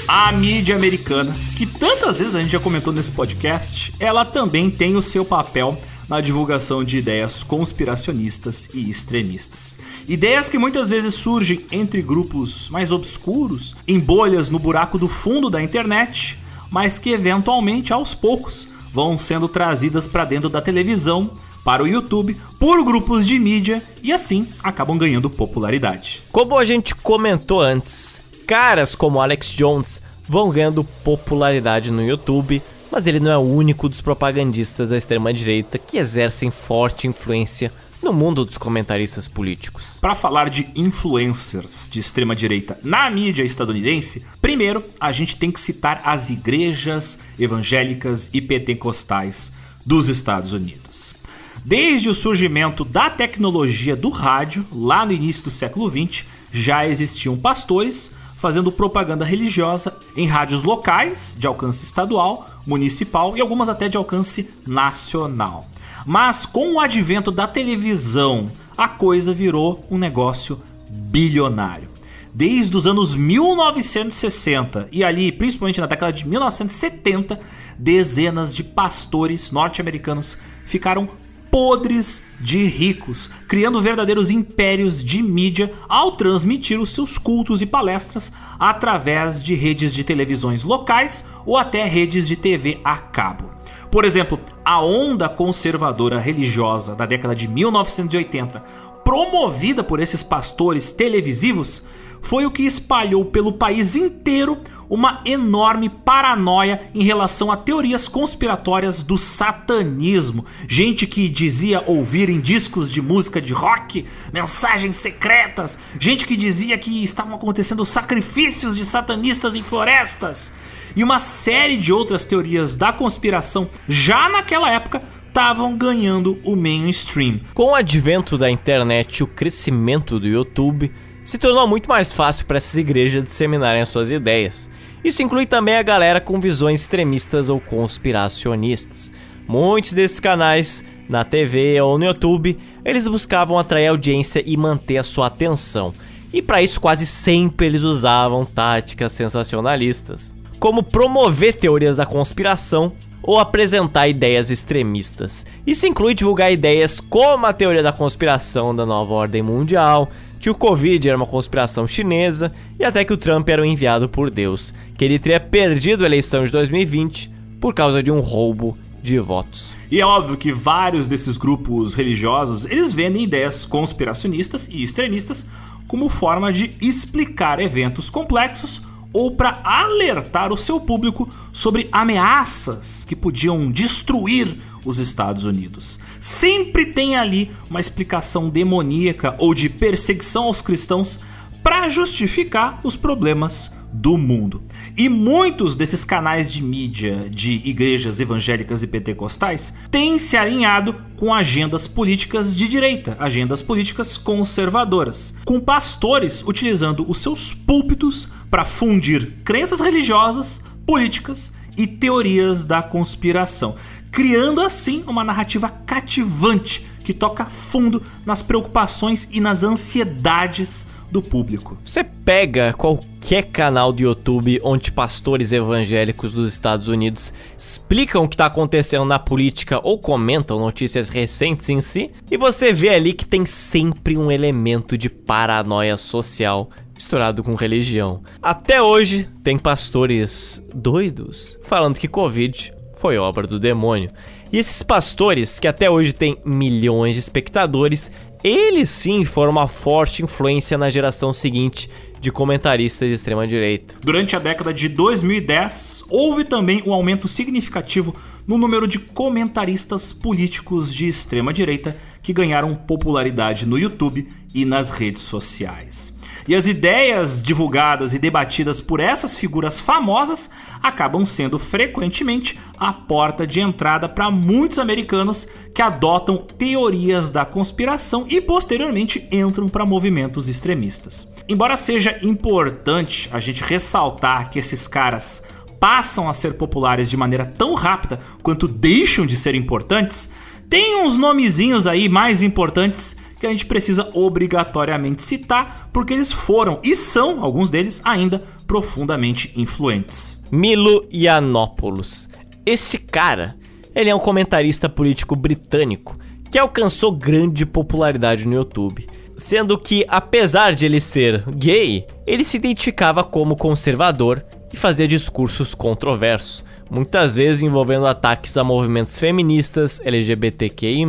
A 0.06 0.30
mídia 0.32 0.76
americana, 0.76 1.32
que 1.56 1.64
tantas 1.64 2.18
vezes 2.18 2.36
a 2.36 2.42
gente 2.42 2.52
já 2.52 2.60
comentou 2.60 2.92
nesse 2.92 3.10
podcast, 3.10 3.94
ela 3.98 4.26
também 4.26 4.68
tem 4.68 4.94
o 4.94 5.02
seu 5.02 5.24
papel 5.24 5.80
na 6.08 6.20
divulgação 6.20 6.84
de 6.84 6.96
ideias 6.96 7.42
conspiracionistas 7.42 8.68
e 8.74 8.90
extremistas. 8.90 9.76
Ideias 10.06 10.48
que 10.50 10.58
muitas 10.58 10.88
vezes 10.88 11.14
surgem 11.14 11.64
entre 11.72 12.02
grupos 12.02 12.68
mais 12.68 12.90
obscuros, 12.92 13.74
em 13.88 13.98
bolhas 13.98 14.50
no 14.50 14.58
buraco 14.58 14.98
do 14.98 15.08
fundo 15.08 15.48
da 15.48 15.62
internet, 15.62 16.38
mas 16.70 16.98
que 16.98 17.10
eventualmente, 17.10 17.92
aos 17.92 18.14
poucos, 18.14 18.68
vão 18.92 19.16
sendo 19.16 19.48
trazidas 19.48 20.06
para 20.06 20.24
dentro 20.24 20.48
da 20.48 20.60
televisão, 20.60 21.30
para 21.64 21.82
o 21.82 21.88
YouTube, 21.88 22.36
por 22.58 22.84
grupos 22.84 23.26
de 23.26 23.38
mídia 23.38 23.82
e 24.02 24.12
assim 24.12 24.48
acabam 24.62 24.98
ganhando 24.98 25.30
popularidade. 25.30 26.22
Como 26.30 26.58
a 26.58 26.64
gente 26.64 26.94
comentou 26.94 27.60
antes, 27.60 28.18
caras 28.46 28.94
como 28.94 29.20
Alex 29.20 29.48
Jones 29.48 30.02
vão 30.28 30.50
ganhando 30.50 30.84
popularidade 30.84 31.90
no 31.90 32.04
YouTube, 32.04 32.62
mas 32.94 33.08
ele 33.08 33.18
não 33.18 33.32
é 33.32 33.36
o 33.36 33.40
único 33.40 33.88
dos 33.88 34.00
propagandistas 34.00 34.90
da 34.90 34.96
extrema-direita 34.96 35.78
que 35.78 35.98
exercem 35.98 36.48
forte 36.48 37.08
influência 37.08 37.72
no 38.00 38.12
mundo 38.12 38.44
dos 38.44 38.56
comentaristas 38.56 39.26
políticos. 39.26 39.98
Para 40.00 40.14
falar 40.14 40.48
de 40.48 40.68
influencers 40.76 41.88
de 41.90 41.98
extrema 41.98 42.36
direita 42.36 42.78
na 42.84 43.10
mídia 43.10 43.42
estadunidense, 43.42 44.24
primeiro 44.40 44.84
a 45.00 45.10
gente 45.10 45.34
tem 45.34 45.50
que 45.50 45.58
citar 45.58 46.02
as 46.04 46.30
igrejas 46.30 47.18
evangélicas 47.36 48.30
e 48.32 48.40
pentecostais 48.40 49.50
dos 49.84 50.08
Estados 50.08 50.52
Unidos. 50.52 51.16
Desde 51.64 52.08
o 52.08 52.14
surgimento 52.14 52.84
da 52.84 53.10
tecnologia 53.10 53.96
do 53.96 54.08
rádio, 54.08 54.64
lá 54.70 55.04
no 55.04 55.10
início 55.10 55.42
do 55.42 55.50
século 55.50 55.90
XX, 55.90 56.24
já 56.52 56.86
existiam 56.86 57.36
pastores 57.36 58.12
fazendo 58.44 58.70
propaganda 58.70 59.24
religiosa 59.24 59.96
em 60.14 60.26
rádios 60.26 60.64
locais, 60.64 61.34
de 61.38 61.46
alcance 61.46 61.82
estadual, 61.82 62.46
municipal 62.66 63.34
e 63.34 63.40
algumas 63.40 63.70
até 63.70 63.88
de 63.88 63.96
alcance 63.96 64.50
nacional. 64.66 65.66
Mas 66.04 66.44
com 66.44 66.74
o 66.74 66.78
advento 66.78 67.30
da 67.30 67.46
televisão, 67.46 68.52
a 68.76 68.86
coisa 68.86 69.32
virou 69.32 69.86
um 69.90 69.96
negócio 69.96 70.60
bilionário. 70.90 71.88
Desde 72.34 72.76
os 72.76 72.86
anos 72.86 73.14
1960 73.14 74.88
e 74.92 75.02
ali, 75.02 75.32
principalmente 75.32 75.80
na 75.80 75.86
década 75.86 76.12
de 76.12 76.28
1970, 76.28 77.40
dezenas 77.78 78.54
de 78.54 78.62
pastores 78.62 79.50
norte-americanos 79.52 80.36
ficaram 80.66 81.08
podres 81.54 82.20
de 82.40 82.66
ricos, 82.66 83.30
criando 83.46 83.80
verdadeiros 83.80 84.28
impérios 84.28 85.00
de 85.00 85.22
mídia 85.22 85.72
ao 85.88 86.16
transmitir 86.16 86.80
os 86.80 86.92
seus 86.92 87.16
cultos 87.16 87.62
e 87.62 87.66
palestras 87.66 88.32
através 88.58 89.40
de 89.40 89.54
redes 89.54 89.94
de 89.94 90.02
televisões 90.02 90.64
locais 90.64 91.24
ou 91.46 91.56
até 91.56 91.84
redes 91.84 92.26
de 92.26 92.34
TV 92.34 92.80
a 92.82 92.96
cabo. 92.96 93.50
Por 93.88 94.04
exemplo, 94.04 94.40
a 94.64 94.82
onda 94.82 95.28
conservadora 95.28 96.18
religiosa 96.18 96.96
da 96.96 97.06
década 97.06 97.36
de 97.36 97.46
1980, 97.46 98.60
promovida 99.04 99.84
por 99.84 100.00
esses 100.00 100.24
pastores 100.24 100.90
televisivos, 100.90 101.84
foi 102.24 102.46
o 102.46 102.50
que 102.50 102.62
espalhou 102.62 103.26
pelo 103.26 103.52
país 103.52 103.94
inteiro 103.94 104.60
uma 104.88 105.22
enorme 105.26 105.88
paranoia 105.88 106.90
em 106.94 107.02
relação 107.02 107.50
a 107.52 107.56
teorias 107.56 108.08
conspiratórias 108.08 109.02
do 109.02 109.18
satanismo. 109.18 110.44
Gente 110.66 111.06
que 111.06 111.28
dizia 111.28 111.82
ouvir 111.86 112.28
em 112.28 112.40
discos 112.40 112.90
de 112.90 113.02
música 113.02 113.40
de 113.40 113.52
rock 113.52 114.06
mensagens 114.32 114.96
secretas, 114.96 115.78
gente 115.98 116.26
que 116.26 116.36
dizia 116.36 116.78
que 116.78 117.04
estavam 117.04 117.34
acontecendo 117.34 117.84
sacrifícios 117.84 118.76
de 118.76 118.84
satanistas 118.84 119.54
em 119.54 119.62
florestas. 119.62 120.52
E 120.96 121.04
uma 121.04 121.18
série 121.18 121.76
de 121.76 121.92
outras 121.92 122.24
teorias 122.24 122.74
da 122.74 122.92
conspiração 122.92 123.68
já 123.86 124.28
naquela 124.28 124.70
época 124.70 125.02
estavam 125.28 125.76
ganhando 125.76 126.38
o 126.44 126.54
mainstream. 126.54 127.40
Com 127.52 127.72
o 127.72 127.74
advento 127.74 128.38
da 128.38 128.48
internet 128.48 129.18
e 129.18 129.22
o 129.24 129.26
crescimento 129.26 130.20
do 130.20 130.28
YouTube, 130.28 130.92
se 131.24 131.38
tornou 131.38 131.66
muito 131.66 131.88
mais 131.88 132.12
fácil 132.12 132.46
para 132.46 132.58
essas 132.58 132.76
igrejas 132.76 133.24
disseminarem 133.24 133.82
as 133.82 133.88
suas 133.88 134.10
ideias. 134.10 134.68
Isso 135.02 135.22
inclui 135.22 135.46
também 135.46 135.76
a 135.76 135.82
galera 135.82 136.20
com 136.20 136.40
visões 136.40 136.82
extremistas 136.82 137.48
ou 137.48 137.60
conspiracionistas. 137.60 139.12
Muitos 139.46 139.92
desses 139.92 140.20
canais, 140.20 140.82
na 141.08 141.24
TV 141.24 141.80
ou 141.80 141.98
no 141.98 142.06
YouTube, 142.06 142.58
eles 142.84 143.06
buscavam 143.06 143.58
atrair 143.58 143.88
audiência 143.88 144.42
e 144.44 144.56
manter 144.56 144.98
a 144.98 145.02
sua 145.02 145.26
atenção. 145.26 145.94
E 146.32 146.40
para 146.40 146.62
isso 146.62 146.80
quase 146.80 147.06
sempre 147.06 147.66
eles 147.66 147.82
usavam 147.82 148.44
táticas 148.44 149.12
sensacionalistas, 149.12 150.34
como 150.58 150.82
promover 150.82 151.54
teorias 151.54 151.96
da 151.96 152.06
conspiração 152.06 152.92
ou 153.22 153.38
apresentar 153.38 154.08
ideias 154.08 154.50
extremistas. 154.50 155.46
Isso 155.66 155.86
inclui 155.86 156.14
divulgar 156.14 156.52
ideias 156.52 157.00
como 157.00 157.46
a 157.46 157.52
teoria 157.52 157.82
da 157.82 157.92
conspiração 157.92 158.74
da 158.74 158.84
nova 158.84 159.14
ordem 159.14 159.42
mundial, 159.42 160.10
que 160.44 160.50
o 160.50 160.54
Covid 160.54 161.08
era 161.08 161.16
uma 161.16 161.24
conspiração 161.24 161.88
chinesa 161.88 162.52
e 162.78 162.84
até 162.84 163.02
que 163.02 163.14
o 163.14 163.16
Trump 163.16 163.48
era 163.48 163.62
o 163.62 163.64
enviado 163.64 164.10
por 164.10 164.28
Deus, 164.30 164.74
que 164.94 165.02
ele 165.02 165.18
teria 165.18 165.40
perdido 165.40 166.02
a 166.02 166.06
eleição 166.06 166.44
de 166.44 166.52
2020 166.52 167.30
por 167.58 167.72
causa 167.72 168.02
de 168.02 168.12
um 168.12 168.20
roubo 168.20 168.76
de 169.02 169.18
votos. 169.18 169.74
E 169.90 170.02
é 170.02 170.04
óbvio 170.04 170.36
que 170.36 170.52
vários 170.52 171.08
desses 171.08 171.38
grupos 171.38 171.94
religiosos, 171.94 172.66
eles 172.66 172.92
vendem 172.92 173.24
ideias 173.24 173.64
conspiracionistas 173.64 174.68
e 174.68 174.82
extremistas 174.82 175.48
como 175.88 176.10
forma 176.10 176.52
de 176.52 176.76
explicar 176.78 177.58
eventos 177.58 178.10
complexos 178.10 178.82
ou 179.14 179.30
para 179.30 179.62
alertar 179.64 180.52
o 180.52 180.58
seu 180.58 180.78
público 180.78 181.26
sobre 181.54 181.88
ameaças 181.90 183.06
que 183.06 183.16
podiam 183.16 183.72
destruir 183.72 184.58
os 184.84 184.98
Estados 184.98 185.44
Unidos. 185.46 185.98
Sempre 186.24 186.86
tem 186.86 187.16
ali 187.16 187.50
uma 187.68 187.78
explicação 187.78 188.48
demoníaca 188.48 189.34
ou 189.38 189.52
de 189.52 189.68
perseguição 189.68 190.44
aos 190.44 190.62
cristãos 190.62 191.20
para 191.62 191.86
justificar 191.90 192.80
os 192.82 192.96
problemas 192.96 193.70
do 193.92 194.16
mundo. 194.16 194.62
E 194.96 195.06
muitos 195.06 195.76
desses 195.76 196.02
canais 196.02 196.50
de 196.50 196.62
mídia 196.62 197.28
de 197.30 197.60
igrejas 197.68 198.20
evangélicas 198.20 198.82
e 198.82 198.86
pentecostais 198.86 199.76
têm 199.90 200.18
se 200.18 200.34
alinhado 200.34 200.96
com 201.14 201.32
agendas 201.34 201.86
políticas 201.86 202.56
de 202.56 202.68
direita, 202.68 203.18
agendas 203.20 203.60
políticas 203.60 204.16
conservadoras, 204.16 205.34
com 205.44 205.60
pastores 205.60 206.42
utilizando 206.42 207.04
os 207.06 207.18
seus 207.18 207.52
púlpitos 207.52 208.30
para 208.50 208.64
fundir 208.64 209.40
crenças 209.44 209.78
religiosas, 209.78 210.62
políticas 210.86 211.52
e 211.76 211.86
teorias 211.86 212.64
da 212.64 212.82
conspiração, 212.82 213.74
criando 214.14 214.60
assim 214.60 215.02
uma 215.08 215.24
narrativa 215.24 215.68
cativante 215.68 216.86
que 217.02 217.12
toca 217.12 217.46
fundo 217.46 218.00
nas 218.24 218.42
preocupações 218.42 219.28
e 219.32 219.40
nas 219.40 219.64
ansiedades 219.64 220.86
do 221.10 221.20
público. 221.20 221.76
Você 221.84 222.04
pega 222.04 222.72
qualquer 222.74 223.42
canal 223.50 223.92
do 223.92 224.00
YouTube 224.00 224.60
onde 224.62 224.92
pastores 224.92 225.50
evangélicos 225.50 226.32
dos 226.32 226.52
Estados 226.52 226.86
Unidos 226.86 227.32
explicam 227.58 228.22
o 228.22 228.28
que 228.28 228.36
está 228.36 228.46
acontecendo 228.46 229.04
na 229.04 229.18
política 229.18 229.80
ou 229.82 229.98
comentam 229.98 230.60
notícias 230.60 231.08
recentes 231.08 231.68
em 231.68 231.80
si, 231.80 232.08
e 232.30 232.36
você 232.36 232.72
vê 232.72 232.90
ali 232.90 233.14
que 233.14 233.26
tem 233.26 233.44
sempre 233.44 234.16
um 234.16 234.30
elemento 234.30 234.96
de 234.96 235.10
paranoia 235.10 235.96
social 235.96 236.70
misturado 236.94 237.42
com 237.42 237.56
religião. 237.56 238.22
Até 238.40 238.80
hoje, 238.80 239.28
tem 239.42 239.58
pastores 239.58 240.62
doidos 240.72 241.58
falando 241.64 241.98
que 241.98 242.06
Covid 242.06 242.73
foi 242.96 243.18
obra 243.18 243.46
do 243.46 243.58
demônio. 243.58 244.10
E 244.52 244.58
esses 244.58 244.82
pastores, 244.82 245.58
que 245.58 245.68
até 245.68 245.90
hoje 245.90 246.12
têm 246.12 246.38
milhões 246.44 247.14
de 247.14 247.20
espectadores, 247.20 248.10
eles 248.42 248.90
sim 248.90 249.24
foram 249.24 249.50
uma 249.52 249.66
forte 249.66 250.22
influência 250.22 250.76
na 250.76 250.90
geração 250.90 251.32
seguinte 251.32 251.90
de 252.20 252.30
comentaristas 252.30 253.08
de 253.08 253.14
extrema 253.14 253.46
direita. 253.46 253.94
Durante 254.00 254.36
a 254.36 254.38
década 254.38 254.72
de 254.72 254.88
2010, 254.88 256.04
houve 256.08 256.44
também 256.44 256.82
um 256.86 256.92
aumento 256.92 257.26
significativo 257.26 258.14
no 258.46 258.56
número 258.58 258.86
de 258.86 258.98
comentaristas 258.98 260.12
políticos 260.12 260.92
de 260.94 261.08
extrema 261.08 261.52
direita 261.52 261.96
que 262.22 262.32
ganharam 262.32 262.74
popularidade 262.74 263.66
no 263.66 263.78
YouTube 263.78 264.28
e 264.54 264.64
nas 264.64 264.90
redes 264.90 265.22
sociais. 265.22 266.13
E 266.46 266.54
as 266.54 266.68
ideias 266.68 267.42
divulgadas 267.42 268.12
e 268.12 268.18
debatidas 268.18 268.80
por 268.80 269.00
essas 269.00 269.34
figuras 269.36 269.80
famosas 269.80 270.50
acabam 270.82 271.24
sendo 271.24 271.58
frequentemente 271.58 272.60
a 272.78 272.92
porta 272.92 273.46
de 273.46 273.60
entrada 273.60 274.08
para 274.08 274.30
muitos 274.30 274.78
americanos 274.78 275.48
que 275.74 275.80
adotam 275.80 276.36
teorias 276.36 277.30
da 277.30 277.46
conspiração 277.46 278.26
e 278.28 278.42
posteriormente 278.42 279.26
entram 279.32 279.70
para 279.70 279.86
movimentos 279.86 280.46
extremistas. 280.46 281.26
Embora 281.48 281.78
seja 281.78 282.18
importante 282.22 283.28
a 283.32 283.40
gente 283.40 283.62
ressaltar 283.62 284.50
que 284.50 284.58
esses 284.58 284.86
caras 284.86 285.42
passam 285.80 286.28
a 286.28 286.34
ser 286.34 286.54
populares 286.54 287.08
de 287.08 287.16
maneira 287.16 287.46
tão 287.46 287.74
rápida 287.74 288.20
quanto 288.42 288.68
deixam 288.68 289.24
de 289.24 289.36
ser 289.36 289.54
importantes, 289.54 290.30
tem 290.68 291.02
uns 291.04 291.16
nomezinhos 291.16 291.86
aí 291.86 292.08
mais 292.08 292.42
importantes 292.42 293.16
que 293.44 293.48
a 293.48 293.52
gente 293.52 293.66
precisa 293.66 294.08
obrigatoriamente 294.14 295.22
citar, 295.22 295.90
porque 295.92 296.14
eles 296.14 296.32
foram 296.32 296.80
e 296.82 296.96
são, 296.96 297.44
alguns 297.44 297.68
deles, 297.68 298.00
ainda 298.02 298.42
profundamente 298.66 299.52
influentes. 299.54 300.42
Milo 300.50 301.06
Yiannopoulos. 301.12 302.30
Este 302.64 302.96
cara, 302.96 303.54
ele 303.94 304.08
é 304.08 304.14
um 304.14 304.18
comentarista 304.18 304.88
político 304.88 305.36
britânico 305.36 306.18
que 306.50 306.58
alcançou 306.58 307.12
grande 307.12 307.66
popularidade 307.66 308.48
no 308.48 308.54
YouTube. 308.54 309.06
Sendo 309.36 309.76
que, 309.76 310.06
apesar 310.08 310.74
de 310.74 310.86
ele 310.86 311.00
ser 311.00 311.44
gay, 311.50 312.06
ele 312.26 312.44
se 312.44 312.56
identificava 312.56 313.22
como 313.22 313.56
conservador 313.56 314.42
e 314.72 314.76
fazia 314.76 315.06
discursos 315.06 315.74
controversos, 315.74 316.64
muitas 316.90 317.34
vezes 317.34 317.62
envolvendo 317.62 318.06
ataques 318.06 318.56
a 318.56 318.64
movimentos 318.64 319.18
feministas, 319.18 320.00
LGBTQI, 320.02 321.04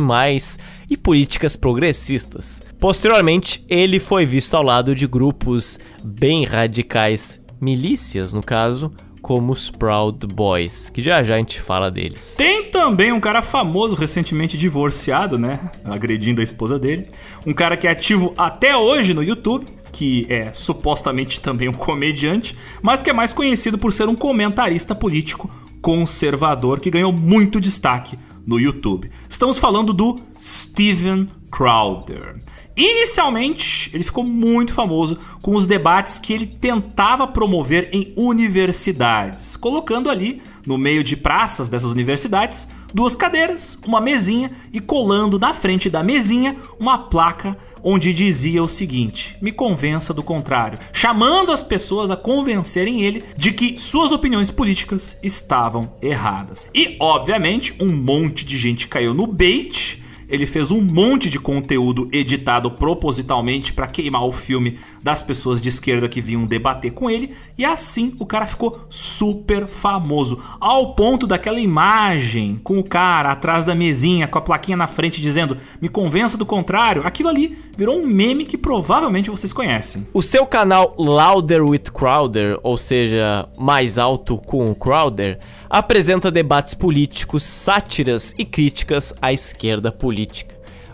e 0.88 0.96
políticas 0.96 1.56
progressistas. 1.56 2.62
Posteriormente, 2.78 3.64
ele 3.68 3.98
foi 3.98 4.24
visto 4.26 4.54
ao 4.54 4.62
lado 4.62 4.94
de 4.94 5.06
grupos 5.06 5.78
bem 6.04 6.44
radicais, 6.44 7.40
milícias 7.60 8.32
no 8.32 8.42
caso, 8.42 8.92
como 9.26 9.52
os 9.52 9.70
Proud 9.70 10.24
Boys, 10.26 10.88
que 10.88 11.02
já 11.02 11.20
já 11.20 11.34
a 11.34 11.38
gente 11.38 11.60
fala 11.60 11.90
deles. 11.90 12.34
Tem 12.36 12.70
também 12.70 13.12
um 13.12 13.18
cara 13.18 13.42
famoso 13.42 13.94
recentemente 13.94 14.56
divorciado, 14.56 15.36
né? 15.36 15.70
Agredindo 15.84 16.40
a 16.40 16.44
esposa 16.44 16.78
dele. 16.78 17.08
Um 17.44 17.52
cara 17.52 17.76
que 17.76 17.88
é 17.88 17.90
ativo 17.90 18.32
até 18.38 18.76
hoje 18.76 19.12
no 19.12 19.24
YouTube, 19.24 19.66
que 19.90 20.26
é 20.28 20.52
supostamente 20.52 21.40
também 21.40 21.68
um 21.68 21.72
comediante, 21.72 22.56
mas 22.80 23.02
que 23.02 23.10
é 23.10 23.12
mais 23.12 23.32
conhecido 23.32 23.76
por 23.76 23.92
ser 23.92 24.08
um 24.08 24.14
comentarista 24.14 24.94
político 24.94 25.50
conservador 25.80 26.80
que 26.80 26.90
ganhou 26.90 27.12
muito 27.12 27.60
destaque 27.60 28.18
no 28.46 28.58
YouTube. 28.58 29.10
Estamos 29.28 29.58
falando 29.58 29.92
do 29.92 30.18
Steven 30.40 31.26
Crowder. 31.50 32.36
Inicialmente, 32.76 33.90
ele 33.94 34.04
ficou 34.04 34.22
muito 34.22 34.74
famoso 34.74 35.18
com 35.40 35.56
os 35.56 35.66
debates 35.66 36.18
que 36.18 36.34
ele 36.34 36.46
tentava 36.46 37.26
promover 37.26 37.88
em 37.90 38.12
universidades, 38.14 39.56
colocando 39.56 40.10
ali, 40.10 40.42
no 40.66 40.76
meio 40.76 41.02
de 41.02 41.16
praças 41.16 41.70
dessas 41.70 41.90
universidades, 41.90 42.68
duas 42.92 43.16
cadeiras, 43.16 43.78
uma 43.86 44.00
mesinha 44.00 44.50
e 44.74 44.80
colando 44.80 45.38
na 45.38 45.54
frente 45.54 45.88
da 45.88 46.02
mesinha 46.02 46.56
uma 46.78 46.98
placa 46.98 47.56
onde 47.86 48.12
dizia 48.12 48.64
o 48.64 48.68
seguinte: 48.68 49.36
me 49.40 49.52
convença 49.52 50.12
do 50.12 50.22
contrário, 50.22 50.78
chamando 50.92 51.52
as 51.52 51.62
pessoas 51.62 52.10
a 52.10 52.16
convencerem 52.16 53.02
ele 53.02 53.24
de 53.36 53.52
que 53.52 53.78
suas 53.78 54.10
opiniões 54.10 54.50
políticas 54.50 55.18
estavam 55.22 55.92
erradas. 56.02 56.66
E, 56.74 56.96
obviamente, 56.98 57.72
um 57.78 57.94
monte 57.94 58.44
de 58.44 58.58
gente 58.58 58.88
caiu 58.88 59.14
no 59.14 59.26
bait 59.26 60.02
ele 60.28 60.46
fez 60.46 60.70
um 60.70 60.80
monte 60.80 61.30
de 61.30 61.38
conteúdo 61.38 62.08
editado 62.12 62.70
propositalmente 62.70 63.72
para 63.72 63.86
queimar 63.86 64.24
o 64.24 64.32
filme 64.32 64.78
das 65.02 65.22
pessoas 65.22 65.60
de 65.60 65.68
esquerda 65.68 66.08
que 66.08 66.20
vinham 66.20 66.46
debater 66.46 66.92
com 66.92 67.10
ele, 67.10 67.34
e 67.56 67.64
assim 67.64 68.14
o 68.18 68.26
cara 68.26 68.46
ficou 68.46 68.86
super 68.90 69.66
famoso, 69.66 70.40
ao 70.60 70.94
ponto 70.94 71.26
daquela 71.26 71.60
imagem 71.60 72.60
com 72.62 72.78
o 72.78 72.84
cara 72.84 73.32
atrás 73.32 73.64
da 73.64 73.74
mesinha 73.74 74.26
com 74.26 74.38
a 74.38 74.42
plaquinha 74.42 74.76
na 74.76 74.86
frente 74.86 75.20
dizendo: 75.20 75.56
"Me 75.80 75.88
convença 75.88 76.36
do 76.36 76.46
contrário". 76.46 77.06
Aquilo 77.06 77.28
ali 77.28 77.56
virou 77.76 77.98
um 77.98 78.06
meme 78.06 78.44
que 78.44 78.56
provavelmente 78.56 79.30
vocês 79.30 79.52
conhecem. 79.52 80.06
O 80.12 80.22
seu 80.22 80.46
canal 80.46 80.94
Louder 80.98 81.64
with 81.64 81.90
Crowder, 81.92 82.58
ou 82.62 82.76
seja, 82.76 83.48
mais 83.58 83.98
alto 83.98 84.38
com 84.38 84.70
o 84.70 84.74
Crowder, 84.74 85.38
apresenta 85.68 86.30
debates 86.30 86.74
políticos, 86.74 87.42
sátiras 87.42 88.34
e 88.38 88.44
críticas 88.44 89.12
à 89.20 89.32
esquerda 89.32 89.92
política. 89.92 90.15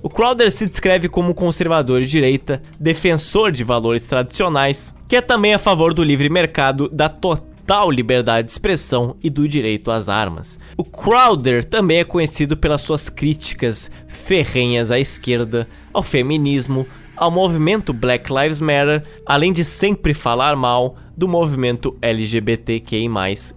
O 0.03 0.09
Crowder 0.09 0.51
se 0.51 0.67
descreve 0.67 1.09
como 1.09 1.35
conservador 1.35 2.01
de 2.01 2.09
direita, 2.09 2.61
defensor 2.81 3.53
de 3.53 3.63
valores 3.63 4.05
tradicionais, 4.07 4.93
que 5.07 5.15
é 5.15 5.21
também 5.21 5.55
a 5.55 5.59
favor 5.59 5.95
do 5.95 6.03
livre 6.03 6.29
mercado, 6.29 6.89
da 6.89 7.09
total 7.09 7.89
liberdade 7.89 8.47
de 8.47 8.53
expressão 8.53 9.17
e 9.23 9.31
do 9.31 9.47
direito 9.47 9.93
às 9.93 10.09
armas. 10.09 10.59
O 10.77 10.83
Crowder 10.83 11.65
também 11.65 12.01
é 12.01 12.05
conhecido 12.05 12.57
pelas 12.57 12.81
suas 12.81 13.09
críticas 13.09 13.89
ferrenhas 14.09 14.91
à 14.91 14.99
esquerda, 14.99 15.69
ao 15.93 16.03
feminismo, 16.03 16.85
ao 17.17 17.31
movimento 17.31 17.93
Black 17.93 18.33
Lives 18.33 18.61
Matter, 18.61 19.05
além 19.25 19.53
de 19.53 19.65
sempre 19.65 20.13
falar 20.13 20.57
mal 20.57 20.97
do 21.17 21.29
movimento 21.29 21.97
LGBTQI+, 22.03 23.09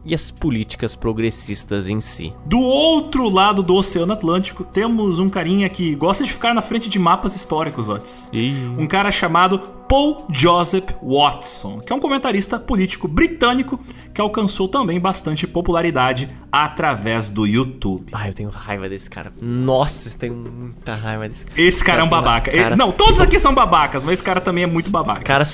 e 0.05 0.13
as 0.13 0.29
políticas 0.31 0.95
progressistas 0.95 1.87
em 1.87 1.99
si. 2.01 2.33
Do 2.45 2.59
outro 2.59 3.29
lado 3.29 3.61
do 3.63 3.75
Oceano 3.75 4.13
Atlântico, 4.13 4.63
temos 4.63 5.19
um 5.19 5.29
carinha 5.29 5.69
que 5.69 5.95
gosta 5.95 6.23
de 6.23 6.31
ficar 6.31 6.53
na 6.53 6.61
frente 6.61 6.89
de 6.89 6.99
mapas 6.99 7.35
históricos, 7.35 7.89
Otis. 7.89 8.29
Um 8.77 8.87
cara 8.87 9.11
chamado 9.11 9.59
Paul 9.87 10.25
Joseph 10.31 10.89
Watson, 11.03 11.79
que 11.79 11.93
é 11.93 11.95
um 11.95 11.99
comentarista 11.99 12.57
político 12.57 13.07
britânico 13.07 13.79
que 14.13 14.19
alcançou 14.19 14.67
também 14.67 14.99
bastante 14.99 15.45
popularidade 15.45 16.27
através 16.51 17.29
do 17.29 17.45
YouTube. 17.45 18.07
Ai, 18.11 18.29
eu 18.29 18.33
tenho 18.33 18.49
raiva 18.49 18.89
desse 18.89 19.07
cara. 19.09 19.31
Nossa, 19.39 20.09
eu 20.09 20.13
tenho 20.17 20.33
muita 20.35 20.93
raiva 20.93 21.29
desse 21.29 21.45
cara. 21.45 21.61
Esse 21.61 21.83
cara 21.83 22.01
é 22.01 22.03
um 22.03 22.09
babaca. 22.09 22.55
Ele- 22.55 22.75
não, 22.75 22.91
todos 22.91 23.21
aqui 23.21 23.37
são 23.37 23.53
babacas, 23.53 24.03
mas 24.03 24.13
esse 24.13 24.23
cara 24.23 24.41
também 24.41 24.63
é 24.63 24.67
muito 24.67 24.89
babaca. 24.89 25.21
Cara 25.21 25.45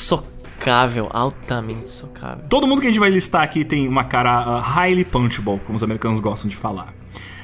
socável, 0.61 1.09
altamente 1.11 1.89
socável. 1.89 2.45
Todo 2.47 2.67
mundo 2.67 2.81
que 2.81 2.87
a 2.87 2.89
gente 2.91 2.99
vai 2.99 3.09
listar 3.09 3.41
aqui 3.41 3.65
tem 3.65 3.87
uma 3.87 4.03
cara 4.03 4.57
uh, 4.57 4.61
highly 4.61 5.03
punchable, 5.03 5.59
como 5.65 5.75
os 5.75 5.81
americanos 5.81 6.19
gostam 6.19 6.47
de 6.47 6.55
falar. 6.55 6.93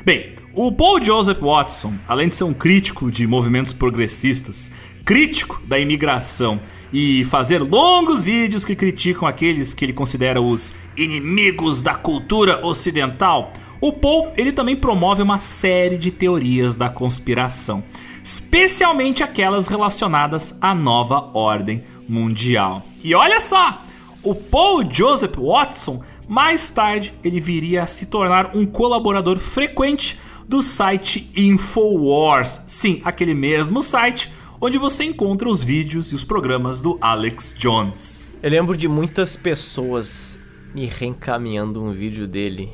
Bem, 0.06 0.36
o 0.54 0.72
Paul 0.72 1.04
Joseph 1.04 1.40
Watson, 1.40 1.96
além 2.08 2.30
de 2.30 2.36
ser 2.36 2.44
um 2.44 2.54
crítico 2.54 3.12
de 3.12 3.26
movimentos 3.26 3.74
progressistas, 3.74 4.70
crítico 5.04 5.60
da 5.66 5.80
imigração 5.80 6.60
e 6.94 7.26
fazer 7.26 7.60
longos 7.60 8.22
vídeos 8.22 8.64
que 8.64 8.76
criticam 8.76 9.28
aqueles 9.28 9.74
que 9.74 9.84
ele 9.84 9.94
considera 9.94 10.40
os 10.40 10.76
inimigos 10.96 11.82
da 11.82 11.96
cultura 11.96 12.64
ocidental, 12.64 13.52
o 13.82 13.92
Paul 13.92 14.32
ele 14.38 14.52
também 14.52 14.76
promove 14.76 15.24
uma 15.24 15.40
série 15.40 15.98
de 15.98 16.12
teorias 16.12 16.76
da 16.76 16.88
conspiração, 16.88 17.84
especialmente 18.24 19.24
aquelas 19.24 19.68
relacionadas 19.68 20.58
à 20.62 20.76
nova 20.76 21.32
ordem 21.34 21.84
mundial. 22.08 22.87
E 23.08 23.16
olha 23.16 23.40
só, 23.40 23.82
o 24.22 24.36
Paul 24.36 24.84
Joseph 24.84 25.38
Watson 25.38 26.04
mais 26.28 26.70
tarde 26.70 27.14
ele 27.24 27.40
viria 27.40 27.84
a 27.84 27.88
se 27.88 28.08
tornar 28.08 28.54
um 28.54 28.66
colaborador 28.66 29.40
frequente 29.40 30.20
do 30.46 30.62
site 30.62 31.32
Infowars. 31.34 32.64
Sim, 32.68 33.02
aquele 33.06 33.34
mesmo 33.34 33.82
site 33.82 34.30
onde 34.60 34.78
você 34.78 35.06
encontra 35.06 35.48
os 35.48 35.64
vídeos 35.64 36.12
e 36.12 36.16
os 36.16 36.26
programas 36.26 36.82
do 36.82 36.98
Alex 37.00 37.56
Jones. 37.58 38.28
Eu 38.44 38.50
lembro 38.50 38.76
de 38.76 38.90
muitas 38.90 39.38
pessoas 39.38 40.38
me 40.76 40.86
reencaminhando 40.86 41.82
um 41.82 41.94
vídeo 41.94 42.28
dele 42.28 42.70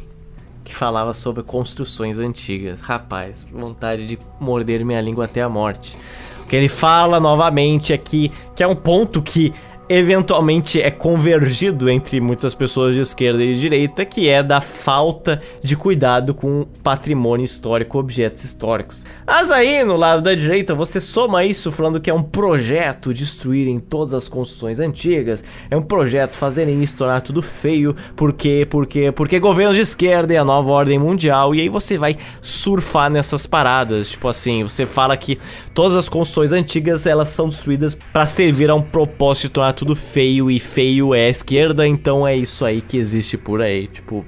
que 0.64 0.74
falava 0.74 1.14
sobre 1.14 1.44
construções 1.44 2.18
antigas. 2.18 2.80
Rapaz, 2.80 3.46
vontade 3.54 4.08
de 4.08 4.18
morder 4.40 4.84
minha 4.84 5.00
língua 5.00 5.26
até 5.26 5.44
a 5.44 5.50
morte. 5.50 5.96
O 6.44 6.48
que 6.48 6.56
ele 6.56 6.70
fala 6.70 7.20
novamente 7.20 7.94
aqui, 7.94 8.32
que 8.56 8.64
é 8.64 8.68
um 8.68 8.76
ponto 8.76 9.22
que 9.22 9.54
eventualmente 9.90 10.82
é 10.82 10.90
convergido 10.90 11.90
entre 11.90 12.20
muitas 12.22 12.54
pessoas 12.54 12.96
de 12.96 13.02
esquerda 13.02 13.44
e 13.44 13.54
de 13.54 13.60
direita, 13.60 14.06
que 14.06 14.30
é 14.30 14.42
da 14.42 14.62
falta 14.62 15.42
de 15.62 15.76
cuidado 15.76 16.34
com 16.34 16.66
patrimônio 16.82 17.44
histórico, 17.44 18.00
objetos 18.00 18.44
históricos. 18.44 19.06
Mas 19.26 19.52
aí, 19.52 19.84
no 19.84 19.96
lado 19.96 20.22
da 20.22 20.34
direita, 20.34 20.74
você 20.74 21.00
soma 21.00 21.46
isso 21.46 21.72
falando 21.72 22.00
que 22.00 22.10
é 22.10 22.14
um 22.14 22.24
projeto 22.24 23.14
destruírem 23.14 23.80
todas 23.80 24.14
as 24.14 24.28
construções 24.28 24.80
antigas, 24.80 25.44
é 25.70 25.78
um 25.78 25.82
projeto 25.82 26.36
fazerem 26.36 26.82
isso 26.82 26.98
tornar 26.98 27.22
tudo 27.22 27.42
feio, 27.42 27.96
porque, 28.16 28.66
porque, 28.70 29.12
porque 29.12 29.40
governos 29.40 29.76
de 29.76 29.84
esquerda 29.84 30.34
e 30.34 30.38
a 30.38 30.46
nova 30.46 30.72
ordem 30.72 31.00
mundial, 31.00 31.54
e 31.54 31.62
aí 31.62 31.70
você 31.70 31.98
vai 31.98 32.18
surfar 32.42 33.10
nessas 33.10 33.46
paradas, 33.46 34.10
tipo 34.10 34.28
assim, 34.28 34.64
você 34.64 34.86
fala 34.86 35.16
que 35.18 35.38
todas 35.74 35.96
as 35.96 36.08
construções 36.08 36.52
antigas, 36.52 37.06
elas 37.06 37.30
são 37.30 37.50
destruídas 37.50 37.98
para 38.12 38.26
servir 38.26 38.70
a 38.70 38.76
um 38.76 38.82
propósito 38.82 39.48
de 39.48 39.50
tornar 39.50 39.74
tudo 39.74 39.83
feio 39.96 40.50
e 40.50 40.60
feio 40.60 41.14
é 41.14 41.26
a 41.26 41.30
esquerda, 41.30 41.88
então 41.88 42.26
é 42.26 42.36
isso 42.36 42.64
aí 42.64 42.82
que 42.82 42.98
existe 42.98 43.38
por 43.38 43.62
aí, 43.62 43.88
tipo, 43.88 44.26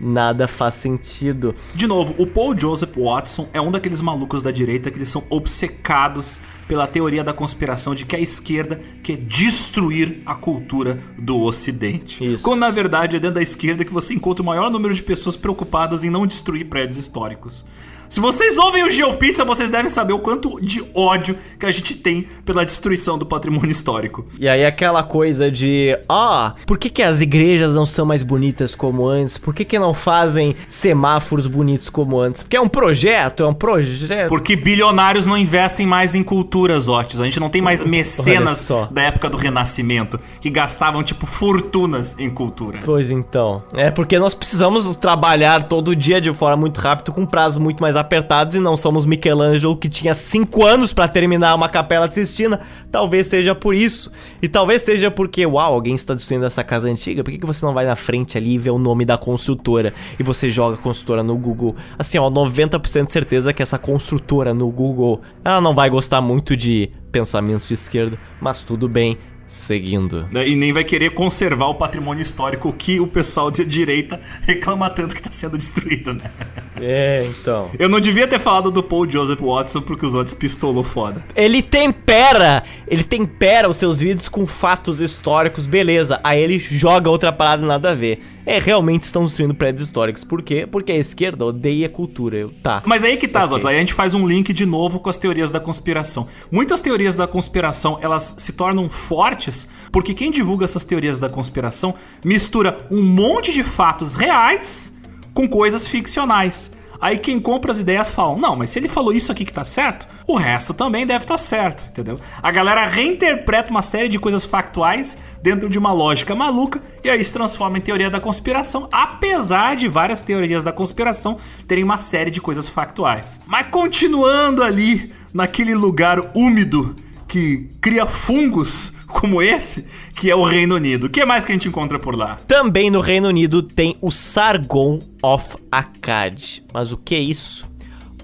nada 0.00 0.48
faz 0.48 0.76
sentido. 0.76 1.54
De 1.74 1.86
novo, 1.86 2.14
o 2.16 2.26
Paul 2.26 2.58
Joseph 2.58 2.96
Watson 2.96 3.48
é 3.52 3.60
um 3.60 3.70
daqueles 3.70 4.00
malucos 4.00 4.42
da 4.42 4.50
direita 4.50 4.90
que 4.90 4.98
eles 4.98 5.10
são 5.10 5.22
obcecados 5.28 6.40
pela 6.66 6.86
teoria 6.86 7.22
da 7.22 7.32
conspiração 7.32 7.94
de 7.94 8.06
que 8.06 8.16
a 8.16 8.20
esquerda 8.20 8.80
quer 9.02 9.16
destruir 9.16 10.22
a 10.24 10.34
cultura 10.34 10.98
do 11.18 11.40
ocidente. 11.40 12.24
Isso. 12.24 12.42
Quando 12.42 12.60
na 12.60 12.70
verdade 12.70 13.16
é 13.16 13.20
dentro 13.20 13.34
da 13.34 13.42
esquerda 13.42 13.84
que 13.84 13.92
você 13.92 14.14
encontra 14.14 14.42
o 14.42 14.46
maior 14.46 14.70
número 14.70 14.94
de 14.94 15.02
pessoas 15.02 15.36
preocupadas 15.36 16.04
em 16.04 16.10
não 16.10 16.26
destruir 16.26 16.66
prédios 16.66 16.96
históricos. 16.96 17.66
Se 18.10 18.18
vocês 18.18 18.58
ouvem 18.58 18.82
o 18.82 18.90
GeoPizza, 18.90 19.44
vocês 19.44 19.70
devem 19.70 19.88
saber 19.88 20.12
o 20.12 20.18
quanto 20.18 20.60
de 20.60 20.84
ódio 20.96 21.36
que 21.56 21.64
a 21.64 21.70
gente 21.70 21.94
tem 21.94 22.26
pela 22.44 22.64
destruição 22.64 23.16
do 23.16 23.24
patrimônio 23.24 23.70
histórico. 23.70 24.26
E 24.36 24.48
aí 24.48 24.64
aquela 24.64 25.04
coisa 25.04 25.48
de, 25.48 25.96
ah, 26.08 26.56
por 26.66 26.76
que, 26.76 26.90
que 26.90 27.04
as 27.04 27.20
igrejas 27.20 27.72
não 27.72 27.86
são 27.86 28.04
mais 28.04 28.24
bonitas 28.24 28.74
como 28.74 29.06
antes? 29.06 29.38
Por 29.38 29.54
que, 29.54 29.64
que 29.64 29.78
não 29.78 29.94
fazem 29.94 30.56
semáforos 30.68 31.46
bonitos 31.46 31.88
como 31.88 32.18
antes? 32.18 32.42
Porque 32.42 32.56
é 32.56 32.60
um 32.60 32.66
projeto, 32.66 33.44
é 33.44 33.46
um 33.46 33.54
projeto. 33.54 34.28
Porque 34.28 34.56
bilionários 34.56 35.28
não 35.28 35.38
investem 35.38 35.86
mais 35.86 36.12
em 36.16 36.24
culturas, 36.24 36.88
Otis. 36.88 37.20
A 37.20 37.24
gente 37.24 37.38
não 37.38 37.48
tem 37.48 37.62
mais 37.62 37.84
mecenas 37.86 38.68
da 38.90 39.02
época 39.02 39.30
do 39.30 39.36
Renascimento 39.36 40.18
que 40.40 40.50
gastavam, 40.50 41.04
tipo, 41.04 41.26
fortunas 41.26 42.18
em 42.18 42.28
cultura. 42.28 42.80
Pois 42.84 43.08
então. 43.08 43.62
É 43.72 43.88
porque 43.88 44.18
nós 44.18 44.34
precisamos 44.34 44.96
trabalhar 44.96 45.68
todo 45.68 45.94
dia 45.94 46.20
de 46.20 46.32
forma 46.32 46.56
muito 46.56 46.80
rápida, 46.80 47.12
com 47.12 47.24
prazos 47.24 47.60
muito 47.62 47.80
mais 47.80 47.99
apertados, 48.00 48.56
e 48.56 48.60
não 48.60 48.76
somos 48.76 49.06
Michelangelo 49.06 49.76
que 49.76 49.88
tinha 49.88 50.14
5 50.14 50.66
anos 50.66 50.92
pra 50.92 51.06
terminar 51.06 51.54
uma 51.54 51.68
capela 51.68 52.08
Sistina. 52.08 52.60
Talvez 52.90 53.26
seja 53.26 53.54
por 53.54 53.74
isso. 53.74 54.10
E 54.42 54.48
talvez 54.48 54.82
seja 54.82 55.10
porque, 55.10 55.46
uau, 55.46 55.74
alguém 55.74 55.94
está 55.94 56.14
destruindo 56.14 56.44
essa 56.46 56.64
casa 56.64 56.88
antiga. 56.88 57.22
Por 57.22 57.30
que, 57.30 57.38
que 57.38 57.46
você 57.46 57.64
não 57.64 57.74
vai 57.74 57.86
na 57.86 57.96
frente 57.96 58.36
ali 58.36 58.54
e 58.54 58.58
vê 58.58 58.70
o 58.70 58.78
nome 58.78 59.04
da 59.04 59.16
construtora 59.16 59.94
e 60.18 60.22
você 60.22 60.50
joga 60.50 60.74
a 60.76 60.78
construtora 60.78 61.22
no 61.22 61.36
Google? 61.36 61.76
Assim, 61.98 62.18
ó, 62.18 62.28
90% 62.30 63.06
de 63.06 63.12
certeza 63.12 63.52
que 63.52 63.62
essa 63.62 63.78
construtora 63.78 64.52
no 64.52 64.70
Google, 64.70 65.20
ela 65.44 65.60
não 65.60 65.74
vai 65.74 65.88
gostar 65.90 66.20
muito 66.20 66.56
de 66.56 66.90
pensamentos 67.12 67.68
de 67.68 67.74
esquerda, 67.74 68.18
mas 68.40 68.64
tudo 68.64 68.88
bem. 68.88 69.18
Seguindo. 69.46 70.28
né? 70.30 70.48
E 70.48 70.54
nem 70.54 70.72
vai 70.72 70.84
querer 70.84 71.10
conservar 71.10 71.66
o 71.66 71.74
patrimônio 71.74 72.22
histórico 72.22 72.72
que 72.72 73.00
o 73.00 73.06
pessoal 73.08 73.50
de 73.50 73.64
direita 73.64 74.20
reclama 74.42 74.88
tanto 74.88 75.12
que 75.12 75.20
está 75.20 75.32
sendo 75.32 75.58
destruído, 75.58 76.14
né? 76.14 76.30
É, 76.80 77.26
então. 77.28 77.70
Eu 77.78 77.88
não 77.88 78.00
devia 78.00 78.26
ter 78.26 78.38
falado 78.38 78.70
do 78.70 78.82
Paul 78.82 79.08
Joseph 79.08 79.40
Watson 79.40 79.80
porque 79.80 80.06
os 80.06 80.14
outros 80.14 80.34
pistolou 80.34 80.84
foda. 80.84 81.24
Ele 81.34 81.62
tempera, 81.62 82.62
ele 82.86 83.04
tempera 83.04 83.68
os 83.68 83.76
seus 83.76 83.98
vídeos 83.98 84.28
com 84.28 84.46
fatos 84.46 85.00
históricos, 85.00 85.66
beleza. 85.66 86.20
Aí 86.22 86.40
ele 86.40 86.58
joga 86.58 87.10
outra 87.10 87.32
parada 87.32 87.64
nada 87.64 87.90
a 87.90 87.94
ver. 87.94 88.22
É, 88.46 88.58
realmente 88.58 89.04
estão 89.04 89.24
destruindo 89.24 89.54
prédios 89.54 89.86
históricos. 89.86 90.24
Por 90.24 90.42
quê? 90.42 90.66
Porque 90.66 90.90
a 90.90 90.96
esquerda 90.96 91.44
odeia 91.44 91.88
cultura. 91.88 92.36
Eu, 92.36 92.50
tá. 92.62 92.82
Mas 92.86 93.04
aí 93.04 93.16
que 93.16 93.28
tá, 93.28 93.40
Ok. 93.40 93.48
Zotes. 93.50 93.66
Aí 93.66 93.76
a 93.76 93.80
gente 93.80 93.94
faz 93.94 94.14
um 94.14 94.26
link 94.26 94.52
de 94.52 94.66
novo 94.66 94.98
com 94.98 95.10
as 95.10 95.18
teorias 95.18 95.52
da 95.52 95.60
conspiração. 95.60 96.26
Muitas 96.50 96.80
teorias 96.80 97.14
da 97.14 97.26
conspiração, 97.26 97.98
elas 98.00 98.34
se 98.38 98.52
tornam 98.52 98.88
fortes 98.88 99.68
porque 99.92 100.14
quem 100.14 100.30
divulga 100.30 100.64
essas 100.64 100.84
teorias 100.84 101.20
da 101.20 101.28
conspiração 101.28 101.94
mistura 102.24 102.86
um 102.90 103.02
monte 103.02 103.52
de 103.52 103.62
fatos 103.62 104.14
reais 104.14 104.92
com 105.34 105.48
coisas 105.48 105.86
ficcionais. 105.86 106.72
Aí 107.00 107.18
quem 107.18 107.40
compra 107.40 107.72
as 107.72 107.78
ideias 107.78 108.10
falam, 108.10 108.38
não, 108.38 108.54
mas 108.54 108.70
se 108.70 108.78
ele 108.78 108.86
falou 108.86 109.12
isso 109.12 109.32
aqui 109.32 109.46
que 109.46 109.52
tá 109.52 109.64
certo, 109.64 110.06
o 110.26 110.36
resto 110.36 110.74
também 110.74 111.06
deve 111.06 111.24
estar 111.24 111.38
certo, 111.38 111.88
entendeu? 111.88 112.20
A 112.42 112.50
galera 112.50 112.86
reinterpreta 112.86 113.70
uma 113.70 113.80
série 113.80 114.08
de 114.08 114.18
coisas 114.18 114.44
factuais 114.44 115.16
dentro 115.42 115.70
de 115.70 115.78
uma 115.78 115.94
lógica 115.94 116.34
maluca 116.34 116.82
e 117.02 117.08
aí 117.08 117.24
se 117.24 117.32
transforma 117.32 117.78
em 117.78 117.80
teoria 117.80 118.10
da 118.10 118.20
conspiração, 118.20 118.86
apesar 118.92 119.76
de 119.76 119.88
várias 119.88 120.20
teorias 120.20 120.62
da 120.62 120.72
conspiração 120.72 121.38
terem 121.66 121.82
uma 121.82 121.96
série 121.96 122.30
de 122.30 122.40
coisas 122.40 122.68
factuais. 122.68 123.40
Mas 123.46 123.68
continuando 123.68 124.62
ali 124.62 125.10
naquele 125.32 125.74
lugar 125.74 126.18
úmido 126.34 126.94
que 127.30 127.70
cria 127.80 128.06
fungos 128.06 128.92
como 129.06 129.40
esse, 129.40 129.86
que 130.16 130.28
é 130.28 130.34
o 130.34 130.42
Reino 130.42 130.74
Unido. 130.74 131.04
O 131.04 131.08
que 131.08 131.24
mais 131.24 131.44
que 131.44 131.52
a 131.52 131.54
gente 131.54 131.68
encontra 131.68 131.96
por 131.96 132.16
lá? 132.16 132.40
Também 132.46 132.90
no 132.90 133.00
Reino 133.00 133.28
Unido 133.28 133.62
tem 133.62 133.96
o 134.00 134.10
Sargon 134.10 134.98
of 135.22 135.56
Akkad. 135.70 136.64
Mas 136.74 136.90
o 136.90 136.96
que 136.96 137.14
é 137.14 137.20
isso? 137.20 137.70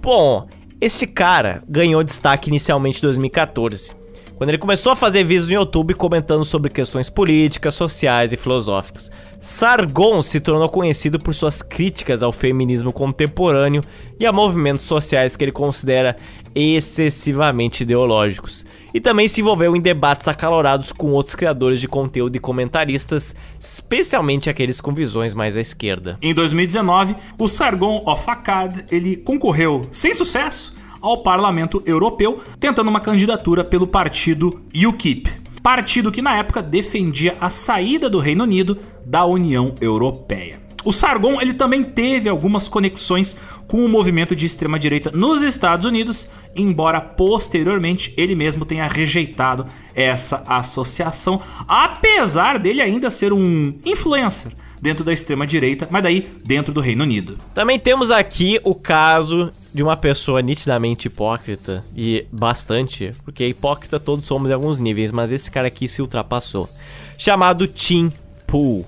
Bom, 0.03 0.49
esse 0.81 1.07
cara 1.07 1.63
ganhou 1.69 2.03
destaque 2.03 2.49
inicialmente 2.49 2.99
em 2.99 3.03
2014, 3.03 3.95
quando 4.37 4.51
ele 4.51 4.59
começou 4.59 4.93
a 4.93 4.97
fazer 4.97 5.25
vídeos 5.25 5.49
no 5.49 5.55
YouTube 5.55 5.95
comentando 5.95 6.45
sobre 6.45 6.69
questões 6.69 7.09
políticas, 7.09 7.75
sociais 7.75 8.33
e 8.33 8.37
filosóficas. 8.37 9.11
Sargon 9.41 10.21
se 10.23 10.41
tornou 10.41 10.69
conhecido 10.69 11.19
por 11.19 11.35
suas 11.35 11.63
críticas 11.63 12.23
ao 12.23 12.33
feminismo 12.33 12.93
contemporâneo 12.93 13.83
e 14.19 14.27
a 14.27 14.33
movimentos 14.33 14.85
sociais 14.85 15.37
que 15.37 15.45
ele 15.45 15.53
considera 15.53 16.17
excessivamente 16.55 17.83
ideológicos. 17.83 18.65
E 18.97 19.01
também 19.01 19.29
se 19.29 19.43
envolveu 19.43 19.77
em 19.77 19.81
debates 19.83 20.27
acalorados 20.27 20.91
com 20.91 21.11
outros 21.11 21.37
criadores 21.37 21.83
de 21.83 21.87
conteúdo 21.87 22.35
e 22.35 22.39
comentaristas, 22.39 23.37
especialmente 23.61 24.49
aqueles 24.49 24.81
com 24.81 24.91
visões 24.91 25.35
mais 25.35 25.55
à 25.55 25.61
esquerda. 25.61 26.17
Em 26.23 26.33
2019, 26.33 27.15
o 27.39 27.47
Sargon 27.47 28.03
of 28.07 28.25
Akkad 28.27 28.87
ele 28.91 29.15
concorreu 29.15 29.87
sem 29.93 30.15
sucesso 30.15 30.75
ao 30.99 31.19
Parlamento 31.19 31.83
Europeu, 31.85 32.41
tentando 32.59 32.89
uma 32.89 33.01
candidatura 33.01 33.63
pelo 33.63 33.87
partido 33.87 34.63
UKIP, 34.75 35.31
partido 35.63 36.11
que 36.11 36.23
na 36.23 36.35
época 36.39 36.63
defendia 36.63 37.37
a 37.39 37.51
saída 37.51 38.09
do 38.09 38.19
Reino 38.19 38.45
Unido 38.45 38.79
da 39.05 39.27
União 39.27 39.75
Europeia. 39.79 40.66
O 40.87 40.93
Sargon 40.93 41.41
ele 41.41 41.53
também 41.53 41.83
teve 41.83 42.29
algumas 42.29 42.69
conexões 42.69 43.37
com 43.67 43.85
o 43.85 43.89
movimento 43.89 44.37
de 44.37 44.47
extrema 44.47 44.79
direita 44.79 45.11
nos 45.13 45.43
Estados 45.43 45.85
Unidos, 45.85 46.29
embora 46.55 47.01
posteriormente 47.01 48.15
ele 48.17 48.37
mesmo 48.37 48.65
tenha 48.65 48.87
rejeitado 48.87 49.67
essa 49.97 50.45
associação, 50.47 51.43
apesar 51.67 52.61
dele 52.61 52.81
ainda 52.81 53.11
ser 53.11 53.33
um 53.33 53.75
influencer 53.85 54.53
dentro 54.81 55.03
da 55.03 55.13
extrema 55.13 55.45
direita, 55.45 55.89
mas 55.91 56.05
daí 56.05 56.29
dentro 56.45 56.73
do 56.73 56.81
Reino 56.81 57.03
Unido. 57.03 57.37
Também 57.53 57.81
temos 57.81 58.13
aqui 58.13 58.61
o 58.63 58.73
caso 58.73 59.53
de 59.75 59.83
uma 59.83 59.97
pessoa 59.97 60.41
nitidamente 60.41 61.09
hipócrita 61.09 61.85
e 61.97 62.27
bastante, 62.31 63.11
porque 63.25 63.45
hipócrita 63.45 63.99
todos 63.99 64.29
somos 64.29 64.49
em 64.53 64.55
alguns 64.55 64.79
níveis, 64.79 65.11
mas 65.11 65.33
esse 65.33 65.51
cara 65.51 65.67
aqui 65.67 65.89
se 65.89 66.01
ultrapassou. 66.01 66.71
Chamado 67.19 67.67
Tim 67.67 68.13
Pool, 68.47 68.87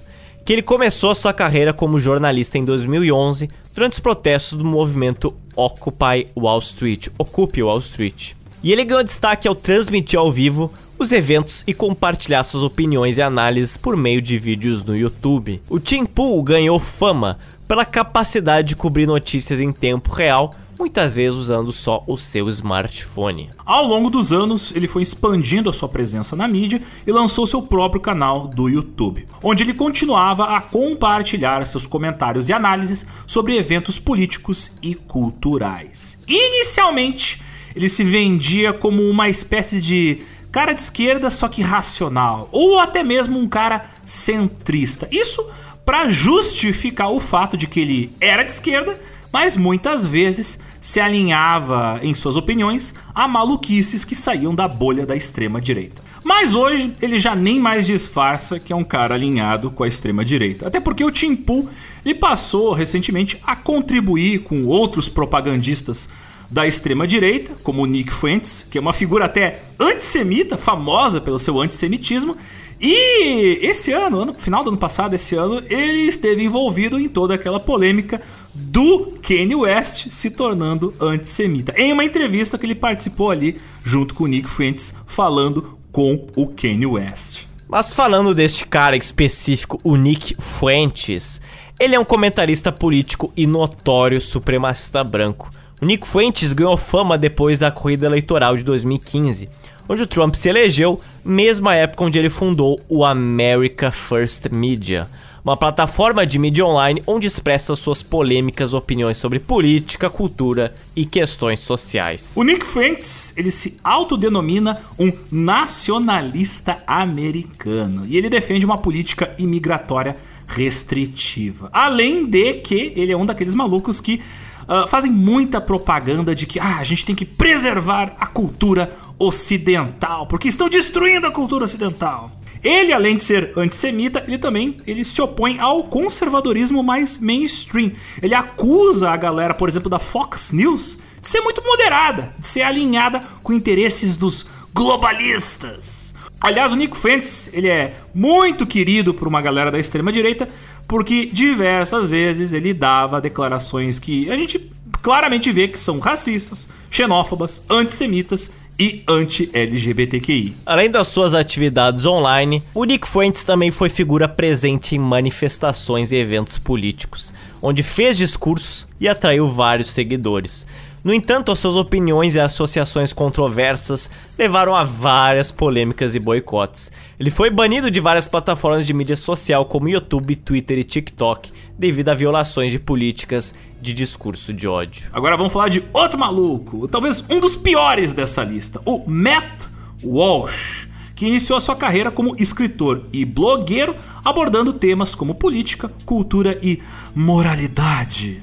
que 0.48 0.54
ele 0.54 0.62
começou 0.62 1.14
sua 1.14 1.34
carreira 1.34 1.74
como 1.74 2.00
jornalista 2.00 2.56
em 2.56 2.64
2011 2.64 3.50
durante 3.74 3.92
os 3.92 3.98
protestos 3.98 4.56
do 4.56 4.64
movimento 4.64 5.36
Occupy 5.54 6.26
Wall 6.34 6.60
Street, 6.60 7.08
Ocupe 7.18 7.62
Wall 7.62 7.76
Street. 7.80 8.32
E 8.62 8.72
ele 8.72 8.82
ganhou 8.82 9.04
destaque 9.04 9.46
ao 9.46 9.54
transmitir 9.54 10.18
ao 10.18 10.32
vivo 10.32 10.72
os 10.98 11.12
eventos 11.12 11.62
e 11.66 11.74
compartilhar 11.74 12.44
suas 12.44 12.62
opiniões 12.62 13.18
e 13.18 13.20
análises 13.20 13.76
por 13.76 13.94
meio 13.94 14.22
de 14.22 14.38
vídeos 14.38 14.82
no 14.82 14.96
YouTube. 14.96 15.60
O 15.68 15.78
Tim 15.78 16.06
Pool 16.06 16.42
ganhou 16.42 16.78
fama 16.78 17.38
pela 17.68 17.84
capacidade 17.84 18.68
de 18.68 18.76
cobrir 18.76 19.06
notícias 19.06 19.60
em 19.60 19.70
tempo 19.70 20.10
real 20.14 20.54
muitas 20.78 21.14
vezes 21.14 21.36
usando 21.36 21.72
só 21.72 22.04
o 22.06 22.16
seu 22.16 22.48
smartphone. 22.48 23.50
Ao 23.66 23.84
longo 23.84 24.08
dos 24.08 24.32
anos, 24.32 24.72
ele 24.74 24.86
foi 24.86 25.02
expandindo 25.02 25.68
a 25.68 25.72
sua 25.72 25.88
presença 25.88 26.36
na 26.36 26.46
mídia 26.46 26.80
e 27.06 27.10
lançou 27.10 27.46
seu 27.46 27.60
próprio 27.60 28.00
canal 28.00 28.46
do 28.46 28.68
YouTube, 28.68 29.26
onde 29.42 29.64
ele 29.64 29.74
continuava 29.74 30.44
a 30.44 30.60
compartilhar 30.60 31.66
seus 31.66 31.86
comentários 31.86 32.48
e 32.48 32.52
análises 32.52 33.06
sobre 33.26 33.56
eventos 33.56 33.98
políticos 33.98 34.78
e 34.82 34.94
culturais. 34.94 36.22
Inicialmente, 36.28 37.42
ele 37.74 37.88
se 37.88 38.04
vendia 38.04 38.72
como 38.72 39.02
uma 39.02 39.28
espécie 39.28 39.80
de 39.80 40.22
cara 40.50 40.72
de 40.72 40.80
esquerda, 40.80 41.30
só 41.30 41.48
que 41.48 41.62
racional, 41.62 42.48
ou 42.52 42.78
até 42.78 43.02
mesmo 43.02 43.38
um 43.38 43.48
cara 43.48 43.84
centrista. 44.04 45.08
Isso 45.10 45.44
para 45.84 46.08
justificar 46.08 47.10
o 47.10 47.20
fato 47.20 47.56
de 47.56 47.66
que 47.66 47.80
ele 47.80 48.12
era 48.20 48.42
de 48.42 48.50
esquerda, 48.50 48.98
mas 49.32 49.56
muitas 49.56 50.06
vezes 50.06 50.58
se 50.80 51.00
alinhava 51.00 51.98
em 52.02 52.14
suas 52.14 52.36
opiniões 52.36 52.94
a 53.14 53.26
maluquices 53.26 54.04
que 54.04 54.14
saíam 54.14 54.54
da 54.54 54.68
bolha 54.68 55.04
da 55.04 55.16
extrema 55.16 55.60
direita. 55.60 56.02
Mas 56.24 56.54
hoje 56.54 56.92
ele 57.00 57.18
já 57.18 57.34
nem 57.34 57.58
mais 57.58 57.86
disfarça 57.86 58.58
que 58.58 58.72
é 58.72 58.76
um 58.76 58.84
cara 58.84 59.14
alinhado 59.14 59.70
com 59.70 59.84
a 59.84 59.88
extrema 59.88 60.24
direita. 60.24 60.66
Até 60.66 60.80
porque 60.80 61.04
o 61.04 61.10
Tim 61.10 61.34
Pool 61.34 61.68
ele 62.04 62.14
passou 62.14 62.72
recentemente 62.72 63.38
a 63.46 63.56
contribuir 63.56 64.40
com 64.40 64.66
outros 64.66 65.08
propagandistas 65.08 66.08
da 66.50 66.66
extrema 66.66 67.06
direita, 67.06 67.52
como 67.62 67.84
Nick 67.84 68.10
Fuentes, 68.10 68.66
que 68.70 68.78
é 68.78 68.80
uma 68.80 68.92
figura 68.92 69.26
até 69.26 69.62
antissemita, 69.78 70.56
famosa 70.56 71.20
pelo 71.20 71.38
seu 71.38 71.60
antissemitismo, 71.60 72.36
e 72.80 73.58
esse 73.60 73.92
ano, 73.92 74.20
ano, 74.20 74.34
final 74.34 74.62
do 74.62 74.70
ano 74.70 74.78
passado, 74.78 75.14
esse 75.14 75.34
ano, 75.34 75.62
ele 75.68 76.02
esteve 76.02 76.42
envolvido 76.42 76.98
em 76.98 77.08
toda 77.08 77.34
aquela 77.34 77.58
polêmica 77.58 78.22
do 78.58 79.18
Kanye 79.22 79.54
West 79.54 80.08
se 80.08 80.30
tornando 80.30 80.94
antissemita. 81.00 81.72
Em 81.76 81.92
uma 81.92 82.04
entrevista 82.04 82.58
que 82.58 82.66
ele 82.66 82.74
participou 82.74 83.30
ali 83.30 83.56
junto 83.82 84.14
com 84.14 84.24
o 84.24 84.26
Nick 84.26 84.48
Fuentes, 84.48 84.94
falando 85.06 85.78
com 85.92 86.26
o 86.36 86.48
Kanye 86.48 86.86
West. 86.86 87.46
Mas 87.68 87.92
falando 87.92 88.34
deste 88.34 88.66
cara 88.66 88.96
específico, 88.96 89.80
o 89.84 89.96
Nick 89.96 90.34
Fuentes, 90.38 91.40
ele 91.78 91.94
é 91.94 92.00
um 92.00 92.04
comentarista 92.04 92.72
político 92.72 93.32
e 93.36 93.46
notório 93.46 94.20
supremacista 94.20 95.04
branco. 95.04 95.48
O 95.80 95.86
Nick 95.86 96.06
Fuentes 96.06 96.52
ganhou 96.52 96.76
fama 96.76 97.16
depois 97.16 97.58
da 97.58 97.70
corrida 97.70 98.06
eleitoral 98.06 98.56
de 98.56 98.64
2015 98.64 99.48
onde 99.88 100.02
o 100.02 100.06
Trump 100.06 100.34
se 100.34 100.48
elegeu, 100.48 101.00
mesma 101.24 101.74
época 101.74 102.04
onde 102.04 102.18
ele 102.18 102.28
fundou 102.28 102.78
o 102.88 103.04
America 103.04 103.90
First 103.90 104.46
Media, 104.50 105.08
uma 105.44 105.56
plataforma 105.56 106.26
de 106.26 106.38
mídia 106.38 106.64
online 106.64 107.02
onde 107.06 107.26
expressa 107.26 107.74
suas 107.76 108.02
polêmicas 108.02 108.74
opiniões 108.74 109.18
sobre 109.18 109.38
política, 109.38 110.10
cultura 110.10 110.74
e 110.94 111.06
questões 111.06 111.60
sociais. 111.60 112.32
O 112.34 112.42
Nick 112.42 112.66
Fuentes, 112.66 113.32
ele 113.36 113.50
se 113.50 113.76
autodenomina 113.82 114.80
um 114.98 115.12
nacionalista 115.30 116.78
americano 116.86 118.04
e 118.06 118.16
ele 118.16 118.28
defende 118.28 118.64
uma 118.64 118.78
política 118.78 119.34
imigratória 119.38 120.16
restritiva. 120.46 121.68
Além 121.72 122.26
de 122.26 122.54
que 122.54 122.92
ele 122.96 123.12
é 123.12 123.16
um 123.16 123.26
daqueles 123.26 123.54
malucos 123.54 124.00
que 124.00 124.22
uh, 124.68 124.86
fazem 124.88 125.10
muita 125.10 125.60
propaganda 125.60 126.34
de 126.34 126.46
que 126.46 126.58
ah, 126.58 126.78
a 126.78 126.84
gente 126.84 127.04
tem 127.04 127.14
que 127.14 127.24
preservar 127.24 128.16
a 128.18 128.26
cultura 128.26 128.96
ocidental, 129.18 130.26
porque 130.26 130.48
estão 130.48 130.68
destruindo 130.68 131.26
a 131.26 131.30
cultura 131.30 131.64
ocidental. 131.64 132.30
Ele, 132.62 132.92
além 132.92 133.16
de 133.16 133.22
ser 133.22 133.52
antissemita, 133.56 134.24
ele 134.26 134.38
também 134.38 134.76
ele 134.86 135.04
se 135.04 135.20
opõe 135.20 135.58
ao 135.58 135.84
conservadorismo 135.84 136.82
mais 136.82 137.18
mainstream. 137.18 137.92
Ele 138.22 138.34
acusa 138.34 139.10
a 139.10 139.16
galera, 139.16 139.54
por 139.54 139.68
exemplo, 139.68 139.90
da 139.90 139.98
Fox 139.98 140.52
News 140.52 140.98
de 141.20 141.28
ser 141.28 141.40
muito 141.40 141.62
moderada, 141.62 142.32
de 142.38 142.46
ser 142.46 142.62
alinhada 142.62 143.20
com 143.42 143.52
interesses 143.52 144.16
dos 144.16 144.46
globalistas. 144.72 146.14
Aliás, 146.40 146.72
o 146.72 146.76
Nico 146.76 146.96
Fuentes, 146.96 147.50
ele 147.52 147.66
é 147.66 147.96
muito 148.14 148.64
querido 148.64 149.12
por 149.12 149.26
uma 149.26 149.42
galera 149.42 149.72
da 149.72 149.78
extrema 149.78 150.12
direita, 150.12 150.48
porque 150.86 151.26
diversas 151.26 152.08
vezes 152.08 152.52
ele 152.52 152.72
dava 152.72 153.20
declarações 153.20 153.98
que 153.98 154.30
a 154.30 154.36
gente 154.36 154.70
claramente 155.02 155.50
vê 155.50 155.66
que 155.66 155.78
são 155.78 155.98
racistas, 155.98 156.68
xenófobas, 156.90 157.60
antissemitas 157.68 158.52
e 158.78 159.02
anti-LGBTQI. 159.08 160.54
Além 160.64 160.90
das 160.90 161.08
suas 161.08 161.34
atividades 161.34 162.06
online, 162.06 162.62
o 162.72 162.84
Nick 162.84 163.08
Fuentes 163.08 163.42
também 163.42 163.70
foi 163.70 163.88
figura 163.88 164.28
presente 164.28 164.94
em 164.94 164.98
manifestações 164.98 166.12
e 166.12 166.16
eventos 166.16 166.58
políticos, 166.58 167.32
onde 167.60 167.82
fez 167.82 168.16
discursos 168.16 168.86
e 169.00 169.08
atraiu 169.08 169.48
vários 169.48 169.88
seguidores. 169.90 170.64
No 171.02 171.14
entanto, 171.14 171.52
as 171.52 171.58
suas 171.58 171.76
opiniões 171.76 172.34
e 172.34 172.40
associações 172.40 173.12
controversas 173.12 174.10
levaram 174.36 174.74
a 174.74 174.84
várias 174.84 175.50
polêmicas 175.50 176.14
e 176.14 176.18
boicotes. 176.18 176.90
Ele 177.18 177.30
foi 177.30 177.50
banido 177.50 177.90
de 177.90 178.00
várias 178.00 178.28
plataformas 178.28 178.86
de 178.86 178.92
mídia 178.92 179.16
social 179.16 179.64
como 179.64 179.88
YouTube, 179.88 180.36
Twitter 180.36 180.78
e 180.78 180.84
TikTok 180.84 181.52
devido 181.78 182.08
a 182.08 182.14
violações 182.14 182.72
de 182.72 182.78
políticas 182.78 183.54
de 183.80 183.94
discurso 183.94 184.52
de 184.52 184.66
ódio. 184.66 185.08
Agora 185.12 185.36
vamos 185.36 185.52
falar 185.52 185.68
de 185.68 185.84
outro 185.92 186.18
maluco, 186.18 186.88
talvez 186.88 187.24
um 187.30 187.40
dos 187.40 187.54
piores 187.54 188.12
dessa 188.12 188.42
lista, 188.42 188.80
o 188.84 189.08
Matt 189.08 189.66
Walsh, 190.02 190.88
que 191.14 191.26
iniciou 191.26 191.56
a 191.56 191.60
sua 191.60 191.76
carreira 191.76 192.10
como 192.10 192.36
escritor 192.36 193.06
e 193.12 193.24
blogueiro 193.24 193.94
abordando 194.24 194.72
temas 194.72 195.14
como 195.14 195.34
política, 195.34 195.90
cultura 196.04 196.58
e 196.62 196.82
moralidade. 197.14 198.42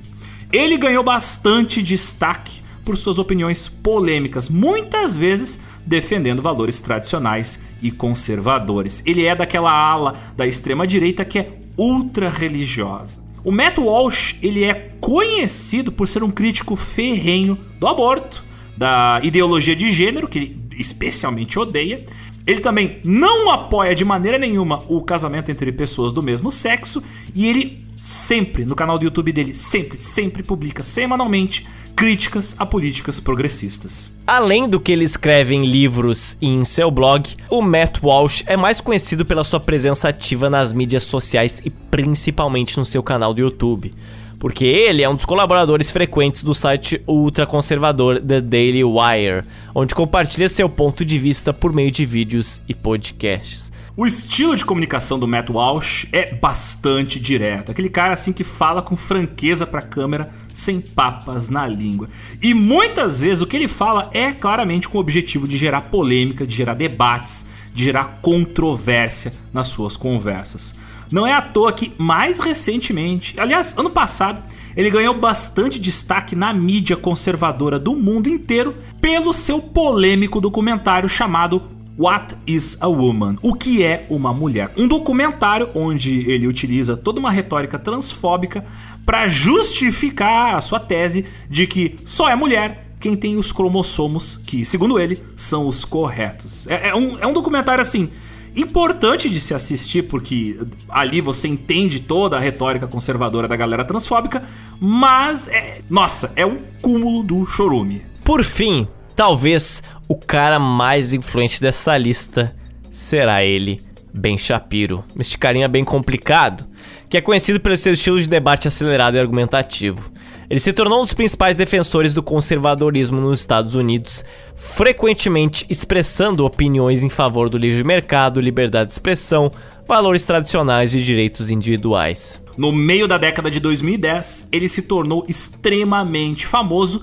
Ele 0.52 0.78
ganhou 0.78 1.03
bastante 1.03 1.84
destaque 1.84 2.64
por 2.86 2.95
suas 2.98 3.18
opiniões 3.18 3.68
polêmicas, 3.68 4.48
muitas 4.48 5.18
vezes 5.18 5.60
defendendo 5.86 6.41
valores 6.41 6.80
tradicionais 6.82 7.60
e 7.82 7.91
conservadores. 7.91 9.02
Ele 9.06 9.26
é 9.26 9.36
daquela 9.36 9.72
ala 9.72 10.16
da 10.38 10.45
extrema 10.45 10.86
direita 10.86 11.26
que 11.26 11.40
é 11.40 11.60
ultra 11.78 12.30
religiosa. 12.30 13.24
O 13.46 13.52
Matt 13.52 13.78
Walsh 13.78 14.36
ele 14.42 14.64
é 14.64 14.90
conhecido 15.00 15.92
por 15.92 16.08
ser 16.08 16.24
um 16.24 16.32
crítico 16.32 16.76
ferrenho 16.76 17.56
do 17.80 17.88
aborto, 17.88 18.44
da 18.76 19.22
ideologia 19.22 19.76
de 19.76 19.92
gênero, 19.92 20.28
que 20.28 20.40
ele 20.40 20.62
especialmente 20.72 21.60
odeia. 21.60 22.04
Ele 22.48 22.60
também 22.60 23.00
não 23.04 23.52
apoia 23.52 23.94
de 23.94 24.04
maneira 24.04 24.40
nenhuma 24.40 24.80
o 24.88 25.00
casamento 25.00 25.52
entre 25.52 25.72
pessoas 25.72 26.12
do 26.12 26.24
mesmo 26.24 26.52
sexo 26.52 27.04
e 27.36 27.48
ele 27.48 27.86
sempre, 27.98 28.66
no 28.66 28.76
canal 28.76 28.98
do 28.98 29.06
YouTube 29.06 29.32
dele, 29.32 29.56
sempre, 29.56 29.96
sempre 29.96 30.42
publica 30.42 30.84
semanalmente 30.84 31.68
críticas 31.96 32.54
a 32.60 32.66
políticas 32.66 33.22
progressistas. 33.22 34.12
Além 34.28 34.68
do 34.68 34.80
que 34.80 34.92
ele 34.92 35.06
escreve 35.06 35.56
em 35.56 35.66
livros 35.66 36.36
e 36.42 36.48
em 36.48 36.66
seu 36.66 36.92
blog, 36.92 37.30
o 37.50 37.62
Matt 37.62 38.04
Walsh 38.04 38.44
é 38.46 38.58
mais 38.58 38.82
conhecido 38.82 39.26
pela 39.26 39.46
sua 39.46 39.60
presença 39.60 40.10
ativa 40.10 40.50
nas 40.50 40.74
mídias 40.74 41.04
sociais 41.04 41.62
e 41.64 41.70
principalmente 41.70 42.78
no 42.78 42.84
seu 42.84 43.02
canal 43.02 43.34
do 43.34 43.40
YouTube. 43.40 43.94
Porque 44.38 44.66
ele 44.66 45.04
é 45.04 45.10
um 45.10 45.16
dos 45.16 45.24
colaboradores 45.24 45.90
frequentes 45.90 46.44
do 46.44 46.54
site 46.54 47.02
ultraconservador 47.08 48.20
The 48.20 48.42
Daily 48.42 48.84
Wire, 48.84 49.46
onde 49.74 49.96
compartilha 49.96 50.50
seu 50.50 50.68
ponto 50.68 51.06
de 51.06 51.18
vista 51.18 51.54
por 51.54 51.72
meio 51.72 51.92
de 51.92 52.06
vídeos 52.06 52.60
e 52.68 52.74
podcasts. 52.74 53.72
O 53.98 54.06
estilo 54.06 54.58
de 54.58 54.66
comunicação 54.66 55.18
do 55.18 55.26
Matt 55.26 55.50
Walsh 55.50 56.06
é 56.12 56.36
bastante 56.36 57.18
direto. 57.18 57.72
Aquele 57.72 57.90
cara 57.90 58.14
assim 58.14 58.34
que 58.34 58.44
fala 58.44 58.82
com 58.82 58.98
franqueza 58.98 59.66
para 59.66 59.80
a 59.80 59.88
câmera, 59.88 60.30
sem 60.54 60.82
papas 60.82 61.48
na 61.48 61.66
língua. 61.66 62.10
E 62.42 62.54
muitas 62.54 63.22
vezes 63.22 63.42
o 63.42 63.48
que 63.48 63.56
ele 63.56 63.70
fala 63.70 64.10
é 64.14 64.34
claramente 64.34 64.90
com 64.90 64.98
o 64.98 65.02
objetivo 65.02 65.48
de 65.48 65.56
gerar 65.56 65.84
polêmica, 65.84 66.46
de 66.46 66.54
gerar 66.54 66.74
debates, 66.74 67.46
de 67.74 67.86
gerar 67.86 68.20
controvérsia 68.22 69.32
nas 69.54 69.70
suas 69.70 69.96
conversas. 69.96 70.76
Não 71.10 71.26
é 71.26 71.32
à 71.32 71.42
toa 71.42 71.72
que, 71.72 71.94
mais 71.98 72.38
recentemente, 72.40 73.40
aliás, 73.40 73.78
ano 73.78 73.90
passado, 73.90 74.44
ele 74.76 74.90
ganhou 74.90 75.18
bastante 75.18 75.80
destaque 75.80 76.36
na 76.36 76.54
mídia 76.54 76.98
conservadora 76.98 77.80
do 77.80 77.96
mundo 77.96 78.28
inteiro 78.28 78.76
pelo 79.00 79.32
seu 79.32 79.62
polêmico 79.62 80.42
documentário 80.42 81.08
chamado 81.08 81.74
What 81.98 82.36
is 82.46 82.78
a 82.82 82.88
Woman? 82.88 83.38
O 83.42 83.54
que 83.54 83.82
é 83.82 84.06
uma 84.10 84.34
mulher? 84.34 84.74
Um 84.76 84.88
documentário 84.88 85.70
onde 85.74 86.30
ele 86.30 86.46
utiliza 86.46 86.98
toda 86.98 87.20
uma 87.20 87.32
retórica 87.32 87.80
transfóbica 87.80 88.66
para 89.06 89.28
justificar 89.28 90.56
a 90.56 90.62
sua 90.62 90.80
tese 90.80 91.26
de 91.50 91.66
que 91.66 91.96
só 92.06 92.30
é 92.30 92.36
mulher 92.36 92.86
quem 93.00 93.16
tem 93.16 93.38
os 93.38 93.52
cromossomos 93.52 94.36
que, 94.36 94.66
segundo 94.66 95.00
ele, 95.00 95.22
são 95.38 95.68
os 95.68 95.86
corretos. 95.86 96.68
É, 96.68 96.90
é, 96.90 96.96
um, 96.96 97.18
é 97.20 97.28
um 97.28 97.34
documentário 97.34 97.82
assim 97.82 98.10
importante 98.56 99.30
de 99.30 99.40
se 99.40 99.54
assistir, 99.54 100.04
porque 100.04 100.60
ali 100.90 101.22
você 101.22 101.48
entende 101.48 102.00
toda 102.00 102.38
a 102.38 102.40
retórica 102.40 102.88
conservadora 102.88 103.48
da 103.48 103.56
galera 103.56 103.86
transfóbica, 103.86 104.44
mas 104.80 105.48
é. 105.48 105.82
Nossa, 105.90 106.32
é 106.36 106.46
o 106.46 106.60
cúmulo 106.82 107.22
do 107.22 107.46
chorume. 107.46 108.02
Por 108.24 108.44
fim, 108.44 108.88
talvez 109.16 109.82
o 110.08 110.16
cara 110.16 110.60
mais 110.60 111.14
influente 111.14 111.62
dessa 111.62 111.98
lista 111.98 112.56
será 112.92 113.44
ele, 113.44 113.82
Ben 114.14 114.38
Shapiro. 114.38 115.04
Este 115.20 115.38
carinha 115.38 115.68
bem 115.68 115.84
complicado, 115.84 116.66
que 117.10 117.18
é 117.18 117.22
conhecido 117.22 117.60
pelo 117.60 117.78
seu 117.78 117.94
estilo 117.94 118.20
de 118.20 118.28
debate 118.28 118.68
acelerado 118.68 119.18
e 119.18 119.20
argumentativo. 119.20 120.12
Ele 120.48 120.60
se 120.60 120.72
tornou 120.74 121.02
um 121.02 121.06
dos 121.06 121.14
principais 121.14 121.56
defensores 121.56 122.14
do 122.14 122.22
conservadorismo 122.22 123.20
nos 123.20 123.40
Estados 123.40 123.74
Unidos, 123.74 124.24
frequentemente 124.56 125.66
expressando 125.70 126.46
opiniões 126.46 127.04
em 127.04 127.10
favor 127.10 127.50
do 127.50 127.58
livre 127.58 127.84
mercado, 127.84 128.40
liberdade 128.40 128.88
de 128.88 128.94
expressão, 128.94 129.52
valores 129.88 130.24
tradicionais 130.24 130.94
e 130.94 131.02
direitos 131.02 131.50
individuais. 131.50 132.40
No 132.56 132.72
meio 132.72 133.08
da 133.08 133.18
década 133.18 133.50
de 133.50 133.60
2010, 133.60 134.50
ele 134.52 134.70
se 134.70 134.84
tornou 134.84 135.26
extremamente 135.28 136.46
famoso 136.46 137.02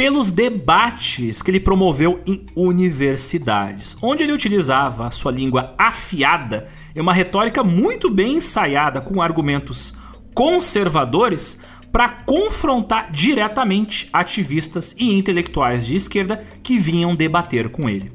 pelos 0.00 0.30
debates 0.30 1.42
que 1.42 1.50
ele 1.50 1.60
promoveu 1.60 2.22
em 2.26 2.46
universidades, 2.56 3.94
onde 4.00 4.22
ele 4.22 4.32
utilizava 4.32 5.06
a 5.06 5.10
sua 5.10 5.30
língua 5.30 5.74
afiada 5.76 6.68
e 6.96 7.00
uma 7.02 7.12
retórica 7.12 7.62
muito 7.62 8.08
bem 8.08 8.36
ensaiada 8.36 9.02
com 9.02 9.20
argumentos 9.20 9.92
conservadores 10.32 11.60
para 11.92 12.08
confrontar 12.08 13.12
diretamente 13.12 14.08
ativistas 14.10 14.96
e 14.98 15.12
intelectuais 15.12 15.84
de 15.84 15.96
esquerda 15.96 16.42
que 16.62 16.78
vinham 16.78 17.14
debater 17.14 17.68
com 17.68 17.86
ele. 17.86 18.10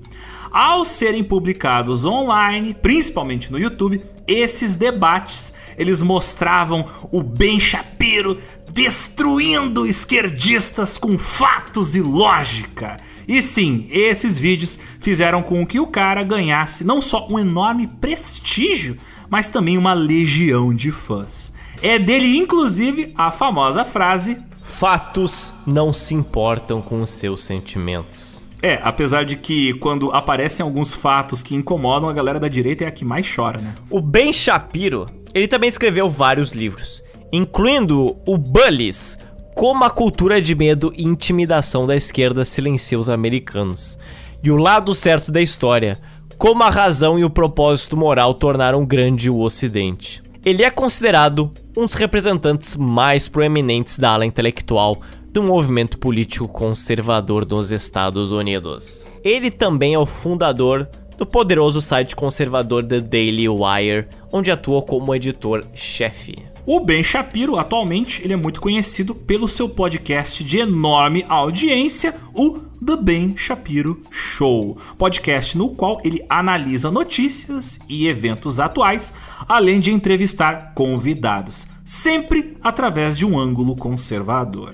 Ao 0.52 0.84
serem 0.86 1.24
publicados 1.24 2.04
online, 2.04 2.74
principalmente 2.74 3.52
no 3.52 3.60
YouTube, 3.60 4.02
esses 4.28 4.76
debates 4.76 5.54
eles 5.78 6.02
mostravam 6.02 6.88
o 7.12 7.22
Ben 7.22 7.60
Shapiro 7.60 8.40
destruindo 8.72 9.86
esquerdistas 9.86 10.98
com 10.98 11.18
fatos 11.18 11.96
e 11.96 12.02
lógica. 12.02 12.98
E 13.28 13.42
sim, 13.42 13.88
esses 13.90 14.38
vídeos 14.38 14.78
fizeram 15.00 15.42
com 15.42 15.66
que 15.66 15.80
o 15.80 15.88
cara 15.88 16.24
ganhasse 16.24 16.84
não 16.84 17.02
só 17.02 17.28
um 17.30 17.40
enorme 17.40 17.88
prestígio, 17.88 18.98
mas 19.30 19.50
também 19.50 19.78
uma 19.78 19.94
legião 19.94 20.74
de 20.74 20.92
fãs. 20.92 21.54
É 21.82 21.98
dele, 21.98 22.38
inclusive, 22.38 23.14
a 23.16 23.32
famosa 23.32 23.84
frase: 23.84 24.38
Fatos 24.64 25.54
não 25.66 25.94
se 25.94 26.14
importam 26.14 26.82
com 26.82 27.00
os 27.00 27.10
seus 27.10 27.44
sentimentos. 27.44 28.46
É, 28.62 28.80
apesar 28.84 29.24
de 29.24 29.36
que 29.36 29.74
quando 29.76 30.12
aparecem 30.12 30.64
alguns 30.64 30.94
fatos 30.94 31.44
que 31.44 31.56
incomodam, 31.56 32.10
a 32.10 32.14
galera 32.14 32.40
da 32.40 32.48
direita 32.48 32.84
é 32.84 32.88
a 32.88 32.92
que 32.92 33.06
mais 33.06 33.32
chora, 33.34 33.62
né? 33.62 33.76
O 33.90 34.02
Ben 34.02 34.34
Shapiro, 34.34 35.06
ele 35.36 35.50
também 35.50 35.68
escreveu 35.68 36.10
vários 36.10 36.52
livros, 36.52 37.04
incluindo 37.30 38.16
o 38.26 38.38
Bullies, 38.38 39.18
como 39.54 39.84
a 39.84 39.90
cultura 39.90 40.42
de 40.42 40.56
medo 40.56 40.94
e 40.96 41.04
intimidação 41.04 41.86
da 41.86 41.94
esquerda 41.94 42.46
silencia 42.46 42.98
os 42.98 43.10
americanos. 43.10 44.00
E 44.42 44.50
o 44.50 44.56
lado 44.56 44.94
certo 44.94 45.34
da 45.34 45.42
história, 45.42 46.00
como 46.38 46.64
a 46.64 46.70
razão 46.70 47.20
e 47.20 47.26
o 47.26 47.30
propósito 47.30 47.98
moral 47.98 48.34
tornaram 48.34 48.86
grande 48.86 49.30
o 49.30 49.42
Ocidente. 49.42 50.24
Ele 50.46 50.64
é 50.64 50.72
considerado 50.72 51.52
um 51.76 51.86
dos 51.86 51.96
representantes 51.96 52.78
mais 52.78 53.28
proeminentes 53.28 54.00
da 54.00 54.12
ala 54.12 54.26
intelectual 54.26 55.02
do 55.34 55.44
movimento 55.44 55.98
político 55.98 56.48
conservador 56.48 57.44
dos 57.44 57.72
Estados 57.72 58.32
Unidos. 58.32 59.06
Ele 59.22 59.52
também 59.52 59.96
é 59.96 60.00
o 60.00 60.06
fundador 60.06 60.88
do 61.18 61.26
poderoso 61.26 61.82
site 61.82 62.16
conservador 62.16 62.84
The 62.84 63.02
Daily 63.02 63.48
Wire, 63.48 64.08
onde 64.32 64.52
atua 64.52 64.82
como 64.82 65.14
editor-chefe. 65.14 66.36
O 66.68 66.80
Ben 66.80 67.04
Shapiro, 67.04 67.60
atualmente, 67.60 68.24
ele 68.24 68.34
é 68.34 68.36
muito 68.36 68.60
conhecido 68.60 69.14
pelo 69.14 69.48
seu 69.48 69.70
podcast 69.70 70.44
de 70.44 70.58
enorme 70.58 71.24
audiência, 71.30 72.16
o 72.34 72.58
The 72.84 72.96
Ben 73.00 73.38
Shapiro 73.38 74.02
Show. 74.10 74.76
Podcast 74.98 75.56
no 75.56 75.70
qual 75.70 76.02
ele 76.04 76.26
analisa 76.28 76.90
notícias 76.90 77.80
e 77.88 78.08
eventos 78.08 78.60
atuais, 78.60 79.14
além 79.48 79.80
de 79.80 79.92
entrevistar 79.92 80.74
convidados, 80.74 81.68
sempre 81.86 82.58
através 82.64 83.16
de 83.16 83.28
um 83.28 83.38
ângulo 83.38 83.76
conservador. 83.76 84.74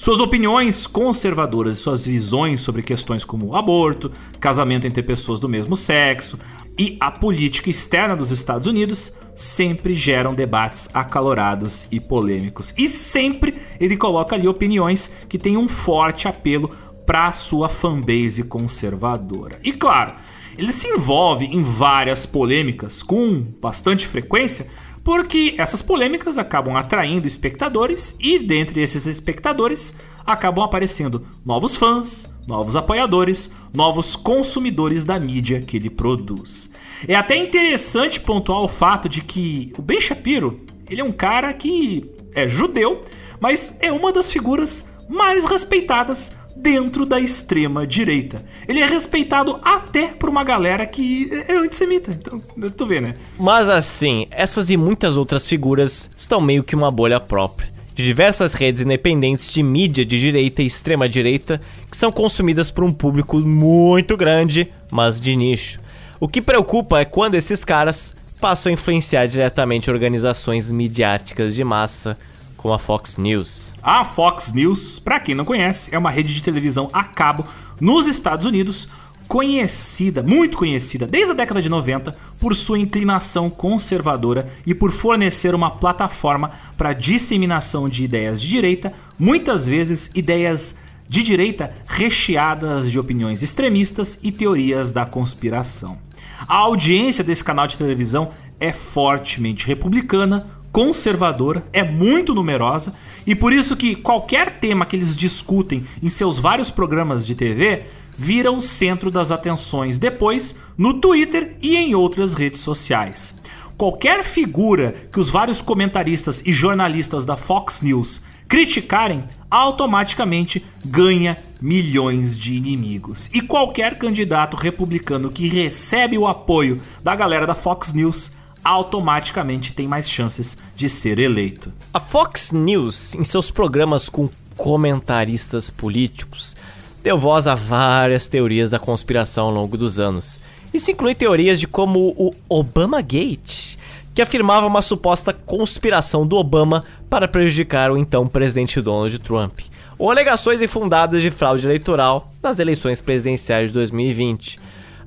Suas 0.00 0.18
opiniões 0.18 0.86
conservadoras 0.86 1.76
e 1.76 1.82
suas 1.82 2.06
visões 2.06 2.62
sobre 2.62 2.82
questões 2.82 3.22
como 3.22 3.54
aborto, 3.54 4.10
casamento 4.40 4.86
entre 4.86 5.02
pessoas 5.02 5.38
do 5.38 5.46
mesmo 5.46 5.76
sexo, 5.76 6.38
e 6.78 6.96
a 6.98 7.10
política 7.10 7.68
externa 7.68 8.16
dos 8.16 8.30
Estados 8.30 8.66
Unidos 8.66 9.14
sempre 9.36 9.94
geram 9.94 10.34
debates 10.34 10.88
acalorados 10.94 11.86
e 11.92 12.00
polêmicos. 12.00 12.72
E 12.78 12.88
sempre 12.88 13.54
ele 13.78 13.94
coloca 13.94 14.34
ali 14.34 14.48
opiniões 14.48 15.12
que 15.28 15.36
têm 15.38 15.58
um 15.58 15.68
forte 15.68 16.26
apelo 16.26 16.70
para 17.04 17.30
sua 17.32 17.68
fanbase 17.68 18.44
conservadora. 18.44 19.58
E 19.62 19.70
claro, 19.70 20.14
ele 20.56 20.72
se 20.72 20.88
envolve 20.88 21.44
em 21.44 21.62
várias 21.62 22.24
polêmicas 22.24 23.02
com 23.02 23.42
bastante 23.60 24.06
frequência, 24.06 24.66
porque 25.04 25.54
essas 25.58 25.82
polêmicas 25.82 26.38
acabam 26.38 26.76
atraindo 26.76 27.26
espectadores 27.26 28.16
e 28.20 28.38
dentre 28.38 28.80
esses 28.80 29.06
espectadores 29.06 29.94
acabam 30.26 30.64
aparecendo 30.64 31.26
novos 31.44 31.76
fãs, 31.76 32.32
novos 32.46 32.76
apoiadores, 32.76 33.50
novos 33.72 34.14
consumidores 34.14 35.04
da 35.04 35.18
mídia 35.18 35.60
que 35.60 35.76
ele 35.76 35.90
produz. 35.90 36.70
É 37.08 37.14
até 37.14 37.36
interessante 37.36 38.20
pontuar 38.20 38.60
o 38.60 38.68
fato 38.68 39.08
de 39.08 39.22
que 39.22 39.72
o 39.78 39.82
Ben 39.82 40.00
Shapiro, 40.00 40.60
ele 40.88 41.00
é 41.00 41.04
um 41.04 41.12
cara 41.12 41.52
que 41.54 42.10
é 42.34 42.46
judeu, 42.46 43.02
mas 43.40 43.78
é 43.80 43.90
uma 43.90 44.12
das 44.12 44.30
figuras 44.30 44.84
mais 45.08 45.44
respeitadas 45.44 46.32
dentro 46.56 47.06
da 47.06 47.18
extrema 47.18 47.86
direita. 47.86 48.44
Ele 48.68 48.80
é 48.80 48.86
respeitado 48.86 49.58
até 49.62 50.08
por 50.08 50.28
uma 50.28 50.44
galera 50.44 50.86
que 50.86 51.30
é 51.48 51.56
antissemita. 51.56 52.12
Então, 52.12 52.40
tu 52.70 52.86
vê, 52.86 53.00
né? 53.00 53.14
Mas 53.38 53.68
assim, 53.68 54.26
essas 54.30 54.70
e 54.70 54.76
muitas 54.76 55.16
outras 55.16 55.46
figuras 55.46 56.10
estão 56.16 56.40
meio 56.40 56.62
que 56.62 56.74
uma 56.74 56.90
bolha 56.90 57.20
própria 57.20 57.70
de 58.00 58.04
diversas 58.04 58.54
redes 58.54 58.80
independentes 58.80 59.52
de 59.52 59.62
mídia 59.62 60.04
de 60.04 60.18
direita 60.18 60.62
e 60.62 60.66
extrema 60.66 61.08
direita 61.08 61.60
que 61.90 61.96
são 61.96 62.10
consumidas 62.10 62.70
por 62.70 62.82
um 62.82 62.92
público 62.92 63.38
muito 63.38 64.16
grande, 64.16 64.72
mas 64.90 65.20
de 65.20 65.36
nicho. 65.36 65.80
O 66.18 66.28
que 66.28 66.40
preocupa 66.40 67.00
é 67.00 67.04
quando 67.04 67.34
esses 67.34 67.64
caras 67.64 68.16
passam 68.40 68.70
a 68.70 68.72
influenciar 68.72 69.26
diretamente 69.26 69.90
organizações 69.90 70.72
midiáticas 70.72 71.54
de 71.54 71.62
massa, 71.62 72.16
como 72.60 72.74
a 72.74 72.78
Fox 72.78 73.16
News. 73.16 73.72
A 73.82 74.04
Fox 74.04 74.52
News, 74.52 74.98
para 74.98 75.18
quem 75.18 75.34
não 75.34 75.46
conhece, 75.46 75.94
é 75.94 75.98
uma 75.98 76.10
rede 76.10 76.34
de 76.34 76.42
televisão 76.42 76.90
a 76.92 77.02
cabo 77.02 77.46
nos 77.80 78.06
Estados 78.06 78.44
Unidos, 78.44 78.86
conhecida, 79.26 80.22
muito 80.22 80.58
conhecida 80.58 81.06
desde 81.06 81.30
a 81.32 81.34
década 81.34 81.62
de 81.62 81.70
90 81.70 82.14
por 82.38 82.54
sua 82.54 82.78
inclinação 82.78 83.48
conservadora 83.48 84.52
e 84.66 84.74
por 84.74 84.92
fornecer 84.92 85.54
uma 85.54 85.70
plataforma 85.70 86.50
para 86.76 86.92
disseminação 86.92 87.88
de 87.88 88.04
ideias 88.04 88.38
de 88.38 88.48
direita, 88.48 88.92
muitas 89.18 89.64
vezes 89.64 90.10
ideias 90.14 90.76
de 91.08 91.22
direita 91.22 91.72
recheadas 91.88 92.90
de 92.90 92.98
opiniões 92.98 93.42
extremistas 93.42 94.18
e 94.22 94.30
teorias 94.30 94.92
da 94.92 95.06
conspiração. 95.06 95.98
A 96.46 96.56
audiência 96.56 97.24
desse 97.24 97.42
canal 97.42 97.66
de 97.66 97.78
televisão 97.78 98.32
é 98.60 98.70
fortemente 98.70 99.66
republicana, 99.66 100.59
conservadora, 100.72 101.64
é 101.72 101.82
muito 101.82 102.34
numerosa 102.34 102.94
e 103.26 103.34
por 103.34 103.52
isso 103.52 103.76
que 103.76 103.94
qualquer 103.94 104.58
tema 104.60 104.86
que 104.86 104.96
eles 104.96 105.16
discutem 105.16 105.84
em 106.02 106.08
seus 106.08 106.38
vários 106.38 106.70
programas 106.70 107.26
de 107.26 107.34
TV 107.34 107.84
vira 108.16 108.52
o 108.52 108.60
centro 108.60 109.10
das 109.10 109.30
atenções 109.30 109.98
depois 109.98 110.54
no 110.76 110.94
Twitter 110.94 111.56
e 111.60 111.76
em 111.76 111.94
outras 111.94 112.34
redes 112.34 112.60
sociais. 112.60 113.34
Qualquer 113.76 114.22
figura 114.22 114.94
que 115.10 115.18
os 115.18 115.30
vários 115.30 115.62
comentaristas 115.62 116.42
e 116.44 116.52
jornalistas 116.52 117.24
da 117.24 117.36
Fox 117.36 117.80
News 117.80 118.20
criticarem, 118.46 119.24
automaticamente 119.48 120.66
ganha 120.84 121.38
milhões 121.62 122.36
de 122.36 122.56
inimigos. 122.56 123.30
E 123.32 123.40
qualquer 123.40 123.96
candidato 123.96 124.56
republicano 124.56 125.30
que 125.30 125.48
recebe 125.48 126.18
o 126.18 126.26
apoio 126.26 126.80
da 127.02 127.14
galera 127.14 127.46
da 127.46 127.54
Fox 127.54 127.92
News 127.92 128.32
automaticamente 128.64 129.72
tem 129.72 129.88
mais 129.88 130.08
chances 130.08 130.56
de 130.76 130.88
ser 130.88 131.18
eleito. 131.18 131.72
A 131.92 132.00
Fox 132.00 132.52
News, 132.52 133.14
em 133.14 133.24
seus 133.24 133.50
programas 133.50 134.08
com 134.08 134.28
comentaristas 134.56 135.70
políticos, 135.70 136.56
deu 137.02 137.18
voz 137.18 137.46
a 137.46 137.54
várias 137.54 138.28
teorias 138.28 138.70
da 138.70 138.78
conspiração 138.78 139.46
ao 139.46 139.52
longo 139.52 139.76
dos 139.76 139.98
anos. 139.98 140.38
Isso 140.72 140.90
inclui 140.90 141.14
teorias 141.14 141.58
de 141.58 141.66
como 141.66 142.14
o 142.16 142.32
Obama 142.48 143.00
Gate, 143.00 143.76
que 144.14 144.22
afirmava 144.22 144.66
uma 144.66 144.82
suposta 144.82 145.32
conspiração 145.32 146.26
do 146.26 146.36
Obama 146.36 146.84
para 147.08 147.26
prejudicar 147.26 147.90
o 147.90 147.96
então 147.96 148.26
presidente 148.28 148.80
Donald 148.80 149.18
Trump, 149.20 149.60
ou 149.98 150.10
alegações 150.10 150.62
infundadas 150.62 151.22
de 151.22 151.30
fraude 151.30 151.66
eleitoral 151.66 152.30
nas 152.42 152.58
eleições 152.58 153.00
presidenciais 153.00 153.68
de 153.68 153.74
2020. 153.74 154.58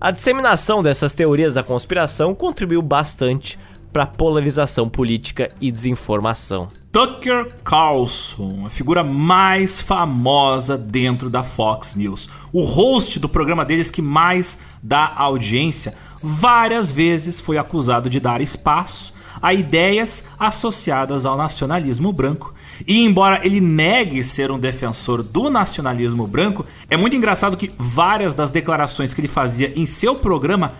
A 0.03 0.11
disseminação 0.11 0.83
dessas 0.83 1.13
teorias 1.13 1.53
da 1.53 1.63
conspiração 1.63 2.35
contribuiu 2.35 2.81
bastante 2.81 3.57
para 3.93 4.03
a 4.03 4.05
polarização 4.05 4.89
política 4.89 5.49
e 5.61 5.71
desinformação. 5.71 6.67
Tucker 6.91 7.55
Carlson, 7.63 8.63
a 8.65 8.69
figura 8.69 9.01
mais 9.01 9.79
famosa 9.79 10.77
dentro 10.77 11.29
da 11.29 11.41
Fox 11.41 11.95
News, 11.95 12.29
o 12.51 12.63
host 12.63 13.17
do 13.17 13.29
programa 13.29 13.63
deles 13.63 13.89
que 13.89 14.01
mais 14.01 14.59
dá 14.83 15.09
audiência, 15.15 15.93
várias 16.21 16.91
vezes 16.91 17.39
foi 17.39 17.57
acusado 17.57 18.09
de 18.09 18.19
dar 18.19 18.41
espaço 18.41 19.13
a 19.41 19.53
ideias 19.53 20.25
associadas 20.37 21.25
ao 21.25 21.37
nacionalismo 21.37 22.11
branco. 22.11 22.53
E 22.87 22.99
embora 22.99 23.45
ele 23.45 23.61
negue 23.61 24.23
ser 24.23 24.51
um 24.51 24.59
defensor 24.59 25.23
do 25.23 25.49
nacionalismo 25.49 26.27
branco, 26.27 26.65
é 26.89 26.97
muito 26.97 27.15
engraçado 27.15 27.57
que 27.57 27.71
várias 27.77 28.35
das 28.35 28.51
declarações 28.51 29.13
que 29.13 29.21
ele 29.21 29.27
fazia 29.27 29.71
em 29.75 29.85
seu 29.85 30.15
programa 30.15 30.71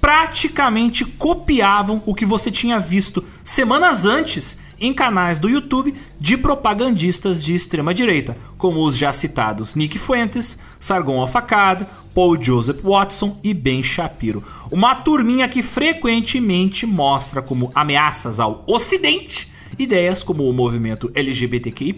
praticamente 0.00 1.04
copiavam 1.04 2.02
o 2.06 2.14
que 2.14 2.24
você 2.24 2.50
tinha 2.50 2.80
visto 2.80 3.22
semanas 3.44 4.06
antes 4.06 4.58
em 4.80 4.94
canais 4.94 5.38
do 5.38 5.48
YouTube 5.48 5.94
de 6.18 6.38
propagandistas 6.38 7.44
de 7.44 7.54
extrema 7.54 7.92
direita, 7.92 8.36
como 8.56 8.82
os 8.82 8.96
já 8.96 9.12
citados 9.12 9.74
Nick 9.74 9.98
Fuentes, 9.98 10.58
Sargon 10.78 11.20
Alfacada, 11.20 11.86
Paul 12.14 12.42
Joseph 12.42 12.82
Watson 12.82 13.38
e 13.44 13.52
Ben 13.52 13.82
Shapiro. 13.82 14.42
Uma 14.70 14.94
turminha 14.94 15.48
que 15.48 15.62
frequentemente 15.62 16.86
mostra 16.86 17.42
como 17.42 17.70
ameaças 17.74 18.40
ao 18.40 18.64
Ocidente 18.66 19.49
ideias 19.78 20.22
como 20.22 20.48
o 20.48 20.52
movimento 20.52 21.10
LGBTQI+, 21.14 21.94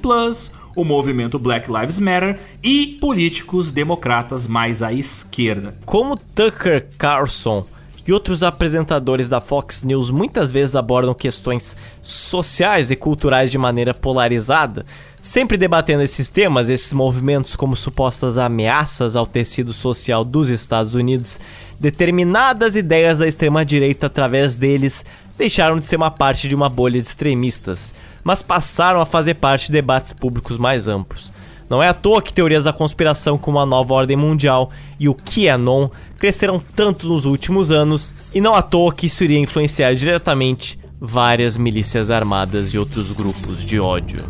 o 0.77 0.85
movimento 0.85 1.39
Black 1.39 1.71
Lives 1.71 1.99
Matter 1.99 2.39
e 2.63 2.99
políticos 3.01 3.71
democratas 3.71 4.47
mais 4.47 4.83
à 4.83 4.93
esquerda. 4.93 5.77
Como 5.85 6.17
Tucker 6.17 6.89
Carlson 6.99 7.67
e 8.07 8.13
outros 8.13 8.43
apresentadores 8.43 9.29
da 9.29 9.41
Fox 9.41 9.83
News 9.83 10.11
muitas 10.11 10.51
vezes 10.51 10.75
abordam 10.75 11.15
questões 11.15 11.77
sociais 12.03 12.91
e 12.91 12.97
culturais 12.97 13.51
de 13.51 13.59
maneira 13.59 13.95
polarizada, 13.95 14.85
sempre 15.21 15.57
debatendo 15.57 16.03
esses 16.03 16.29
temas, 16.29 16.69
esses 16.69 16.93
movimentos 16.93 17.55
como 17.55 17.77
supostas 17.77 18.39
ameaças 18.39 19.15
ao 19.15 19.25
tecido 19.25 19.73
social 19.73 20.25
dos 20.25 20.49
Estados 20.49 20.95
Unidos, 20.95 21.39
determinadas 21.79 22.75
ideias 22.75 23.21
da 23.21 23.29
extrema-direita 23.29 24.07
através 24.07 24.57
deles 24.57 25.05
deixaram 25.43 25.77
de 25.77 25.87
ser 25.87 25.97
uma 25.97 26.11
parte 26.11 26.49
de 26.49 26.55
uma 26.55 26.69
bolha 26.69 27.01
de 27.01 27.09
extremistas, 27.09 27.93
mas 28.23 28.43
passaram 28.43 29.01
a 29.01 29.07
fazer 29.07 29.35
parte 29.35 29.67
de 29.67 29.73
debates 29.73 30.13
públicos 30.13 30.57
mais 30.57 30.87
amplos. 30.87 31.33
Não 31.69 31.83
é 31.83 31.89
à 31.89 31.95
toa 31.95 32.23
que 32.23 32.33
teorias 32.33 32.63
da 32.63 32.73
conspiração 32.73 33.37
como 33.37 33.59
a 33.59 33.67
nova 33.67 33.93
ordem 33.93 34.17
mundial 34.17 34.71
e 35.01 35.09
o 35.09 35.15
QAnon 35.15 35.89
cresceram 36.17 36.63
tanto 36.77 37.09
nos 37.09 37.25
últimos 37.25 37.73
anos, 37.73 38.15
e 38.33 38.41
não 38.41 38.55
à 38.55 38.63
toa 38.63 38.95
que 38.95 39.07
isso 39.07 39.25
iria 39.25 39.39
influenciar 39.39 39.95
diretamente 39.95 40.79
várias 41.01 41.57
milícias 41.57 42.09
armadas 42.09 42.69
e 42.69 42.79
outros 42.79 43.11
grupos 43.11 43.65
de 43.65 43.81
ódio. 43.81 44.25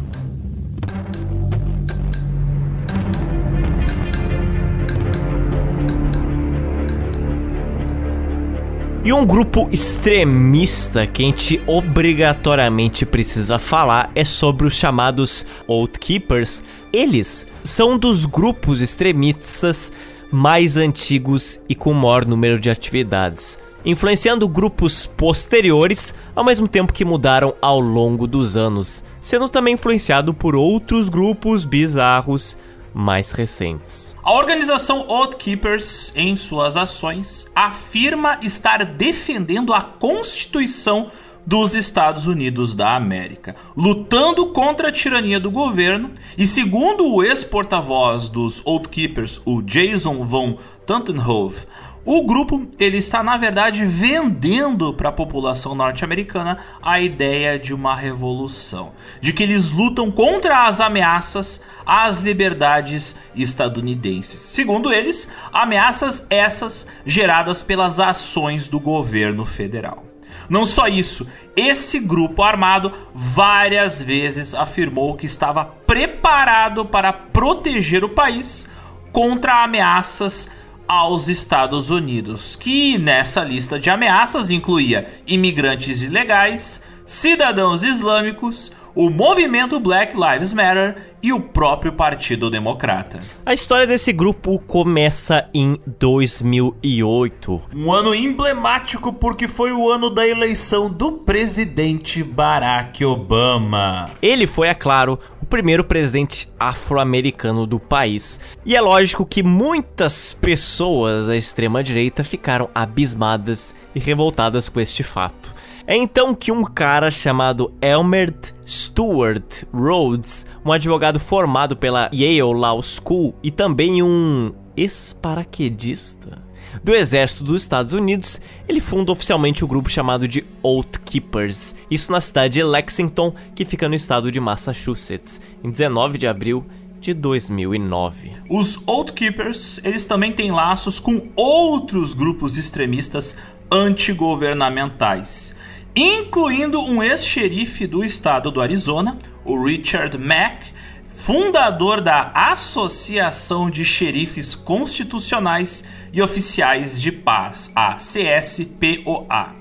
E 9.04 9.12
um 9.12 9.26
grupo 9.26 9.68
extremista 9.72 11.08
que 11.08 11.24
a 11.24 11.26
gente 11.26 11.60
obrigatoriamente 11.66 13.04
precisa 13.04 13.58
falar 13.58 14.12
é 14.14 14.24
sobre 14.24 14.64
os 14.64 14.74
chamados 14.74 15.44
Oath 15.66 15.98
Keepers. 15.98 16.62
Eles 16.92 17.44
são 17.64 17.98
dos 17.98 18.24
grupos 18.26 18.80
extremistas 18.80 19.92
mais 20.30 20.76
antigos 20.76 21.60
e 21.68 21.74
com 21.74 21.92
maior 21.92 22.24
número 22.24 22.60
de 22.60 22.70
atividades, 22.70 23.58
influenciando 23.84 24.46
grupos 24.46 25.04
posteriores, 25.04 26.14
ao 26.32 26.44
mesmo 26.44 26.68
tempo 26.68 26.92
que 26.92 27.04
mudaram 27.04 27.54
ao 27.60 27.80
longo 27.80 28.28
dos 28.28 28.54
anos, 28.54 29.02
sendo 29.20 29.48
também 29.48 29.74
influenciado 29.74 30.32
por 30.32 30.54
outros 30.54 31.08
grupos 31.08 31.64
bizarros 31.64 32.56
mais 32.94 33.32
recentes. 33.32 34.16
A 34.22 34.32
organização 34.32 35.06
Oath 35.08 35.36
Keepers, 35.36 36.12
em 36.14 36.36
suas 36.36 36.76
ações, 36.76 37.50
afirma 37.54 38.38
estar 38.42 38.84
defendendo 38.84 39.72
a 39.72 39.80
Constituição 39.80 41.10
dos 41.44 41.74
Estados 41.74 42.26
Unidos 42.26 42.74
da 42.74 42.94
América, 42.94 43.56
lutando 43.76 44.46
contra 44.52 44.88
a 44.88 44.92
tirania 44.92 45.40
do 45.40 45.50
governo. 45.50 46.10
E 46.38 46.46
segundo 46.46 47.12
o 47.12 47.22
ex-porta-voz 47.22 48.28
dos 48.28 48.62
Oath 48.64 48.88
Keepers, 48.88 49.40
o 49.44 49.60
Jason 49.60 50.24
von 50.24 50.58
Tantenhove, 50.86 51.66
o 52.04 52.26
grupo 52.26 52.66
ele 52.80 52.98
está 52.98 53.22
na 53.22 53.36
verdade 53.36 53.84
vendendo 53.84 54.92
para 54.92 55.10
a 55.10 55.12
população 55.12 55.74
norte-americana 55.74 56.58
a 56.82 57.00
ideia 57.00 57.58
de 57.58 57.72
uma 57.72 57.94
revolução, 57.94 58.92
de 59.20 59.32
que 59.32 59.42
eles 59.42 59.70
lutam 59.70 60.10
contra 60.10 60.66
as 60.66 60.80
ameaças 60.80 61.62
às 61.86 62.20
liberdades 62.20 63.14
estadunidenses. 63.36 64.40
Segundo 64.40 64.92
eles, 64.92 65.28
ameaças 65.52 66.26
essas 66.28 66.86
geradas 67.06 67.62
pelas 67.62 68.00
ações 68.00 68.68
do 68.68 68.80
governo 68.80 69.44
federal. 69.44 70.04
Não 70.48 70.66
só 70.66 70.88
isso, 70.88 71.26
esse 71.56 72.00
grupo 72.00 72.42
armado 72.42 72.92
várias 73.14 74.02
vezes 74.02 74.54
afirmou 74.54 75.16
que 75.16 75.24
estava 75.24 75.64
preparado 75.64 76.84
para 76.84 77.12
proteger 77.12 78.04
o 78.04 78.08
país 78.08 78.68
contra 79.12 79.62
ameaças 79.62 80.50
aos 80.92 81.28
Estados 81.28 81.88
Unidos, 81.88 82.54
que 82.54 82.98
nessa 82.98 83.42
lista 83.42 83.80
de 83.80 83.88
ameaças 83.88 84.50
incluía 84.50 85.10
imigrantes 85.26 86.02
ilegais, 86.02 86.82
cidadãos 87.06 87.82
islâmicos, 87.82 88.70
o 88.94 89.10
movimento 89.10 89.80
Black 89.80 90.14
Lives 90.14 90.52
Matter 90.52 91.12
e 91.22 91.32
o 91.32 91.40
próprio 91.40 91.92
Partido 91.92 92.50
Democrata. 92.50 93.20
A 93.46 93.54
história 93.54 93.86
desse 93.86 94.12
grupo 94.12 94.58
começa 94.58 95.48
em 95.54 95.78
2008. 95.98 97.62
Um 97.74 97.92
ano 97.92 98.14
emblemático 98.14 99.12
porque 99.12 99.46
foi 99.46 99.72
o 99.72 99.90
ano 99.90 100.10
da 100.10 100.26
eleição 100.26 100.90
do 100.90 101.12
presidente 101.12 102.22
Barack 102.22 103.04
Obama. 103.04 104.10
Ele 104.20 104.46
foi, 104.46 104.68
é 104.68 104.74
claro, 104.74 105.18
o 105.40 105.46
primeiro 105.46 105.84
presidente 105.84 106.48
afro-americano 106.58 107.66
do 107.66 107.78
país. 107.78 108.40
E 108.66 108.74
é 108.74 108.80
lógico 108.80 109.24
que 109.24 109.42
muitas 109.42 110.32
pessoas 110.32 111.28
da 111.28 111.36
extrema-direita 111.36 112.24
ficaram 112.24 112.68
abismadas 112.74 113.74
e 113.94 114.00
revoltadas 114.00 114.68
com 114.68 114.80
este 114.80 115.02
fato. 115.02 115.54
É 115.86 115.96
então 115.96 116.34
que 116.34 116.52
um 116.52 116.62
cara 116.62 117.10
chamado 117.10 117.72
Elmer 117.82 118.32
Stewart 118.66 119.64
Rhodes, 119.72 120.46
um 120.64 120.70
advogado 120.70 121.18
formado 121.18 121.76
pela 121.76 122.08
Yale 122.12 122.40
Law 122.40 122.80
School 122.82 123.34
e 123.42 123.50
também 123.50 124.02
um 124.02 124.52
ex-paraquedista 124.76 126.42
do 126.82 126.94
exército 126.94 127.44
dos 127.44 127.62
Estados 127.62 127.92
Unidos, 127.92 128.40
ele 128.68 128.80
funda 128.80 129.12
oficialmente 129.12 129.64
o 129.64 129.68
grupo 129.68 129.90
chamado 129.90 130.26
de 130.26 130.44
Oath 130.62 130.98
Keepers, 131.04 131.74
isso 131.90 132.10
na 132.10 132.20
cidade 132.20 132.54
de 132.54 132.62
Lexington, 132.62 133.34
que 133.54 133.64
fica 133.64 133.88
no 133.88 133.94
estado 133.94 134.32
de 134.32 134.40
Massachusetts, 134.40 135.40
em 135.62 135.70
19 135.70 136.16
de 136.16 136.26
abril 136.26 136.64
de 137.00 137.12
2009. 137.12 138.32
Os 138.48 138.78
Oath 138.86 139.10
Keepers, 139.10 139.80
eles 139.84 140.04
também 140.04 140.32
têm 140.32 140.50
laços 140.52 140.98
com 140.98 141.28
outros 141.36 142.14
grupos 142.14 142.56
extremistas 142.56 143.36
antigovernamentais 143.70 145.54
incluindo 145.94 146.80
um 146.80 147.02
ex-xerife 147.02 147.86
do 147.86 148.04
estado 148.04 148.50
do 148.50 148.60
Arizona, 148.60 149.18
o 149.44 149.62
Richard 149.62 150.16
Mack, 150.16 150.72
fundador 151.10 152.00
da 152.00 152.32
Associação 152.34 153.70
de 153.70 153.84
Xerifes 153.84 154.54
Constitucionais 154.54 155.84
e 156.12 156.22
Oficiais 156.22 156.98
de 156.98 157.12
Paz, 157.12 157.70
a 157.74 157.96
CSPOA. 157.96 159.54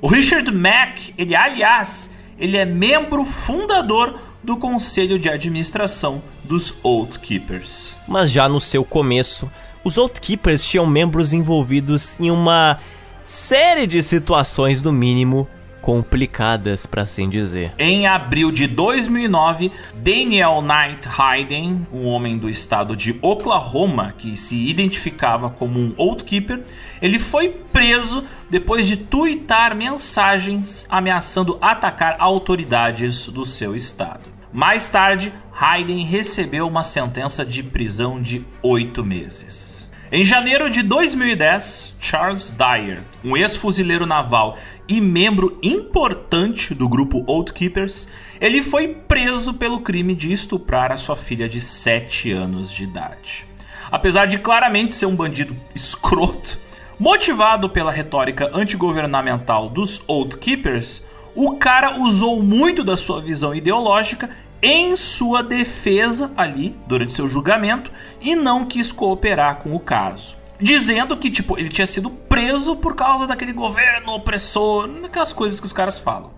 O 0.00 0.08
Richard 0.08 0.50
Mack, 0.52 1.14
ele 1.16 1.34
aliás, 1.34 2.10
ele 2.38 2.56
é 2.56 2.64
membro 2.64 3.24
fundador 3.24 4.20
do 4.42 4.56
conselho 4.56 5.18
de 5.18 5.28
administração 5.28 6.22
dos 6.44 6.74
Oath 6.82 7.18
Keepers. 7.18 7.96
Mas 8.06 8.30
já 8.30 8.48
no 8.48 8.60
seu 8.60 8.84
começo, 8.84 9.50
os 9.82 9.98
Oath 9.98 10.20
Keepers 10.20 10.64
tinham 10.64 10.86
membros 10.86 11.32
envolvidos 11.32 12.16
em 12.20 12.30
uma 12.30 12.78
série 13.24 13.86
de 13.86 14.02
situações, 14.02 14.80
no 14.80 14.92
mínimo, 14.92 15.48
complicadas, 15.88 16.84
para 16.84 17.00
assim 17.00 17.30
dizer. 17.30 17.72
Em 17.78 18.06
abril 18.06 18.52
de 18.52 18.66
2009, 18.66 19.72
Daniel 19.94 20.60
Knight 20.60 21.08
Hayden, 21.08 21.86
um 21.90 22.04
homem 22.04 22.36
do 22.36 22.50
estado 22.50 22.94
de 22.94 23.18
Oklahoma 23.22 24.12
que 24.18 24.36
se 24.36 24.68
identificava 24.68 25.48
como 25.48 25.80
um 25.80 25.94
Oath 25.96 26.24
Keeper, 26.24 26.62
ele 27.00 27.18
foi 27.18 27.48
preso 27.72 28.22
depois 28.50 28.86
de 28.86 28.98
tuitar 28.98 29.74
mensagens 29.74 30.86
ameaçando 30.90 31.56
atacar 31.58 32.16
autoridades 32.18 33.26
do 33.28 33.46
seu 33.46 33.74
estado. 33.74 34.28
Mais 34.52 34.90
tarde, 34.90 35.32
Hayden 35.58 36.04
recebeu 36.04 36.68
uma 36.68 36.84
sentença 36.84 37.46
de 37.46 37.62
prisão 37.62 38.20
de 38.20 38.44
oito 38.62 39.02
meses. 39.02 39.78
Em 40.10 40.24
janeiro 40.24 40.70
de 40.70 40.82
2010, 40.82 41.94
Charles 42.00 42.50
Dyer, 42.50 43.02
um 43.22 43.36
ex-fuzileiro 43.36 44.06
naval 44.06 44.56
e 44.88 45.00
membro 45.00 45.58
importante 45.62 46.74
do 46.74 46.88
grupo 46.88 47.22
Oath 47.26 47.52
Keepers, 47.52 48.08
ele 48.40 48.62
foi 48.62 48.88
preso 48.88 49.52
pelo 49.54 49.80
crime 49.80 50.14
de 50.14 50.32
estuprar 50.32 50.90
a 50.90 50.96
sua 50.96 51.14
filha 51.14 51.48
de 51.48 51.60
7 51.60 52.32
anos 52.32 52.72
de 52.72 52.84
idade. 52.84 53.46
Apesar 53.90 54.26
de 54.26 54.38
claramente 54.38 54.94
ser 54.94 55.06
um 55.06 55.14
bandido 55.16 55.56
escroto, 55.74 56.58
motivado 56.98 57.68
pela 57.68 57.92
retórica 57.92 58.50
antigovernamental 58.54 59.68
dos 59.68 60.00
Oath 60.08 60.36
Keepers, 60.36 61.04
o 61.34 61.56
cara 61.56 62.00
usou 62.00 62.42
muito 62.42 62.82
da 62.82 62.96
sua 62.96 63.20
visão 63.20 63.54
ideológica 63.54 64.30
em 64.62 64.96
sua 64.96 65.42
defesa 65.42 66.32
ali 66.36 66.76
durante 66.86 67.12
seu 67.12 67.28
julgamento 67.28 67.92
e 68.20 68.34
não 68.34 68.64
quis 68.64 68.90
cooperar 68.90 69.56
com 69.56 69.74
o 69.74 69.78
caso. 69.78 70.37
Dizendo 70.60 71.16
que, 71.16 71.30
tipo, 71.30 71.58
ele 71.58 71.68
tinha 71.68 71.86
sido 71.86 72.10
preso 72.10 72.76
por 72.76 72.96
causa 72.96 73.26
daquele 73.26 73.52
governo 73.52 74.12
opressor, 74.12 74.90
aquelas 75.04 75.32
coisas 75.32 75.60
que 75.60 75.66
os 75.66 75.72
caras 75.72 75.98
falam. 75.98 76.32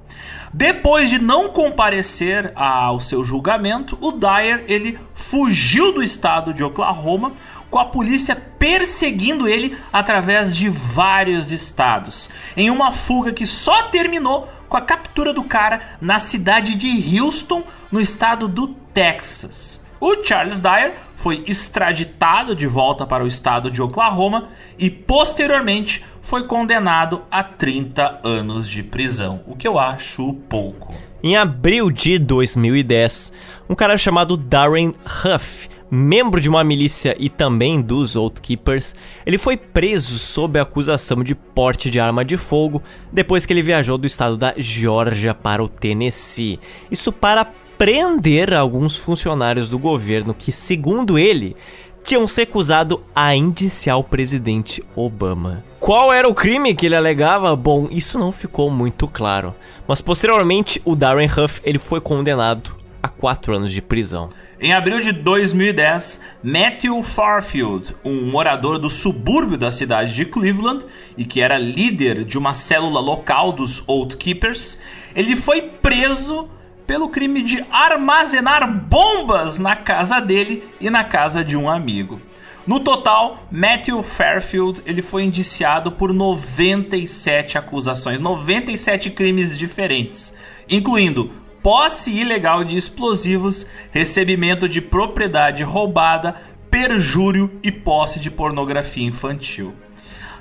Depois 0.52 1.08
de 1.08 1.18
não 1.18 1.48
comparecer 1.48 2.52
ao 2.56 3.00
seu 3.00 3.24
julgamento, 3.24 3.96
o 4.00 4.12
Dyer 4.12 4.64
ele 4.66 4.98
fugiu 5.14 5.92
do 5.92 6.02
estado 6.02 6.52
de 6.52 6.64
Oklahoma, 6.64 7.32
com 7.70 7.78
a 7.78 7.84
polícia 7.84 8.34
perseguindo 8.34 9.46
ele 9.46 9.78
através 9.92 10.56
de 10.56 10.68
vários 10.68 11.52
estados, 11.52 12.28
em 12.56 12.68
uma 12.68 12.92
fuga 12.92 13.32
que 13.32 13.46
só 13.46 13.84
terminou 13.84 14.48
com 14.68 14.76
a 14.76 14.80
captura 14.80 15.32
do 15.32 15.44
cara 15.44 15.80
na 16.00 16.18
cidade 16.18 16.74
de 16.74 17.18
Houston, 17.20 17.62
no 17.90 18.00
estado 18.00 18.48
do 18.48 18.68
Texas. 18.92 19.78
O 20.00 20.24
Charles 20.24 20.60
Dyer 20.60 20.96
foi 21.20 21.44
extraditado 21.46 22.56
de 22.56 22.66
volta 22.66 23.06
para 23.06 23.22
o 23.22 23.26
estado 23.26 23.70
de 23.70 23.82
Oklahoma 23.82 24.48
e 24.78 24.88
posteriormente 24.88 26.02
foi 26.22 26.46
condenado 26.46 27.22
a 27.30 27.42
30 27.42 28.20
anos 28.24 28.70
de 28.70 28.82
prisão, 28.82 29.42
o 29.46 29.54
que 29.54 29.68
eu 29.68 29.78
acho 29.78 30.32
pouco. 30.48 30.94
Em 31.22 31.36
abril 31.36 31.90
de 31.90 32.18
2010, 32.18 33.34
um 33.68 33.74
cara 33.74 33.98
chamado 33.98 34.34
Darren 34.34 34.92
Huff 35.04 35.68
membro 35.90 36.40
de 36.40 36.48
uma 36.48 36.62
milícia 36.62 37.16
e 37.18 37.28
também 37.28 37.82
dos 37.82 38.14
Oath 38.14 38.38
Keepers, 38.40 38.94
ele 39.26 39.36
foi 39.36 39.56
preso 39.56 40.18
sob 40.20 40.58
a 40.58 40.62
acusação 40.62 41.24
de 41.24 41.34
porte 41.34 41.90
de 41.90 41.98
arma 41.98 42.24
de 42.24 42.36
fogo 42.36 42.80
depois 43.12 43.44
que 43.44 43.52
ele 43.52 43.60
viajou 43.60 43.98
do 43.98 44.06
estado 44.06 44.36
da 44.36 44.54
Geórgia 44.56 45.34
para 45.34 45.62
o 45.62 45.68
Tennessee. 45.68 46.60
Isso 46.90 47.12
para 47.12 47.52
prender 47.80 48.52
alguns 48.52 48.98
funcionários 48.98 49.70
do 49.70 49.78
governo 49.78 50.34
que, 50.34 50.52
segundo 50.52 51.18
ele, 51.18 51.56
tinham 52.04 52.28
se 52.28 52.42
recusado 52.42 53.02
a 53.16 53.34
indiciar 53.34 53.98
o 53.98 54.04
presidente 54.04 54.84
Obama. 54.94 55.64
Qual 55.80 56.12
era 56.12 56.28
o 56.28 56.34
crime 56.34 56.74
que 56.74 56.84
ele 56.84 56.94
alegava? 56.94 57.56
Bom, 57.56 57.88
isso 57.90 58.18
não 58.18 58.32
ficou 58.32 58.70
muito 58.70 59.08
claro. 59.08 59.54
Mas 59.88 60.02
posteriormente, 60.02 60.78
o 60.84 60.94
Darren 60.94 61.26
Huff 61.26 61.62
ele 61.64 61.78
foi 61.78 62.02
condenado 62.02 62.76
a 63.02 63.08
quatro 63.08 63.56
anos 63.56 63.72
de 63.72 63.80
prisão. 63.80 64.28
Em 64.60 64.74
abril 64.74 65.00
de 65.00 65.12
2010, 65.12 66.20
Matthew 66.42 67.02
Farfield, 67.02 67.96
um 68.04 68.30
morador 68.30 68.78
do 68.78 68.90
subúrbio 68.90 69.56
da 69.56 69.72
cidade 69.72 70.14
de 70.14 70.26
Cleveland 70.26 70.84
e 71.16 71.24
que 71.24 71.40
era 71.40 71.56
líder 71.56 72.26
de 72.26 72.36
uma 72.36 72.52
célula 72.52 73.00
local 73.00 73.52
dos 73.52 73.82
Oath 73.88 74.16
Keepers, 74.16 74.78
ele 75.16 75.34
foi 75.34 75.62
preso 75.62 76.46
pelo 76.90 77.08
crime 77.08 77.40
de 77.40 77.64
armazenar 77.70 78.68
bombas 78.68 79.60
na 79.60 79.76
casa 79.76 80.18
dele 80.18 80.64
e 80.80 80.90
na 80.90 81.04
casa 81.04 81.44
de 81.44 81.56
um 81.56 81.70
amigo. 81.70 82.20
No 82.66 82.80
total, 82.80 83.46
Matthew 83.48 84.02
Fairfield 84.02 84.82
ele 84.84 85.00
foi 85.00 85.22
indiciado 85.22 85.92
por 85.92 86.12
97 86.12 87.56
acusações, 87.56 88.18
97 88.18 89.08
crimes 89.10 89.56
diferentes, 89.56 90.34
incluindo 90.68 91.30
posse 91.62 92.10
ilegal 92.10 92.64
de 92.64 92.76
explosivos, 92.76 93.66
recebimento 93.92 94.68
de 94.68 94.80
propriedade 94.80 95.62
roubada, 95.62 96.34
perjúrio 96.68 97.56
e 97.62 97.70
posse 97.70 98.18
de 98.18 98.32
pornografia 98.32 99.06
infantil. 99.06 99.72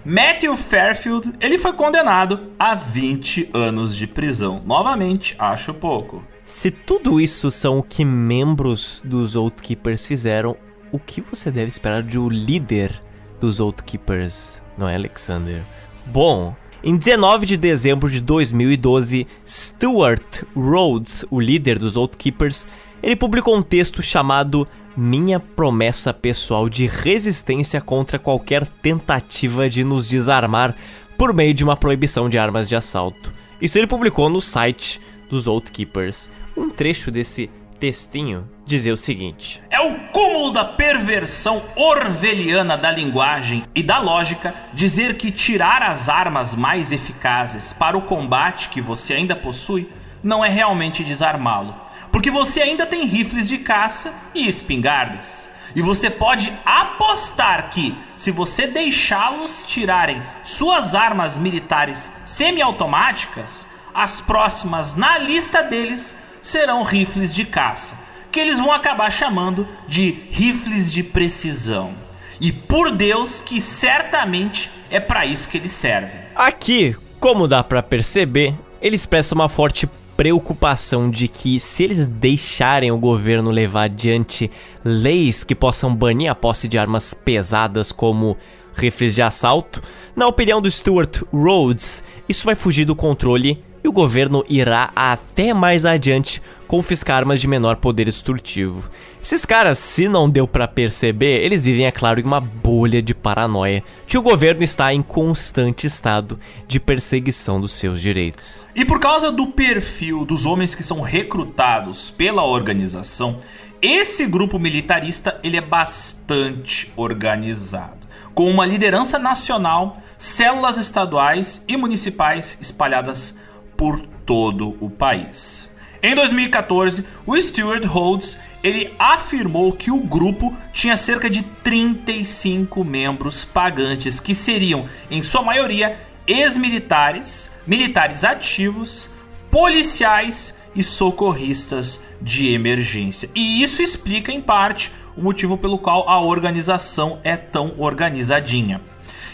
Matthew 0.03 0.57
Fairfield 0.57 1.31
ele 1.39 1.59
foi 1.59 1.73
condenado 1.73 2.53
a 2.57 2.73
20 2.73 3.51
anos 3.53 3.95
de 3.95 4.07
prisão. 4.07 4.63
Novamente, 4.65 5.35
acho 5.37 5.75
pouco. 5.75 6.23
Se 6.49 6.71
tudo 6.71 7.21
isso 7.21 7.51
são 7.51 7.77
o 7.77 7.83
que 7.83 8.03
membros 8.03 9.03
dos 9.05 9.35
Oath 9.35 9.61
Keepers 9.61 10.07
fizeram, 10.07 10.57
o 10.91 10.97
que 10.97 11.21
você 11.21 11.51
deve 11.51 11.69
esperar 11.69 12.01
de 12.01 12.17
um 12.17 12.27
líder 12.27 12.91
dos 13.39 13.59
Oath 13.59 13.83
Keepers, 13.83 14.59
não 14.75 14.89
é, 14.89 14.95
Alexander? 14.95 15.61
Bom, 16.07 16.55
em 16.83 16.97
19 16.97 17.45
de 17.45 17.55
dezembro 17.55 18.09
de 18.09 18.19
2012, 18.19 19.27
Stuart 19.47 20.41
Rhodes, 20.55 21.23
o 21.29 21.39
líder 21.39 21.77
dos 21.77 21.95
Oath 21.95 22.15
Keepers, 22.15 22.65
ele 23.03 23.15
publicou 23.15 23.55
um 23.55 23.61
texto 23.61 24.01
chamado 24.01 24.67
Minha 24.97 25.39
Promessa 25.39 26.11
Pessoal 26.11 26.67
de 26.67 26.87
Resistência 26.87 27.79
contra 27.79 28.17
qualquer 28.17 28.65
tentativa 28.81 29.69
de 29.69 29.83
nos 29.83 30.09
desarmar 30.09 30.75
por 31.15 31.31
meio 31.31 31.53
de 31.53 31.63
uma 31.63 31.77
proibição 31.77 32.27
de 32.27 32.39
armas 32.39 32.67
de 32.67 32.75
assalto. 32.75 33.31
Isso 33.61 33.77
ele 33.77 33.85
publicou 33.85 34.31
no 34.31 34.41
site 34.41 34.99
dos 35.29 35.45
Oath 35.45 35.69
Keepers. 35.69 36.27
Um 36.59 36.69
trecho 36.69 37.09
desse 37.09 37.49
textinho 37.79 38.45
dizer 38.65 38.91
o 38.91 38.97
seguinte: 38.97 39.61
É 39.69 39.79
o 39.79 39.97
cúmulo 40.09 40.51
da 40.51 40.65
perversão 40.65 41.63
orwelliana 41.73 42.77
da 42.77 42.91
linguagem 42.91 43.63
e 43.73 43.81
da 43.81 43.97
lógica 43.99 44.53
dizer 44.73 45.15
que 45.15 45.31
tirar 45.31 45.81
as 45.81 46.09
armas 46.09 46.53
mais 46.53 46.91
eficazes 46.91 47.71
para 47.71 47.97
o 47.97 48.01
combate 48.01 48.67
que 48.67 48.81
você 48.81 49.13
ainda 49.13 49.37
possui 49.37 49.89
não 50.21 50.43
é 50.43 50.49
realmente 50.49 51.01
desarmá-lo, 51.01 51.73
porque 52.11 52.29
você 52.29 52.61
ainda 52.61 52.85
tem 52.85 53.05
rifles 53.05 53.47
de 53.47 53.59
caça 53.59 54.13
e 54.35 54.45
espingardas. 54.45 55.49
E 55.73 55.81
você 55.81 56.09
pode 56.09 56.51
apostar 56.65 57.69
que, 57.69 57.95
se 58.17 58.31
você 58.31 58.67
deixá-los 58.67 59.63
tirarem 59.65 60.21
suas 60.43 60.93
armas 60.93 61.37
militares 61.37 62.11
semiautomáticas, 62.25 63.65
as 63.93 64.19
próximas 64.19 64.95
na 64.95 65.17
lista 65.19 65.63
deles 65.63 66.17
serão 66.41 66.83
rifles 66.83 67.33
de 67.33 67.45
caça, 67.45 67.97
que 68.31 68.39
eles 68.39 68.57
vão 68.57 68.71
acabar 68.71 69.11
chamando 69.11 69.67
de 69.87 70.11
rifles 70.31 70.91
de 70.91 71.03
precisão. 71.03 71.93
E 72.39 72.51
por 72.51 72.91
Deus 72.91 73.41
que 73.41 73.59
certamente 73.59 74.71
é 74.89 74.99
para 74.99 75.25
isso 75.25 75.49
que 75.49 75.57
eles 75.57 75.71
servem. 75.71 76.19
Aqui, 76.35 76.95
como 77.19 77.47
dá 77.47 77.63
para 77.63 77.83
perceber, 77.83 78.55
ele 78.81 78.95
expressa 78.95 79.35
uma 79.35 79.49
forte 79.49 79.89
preocupação 80.15 81.09
de 81.09 81.29
que 81.29 81.59
se 81.61 81.83
eles 81.83 82.05
deixarem 82.05 82.91
o 82.91 82.97
governo 82.97 83.51
levar 83.51 83.83
adiante 83.83 84.51
leis 84.83 85.45
que 85.45 85.55
possam 85.55 85.95
banir 85.95 86.29
a 86.29 86.35
posse 86.35 86.67
de 86.67 86.77
armas 86.77 87.13
pesadas 87.13 87.91
como 87.91 88.35
rifles 88.73 89.15
de 89.15 89.21
assalto, 89.21 89.81
na 90.15 90.27
opinião 90.27 90.61
do 90.61 90.69
Stuart 90.69 91.21
Rhodes, 91.31 92.03
isso 92.27 92.45
vai 92.45 92.55
fugir 92.55 92.83
do 92.83 92.95
controle 92.95 93.63
e 93.83 93.87
o 93.87 93.91
governo 93.91 94.43
irá 94.47 94.91
até 94.95 95.53
mais 95.53 95.85
adiante 95.85 96.41
confiscar 96.67 97.17
armas 97.17 97.39
de 97.39 97.47
menor 97.47 97.77
poder 97.77 98.07
extortivo. 98.07 98.89
Esses 99.21 99.45
caras, 99.45 99.79
se 99.79 100.07
não 100.07 100.29
deu 100.29 100.47
para 100.47 100.67
perceber, 100.67 101.43
eles 101.43 101.65
vivem, 101.65 101.85
é 101.85 101.91
claro, 101.91 102.19
em 102.19 102.23
uma 102.23 102.39
bolha 102.39 103.01
de 103.01 103.15
paranoia, 103.15 103.83
que 104.05 104.17
o 104.17 104.21
governo 104.21 104.63
está 104.63 104.93
em 104.93 105.01
constante 105.01 105.87
estado 105.87 106.39
de 106.67 106.79
perseguição 106.79 107.59
dos 107.59 107.71
seus 107.71 107.99
direitos. 107.99 108.67
E 108.75 108.85
por 108.85 108.99
causa 108.99 109.31
do 109.31 109.47
perfil 109.47 110.23
dos 110.25 110.45
homens 110.45 110.75
que 110.75 110.83
são 110.83 111.01
recrutados 111.01 112.11
pela 112.11 112.43
organização, 112.43 113.39
esse 113.81 114.25
grupo 114.25 114.59
militarista 114.59 115.39
ele 115.43 115.57
é 115.57 115.61
bastante 115.61 116.91
organizado 116.95 117.99
com 118.33 118.49
uma 118.49 118.65
liderança 118.65 119.19
nacional, 119.19 119.97
células 120.17 120.77
estaduais 120.77 121.65
e 121.67 121.75
municipais 121.75 122.57
espalhadas 122.61 123.35
por 123.79 123.97
todo 124.25 124.75
o 124.81 124.89
país. 124.89 125.69
Em 126.03 126.13
2014, 126.13 127.05
o 127.25 127.39
Stuart 127.39 127.85
Rhodes 127.85 128.37
ele 128.61 128.93
afirmou 128.99 129.71
que 129.71 129.89
o 129.89 130.01
grupo 130.01 130.53
tinha 130.73 130.97
cerca 130.97 131.29
de 131.29 131.43
35 131.63 132.83
membros 132.83 133.45
pagantes, 133.45 134.19
que 134.19 134.35
seriam, 134.35 134.85
em 135.09 135.23
sua 135.23 135.41
maioria, 135.41 135.97
ex-militares, 136.27 137.49
militares 137.65 138.25
ativos, 138.25 139.09
policiais 139.49 140.59
e 140.75 140.83
socorristas 140.83 142.01
de 142.21 142.51
emergência. 142.51 143.29
E 143.33 143.63
isso 143.63 143.81
explica, 143.81 144.29
em 144.29 144.41
parte, 144.41 144.91
o 145.15 145.23
motivo 145.23 145.57
pelo 145.57 145.77
qual 145.77 146.09
a 146.09 146.19
organização 146.19 147.21
é 147.23 147.37
tão 147.37 147.75
organizadinha. 147.77 148.81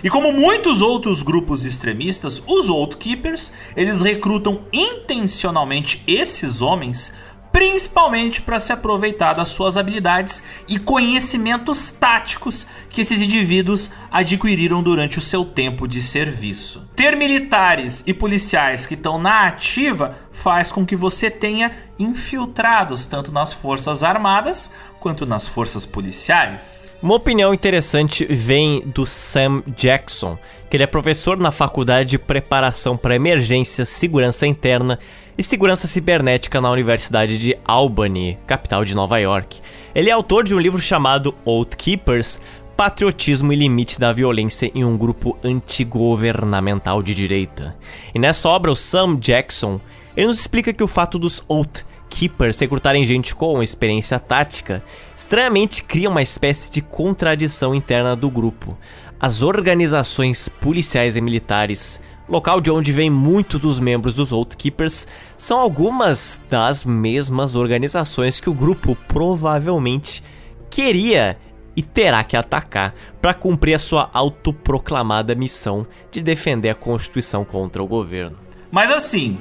E 0.04 0.10
como 0.10 0.32
muitos 0.32 0.82
outros 0.82 1.24
grupos 1.24 1.66
extremistas, 1.66 2.42
os 2.48 2.70
Oath 2.70 2.96
Keepers, 2.96 3.52
eles 3.76 4.02
recrutam 4.02 4.64
intencionalmente 4.74 6.04
esses 6.08 6.62
homens 6.62 7.12
principalmente 7.56 8.42
para 8.42 8.60
se 8.60 8.74
aproveitar 8.74 9.32
das 9.32 9.48
suas 9.48 9.78
habilidades 9.78 10.44
e 10.68 10.78
conhecimentos 10.78 11.90
táticos 11.90 12.68
que 12.90 13.00
esses 13.00 13.22
indivíduos 13.22 13.90
adquiriram 14.12 14.84
durante 14.84 15.20
o 15.20 15.22
seu 15.22 15.46
tempo 15.46 15.88
de 15.88 16.02
serviço. 16.02 16.86
Ter 16.98 17.16
militares 17.16 18.04
e 18.06 18.14
policiais 18.14 18.86
que 18.86 18.96
estão 18.96 19.18
na 19.18 19.48
ativa 19.48 20.18
faz 20.34 20.70
com 20.70 20.86
que 20.86 20.98
você 20.98 21.32
tenha 21.32 21.72
infiltrados 21.98 23.06
tanto 23.06 23.32
nas 23.32 23.54
forças 23.54 24.04
armadas 24.04 24.70
quanto 25.06 25.24
nas 25.24 25.48
forças 25.48 25.86
policiais. 25.86 26.98
Uma 27.00 27.14
opinião 27.14 27.54
interessante 27.54 28.26
vem 28.26 28.82
do 28.88 29.06
Sam 29.06 29.62
Jackson, 29.78 30.36
que 30.68 30.76
ele 30.76 30.84
é 30.84 30.88
professor 30.88 31.38
na 31.38 31.52
Faculdade 31.52 32.10
de 32.10 32.18
Preparação 32.18 32.98
para 32.98 33.14
Emergências, 33.14 33.88
Segurança 33.88 34.48
Interna 34.48 34.98
e 35.38 35.44
Segurança 35.44 35.86
Cibernética 35.86 36.60
na 36.60 36.72
Universidade 36.72 37.38
de 37.38 37.56
Albany, 37.64 38.40
capital 38.48 38.84
de 38.84 38.96
Nova 38.96 39.20
York. 39.20 39.62
Ele 39.94 40.10
é 40.10 40.12
autor 40.12 40.44
de 40.44 40.56
um 40.56 40.60
livro 40.60 40.82
chamado 40.82 41.36
Oath 41.46 41.76
Keepers, 41.76 42.42
Patriotismo 42.76 43.54
e 43.54 43.56
Limite 43.56 44.00
da 44.00 44.12
Violência 44.12 44.72
em 44.74 44.84
um 44.84 44.98
Grupo 44.98 45.38
Antigovernamental 45.44 47.04
de 47.04 47.14
Direita. 47.14 47.76
E 48.12 48.18
nessa 48.18 48.50
obra, 48.50 48.72
o 48.72 48.76
Sam 48.76 49.18
Jackson, 49.20 49.80
ele 50.18 50.26
nos 50.26 50.40
explica 50.40 50.74
que 50.74 50.84
o 50.84 50.88
fato 50.88 51.20
dos 51.20 51.44
Oath 51.48 51.86
Keepers 52.10 52.60
recrutarem 52.60 53.04
gente 53.04 53.36
com 53.36 53.62
experiência 53.62 54.20
tática 54.20 54.84
estranhamente 55.16 55.84
cria 55.84 56.10
uma 56.10 56.22
espécie 56.22 56.72
de 56.72 56.82
contradição 56.82 57.76
interna 57.76 58.16
do 58.16 58.30
grupo 58.30 58.78
as 59.20 59.42
organizações 59.42 60.50
policiais 60.50 61.16
e 61.16 61.22
militares, 61.22 62.02
local 62.28 62.60
de 62.60 62.70
onde 62.70 62.92
vem 62.92 63.10
muitos 63.10 63.60
dos 63.60 63.80
membros 63.80 64.16
dos 64.16 64.32
Oath 64.32 64.56
Keepers, 64.56 65.08
são 65.38 65.60
algumas 65.60 66.40
das 66.50 66.84
mesmas 66.84 67.56
organizações 67.56 68.40
que 68.40 68.50
o 68.50 68.54
grupo 68.54 68.96
provavelmente 69.08 70.24
queria 70.70 71.38
e 71.76 71.82
terá 71.82 72.24
que 72.24 72.38
atacar 72.38 72.94
para 73.22 73.34
cumprir 73.34 73.74
a 73.74 73.80
sua 73.80 74.10
autoproclamada 74.14 75.36
missão 75.36 75.86
de 76.12 76.22
defender 76.22 76.70
a 76.70 76.76
Constituição 76.76 77.44
contra 77.44 77.84
o 77.84 77.88
governo. 77.88 78.38
Mas 78.72 78.92
assim, 78.92 79.40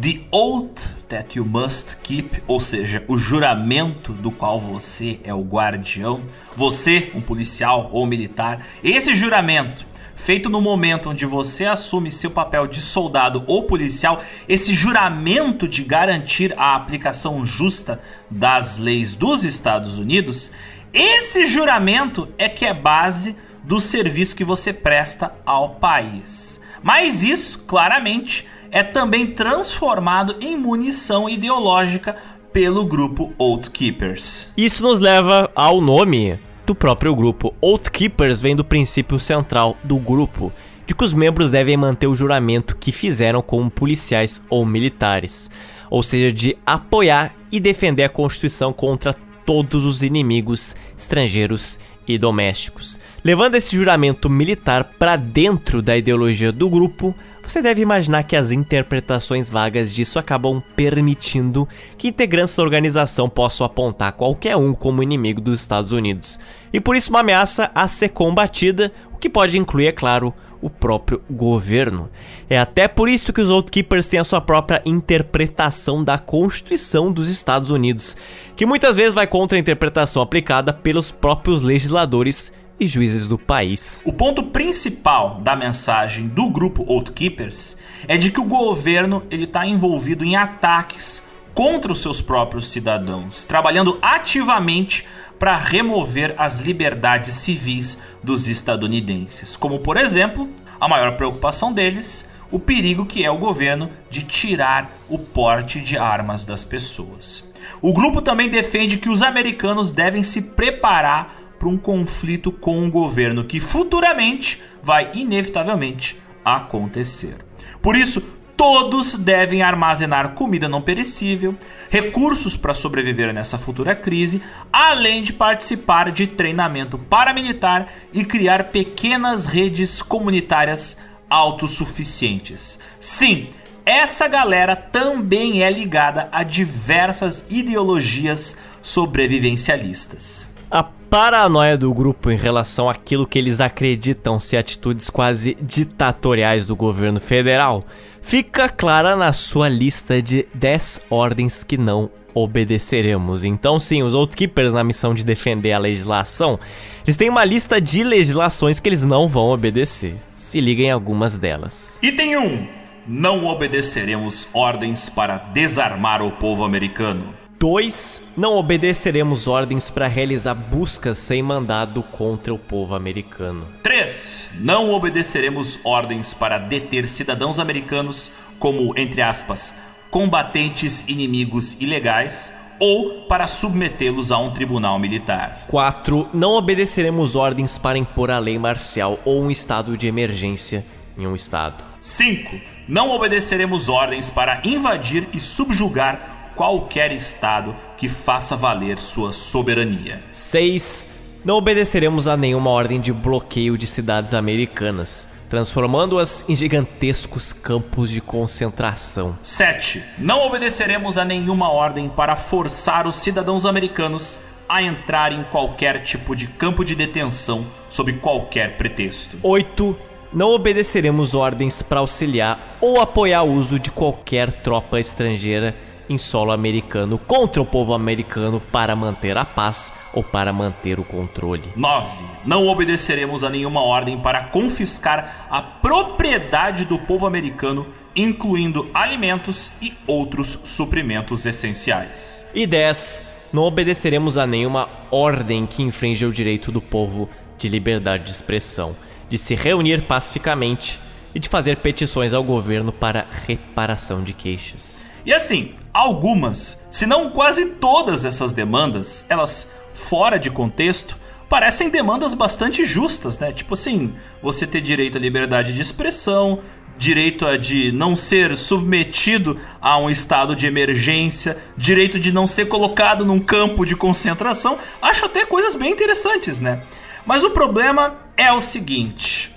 The 0.00 0.24
oath 0.30 0.88
that 1.08 1.36
you 1.38 1.44
must 1.44 1.96
keep, 2.02 2.42
ou 2.46 2.58
seja, 2.58 3.04
o 3.06 3.18
juramento 3.18 4.14
do 4.14 4.30
qual 4.30 4.58
você 4.58 5.20
é 5.22 5.34
o 5.34 5.42
guardião, 5.42 6.24
você, 6.56 7.12
um 7.14 7.20
policial 7.20 7.90
ou 7.92 8.06
militar, 8.06 8.66
esse 8.82 9.14
juramento 9.14 9.86
feito 10.16 10.48
no 10.48 10.60
momento 10.60 11.10
onde 11.10 11.26
você 11.26 11.66
assume 11.66 12.10
seu 12.10 12.30
papel 12.30 12.66
de 12.66 12.80
soldado 12.80 13.44
ou 13.46 13.64
policial, 13.64 14.22
esse 14.48 14.72
juramento 14.72 15.68
de 15.68 15.82
garantir 15.84 16.54
a 16.56 16.74
aplicação 16.74 17.44
justa 17.44 18.00
das 18.30 18.78
leis 18.78 19.14
dos 19.14 19.44
Estados 19.44 19.98
Unidos, 19.98 20.52
esse 20.94 21.44
juramento 21.44 22.28
é 22.38 22.48
que 22.48 22.64
é 22.64 22.72
base 22.72 23.36
do 23.62 23.78
serviço 23.80 24.36
que 24.36 24.44
você 24.44 24.72
presta 24.72 25.34
ao 25.44 25.74
país. 25.74 26.60
Mas 26.82 27.22
isso, 27.22 27.60
claramente, 27.60 28.46
é 28.72 28.82
também 28.82 29.26
transformado 29.26 30.34
em 30.40 30.56
munição 30.56 31.28
ideológica 31.28 32.16
pelo 32.52 32.86
grupo 32.86 33.32
Oath 33.38 33.68
Keepers. 33.68 34.50
Isso 34.56 34.82
nos 34.82 34.98
leva 34.98 35.50
ao 35.54 35.80
nome 35.80 36.38
do 36.66 36.74
próprio 36.74 37.14
grupo. 37.14 37.54
Oath 37.60 37.90
Keepers 37.90 38.40
vem 38.40 38.56
do 38.56 38.64
princípio 38.64 39.18
central 39.20 39.76
do 39.84 39.96
grupo, 39.96 40.50
de 40.86 40.94
que 40.94 41.04
os 41.04 41.12
membros 41.12 41.50
devem 41.50 41.76
manter 41.76 42.06
o 42.06 42.14
juramento 42.14 42.76
que 42.76 42.90
fizeram 42.90 43.42
como 43.42 43.70
policiais 43.70 44.42
ou 44.48 44.64
militares, 44.64 45.50
ou 45.90 46.02
seja, 46.02 46.32
de 46.32 46.56
apoiar 46.64 47.34
e 47.50 47.60
defender 47.60 48.04
a 48.04 48.08
Constituição 48.08 48.72
contra 48.72 49.14
todos 49.44 49.84
os 49.84 50.02
inimigos 50.02 50.74
estrangeiros 50.96 51.78
e 52.08 52.16
domésticos. 52.16 52.98
Levando 53.22 53.54
esse 53.54 53.76
juramento 53.76 54.30
militar 54.30 54.84
para 54.98 55.16
dentro 55.16 55.82
da 55.82 55.96
ideologia 55.96 56.50
do 56.50 56.68
grupo, 56.68 57.14
você 57.50 57.60
deve 57.60 57.82
imaginar 57.82 58.22
que 58.22 58.36
as 58.36 58.50
interpretações 58.50 59.50
vagas 59.50 59.92
disso 59.92 60.18
acabam 60.18 60.62
permitindo 60.76 61.68
que 61.98 62.08
integrantes 62.08 62.56
da 62.56 62.62
organização 62.62 63.28
possam 63.28 63.66
apontar 63.66 64.12
qualquer 64.12 64.56
um 64.56 64.72
como 64.72 65.02
inimigo 65.02 65.40
dos 65.40 65.60
Estados 65.60 65.92
Unidos, 65.92 66.38
e 66.72 66.80
por 66.80 66.96
isso 66.96 67.10
uma 67.10 67.20
ameaça 67.20 67.70
a 67.74 67.86
ser 67.88 68.10
combatida, 68.10 68.92
o 69.12 69.16
que 69.16 69.28
pode 69.28 69.58
incluir, 69.58 69.86
é 69.86 69.92
claro, 69.92 70.34
o 70.62 70.70
próprio 70.70 71.20
governo. 71.28 72.08
É 72.48 72.56
até 72.56 72.86
por 72.86 73.08
isso 73.08 73.32
que 73.32 73.40
os 73.40 73.50
Outkeepers 73.50 74.06
têm 74.06 74.20
a 74.20 74.24
sua 74.24 74.40
própria 74.40 74.80
interpretação 74.86 76.04
da 76.04 76.16
Constituição 76.16 77.10
dos 77.10 77.28
Estados 77.28 77.70
Unidos, 77.70 78.16
que 78.54 78.64
muitas 78.64 78.94
vezes 78.94 79.12
vai 79.12 79.26
contra 79.26 79.58
a 79.58 79.60
interpretação 79.60 80.22
aplicada 80.22 80.72
pelos 80.72 81.10
próprios 81.10 81.62
legisladores 81.62 82.52
e 82.82 82.86
juízes 82.88 83.28
do 83.28 83.38
país. 83.38 84.00
O 84.04 84.12
ponto 84.12 84.42
principal 84.42 85.40
da 85.40 85.54
mensagem 85.54 86.26
do 86.26 86.48
grupo 86.48 86.84
Outkeepers 86.88 87.76
é 88.08 88.16
de 88.16 88.32
que 88.32 88.40
o 88.40 88.44
governo 88.44 89.22
ele 89.30 89.44
está 89.44 89.64
envolvido 89.64 90.24
em 90.24 90.34
ataques 90.34 91.22
contra 91.54 91.92
os 91.92 92.02
seus 92.02 92.20
próprios 92.20 92.70
cidadãos, 92.70 93.44
trabalhando 93.44 93.98
ativamente 94.02 95.06
para 95.38 95.56
remover 95.56 96.34
as 96.36 96.58
liberdades 96.58 97.34
civis 97.34 97.98
dos 98.22 98.48
estadunidenses, 98.48 99.56
como 99.56 99.78
por 99.78 99.96
exemplo, 99.96 100.48
a 100.80 100.88
maior 100.88 101.16
preocupação 101.16 101.72
deles, 101.72 102.28
o 102.50 102.58
perigo 102.58 103.06
que 103.06 103.24
é 103.24 103.30
o 103.30 103.38
governo 103.38 103.90
de 104.10 104.24
tirar 104.24 104.96
o 105.08 105.18
porte 105.18 105.80
de 105.80 105.96
armas 105.96 106.44
das 106.44 106.64
pessoas. 106.64 107.44
O 107.80 107.92
grupo 107.92 108.20
também 108.20 108.48
defende 108.48 108.96
que 108.96 109.08
os 109.08 109.22
americanos 109.22 109.92
devem 109.92 110.22
se 110.22 110.42
preparar 110.42 111.41
para 111.62 111.68
um 111.68 111.78
conflito 111.78 112.50
com 112.50 112.84
o 112.84 112.90
governo 112.90 113.44
que 113.44 113.60
futuramente 113.60 114.60
vai 114.82 115.12
inevitavelmente 115.14 116.20
acontecer. 116.44 117.36
Por 117.80 117.94
isso, 117.94 118.20
todos 118.56 119.14
devem 119.14 119.62
armazenar 119.62 120.34
comida 120.34 120.68
não 120.68 120.82
perecível, 120.82 121.54
recursos 121.88 122.56
para 122.56 122.74
sobreviver 122.74 123.32
nessa 123.32 123.58
futura 123.58 123.94
crise, 123.94 124.42
além 124.72 125.22
de 125.22 125.32
participar 125.32 126.10
de 126.10 126.26
treinamento 126.26 126.98
paramilitar 126.98 127.86
e 128.12 128.24
criar 128.24 128.72
pequenas 128.72 129.46
redes 129.46 130.02
comunitárias 130.02 131.00
autossuficientes. 131.30 132.80
Sim, 132.98 133.50
essa 133.86 134.26
galera 134.26 134.74
também 134.74 135.62
é 135.62 135.70
ligada 135.70 136.28
a 136.32 136.42
diversas 136.42 137.46
ideologias 137.48 138.58
sobrevivencialistas. 138.82 140.51
A 140.72 140.82
paranoia 140.82 141.76
do 141.76 141.92
grupo 141.92 142.30
em 142.30 142.36
relação 142.38 142.88
àquilo 142.88 143.26
que 143.26 143.38
eles 143.38 143.60
acreditam 143.60 144.40
ser 144.40 144.56
atitudes 144.56 145.10
quase 145.10 145.54
ditatoriais 145.60 146.66
do 146.66 146.74
governo 146.74 147.20
federal 147.20 147.84
fica 148.22 148.70
clara 148.70 149.14
na 149.14 149.34
sua 149.34 149.68
lista 149.68 150.22
de 150.22 150.46
10 150.54 151.02
ordens 151.10 151.62
que 151.62 151.76
não 151.76 152.08
obedeceremos. 152.34 153.44
Então, 153.44 153.78
sim, 153.78 154.02
os 154.02 154.14
Outkeepers, 154.14 154.72
na 154.72 154.82
missão 154.82 155.12
de 155.12 155.26
defender 155.26 155.72
a 155.72 155.78
legislação, 155.78 156.58
eles 157.04 157.18
têm 157.18 157.28
uma 157.28 157.44
lista 157.44 157.78
de 157.78 158.02
legislações 158.02 158.80
que 158.80 158.88
eles 158.88 159.02
não 159.02 159.28
vão 159.28 159.50
obedecer. 159.50 160.16
Se 160.34 160.58
liguem 160.58 160.86
em 160.86 160.90
algumas 160.90 161.36
delas. 161.36 161.98
Item 162.02 162.38
1. 162.38 162.68
Não 163.06 163.44
obedeceremos 163.44 164.48
ordens 164.54 165.10
para 165.10 165.36
desarmar 165.36 166.22
o 166.22 166.32
povo 166.32 166.64
americano. 166.64 167.41
2. 167.62 168.20
Não 168.36 168.56
obedeceremos 168.56 169.46
ordens 169.46 169.88
para 169.88 170.08
realizar 170.08 170.52
buscas 170.52 171.16
sem 171.16 171.44
mandado 171.44 172.02
contra 172.02 172.52
o 172.52 172.58
povo 172.58 172.92
americano. 172.92 173.68
3. 173.84 174.50
Não 174.58 174.90
obedeceremos 174.90 175.78
ordens 175.84 176.34
para 176.34 176.58
deter 176.58 177.08
cidadãos 177.08 177.60
americanos 177.60 178.32
como, 178.58 178.98
entre 178.98 179.22
aspas, 179.22 179.76
combatentes 180.10 181.04
inimigos 181.06 181.80
ilegais 181.80 182.52
ou 182.80 183.28
para 183.28 183.46
submetê-los 183.46 184.32
a 184.32 184.38
um 184.38 184.50
tribunal 184.50 184.98
militar. 184.98 185.66
4. 185.68 186.30
Não 186.34 186.54
obedeceremos 186.54 187.36
ordens 187.36 187.78
para 187.78 187.96
impor 187.96 188.32
a 188.32 188.40
lei 188.40 188.58
marcial 188.58 189.20
ou 189.24 189.40
um 189.40 189.52
estado 189.52 189.96
de 189.96 190.08
emergência 190.08 190.84
em 191.16 191.28
um 191.28 191.34
estado. 191.36 191.84
5. 192.00 192.56
Não 192.88 193.10
obedeceremos 193.10 193.88
ordens 193.88 194.28
para 194.28 194.60
invadir 194.64 195.28
e 195.32 195.38
subjugar 195.38 196.31
qualquer 196.62 197.10
estado 197.10 197.74
que 197.96 198.08
faça 198.08 198.54
valer 198.54 198.96
sua 199.00 199.32
soberania. 199.32 200.22
6. 200.30 201.04
Não 201.44 201.56
obedeceremos 201.56 202.28
a 202.28 202.36
nenhuma 202.36 202.70
ordem 202.70 203.00
de 203.00 203.12
bloqueio 203.12 203.76
de 203.76 203.84
cidades 203.84 204.32
americanas, 204.32 205.26
transformando-as 205.50 206.44
em 206.48 206.54
gigantescos 206.54 207.52
campos 207.52 208.12
de 208.12 208.20
concentração. 208.20 209.36
7. 209.42 210.04
Não 210.18 210.46
obedeceremos 210.46 211.18
a 211.18 211.24
nenhuma 211.24 211.68
ordem 211.68 212.08
para 212.08 212.36
forçar 212.36 213.08
os 213.08 213.16
cidadãos 213.16 213.66
americanos 213.66 214.38
a 214.68 214.80
entrar 214.80 215.32
em 215.32 215.42
qualquer 215.42 216.00
tipo 216.04 216.36
de 216.36 216.46
campo 216.46 216.84
de 216.84 216.94
detenção 216.94 217.66
sob 217.90 218.12
qualquer 218.12 218.76
pretexto. 218.76 219.36
8. 219.42 219.96
Não 220.32 220.50
obedeceremos 220.50 221.34
ordens 221.34 221.82
para 221.82 221.98
auxiliar 221.98 222.78
ou 222.80 223.00
apoiar 223.00 223.42
o 223.42 223.52
uso 223.52 223.80
de 223.80 223.90
qualquer 223.90 224.52
tropa 224.52 225.00
estrangeira 225.00 225.74
em 226.12 226.18
solo 226.18 226.52
americano 226.52 227.18
contra 227.18 227.62
o 227.62 227.66
povo 227.66 227.94
americano 227.94 228.60
para 228.70 228.94
manter 228.94 229.36
a 229.36 229.44
paz 229.44 229.92
ou 230.12 230.22
para 230.22 230.52
manter 230.52 231.00
o 231.00 231.04
controle. 231.04 231.64
9. 231.74 232.24
Não 232.44 232.68
obedeceremos 232.68 233.42
a 233.42 233.50
nenhuma 233.50 233.82
ordem 233.82 234.18
para 234.18 234.44
confiscar 234.44 235.46
a 235.50 235.62
propriedade 235.62 236.84
do 236.84 236.98
povo 236.98 237.26
americano, 237.26 237.86
incluindo 238.14 238.90
alimentos 238.92 239.72
e 239.80 239.94
outros 240.06 240.58
suprimentos 240.64 241.46
essenciais. 241.46 242.44
E 242.54 242.66
10. 242.66 243.22
Não 243.52 243.62
obedeceremos 243.62 244.38
a 244.38 244.46
nenhuma 244.46 244.88
ordem 245.10 245.66
que 245.66 245.82
infrinja 245.82 246.26
o 246.26 246.32
direito 246.32 246.70
do 246.70 246.80
povo 246.80 247.28
de 247.58 247.68
liberdade 247.68 248.24
de 248.24 248.30
expressão, 248.30 248.96
de 249.28 249.38
se 249.38 249.54
reunir 249.54 250.02
pacificamente 250.02 250.98
e 251.34 251.38
de 251.38 251.48
fazer 251.48 251.76
petições 251.76 252.32
ao 252.32 252.42
governo 252.42 252.92
para 252.92 253.26
reparação 253.46 254.22
de 254.22 254.32
queixas. 254.32 255.11
E 255.24 255.32
assim, 255.32 255.74
algumas, 255.92 256.82
se 256.90 257.06
não 257.06 257.30
quase 257.30 257.66
todas 257.66 258.24
essas 258.24 258.52
demandas, 258.52 259.24
elas 259.28 259.70
fora 259.94 260.38
de 260.38 260.50
contexto, 260.50 261.16
parecem 261.48 261.90
demandas 261.90 262.34
bastante 262.34 262.84
justas, 262.84 263.38
né? 263.38 263.52
Tipo 263.52 263.74
assim, 263.74 264.14
você 264.42 264.66
ter 264.66 264.80
direito 264.80 265.18
à 265.18 265.20
liberdade 265.20 265.72
de 265.74 265.80
expressão, 265.80 266.60
direito 266.96 267.46
a 267.46 267.56
de 267.56 267.92
não 267.92 268.16
ser 268.16 268.56
submetido 268.56 269.58
a 269.80 269.98
um 269.98 270.08
estado 270.08 270.56
de 270.56 270.66
emergência, 270.66 271.58
direito 271.76 272.18
de 272.18 272.32
não 272.32 272.46
ser 272.46 272.66
colocado 272.66 273.24
num 273.24 273.40
campo 273.40 273.84
de 273.84 273.94
concentração. 273.94 274.78
Acho 275.00 275.26
até 275.26 275.44
coisas 275.44 275.74
bem 275.74 275.92
interessantes, 275.92 276.60
né? 276.60 276.82
Mas 277.26 277.44
o 277.44 277.50
problema 277.50 278.16
é 278.36 278.52
o 278.52 278.60
seguinte: 278.60 279.54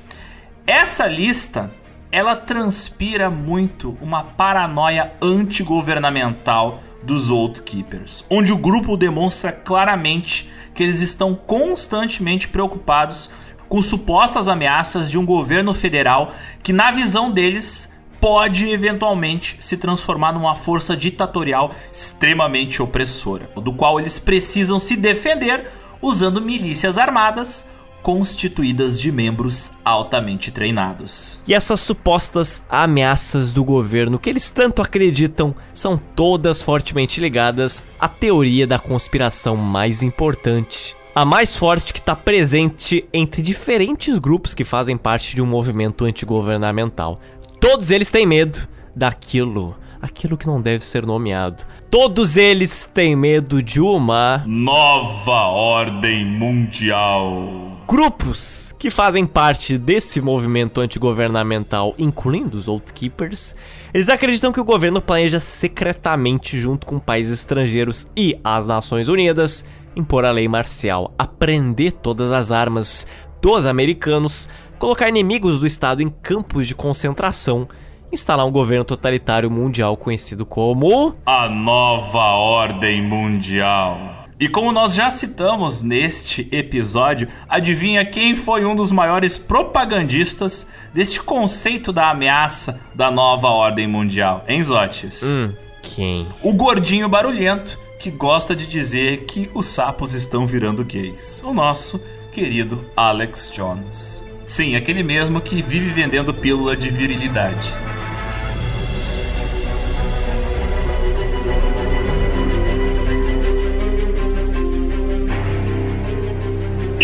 essa 0.68 1.08
lista 1.08 1.72
ela 2.12 2.36
transpira 2.36 3.30
muito 3.30 3.98
uma 4.02 4.24
paranoia 4.24 5.14
antigovernamental 5.22 6.82
dos 7.04 7.30
Oath 7.30 7.60
Keepers, 7.60 8.26
onde 8.30 8.52
o 8.52 8.58
grupo 8.58 8.98
demonstra 8.98 9.52
claramente 9.52 10.50
que 10.74 10.84
eles 10.84 11.02
estão 11.02 11.36
constantemente 11.36 12.48
preocupados 12.48 13.30
com 13.70 13.82
supostas 13.82 14.48
ameaças 14.48 15.10
de 15.10 15.18
um 15.18 15.26
governo 15.26 15.74
federal 15.74 16.34
que, 16.62 16.74
na 16.74 16.92
visão 16.92 17.32
deles, 17.32 17.94
pode 18.20 18.70
eventualmente 18.70 19.58
se 19.62 19.78
transformar 19.78 20.34
numa 20.34 20.56
força 20.56 20.96
ditatorial 20.96 21.74
extremamente 21.92 22.82
opressora, 22.82 23.50
do 23.56 23.74
qual 23.74 24.00
eles 24.00 24.20
precisam 24.20 24.80
se 24.80 24.96
defender 24.96 25.70
usando 26.02 26.42
milícias 26.42 26.98
armadas 26.98 27.68
constituídas 28.06 29.00
de 29.00 29.12
membros 29.12 29.72
altamente 29.84 30.52
treinados. 30.52 31.40
E 31.48 31.56
essas 31.56 31.82
supostas 31.82 32.62
ameaças 32.70 33.52
do 33.52 33.64
governo 33.64 34.20
que 34.20 34.30
eles 34.30 34.52
tanto 34.52 34.80
acreditam 34.80 35.56
são 35.74 35.98
todas 35.98 36.62
fortemente 36.62 37.20
ligadas 37.20 37.84
à 38.00 38.08
teoria 38.08 38.68
da 38.68 38.78
conspiração 38.78 39.58
mais 39.58 40.04
importante. 40.04 40.96
A 41.16 41.26
mais 41.26 41.58
forte 41.58 41.92
que 41.92 41.98
está 41.98 42.16
presente 42.16 43.10
entre 43.12 43.42
diferentes 43.42 44.20
grupos 44.20 44.54
que 44.54 44.64
fazem 44.64 44.98
parte 44.98 45.34
de 45.34 45.42
um 45.42 45.48
movimento 45.48 46.06
antigovernamental. 46.06 47.20
Todos 47.60 47.90
eles 47.90 48.12
têm 48.12 48.28
medo 48.28 48.68
daquilo 48.96 49.76
aquilo 50.00 50.38
que 50.38 50.46
não 50.46 50.62
deve 50.62 50.86
ser 50.86 51.04
nomeado. 51.04 51.64
Todos 51.90 52.38
eles 52.38 52.88
têm 52.94 53.16
medo 53.16 53.64
de 53.64 53.82
uma 53.82 54.44
nova 54.46 55.48
ordem 55.48 56.24
mundial. 56.24 57.75
Grupos 57.88 58.74
que 58.80 58.90
fazem 58.90 59.28
parte 59.28 59.78
desse 59.78 60.20
movimento 60.20 60.82
antigovernamental, 60.82 61.94
incluindo 62.00 62.58
os 62.58 62.68
Outkeepers, 62.68 63.56
eles 63.94 64.10
acreditam 64.10 64.52
que 64.52 64.60
o 64.60 64.66
governo 64.66 65.00
planeja 65.00 65.40
secretamente, 65.40 66.60
junto 66.60 66.88
com 66.88 67.00
países 67.00 67.40
estrangeiros 67.40 68.08
e 68.18 68.40
as 68.44 68.68
Nações 68.68 69.08
Unidas, 69.08 69.64
impor 69.96 70.26
a 70.26 70.32
lei 70.32 70.48
marcial, 70.48 71.14
aprender 71.18 71.92
todas 71.92 72.32
as 72.32 72.52
armas 72.52 73.06
dos 73.40 73.68
americanos, 73.68 74.50
colocar 74.80 75.08
inimigos 75.08 75.60
do 75.60 75.68
Estado 75.68 76.02
em 76.02 76.10
campos 76.10 76.68
de 76.68 76.74
concentração, 76.74 77.70
instalar 78.12 78.48
um 78.48 78.52
governo 78.52 78.84
totalitário 78.84 79.50
mundial 79.52 79.96
conhecido 79.96 80.44
como 80.44 81.16
a 81.24 81.48
Nova 81.48 82.34
Ordem 82.34 83.04
Mundial. 83.04 84.25
E 84.38 84.50
como 84.50 84.72
nós 84.72 84.94
já 84.94 85.10
citamos 85.10 85.82
neste 85.82 86.48
episódio, 86.52 87.30
adivinha 87.48 88.06
quem 88.06 88.36
foi 88.36 88.66
um 88.66 88.76
dos 88.76 88.92
maiores 88.92 89.38
propagandistas 89.38 90.68
deste 90.94 91.22
conceito 91.22 91.94
da 91.94 92.10
ameaça 92.10 92.82
da 92.94 93.10
nova 93.10 93.48
ordem 93.48 93.88
mundial, 93.88 94.44
hein, 94.46 94.62
Zotes? 94.62 95.24
Hum, 95.24 95.54
quem? 95.82 96.28
O 96.44 96.54
gordinho 96.54 97.08
barulhento 97.08 97.80
que 97.98 98.12
gosta 98.12 98.54
de 98.54 98.68
dizer 98.68 99.24
que 99.24 99.50
os 99.54 99.68
sapos 99.68 100.14
estão 100.14 100.46
virando 100.46 100.84
gays. 100.84 101.42
O 101.46 101.54
nosso 101.54 102.02
querido 102.34 102.86
Alex 102.96 103.50
Jones. 103.54 104.26
Sim, 104.46 104.76
aquele 104.76 105.02
mesmo 105.02 105.40
que 105.40 105.62
vive 105.62 105.90
vendendo 105.92 106.34
pílula 106.34 106.76
de 106.76 106.90
virilidade. 106.90 107.72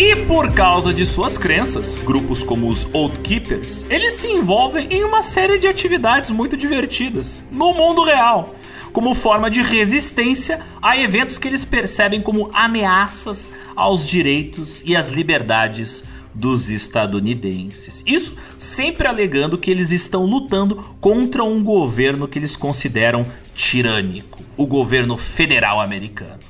E 0.04 0.16
por 0.16 0.52
causa 0.52 0.92
de 0.92 1.06
suas 1.06 1.38
crenças, 1.38 1.96
grupos 1.96 2.42
como 2.42 2.68
os 2.68 2.84
Old 2.92 3.20
Keepers, 3.20 3.86
eles 3.88 4.14
se 4.14 4.26
envolvem 4.26 4.88
em 4.90 5.04
uma 5.04 5.22
série 5.22 5.60
de 5.60 5.68
atividades 5.68 6.28
muito 6.28 6.56
divertidas 6.56 7.44
no 7.52 7.72
mundo 7.72 8.02
real, 8.02 8.52
como 8.92 9.14
forma 9.14 9.48
de 9.48 9.62
resistência 9.62 10.58
a 10.82 10.98
eventos 10.98 11.38
que 11.38 11.46
eles 11.46 11.64
percebem 11.64 12.20
como 12.20 12.50
ameaças 12.52 13.52
aos 13.76 14.04
direitos 14.04 14.82
e 14.84 14.96
às 14.96 15.08
liberdades 15.08 16.02
dos 16.34 16.68
estadunidenses. 16.68 18.02
Isso 18.04 18.34
sempre 18.58 19.06
alegando 19.06 19.56
que 19.56 19.70
eles 19.70 19.92
estão 19.92 20.26
lutando 20.26 20.84
contra 21.00 21.44
um 21.44 21.62
governo 21.62 22.26
que 22.26 22.40
eles 22.40 22.56
consideram 22.56 23.24
tirânico, 23.54 24.40
o 24.56 24.66
governo 24.66 25.16
federal 25.16 25.80
americano. 25.80 26.41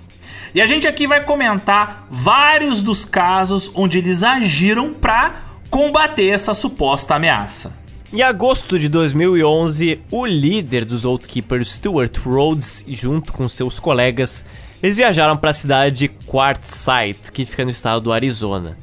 E 0.55 0.61
a 0.61 0.67
gente 0.67 0.87
aqui 0.87 1.07
vai 1.07 1.25
comentar 1.25 2.07
vários 2.11 2.83
dos 2.83 3.05
casos 3.07 3.71
onde 3.75 3.97
eles 3.99 4.23
agiram 4.23 4.93
para 4.93 5.43
combater 5.71 6.29
essa 6.29 6.53
suposta 6.53 7.15
ameaça. 7.15 7.81
Em 8.13 8.21
agosto 8.21 8.79
de 8.79 8.91
2011, 8.91 10.01
o 10.11 10.27
líder 10.27 10.85
dos 10.85 11.07
Outkeepers, 11.07 11.73
Stuart 11.73 12.19
Rhodes, 12.19 12.85
junto 12.87 13.33
com 13.33 13.49
seus 13.49 13.81
colegas, 13.81 14.45
eles 14.83 14.99
viajaram 14.99 15.39
para 15.39 15.51
a 15.51 15.55
cidade 15.55 15.97
de 15.97 16.09
Quartzsite, 16.09 17.33
que 17.33 17.47
fica 17.47 17.65
no 17.65 17.71
estado 17.71 18.03
do 18.03 18.13
Arizona 18.13 18.77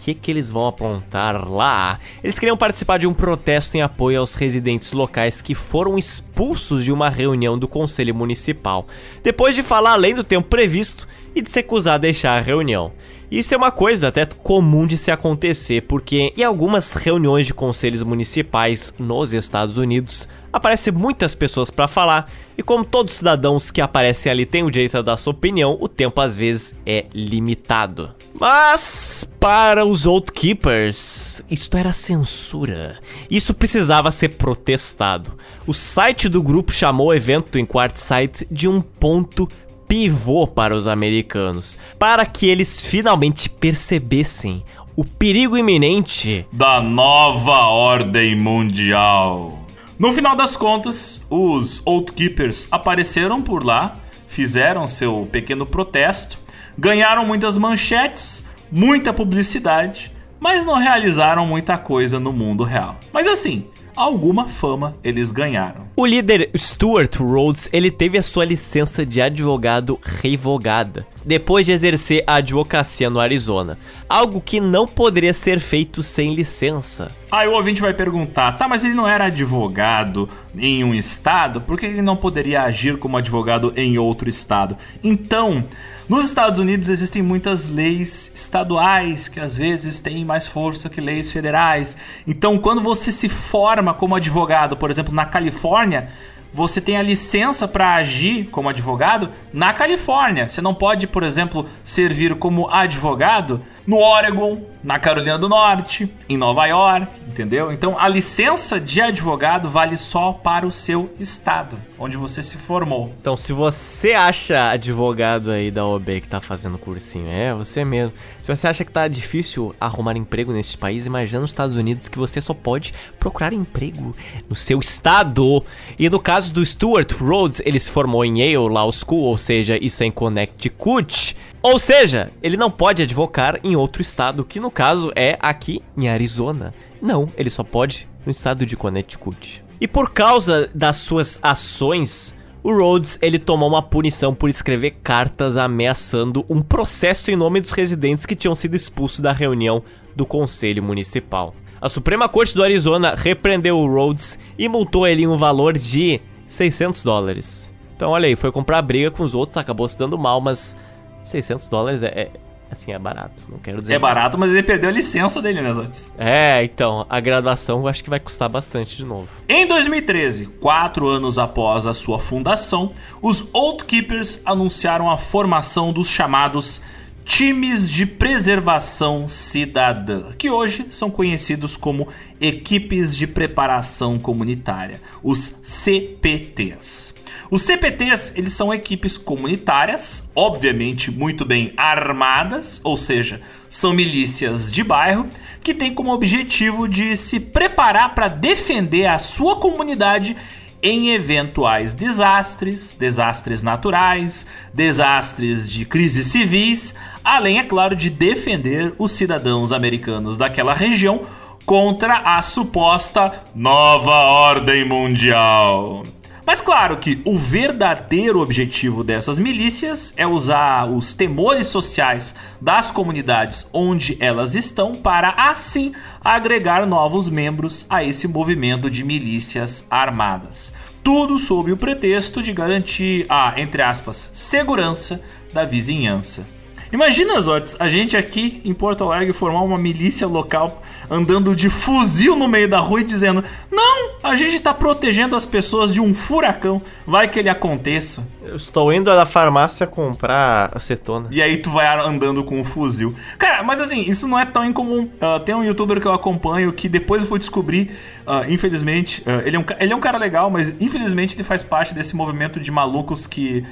que, 0.00 0.14
que 0.14 0.30
eles 0.30 0.50
vão 0.50 0.66
apontar 0.66 1.46
lá? 1.48 2.00
Eles 2.24 2.38
queriam 2.38 2.56
participar 2.56 2.98
de 2.98 3.06
um 3.06 3.12
protesto 3.12 3.76
em 3.76 3.82
apoio 3.82 4.20
aos 4.20 4.34
residentes 4.34 4.92
locais 4.92 5.42
que 5.42 5.54
foram 5.54 5.98
expulsos 5.98 6.84
de 6.84 6.90
uma 6.90 7.10
reunião 7.10 7.58
do 7.58 7.68
Conselho 7.68 8.14
Municipal, 8.14 8.86
depois 9.22 9.54
de 9.54 9.62
falar 9.62 9.92
além 9.92 10.14
do 10.14 10.24
tempo 10.24 10.48
previsto 10.48 11.06
e 11.34 11.42
de 11.42 11.50
se 11.50 11.58
acusar 11.58 11.96
a 11.96 11.98
deixar 11.98 12.38
a 12.38 12.40
reunião. 12.40 12.92
Isso 13.30 13.54
é 13.54 13.56
uma 13.56 13.70
coisa 13.70 14.08
até 14.08 14.26
comum 14.26 14.88
de 14.88 14.98
se 14.98 15.10
acontecer, 15.12 15.82
porque 15.82 16.32
em 16.36 16.42
algumas 16.42 16.92
reuniões 16.92 17.46
de 17.46 17.54
conselhos 17.54 18.02
municipais 18.02 18.92
nos 18.98 19.32
Estados 19.32 19.76
Unidos 19.76 20.26
aparecem 20.52 20.92
muitas 20.92 21.32
pessoas 21.32 21.70
para 21.70 21.86
falar, 21.86 22.28
e 22.58 22.62
como 22.62 22.84
todos 22.84 23.12
os 23.12 23.18
cidadãos 23.18 23.70
que 23.70 23.80
aparecem 23.80 24.32
ali 24.32 24.44
têm 24.44 24.64
o 24.64 24.70
direito 24.70 24.98
a 24.98 25.02
dar 25.02 25.16
sua 25.16 25.32
opinião, 25.32 25.78
o 25.80 25.86
tempo 25.86 26.20
às 26.20 26.34
vezes 26.34 26.74
é 26.84 27.06
limitado. 27.14 28.12
Mas 28.38 29.24
para 29.38 29.84
os 29.84 30.06
Old 30.06 30.32
Keepers, 30.32 31.40
isto 31.48 31.76
era 31.76 31.92
censura. 31.92 32.98
Isso 33.30 33.54
precisava 33.54 34.10
ser 34.10 34.30
protestado. 34.30 35.32
O 35.66 35.74
site 35.74 36.28
do 36.28 36.42
grupo 36.42 36.72
chamou 36.72 37.08
o 37.08 37.14
evento 37.14 37.58
em 37.58 37.66
Quartzsite 37.66 38.46
de 38.50 38.66
um 38.66 38.80
ponto 38.80 39.48
pivô 39.90 40.46
para 40.46 40.72
os 40.72 40.86
americanos, 40.86 41.76
para 41.98 42.24
que 42.24 42.46
eles 42.46 42.86
finalmente 42.86 43.50
percebessem 43.50 44.62
o 44.94 45.04
perigo 45.04 45.58
iminente 45.58 46.46
da 46.52 46.80
nova 46.80 47.66
ordem 47.66 48.36
mundial. 48.36 49.58
No 49.98 50.12
final 50.12 50.36
das 50.36 50.56
contas, 50.56 51.20
os 51.28 51.82
Old 51.84 52.12
Keepers 52.12 52.68
apareceram 52.70 53.42
por 53.42 53.64
lá 53.66 53.96
fizeram 54.28 54.86
seu 54.86 55.28
pequeno 55.32 55.66
protesto, 55.66 56.38
ganharam 56.78 57.26
muitas 57.26 57.56
manchetes, 57.56 58.44
muita 58.70 59.12
publicidade, 59.12 60.12
mas 60.38 60.64
não 60.64 60.78
realizaram 60.78 61.44
muita 61.44 61.76
coisa 61.76 62.20
no 62.20 62.32
mundo 62.32 62.62
real. 62.62 63.00
Mas 63.12 63.26
assim, 63.26 63.66
alguma 63.96 64.48
fama 64.48 64.96
eles 65.02 65.32
ganharam. 65.32 65.88
O 65.96 66.06
líder 66.06 66.50
Stuart 66.56 67.16
Rhodes, 67.16 67.68
ele 67.72 67.90
teve 67.90 68.18
a 68.18 68.22
sua 68.22 68.44
licença 68.44 69.04
de 69.04 69.20
advogado 69.20 69.98
revogada 70.02 71.06
depois 71.24 71.66
de 71.66 71.72
exercer 71.72 72.24
a 72.26 72.36
advocacia 72.36 73.10
no 73.10 73.20
Arizona, 73.20 73.78
algo 74.10 74.40
que 74.40 74.60
não 74.60 74.88
poderia 74.88 75.32
ser 75.32 75.60
feito 75.60 76.02
sem 76.02 76.34
licença. 76.34 77.12
Aí 77.30 77.46
o 77.46 77.52
ouvinte 77.52 77.80
vai 77.80 77.94
perguntar, 77.94 78.52
tá, 78.52 78.66
mas 78.66 78.82
ele 78.82 78.92
não 78.92 79.06
era 79.06 79.26
advogado 79.26 80.28
em 80.56 80.82
um 80.82 80.92
estado, 80.92 81.60
por 81.60 81.78
que 81.78 81.86
ele 81.86 82.02
não 82.02 82.16
poderia 82.16 82.62
agir 82.62 82.98
como 82.98 83.16
advogado 83.16 83.72
em 83.76 83.98
outro 83.98 84.28
estado? 84.28 84.76
Então, 85.04 85.64
nos 86.08 86.24
Estados 86.24 86.58
Unidos 86.58 86.88
existem 86.88 87.22
muitas 87.22 87.68
leis 87.68 88.32
estaduais 88.34 89.28
que 89.28 89.38
às 89.38 89.56
vezes 89.56 90.00
têm 90.00 90.24
mais 90.24 90.44
força 90.44 90.88
que 90.88 91.00
leis 91.00 91.30
federais. 91.30 91.96
Então, 92.26 92.58
quando 92.58 92.82
você 92.82 93.12
se 93.12 93.28
forma 93.28 93.94
como 93.94 94.16
advogado, 94.16 94.76
por 94.76 94.90
exemplo, 94.90 95.14
na 95.14 95.24
Califórnia, 95.24 96.08
você 96.52 96.80
tem 96.80 96.96
a 96.96 97.02
licença 97.02 97.68
para 97.68 97.94
agir 97.94 98.48
como 98.50 98.68
advogado 98.68 99.30
na 99.52 99.72
Califórnia. 99.72 100.48
Você 100.48 100.60
não 100.60 100.74
pode, 100.74 101.06
por 101.06 101.22
exemplo, 101.22 101.66
servir 101.84 102.34
como 102.34 102.68
advogado 102.68 103.62
no 103.90 103.98
Oregon, 103.98 104.62
na 104.84 105.00
Carolina 105.00 105.36
do 105.36 105.48
Norte, 105.48 106.08
em 106.28 106.36
Nova 106.36 106.64
York, 106.64 107.08
entendeu? 107.26 107.72
Então 107.72 107.98
a 107.98 108.06
licença 108.06 108.78
de 108.78 109.00
advogado 109.00 109.68
vale 109.68 109.96
só 109.96 110.32
para 110.32 110.64
o 110.64 110.70
seu 110.70 111.12
estado, 111.18 111.76
onde 111.98 112.16
você 112.16 112.40
se 112.40 112.56
formou. 112.56 113.10
Então, 113.20 113.36
se 113.36 113.52
você 113.52 114.12
acha 114.12 114.70
advogado 114.70 115.50
aí 115.50 115.72
da 115.72 115.84
OB 115.84 116.20
que 116.20 116.28
tá 116.28 116.40
fazendo 116.40 116.78
cursinho, 116.78 117.26
é 117.28 117.52
você 117.52 117.84
mesmo. 117.84 118.12
Se 118.44 118.56
você 118.56 118.68
acha 118.68 118.84
que 118.84 118.92
tá 118.92 119.08
difícil 119.08 119.74
arrumar 119.80 120.16
emprego 120.16 120.52
neste 120.52 120.78
país, 120.78 121.04
imagina 121.04 121.40
nos 121.40 121.50
Estados 121.50 121.76
Unidos 121.76 122.08
que 122.08 122.16
você 122.16 122.40
só 122.40 122.54
pode 122.54 122.94
procurar 123.18 123.52
emprego 123.52 124.14
no 124.48 124.54
seu 124.54 124.78
estado. 124.78 125.64
E 125.98 126.08
no 126.08 126.20
caso 126.20 126.52
do 126.52 126.64
Stuart 126.64 127.10
Rhodes, 127.12 127.60
ele 127.64 127.80
se 127.80 127.90
formou 127.90 128.24
em 128.24 128.38
Yale 128.38 128.72
Law 128.72 128.92
School, 128.92 129.24
ou 129.24 129.36
seja, 129.36 129.76
isso 129.82 130.04
é 130.04 130.06
em 130.06 130.12
Connecticut. 130.12 131.36
Ou 131.62 131.78
seja, 131.78 132.30
ele 132.42 132.56
não 132.56 132.70
pode 132.70 133.02
advocar 133.02 133.60
em 133.62 133.76
outro 133.76 134.00
estado, 134.00 134.44
que 134.44 134.58
no 134.58 134.70
caso 134.70 135.12
é 135.14 135.36
aqui 135.40 135.82
em 135.96 136.08
Arizona. 136.08 136.72
Não, 137.02 137.28
ele 137.36 137.50
só 137.50 137.62
pode 137.62 138.08
no 138.24 138.32
estado 138.32 138.64
de 138.64 138.76
Connecticut. 138.76 139.62
E 139.80 139.86
por 139.86 140.10
causa 140.10 140.70
das 140.74 140.96
suas 140.98 141.38
ações, 141.42 142.34
o 142.62 142.72
Rhodes 142.72 143.18
ele 143.20 143.38
tomou 143.38 143.68
uma 143.68 143.82
punição 143.82 144.34
por 144.34 144.48
escrever 144.48 144.98
cartas 145.02 145.56
ameaçando 145.56 146.44
um 146.48 146.62
processo 146.62 147.30
em 147.30 147.36
nome 147.36 147.60
dos 147.60 147.72
residentes 147.72 148.24
que 148.24 148.36
tinham 148.36 148.54
sido 148.54 148.74
expulsos 148.74 149.20
da 149.20 149.32
reunião 149.32 149.82
do 150.14 150.24
conselho 150.24 150.82
municipal. 150.82 151.54
A 151.80 151.88
Suprema 151.88 152.28
Corte 152.28 152.54
do 152.54 152.62
Arizona 152.62 153.14
repreendeu 153.16 153.78
o 153.78 153.86
Rhodes 153.86 154.38
e 154.58 154.68
multou 154.68 155.06
ele 155.06 155.22
em 155.22 155.26
um 155.26 155.38
valor 155.38 155.76
de 155.78 156.20
600 156.46 157.02
dólares. 157.02 157.72
Então 157.96 158.10
olha 158.10 158.26
aí, 158.26 158.36
foi 158.36 158.52
comprar 158.52 158.82
briga 158.82 159.10
com 159.10 159.22
os 159.22 159.34
outros, 159.34 159.56
acabou 159.56 159.88
se 159.88 159.98
dando 159.98 160.18
mal, 160.18 160.40
mas 160.40 160.76
600 161.22 161.68
dólares 161.68 162.02
é, 162.02 162.06
é, 162.06 162.30
assim, 162.70 162.92
é 162.92 162.98
barato. 162.98 163.42
Não 163.48 163.58
quero 163.58 163.78
dizer. 163.78 163.94
É 163.94 163.98
barato, 163.98 164.38
mas 164.38 164.52
ele 164.52 164.62
perdeu 164.62 164.90
a 164.90 164.92
licença 164.92 165.42
dele, 165.42 165.60
né, 165.60 165.72
Zotes? 165.72 166.12
É, 166.18 166.62
então, 166.64 167.06
a 167.08 167.20
graduação 167.20 167.80
eu 167.80 167.88
acho 167.88 168.02
que 168.02 168.10
vai 168.10 168.20
custar 168.20 168.48
bastante 168.48 168.96
de 168.96 169.04
novo. 169.04 169.28
Em 169.48 169.66
2013, 169.66 170.46
quatro 170.60 171.06
anos 171.08 171.38
após 171.38 171.86
a 171.86 171.92
sua 171.92 172.18
fundação, 172.18 172.92
os 173.20 173.48
Old 173.52 173.84
Keepers 173.84 174.40
anunciaram 174.44 175.10
a 175.10 175.16
formação 175.16 175.92
dos 175.92 176.08
chamados 176.08 176.82
times 177.30 177.88
de 177.88 178.04
preservação 178.04 179.28
cidadã, 179.28 180.32
que 180.36 180.50
hoje 180.50 180.88
são 180.90 181.08
conhecidos 181.08 181.76
como 181.76 182.08
equipes 182.40 183.16
de 183.16 183.24
preparação 183.24 184.18
comunitária, 184.18 185.00
os 185.22 185.60
CPTs. 185.62 187.14
Os 187.48 187.62
CPTs, 187.62 188.32
eles 188.34 188.52
são 188.52 188.74
equipes 188.74 189.16
comunitárias, 189.16 190.28
obviamente 190.34 191.12
muito 191.12 191.44
bem 191.44 191.72
armadas, 191.76 192.80
ou 192.82 192.96
seja, 192.96 193.40
são 193.68 193.92
milícias 193.92 194.68
de 194.68 194.82
bairro, 194.82 195.26
que 195.62 195.72
têm 195.72 195.94
como 195.94 196.12
objetivo 196.12 196.88
de 196.88 197.16
se 197.16 197.38
preparar 197.38 198.12
para 198.12 198.26
defender 198.26 199.06
a 199.06 199.20
sua 199.20 199.54
comunidade 199.60 200.36
em 200.82 201.10
eventuais 201.10 201.94
desastres, 201.94 202.94
desastres 202.94 203.62
naturais, 203.62 204.46
desastres 204.72 205.68
de 205.68 205.84
crises 205.84 206.26
civis, 206.26 206.94
além, 207.24 207.58
é 207.58 207.62
claro, 207.62 207.94
de 207.94 208.10
defender 208.10 208.94
os 208.98 209.12
cidadãos 209.12 209.72
americanos 209.72 210.36
daquela 210.36 210.74
região 210.74 211.22
contra 211.64 212.36
a 212.36 212.42
suposta 212.42 213.44
nova 213.54 214.12
ordem 214.12 214.84
mundial. 214.84 216.04
Mas 216.50 216.60
claro 216.60 216.96
que 216.96 217.22
o 217.24 217.38
verdadeiro 217.38 218.40
objetivo 218.40 219.04
dessas 219.04 219.38
milícias 219.38 220.12
é 220.16 220.26
usar 220.26 220.90
os 220.90 221.12
temores 221.12 221.68
sociais 221.68 222.34
das 222.60 222.90
comunidades 222.90 223.68
onde 223.72 224.16
elas 224.18 224.56
estão 224.56 224.96
para 224.96 225.28
assim 225.30 225.92
agregar 226.24 226.84
novos 226.86 227.28
membros 227.28 227.86
a 227.88 228.02
esse 228.02 228.26
movimento 228.26 228.90
de 228.90 229.04
milícias 229.04 229.86
armadas. 229.88 230.72
Tudo 231.04 231.38
sob 231.38 231.70
o 231.70 231.76
pretexto 231.76 232.42
de 232.42 232.52
garantir 232.52 233.26
a, 233.28 233.54
entre 233.56 233.80
aspas, 233.80 234.30
segurança 234.34 235.22
da 235.52 235.64
vizinhança. 235.64 236.44
Imagina, 236.92 237.40
Zotes, 237.40 237.76
a 237.78 237.88
gente 237.88 238.16
aqui 238.16 238.60
em 238.64 238.74
Porto 238.74 239.04
Alegre 239.04 239.32
formar 239.32 239.62
uma 239.62 239.78
milícia 239.78 240.26
local 240.26 240.82
andando 241.08 241.54
de 241.54 241.70
fuzil 241.70 242.34
no 242.34 242.48
meio 242.48 242.68
da 242.68 242.80
rua 242.80 243.00
e 243.00 243.04
dizendo: 243.04 243.44
Não, 243.70 244.10
a 244.22 244.34
gente 244.34 244.58
tá 244.58 244.74
protegendo 244.74 245.36
as 245.36 245.44
pessoas 245.44 245.92
de 245.92 246.00
um 246.00 246.14
furacão, 246.14 246.82
vai 247.06 247.28
que 247.28 247.38
ele 247.38 247.48
aconteça. 247.48 248.26
Eu 248.42 248.56
estou 248.56 248.92
indo 248.92 249.10
à 249.10 249.24
farmácia 249.24 249.86
comprar 249.86 250.70
acetona. 250.74 251.28
E 251.30 251.40
aí 251.40 251.58
tu 251.58 251.70
vai 251.70 251.86
andando 252.04 252.42
com 252.42 252.60
um 252.60 252.64
fuzil. 252.64 253.14
Cara, 253.38 253.62
mas 253.62 253.80
assim, 253.80 254.02
isso 254.02 254.26
não 254.26 254.38
é 254.38 254.44
tão 254.44 254.64
incomum. 254.64 255.02
Uh, 255.02 255.40
tem 255.44 255.54
um 255.54 255.62
youtuber 255.62 256.00
que 256.00 256.06
eu 256.06 256.12
acompanho 256.12 256.72
que 256.72 256.88
depois 256.88 257.22
eu 257.22 257.28
fui 257.28 257.38
descobrir, 257.38 257.90
uh, 258.26 258.50
infelizmente, 258.50 259.22
uh, 259.22 259.46
ele, 259.46 259.56
é 259.56 259.58
um, 259.58 259.64
ele 259.78 259.92
é 259.92 259.96
um 259.96 260.00
cara 260.00 260.18
legal, 260.18 260.50
mas 260.50 260.80
infelizmente 260.82 261.36
ele 261.36 261.44
faz 261.44 261.62
parte 261.62 261.94
desse 261.94 262.16
movimento 262.16 262.58
de 262.58 262.70
malucos 262.70 263.26
que 263.26 263.64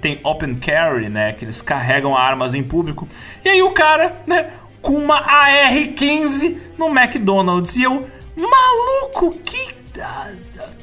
tem 0.00 0.18
open 0.24 0.56
carry, 0.56 1.08
né? 1.08 1.32
Que 1.32 1.44
eles 1.44 1.62
carregam 1.62 2.09
armas 2.16 2.54
em 2.54 2.62
público. 2.62 3.08
E 3.44 3.48
aí 3.48 3.62
o 3.62 3.72
cara, 3.72 4.22
né, 4.26 4.50
com 4.80 4.92
uma 4.92 5.18
AR-15 5.18 6.58
no 6.78 6.88
McDonald's. 6.88 7.76
E 7.76 7.82
eu, 7.82 8.06
maluco, 8.36 9.38
que 9.44 9.80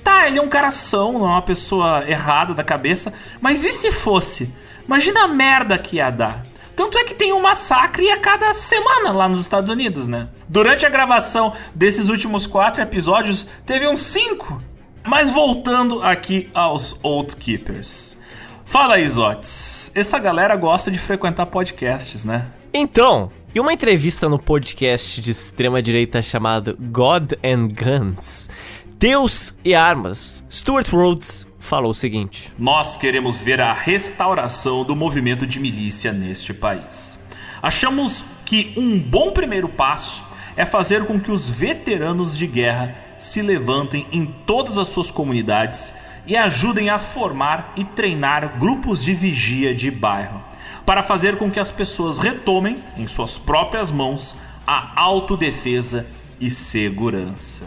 Tá, 0.04 0.28
ele 0.28 0.38
é 0.38 0.42
um 0.42 0.50
caração, 0.50 1.14
não 1.14 1.26
é 1.26 1.30
uma 1.30 1.42
pessoa 1.42 2.04
errada 2.08 2.54
da 2.54 2.64
cabeça. 2.64 3.14
Mas 3.42 3.66
e 3.66 3.72
se 3.72 3.92
fosse? 3.92 4.54
Imagina 4.86 5.24
a 5.24 5.28
merda 5.28 5.78
que 5.78 5.98
ia 5.98 6.10
dar. 6.10 6.46
Tanto 6.76 6.98
é 6.98 7.04
que 7.04 7.16
tem 7.16 7.34
um 7.34 7.42
massacre 7.42 8.10
a 8.12 8.18
cada 8.18 8.54
semana 8.54 9.12
lá 9.12 9.28
nos 9.28 9.42
Estados 9.42 9.72
Unidos, 9.72 10.08
né? 10.08 10.30
Durante 10.48 10.86
a 10.86 10.90
gravação 10.90 11.54
desses 11.74 12.10
últimos 12.10 12.46
quatro 12.46 12.82
episódios, 12.82 13.48
teve 13.66 13.88
uns 13.88 14.00
cinco. 14.00 14.62
Mas 15.04 15.30
voltando 15.30 16.04
aqui 16.04 16.50
aos 16.54 17.00
Old 17.02 17.36
Keepers. 17.36 18.17
Fala, 18.68 19.00
Isotes. 19.00 19.94
Essa 19.96 20.20
galera 20.20 20.54
gosta 20.58 20.92
de 20.92 21.00
frequentar 21.00 21.46
podcasts, 21.46 22.26
né? 22.26 22.48
Então, 22.74 23.32
em 23.56 23.62
uma 23.62 23.72
entrevista 23.72 24.28
no 24.28 24.38
podcast 24.38 25.22
de 25.22 25.32
extrema-direita 25.32 26.22
chamado 26.22 26.78
God 26.78 27.32
and 27.42 27.70
Guns, 27.70 28.50
Deus 29.00 29.56
e 29.64 29.74
Armas, 29.74 30.44
Stuart 30.52 30.90
Rhodes 30.90 31.48
falou 31.58 31.92
o 31.92 31.96
seguinte: 31.96 32.54
Nós 32.60 32.98
queremos 32.98 33.42
ver 33.42 33.62
a 33.62 33.72
restauração 33.72 34.84
do 34.84 34.98
movimento 34.98 35.48
de 35.48 35.62
milícia 35.62 36.12
neste 36.12 36.54
país. 36.54 37.18
Achamos 37.62 38.26
que 38.46 38.74
um 38.76 39.00
bom 39.00 39.32
primeiro 39.32 39.70
passo 39.70 40.22
é 40.58 40.66
fazer 40.66 41.06
com 41.06 41.18
que 41.18 41.32
os 41.32 41.50
veteranos 41.50 42.38
de 42.38 42.46
guerra 42.46 42.98
se 43.18 43.42
levantem 43.42 44.06
em 44.12 44.26
todas 44.26 44.78
as 44.78 44.90
suas 44.90 45.10
comunidades 45.10 45.94
e 46.28 46.36
ajudem 46.36 46.90
a 46.90 47.00
formar 47.00 47.74
e 47.78 47.84
treinar 47.84 48.60
grupos 48.60 49.04
de 49.04 49.14
vigia 49.14 49.74
de 49.74 49.90
bairro, 49.90 50.44
para 50.86 51.02
fazer 51.02 51.38
com 51.38 51.50
que 51.50 51.60
as 51.60 51.72
pessoas 51.72 52.18
retomem 52.18 52.78
em 52.98 53.08
suas 53.08 53.38
próprias 53.38 53.90
mãos 53.90 54.36
a 54.66 54.92
autodefesa 55.02 56.06
e 56.40 56.52
segurança. 56.52 57.66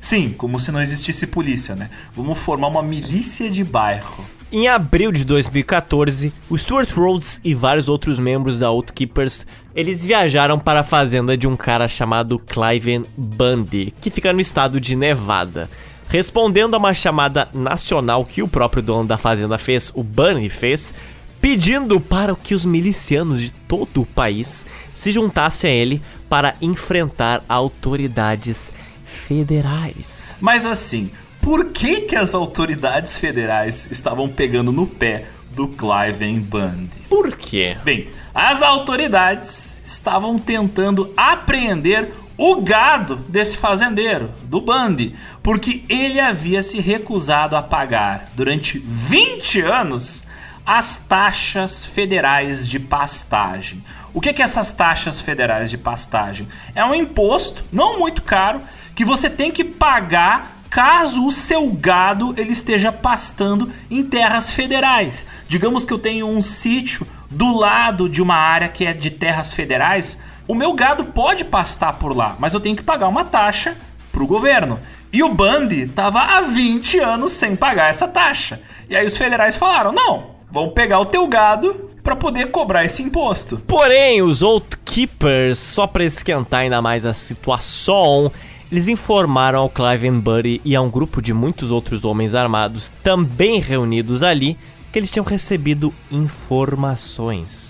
Sim, 0.00 0.32
como 0.32 0.60
se 0.60 0.70
não 0.70 0.80
existisse 0.80 1.26
polícia, 1.26 1.74
né? 1.74 1.90
Vamos 2.14 2.38
formar 2.38 2.68
uma 2.68 2.82
milícia 2.82 3.50
de 3.50 3.64
bairro. 3.64 4.24
Em 4.52 4.68
abril 4.68 5.10
de 5.10 5.24
2014, 5.24 6.32
o 6.48 6.56
Stuart 6.56 6.88
Rhodes 6.92 7.40
e 7.42 7.52
vários 7.52 7.88
outros 7.88 8.16
membros 8.16 8.56
da 8.56 8.68
Outkeepers, 8.68 9.44
eles 9.74 10.04
viajaram 10.04 10.56
para 10.56 10.80
a 10.80 10.84
fazenda 10.84 11.36
de 11.36 11.48
um 11.48 11.56
cara 11.56 11.88
chamado 11.88 12.38
Cliven 12.38 13.04
Bundy, 13.16 13.92
que 14.00 14.08
fica 14.08 14.32
no 14.32 14.40
estado 14.40 14.80
de 14.80 14.94
Nevada. 14.94 15.68
Respondendo 16.08 16.74
a 16.74 16.78
uma 16.78 16.94
chamada 16.94 17.48
nacional 17.52 18.24
que 18.24 18.42
o 18.42 18.48
próprio 18.48 18.82
dono 18.82 19.06
da 19.06 19.18
fazenda 19.18 19.58
fez, 19.58 19.90
o 19.94 20.02
Bunny 20.02 20.48
fez, 20.48 20.92
pedindo 21.40 22.00
para 22.00 22.34
que 22.34 22.54
os 22.54 22.64
milicianos 22.64 23.40
de 23.40 23.50
todo 23.50 24.02
o 24.02 24.06
país 24.06 24.66
se 24.92 25.12
juntassem 25.12 25.70
a 25.70 25.74
ele 25.74 26.02
para 26.28 26.56
enfrentar 26.60 27.44
autoridades 27.48 28.72
federais. 29.04 30.34
Mas 30.40 30.66
assim, 30.66 31.10
por 31.40 31.66
que, 31.66 32.02
que 32.02 32.16
as 32.16 32.34
autoridades 32.34 33.16
federais 33.16 33.88
estavam 33.90 34.28
pegando 34.28 34.72
no 34.72 34.86
pé 34.86 35.26
do 35.52 35.68
Clive 35.68 36.40
Bundy? 36.40 36.90
Por 37.08 37.36
quê? 37.36 37.76
Bem, 37.84 38.08
as 38.34 38.62
autoridades 38.62 39.80
estavam 39.86 40.38
tentando 40.38 41.12
apreender 41.16 42.12
o 42.38 42.60
gado 42.60 43.16
desse 43.28 43.56
fazendeiro, 43.56 44.30
do 44.42 44.60
Bundy, 44.60 45.14
porque 45.42 45.84
ele 45.88 46.20
havia 46.20 46.62
se 46.62 46.80
recusado 46.80 47.56
a 47.56 47.62
pagar 47.62 48.30
durante 48.34 48.78
20 48.78 49.60
anos 49.62 50.24
as 50.64 50.98
taxas 50.98 51.84
federais 51.84 52.68
de 52.68 52.80
pastagem. 52.80 53.82
O 54.12 54.20
que, 54.20 54.32
que 54.32 54.42
essas 54.42 54.72
taxas 54.72 55.20
federais 55.20 55.70
de 55.70 55.78
pastagem? 55.78 56.48
É 56.74 56.84
um 56.84 56.94
imposto 56.94 57.64
não 57.72 57.98
muito 58.00 58.22
caro 58.22 58.60
que 58.94 59.04
você 59.04 59.30
tem 59.30 59.52
que 59.52 59.62
pagar 59.62 60.56
caso 60.68 61.24
o 61.24 61.32
seu 61.32 61.70
gado 61.72 62.34
ele 62.36 62.52
esteja 62.52 62.90
pastando 62.90 63.72
em 63.90 64.02
terras 64.02 64.50
federais. 64.50 65.24
Digamos 65.48 65.84
que 65.84 65.92
eu 65.92 65.98
tenho 65.98 66.28
um 66.28 66.42
sítio 66.42 67.06
do 67.30 67.56
lado 67.58 68.08
de 68.08 68.20
uma 68.20 68.36
área 68.36 68.68
que 68.68 68.84
é 68.84 68.92
de 68.92 69.10
terras 69.10 69.52
federais, 69.52 70.18
o 70.48 70.54
meu 70.54 70.72
gado 70.72 71.04
pode 71.06 71.44
pastar 71.44 71.94
por 71.94 72.16
lá, 72.16 72.36
mas 72.38 72.54
eu 72.54 72.60
tenho 72.60 72.76
que 72.76 72.82
pagar 72.82 73.08
uma 73.08 73.24
taxa 73.24 73.76
para 74.12 74.22
o 74.22 74.26
governo. 74.26 74.78
E 75.12 75.22
o 75.22 75.28
Bundy 75.28 75.82
estava 75.82 76.20
há 76.20 76.40
20 76.42 76.98
anos 76.98 77.32
sem 77.32 77.56
pagar 77.56 77.90
essa 77.90 78.06
taxa. 78.06 78.60
E 78.88 78.96
aí 78.96 79.06
os 79.06 79.16
federais 79.16 79.56
falaram: 79.56 79.92
não, 79.92 80.30
vão 80.50 80.70
pegar 80.70 81.00
o 81.00 81.06
teu 81.06 81.26
gado 81.26 81.90
para 82.02 82.14
poder 82.14 82.50
cobrar 82.50 82.84
esse 82.84 83.02
imposto. 83.02 83.58
Porém, 83.66 84.22
os 84.22 84.40
Keepers, 84.84 85.58
só 85.58 85.86
para 85.86 86.04
esquentar 86.04 86.60
ainda 86.60 86.80
mais 86.80 87.04
a 87.04 87.12
situação, 87.12 88.30
eles 88.70 88.88
informaram 88.88 89.60
ao 89.60 89.68
Clive 89.68 90.10
Buddy 90.10 90.60
e 90.64 90.76
a 90.76 90.80
um 90.80 90.90
grupo 90.90 91.20
de 91.20 91.34
muitos 91.34 91.70
outros 91.70 92.04
homens 92.04 92.34
armados 92.34 92.92
também 93.02 93.60
reunidos 93.60 94.22
ali 94.22 94.56
que 94.92 94.98
eles 94.98 95.10
tinham 95.10 95.24
recebido 95.24 95.92
informações. 96.10 97.65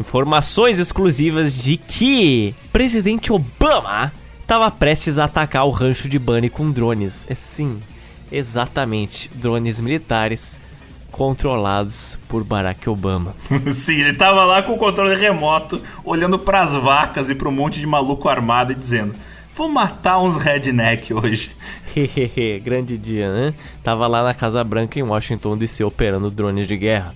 Informações 0.00 0.78
exclusivas 0.78 1.54
de 1.54 1.76
que 1.76 2.54
presidente 2.72 3.30
Obama 3.32 4.10
estava 4.40 4.70
prestes 4.70 5.18
a 5.18 5.24
atacar 5.24 5.66
o 5.66 5.70
rancho 5.70 6.08
de 6.08 6.18
Bunny 6.18 6.48
com 6.48 6.70
drones. 6.70 7.26
É 7.28 7.34
sim, 7.34 7.82
exatamente, 8.32 9.30
drones 9.34 9.78
militares 9.78 10.58
controlados 11.10 12.18
por 12.28 12.42
Barack 12.42 12.88
Obama. 12.88 13.34
Sim, 13.72 14.00
ele 14.00 14.14
tava 14.14 14.44
lá 14.44 14.62
com 14.62 14.72
o 14.72 14.78
controle 14.78 15.16
remoto, 15.16 15.80
olhando 16.04 16.38
para 16.38 16.62
as 16.62 16.74
vacas 16.74 17.28
e 17.28 17.34
para 17.34 17.48
um 17.48 17.52
monte 17.52 17.80
de 17.80 17.86
maluco 17.86 18.28
armado 18.28 18.72
e 18.72 18.76
dizendo: 18.76 19.14
Vou 19.54 19.68
matar 19.68 20.18
uns 20.20 20.36
redneck 20.36 21.12
hoje. 21.12 21.50
Grande 22.64 22.96
dia, 22.96 23.32
né? 23.32 23.54
Tava 23.82 24.06
lá 24.06 24.22
na 24.22 24.32
Casa 24.32 24.62
Branca 24.62 24.98
em 24.98 25.02
Washington 25.02 25.58
DC 25.58 25.84
operando 25.84 26.30
drones 26.30 26.66
de 26.66 26.76
guerra. 26.76 27.14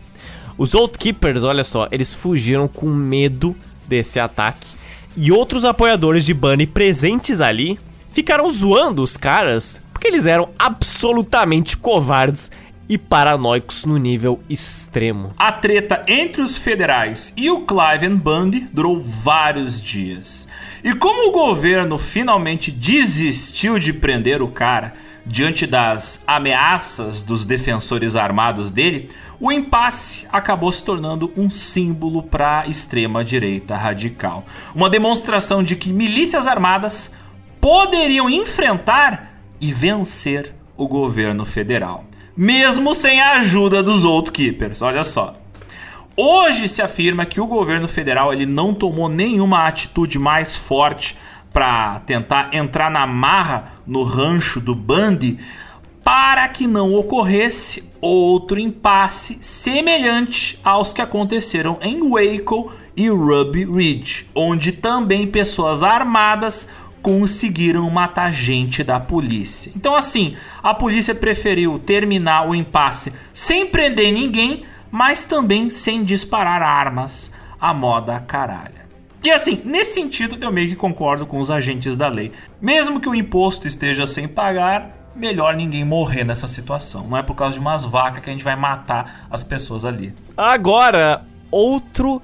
Os 0.57 0.75
Old 0.75 0.97
Keepers, 0.99 1.43
olha 1.43 1.65
só, 1.65 1.89
eles 1.91 2.15
fugiram 2.15 2.69
com 2.69 2.87
medo 2.87 3.57
desse 3.89 4.21
ataque. 4.21 4.69
E 5.17 5.31
outros 5.33 5.65
apoiadores 5.65 6.25
de 6.25 6.35
Bunny 6.35 6.67
presentes 6.67 7.41
ali 7.41 7.79
ficaram 8.11 8.49
zoando 8.51 9.03
os 9.03 9.17
caras 9.17 9.81
porque 9.93 10.09
eles 10.09 10.27
eram 10.27 10.51
absolutamente 10.59 11.77
covardes 11.77 12.51
e 12.89 12.99
paranoicos 12.99 13.85
no 13.85 13.97
nível 13.97 14.41
extremo. 14.49 15.33
A 15.39 15.51
treta 15.51 16.05
entre 16.07 16.43
os 16.43 16.59
federais 16.59 17.33
e 17.37 17.51
o 17.51 17.63
Clive 17.63 18.09
Bundy 18.11 18.69
durou 18.73 19.01
vários 19.01 19.81
dias. 19.81 20.47
E 20.83 20.95
como 20.95 21.31
o 21.31 21.33
governo 21.33 21.99
finalmente 21.99 22.71
desistiu 22.71 23.79
de 23.79 23.93
prender 23.93 24.43
o 24.43 24.49
cara 24.49 24.93
diante 25.25 25.67
das 25.67 26.23
ameaças 26.27 27.23
dos 27.23 27.47
defensores 27.47 28.15
armados 28.15 28.71
dele, 28.71 29.09
o 29.45 29.53
impasse 29.53 30.27
acabou 30.33 30.73
se 30.73 30.83
tornando 30.83 31.31
um 31.37 31.51
símbolo 31.51 32.23
para 32.23 32.61
a 32.61 32.67
extrema 32.67 33.23
direita 33.23 33.77
radical. 33.77 34.45
Uma 34.75 34.89
demonstração 34.89 35.63
de 35.63 35.77
que 35.77 35.93
milícias 35.93 36.47
armadas 36.47 37.15
poderiam 37.61 38.31
enfrentar 38.31 39.41
e 39.61 39.71
vencer 39.73 40.55
o 40.77 40.89
governo 40.89 41.45
federal 41.45 42.07
mesmo 42.37 42.95
sem 42.95 43.21
a 43.21 43.35
ajuda 43.35 43.83
dos 43.83 44.03
Keepers. 44.31 44.83
Olha 44.83 45.05
só. 45.05 45.35
Hoje 46.17 46.69
se 46.69 46.83
afirma 46.83 47.25
que 47.25 47.41
o 47.41 47.47
governo 47.47 47.89
federal 47.89 48.33
ele 48.33 48.47
não 48.47 48.73
tomou 48.75 49.09
nenhuma 49.09 49.67
atitude 49.67 50.19
mais 50.19 50.55
forte 50.55 51.17
para 51.53 52.01
tentar 52.01 52.53
entrar 52.53 52.91
na 52.91 53.07
marra 53.07 53.73
no 53.87 54.03
rancho 54.03 54.61
do 54.61 54.75
Bundy 54.75 55.39
para 56.05 56.47
que 56.49 56.67
não 56.67 56.95
ocorresse 56.95 57.91
outro 58.01 58.61
impasse 58.61 59.39
semelhante 59.41 60.61
aos 60.63 60.93
que 60.93 61.01
aconteceram 61.01 61.79
em 61.81 62.01
Waco 62.11 62.71
e 62.95 63.09
Ruby 63.09 63.65
Ridge, 63.65 64.29
onde 64.35 64.73
também 64.73 65.27
pessoas 65.27 65.83
armadas 65.83 66.69
conseguiram 67.01 67.89
matar 67.91 68.31
gente 68.31 68.85
da 68.85 69.01
polícia. 69.01 69.73
Então, 69.75 69.97
assim, 69.97 70.37
a 70.63 70.75
polícia 70.75 71.15
preferiu 71.15 71.79
terminar 71.79 72.49
o 72.49 72.55
impasse 72.55 73.13
sem 73.33 73.67
prender 73.67 74.13
ninguém, 74.13 74.65
mas 74.91 75.25
também 75.25 75.71
sem 75.71 76.05
disparar 76.05 76.63
armas 76.63 77.33
à 77.59 77.73
moda 77.73 78.21
caralha. 78.21 78.85
E 79.23 79.31
assim, 79.31 79.63
nesse 79.65 79.95
sentido, 79.95 80.37
eu 80.39 80.53
meio 80.53 80.69
que 80.69 80.77
concordo 80.77 81.25
com 81.25 81.39
os 81.41 81.51
agentes 81.51 81.97
da 81.97 82.09
lei. 82.09 82.31
Mesmo 82.61 83.01
que 83.01 83.09
o 83.09 83.15
imposto 83.15 83.67
esteja 83.67 84.07
sem 84.07 84.29
pagar, 84.29 85.04
melhor 85.15 85.55
ninguém 85.55 85.85
morrer 85.85 86.25
nessa 86.25 86.49
situação. 86.49 87.07
Não 87.07 87.17
é 87.17 87.23
por 87.23 87.35
causa 87.35 87.55
de 87.55 87.61
umas 87.61 87.85
vacas 87.85 88.23
que 88.23 88.31
a 88.31 88.33
gente 88.33 88.45
vai 88.45 88.57
matar 88.57 89.27
as 89.31 89.45
pessoas 89.45 89.85
ali. 89.85 90.15
Agora, 90.37 91.25
outro 91.51 92.21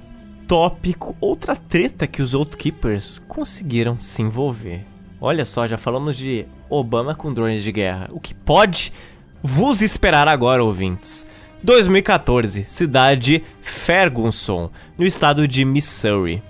tópico, 0.47 1.15
outra 1.21 1.55
treta 1.55 2.05
que 2.05 2.21
os 2.21 2.33
Outkeepers 2.33 3.19
conseguiram 3.27 3.99
se 3.99 4.21
envolver. 4.21 4.85
Olha 5.19 5.45
só, 5.45 5.67
já 5.67 5.77
falamos 5.77 6.17
de 6.17 6.45
Obama 6.69 7.15
com 7.15 7.33
drones 7.33 7.63
de 7.63 7.71
guerra. 7.71 8.09
O 8.11 8.19
que 8.19 8.33
pode 8.33 8.91
vos 9.41 9.81
esperar 9.81 10.27
agora, 10.27 10.63
ouvintes? 10.63 11.25
2014, 11.63 12.65
cidade 12.67 13.43
Ferguson, 13.61 14.69
no 14.97 15.05
estado 15.05 15.47
de 15.47 15.63
Missouri. 15.63 16.43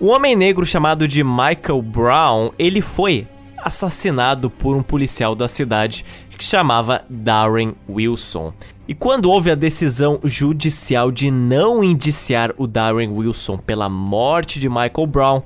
Um 0.00 0.08
homem 0.08 0.34
negro 0.36 0.66
chamado 0.66 1.06
de 1.06 1.22
Michael 1.22 1.80
Brown, 1.82 2.50
ele 2.58 2.80
foi 2.80 3.26
assassinado 3.62 4.48
por 4.48 4.76
um 4.76 4.82
policial 4.82 5.34
da 5.34 5.48
cidade 5.48 6.04
que 6.36 6.44
chamava 6.44 7.04
Darren 7.08 7.74
Wilson. 7.88 8.52
E 8.86 8.94
quando 8.94 9.30
houve 9.30 9.50
a 9.50 9.54
decisão 9.54 10.18
judicial 10.24 11.10
de 11.10 11.30
não 11.30 11.84
indiciar 11.84 12.54
o 12.56 12.66
Darren 12.66 13.10
Wilson 13.10 13.58
pela 13.58 13.88
morte 13.88 14.58
de 14.58 14.68
Michael 14.68 15.06
Brown, 15.06 15.42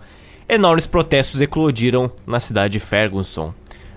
enormes 0.48 0.86
protestos 0.86 1.40
eclodiram 1.40 2.10
na 2.26 2.38
cidade 2.38 2.74
de 2.74 2.80
Ferguson. 2.80 3.52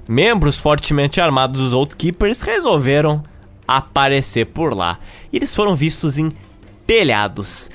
Membros 0.08 0.58
fortemente 0.58 1.20
armados 1.20 1.62
dos 1.62 1.74
Outkeepers 1.74 2.42
resolveram 2.42 3.24
aparecer 3.68 4.46
por 4.46 4.74
lá. 4.74 5.00
E 5.32 5.38
eles 5.38 5.54
foram 5.54 5.76
vistos 5.76 6.18
em 6.18 6.32
telhados, 6.88 7.70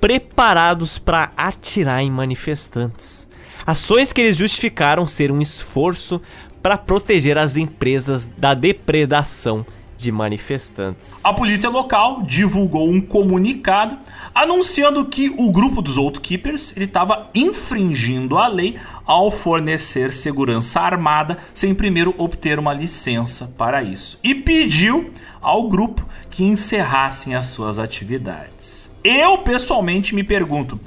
preparados 0.00 0.98
para 0.98 1.32
atirar 1.36 2.02
em 2.02 2.10
manifestantes. 2.10 3.25
Ações 3.66 4.12
que 4.12 4.20
eles 4.20 4.36
justificaram 4.36 5.08
ser 5.08 5.32
um 5.32 5.40
esforço 5.40 6.22
para 6.62 6.78
proteger 6.78 7.36
as 7.36 7.56
empresas 7.56 8.24
da 8.24 8.54
depredação 8.54 9.66
de 9.96 10.12
manifestantes. 10.12 11.24
A 11.24 11.32
polícia 11.32 11.68
local 11.68 12.22
divulgou 12.22 12.88
um 12.88 13.00
comunicado 13.00 13.98
anunciando 14.32 15.04
que 15.06 15.34
o 15.36 15.50
grupo 15.50 15.82
dos 15.82 15.96
Outkeepers 15.96 16.76
estava 16.76 17.28
infringindo 17.34 18.38
a 18.38 18.46
lei 18.46 18.78
ao 19.04 19.32
fornecer 19.32 20.12
segurança 20.12 20.80
armada 20.80 21.36
sem 21.52 21.74
primeiro 21.74 22.14
obter 22.18 22.60
uma 22.60 22.72
licença 22.72 23.52
para 23.58 23.82
isso 23.82 24.20
e 24.22 24.32
pediu 24.32 25.10
ao 25.40 25.68
grupo 25.68 26.06
que 26.30 26.44
encerrassem 26.44 27.34
as 27.34 27.46
suas 27.46 27.80
atividades. 27.80 28.90
Eu 29.02 29.38
pessoalmente 29.38 30.14
me 30.14 30.22
pergunto 30.22 30.78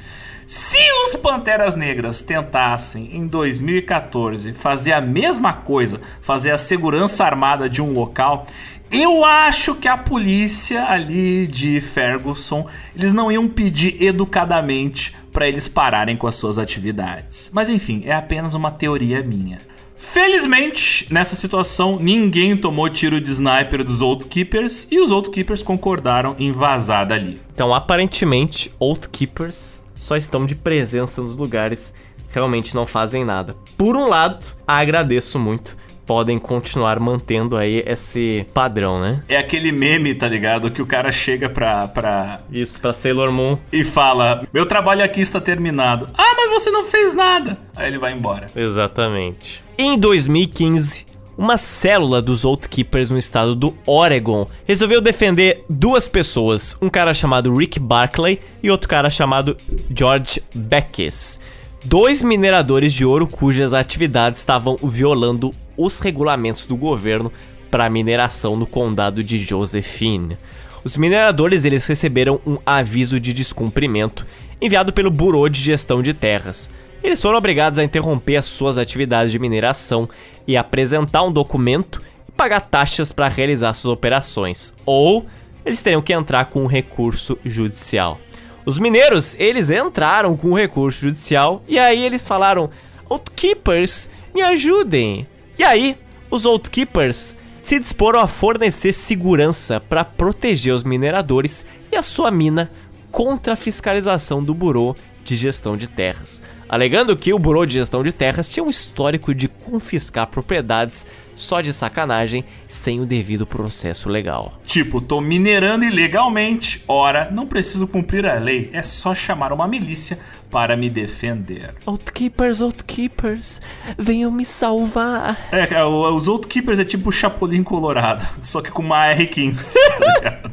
se 0.50 0.80
os 1.04 1.16
Panteras 1.16 1.76
Negras 1.76 2.24
tentassem 2.24 3.16
em 3.16 3.28
2014 3.28 4.52
fazer 4.52 4.94
a 4.94 5.00
mesma 5.00 5.54
coisa, 5.54 6.02
fazer 6.24 6.50
a 6.50 6.58
segurança 6.58 7.24
armada 7.24 7.70
de 7.70 7.84
um 7.84 7.94
local, 7.94 8.48
eu 8.92 9.24
acho 9.24 9.76
que 9.76 9.88
a 9.88 9.96
polícia 9.96 10.86
ali 10.86 11.46
de 11.46 11.80
Ferguson, 11.82 12.66
eles 12.96 13.14
não 13.14 13.32
iam 13.32 13.48
pedir 13.48 14.02
educadamente 14.02 15.16
para 15.32 15.48
eles 15.48 15.68
pararem 15.68 16.18
com 16.18 16.26
as 16.26 16.34
suas 16.34 16.58
atividades. 16.58 17.52
Mas 17.54 17.70
enfim, 17.70 18.02
é 18.04 18.14
apenas 18.14 18.56
uma 18.56 18.72
teoria 18.72 19.22
minha. 19.22 19.62
Felizmente, 19.96 21.06
nessa 21.14 21.36
situação, 21.36 22.00
ninguém 22.02 22.58
tomou 22.58 22.90
tiro 22.90 23.22
de 23.22 23.30
sniper 23.30 23.84
dos 23.84 24.02
Keepers 24.26 24.88
e 24.90 25.00
os 25.00 25.12
Keepers 25.30 25.62
concordaram 25.62 26.36
em 26.40 26.52
vazar 26.52 27.06
dali. 27.06 27.40
Então, 27.54 27.72
aparentemente, 27.72 28.72
Keepers 29.12 29.88
só 30.00 30.18
estão 30.18 30.48
de 30.48 30.56
presença 30.56 31.22
nos 31.22 31.36
lugares, 31.36 31.94
realmente 32.30 32.74
não 32.74 32.88
fazem 32.88 33.24
nada. 33.24 33.56
Por 33.78 33.96
um 33.96 34.08
lado, 34.08 34.44
agradeço 34.66 35.38
muito 35.38 35.78
podem 36.10 36.40
continuar 36.40 37.00
mantendo 37.00 37.56
aí 37.56 37.84
esse 37.86 38.44
padrão, 38.52 39.00
né? 39.00 39.22
É 39.30 39.38
aquele 39.38 39.72
meme, 39.72 40.16
tá 40.16 40.28
ligado? 40.28 40.72
Que 40.72 40.82
o 40.82 40.86
cara 40.88 41.12
chega 41.12 41.48
pra. 41.48 41.88
pra... 41.88 42.40
Isso, 42.52 42.82
pra 42.82 42.96
Sailor 42.96 43.32
Moon. 43.32 43.60
E 43.72 43.84
fala: 43.84 44.44
Meu 44.52 44.66
trabalho 44.66 45.04
aqui 45.04 45.22
está 45.22 45.40
terminado. 45.40 46.10
Ah, 46.18 46.34
mas 46.36 46.50
você 46.50 46.72
não 46.72 46.84
fez 46.84 47.14
nada. 47.14 47.60
Aí 47.76 47.90
ele 47.90 48.00
vai 48.00 48.12
embora. 48.12 48.50
Exatamente. 48.56 49.64
Em 49.78 50.00
2015, 50.00 51.06
uma 51.40 51.58
célula 51.58 52.22
dos 52.22 52.44
Keepers 52.70 53.10
no 53.10 53.18
estado 53.18 53.56
do 53.56 53.74
Oregon 53.86 54.46
resolveu 54.68 55.00
defender 55.00 55.64
duas 55.70 56.06
pessoas, 56.06 56.76
um 56.82 56.90
cara 56.90 57.14
chamado 57.14 57.56
Rick 57.56 57.80
Barclay 57.80 58.42
e 58.62 58.70
outro 58.70 58.90
cara 58.90 59.10
chamado 59.10 59.56
George 59.90 60.44
Beckes. 60.54 61.40
Dois 61.82 62.22
mineradores 62.22 62.92
de 62.92 63.06
ouro 63.06 63.26
cujas 63.26 63.74
atividades 63.74 64.42
estavam 64.42 64.78
violando 64.84 65.56
os 65.78 66.02
regulamentos 66.02 66.66
do 66.66 66.76
governo 66.76 67.32
para 67.72 67.90
mineração 67.90 68.58
no 68.58 68.68
condado 68.68 69.24
de 69.24 69.40
Josephine. 69.40 70.38
Os 70.84 70.98
mineradores 70.98 71.64
eles 71.64 71.86
receberam 71.86 72.42
um 72.46 72.58
aviso 72.66 73.18
de 73.18 73.32
descumprimento 73.32 74.28
enviado 74.62 74.92
pelo 74.92 75.10
Bureau 75.10 75.48
de 75.48 75.62
Gestão 75.62 76.04
de 76.04 76.14
Terras. 76.14 76.70
Eles 77.04 77.22
foram 77.22 77.38
obrigados 77.38 77.80
a 77.80 77.84
interromper 77.84 78.38
as 78.38 78.46
suas 78.46 78.78
atividades 78.78 79.32
de 79.32 79.40
mineração 79.40 80.10
e 80.46 80.58
apresentar 80.58 81.24
um 81.24 81.32
documento 81.32 82.02
e 82.28 82.32
pagar 82.32 82.62
taxas 82.62 83.12
para 83.12 83.28
realizar 83.30 83.74
suas 83.74 83.94
operações, 83.94 84.74
ou 84.86 85.26
eles 85.66 85.82
teriam 85.82 86.02
que 86.02 86.14
entrar 86.14 86.46
com 86.46 86.64
um 86.64 86.68
recurso 86.68 87.38
judicial. 87.46 88.20
Os 88.66 88.78
mineiros, 88.78 89.36
eles 89.40 89.70
entraram 89.70 90.36
com 90.36 90.50
o 90.50 90.52
um 90.52 90.56
recurso 90.56 91.02
judicial 91.02 91.64
e 91.68 91.80
aí 91.80 92.04
eles 92.04 92.28
falaram: 92.28 92.70
Outkeepers, 93.10 94.10
me 94.34 94.42
ajudem. 94.42 95.26
E 95.58 95.64
aí, 95.64 95.98
os 96.30 96.46
Outkeepers 96.46 97.36
se 97.64 97.80
disporam 97.80 98.22
a 98.22 98.28
fornecer 98.28 98.94
segurança 98.94 99.80
para 99.80 100.04
proteger 100.04 100.74
os 100.74 100.84
mineradores 100.84 101.66
e 101.92 101.96
a 101.96 102.04
sua 102.04 102.30
mina 102.30 102.72
contra 103.12 103.54
a 103.54 103.56
fiscalização 103.56 104.44
do 104.44 104.54
Bureau 104.54 104.96
de 105.24 105.36
Gestão 105.36 105.78
de 105.78 105.88
Terras, 105.88 106.42
alegando 106.68 107.16
que 107.16 107.34
o 107.34 107.40
Bureau 107.40 107.66
de 107.66 107.74
Gestão 107.74 108.04
de 108.04 108.12
Terras 108.12 108.50
tinha 108.50 108.64
um 108.64 108.70
histórico 108.70 109.34
de 109.34 109.48
confiscar 109.48 110.28
propriedades 110.28 111.06
só 111.40 111.62
de 111.62 111.74
sacanagem, 111.74 112.44
sem 112.68 113.00
o 113.00 113.06
devido 113.06 113.48
processo 113.48 114.10
legal. 114.10 114.60
Tipo, 114.66 115.00
tô 115.00 115.22
minerando 115.22 115.86
ilegalmente, 115.86 116.84
ora, 116.88 117.30
não 117.32 117.48
preciso 117.48 117.88
cumprir 117.88 118.26
a 118.26 118.36
lei, 118.36 118.70
é 118.74 118.84
só 118.84 119.16
chamar 119.16 119.54
uma 119.54 119.68
milícia 119.68 120.20
para 120.52 120.76
me 120.76 120.90
defender. 120.90 121.74
Outkeepers, 121.86 122.62
Outkeepers, 122.62 123.62
venham 123.98 124.32
me 124.32 124.44
salvar. 124.46 125.48
É, 125.52 125.76
é 125.76 125.86
os 125.86 126.28
Outkeepers 126.28 126.80
é 126.80 126.86
tipo 126.86 127.10
o 127.10 127.12
Chapolin 127.14 127.64
Colorado, 127.64 128.28
só 128.44 128.62
que 128.62 128.72
com 128.72 128.82
uma 128.82 129.12
R15, 129.14 129.74
tá 129.98 130.14
ligado? 130.16 130.52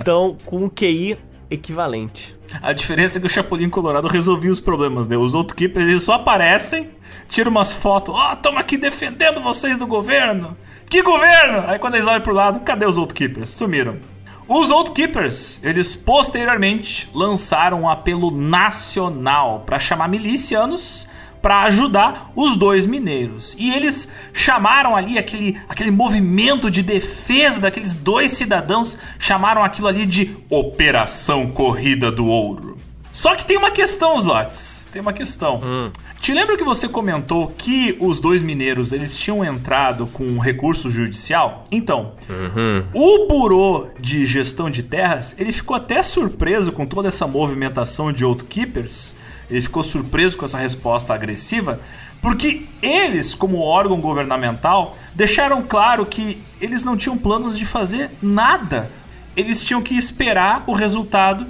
então, 0.00 0.36
com 0.44 0.64
um 0.64 0.68
QI 0.68 1.16
equivalente. 1.50 2.36
A 2.62 2.72
diferença 2.72 3.18
é 3.18 3.20
que 3.20 3.26
o 3.26 3.30
Chapolin 3.30 3.68
Colorado 3.68 4.08
resolvia 4.08 4.52
os 4.52 4.60
problemas, 4.60 5.08
né? 5.08 5.16
Os 5.16 5.34
Outkeepers, 5.34 5.88
eles 5.88 6.02
só 6.02 6.14
aparecem, 6.14 6.90
tiram 7.28 7.50
umas 7.50 7.72
fotos, 7.72 8.14
ó, 8.14 8.32
oh, 8.32 8.36
tamo 8.36 8.58
aqui 8.58 8.76
defendendo 8.76 9.40
vocês 9.40 9.78
do 9.78 9.86
governo. 9.86 10.56
Que 10.88 11.02
governo? 11.02 11.64
Aí 11.68 11.78
quando 11.78 11.94
eles 11.94 12.06
olham 12.06 12.20
pro 12.20 12.34
lado, 12.34 12.60
cadê 12.60 12.86
os 12.86 12.98
Outkeepers? 12.98 13.48
Sumiram. 13.48 13.98
Os 14.46 14.68
Keepers, 14.90 15.58
eles 15.64 15.96
posteriormente 15.96 17.08
lançaram 17.14 17.82
um 17.82 17.88
apelo 17.88 18.30
nacional 18.30 19.62
para 19.64 19.78
chamar 19.78 20.06
milicianos 20.06 21.08
para 21.44 21.60
ajudar 21.64 22.32
os 22.34 22.56
dois 22.56 22.86
mineiros. 22.86 23.54
E 23.58 23.74
eles 23.74 24.08
chamaram 24.32 24.96
ali 24.96 25.18
aquele, 25.18 25.60
aquele 25.68 25.90
movimento 25.90 26.70
de 26.70 26.82
defesa 26.82 27.60
daqueles 27.60 27.92
dois 27.92 28.30
cidadãos, 28.30 28.96
chamaram 29.18 29.62
aquilo 29.62 29.86
ali 29.86 30.06
de 30.06 30.34
Operação 30.48 31.50
Corrida 31.50 32.10
do 32.10 32.24
Ouro. 32.24 32.78
Só 33.12 33.36
que 33.36 33.44
tem 33.44 33.58
uma 33.58 33.70
questão, 33.70 34.18
Zotes. 34.18 34.88
Tem 34.90 35.02
uma 35.02 35.12
questão. 35.12 35.60
Hum. 35.62 35.90
Te 36.18 36.32
lembra 36.32 36.56
que 36.56 36.64
você 36.64 36.88
comentou 36.88 37.48
que 37.58 37.94
os 38.00 38.20
dois 38.20 38.40
mineiros 38.40 38.90
eles 38.90 39.14
tinham 39.14 39.44
entrado 39.44 40.06
com 40.06 40.24
um 40.24 40.38
recurso 40.38 40.90
judicial? 40.90 41.64
Então, 41.70 42.14
uhum. 42.26 42.84
o 42.94 43.28
Burô 43.28 43.88
de 44.00 44.24
Gestão 44.26 44.70
de 44.70 44.82
Terras 44.82 45.36
ele 45.38 45.52
ficou 45.52 45.76
até 45.76 46.02
surpreso 46.02 46.72
com 46.72 46.86
toda 46.86 47.08
essa 47.08 47.26
movimentação 47.26 48.10
de 48.10 48.24
outkeepers. 48.24 49.14
Ele 49.50 49.60
ficou 49.60 49.84
surpreso 49.84 50.36
com 50.36 50.44
essa 50.44 50.58
resposta 50.58 51.12
agressiva, 51.14 51.80
porque 52.20 52.64
eles, 52.80 53.34
como 53.34 53.58
órgão 53.58 54.00
governamental, 54.00 54.96
deixaram 55.14 55.62
claro 55.62 56.06
que 56.06 56.42
eles 56.60 56.82
não 56.82 56.96
tinham 56.96 57.18
planos 57.18 57.58
de 57.58 57.66
fazer 57.66 58.10
nada. 58.22 58.90
Eles 59.36 59.60
tinham 59.60 59.82
que 59.82 59.96
esperar 59.96 60.64
o 60.66 60.72
resultado 60.72 61.46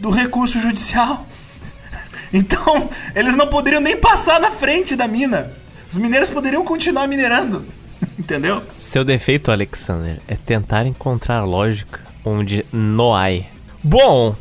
do 0.00 0.10
recurso 0.10 0.60
judicial. 0.60 1.26
Então, 2.32 2.90
eles 3.14 3.36
não 3.36 3.46
poderiam 3.46 3.80
nem 3.80 3.96
passar 3.96 4.40
na 4.40 4.50
frente 4.50 4.96
da 4.96 5.06
mina. 5.06 5.52
Os 5.88 5.96
mineiros 5.96 6.28
poderiam 6.28 6.64
continuar 6.64 7.06
minerando. 7.06 7.64
Entendeu? 8.18 8.64
Seu 8.78 9.04
defeito, 9.04 9.52
Alexander, 9.52 10.20
é 10.26 10.34
tentar 10.34 10.86
encontrar 10.86 11.44
lógica 11.44 12.00
onde 12.24 12.66
não 12.72 13.14
há. 13.14 13.26
Bom, 13.82 14.34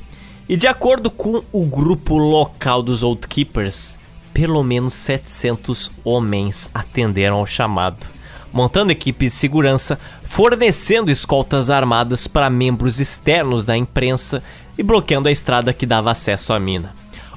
e 0.47 0.55
de 0.55 0.67
acordo 0.67 1.09
com 1.09 1.43
o 1.51 1.65
grupo 1.65 2.17
local 2.17 2.83
dos 2.83 3.01
Outkeepers, 3.01 3.97
pelo 4.33 4.63
menos 4.63 4.93
700 4.93 5.91
homens 6.03 6.69
atenderam 6.73 7.37
ao 7.37 7.47
chamado, 7.47 8.05
montando 8.53 8.91
equipes 8.91 9.33
de 9.33 9.39
segurança, 9.39 9.99
fornecendo 10.21 11.09
escoltas 11.09 11.69
armadas 11.69 12.27
para 12.27 12.49
membros 12.49 12.99
externos 12.99 13.65
da 13.65 13.75
imprensa 13.75 14.43
e 14.77 14.83
bloqueando 14.83 15.29
a 15.29 15.31
estrada 15.31 15.73
que 15.73 15.85
dava 15.85 16.11
acesso 16.11 16.53
à 16.53 16.59
mina. 16.59 16.93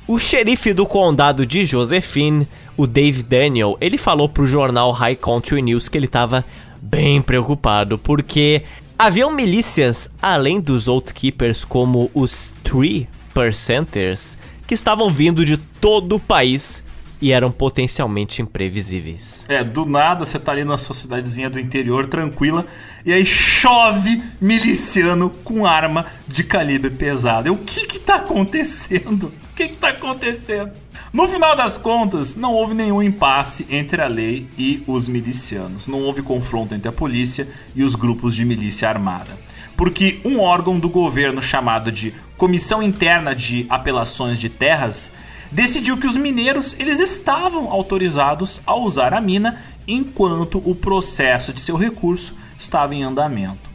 O 0.06 0.18
xerife 0.18 0.72
do 0.72 0.86
condado 0.86 1.46
de 1.46 1.64
Josephine, 1.64 2.48
o 2.76 2.86
Dave 2.86 3.22
Daniel, 3.22 3.76
ele 3.80 3.98
falou 3.98 4.28
pro 4.28 4.46
jornal 4.46 4.90
High 4.90 5.16
Country 5.16 5.62
News 5.62 5.88
que 5.88 5.98
ele 5.98 6.06
estava 6.06 6.44
bem 6.80 7.20
preocupado 7.20 7.98
porque 7.98 8.62
haviam 8.98 9.30
milícias 9.30 10.10
além 10.20 10.60
dos 10.60 10.88
Outkeepers 10.88 11.64
como 11.64 12.10
os 12.12 12.52
Three 12.64 13.08
Percenters 13.32 14.36
que 14.66 14.74
estavam 14.74 15.10
vindo 15.10 15.44
de 15.44 15.56
todo 15.56 16.16
o 16.16 16.20
país 16.20 16.82
e 17.20 17.32
eram 17.32 17.50
potencialmente 17.50 18.42
imprevisíveis. 18.42 19.44
É, 19.48 19.62
do 19.64 19.84
nada 19.84 20.24
você 20.24 20.38
tá 20.38 20.52
ali 20.52 20.64
na 20.64 20.76
sua 20.78 20.94
cidadezinha 20.94 21.48
do 21.48 21.58
interior 21.58 22.06
tranquila 22.06 22.66
e 23.04 23.12
aí 23.12 23.24
chove 23.24 24.22
miliciano 24.40 25.30
com 25.42 25.64
arma 25.64 26.06
de 26.26 26.44
calibre 26.44 26.90
pesado. 26.90 27.48
E 27.48 27.50
o 27.50 27.56
que 27.56 27.86
que 27.86 27.98
tá 27.98 28.16
acontecendo? 28.16 29.32
Que 29.66 29.72
está 29.74 29.88
acontecendo? 29.88 30.70
No 31.12 31.26
final 31.26 31.56
das 31.56 31.76
contas, 31.76 32.36
não 32.36 32.52
houve 32.52 32.74
nenhum 32.74 33.02
impasse 33.02 33.66
entre 33.68 34.00
a 34.00 34.06
lei 34.06 34.46
e 34.56 34.84
os 34.86 35.08
milicianos. 35.08 35.88
Não 35.88 36.00
houve 36.00 36.22
confronto 36.22 36.76
entre 36.76 36.88
a 36.88 36.92
polícia 36.92 37.48
e 37.74 37.82
os 37.82 37.96
grupos 37.96 38.36
de 38.36 38.44
milícia 38.44 38.88
armada. 38.88 39.36
Porque 39.76 40.20
um 40.24 40.38
órgão 40.38 40.78
do 40.78 40.88
governo 40.88 41.42
chamado 41.42 41.90
de 41.90 42.14
Comissão 42.36 42.80
Interna 42.80 43.34
de 43.34 43.66
Apelações 43.68 44.38
de 44.38 44.48
Terras 44.48 45.12
decidiu 45.50 45.96
que 45.96 46.06
os 46.06 46.14
mineiros 46.14 46.76
eles 46.78 47.00
estavam 47.00 47.68
autorizados 47.68 48.60
a 48.64 48.76
usar 48.76 49.12
a 49.12 49.20
mina 49.20 49.60
enquanto 49.88 50.62
o 50.64 50.72
processo 50.72 51.52
de 51.52 51.60
seu 51.60 51.76
recurso 51.76 52.36
estava 52.60 52.94
em 52.94 53.02
andamento. 53.02 53.68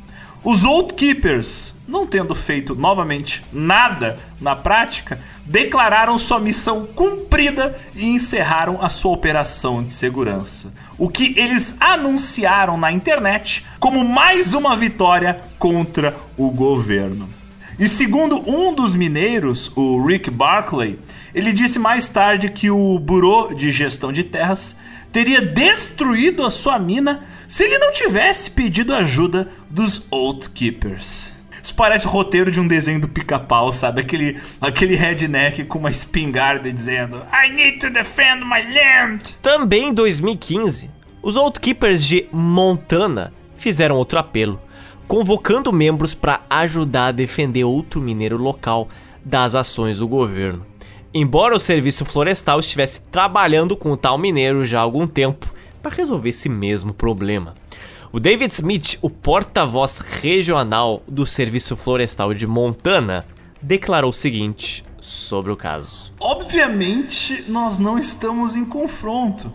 Os 0.46 0.64
Outkeepers, 0.64 1.73
não 1.88 2.08
tendo 2.08 2.34
feito 2.34 2.76
novamente 2.76 3.44
nada 3.52 4.18
na 4.40 4.56
prática, 4.56 5.20
declararam 5.46 6.18
sua 6.18 6.40
missão 6.40 6.86
cumprida 6.86 7.78
e 7.94 8.08
encerraram 8.08 8.80
a 8.82 8.90
sua 8.90 9.12
operação 9.12 9.84
de 9.84 9.92
segurança. 9.92 10.74
O 10.98 11.10
que 11.10 11.38
eles 11.38 11.76
anunciaram 11.80 12.78
na 12.78 12.92
internet 12.92 13.66
como 13.80 14.06
mais 14.06 14.54
uma 14.54 14.76
vitória 14.76 15.42
contra 15.60 16.16
o 16.38 16.50
governo. 16.50 17.30
E 17.78 17.88
segundo 17.88 18.38
um 18.50 18.74
dos 18.74 18.96
mineiros, 18.96 19.72
o 19.76 20.06
Rick 20.06 20.30
Barclay, 20.30 21.00
ele 21.34 21.52
disse 21.52 21.80
mais 21.80 22.08
tarde 22.08 22.50
que 22.50 22.70
o 22.70 23.00
Bureau 23.00 23.54
de 23.54 23.72
Gestão 23.72 24.14
de 24.14 24.24
Terras 24.24 24.78
teria 25.12 25.42
destruído 25.42 26.46
a 26.46 26.52
sua 26.52 26.80
mina 26.80 27.24
se 27.48 27.64
ele 27.64 27.78
não 27.80 27.92
tivesse 27.92 28.52
pedido 28.52 28.94
ajuda 28.94 29.52
dos 29.70 30.06
Oath 30.12 30.48
Keepers. 30.54 31.33
Isso 31.64 31.74
parece 31.76 32.06
o 32.06 32.10
roteiro 32.10 32.52
de 32.52 32.60
um 32.60 32.68
desenho 32.68 33.00
do 33.00 33.08
pica-pau, 33.08 33.72
sabe? 33.72 34.02
Aquele, 34.02 34.38
aquele 34.60 34.98
redneck 34.98 35.64
com 35.64 35.80
uma 35.80 35.90
espingarda 35.90 36.72
dizendo 36.74 37.24
I 37.32 37.50
need 37.50 37.80
to 37.80 37.90
defend 37.90 38.44
my 38.44 38.62
land. 38.62 39.34
Também 39.42 39.88
em 39.88 39.94
2015, 39.94 40.92
Os 41.22 41.38
Old 41.38 41.62
Keepers 41.62 42.04
de 42.04 42.28
Montana 42.34 43.32
fizeram 43.56 43.96
outro 43.96 44.20
apelo, 44.20 44.62
convocando 45.08 45.72
membros 45.72 46.14
para 46.14 46.42
ajudar 46.50 47.08
a 47.08 47.12
defender 47.14 47.64
outro 47.64 48.02
mineiro 48.02 48.38
local 48.38 48.90
das 49.24 49.56
ações 49.56 50.00
do 50.00 50.08
governo. 50.08 50.66
Embora 51.14 51.56
o 51.56 51.60
serviço 51.60 52.04
florestal 52.04 52.60
estivesse 52.60 53.04
trabalhando 53.06 53.78
com 53.78 53.94
o 53.94 53.98
tal 53.98 54.18
mineiro 54.18 54.66
já 54.66 54.80
há 54.80 54.82
algum 54.82 55.08
tempo 55.08 55.50
para 55.82 55.96
resolver 55.96 56.30
esse 56.30 56.50
mesmo 56.50 56.94
problema. 56.94 57.54
O 58.16 58.20
David 58.20 58.54
Smith, 58.54 59.00
o 59.02 59.10
porta-voz 59.10 59.98
regional 59.98 61.02
do 61.08 61.26
Serviço 61.26 61.76
Florestal 61.76 62.32
de 62.32 62.46
Montana, 62.46 63.26
declarou 63.60 64.12
o 64.12 64.14
seguinte 64.14 64.86
sobre 65.02 65.52
o 65.52 65.58
caso. 65.58 66.14
Obviamente, 66.20 67.44
nós 67.48 67.80
não 67.80 67.98
estamos 67.98 68.56
em 68.56 68.66
confronto. 68.66 69.52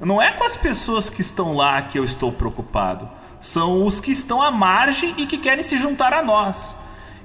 Não 0.00 0.22
é 0.22 0.32
com 0.32 0.42
as 0.42 0.56
pessoas 0.56 1.10
que 1.10 1.20
estão 1.20 1.54
lá 1.54 1.82
que 1.82 1.98
eu 1.98 2.04
estou 2.04 2.32
preocupado. 2.32 3.06
São 3.42 3.84
os 3.84 4.00
que 4.00 4.10
estão 4.10 4.40
à 4.40 4.50
margem 4.50 5.12
e 5.18 5.26
que 5.26 5.36
querem 5.36 5.62
se 5.62 5.76
juntar 5.76 6.14
a 6.14 6.22
nós. 6.22 6.74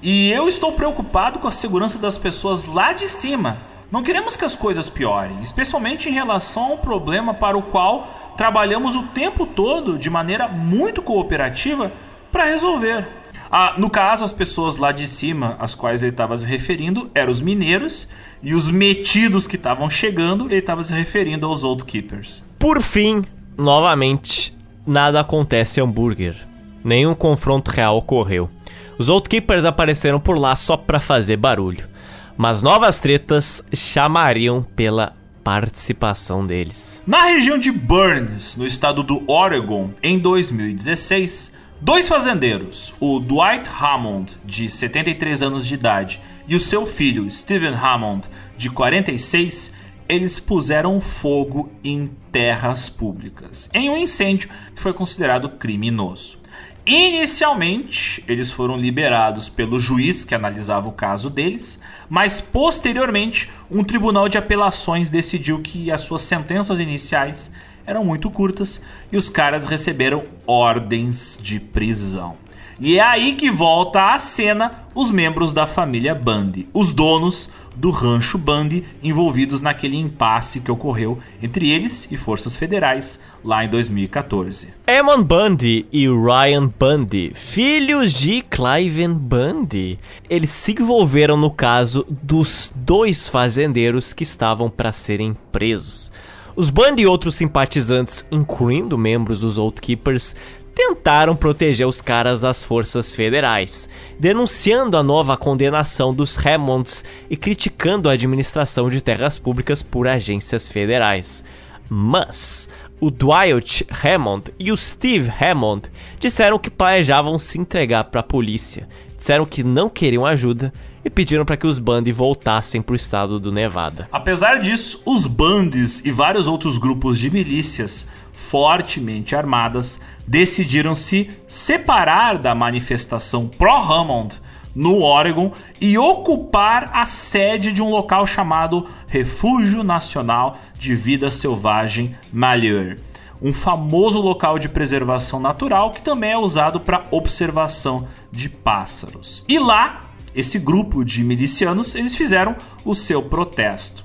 E 0.02 0.30
eu 0.32 0.50
estou 0.50 0.74
preocupado 0.74 1.40
com 1.40 1.48
a 1.48 1.52
segurança 1.52 1.98
das 1.98 2.18
pessoas 2.18 2.66
lá 2.66 2.92
de 2.92 3.08
cima. 3.08 3.56
Não 3.90 4.03
queremos 4.03 4.36
que 4.36 4.44
as 4.44 4.56
coisas 4.56 4.90
piorem, 4.90 5.44
especialmente 5.44 6.10
em 6.10 6.14
relação 6.14 6.72
ao 6.72 6.78
problema 6.80 7.34
para 7.34 7.56
o 7.56 7.62
qual 7.62 8.23
trabalhamos 8.38 8.95
o 8.95 9.03
tempo 9.03 9.45
todo 9.45 9.98
de 9.98 10.10
maneira 10.10 10.48
muito 10.48 11.02
cooperativa 11.02 11.92
para 12.32 12.45
resolver. 12.45 13.08
Ah, 13.52 13.76
no 13.78 13.90
caso, 13.90 14.26
as 14.26 14.32
pessoas 14.32 14.78
lá 14.78 14.92
de 14.92 15.08
cima, 15.08 15.56
às 15.60 15.76
quais 15.76 16.02
ele 16.02 16.12
estava 16.12 16.36
se 16.36 16.45
referindo, 16.45 17.12
eram 17.14 17.32
os 17.32 17.40
mineiros, 17.40 18.10
e 18.42 18.53
os 18.56 18.68
metidos 18.68 19.45
que 19.45 19.56
estavam 19.56 19.90
chegando, 19.90 20.45
ele 20.45 20.58
estava 20.58 20.84
se 20.84 20.92
referindo 20.92 21.45
aos 21.45 21.64
Old 21.64 21.86
Keepers. 21.86 22.44
Por 22.58 22.82
fim, 22.82 23.24
novamente, 23.56 24.58
nada 24.86 25.20
acontece 25.20 25.80
em 25.80 25.84
hambúrguer. 25.84 26.36
Nenhum 26.84 27.14
confronto 27.14 27.70
real 27.70 27.98
ocorreu. 27.98 28.50
Os 28.98 29.08
Old 29.08 29.30
Keepers 29.30 29.66
apareceram 29.66 30.20
por 30.20 30.38
lá 30.38 30.56
só 30.56 30.76
para 30.76 31.00
fazer 31.00 31.38
barulho. 31.38 31.88
Mas 32.36 32.62
novas 32.62 33.00
tretas 33.00 33.64
chamariam 33.72 34.66
pela 34.76 35.14
participação 35.43 36.45
deles. 36.45 37.01
Na 37.05 37.25
região 37.25 37.57
de 37.57 37.72
Burns, 37.72 38.55
no 38.55 38.65
estado 38.65 39.03
do 39.03 39.23
Oregon, 39.30 39.91
em 40.01 40.17
2016, 40.17 41.53
Dois 41.83 42.07
fazendeiros, 42.07 42.93
o 42.97 43.19
Dwight 43.19 43.69
Hammond, 43.69 44.38
de 44.45 44.69
73 44.69 45.41
anos 45.41 45.67
de 45.67 45.73
idade, 45.73 46.22
e 46.47 46.55
o 46.55 46.59
seu 46.59 46.85
filho, 46.85 47.30
Stephen 47.30 47.73
Hammond, 47.73 48.25
de 48.55 48.69
46, 48.69 49.73
eles 50.07 50.39
puseram 50.39 51.01
fogo 51.01 51.69
em 51.83 52.09
terras 52.31 52.89
públicas, 52.89 53.69
em 53.73 53.89
um 53.89 53.97
incêndio 53.97 54.49
que 54.73 54.81
foi 54.81 54.93
considerado 54.93 55.49
criminoso. 55.49 56.38
Inicialmente, 56.86 58.22
eles 58.28 58.52
foram 58.52 58.76
liberados 58.76 59.48
pelo 59.48 59.80
juiz 59.80 60.26
que 60.26 60.36
analisava 60.36 60.90
o 60.90 60.92
caso 60.92 61.30
deles, 61.30 61.80
mas 62.10 62.42
posteriormente, 62.42 63.50
um 63.72 63.86
tribunal 63.86 64.28
de 64.28 64.38
apelações 64.38 65.10
decidiu 65.10 65.62
que 65.62 65.90
as 65.90 66.02
suas 66.02 66.24
sentenças 66.24 66.82
iniciais 66.82 67.53
eram 67.86 68.03
muito 68.03 68.30
curtas 68.30 68.82
e 69.10 69.16
os 69.16 69.30
caras 69.30 69.66
receberam 69.66 70.26
ordens 70.45 71.40
de 71.42 71.58
prisão. 71.58 72.36
E 72.78 73.00
é 73.00 73.02
aí 73.02 73.36
que 73.36 73.50
volta 73.50 74.14
à 74.14 74.20
cena 74.20 74.84
os 74.94 75.10
membros 75.10 75.53
da 75.53 75.66
família 75.66 76.14
Bundy, 76.14 76.68
os 76.74 76.92
donos 76.92 77.50
do 77.76 77.90
rancho 77.90 78.38
Bundy 78.38 78.84
envolvidos 79.02 79.61
naquele 79.61 79.98
impasse 79.98 80.60
que 80.60 80.72
ocorreu 80.72 81.18
entre 81.42 81.69
eles 81.69 82.08
e 82.11 82.18
forças 82.18 82.56
federais 82.56 83.19
lá 83.43 83.66
em 83.66 83.69
2014. 83.69 84.74
Eamon 84.88 85.24
Bundy 85.24 85.85
e 85.92 86.08
Ryan 86.08 86.68
Bundy, 86.68 87.32
filhos 87.34 88.14
de 88.14 88.42
Cliven 88.42 89.14
Bundy, 89.14 90.00
eles 90.30 90.50
se 90.50 90.74
envolveram 90.74 91.35
no 91.35 91.52
caso 91.52 92.06
dos 92.10 92.72
dois 92.76 93.27
fazendeiros 93.27 94.14
que 94.14 94.24
estavam 94.24 94.69
para 94.69 94.92
serem 94.92 95.35
presos. 95.52 96.11
Os 96.56 96.69
Band 96.69 96.98
e 97.00 97.08
outros 97.08 97.34
simpatizantes, 97.34 98.24
incluindo 98.32 98.95
membros 98.95 99.42
dos 99.42 99.58
Outkeepers, 99.58 100.35
tentaram 100.74 101.35
proteger 101.35 101.88
os 101.88 102.02
caras 102.02 102.42
das 102.42 102.64
forças 102.64 103.14
federais, 103.14 103.88
denunciando 104.19 104.98
a 104.98 105.03
nova 105.03 105.38
condenação 105.38 106.14
dos 106.14 106.38
Hammonds 106.38 107.03
e 107.30 107.38
criticando 107.38 108.10
a 108.10 108.14
administração 108.14 108.90
de 108.90 109.02
terras 109.02 109.38
públicas 109.38 109.82
por 109.84 110.08
agências 110.08 110.69
federais. 110.69 111.43
Mas 111.90 112.68
o 113.00 113.11
Dwight 113.11 113.85
Hammond 114.03 114.53
e 114.58 114.72
o 114.72 114.77
Steve 114.77 115.30
Hammond 115.30 115.90
disseram 116.19 116.58
que 116.58 116.72
planejavam 116.72 117.38
se 117.38 117.60
entregar 117.60 118.06
para 118.06 118.22
a 118.22 118.24
polícia, 118.24 118.88
disseram 119.18 119.45
que 119.45 119.64
não 119.64 119.90
queriam 119.90 120.26
ajuda 120.26 120.74
e 121.06 121.10
pediram 121.10 121.45
para 121.45 121.58
que 121.58 121.68
os 121.68 121.80
Bundy 121.80 122.11
voltassem 122.11 122.82
para 122.82 122.93
o 122.93 122.95
estado 122.95 123.40
do 123.40 123.52
Nevada. 123.52 124.08
Apesar 124.11 124.60
disso, 124.61 125.02
os 125.06 125.26
Bundys 125.26 126.03
e 126.06 126.11
vários 126.11 126.48
outros 126.48 126.77
grupos 126.77 127.19
de 127.19 127.30
milícias 127.30 128.08
fortemente 128.34 129.35
armadas 129.35 130.00
decidiram 130.27 130.95
se 130.95 131.30
separar 131.48 132.38
da 132.38 132.56
manifestação 132.56 133.48
pró-Hammond 133.48 134.40
no 134.76 135.02
Oregon 135.02 135.52
e 135.80 135.98
ocupar 135.98 136.90
a 136.93 137.06
sede 137.06 137.72
de 137.72 137.82
um 137.82 137.90
local 137.90 138.26
chamado 138.26 138.88
Refúgio 139.08 139.84
Nacional 139.84 140.58
de 140.77 140.95
Vida 140.95 141.30
Selvagem 141.30 142.16
Malheur, 142.32 142.98
um 143.42 143.53
famoso 143.53 144.19
local 144.19 144.58
de 144.58 144.69
preservação 144.69 145.40
natural 145.40 145.92
que 145.92 146.02
também 146.02 146.32
é 146.32 146.38
usado 146.38 146.80
para 146.80 147.06
observação 147.11 148.08
de 148.32 148.50
pássaros. 148.50 149.43
E 149.48 149.60
lá 149.60 150.03
esse 150.35 150.58
grupo 150.58 151.03
de 151.06 151.24
milicianos, 151.24 151.95
eles 151.95 152.16
fizeram 152.16 152.56
o 152.84 152.95
seu 152.95 153.22
protesto. 153.22 154.03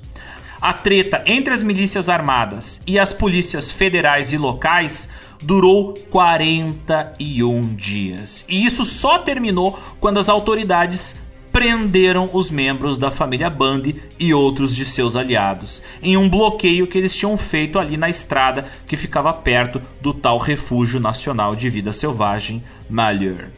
A 0.61 0.73
treta 0.73 1.23
entre 1.25 1.55
as 1.55 1.63
milícias 1.63 2.09
armadas 2.09 2.83
e 2.87 2.99
as 2.99 3.13
polícias 3.13 3.71
federais 3.71 4.33
e 4.33 4.39
locais 4.39 5.09
durou 5.42 5.94
41 6.10 7.75
dias. 7.75 8.44
E 8.49 8.65
isso 8.65 8.84
só 8.84 9.18
terminou 9.18 9.78
quando 10.00 10.18
as 10.18 10.28
autoridades 10.28 11.17
prenderam 11.52 12.31
os 12.33 12.50
membros 12.50 12.99
da 12.99 13.10
família 13.10 13.50
Bundy 13.50 13.97
e 14.18 14.33
outros 14.34 14.75
de 14.75 14.84
seus 14.84 15.17
aliados, 15.17 15.83
em 16.02 16.17
um 16.17 16.28
bloqueio 16.28 16.86
que 16.86 16.99
eles 16.99 17.17
tinham 17.17 17.36
feito 17.36 17.78
ali 17.78 17.97
na 17.97 18.08
estrada 18.08 18.67
que 18.86 18.97
ficava 18.97 19.33
perto 19.33 19.81
do 20.00 20.12
tal 20.12 20.39
Refúgio 20.39 21.00
Nacional 21.00 21.57
de 21.57 21.68
Vida 21.70 21.92
Selvagem 21.92 22.62
Malheur. 22.89 23.49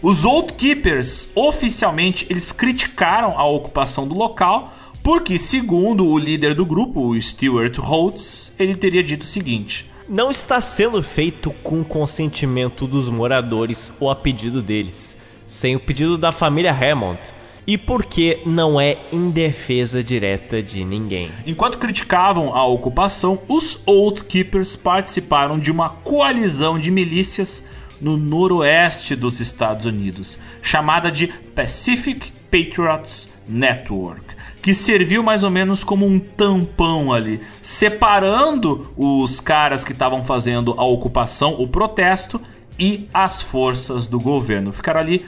Os 0.00 0.24
Old 0.24 0.54
Keepers, 0.54 1.30
oficialmente, 1.34 2.26
eles 2.30 2.52
criticaram 2.52 3.38
a 3.38 3.44
ocupação 3.44 4.08
do 4.08 4.14
local, 4.14 4.72
porque, 5.02 5.38
segundo 5.38 6.06
o 6.06 6.18
líder 6.18 6.54
do 6.54 6.64
grupo, 6.64 7.08
o 7.08 7.20
Stuart 7.20 7.76
Holtz, 7.76 8.52
ele 8.58 8.74
teria 8.74 9.02
dito 9.02 9.22
o 9.22 9.26
seguinte: 9.26 9.89
Não 10.12 10.28
está 10.28 10.60
sendo 10.60 11.00
feito 11.04 11.52
com 11.62 11.84
consentimento 11.84 12.84
dos 12.84 13.08
moradores 13.08 13.92
ou 14.00 14.10
a 14.10 14.16
pedido 14.16 14.60
deles, 14.60 15.16
sem 15.46 15.76
o 15.76 15.78
pedido 15.78 16.18
da 16.18 16.32
família 16.32 16.72
Hammond 16.72 17.20
e 17.64 17.78
porque 17.78 18.42
não 18.44 18.80
é 18.80 18.98
em 19.12 19.30
defesa 19.30 20.02
direta 20.02 20.60
de 20.60 20.84
ninguém. 20.84 21.30
Enquanto 21.46 21.78
criticavam 21.78 22.52
a 22.56 22.66
ocupação, 22.66 23.40
os 23.46 23.80
Old 23.86 24.24
Keepers 24.24 24.74
participaram 24.74 25.60
de 25.60 25.70
uma 25.70 25.90
coalizão 25.90 26.76
de 26.76 26.90
milícias 26.90 27.64
no 28.00 28.16
noroeste 28.16 29.14
dos 29.14 29.38
Estados 29.38 29.86
Unidos, 29.86 30.40
chamada 30.60 31.08
de 31.08 31.28
Pacific 31.54 32.32
Patriots 32.50 33.30
Network, 33.48 34.39
que 34.62 34.74
serviu 34.74 35.22
mais 35.22 35.42
ou 35.42 35.50
menos 35.50 35.82
como 35.82 36.06
um 36.06 36.18
tampão 36.18 37.12
ali, 37.12 37.40
separando 37.62 38.92
os 38.96 39.40
caras 39.40 39.84
que 39.84 39.92
estavam 39.92 40.22
fazendo 40.22 40.74
a 40.76 40.84
ocupação, 40.84 41.54
o 41.58 41.66
protesto 41.66 42.40
e 42.78 43.08
as 43.12 43.40
forças 43.40 44.06
do 44.06 44.20
governo. 44.20 44.72
Ficaram 44.72 45.00
ali 45.00 45.26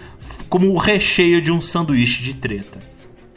como 0.48 0.70
o 0.70 0.78
recheio 0.78 1.40
de 1.40 1.50
um 1.50 1.60
sanduíche 1.60 2.22
de 2.22 2.34
treta. 2.34 2.80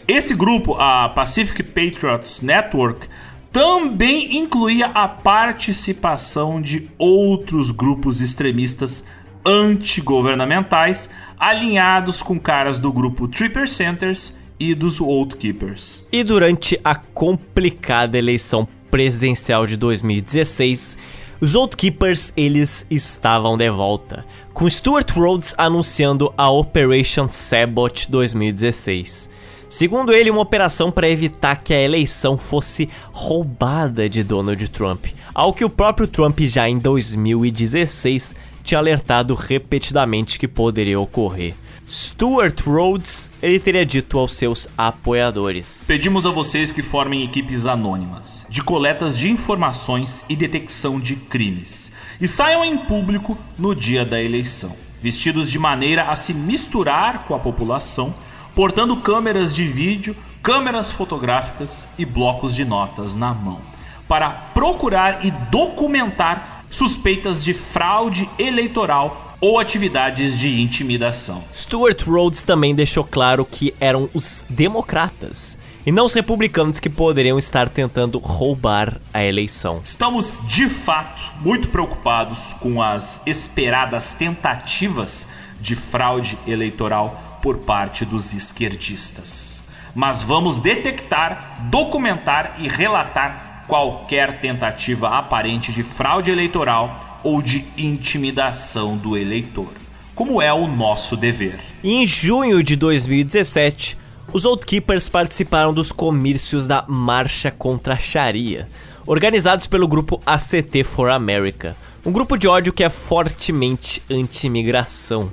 Esse 0.07 0.35
grupo, 0.35 0.75
a 0.75 1.09
Pacific 1.09 1.63
Patriots 1.63 2.41
Network, 2.41 3.07
também 3.51 4.37
incluía 4.37 4.87
a 4.87 5.07
participação 5.07 6.61
de 6.61 6.89
outros 6.97 7.71
grupos 7.71 8.21
extremistas 8.21 9.05
antigovernamentais 9.45 11.09
alinhados 11.39 12.21
com 12.21 12.39
caras 12.39 12.79
do 12.79 12.91
grupo 12.91 13.27
Tripper 13.27 13.67
Centers 13.67 14.33
e 14.59 14.73
dos 14.73 15.01
Old 15.01 15.35
Keepers. 15.35 16.05
E 16.11 16.23
durante 16.23 16.79
a 16.83 16.95
complicada 16.95 18.17
eleição 18.17 18.67
presidencial 18.89 19.65
de 19.65 19.75
2016, 19.77 20.97
os 21.41 21.53
Old 21.53 21.75
Keepers 21.75 22.31
eles 22.37 22.85
estavam 22.89 23.57
de 23.57 23.69
volta, 23.69 24.25
com 24.53 24.69
Stuart 24.69 25.11
Rhodes 25.11 25.53
anunciando 25.57 26.33
a 26.37 26.49
Operation 26.49 27.27
Sabot 27.27 28.09
2016. 28.09 29.29
Segundo 29.67 30.13
ele, 30.13 30.29
uma 30.29 30.41
operação 30.41 30.91
para 30.91 31.09
evitar 31.09 31.57
que 31.57 31.73
a 31.73 31.81
eleição 31.81 32.37
fosse 32.37 32.89
roubada 33.11 34.07
de 34.07 34.23
Donald 34.23 34.69
Trump, 34.69 35.07
ao 35.33 35.51
que 35.51 35.65
o 35.65 35.69
próprio 35.69 36.07
Trump 36.07 36.39
já 36.41 36.69
em 36.69 36.77
2016 36.77 38.35
tinha 38.63 38.79
alertado 38.79 39.35
repetidamente 39.35 40.39
que 40.39 40.47
poderia 40.47 40.99
ocorrer. 40.99 41.55
Stuart 41.87 42.61
Rhodes, 42.61 43.29
ele 43.41 43.59
teria 43.59 43.85
dito 43.85 44.17
aos 44.17 44.33
seus 44.33 44.67
apoiadores: 44.75 45.85
Pedimos 45.87 46.25
a 46.25 46.31
vocês 46.31 46.71
que 46.71 46.81
formem 46.81 47.23
equipes 47.23 47.67
anônimas 47.67 48.45
de 48.49 48.63
coletas 48.63 49.17
de 49.17 49.29
informações 49.29 50.23
e 50.27 50.35
detecção 50.35 50.99
de 50.99 51.15
crimes 51.15 51.91
e 52.19 52.27
saiam 52.27 52.65
em 52.65 52.77
público 52.77 53.37
no 53.57 53.75
dia 53.75 54.03
da 54.03 54.21
eleição, 54.21 54.75
vestidos 54.99 55.51
de 55.51 55.59
maneira 55.59 56.05
a 56.05 56.15
se 56.15 56.33
misturar 56.33 57.25
com 57.25 57.35
a 57.35 57.39
população, 57.39 58.15
portando 58.55 58.97
câmeras 58.97 59.53
de 59.53 59.67
vídeo, 59.67 60.15
câmeras 60.41 60.91
fotográficas 60.91 61.87
e 61.99 62.05
blocos 62.05 62.55
de 62.55 62.65
notas 62.65 63.15
na 63.15 63.31
mão, 63.31 63.61
para 64.07 64.29
procurar 64.29 65.23
e 65.23 65.29
documentar 65.51 66.63
suspeitas 66.67 67.43
de 67.43 67.53
fraude 67.53 68.27
eleitoral 68.39 69.24
ou 69.45 69.59
atividades 69.59 70.39
de 70.39 70.59
intimidação. 70.59 71.43
Stuart 71.55 72.01
Rhodes 72.01 72.41
também 72.41 72.73
deixou 72.73 73.03
claro 73.03 73.45
que 73.45 73.75
eram 73.79 74.09
os 74.11 74.43
democratas 74.49 75.55
e 75.85 75.91
não 75.91 76.07
os 76.07 76.15
republicanos 76.15 76.79
que 76.79 76.89
poderiam 76.89 77.37
estar 77.37 77.69
tentando 77.69 78.17
roubar 78.17 78.99
a 79.13 79.23
eleição. 79.23 79.81
Estamos 79.85 80.41
de 80.47 80.67
fato 80.67 81.21
muito 81.41 81.67
preocupados 81.67 82.53
com 82.53 82.81
as 82.81 83.21
esperadas 83.27 84.15
tentativas 84.15 85.27
de 85.61 85.75
fraude 85.75 86.39
eleitoral 86.47 87.39
por 87.39 87.59
parte 87.59 88.03
dos 88.03 88.33
esquerdistas. 88.33 89.61
Mas 89.93 90.23
vamos 90.23 90.59
detectar, 90.59 91.67
documentar 91.69 92.55
e 92.57 92.67
relatar 92.67 93.63
qualquer 93.67 94.39
tentativa 94.39 95.09
aparente 95.09 95.71
de 95.71 95.83
fraude 95.83 96.31
eleitoral 96.31 97.14
ou 97.25 97.41
de 97.41 97.65
intimidação 97.75 98.95
do 98.95 99.17
eleitor, 99.17 99.71
como 100.13 100.39
é 100.39 100.53
o 100.53 100.67
nosso 100.67 101.17
dever. 101.17 101.59
Em 101.83 102.05
junho 102.05 102.61
de 102.61 102.75
2017, 102.75 103.97
os 104.31 104.45
Oath 104.45 104.63
Keepers 104.63 105.09
participaram 105.09 105.73
dos 105.73 105.91
comícios 105.91 106.67
da 106.67 106.85
Marcha 106.87 107.49
contra 107.49 107.95
a 107.95 107.97
Sharia, 107.97 108.69
organizados 109.07 109.65
pelo 109.65 109.87
grupo 109.87 110.21
ACT 110.23 110.83
for 110.83 111.09
America, 111.09 111.75
um 112.05 112.11
grupo 112.11 112.37
de 112.37 112.47
ódio 112.47 112.71
que 112.71 112.83
é 112.83 112.91
fortemente 112.91 114.03
anti-imigração. 114.07 115.31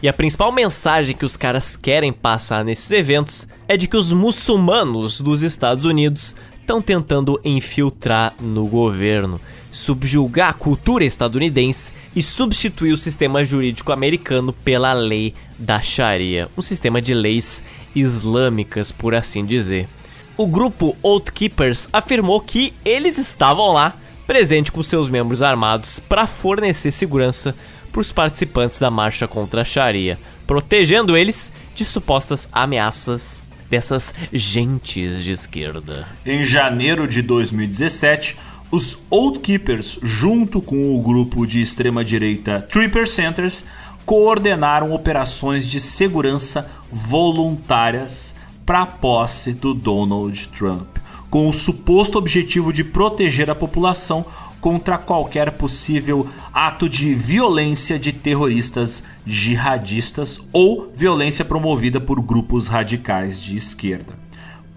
E 0.00 0.08
a 0.08 0.12
principal 0.12 0.52
mensagem 0.52 1.16
que 1.16 1.24
os 1.24 1.36
caras 1.36 1.76
querem 1.76 2.12
passar 2.12 2.64
nesses 2.64 2.90
eventos 2.92 3.48
é 3.66 3.76
de 3.76 3.88
que 3.88 3.96
os 3.96 4.12
muçulmanos 4.12 5.20
dos 5.20 5.42
Estados 5.42 5.86
Unidos 5.86 6.36
estão 6.60 6.80
tentando 6.80 7.40
infiltrar 7.44 8.32
no 8.40 8.64
governo, 8.66 9.40
subjugar 9.72 10.50
a 10.50 10.52
cultura 10.52 11.02
estadunidense 11.02 11.92
e 12.14 12.22
substituir 12.22 12.92
o 12.92 12.98
sistema 12.98 13.42
jurídico 13.44 13.90
americano 13.90 14.52
pela 14.52 14.92
lei 14.92 15.34
da 15.58 15.80
Sharia, 15.80 16.48
um 16.56 16.62
sistema 16.62 17.00
de 17.00 17.14
leis 17.14 17.62
islâmicas, 17.94 18.92
por 18.92 19.14
assim 19.14 19.44
dizer. 19.44 19.88
O 20.36 20.46
grupo 20.46 20.96
Oath 21.02 21.30
Keepers 21.30 21.88
afirmou 21.92 22.40
que 22.40 22.74
eles 22.84 23.16
estavam 23.16 23.72
lá, 23.72 23.96
presente 24.26 24.70
com 24.70 24.82
seus 24.82 25.08
membros 25.08 25.40
armados, 25.40 25.98
para 25.98 26.26
fornecer 26.26 26.90
segurança 26.90 27.54
para 27.90 28.00
os 28.00 28.12
participantes 28.12 28.78
da 28.78 28.90
marcha 28.90 29.26
contra 29.26 29.62
a 29.62 29.64
Sharia, 29.64 30.18
protegendo 30.46 31.16
eles 31.16 31.52
de 31.74 31.84
supostas 31.84 32.48
ameaças 32.52 33.46
dessas 33.70 34.14
gentes 34.30 35.24
de 35.24 35.32
esquerda. 35.32 36.06
Em 36.26 36.44
janeiro 36.44 37.08
de 37.08 37.22
2017, 37.22 38.36
os 38.72 38.98
Old 39.10 39.40
Keepers, 39.40 39.98
junto 40.02 40.62
com 40.62 40.96
o 40.96 41.02
grupo 41.02 41.46
de 41.46 41.60
extrema-direita 41.60 42.66
Tripper 42.72 43.06
Centers, 43.06 43.66
coordenaram 44.06 44.94
operações 44.94 45.66
de 45.66 45.78
segurança 45.78 46.70
voluntárias 46.90 48.34
para 48.64 48.80
a 48.80 48.86
posse 48.86 49.52
do 49.52 49.74
Donald 49.74 50.48
Trump, 50.48 50.96
com 51.28 51.50
o 51.50 51.52
suposto 51.52 52.16
objetivo 52.16 52.72
de 52.72 52.82
proteger 52.82 53.50
a 53.50 53.54
população 53.54 54.24
contra 54.58 54.96
qualquer 54.96 55.52
possível 55.52 56.26
ato 56.50 56.88
de 56.88 57.12
violência 57.12 57.98
de 57.98 58.10
terroristas 58.10 59.02
jihadistas 59.26 60.40
ou 60.50 60.90
violência 60.94 61.44
promovida 61.44 62.00
por 62.00 62.22
grupos 62.22 62.68
radicais 62.68 63.38
de 63.38 63.54
esquerda. 63.54 64.21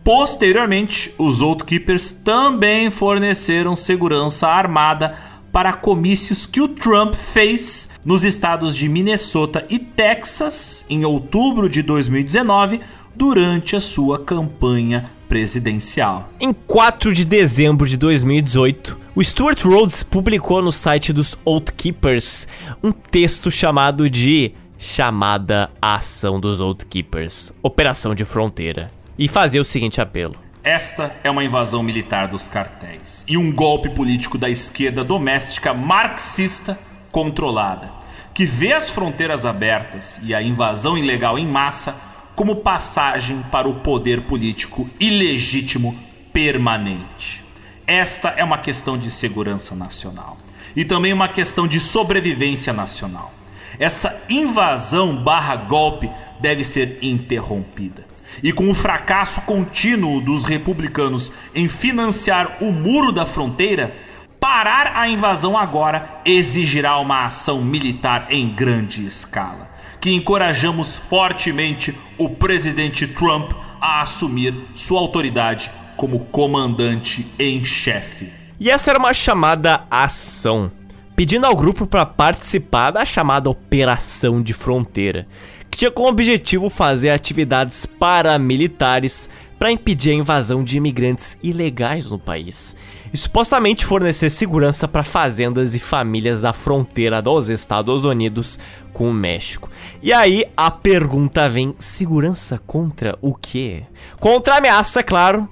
Posteriormente, 0.06 1.12
os 1.18 1.40
Keepers 1.66 2.12
também 2.12 2.92
forneceram 2.92 3.76
segurança 3.76 4.48
armada 4.48 5.18
para 5.52 5.74
comícios 5.74 6.46
que 6.46 6.62
o 6.62 6.68
Trump 6.68 7.16
fez 7.16 7.90
nos 8.06 8.24
estados 8.24 8.78
de 8.78 8.88
Minnesota 8.88 9.66
e 9.68 9.80
Texas 9.80 10.86
em 10.88 11.04
outubro 11.04 11.68
de 11.68 11.82
2019, 11.82 12.82
durante 13.16 13.76
a 13.76 13.80
sua 13.80 14.20
campanha 14.20 15.10
presidencial. 15.28 16.30
Em 16.40 16.54
4 16.54 17.12
de 17.12 17.26
dezembro 17.26 17.88
de 17.88 17.98
2018, 17.98 19.00
o 19.16 19.24
Stuart 19.24 19.60
Rhodes 19.64 20.04
publicou 20.04 20.62
no 20.62 20.72
site 20.72 21.12
dos 21.12 21.36
Oath 21.44 21.72
Keepers 21.72 22.48
um 22.84 22.92
texto 22.92 23.50
chamado 23.50 24.08
de 24.08 24.52
Chamada 24.78 25.72
à 25.82 25.96
Ação 25.96 26.40
dos 26.40 26.60
Oath 26.60 26.84
Keepers, 26.84 27.52
Operação 27.64 28.14
de 28.14 28.24
Fronteira, 28.24 28.92
e 29.18 29.28
fazia 29.28 29.62
o 29.62 29.66
seguinte 29.66 30.02
apelo. 30.02 30.36
Esta 30.64 31.16
é 31.24 31.30
uma 31.30 31.44
invasão 31.44 31.84
militar 31.84 32.28
dos 32.28 32.48
cartéis 32.48 33.24
e 33.28 33.38
um 33.38 33.52
golpe 33.52 33.90
político 33.90 34.38
da 34.38 34.50
esquerda 34.50 35.04
doméstica 35.04 35.74
marxista 35.74 36.78
controlada, 37.12 37.92
que 38.34 38.46
vê 38.46 38.74
as 38.74 38.90
fronteiras 38.90 39.46
abertas 39.46 40.20
e 40.24 40.34
a 40.34 40.42
invasão 40.42 40.98
ilegal 40.98 41.38
em 41.38 41.48
massa 41.48 41.96
como 42.36 42.58
passagem 42.58 43.42
para 43.52 43.70
o 43.70 43.76
poder 43.76 44.22
político 44.24 44.90
ilegítimo 45.00 45.98
permanente. 46.34 47.44
Esta 47.88 48.30
é 48.30 48.44
uma 48.44 48.58
questão 48.58 48.98
de 48.98 49.12
segurança 49.12 49.76
nacional 49.76 50.38
e 50.76 50.84
também 50.84 51.14
uma 51.14 51.30
questão 51.30 51.68
de 51.68 51.80
sobrevivência 51.80 52.74
nacional. 52.74 53.32
Essa 53.80 54.24
invasão 54.30 55.24
barra 55.24 55.56
golpe 55.56 56.10
deve 56.40 56.64
ser 56.64 56.98
interrompida. 57.02 58.15
E 58.44 58.52
com 58.52 58.70
o 58.70 58.76
fracasso 58.76 59.42
contínuo 59.42 60.22
dos 60.22 60.44
republicanos 60.44 61.32
em 61.54 61.68
financiar 61.68 62.58
o 62.62 62.72
muro 62.72 63.12
da 63.12 63.26
fronteira, 63.26 63.96
parar 64.40 64.94
a 64.96 65.08
invasão 65.08 65.58
agora 65.58 66.22
exigirá 66.26 66.98
uma 67.00 67.26
ação 67.26 67.64
militar 67.64 68.28
em 68.30 68.50
grande 68.50 69.06
escala 69.06 69.76
que 70.06 70.14
encorajamos 70.14 70.98
fortemente 70.98 71.98
o 72.16 72.30
presidente 72.30 73.08
Trump 73.08 73.54
a 73.82 74.04
assumir 74.04 74.54
sua 74.76 75.00
autoridade 75.00 75.72
como 75.98 76.26
comandante 76.26 77.26
em 77.40 77.66
chefe. 77.66 78.32
E 78.60 78.70
essa 78.70 78.92
era 78.92 79.00
uma 79.00 79.16
chamada 79.16 79.84
ação, 79.90 80.72
pedindo 81.16 81.48
ao 81.48 81.56
grupo 81.56 81.88
para 81.88 82.06
participar 82.06 82.92
da 82.92 83.04
chamada 83.04 83.50
Operação 83.50 84.44
de 84.44 84.54
Fronteira, 84.54 85.28
que 85.76 85.80
tinha 85.80 85.92
como 85.92 86.08
objetivo 86.08 86.70
fazer 86.70 87.10
atividades 87.10 87.86
paramilitares 87.86 89.28
para 89.60 89.74
impedir 89.74 90.12
a 90.12 90.14
invasão 90.14 90.64
de 90.64 90.78
imigrantes 90.78 91.38
ilegais 91.44 92.10
no 92.10 92.18
país 92.18 92.78
e 93.12 93.18
supostamente 93.18 93.86
fornecer 93.86 94.30
segurança 94.30 94.88
para 94.88 95.04
fazendas 95.04 95.76
e 95.76 95.80
famílias 95.80 96.42
da 96.44 96.54
fronteira 96.54 97.22
dos 97.22 97.50
Estados 97.50 98.06
Unidos 98.06 98.58
com 98.94 99.10
o 99.10 99.14
México. 99.14 99.70
E 100.02 100.14
aí 100.14 100.46
a 100.56 100.72
pergunta 100.72 101.50
vem: 101.50 101.76
segurança 101.78 102.58
contra 102.58 103.18
o 103.22 103.36
quê? 103.36 103.84
Contra 104.18 104.54
a 104.54 104.58
ameaça, 104.60 105.04
claro, 105.04 105.46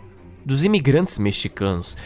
dos 0.45 0.63
imigrantes 0.63 1.19
mexicanos. 1.19 1.97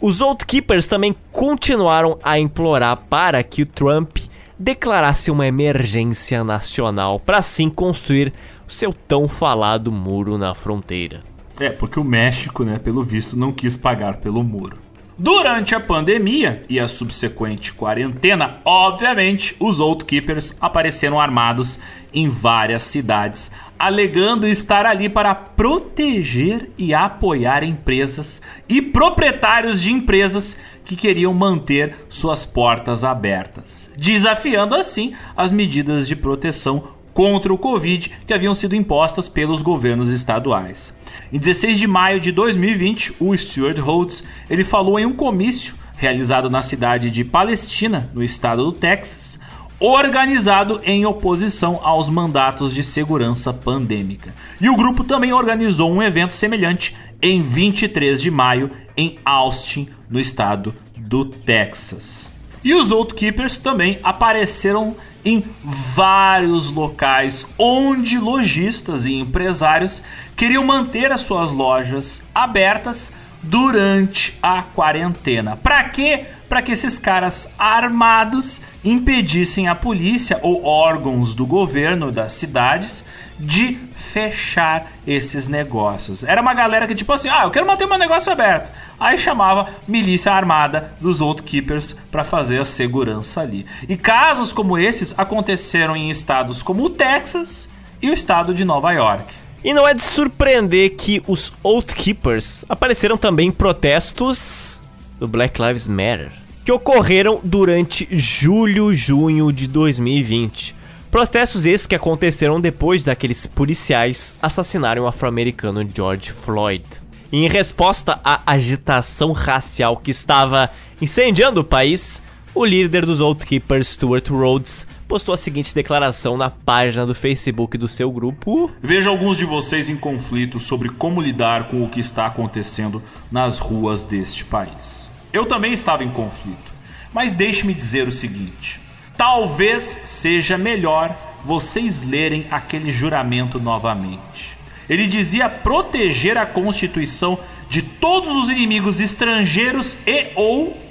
Os 0.00 0.20
Keepers 0.46 0.88
também 0.88 1.14
continuaram 1.30 2.18
a 2.22 2.38
implorar 2.38 2.98
para 3.10 3.42
que 3.42 3.62
o 3.62 3.66
Trump 3.66 4.16
declarasse 4.58 5.30
uma 5.30 5.46
emergência 5.46 6.42
nacional 6.42 7.20
para 7.20 7.38
assim 7.38 7.68
construir 7.68 8.32
o 8.66 8.72
seu 8.72 8.92
tão 8.92 9.28
falado 9.28 9.92
muro 9.92 10.38
na 10.38 10.54
fronteira. 10.54 11.20
É, 11.58 11.70
porque 11.70 11.98
o 11.98 12.04
México, 12.04 12.64
né, 12.64 12.78
pelo 12.78 13.02
visto, 13.02 13.36
não 13.36 13.52
quis 13.52 13.76
pagar 13.76 14.16
pelo 14.16 14.42
muro. 14.42 14.78
Durante 15.18 15.74
a 15.74 15.80
pandemia 15.80 16.62
e 16.68 16.78
a 16.78 16.86
subsequente 16.86 17.72
quarentena, 17.72 18.60
obviamente, 18.66 19.56
os 19.58 19.78
Keepers 20.04 20.54
apareceram 20.60 21.18
armados 21.18 21.78
em 22.12 22.28
várias 22.28 22.82
cidades, 22.82 23.50
alegando 23.78 24.46
estar 24.46 24.84
ali 24.84 25.08
para 25.08 25.34
proteger 25.34 26.70
e 26.76 26.92
apoiar 26.92 27.64
empresas 27.64 28.42
e 28.68 28.82
proprietários 28.82 29.80
de 29.80 29.90
empresas 29.90 30.58
que 30.84 30.94
queriam 30.94 31.32
manter 31.32 31.96
suas 32.10 32.44
portas 32.44 33.02
abertas, 33.02 33.90
desafiando 33.96 34.74
assim 34.74 35.14
as 35.34 35.50
medidas 35.50 36.06
de 36.06 36.14
proteção 36.14 36.88
contra 37.14 37.54
o 37.54 37.58
Covid 37.58 38.12
que 38.26 38.34
haviam 38.34 38.54
sido 38.54 38.76
impostas 38.76 39.30
pelos 39.30 39.62
governos 39.62 40.10
estaduais. 40.10 40.94
Em 41.32 41.38
16 41.38 41.78
de 41.78 41.86
maio 41.86 42.20
de 42.20 42.30
2020, 42.30 43.16
o 43.18 43.36
Stuart 43.36 43.78
Rhodes 43.78 44.22
ele 44.48 44.62
falou 44.62 44.98
em 44.98 45.06
um 45.06 45.12
comício 45.12 45.74
realizado 45.96 46.48
na 46.48 46.62
cidade 46.62 47.10
de 47.10 47.24
Palestina, 47.24 48.08
no 48.14 48.22
estado 48.22 48.64
do 48.64 48.72
Texas, 48.72 49.38
organizado 49.80 50.80
em 50.84 51.04
oposição 51.04 51.80
aos 51.82 52.08
mandatos 52.08 52.72
de 52.72 52.84
segurança 52.84 53.52
pandêmica. 53.52 54.34
E 54.60 54.70
o 54.70 54.76
grupo 54.76 55.02
também 55.02 55.32
organizou 55.32 55.92
um 55.92 56.02
evento 56.02 56.34
semelhante 56.34 56.96
em 57.20 57.42
23 57.42 58.20
de 58.20 58.30
maio 58.30 58.70
em 58.96 59.18
Austin, 59.24 59.88
no 60.08 60.20
estado 60.20 60.74
do 60.96 61.24
Texas. 61.24 62.28
E 62.62 62.74
os 62.74 62.90
Outkeepers 62.90 63.58
também 63.58 63.98
apareceram 64.02 64.96
em 65.26 65.44
vários 65.62 66.70
locais 66.70 67.44
onde 67.58 68.16
lojistas 68.16 69.06
e 69.06 69.14
empresários 69.14 70.00
queriam 70.36 70.64
manter 70.64 71.10
as 71.10 71.22
suas 71.22 71.50
lojas 71.50 72.22
abertas 72.32 73.12
durante 73.42 74.38
a 74.42 74.62
quarentena. 74.62 75.56
Para 75.56 75.84
quê? 75.84 76.26
Para 76.48 76.62
que 76.62 76.70
esses 76.70 76.96
caras 76.98 77.52
armados 77.58 78.60
impedissem 78.84 79.66
a 79.66 79.74
polícia 79.74 80.38
ou 80.42 80.64
órgãos 80.64 81.34
do 81.34 81.44
governo 81.44 82.12
das 82.12 82.32
cidades 82.32 83.04
de 83.38 83.78
fechar 83.94 84.92
esses 85.06 85.48
negócios. 85.48 86.24
Era 86.24 86.40
uma 86.40 86.54
galera 86.54 86.86
que 86.86 86.94
tipo 86.94 87.12
assim, 87.12 87.28
ah, 87.28 87.44
eu 87.44 87.50
quero 87.50 87.66
manter 87.66 87.86
meu 87.86 87.98
negócio 87.98 88.32
aberto. 88.32 88.70
Aí 88.98 89.18
chamava 89.18 89.68
milícia 89.86 90.32
armada 90.32 90.92
dos 91.00 91.20
Outkeepers 91.20 91.94
para 92.10 92.24
fazer 92.24 92.60
a 92.60 92.64
segurança 92.64 93.40
ali. 93.40 93.66
E 93.88 93.96
casos 93.96 94.52
como 94.52 94.78
esses 94.78 95.14
aconteceram 95.18 95.96
em 95.96 96.10
estados 96.10 96.62
como 96.62 96.84
o 96.84 96.90
Texas 96.90 97.68
e 98.00 98.10
o 98.10 98.14
estado 98.14 98.54
de 98.54 98.64
Nova 98.64 98.92
York. 98.92 99.34
E 99.64 99.74
não 99.74 99.88
é 99.88 99.92
de 99.92 100.02
surpreender 100.02 100.94
que 100.94 101.20
os 101.26 101.52
Outkeepers 101.64 102.64
apareceram 102.68 103.16
também 103.16 103.48
em 103.48 103.52
protestos 103.52 104.80
do 105.18 105.26
Black 105.26 105.60
Lives 105.60 105.88
Matter, 105.88 106.30
que 106.64 106.70
ocorreram 106.70 107.40
durante 107.42 108.06
julho, 108.12 108.94
junho 108.94 109.50
de 109.50 109.66
2020. 109.66 110.75
Protestos 111.16 111.64
esses 111.64 111.86
que 111.86 111.94
aconteceram 111.94 112.60
depois 112.60 113.02
daqueles 113.02 113.46
policiais 113.46 114.34
assassinarem 114.42 115.02
o 115.02 115.06
afro-americano 115.06 115.82
George 115.94 116.30
Floyd. 116.30 116.84
Em 117.32 117.48
resposta 117.48 118.20
à 118.22 118.42
agitação 118.44 119.32
racial 119.32 119.96
que 119.96 120.10
estava 120.10 120.70
incendiando 121.00 121.62
o 121.62 121.64
país, 121.64 122.20
o 122.54 122.66
líder 122.66 123.06
dos 123.06 123.22
Outkeepers, 123.22 123.88
Stuart 123.88 124.28
Rhodes, 124.28 124.86
postou 125.08 125.34
a 125.34 125.38
seguinte 125.38 125.74
declaração 125.74 126.36
na 126.36 126.50
página 126.50 127.06
do 127.06 127.14
Facebook 127.14 127.78
do 127.78 127.88
seu 127.88 128.12
grupo. 128.12 128.70
Vejo 128.82 129.08
alguns 129.08 129.38
de 129.38 129.46
vocês 129.46 129.88
em 129.88 129.96
conflito 129.96 130.60
sobre 130.60 130.90
como 130.90 131.22
lidar 131.22 131.68
com 131.68 131.82
o 131.82 131.88
que 131.88 131.98
está 131.98 132.26
acontecendo 132.26 133.02
nas 133.32 133.58
ruas 133.58 134.04
deste 134.04 134.44
país. 134.44 135.10
Eu 135.32 135.46
também 135.46 135.72
estava 135.72 136.04
em 136.04 136.10
conflito, 136.10 136.70
mas 137.10 137.32
deixe-me 137.32 137.72
dizer 137.72 138.06
o 138.06 138.12
seguinte: 138.12 138.84
talvez 139.16 139.82
seja 140.04 140.58
melhor 140.58 141.16
vocês 141.44 142.02
lerem 142.02 142.46
aquele 142.50 142.92
juramento 142.92 143.60
novamente. 143.60 144.56
Ele 144.88 145.06
dizia 145.06 145.48
proteger 145.48 146.36
a 146.36 146.46
Constituição 146.46 147.38
de 147.68 147.82
todos 147.82 148.30
os 148.30 148.50
inimigos 148.50 149.00
estrangeiros 149.00 149.98
e 150.06 150.28
ou 150.34 150.86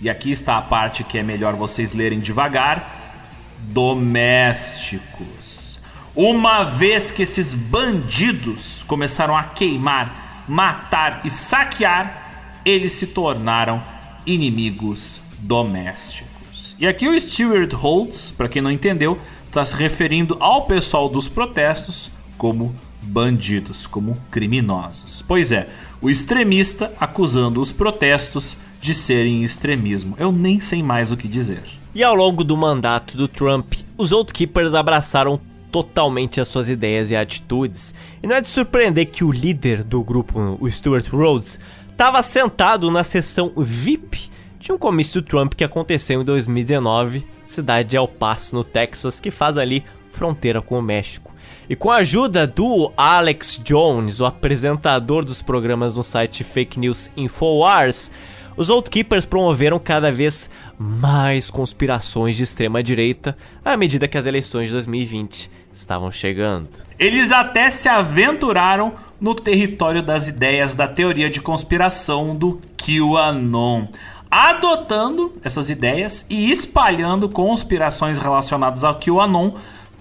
e 0.00 0.08
aqui 0.08 0.30
está 0.30 0.56
a 0.56 0.62
parte 0.62 1.02
que 1.02 1.18
é 1.18 1.24
melhor 1.24 1.54
vocês 1.54 1.92
lerem 1.92 2.20
devagar 2.20 3.56
domésticos. 3.58 5.80
Uma 6.14 6.62
vez 6.62 7.10
que 7.10 7.22
esses 7.22 7.52
bandidos 7.52 8.84
começaram 8.86 9.36
a 9.36 9.42
queimar, 9.42 10.44
matar 10.46 11.22
e 11.24 11.30
saquear, 11.30 12.60
eles 12.64 12.92
se 12.92 13.08
tornaram 13.08 13.82
inimigos 14.24 15.20
domésticos. 15.38 16.37
E 16.80 16.86
aqui 16.86 17.08
o 17.08 17.20
Stuart 17.20 17.72
Holtz, 17.72 18.30
para 18.30 18.48
quem 18.48 18.62
não 18.62 18.70
entendeu, 18.70 19.18
está 19.46 19.64
se 19.64 19.74
referindo 19.74 20.36
ao 20.38 20.64
pessoal 20.64 21.08
dos 21.08 21.28
protestos 21.28 22.08
como 22.36 22.72
bandidos, 23.02 23.84
como 23.84 24.16
criminosos. 24.30 25.24
Pois 25.26 25.50
é, 25.50 25.66
o 26.00 26.08
extremista 26.08 26.92
acusando 27.00 27.60
os 27.60 27.72
protestos 27.72 28.56
de 28.80 28.94
serem 28.94 29.42
extremismo. 29.42 30.14
Eu 30.20 30.30
nem 30.30 30.60
sei 30.60 30.80
mais 30.80 31.10
o 31.10 31.16
que 31.16 31.26
dizer. 31.26 31.64
E 31.92 32.04
ao 32.04 32.14
longo 32.14 32.44
do 32.44 32.56
mandato 32.56 33.16
do 33.16 33.26
Trump, 33.26 33.74
os 33.96 34.12
Outkeepers 34.12 34.72
abraçaram 34.72 35.40
totalmente 35.72 36.40
as 36.40 36.46
suas 36.46 36.68
ideias 36.68 37.10
e 37.10 37.16
atitudes. 37.16 37.92
E 38.22 38.26
não 38.28 38.36
é 38.36 38.40
de 38.40 38.48
surpreender 38.48 39.06
que 39.06 39.24
o 39.24 39.32
líder 39.32 39.82
do 39.82 40.00
grupo, 40.04 40.56
o 40.60 40.70
Stuart 40.70 41.08
Rhodes, 41.08 41.58
estava 41.90 42.22
sentado 42.22 42.88
na 42.88 43.02
sessão 43.02 43.52
VIP 43.56 44.30
de 44.58 44.72
um 44.72 44.78
comício 44.78 45.22
Trump 45.22 45.54
que 45.54 45.64
aconteceu 45.64 46.20
em 46.20 46.24
2019, 46.24 47.24
cidade 47.46 47.90
de 47.90 47.96
El 47.96 48.08
Paso, 48.08 48.54
no 48.54 48.64
Texas, 48.64 49.20
que 49.20 49.30
faz 49.30 49.56
ali 49.56 49.84
fronteira 50.10 50.60
com 50.60 50.78
o 50.78 50.82
México. 50.82 51.32
E 51.68 51.76
com 51.76 51.90
a 51.90 51.96
ajuda 51.96 52.46
do 52.46 52.92
Alex 52.96 53.60
Jones, 53.62 54.20
o 54.20 54.26
apresentador 54.26 55.24
dos 55.24 55.42
programas 55.42 55.96
no 55.96 56.02
site 56.02 56.42
Fake 56.42 56.78
News 56.78 57.10
Infowars, 57.16 58.10
os 58.56 58.70
Outkeepers 58.70 59.24
promoveram 59.24 59.78
cada 59.78 60.10
vez 60.10 60.50
mais 60.76 61.48
conspirações 61.50 62.36
de 62.36 62.42
extrema 62.42 62.82
direita 62.82 63.36
à 63.64 63.76
medida 63.76 64.08
que 64.08 64.18
as 64.18 64.26
eleições 64.26 64.66
de 64.66 64.72
2020 64.72 65.50
estavam 65.72 66.10
chegando. 66.10 66.68
Eles 66.98 67.30
até 67.30 67.70
se 67.70 67.88
aventuraram 67.88 68.94
no 69.20 69.34
território 69.34 70.02
das 70.02 70.26
ideias 70.26 70.74
da 70.74 70.88
teoria 70.88 71.30
de 71.30 71.40
conspiração 71.40 72.34
do 72.34 72.60
QAnon, 72.76 73.86
adotando 74.30 75.34
essas 75.42 75.70
ideias 75.70 76.26
e 76.28 76.50
espalhando 76.50 77.28
conspirações 77.28 78.18
relacionadas 78.18 78.84
ao 78.84 78.98
QAnon 78.98 79.52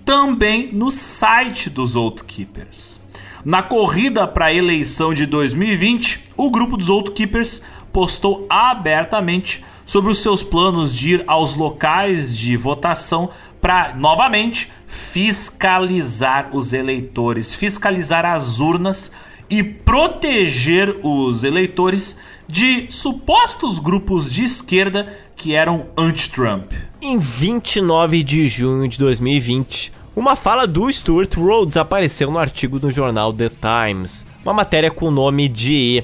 também 0.03 0.69
no 0.73 0.91
site 0.91 1.69
dos 1.69 1.95
Outkeepers. 1.95 2.99
Na 3.43 3.63
corrida 3.63 4.27
para 4.27 4.47
a 4.47 4.53
eleição 4.53 5.13
de 5.13 5.25
2020, 5.25 6.31
o 6.35 6.51
grupo 6.51 6.75
dos 6.75 6.89
Outkeepers 6.89 7.61
postou 7.93 8.45
abertamente 8.49 9.63
sobre 9.85 10.11
os 10.11 10.19
seus 10.19 10.43
planos 10.43 10.93
de 10.93 11.15
ir 11.15 11.23
aos 11.27 11.55
locais 11.55 12.35
de 12.37 12.57
votação 12.57 13.29
para 13.61 13.95
novamente 13.95 14.71
fiscalizar 14.85 16.49
os 16.53 16.73
eleitores, 16.73 17.53
fiscalizar 17.53 18.25
as 18.25 18.59
urnas 18.59 19.11
e 19.49 19.63
proteger 19.63 20.99
os 21.03 21.43
eleitores 21.43 22.17
de 22.47 22.87
supostos 22.89 23.79
grupos 23.79 24.31
de 24.31 24.43
esquerda 24.43 25.11
que 25.35 25.53
eram 25.53 25.87
anti-Trump. 25.97 26.71
Em 27.01 27.17
29 27.17 28.23
de 28.23 28.47
junho 28.47 28.87
de 28.87 28.97
2020, 28.97 29.91
uma 30.15 30.35
fala 30.35 30.65
do 30.65 30.91
Stuart 30.91 31.35
Rhodes 31.35 31.77
apareceu 31.77 32.31
no 32.31 32.39
artigo 32.39 32.79
do 32.79 32.89
jornal 32.89 33.31
The 33.31 33.49
Times, 33.49 34.25
uma 34.43 34.53
matéria 34.53 34.89
com 34.89 35.09
o 35.09 35.11
nome 35.11 35.47
de 35.47 36.03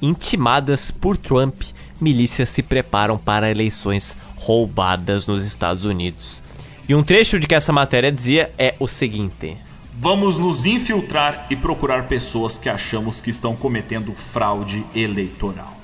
intimadas 0.00 0.90
por 0.90 1.16
Trump, 1.16 1.62
milícias 2.00 2.50
se 2.50 2.62
preparam 2.62 3.18
para 3.18 3.50
eleições 3.50 4.16
roubadas 4.36 5.26
nos 5.26 5.44
Estados 5.44 5.84
Unidos. 5.84 6.42
E 6.88 6.94
um 6.94 7.02
trecho 7.02 7.38
de 7.38 7.46
que 7.46 7.54
essa 7.54 7.72
matéria 7.72 8.12
dizia 8.12 8.52
é 8.56 8.74
o 8.78 8.86
seguinte: 8.86 9.56
Vamos 9.92 10.38
nos 10.38 10.64
infiltrar 10.64 11.46
e 11.50 11.56
procurar 11.56 12.06
pessoas 12.06 12.56
que 12.56 12.68
achamos 12.68 13.20
que 13.20 13.30
estão 13.30 13.56
cometendo 13.56 14.14
fraude 14.14 14.86
eleitoral. 14.94 15.77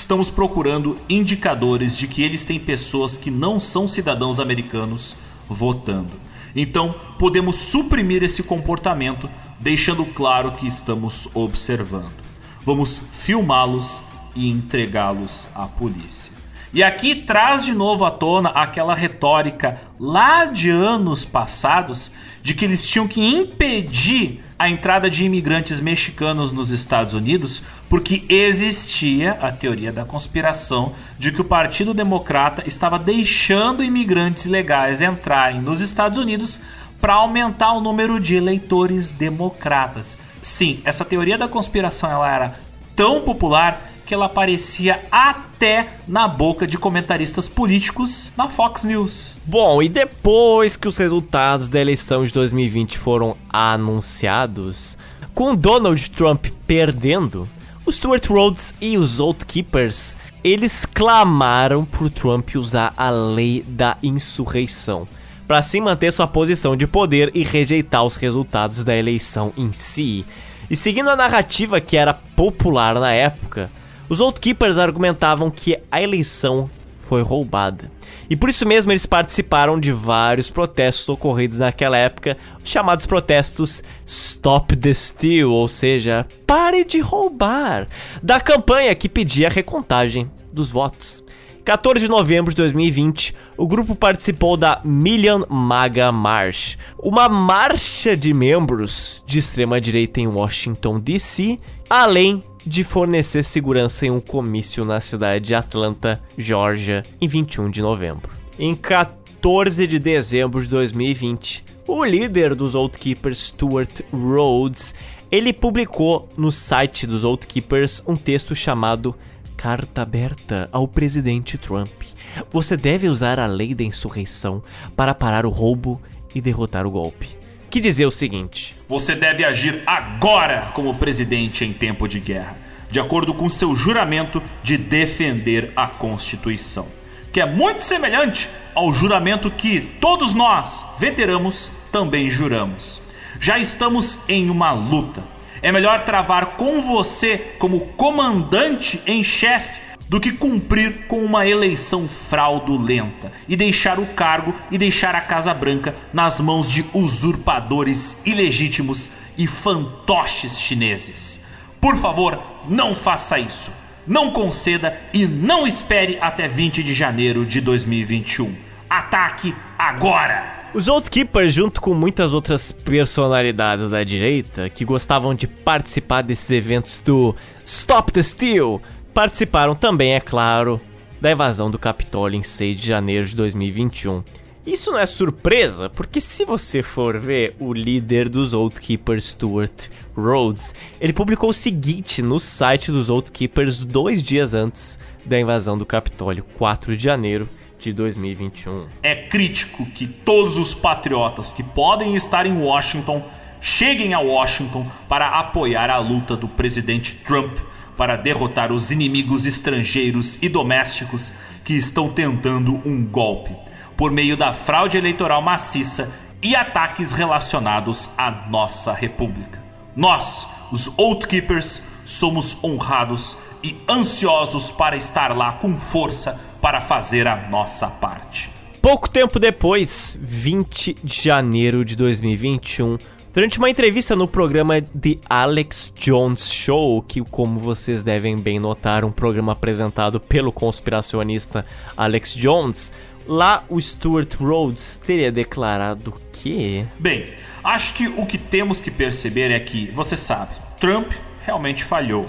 Estamos 0.00 0.30
procurando 0.30 0.96
indicadores 1.10 1.94
de 1.94 2.08
que 2.08 2.22
eles 2.22 2.46
têm 2.46 2.58
pessoas 2.58 3.18
que 3.18 3.30
não 3.30 3.60
são 3.60 3.86
cidadãos 3.86 4.40
americanos 4.40 5.14
votando. 5.46 6.12
Então, 6.56 6.94
podemos 7.18 7.56
suprimir 7.56 8.22
esse 8.22 8.42
comportamento, 8.42 9.28
deixando 9.60 10.06
claro 10.06 10.52
que 10.52 10.66
estamos 10.66 11.28
observando 11.34 12.30
vamos 12.62 13.00
filmá-los 13.12 14.02
e 14.34 14.50
entregá-los 14.50 15.46
à 15.54 15.66
polícia. 15.66 16.39
E 16.72 16.84
aqui 16.84 17.16
traz 17.16 17.64
de 17.64 17.74
novo 17.74 18.04
à 18.04 18.12
tona 18.12 18.50
aquela 18.50 18.94
retórica 18.94 19.80
lá 19.98 20.44
de 20.44 20.70
anos 20.70 21.24
passados 21.24 22.12
de 22.42 22.54
que 22.54 22.64
eles 22.64 22.86
tinham 22.86 23.08
que 23.08 23.20
impedir 23.20 24.40
a 24.56 24.68
entrada 24.68 25.10
de 25.10 25.24
imigrantes 25.24 25.80
mexicanos 25.80 26.52
nos 26.52 26.70
Estados 26.70 27.12
Unidos 27.12 27.60
porque 27.88 28.24
existia 28.28 29.32
a 29.42 29.50
teoria 29.50 29.92
da 29.92 30.04
conspiração 30.04 30.92
de 31.18 31.32
que 31.32 31.40
o 31.40 31.44
Partido 31.44 31.92
Democrata 31.92 32.62
estava 32.64 33.00
deixando 33.00 33.82
imigrantes 33.82 34.46
ilegais 34.46 35.02
entrarem 35.02 35.60
nos 35.60 35.80
Estados 35.80 36.18
Unidos 36.18 36.60
para 37.00 37.14
aumentar 37.14 37.72
o 37.72 37.80
número 37.80 38.20
de 38.20 38.36
eleitores 38.36 39.10
democratas. 39.10 40.16
Sim, 40.40 40.80
essa 40.84 41.04
teoria 41.04 41.36
da 41.36 41.48
conspiração 41.48 42.12
ela 42.12 42.30
era 42.32 42.54
tão 42.94 43.22
popular 43.22 43.90
que 44.10 44.14
ela 44.14 44.26
aparecia 44.26 45.04
até 45.08 45.90
na 46.08 46.26
boca 46.26 46.66
de 46.66 46.76
comentaristas 46.76 47.48
políticos 47.48 48.32
na 48.36 48.48
Fox 48.48 48.82
News. 48.82 49.30
Bom, 49.46 49.80
e 49.80 49.88
depois 49.88 50.76
que 50.76 50.88
os 50.88 50.96
resultados 50.96 51.68
da 51.68 51.80
eleição 51.80 52.24
de 52.24 52.32
2020 52.32 52.98
foram 52.98 53.36
anunciados, 53.48 54.98
Com 55.32 55.54
Donald 55.54 56.10
Trump 56.10 56.46
perdendo, 56.66 57.48
os 57.86 57.94
Stuart 57.94 58.26
Rhodes 58.26 58.74
e 58.80 58.98
os 58.98 59.20
Oath 59.20 59.44
Keepers 59.44 60.16
eles 60.42 60.84
clamaram 60.84 61.84
por 61.84 62.10
Trump 62.10 62.56
usar 62.56 62.92
a 62.96 63.10
lei 63.10 63.62
da 63.64 63.96
insurreição 64.02 65.06
para 65.46 65.58
assim 65.58 65.80
manter 65.80 66.12
sua 66.12 66.26
posição 66.26 66.76
de 66.76 66.84
poder 66.84 67.30
e 67.32 67.44
rejeitar 67.44 68.02
os 68.02 68.16
resultados 68.16 68.82
da 68.82 68.96
eleição 68.96 69.52
em 69.56 69.72
si. 69.72 70.26
E 70.68 70.74
seguindo 70.74 71.10
a 71.10 71.16
narrativa 71.16 71.80
que 71.80 71.96
era 71.96 72.12
popular 72.12 72.94
na 72.98 73.12
época, 73.12 73.70
os 74.10 74.20
Oath 74.20 74.40
Keepers 74.40 74.76
argumentavam 74.76 75.50
que 75.50 75.78
a 75.90 76.02
eleição 76.02 76.68
foi 76.98 77.22
roubada. 77.22 77.90
E 78.28 78.36
por 78.36 78.48
isso 78.48 78.66
mesmo 78.66 78.90
eles 78.92 79.06
participaram 79.06 79.78
de 79.78 79.92
vários 79.92 80.50
protestos 80.50 81.08
ocorridos 81.08 81.60
naquela 81.60 81.96
época, 81.96 82.36
os 82.62 82.68
chamados 82.68 83.06
protestos 83.06 83.82
Stop 84.04 84.76
the 84.76 84.92
Steal, 84.92 85.50
ou 85.50 85.68
seja, 85.68 86.26
pare 86.46 86.84
de 86.84 87.00
roubar, 87.00 87.86
da 88.20 88.40
campanha 88.40 88.94
que 88.94 89.08
pedia 89.08 89.46
a 89.46 89.50
recontagem 89.50 90.30
dos 90.52 90.70
votos. 90.70 91.24
14 91.64 92.04
de 92.04 92.10
novembro 92.10 92.50
de 92.50 92.56
2020, 92.56 93.34
o 93.56 93.66
grupo 93.66 93.94
participou 93.94 94.56
da 94.56 94.80
Million 94.82 95.44
MAGA 95.48 96.10
March, 96.10 96.76
uma 96.98 97.28
marcha 97.28 98.16
de 98.16 98.34
membros 98.34 99.22
de 99.24 99.38
extrema 99.38 99.80
direita 99.80 100.20
em 100.20 100.26
Washington 100.26 100.98
DC, 100.98 101.58
além 101.88 102.42
de 102.64 102.84
fornecer 102.84 103.42
segurança 103.42 104.06
em 104.06 104.10
um 104.10 104.20
comício 104.20 104.84
na 104.84 105.00
cidade 105.00 105.46
de 105.46 105.54
Atlanta, 105.54 106.20
Georgia, 106.36 107.02
em 107.20 107.26
21 107.26 107.70
de 107.70 107.80
novembro. 107.80 108.30
Em 108.58 108.74
14 108.74 109.86
de 109.86 109.98
dezembro 109.98 110.62
de 110.62 110.68
2020, 110.68 111.64
o 111.86 112.04
líder 112.04 112.54
dos 112.54 112.74
Old 112.74 112.98
Keepers, 112.98 113.38
Stuart 113.48 114.02
Rhodes, 114.12 114.94
ele 115.30 115.52
publicou 115.52 116.28
no 116.36 116.52
site 116.52 117.06
dos 117.06 117.24
Old 117.24 117.46
Keepers 117.46 118.02
um 118.06 118.16
texto 118.16 118.54
chamado 118.54 119.14
Carta 119.56 120.02
aberta 120.02 120.68
ao 120.72 120.88
presidente 120.88 121.58
Trump. 121.58 122.02
Você 122.50 122.76
deve 122.76 123.08
usar 123.08 123.38
a 123.38 123.46
lei 123.46 123.74
da 123.74 123.82
insurreição 123.82 124.62
para 124.96 125.14
parar 125.14 125.44
o 125.44 125.50
roubo 125.50 126.00
e 126.34 126.40
derrotar 126.40 126.86
o 126.86 126.90
golpe 126.90 127.39
que 127.70 127.80
dizia 127.80 128.08
o 128.08 128.12
seguinte: 128.12 128.76
Você 128.88 129.14
deve 129.14 129.44
agir 129.44 129.82
agora 129.86 130.72
como 130.74 130.94
presidente 130.96 131.64
em 131.64 131.72
tempo 131.72 132.08
de 132.08 132.18
guerra, 132.18 132.58
de 132.90 132.98
acordo 132.98 133.32
com 133.32 133.48
seu 133.48 133.74
juramento 133.76 134.42
de 134.62 134.76
defender 134.76 135.72
a 135.76 135.86
Constituição, 135.86 136.86
que 137.32 137.40
é 137.40 137.46
muito 137.46 137.82
semelhante 137.82 138.50
ao 138.74 138.92
juramento 138.92 139.50
que 139.50 139.80
todos 140.00 140.34
nós, 140.34 140.84
veteranos, 140.98 141.70
também 141.92 142.28
juramos. 142.28 143.00
Já 143.40 143.58
estamos 143.58 144.18
em 144.28 144.50
uma 144.50 144.72
luta. 144.72 145.22
É 145.62 145.70
melhor 145.70 146.00
travar 146.00 146.56
com 146.56 146.82
você 146.82 147.38
como 147.58 147.80
comandante 147.92 149.00
em 149.06 149.22
chefe 149.22 149.89
do 150.10 150.18
que 150.18 150.32
cumprir 150.32 151.06
com 151.06 151.24
uma 151.24 151.46
eleição 151.46 152.08
fraudulenta 152.08 153.30
e 153.48 153.54
deixar 153.54 154.00
o 154.00 154.06
cargo 154.06 154.52
e 154.68 154.76
deixar 154.76 155.14
a 155.14 155.20
Casa 155.20 155.54
Branca 155.54 155.94
nas 156.12 156.40
mãos 156.40 156.68
de 156.68 156.84
usurpadores 156.92 158.20
ilegítimos 158.26 159.08
e 159.38 159.46
fantoches 159.46 160.60
chineses. 160.60 161.40
Por 161.80 161.96
favor, 161.96 162.42
não 162.68 162.92
faça 162.96 163.38
isso. 163.38 163.70
Não 164.04 164.32
conceda 164.32 164.98
e 165.14 165.26
não 165.26 165.64
espere 165.64 166.18
até 166.20 166.48
20 166.48 166.82
de 166.82 166.92
janeiro 166.92 167.46
de 167.46 167.60
2021. 167.60 168.52
Ataque 168.90 169.54
agora! 169.78 170.58
Os 170.74 170.88
Outkeepers, 170.88 171.52
junto 171.52 171.80
com 171.80 171.94
muitas 171.94 172.32
outras 172.32 172.70
personalidades 172.72 173.90
da 173.90 174.02
direita 174.02 174.68
que 174.68 174.84
gostavam 174.84 175.34
de 175.34 175.46
participar 175.46 176.22
desses 176.22 176.50
eventos 176.50 177.00
do 177.00 177.34
Stop 177.64 178.12
the 178.12 178.22
Steal, 178.22 178.80
Participaram 179.12 179.74
também, 179.74 180.14
é 180.14 180.20
claro, 180.20 180.80
da 181.20 181.32
invasão 181.32 181.70
do 181.70 181.78
Capitólio 181.78 182.38
em 182.38 182.42
6 182.42 182.80
de 182.80 182.86
janeiro 182.86 183.26
de 183.26 183.36
2021. 183.36 184.22
Isso 184.64 184.92
não 184.92 184.98
é 184.98 185.06
surpresa, 185.06 185.90
porque 185.90 186.20
se 186.20 186.44
você 186.44 186.82
for 186.82 187.18
ver 187.18 187.56
o 187.58 187.72
líder 187.72 188.28
dos 188.28 188.52
Old 188.52 188.78
Keepers, 188.80 189.30
Stuart 189.30 189.88
Rhodes, 190.16 190.74
ele 191.00 191.12
publicou 191.12 191.50
o 191.50 191.54
seguinte 191.54 192.22
no 192.22 192.38
site 192.38 192.92
dos 192.92 193.10
Old 193.10 193.32
Keepers 193.32 193.84
dois 193.84 194.22
dias 194.22 194.54
antes 194.54 194.98
da 195.24 195.40
invasão 195.40 195.76
do 195.76 195.86
Capitólio, 195.86 196.44
4 196.56 196.96
de 196.96 197.02
janeiro 197.02 197.48
de 197.78 197.92
2021. 197.92 198.82
É 199.02 199.16
crítico 199.16 199.84
que 199.86 200.06
todos 200.06 200.56
os 200.56 200.72
patriotas 200.74 201.52
que 201.52 201.64
podem 201.64 202.14
estar 202.14 202.46
em 202.46 202.56
Washington 202.62 203.24
cheguem 203.60 204.14
a 204.14 204.20
Washington 204.20 204.86
para 205.08 205.38
apoiar 205.38 205.90
a 205.90 205.98
luta 205.98 206.36
do 206.36 206.46
presidente 206.46 207.16
Trump 207.16 207.58
para 208.00 208.16
derrotar 208.16 208.72
os 208.72 208.90
inimigos 208.90 209.44
estrangeiros 209.44 210.38
e 210.40 210.48
domésticos 210.48 211.30
que 211.62 211.74
estão 211.74 212.08
tentando 212.08 212.80
um 212.82 213.04
golpe 213.04 213.54
por 213.94 214.10
meio 214.10 214.38
da 214.38 214.54
fraude 214.54 214.96
eleitoral 214.96 215.42
maciça 215.42 216.10
e 216.42 216.56
ataques 216.56 217.12
relacionados 217.12 218.08
à 218.16 218.30
nossa 218.30 218.94
república. 218.94 219.62
Nós, 219.94 220.46
os 220.72 220.90
Oath 220.96 221.26
Keepers, 221.26 221.82
somos 222.06 222.56
honrados 222.64 223.36
e 223.62 223.76
ansiosos 223.86 224.72
para 224.72 224.96
estar 224.96 225.36
lá 225.36 225.52
com 225.52 225.78
força 225.78 226.40
para 226.62 226.80
fazer 226.80 227.28
a 227.28 227.36
nossa 227.50 227.86
parte. 227.86 228.50
Pouco 228.80 229.10
tempo 229.10 229.38
depois, 229.38 230.18
20 230.22 230.96
de 231.04 231.22
janeiro 231.22 231.84
de 231.84 231.94
2021, 231.96 232.96
Durante 233.32 233.58
uma 233.58 233.70
entrevista 233.70 234.16
no 234.16 234.26
programa 234.26 234.82
The 234.82 235.18
Alex 235.28 235.92
Jones 235.94 236.52
Show, 236.52 237.00
que, 237.02 237.22
como 237.22 237.60
vocês 237.60 238.02
devem 238.02 238.36
bem 238.36 238.58
notar, 238.58 239.04
um 239.04 239.12
programa 239.12 239.52
apresentado 239.52 240.18
pelo 240.18 240.50
conspiracionista 240.50 241.64
Alex 241.96 242.34
Jones, 242.34 242.90
lá 243.24 243.64
o 243.68 243.80
Stuart 243.80 244.34
Rhodes 244.34 244.96
teria 244.96 245.30
declarado 245.30 246.20
que. 246.32 246.84
Bem, 246.98 247.32
acho 247.62 247.94
que 247.94 248.08
o 248.08 248.26
que 248.26 248.36
temos 248.36 248.80
que 248.80 248.90
perceber 248.90 249.52
é 249.52 249.60
que, 249.60 249.92
você 249.92 250.16
sabe, 250.16 250.56
Trump 250.80 251.12
realmente 251.40 251.84
falhou. 251.84 252.28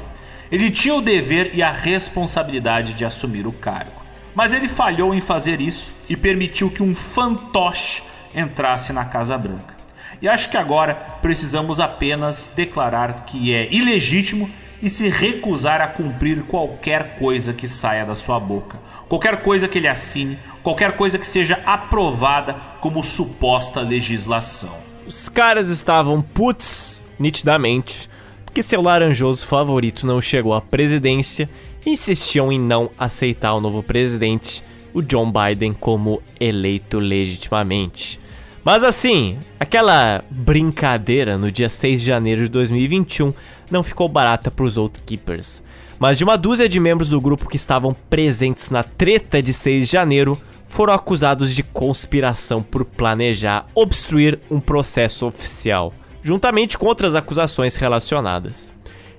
Ele 0.51 0.69
tinha 0.69 0.93
o 0.93 1.01
dever 1.01 1.49
e 1.55 1.63
a 1.63 1.71
responsabilidade 1.71 2.93
de 2.93 3.03
assumir 3.03 3.47
o 3.47 3.51
cargo. 3.51 3.99
Mas 4.35 4.53
ele 4.53 4.67
falhou 4.67 5.15
em 5.15 5.21
fazer 5.21 5.61
isso 5.61 5.91
e 6.07 6.15
permitiu 6.15 6.69
que 6.69 6.83
um 6.83 6.93
fantoche 6.93 8.03
entrasse 8.35 8.93
na 8.93 9.05
Casa 9.05 9.35
Branca. 9.35 9.80
E 10.21 10.27
acho 10.27 10.51
que 10.51 10.57
agora 10.57 10.93
precisamos 11.21 11.79
apenas 11.79 12.51
declarar 12.55 13.25
que 13.25 13.53
é 13.53 13.73
ilegítimo 13.73 14.47
e 14.79 14.87
se 14.87 15.09
recusar 15.09 15.81
a 15.81 15.87
cumprir 15.87 16.43
qualquer 16.43 17.17
coisa 17.17 17.53
que 17.53 17.67
saia 17.67 18.05
da 18.05 18.15
sua 18.15 18.39
boca, 18.39 18.79
qualquer 19.09 19.41
coisa 19.41 19.67
que 19.67 19.79
ele 19.79 19.87
assine, 19.87 20.37
qualquer 20.61 20.95
coisa 20.95 21.17
que 21.17 21.27
seja 21.27 21.59
aprovada 21.65 22.53
como 22.79 23.03
suposta 23.03 23.81
legislação. 23.81 24.75
Os 25.07 25.27
caras 25.27 25.69
estavam 25.69 26.21
putos, 26.21 27.01
nitidamente, 27.17 28.07
porque 28.45 28.61
seu 28.61 28.81
laranjoso 28.81 29.47
favorito 29.47 30.05
não 30.05 30.21
chegou 30.21 30.53
à 30.53 30.61
presidência 30.61 31.49
e 31.83 31.91
insistiam 31.91 32.51
em 32.51 32.59
não 32.59 32.91
aceitar 32.97 33.55
o 33.55 33.61
novo 33.61 33.81
presidente, 33.81 34.63
o 34.93 35.01
John 35.01 35.31
Biden, 35.31 35.73
como 35.73 36.21
eleito 36.39 36.99
legitimamente. 36.99 38.20
Mas 38.63 38.83
assim, 38.83 39.39
aquela 39.59 40.23
brincadeira 40.29 41.37
no 41.37 41.51
dia 41.51 41.69
6 41.69 42.01
de 42.01 42.07
janeiro 42.07 42.43
de 42.43 42.49
2021 42.49 43.33
não 43.71 43.81
ficou 43.81 44.07
barata 44.07 44.51
para 44.51 44.65
os 44.65 44.77
Outkeepers. 44.77 45.63
Mas 45.97 46.17
de 46.17 46.23
uma 46.23 46.37
dúzia 46.37 46.69
de 46.69 46.79
membros 46.79 47.09
do 47.09 47.19
grupo 47.19 47.49
que 47.49 47.55
estavam 47.55 47.95
presentes 48.09 48.69
na 48.69 48.83
treta 48.83 49.41
de 49.41 49.51
6 49.51 49.87
de 49.87 49.91
janeiro 49.91 50.39
foram 50.65 50.93
acusados 50.93 51.53
de 51.53 51.63
conspiração 51.63 52.61
por 52.61 52.85
planejar 52.85 53.67
obstruir 53.75 54.39
um 54.49 54.59
processo 54.59 55.25
oficial, 55.27 55.91
juntamente 56.23 56.77
com 56.77 56.85
outras 56.85 57.15
acusações 57.15 57.75
relacionadas. 57.75 58.71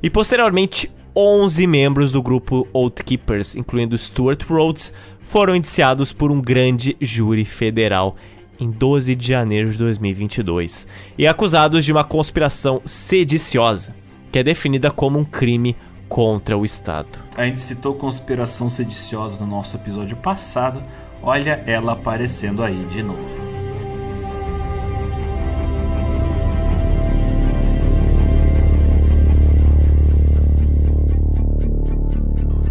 E 0.02 0.08
posteriormente, 0.08 0.90
11 1.14 1.66
membros 1.66 2.12
do 2.12 2.22
grupo 2.22 2.66
Outkeepers, 2.72 3.54
incluindo 3.54 3.98
Stuart 3.98 4.42
Rhodes, 4.44 4.92
foram 5.20 5.54
indiciados 5.54 6.12
por 6.12 6.32
um 6.32 6.40
grande 6.40 6.96
júri 7.00 7.44
federal 7.44 8.16
em 8.62 8.70
12 8.70 9.14
de 9.16 9.26
janeiro 9.26 9.70
de 9.70 9.78
2022 9.78 10.86
e 11.18 11.26
acusados 11.26 11.84
de 11.84 11.90
uma 11.90 12.04
conspiração 12.04 12.80
sediciosa, 12.84 13.92
que 14.30 14.38
é 14.38 14.42
definida 14.42 14.90
como 14.90 15.18
um 15.18 15.24
crime 15.24 15.76
contra 16.08 16.56
o 16.56 16.64
Estado. 16.64 17.08
A 17.36 17.44
gente 17.44 17.60
citou 17.60 17.94
conspiração 17.94 18.68
sediciosa 18.68 19.44
no 19.44 19.50
nosso 19.50 19.76
episódio 19.76 20.16
passado, 20.16 20.82
olha 21.20 21.62
ela 21.66 21.92
aparecendo 21.92 22.62
aí 22.62 22.86
de 22.86 23.02
novo. 23.02 23.52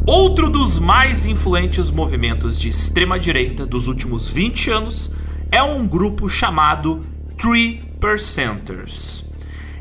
Outro 0.08 0.50
dos 0.50 0.78
mais 0.78 1.26
influentes 1.26 1.90
movimentos 1.90 2.60
de 2.60 2.70
extrema-direita 2.70 3.66
dos 3.66 3.88
últimos 3.88 4.28
20 4.28 4.70
anos 4.70 5.12
é 5.52 5.62
um 5.62 5.86
grupo 5.86 6.30
chamado 6.30 7.06
Three 7.38 7.84
Percenters. 8.00 9.26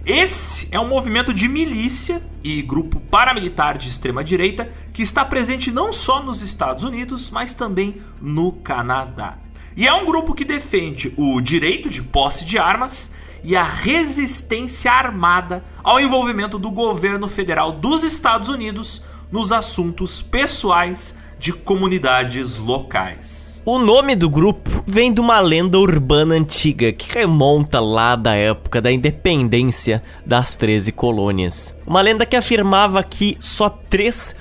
Esse 0.05 0.67
é 0.73 0.81
um 0.81 0.89
movimento 0.89 1.33
de 1.33 1.47
milícia 1.47 2.21
e 2.43 2.61
grupo 2.61 2.99
paramilitar 2.99 3.79
de 3.79 3.89
extrema 3.89 4.25
direita 4.25 4.69
que 4.93 5.03
está 5.03 5.25
presente 5.25 5.71
não 5.71 5.93
só 5.93 6.21
nos 6.21 6.43
Estados 6.43 6.83
Unidos, 6.83 7.31
mas 7.31 7.55
também 7.55 8.03
no 8.21 8.51
Canadá. 8.51 9.39
E 9.77 9.87
é 9.87 9.93
um 9.93 10.05
grupo 10.05 10.35
que 10.35 10.45
defende 10.45 11.15
o 11.17 11.41
direito 11.41 11.89
de 11.89 12.03
posse 12.03 12.45
de 12.45 12.59
armas 12.59 13.13
e 13.45 13.57
a 13.57 13.63
resistência 13.63 14.91
armada 14.91 15.65
ao 15.85 16.01
envolvimento 16.01 16.59
do 16.59 16.73
governo 16.73 17.29
federal 17.29 17.71
dos 17.71 18.03
Estados 18.03 18.49
Unidos 18.49 19.03
nos 19.31 19.53
assuntos 19.53 20.21
pessoais 20.21 21.15
de 21.39 21.53
comunidades 21.53 22.59
locais. 22.59 23.50
O 23.63 23.79
nome 23.79 24.17
do 24.17 24.31
grupo 24.31 24.83
vem 24.87 25.13
de 25.13 25.21
uma 25.21 25.39
lenda 25.39 25.79
urbana 25.79 26.35
antiga 26.35 26.93
que 26.93 27.13
remonta 27.13 27.79
lá 27.79 28.17
da 28.17 28.35
época 28.35 28.81
da 28.81 28.91
independência 28.91 30.03
das 30.25 30.57
13 30.57 30.91
colônias. 30.93 31.77
Uma 31.87 32.01
lenda 32.01 32.25
que 32.25 32.37
afirmava 32.37 33.03
que 33.03 33.37
só 33.39 33.69
três 33.69 34.35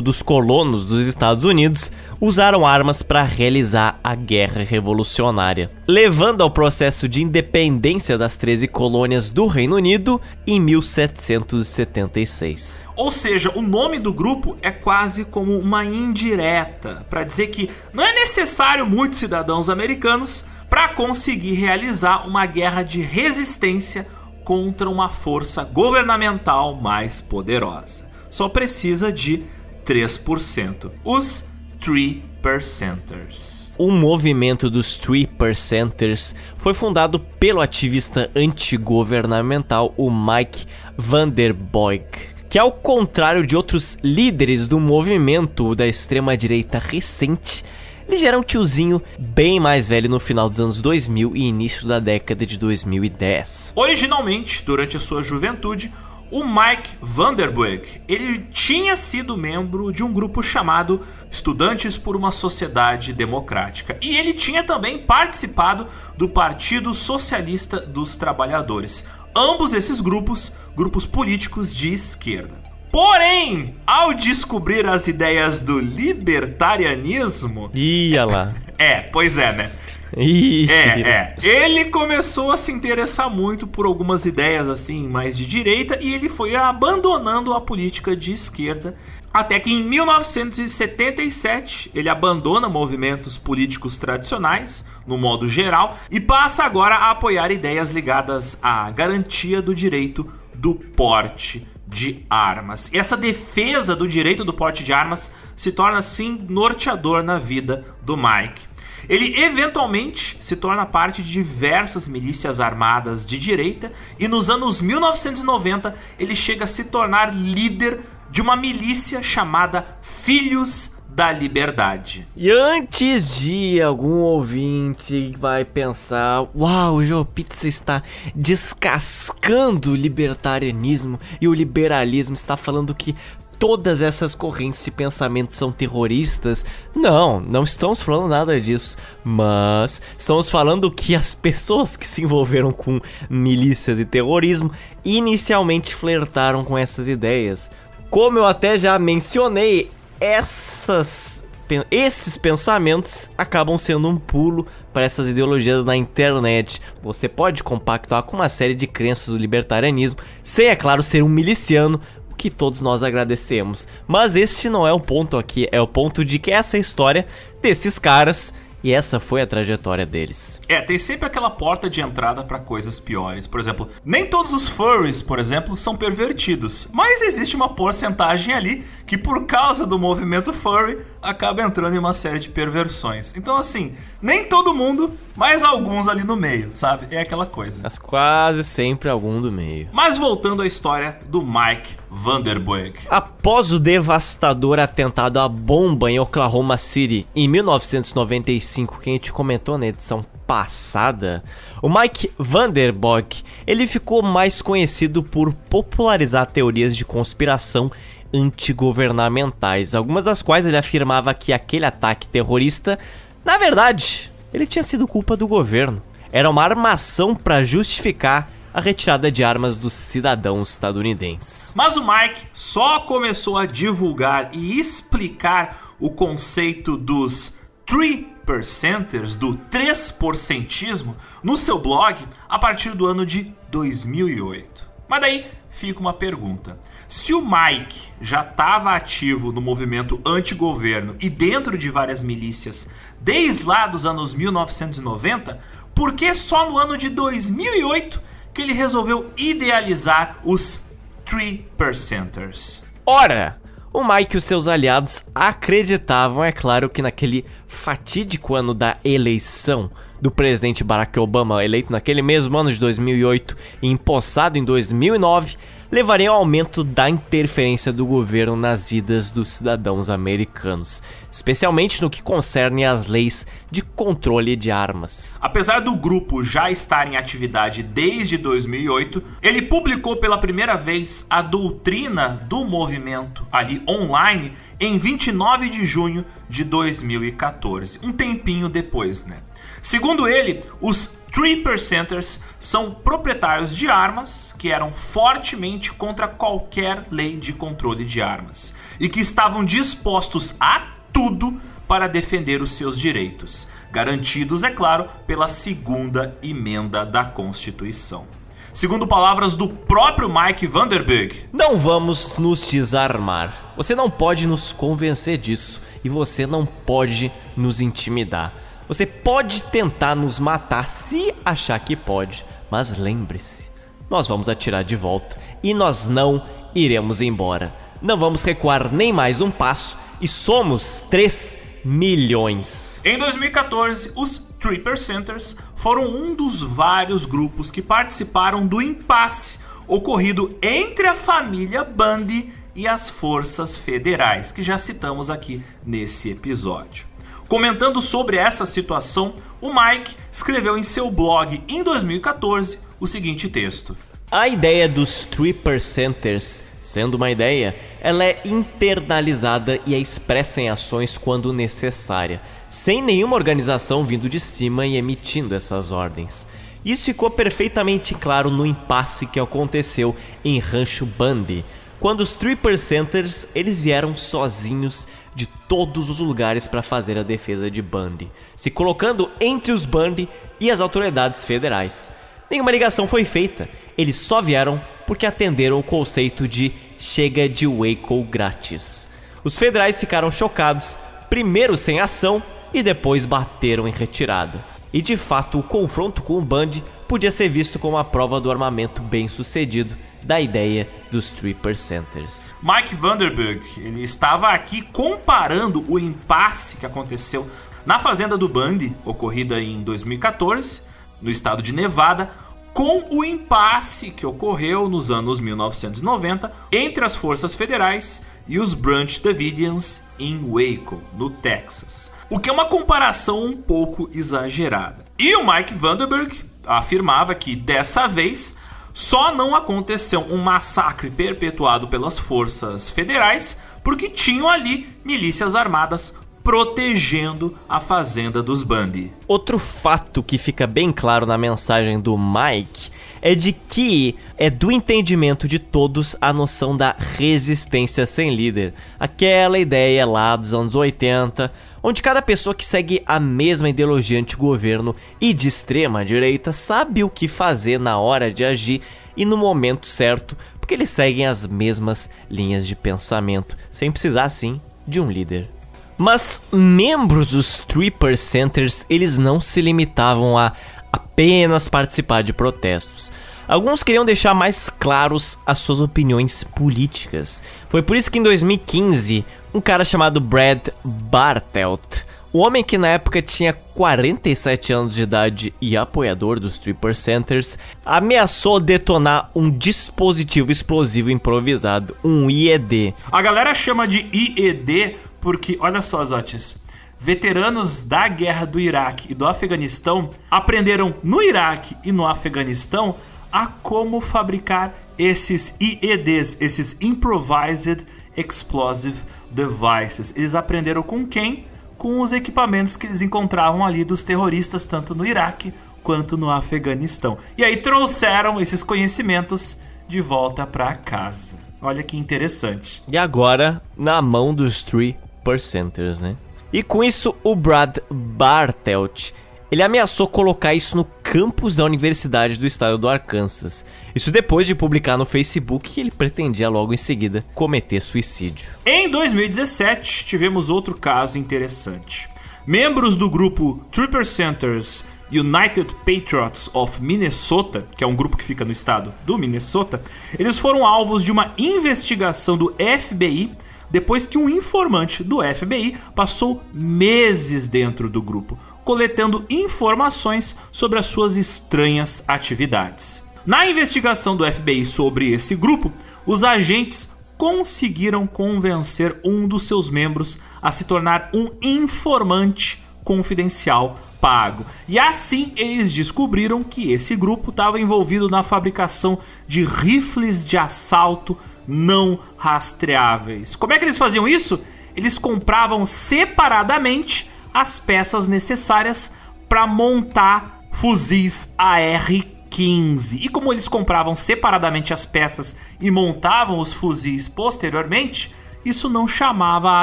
dos 0.00 0.22
colonos 0.22 0.84
dos 0.84 1.04
Estados 1.06 1.44
Unidos 1.44 1.90
usaram 2.20 2.64
armas 2.64 3.02
para 3.02 3.24
realizar 3.24 3.98
a 4.04 4.14
Guerra 4.14 4.62
Revolucionária, 4.62 5.72
levando 5.88 6.42
ao 6.42 6.50
processo 6.50 7.08
de 7.08 7.20
independência 7.22 8.16
das 8.16 8.36
13 8.36 8.68
colônias 8.68 9.30
do 9.30 9.48
Reino 9.48 9.74
Unido 9.76 10.20
em 10.46 10.60
1776. 10.60 12.84
Ou 12.94 13.10
seja, 13.10 13.50
o 13.56 13.62
nome 13.62 13.98
do 13.98 14.12
grupo 14.12 14.56
é 14.62 14.70
quase 14.70 15.24
como 15.24 15.58
uma 15.58 15.84
indireta 15.84 17.04
para 17.10 17.24
dizer 17.24 17.48
que 17.48 17.68
não 17.92 18.04
é 18.04 18.12
necessário 18.12 18.88
muitos 18.88 19.18
cidadãos 19.18 19.68
americanos 19.68 20.44
para 20.70 20.86
conseguir 20.88 21.54
realizar 21.54 22.28
uma 22.28 22.46
guerra 22.46 22.84
de 22.84 23.00
resistência 23.00 24.06
contra 24.44 24.88
uma 24.88 25.08
força 25.08 25.64
governamental 25.64 26.76
mais 26.76 27.20
poderosa 27.20 28.11
só 28.32 28.48
precisa 28.48 29.12
de 29.12 29.42
3%, 29.84 30.90
os 31.04 31.44
3%ers. 31.78 33.70
O 33.76 33.90
movimento 33.90 34.70
dos 34.70 34.98
3%ers 34.98 36.34
foi 36.56 36.72
fundado 36.72 37.20
pelo 37.20 37.60
ativista 37.60 38.30
antigovernamental 38.34 39.92
o 39.98 40.10
Mike 40.10 40.66
Vanderboig 40.96 42.32
que 42.48 42.58
ao 42.58 42.70
contrário 42.70 43.46
de 43.46 43.56
outros 43.56 43.96
líderes 44.04 44.66
do 44.68 44.78
movimento 44.78 45.74
da 45.74 45.86
extrema-direita 45.86 46.78
recente, 46.78 47.64
ele 48.06 48.18
já 48.18 48.28
era 48.28 48.38
um 48.38 48.42
tiozinho 48.42 49.00
bem 49.18 49.58
mais 49.58 49.88
velho 49.88 50.06
no 50.06 50.20
final 50.20 50.50
dos 50.50 50.60
anos 50.60 50.78
2000 50.82 51.32
e 51.34 51.44
início 51.44 51.88
da 51.88 51.98
década 51.98 52.44
de 52.44 52.58
2010. 52.58 53.72
Originalmente, 53.74 54.62
durante 54.66 54.98
a 54.98 55.00
sua 55.00 55.22
juventude, 55.22 55.90
o 56.32 56.46
Mike 56.46 56.96
Vanderburg, 56.98 58.00
ele 58.08 58.38
tinha 58.50 58.96
sido 58.96 59.36
membro 59.36 59.92
de 59.92 60.02
um 60.02 60.10
grupo 60.10 60.42
chamado 60.42 61.02
Estudantes 61.30 61.98
por 61.98 62.16
uma 62.16 62.30
Sociedade 62.30 63.12
Democrática. 63.12 63.98
E 64.00 64.16
ele 64.16 64.32
tinha 64.32 64.64
também 64.64 64.98
participado 64.98 65.86
do 66.16 66.26
Partido 66.26 66.94
Socialista 66.94 67.78
dos 67.78 68.16
Trabalhadores. 68.16 69.04
Ambos 69.36 69.74
esses 69.74 70.00
grupos, 70.00 70.50
grupos 70.74 71.04
políticos 71.04 71.74
de 71.74 71.92
esquerda. 71.92 72.54
Porém, 72.90 73.74
ao 73.86 74.14
descobrir 74.14 74.86
as 74.86 75.08
ideias 75.08 75.60
do 75.60 75.78
libertarianismo. 75.78 77.70
Ia 77.74 78.24
lá. 78.24 78.54
é, 78.78 79.02
pois 79.02 79.36
é, 79.36 79.52
né? 79.52 79.70
É, 80.72 81.00
é. 81.00 81.36
Ele 81.42 81.86
começou 81.86 82.52
a 82.52 82.56
se 82.56 82.70
interessar 82.72 83.28
muito 83.30 83.66
por 83.66 83.86
algumas 83.86 84.26
ideias 84.26 84.68
assim, 84.68 85.08
mais 85.08 85.36
de 85.36 85.46
direita, 85.46 85.98
e 86.00 86.12
ele 86.12 86.28
foi 86.28 86.54
abandonando 86.54 87.52
a 87.52 87.60
política 87.60 88.16
de 88.16 88.32
esquerda. 88.32 88.94
Até 89.32 89.58
que 89.58 89.72
em 89.72 89.82
1977 89.82 91.90
ele 91.94 92.10
abandona 92.10 92.68
movimentos 92.68 93.38
políticos 93.38 93.96
tradicionais, 93.96 94.84
no 95.06 95.16
modo 95.16 95.48
geral, 95.48 95.96
e 96.10 96.20
passa 96.20 96.64
agora 96.64 96.96
a 96.96 97.10
apoiar 97.10 97.50
ideias 97.50 97.92
ligadas 97.92 98.58
à 98.62 98.90
garantia 98.90 99.62
do 99.62 99.74
direito 99.74 100.30
do 100.54 100.74
porte 100.74 101.66
de 101.86 102.26
armas. 102.28 102.92
E 102.92 102.98
essa 102.98 103.16
defesa 103.16 103.96
do 103.96 104.06
direito 104.06 104.44
do 104.44 104.52
porte 104.52 104.84
de 104.84 104.92
armas 104.92 105.32
se 105.56 105.72
torna 105.72 105.96
assim 105.98 106.44
norteador 106.48 107.22
na 107.22 107.38
vida 107.38 107.86
do 108.02 108.16
Mike. 108.16 108.71
Ele 109.08 109.40
eventualmente 109.40 110.36
se 110.40 110.56
torna 110.56 110.86
parte 110.86 111.22
de 111.22 111.32
diversas 111.32 112.06
milícias 112.08 112.60
armadas 112.60 113.26
de 113.26 113.38
direita 113.38 113.92
e 114.18 114.28
nos 114.28 114.50
anos 114.50 114.80
1990 114.80 115.94
ele 116.18 116.34
chega 116.34 116.64
a 116.64 116.68
se 116.68 116.84
tornar 116.84 117.34
líder 117.34 118.00
de 118.30 118.40
uma 118.40 118.56
milícia 118.56 119.22
chamada 119.22 119.98
Filhos 120.00 120.92
da 121.14 121.30
Liberdade. 121.30 122.26
E 122.34 122.50
antes 122.50 123.36
de 123.36 123.82
algum 123.82 124.20
ouvinte 124.20 125.34
vai 125.38 125.62
pensar, 125.62 126.48
uau, 126.56 126.96
o 126.96 127.04
Joe 127.04 127.24
Pizza 127.24 127.68
está 127.68 128.02
descascando 128.34 129.92
o 129.92 129.96
libertarianismo 129.96 131.20
e 131.38 131.46
o 131.46 131.52
liberalismo 131.52 132.34
está 132.34 132.56
falando 132.56 132.94
que 132.94 133.14
todas 133.62 134.02
essas 134.02 134.34
correntes 134.34 134.84
de 134.84 134.90
pensamento 134.90 135.54
são 135.54 135.70
terroristas. 135.70 136.64
Não, 136.92 137.38
não 137.38 137.62
estamos 137.62 138.02
falando 138.02 138.26
nada 138.26 138.60
disso. 138.60 138.96
Mas 139.22 140.02
estamos 140.18 140.50
falando 140.50 140.90
que 140.90 141.14
as 141.14 141.32
pessoas 141.32 141.96
que 141.96 142.04
se 142.04 142.22
envolveram 142.22 142.72
com 142.72 143.00
milícias 143.30 144.00
e 144.00 144.04
terrorismo 144.04 144.72
inicialmente 145.04 145.94
flertaram 145.94 146.64
com 146.64 146.76
essas 146.76 147.06
ideias. 147.06 147.70
Como 148.10 148.36
eu 148.36 148.46
até 148.46 148.76
já 148.76 148.98
mencionei, 148.98 149.92
essas 150.20 151.44
esses 151.90 152.36
pensamentos 152.36 153.30
acabam 153.38 153.78
sendo 153.78 154.06
um 154.08 154.18
pulo 154.18 154.66
para 154.92 155.04
essas 155.04 155.28
ideologias 155.28 155.84
na 155.84 155.96
internet. 155.96 156.82
Você 157.02 157.28
pode 157.28 157.62
compactuar 157.62 158.24
com 158.24 158.36
uma 158.36 158.48
série 158.48 158.74
de 158.74 158.86
crenças 158.86 159.28
do 159.28 159.38
libertarianismo, 159.38 160.20
sem, 160.42 160.66
é 160.66 160.76
claro, 160.76 161.02
ser 161.02 161.22
um 161.22 161.28
miliciano, 161.28 161.98
que 162.42 162.50
todos 162.50 162.80
nós 162.80 163.04
agradecemos. 163.04 163.86
Mas 164.04 164.34
este 164.34 164.68
não 164.68 164.84
é 164.84 164.92
o 164.92 164.98
ponto 164.98 165.36
aqui, 165.36 165.68
é 165.70 165.80
o 165.80 165.86
ponto 165.86 166.24
de 166.24 166.40
que 166.40 166.50
essa 166.50 166.76
história 166.76 167.24
desses 167.62 168.00
caras 168.00 168.52
e 168.82 168.92
essa 168.92 169.20
foi 169.20 169.40
a 169.40 169.46
trajetória 169.46 170.04
deles. 170.04 170.58
É, 170.68 170.80
tem 170.80 170.98
sempre 170.98 171.26
aquela 171.26 171.50
porta 171.50 171.88
de 171.88 172.00
entrada 172.00 172.42
para 172.42 172.58
coisas 172.58 172.98
piores. 172.98 173.46
Por 173.46 173.60
exemplo, 173.60 173.88
nem 174.04 174.26
todos 174.26 174.52
os 174.52 174.66
furries, 174.66 175.22
por 175.22 175.38
exemplo, 175.38 175.76
são 175.76 175.96
pervertidos, 175.96 176.88
mas 176.92 177.22
existe 177.22 177.54
uma 177.54 177.68
porcentagem 177.68 178.52
ali 178.52 178.84
que 179.12 179.18
por 179.18 179.44
causa 179.44 179.86
do 179.86 179.98
movimento 179.98 180.54
furry 180.54 180.96
acaba 181.20 181.60
entrando 181.60 181.94
em 181.94 181.98
uma 181.98 182.14
série 182.14 182.38
de 182.38 182.48
perversões. 182.48 183.34
Então 183.36 183.58
assim, 183.58 183.92
nem 184.22 184.44
todo 184.44 184.72
mundo, 184.72 185.12
mas 185.36 185.62
alguns 185.62 186.08
ali 186.08 186.24
no 186.24 186.34
meio, 186.34 186.70
sabe? 186.72 187.08
É 187.10 187.20
aquela 187.20 187.44
coisa. 187.44 187.82
Mas 187.82 187.98
quase 187.98 188.64
sempre 188.64 189.10
algum 189.10 189.38
do 189.42 189.52
meio. 189.52 189.90
Mas 189.92 190.16
voltando 190.16 190.62
à 190.62 190.66
história 190.66 191.18
do 191.26 191.42
Mike 191.42 191.94
Vanderburg. 192.10 192.94
Após 193.10 193.70
o 193.70 193.78
devastador 193.78 194.78
atentado 194.78 195.38
à 195.38 195.46
bomba 195.46 196.10
em 196.10 196.18
Oklahoma 196.18 196.78
City 196.78 197.26
em 197.36 197.46
1995, 197.46 198.98
que 198.98 199.10
a 199.10 199.12
gente 199.12 199.30
comentou 199.30 199.76
na 199.76 199.88
edição 199.88 200.24
passada, 200.46 201.44
o 201.82 201.88
Mike 201.88 202.32
Vanderburg, 202.38 203.42
ele 203.66 203.86
ficou 203.86 204.22
mais 204.22 204.62
conhecido 204.62 205.22
por 205.22 205.52
popularizar 205.52 206.46
teorias 206.50 206.96
de 206.96 207.04
conspiração 207.04 207.90
antigovernamentais, 208.32 209.94
algumas 209.94 210.24
das 210.24 210.42
quais 210.42 210.66
ele 210.66 210.76
afirmava 210.76 211.34
que 211.34 211.52
aquele 211.52 211.84
ataque 211.84 212.26
terrorista, 212.26 212.98
na 213.44 213.58
verdade, 213.58 214.30
ele 214.52 214.66
tinha 214.66 214.82
sido 214.82 215.06
culpa 215.06 215.36
do 215.36 215.46
governo. 215.46 216.02
Era 216.30 216.48
uma 216.48 216.62
armação 216.62 217.34
para 217.34 217.62
justificar 217.62 218.50
a 218.72 218.80
retirada 218.80 219.30
de 219.30 219.44
armas 219.44 219.76
dos 219.76 219.92
cidadãos 219.92 220.70
estadunidenses. 220.70 221.72
Mas 221.74 221.96
o 221.96 222.06
Mike 222.06 222.46
só 222.52 223.00
começou 223.00 223.58
a 223.58 223.66
divulgar 223.66 224.48
e 224.54 224.80
explicar 224.80 225.94
o 226.00 226.10
conceito 226.10 226.96
dos 226.96 227.58
3%ers, 227.86 229.36
do 229.36 229.56
3%ismo, 229.56 231.16
no 231.42 231.56
seu 231.56 231.78
blog 231.78 232.26
a 232.48 232.58
partir 232.58 232.90
do 232.94 233.06
ano 233.06 233.26
de 233.26 233.54
2008. 233.70 234.90
Mas 235.06 235.20
daí 235.20 235.46
fica 235.68 236.00
uma 236.00 236.14
pergunta. 236.14 236.78
Se 237.12 237.34
o 237.34 237.42
Mike 237.42 238.10
já 238.22 238.40
estava 238.40 238.96
ativo 238.96 239.52
no 239.52 239.60
movimento 239.60 240.18
antigoverno 240.24 241.14
e 241.20 241.28
dentro 241.28 241.76
de 241.76 241.90
várias 241.90 242.22
milícias 242.22 242.88
desde 243.20 243.66
lá 243.66 243.86
dos 243.86 244.06
anos 244.06 244.32
1990, 244.32 245.60
por 245.94 246.14
que 246.14 246.34
só 246.34 246.70
no 246.70 246.78
ano 246.78 246.96
de 246.96 247.10
2008 247.10 248.18
que 248.54 248.62
ele 248.62 248.72
resolveu 248.72 249.30
idealizar 249.36 250.38
os 250.42 250.80
3%ers? 251.26 252.82
Ora, 253.04 253.60
o 253.92 254.02
Mike 254.02 254.34
e 254.34 254.38
os 254.38 254.44
seus 254.44 254.66
aliados 254.66 255.22
acreditavam, 255.34 256.42
é 256.42 256.50
claro, 256.50 256.88
que 256.88 257.02
naquele 257.02 257.44
fatídico 257.68 258.54
ano 258.54 258.72
da 258.72 258.96
eleição 259.04 259.90
do 260.18 260.30
presidente 260.30 260.82
Barack 260.82 261.20
Obama, 261.20 261.62
eleito 261.62 261.92
naquele 261.92 262.22
mesmo 262.22 262.56
ano 262.56 262.72
de 262.72 262.80
2008 262.80 263.54
e 263.82 263.88
empossado 263.88 264.56
em 264.56 264.64
2009, 264.64 265.58
levariam 265.92 266.32
ao 266.32 266.40
aumento 266.40 266.82
da 266.82 267.10
interferência 267.10 267.92
do 267.92 268.06
governo 268.06 268.56
nas 268.56 268.88
vidas 268.88 269.30
dos 269.30 269.50
cidadãos 269.50 270.08
americanos, 270.08 271.02
especialmente 271.30 272.00
no 272.00 272.08
que 272.08 272.22
concerne 272.22 272.82
às 272.82 273.06
leis 273.06 273.46
de 273.70 273.82
controle 273.82 274.56
de 274.56 274.70
armas. 274.70 275.38
Apesar 275.38 275.80
do 275.80 275.94
grupo 275.94 276.42
já 276.42 276.70
estar 276.70 277.06
em 277.06 277.18
atividade 277.18 277.82
desde 277.82 278.38
2008, 278.38 279.22
ele 279.42 279.60
publicou 279.60 280.16
pela 280.16 280.38
primeira 280.38 280.76
vez 280.76 281.26
a 281.28 281.42
doutrina 281.42 282.40
do 282.48 282.64
movimento 282.64 283.46
ali 283.52 283.82
online 283.86 284.52
em 284.80 284.98
29 284.98 285.68
de 285.68 285.84
junho 285.84 286.24
de 286.48 286.64
2014, 286.64 288.00
um 288.02 288.12
tempinho 288.12 288.70
depois, 288.70 289.26
né? 289.26 289.40
Segundo 289.82 290.26
ele, 290.26 290.62
os 290.80 291.21
Three 291.32 291.62
Percenters 291.62 292.40
são 292.60 292.92
proprietários 292.92 293.74
de 293.74 293.88
armas 293.88 294.54
que 294.58 294.70
eram 294.70 294.92
fortemente 294.92 295.90
contra 295.90 296.28
qualquer 296.28 297.06
lei 297.10 297.38
de 297.38 297.54
controle 297.54 298.04
de 298.04 298.20
armas 298.20 298.74
e 299.00 299.08
que 299.08 299.20
estavam 299.20 299.64
dispostos 299.64 300.54
a 300.60 300.88
tudo 301.10 301.58
para 301.88 302.06
defender 302.06 302.60
os 302.60 302.72
seus 302.72 303.00
direitos, 303.00 303.66
garantidos, 303.90 304.62
é 304.62 304.70
claro, 304.70 305.08
pela 305.26 305.48
segunda 305.48 306.36
emenda 306.42 307.02
da 307.06 307.24
Constituição. 307.24 308.26
Segundo 308.70 309.06
palavras 309.06 309.56
do 309.56 309.68
próprio 309.68 310.28
Mike 310.28 310.66
Vanderburg, 310.66 311.46
não 311.50 311.78
vamos 311.78 312.36
nos 312.36 312.70
desarmar. 312.70 313.72
Você 313.74 313.94
não 313.94 314.10
pode 314.10 314.46
nos 314.46 314.70
convencer 314.70 315.38
disso 315.38 315.80
e 316.04 316.10
você 316.10 316.46
não 316.46 316.66
pode 316.66 317.32
nos 317.56 317.80
intimidar. 317.80 318.52
Você 318.92 319.06
pode 319.06 319.62
tentar 319.62 320.14
nos 320.14 320.38
matar 320.38 320.86
se 320.86 321.34
achar 321.42 321.80
que 321.80 321.96
pode, 321.96 322.44
mas 322.70 322.98
lembre-se, 322.98 323.66
nós 324.10 324.28
vamos 324.28 324.50
atirar 324.50 324.84
de 324.84 324.94
volta 324.96 325.34
e 325.62 325.72
nós 325.72 326.08
não 326.08 326.46
iremos 326.74 327.22
embora. 327.22 327.74
Não 328.02 328.18
vamos 328.18 328.44
recuar 328.44 328.92
nem 328.92 329.10
mais 329.10 329.40
um 329.40 329.50
passo 329.50 329.96
e 330.20 330.28
somos 330.28 331.06
3 331.08 331.58
milhões. 331.82 333.00
Em 333.02 333.16
2014, 333.16 334.12
os 334.14 334.46
Three 334.60 334.80
Percenters 334.80 335.56
foram 335.74 336.04
um 336.04 336.34
dos 336.34 336.60
vários 336.60 337.24
grupos 337.24 337.70
que 337.70 337.80
participaram 337.80 338.66
do 338.66 338.82
impasse 338.82 339.58
ocorrido 339.88 340.54
entre 340.62 341.06
a 341.06 341.14
família 341.14 341.82
Bundy 341.82 342.52
e 342.74 342.86
as 342.86 343.08
forças 343.08 343.74
federais, 343.74 344.52
que 344.52 344.62
já 344.62 344.76
citamos 344.76 345.30
aqui 345.30 345.62
nesse 345.82 346.28
episódio. 346.28 347.10
Comentando 347.52 348.00
sobre 348.00 348.38
essa 348.38 348.64
situação, 348.64 349.34
o 349.60 349.74
Mike 349.74 350.16
escreveu 350.32 350.78
em 350.78 350.82
seu 350.82 351.10
blog 351.10 351.62
em 351.68 351.84
2014 351.84 352.78
o 352.98 353.06
seguinte 353.06 353.46
texto: 353.46 353.94
A 354.30 354.48
ideia 354.48 354.88
dos 354.88 355.26
Three 355.26 355.52
Percenters, 355.52 356.62
sendo 356.80 357.16
uma 357.16 357.30
ideia, 357.30 357.76
ela 358.00 358.24
é 358.24 358.40
internalizada 358.46 359.78
e 359.84 359.94
é 359.94 359.98
expressa 359.98 360.62
em 360.62 360.70
ações 360.70 361.18
quando 361.18 361.52
necessária, 361.52 362.40
sem 362.70 363.02
nenhuma 363.02 363.36
organização 363.36 364.02
vindo 364.02 364.30
de 364.30 364.40
cima 364.40 364.86
e 364.86 364.96
emitindo 364.96 365.54
essas 365.54 365.90
ordens. 365.90 366.46
Isso 366.82 367.04
ficou 367.04 367.28
perfeitamente 367.28 368.14
claro 368.14 368.48
no 368.48 368.64
impasse 368.64 369.26
que 369.26 369.38
aconteceu 369.38 370.16
em 370.42 370.58
Rancho 370.58 371.04
Bundy, 371.04 371.66
quando 372.00 372.20
os 372.20 372.32
Three 372.32 372.56
Percenters 372.56 373.46
eles 373.54 373.78
vieram 373.78 374.16
sozinhos 374.16 375.06
de 375.34 375.46
todos 375.46 376.10
os 376.10 376.18
lugares 376.18 376.68
para 376.68 376.82
fazer 376.82 377.16
a 377.18 377.22
defesa 377.22 377.70
de 377.70 377.80
Bundy, 377.80 378.30
se 378.54 378.70
colocando 378.70 379.30
entre 379.40 379.72
os 379.72 379.84
Bundy 379.84 380.28
e 380.60 380.70
as 380.70 380.80
autoridades 380.80 381.44
federais. 381.44 382.10
Nenhuma 382.50 382.70
ligação 382.70 383.08
foi 383.08 383.24
feita, 383.24 383.68
eles 383.96 384.16
só 384.16 384.42
vieram 384.42 384.82
porque 385.06 385.26
atenderam 385.26 385.78
o 385.78 385.82
conceito 385.82 386.46
de 386.46 386.72
chega 386.98 387.48
de 387.48 387.66
Waco 387.66 388.22
grátis. 388.24 389.08
Os 389.42 389.58
federais 389.58 389.98
ficaram 389.98 390.30
chocados, 390.30 390.96
primeiro 391.28 391.76
sem 391.76 391.98
ação 391.98 392.42
e 392.72 392.82
depois 392.82 393.24
bateram 393.24 393.88
em 393.88 393.92
retirada. 393.92 394.62
E 394.92 395.00
de 395.00 395.16
fato, 395.16 395.58
o 395.58 395.62
confronto 395.62 396.22
com 396.22 396.36
o 396.36 396.42
Bundy 396.42 396.84
podia 397.08 397.32
ser 397.32 397.48
visto 397.48 397.78
como 397.78 397.96
a 397.96 398.04
prova 398.04 398.40
do 398.40 398.50
armamento 398.50 399.02
bem 399.02 399.26
sucedido 399.28 399.96
da 400.24 400.40
ideia 400.40 400.88
dos 401.10 401.30
Three 401.30 401.54
Percenters. 401.54 402.50
Mike 402.62 402.94
Vanderburg 402.94 403.62
ele 403.78 404.02
estava 404.02 404.48
aqui 404.48 404.82
comparando 404.82 405.84
o 405.88 405.98
impasse 405.98 406.76
que 406.76 406.86
aconteceu 406.86 407.48
na 407.84 407.98
fazenda 407.98 408.38
do 408.38 408.48
Bundy, 408.48 408.94
ocorrida 409.04 409.60
em 409.60 409.82
2014, 409.82 410.82
no 411.20 411.30
estado 411.30 411.62
de 411.62 411.72
Nevada, 411.72 412.30
com 412.72 413.16
o 413.16 413.24
impasse 413.24 414.10
que 414.10 414.24
ocorreu 414.24 414.88
nos 414.88 415.10
anos 415.10 415.40
1990 415.40 416.52
entre 416.72 417.04
as 417.04 417.14
forças 417.14 417.54
federais 417.54 418.22
e 418.46 418.58
os 418.58 418.74
Branch 418.74 419.20
Davidians 419.22 420.02
em 420.18 420.38
Waco, 420.38 421.02
no 421.16 421.28
Texas. 421.28 422.10
O 422.30 422.38
que 422.38 422.48
é 422.48 422.52
uma 422.52 422.64
comparação 422.64 423.44
um 423.44 423.56
pouco 423.56 424.08
exagerada. 424.12 425.04
E 425.18 425.36
o 425.36 425.46
Mike 425.46 425.74
Vanderburg 425.74 426.34
afirmava 426.66 427.34
que 427.34 427.54
dessa 427.54 428.06
vez 428.06 428.56
só 428.94 429.34
não 429.34 429.54
aconteceu 429.54 430.20
um 430.30 430.38
massacre 430.38 431.10
perpetuado 431.10 431.88
pelas 431.88 432.18
forças 432.18 432.90
federais 432.90 433.58
porque 433.82 434.08
tinham 434.08 434.48
ali 434.48 434.88
milícias 435.04 435.54
armadas 435.54 436.14
protegendo 436.42 437.56
a 437.68 437.78
fazenda 437.78 438.42
dos 438.42 438.62
Bundy. 438.62 439.12
Outro 439.28 439.58
fato 439.58 440.22
que 440.22 440.38
fica 440.38 440.66
bem 440.66 440.92
claro 440.92 441.24
na 441.24 441.38
mensagem 441.38 442.00
do 442.00 442.18
Mike 442.18 442.90
é 443.22 443.36
de 443.36 443.52
que 443.52 444.16
é 444.36 444.50
do 444.50 444.72
entendimento 444.72 445.46
de 445.46 445.60
todos 445.60 446.16
a 446.20 446.32
noção 446.32 446.76
da 446.76 446.96
resistência 447.16 448.04
sem 448.04 448.34
líder. 448.34 448.74
Aquela 448.98 449.58
ideia 449.58 450.04
lá 450.04 450.34
dos 450.34 450.52
anos 450.52 450.74
80, 450.74 451.50
onde 451.80 452.02
cada 452.02 452.20
pessoa 452.20 452.54
que 452.54 452.66
segue 452.66 453.00
a 453.06 453.20
mesma 453.20 453.68
ideologia 453.68 454.18
anti-governo 454.18 454.94
e 455.20 455.32
de 455.32 455.46
extrema 455.46 456.04
direita 456.04 456.52
sabe 456.52 457.04
o 457.04 457.08
que 457.08 457.28
fazer 457.28 457.78
na 457.78 457.96
hora 457.98 458.32
de 458.32 458.44
agir 458.44 458.82
e 459.16 459.24
no 459.24 459.36
momento 459.36 459.86
certo, 459.86 460.36
porque 460.58 460.74
eles 460.74 460.90
seguem 460.90 461.26
as 461.26 461.46
mesmas 461.46 462.10
linhas 462.28 462.66
de 462.66 462.74
pensamento, 462.74 463.56
sem 463.70 463.92
precisar 463.92 464.24
assim 464.24 464.60
de 464.86 465.00
um 465.00 465.10
líder. 465.10 465.48
Mas 465.96 466.40
membros 466.50 467.30
dos 467.30 467.60
Three 467.60 467.90
Percenters, 467.90 468.84
eles 468.90 469.18
não 469.18 469.40
se 469.40 469.60
limitavam 469.60 470.36
a 470.36 470.52
apenas 470.92 471.68
participar 471.68 472.22
de 472.22 472.32
protestos. 472.32 473.10
Alguns 473.48 473.82
queriam 473.82 474.04
deixar 474.04 474.34
mais 474.34 474.70
claros 474.70 475.38
as 475.44 475.58
suas 475.58 475.80
opiniões 475.80 476.44
políticas. 476.44 477.42
Foi 477.68 477.82
por 477.82 477.96
isso 477.96 478.10
que 478.10 478.18
em 478.18 478.22
2015, 478.22 479.24
um 479.52 479.60
cara 479.60 479.84
chamado 479.84 480.20
Brad 480.20 480.68
Bartelt, 480.84 482.04
o 482.32 482.38
homem 482.38 482.64
que 482.64 482.78
na 482.78 482.88
época 482.88 483.20
tinha 483.20 483.52
47 483.52 484.72
anos 484.72 484.94
de 484.94 485.02
idade 485.02 485.52
e 485.60 485.76
apoiador 485.76 486.40
dos 486.40 486.58
Three 486.58 486.72
Percenters, 486.72 487.58
ameaçou 487.84 488.58
detonar 488.58 489.30
um 489.34 489.50
dispositivo 489.50 490.50
explosivo 490.50 491.10
improvisado, 491.10 491.94
um 492.02 492.30
IED. 492.30 492.94
A 493.10 493.20
galera 493.20 493.52
chama 493.52 493.86
de 493.86 494.06
IED 494.12 494.96
porque, 495.20 495.58
olha 495.60 495.82
só, 495.82 496.04
Zotis, 496.04 496.56
veteranos 497.02 497.82
da 497.82 498.06
guerra 498.06 498.44
do 498.44 498.60
Iraque 498.60 499.10
e 499.10 499.14
do 499.14 499.26
Afeganistão 499.26 500.10
aprenderam 500.30 500.94
no 501.02 501.20
Iraque 501.20 501.76
e 501.84 501.90
no 501.90 502.06
Afeganistão 502.06 502.94
a 503.32 503.48
como 503.48 504.00
fabricar 504.00 504.72
esses 504.96 505.52
IEDs, 505.60 506.36
esses 506.40 506.76
Improvised 506.80 507.84
Explosive 508.16 509.00
Devices. 509.32 510.14
Eles 510.16 510.36
aprenderam 510.36 510.80
com 510.84 511.04
quem? 511.04 511.44
Com 511.76 512.00
os 512.00 512.12
equipamentos 512.12 512.76
que 512.76 512.86
eles 512.86 513.02
encontravam 513.02 513.66
ali 513.66 513.84
dos 513.84 514.04
terroristas, 514.04 514.64
tanto 514.64 514.94
no 514.94 515.04
Iraque 515.04 515.52
quanto 515.82 516.16
no 516.16 516.30
Afeganistão. 516.30 517.18
E 517.36 517.42
aí 517.42 517.56
trouxeram 517.56 518.40
esses 518.40 518.62
conhecimentos 518.62 519.58
de 519.88 520.00
volta 520.00 520.46
para 520.46 520.76
casa. 520.76 521.34
Olha 521.60 521.82
que 521.82 521.96
interessante. 521.96 522.80
E 522.86 522.96
agora, 522.96 523.60
na 523.76 524.00
mão 524.00 524.32
dos 524.32 524.62
Three 524.62 524.96
Percenters, 525.24 525.98
né? 525.98 526.14
E 526.52 526.62
com 526.62 526.84
isso, 526.84 527.14
o 527.24 527.34
Brad 527.34 527.78
Bartelt, 527.90 529.12
ele 529.50 529.62
ameaçou 529.62 530.06
colocar 530.06 530.54
isso 530.54 530.76
no 530.76 530.84
campus 531.02 531.56
da 531.56 531.64
Universidade 531.64 532.38
do 532.38 532.46
Estado 532.46 532.76
do 532.76 532.88
Arkansas. 532.88 533.64
Isso 533.94 534.10
depois 534.10 534.46
de 534.46 534.54
publicar 534.54 534.98
no 534.98 535.06
Facebook 535.06 535.70
que 535.70 535.80
ele 535.80 535.90
pretendia 535.90 536.50
logo 536.50 536.74
em 536.74 536.76
seguida 536.76 537.24
cometer 537.34 537.80
suicídio. 537.80 538.48
Em 538.66 538.90
2017, 538.90 540.04
tivemos 540.04 540.50
outro 540.50 540.74
caso 540.74 541.18
interessante. 541.18 542.08
Membros 542.46 542.96
do 542.96 543.08
grupo 543.08 543.64
Three 543.70 543.88
Percenters 543.88 544.84
United 545.10 545.74
Patriots 545.86 546.50
of 546.54 546.82
Minnesota, 546.82 547.66
que 547.76 547.84
é 547.84 547.86
um 547.86 547.94
grupo 547.94 548.16
que 548.16 548.24
fica 548.24 548.44
no 548.44 548.52
estado 548.52 548.92
do 549.06 549.16
Minnesota, 549.16 549.82
eles 550.18 550.38
foram 550.38 550.66
alvos 550.66 551.04
de 551.04 551.12
uma 551.12 551.32
investigação 551.38 552.36
do 552.36 552.54
FBI 552.54 553.30
depois 553.72 554.06
que 554.06 554.18
um 554.18 554.28
informante 554.28 555.02
do 555.02 555.22
FBI 555.22 555.76
passou 555.94 556.42
meses 556.52 557.48
dentro 557.48 557.88
do 557.88 558.02
grupo. 558.02 558.38
coletando 558.64 559.26
informações 559.28 560.36
sobre 560.52 560.78
as 560.78 560.86
suas 560.86 561.16
estranhas 561.16 562.04
atividades. 562.06 563.02
Na 563.26 563.44
investigação 563.44 564.16
do 564.16 564.24
FBI 564.30 564.64
sobre 564.64 565.10
esse 565.10 565.34
grupo, 565.34 565.72
os 566.06 566.22
agentes 566.22 566.88
conseguiram 567.18 568.06
convencer 568.06 569.00
um 569.04 569.26
dos 569.26 569.48
seus 569.48 569.68
membros 569.68 570.16
a 570.40 570.52
se 570.52 570.62
tornar 570.62 571.10
um 571.12 571.28
informante 571.42 572.62
confidencial 572.84 573.80
pago. 574.00 574.44
E 574.66 574.78
assim 574.78 575.32
eles 575.36 575.72
descobriram 575.72 576.42
que 576.42 576.72
esse 576.72 576.96
grupo 576.96 577.30
estava 577.30 577.60
envolvido 577.60 578.08
na 578.08 578.24
fabricação 578.24 578.98
de 579.28 579.44
rifles 579.44 580.24
de 580.24 580.36
assalto 580.36 581.16
não 581.46 581.98
rastreáveis. 582.16 583.36
Como 583.36 583.52
é 583.52 583.58
que 583.58 583.64
eles 583.64 583.78
faziam 583.78 584.06
isso? 584.06 584.40
Eles 584.76 584.98
compravam 584.98 585.64
separadamente 585.64 587.10
as 587.32 587.58
peças 587.58 588.08
necessárias 588.08 588.92
para 589.28 589.46
montar 589.46 590.42
fuzis 590.50 591.34
AR-15. 591.38 593.00
E 593.02 593.08
como 593.08 593.32
eles 593.32 593.48
compravam 593.48 593.94
separadamente 593.94 594.72
as 594.72 594.84
peças 594.84 595.36
e 595.60 595.70
montavam 595.70 596.38
os 596.38 596.52
fuzis 596.52 597.08
posteriormente, 597.08 598.14
isso 598.44 598.68
não 598.68 598.88
chamava 598.88 599.50
a 599.50 599.62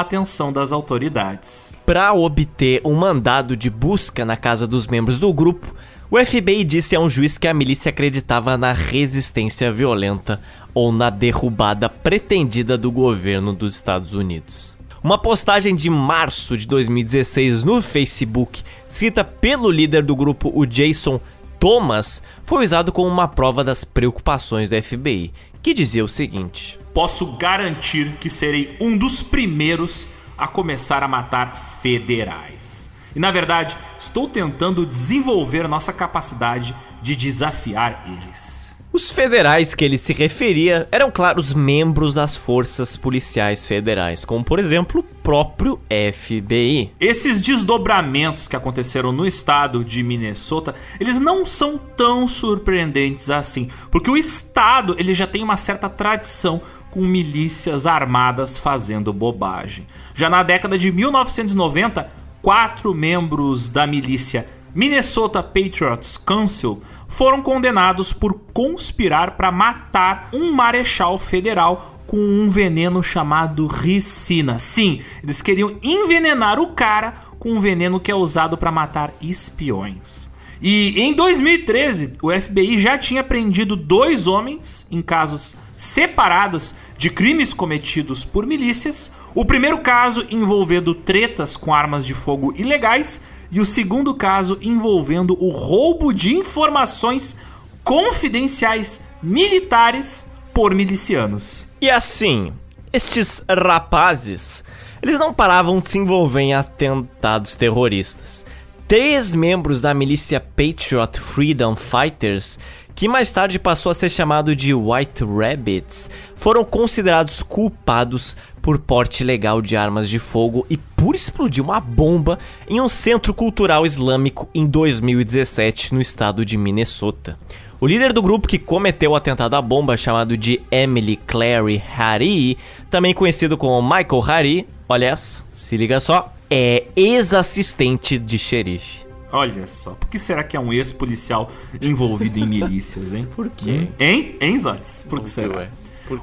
atenção 0.00 0.52
das 0.52 0.72
autoridades. 0.72 1.76
Para 1.84 2.12
obter 2.12 2.80
um 2.84 2.94
mandado 2.94 3.56
de 3.56 3.68
busca 3.68 4.24
na 4.24 4.36
casa 4.36 4.66
dos 4.66 4.86
membros 4.86 5.20
do 5.20 5.32
grupo, 5.32 5.74
o 6.10 6.18
FBI 6.18 6.64
disse 6.64 6.96
a 6.96 7.00
um 7.00 7.08
juiz 7.08 7.38
que 7.38 7.46
a 7.46 7.54
milícia 7.54 7.90
acreditava 7.90 8.58
na 8.58 8.72
resistência 8.72 9.70
violenta 9.70 10.40
ou 10.74 10.92
na 10.92 11.10
derrubada 11.10 11.88
pretendida 11.88 12.76
do 12.76 12.90
governo 12.90 13.52
dos 13.52 13.74
Estados 13.74 14.14
Unidos. 14.14 14.76
Uma 15.02 15.16
postagem 15.16 15.74
de 15.74 15.88
março 15.88 16.58
de 16.58 16.66
2016 16.66 17.64
no 17.64 17.80
Facebook, 17.80 18.62
escrita 18.88 19.24
pelo 19.24 19.70
líder 19.70 20.02
do 20.02 20.14
grupo, 20.14 20.52
o 20.54 20.66
Jason 20.66 21.18
Thomas, 21.58 22.22
foi 22.44 22.64
usado 22.64 22.92
como 22.92 23.08
uma 23.08 23.26
prova 23.26 23.64
das 23.64 23.82
preocupações 23.82 24.68
da 24.68 24.80
FBI, 24.82 25.32
que 25.62 25.72
dizia 25.72 26.04
o 26.04 26.08
seguinte: 26.08 26.78
Posso 26.92 27.36
garantir 27.38 28.12
que 28.20 28.28
serei 28.28 28.76
um 28.80 28.98
dos 28.98 29.22
primeiros 29.22 30.06
a 30.36 30.46
começar 30.46 31.02
a 31.02 31.08
matar 31.08 31.54
federais. 31.54 32.90
E 33.14 33.18
na 33.18 33.30
verdade, 33.30 33.76
estou 33.98 34.28
tentando 34.28 34.86
desenvolver 34.86 35.68
nossa 35.68 35.92
capacidade 35.92 36.74
de 37.02 37.16
desafiar 37.16 38.02
eles. 38.06 38.69
Os 38.92 39.12
federais 39.12 39.72
que 39.72 39.84
ele 39.84 39.96
se 39.96 40.12
referia 40.12 40.88
eram, 40.90 41.12
claro, 41.12 41.38
os 41.38 41.54
membros 41.54 42.14
das 42.14 42.36
forças 42.36 42.96
policiais 42.96 43.64
federais, 43.64 44.24
como 44.24 44.42
por 44.42 44.58
exemplo 44.58 45.00
o 45.00 45.22
próprio 45.22 45.78
FBI. 45.88 46.92
Esses 46.98 47.40
desdobramentos 47.40 48.48
que 48.48 48.56
aconteceram 48.56 49.12
no 49.12 49.24
estado 49.24 49.84
de 49.84 50.02
Minnesota, 50.02 50.74
eles 50.98 51.20
não 51.20 51.46
são 51.46 51.78
tão 51.78 52.26
surpreendentes 52.26 53.30
assim, 53.30 53.70
porque 53.92 54.10
o 54.10 54.16
estado 54.16 54.96
ele 54.98 55.14
já 55.14 55.26
tem 55.26 55.44
uma 55.44 55.56
certa 55.56 55.88
tradição 55.88 56.60
com 56.90 57.02
milícias 57.02 57.86
armadas 57.86 58.58
fazendo 58.58 59.12
bobagem. 59.12 59.86
Já 60.16 60.28
na 60.28 60.42
década 60.42 60.76
de 60.76 60.90
1990, 60.90 62.10
quatro 62.42 62.92
membros 62.92 63.68
da 63.68 63.86
milícia 63.86 64.48
Minnesota 64.74 65.42
Patriots 65.42 66.16
Council 66.16 66.80
foram 67.10 67.42
condenados 67.42 68.12
por 68.12 68.40
conspirar 68.54 69.32
para 69.32 69.50
matar 69.50 70.30
um 70.32 70.52
marechal 70.52 71.18
federal 71.18 72.00
com 72.06 72.16
um 72.16 72.48
veneno 72.48 73.02
chamado 73.02 73.66
ricina. 73.66 74.58
Sim, 74.58 75.02
eles 75.22 75.42
queriam 75.42 75.76
envenenar 75.82 76.58
o 76.58 76.68
cara 76.68 77.14
com 77.38 77.50
um 77.50 77.60
veneno 77.60 78.00
que 78.00 78.10
é 78.10 78.14
usado 78.14 78.56
para 78.56 78.70
matar 78.70 79.12
espiões. 79.20 80.30
E 80.62 81.00
em 81.00 81.12
2013, 81.12 82.12
o 82.22 82.30
FBI 82.30 82.80
já 82.80 82.96
tinha 82.96 83.24
prendido 83.24 83.74
dois 83.74 84.26
homens 84.26 84.86
em 84.90 85.02
casos 85.02 85.56
separados 85.76 86.74
de 86.96 87.10
crimes 87.10 87.52
cometidos 87.52 88.24
por 88.24 88.46
milícias. 88.46 89.10
O 89.34 89.44
primeiro 89.44 89.78
caso 89.78 90.26
envolvendo 90.30 90.94
tretas 90.94 91.56
com 91.56 91.74
armas 91.74 92.06
de 92.06 92.14
fogo 92.14 92.54
ilegais 92.56 93.20
e 93.50 93.60
o 93.60 93.66
segundo 93.66 94.14
caso 94.14 94.58
envolvendo 94.62 95.36
o 95.42 95.50
roubo 95.50 96.12
de 96.12 96.34
informações 96.34 97.36
confidenciais 97.82 99.00
militares 99.22 100.24
por 100.54 100.74
milicianos. 100.74 101.64
E 101.80 101.90
assim, 101.90 102.52
estes 102.92 103.42
rapazes, 103.48 104.62
eles 105.02 105.18
não 105.18 105.32
paravam 105.32 105.80
de 105.80 105.90
se 105.90 105.98
envolver 105.98 106.40
em 106.40 106.54
atentados 106.54 107.56
terroristas. 107.56 108.44
Três 108.86 109.34
membros 109.34 109.80
da 109.80 109.94
milícia 109.94 110.40
Patriot 110.40 111.18
Freedom 111.18 111.76
Fighters 111.76 112.58
que 113.00 113.08
mais 113.08 113.32
tarde 113.32 113.58
passou 113.58 113.90
a 113.90 113.94
ser 113.94 114.10
chamado 114.10 114.54
de 114.54 114.74
White 114.74 115.24
Rabbits, 115.24 116.10
foram 116.36 116.62
considerados 116.62 117.42
culpados 117.42 118.36
por 118.60 118.78
porte 118.78 119.22
ilegal 119.22 119.62
de 119.62 119.74
armas 119.74 120.06
de 120.06 120.18
fogo 120.18 120.66
e 120.68 120.76
por 120.76 121.14
explodir 121.14 121.64
uma 121.64 121.80
bomba 121.80 122.38
em 122.68 122.78
um 122.78 122.90
centro 122.90 123.32
cultural 123.32 123.86
islâmico 123.86 124.50
em 124.54 124.66
2017 124.66 125.94
no 125.94 126.00
estado 126.02 126.44
de 126.44 126.58
Minnesota. 126.58 127.38
O 127.80 127.86
líder 127.86 128.12
do 128.12 128.20
grupo 128.20 128.46
que 128.46 128.58
cometeu 128.58 129.12
o 129.12 129.16
atentado 129.16 129.54
à 129.54 129.62
bomba, 129.62 129.96
chamado 129.96 130.36
de 130.36 130.60
Emily 130.70 131.16
Clary 131.16 131.82
Hari, 131.96 132.58
também 132.90 133.14
conhecido 133.14 133.56
como 133.56 133.80
Michael 133.80 134.24
Hari, 134.30 134.68
olha 134.86 135.06
essa, 135.06 135.42
se 135.54 135.74
liga 135.74 136.00
só, 136.00 136.34
é 136.50 136.84
ex-assistente 136.94 138.18
de 138.18 138.38
xerife. 138.38 139.09
Olha 139.32 139.66
só, 139.66 139.92
por 139.92 140.08
que 140.08 140.18
será 140.18 140.42
que 140.42 140.56
é 140.56 140.60
um 140.60 140.72
ex-policial 140.72 141.50
envolvido 141.80 142.38
em 142.38 142.46
milícias, 142.46 143.14
hein? 143.14 143.28
Por 143.36 143.48
quê? 143.50 143.88
Hein? 143.98 144.36
Hein, 144.40 144.58
Zotes? 144.58 145.06
Por 145.08 145.20
que 145.20 145.30
será? 145.30 145.68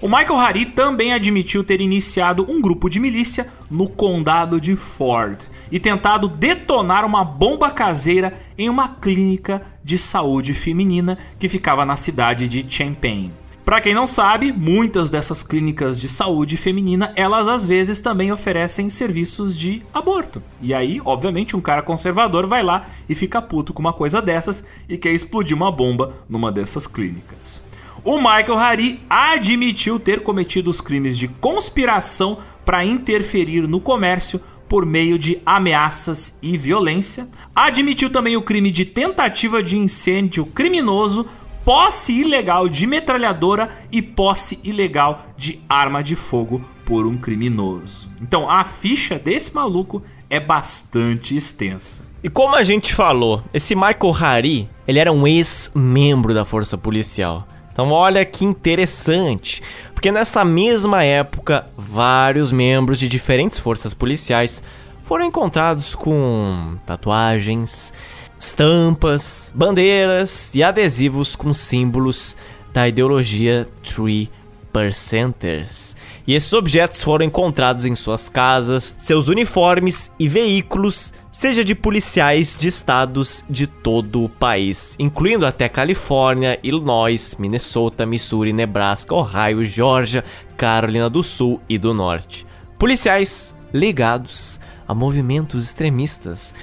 O 0.01 0.09
Michael 0.09 0.37
Hari 0.37 0.65
também 0.65 1.13
admitiu 1.13 1.63
ter 1.63 1.79
iniciado 1.79 2.45
um 2.49 2.61
grupo 2.61 2.89
de 2.89 2.99
milícia 2.99 3.47
no 3.71 3.87
condado 3.87 4.59
de 4.59 4.75
Ford 4.75 5.39
e 5.71 5.79
tentado 5.79 6.27
detonar 6.27 7.05
uma 7.05 7.23
bomba 7.23 7.69
caseira 7.71 8.33
em 8.57 8.69
uma 8.69 8.89
clínica 8.89 9.61
de 9.83 9.97
saúde 9.97 10.53
feminina 10.53 11.17
que 11.39 11.47
ficava 11.47 11.85
na 11.85 11.95
cidade 11.95 12.49
de 12.49 12.65
Champaign. 12.69 13.31
Para 13.67 13.81
quem 13.81 13.93
não 13.93 14.07
sabe, 14.07 14.53
muitas 14.53 15.09
dessas 15.09 15.43
clínicas 15.43 15.99
de 15.99 16.07
saúde 16.07 16.55
feminina, 16.55 17.11
elas 17.17 17.49
às 17.49 17.65
vezes 17.65 17.99
também 17.99 18.31
oferecem 18.31 18.89
serviços 18.89 19.53
de 19.53 19.83
aborto. 19.93 20.41
E 20.61 20.73
aí, 20.73 21.01
obviamente, 21.03 21.53
um 21.53 21.59
cara 21.59 21.81
conservador 21.81 22.47
vai 22.47 22.63
lá 22.63 22.85
e 23.09 23.13
fica 23.13 23.41
puto 23.41 23.73
com 23.73 23.81
uma 23.81 23.91
coisa 23.91 24.21
dessas 24.21 24.65
e 24.87 24.97
quer 24.97 25.11
explodir 25.11 25.53
uma 25.53 25.69
bomba 25.69 26.13
numa 26.29 26.49
dessas 26.49 26.87
clínicas. 26.87 27.61
O 28.05 28.15
Michael 28.19 28.57
Hari 28.57 29.01
admitiu 29.09 29.99
ter 29.99 30.23
cometido 30.23 30.69
os 30.69 30.79
crimes 30.79 31.17
de 31.17 31.27
conspiração 31.27 32.37
para 32.63 32.85
interferir 32.85 33.67
no 33.67 33.81
comércio 33.81 34.39
por 34.69 34.85
meio 34.85 35.17
de 35.17 35.41
ameaças 35.45 36.37
e 36.41 36.57
violência. 36.57 37.27
Admitiu 37.55 38.09
também 38.09 38.37
o 38.37 38.41
crime 38.41 38.71
de 38.71 38.85
tentativa 38.85 39.61
de 39.63 39.77
incêndio 39.77 40.45
criminoso 40.45 41.25
posse 41.67 42.13
ilegal 42.13 42.69
de 42.69 42.87
metralhadora 42.87 43.67
e 43.91 44.01
posse 44.01 44.57
ilegal 44.63 45.25
de 45.35 45.59
arma 45.67 46.01
de 46.01 46.15
fogo 46.15 46.63
por 46.85 47.05
um 47.05 47.17
criminoso. 47.17 48.09
Então 48.21 48.49
a 48.49 48.63
ficha 48.63 49.19
desse 49.19 49.53
maluco 49.53 50.01
é 50.29 50.39
bastante 50.39 51.35
extensa. 51.35 52.03
E 52.23 52.29
como 52.29 52.55
a 52.55 52.63
gente 52.63 52.93
falou, 52.93 53.43
esse 53.53 53.75
Michael 53.75 54.15
Hari, 54.17 54.69
ele 54.87 54.97
era 54.97 55.11
um 55.11 55.27
ex-membro 55.27 56.33
da 56.33 56.45
força 56.45 56.77
policial. 56.77 57.45
Então 57.73 57.91
olha 57.91 58.23
que 58.23 58.45
interessante, 58.45 59.61
porque 59.93 60.09
nessa 60.09 60.45
mesma 60.45 61.03
época, 61.03 61.67
vários 61.77 62.49
membros 62.49 62.97
de 62.97 63.09
diferentes 63.09 63.59
forças 63.59 63.93
policiais 63.93 64.63
foram 65.01 65.25
encontrados 65.25 65.95
com 65.95 66.77
tatuagens, 66.85 67.93
estampas, 68.37 69.51
bandeiras 69.53 70.53
e 70.53 70.63
adesivos 70.63 71.35
com 71.35 71.53
símbolos 71.53 72.37
da 72.73 72.87
ideologia 72.87 73.67
Tree 73.83 74.29
Percenters. 74.71 75.95
E 76.27 76.35
esses 76.35 76.53
objetos 76.53 77.03
foram 77.03 77.25
encontrados 77.25 77.85
em 77.85 77.95
suas 77.95 78.29
casas, 78.29 78.95
seus 78.99 79.27
uniformes 79.27 80.11
e 80.19 80.27
veículos, 80.27 81.13
seja 81.31 81.63
de 81.63 81.73
policiais 81.73 82.55
de 82.59 82.67
estados 82.67 83.43
de 83.49 83.65
todo 83.65 84.23
o 84.23 84.29
país, 84.29 84.95
incluindo 84.99 85.45
até 85.45 85.67
Califórnia, 85.67 86.59
Illinois, 86.61 87.35
Minnesota, 87.39 88.05
Missouri, 88.05 88.53
Nebraska, 88.53 89.15
Ohio, 89.15 89.63
Georgia, 89.63 90.23
Carolina 90.55 91.09
do 91.09 91.23
Sul 91.23 91.59
e 91.67 91.77
do 91.77 91.93
Norte. 91.93 92.45
Policiais 92.77 93.55
ligados 93.73 94.59
a 94.87 94.93
movimentos 94.93 95.65
extremistas 95.65 96.53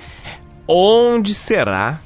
Onde 0.67 1.35
será 1.35 2.01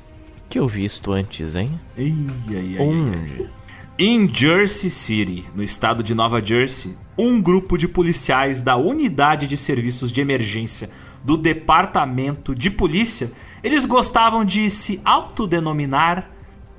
que 0.48 0.58
eu 0.58 0.66
vi 0.66 0.84
isto 0.84 1.12
antes, 1.12 1.54
hein? 1.54 1.80
Ei, 1.96 2.14
ei, 2.50 2.78
Onde? 2.80 3.48
Em 3.96 4.32
Jersey 4.32 4.90
City, 4.90 5.44
no 5.54 5.62
estado 5.62 6.02
de 6.02 6.14
Nova 6.14 6.44
Jersey, 6.44 6.96
um 7.16 7.40
grupo 7.40 7.76
de 7.76 7.86
policiais 7.86 8.62
da 8.62 8.76
Unidade 8.76 9.46
de 9.46 9.56
Serviços 9.56 10.10
de 10.10 10.20
Emergência 10.20 10.90
do 11.22 11.36
Departamento 11.36 12.54
de 12.54 12.70
Polícia, 12.70 13.32
eles 13.62 13.86
gostavam 13.86 14.44
de 14.44 14.70
se 14.70 15.00
autodenominar 15.04 16.30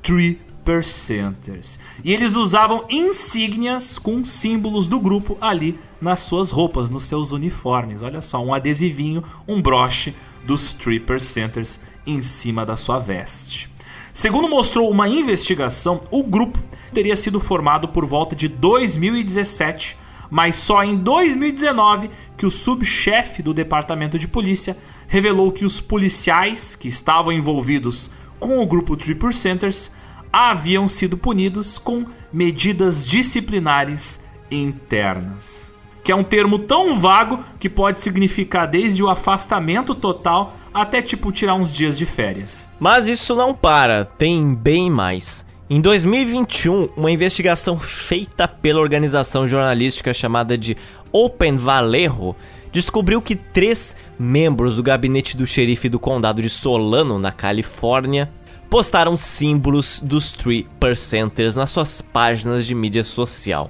Three 0.02 0.40
Percenters. 0.66 1.80
E 2.04 2.14
eles 2.14 2.36
usavam 2.36 2.86
insígnias 2.90 3.98
com 3.98 4.24
símbolos 4.24 4.88
do 4.88 5.00
grupo 5.00 5.38
ali 5.42 5.80
nas 6.02 6.22
suas 6.22 6.52
roupas, 6.52 6.90
nos 6.90 7.06
seus 7.06 7.32
uniformes. 7.32 8.02
Olha 8.02 8.22
só, 8.22 8.44
um 8.44 8.54
adesivinho, 8.54 9.24
um 9.48 9.62
broche 9.62 10.14
dos 10.50 10.74
Three 10.74 11.00
Percenters 11.00 11.80
em 12.08 12.24
cima 12.24 12.66
da 12.66 12.76
sua 12.76 12.98
veste. 12.98 13.70
Segundo 14.12 14.50
mostrou 14.50 14.90
uma 14.90 15.08
investigação, 15.08 16.02
o 16.10 16.24
grupo 16.24 16.58
teria 16.92 17.16
sido 17.16 17.40
formado 17.40 17.90
por 17.90 18.04
volta 18.04 18.36
de 18.36 18.48
2017, 18.48 19.96
mas 20.28 20.56
só 20.56 20.84
em 20.84 20.98
2019 20.98 22.10
que 22.36 22.48
o 22.48 22.50
subchefe 22.50 23.44
do 23.44 23.54
departamento 23.54 24.18
de 24.18 24.28
polícia 24.28 24.76
revelou 25.08 25.52
que 25.52 25.66
os 25.66 25.80
policiais 25.80 26.76
que 26.76 26.88
estavam 26.88 27.32
envolvidos 27.32 28.10
com 28.40 28.60
o 28.60 28.66
grupo 28.66 28.98
Triple 28.98 29.36
Centers 29.36 29.92
haviam 30.34 30.88
sido 30.88 31.16
punidos 31.16 31.78
com 31.78 32.08
medidas 32.34 33.06
disciplinares 33.06 34.24
internas. 34.50 35.69
Que 36.10 36.14
é 36.14 36.16
um 36.16 36.24
termo 36.24 36.58
tão 36.58 36.98
vago 36.98 37.44
que 37.60 37.70
pode 37.70 38.00
significar 38.00 38.68
desde 38.68 39.04
o 39.04 39.10
afastamento 39.12 39.94
total 39.94 40.58
até 40.74 41.04
tipo 41.04 41.32
tirar 41.32 41.54
uns 41.54 41.72
dias 41.72 42.00
de 42.00 42.04
férias. 42.08 42.68
Mas 42.80 43.08
isso 43.08 43.36
não 43.36 43.54
para, 43.54 44.06
tem 44.06 44.56
bem 44.56 44.90
mais. 44.90 45.46
Em 45.70 45.80
2021, 45.80 46.90
uma 46.98 47.12
investigação 47.12 47.78
feita 47.78 48.48
pela 48.48 48.80
organização 48.80 49.46
jornalística 49.46 50.12
chamada 50.12 50.58
de 50.58 50.76
Open 51.12 51.58
Valerro 51.58 52.36
descobriu 52.72 53.22
que 53.22 53.36
três 53.36 53.96
membros 54.18 54.78
do 54.78 54.82
gabinete 54.82 55.38
do 55.38 55.46
xerife 55.46 55.88
do 55.88 56.00
condado 56.00 56.42
de 56.42 56.50
Solano, 56.50 57.20
na 57.20 57.32
Califórnia, 57.32 58.32
postaram 58.68 59.16
símbolos 59.16 60.00
dos 60.04 60.32
Three 60.32 60.68
Percenters 60.80 61.56
nas 61.56 61.70
suas 61.70 62.02
páginas 62.02 62.66
de 62.66 62.74
mídia 62.74 63.04
social. 63.04 63.70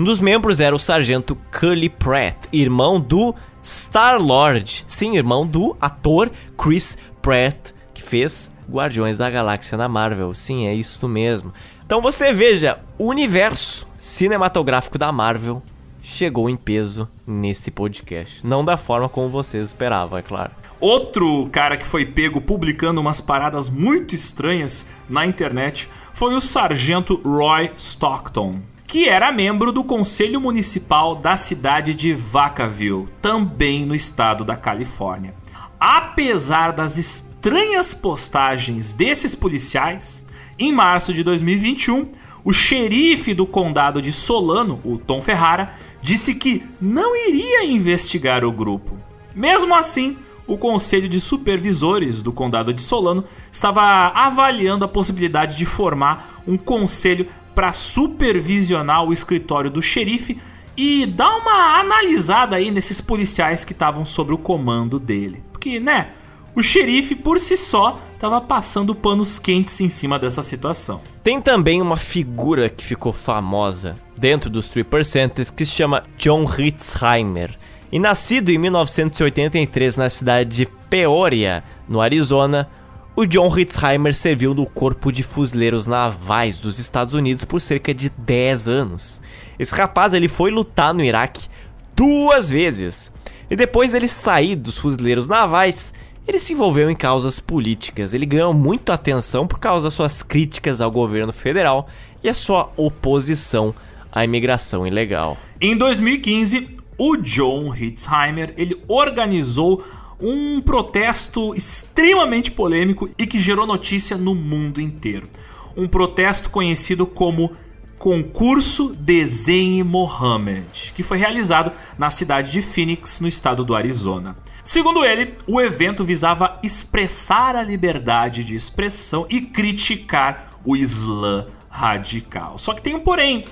Um 0.00 0.02
dos 0.02 0.18
membros 0.18 0.60
era 0.60 0.74
o 0.74 0.78
sargento 0.78 1.36
Cully 1.52 1.90
Pratt, 1.90 2.46
irmão 2.50 2.98
do 2.98 3.34
Star-Lord, 3.62 4.86
sim, 4.88 5.14
irmão 5.14 5.46
do 5.46 5.76
ator 5.78 6.30
Chris 6.56 6.96
Pratt, 7.20 7.72
que 7.92 8.02
fez 8.02 8.50
Guardiões 8.66 9.18
da 9.18 9.28
Galáxia 9.28 9.76
na 9.76 9.90
Marvel. 9.90 10.32
Sim, 10.32 10.66
é 10.66 10.72
isso 10.72 11.06
mesmo. 11.06 11.52
Então 11.84 12.00
você 12.00 12.32
veja, 12.32 12.80
o 12.96 13.08
universo 13.08 13.86
cinematográfico 13.98 14.96
da 14.96 15.12
Marvel 15.12 15.62
chegou 16.02 16.48
em 16.48 16.56
peso 16.56 17.06
nesse 17.26 17.70
podcast. 17.70 18.40
Não 18.42 18.64
da 18.64 18.78
forma 18.78 19.06
como 19.06 19.28
vocês 19.28 19.68
esperavam, 19.68 20.16
é 20.16 20.22
claro. 20.22 20.52
Outro 20.80 21.46
cara 21.52 21.76
que 21.76 21.84
foi 21.84 22.06
pego 22.06 22.40
publicando 22.40 23.02
umas 23.02 23.20
paradas 23.20 23.68
muito 23.68 24.14
estranhas 24.14 24.86
na 25.10 25.26
internet 25.26 25.90
foi 26.14 26.34
o 26.34 26.40
sargento 26.40 27.20
Roy 27.22 27.70
Stockton, 27.76 28.60
que 28.90 29.08
era 29.08 29.30
membro 29.30 29.70
do 29.70 29.84
Conselho 29.84 30.40
Municipal 30.40 31.14
da 31.14 31.36
cidade 31.36 31.94
de 31.94 32.12
Vacaville, 32.12 33.06
também 33.22 33.86
no 33.86 33.94
estado 33.94 34.44
da 34.44 34.56
Califórnia. 34.56 35.32
Apesar 35.78 36.72
das 36.72 36.98
estranhas 36.98 37.94
postagens 37.94 38.92
desses 38.92 39.32
policiais, 39.32 40.26
em 40.58 40.72
março 40.72 41.14
de 41.14 41.22
2021, 41.22 42.08
o 42.44 42.52
xerife 42.52 43.32
do 43.32 43.46
condado 43.46 44.02
de 44.02 44.10
Solano, 44.10 44.80
o 44.84 44.98
Tom 44.98 45.22
Ferrara, 45.22 45.72
disse 46.02 46.34
que 46.34 46.66
não 46.80 47.14
iria 47.14 47.64
investigar 47.64 48.44
o 48.44 48.50
grupo. 48.50 48.98
Mesmo 49.32 49.72
assim, 49.72 50.18
o 50.48 50.58
conselho 50.58 51.08
de 51.08 51.20
supervisores 51.20 52.22
do 52.22 52.32
condado 52.32 52.74
de 52.74 52.82
Solano 52.82 53.22
estava 53.52 53.82
avaliando 54.08 54.84
a 54.84 54.88
possibilidade 54.88 55.56
de 55.56 55.64
formar 55.64 56.42
um 56.44 56.56
conselho 56.56 57.28
para 57.60 57.74
supervisionar 57.74 59.04
o 59.04 59.12
escritório 59.12 59.70
do 59.70 59.82
xerife 59.82 60.40
e 60.74 61.04
dar 61.04 61.36
uma 61.36 61.78
analisada 61.78 62.56
aí 62.56 62.70
nesses 62.70 63.02
policiais 63.02 63.66
que 63.66 63.72
estavam 63.72 64.06
sob 64.06 64.32
o 64.32 64.38
comando 64.38 64.98
dele. 64.98 65.44
Porque, 65.52 65.78
né, 65.78 66.08
o 66.56 66.62
xerife 66.62 67.14
por 67.14 67.38
si 67.38 67.58
só 67.58 68.00
estava 68.14 68.40
passando 68.40 68.94
panos 68.94 69.38
quentes 69.38 69.78
em 69.82 69.90
cima 69.90 70.18
dessa 70.18 70.42
situação. 70.42 71.02
Tem 71.22 71.38
também 71.38 71.82
uma 71.82 71.98
figura 71.98 72.70
que 72.70 72.82
ficou 72.82 73.12
famosa 73.12 73.98
dentro 74.16 74.48
dos 74.48 74.70
3% 74.70 75.52
que 75.54 75.66
se 75.66 75.72
chama 75.72 76.04
John 76.16 76.46
Hitzheimer. 76.46 77.58
E 77.92 77.98
nascido 77.98 78.48
em 78.48 78.56
1983 78.56 79.98
na 79.98 80.08
cidade 80.08 80.56
de 80.56 80.66
Peoria, 80.88 81.62
no 81.86 82.00
Arizona, 82.00 82.70
o 83.20 83.26
John 83.26 83.54
Hitzheimer 83.54 84.14
serviu 84.14 84.54
no 84.54 84.64
Corpo 84.64 85.12
de 85.12 85.22
Fuzileiros 85.22 85.86
Navais 85.86 86.58
dos 86.58 86.78
Estados 86.78 87.12
Unidos 87.12 87.44
por 87.44 87.60
cerca 87.60 87.92
de 87.92 88.08
10 88.08 88.66
anos. 88.66 89.20
Esse 89.58 89.74
rapaz 89.74 90.14
ele 90.14 90.26
foi 90.26 90.50
lutar 90.50 90.94
no 90.94 91.04
Iraque 91.04 91.46
duas 91.94 92.48
vezes. 92.48 93.12
E 93.50 93.54
depois 93.54 93.92
dele 93.92 94.08
sair 94.08 94.56
dos 94.56 94.78
fuzileiros 94.78 95.28
navais, 95.28 95.92
ele 96.26 96.38
se 96.38 96.54
envolveu 96.54 96.88
em 96.88 96.96
causas 96.96 97.38
políticas. 97.38 98.14
Ele 98.14 98.24
ganhou 98.24 98.54
muita 98.54 98.94
atenção 98.94 99.46
por 99.46 99.58
causa 99.58 99.88
das 99.88 99.94
suas 99.94 100.22
críticas 100.22 100.80
ao 100.80 100.90
governo 100.90 101.32
federal 101.32 101.88
e 102.24 102.28
a 102.28 102.32
sua 102.32 102.72
oposição 102.74 103.74
à 104.10 104.24
imigração 104.24 104.86
ilegal. 104.86 105.36
Em 105.60 105.76
2015, 105.76 106.78
o 106.96 107.18
John 107.18 107.74
Hitzheimer 107.74 108.54
ele 108.56 108.80
organizou 108.88 109.84
um 110.20 110.60
protesto 110.60 111.54
extremamente 111.54 112.50
polêmico 112.50 113.08
e 113.18 113.26
que 113.26 113.40
gerou 113.40 113.66
notícia 113.66 114.16
no 114.16 114.34
mundo 114.34 114.80
inteiro. 114.80 115.28
Um 115.76 115.88
protesto 115.88 116.50
conhecido 116.50 117.06
como 117.06 117.52
Concurso 117.98 118.94
Desenhe 118.98 119.82
Mohammed, 119.82 120.92
que 120.94 121.02
foi 121.02 121.18
realizado 121.18 121.70
na 121.98 122.08
cidade 122.10 122.50
de 122.50 122.62
Phoenix, 122.62 123.20
no 123.20 123.28
estado 123.28 123.64
do 123.64 123.74
Arizona. 123.74 124.36
Segundo 124.64 125.04
ele, 125.04 125.34
o 125.46 125.60
evento 125.60 126.04
visava 126.04 126.58
expressar 126.62 127.56
a 127.56 127.62
liberdade 127.62 128.42
de 128.42 128.54
expressão 128.54 129.26
e 129.28 129.40
criticar 129.40 130.50
o 130.64 130.76
Islã 130.76 131.46
radical. 131.68 132.58
Só 132.58 132.74
que 132.74 132.82
tem 132.82 132.94
um 132.94 133.00
porém. 133.00 133.44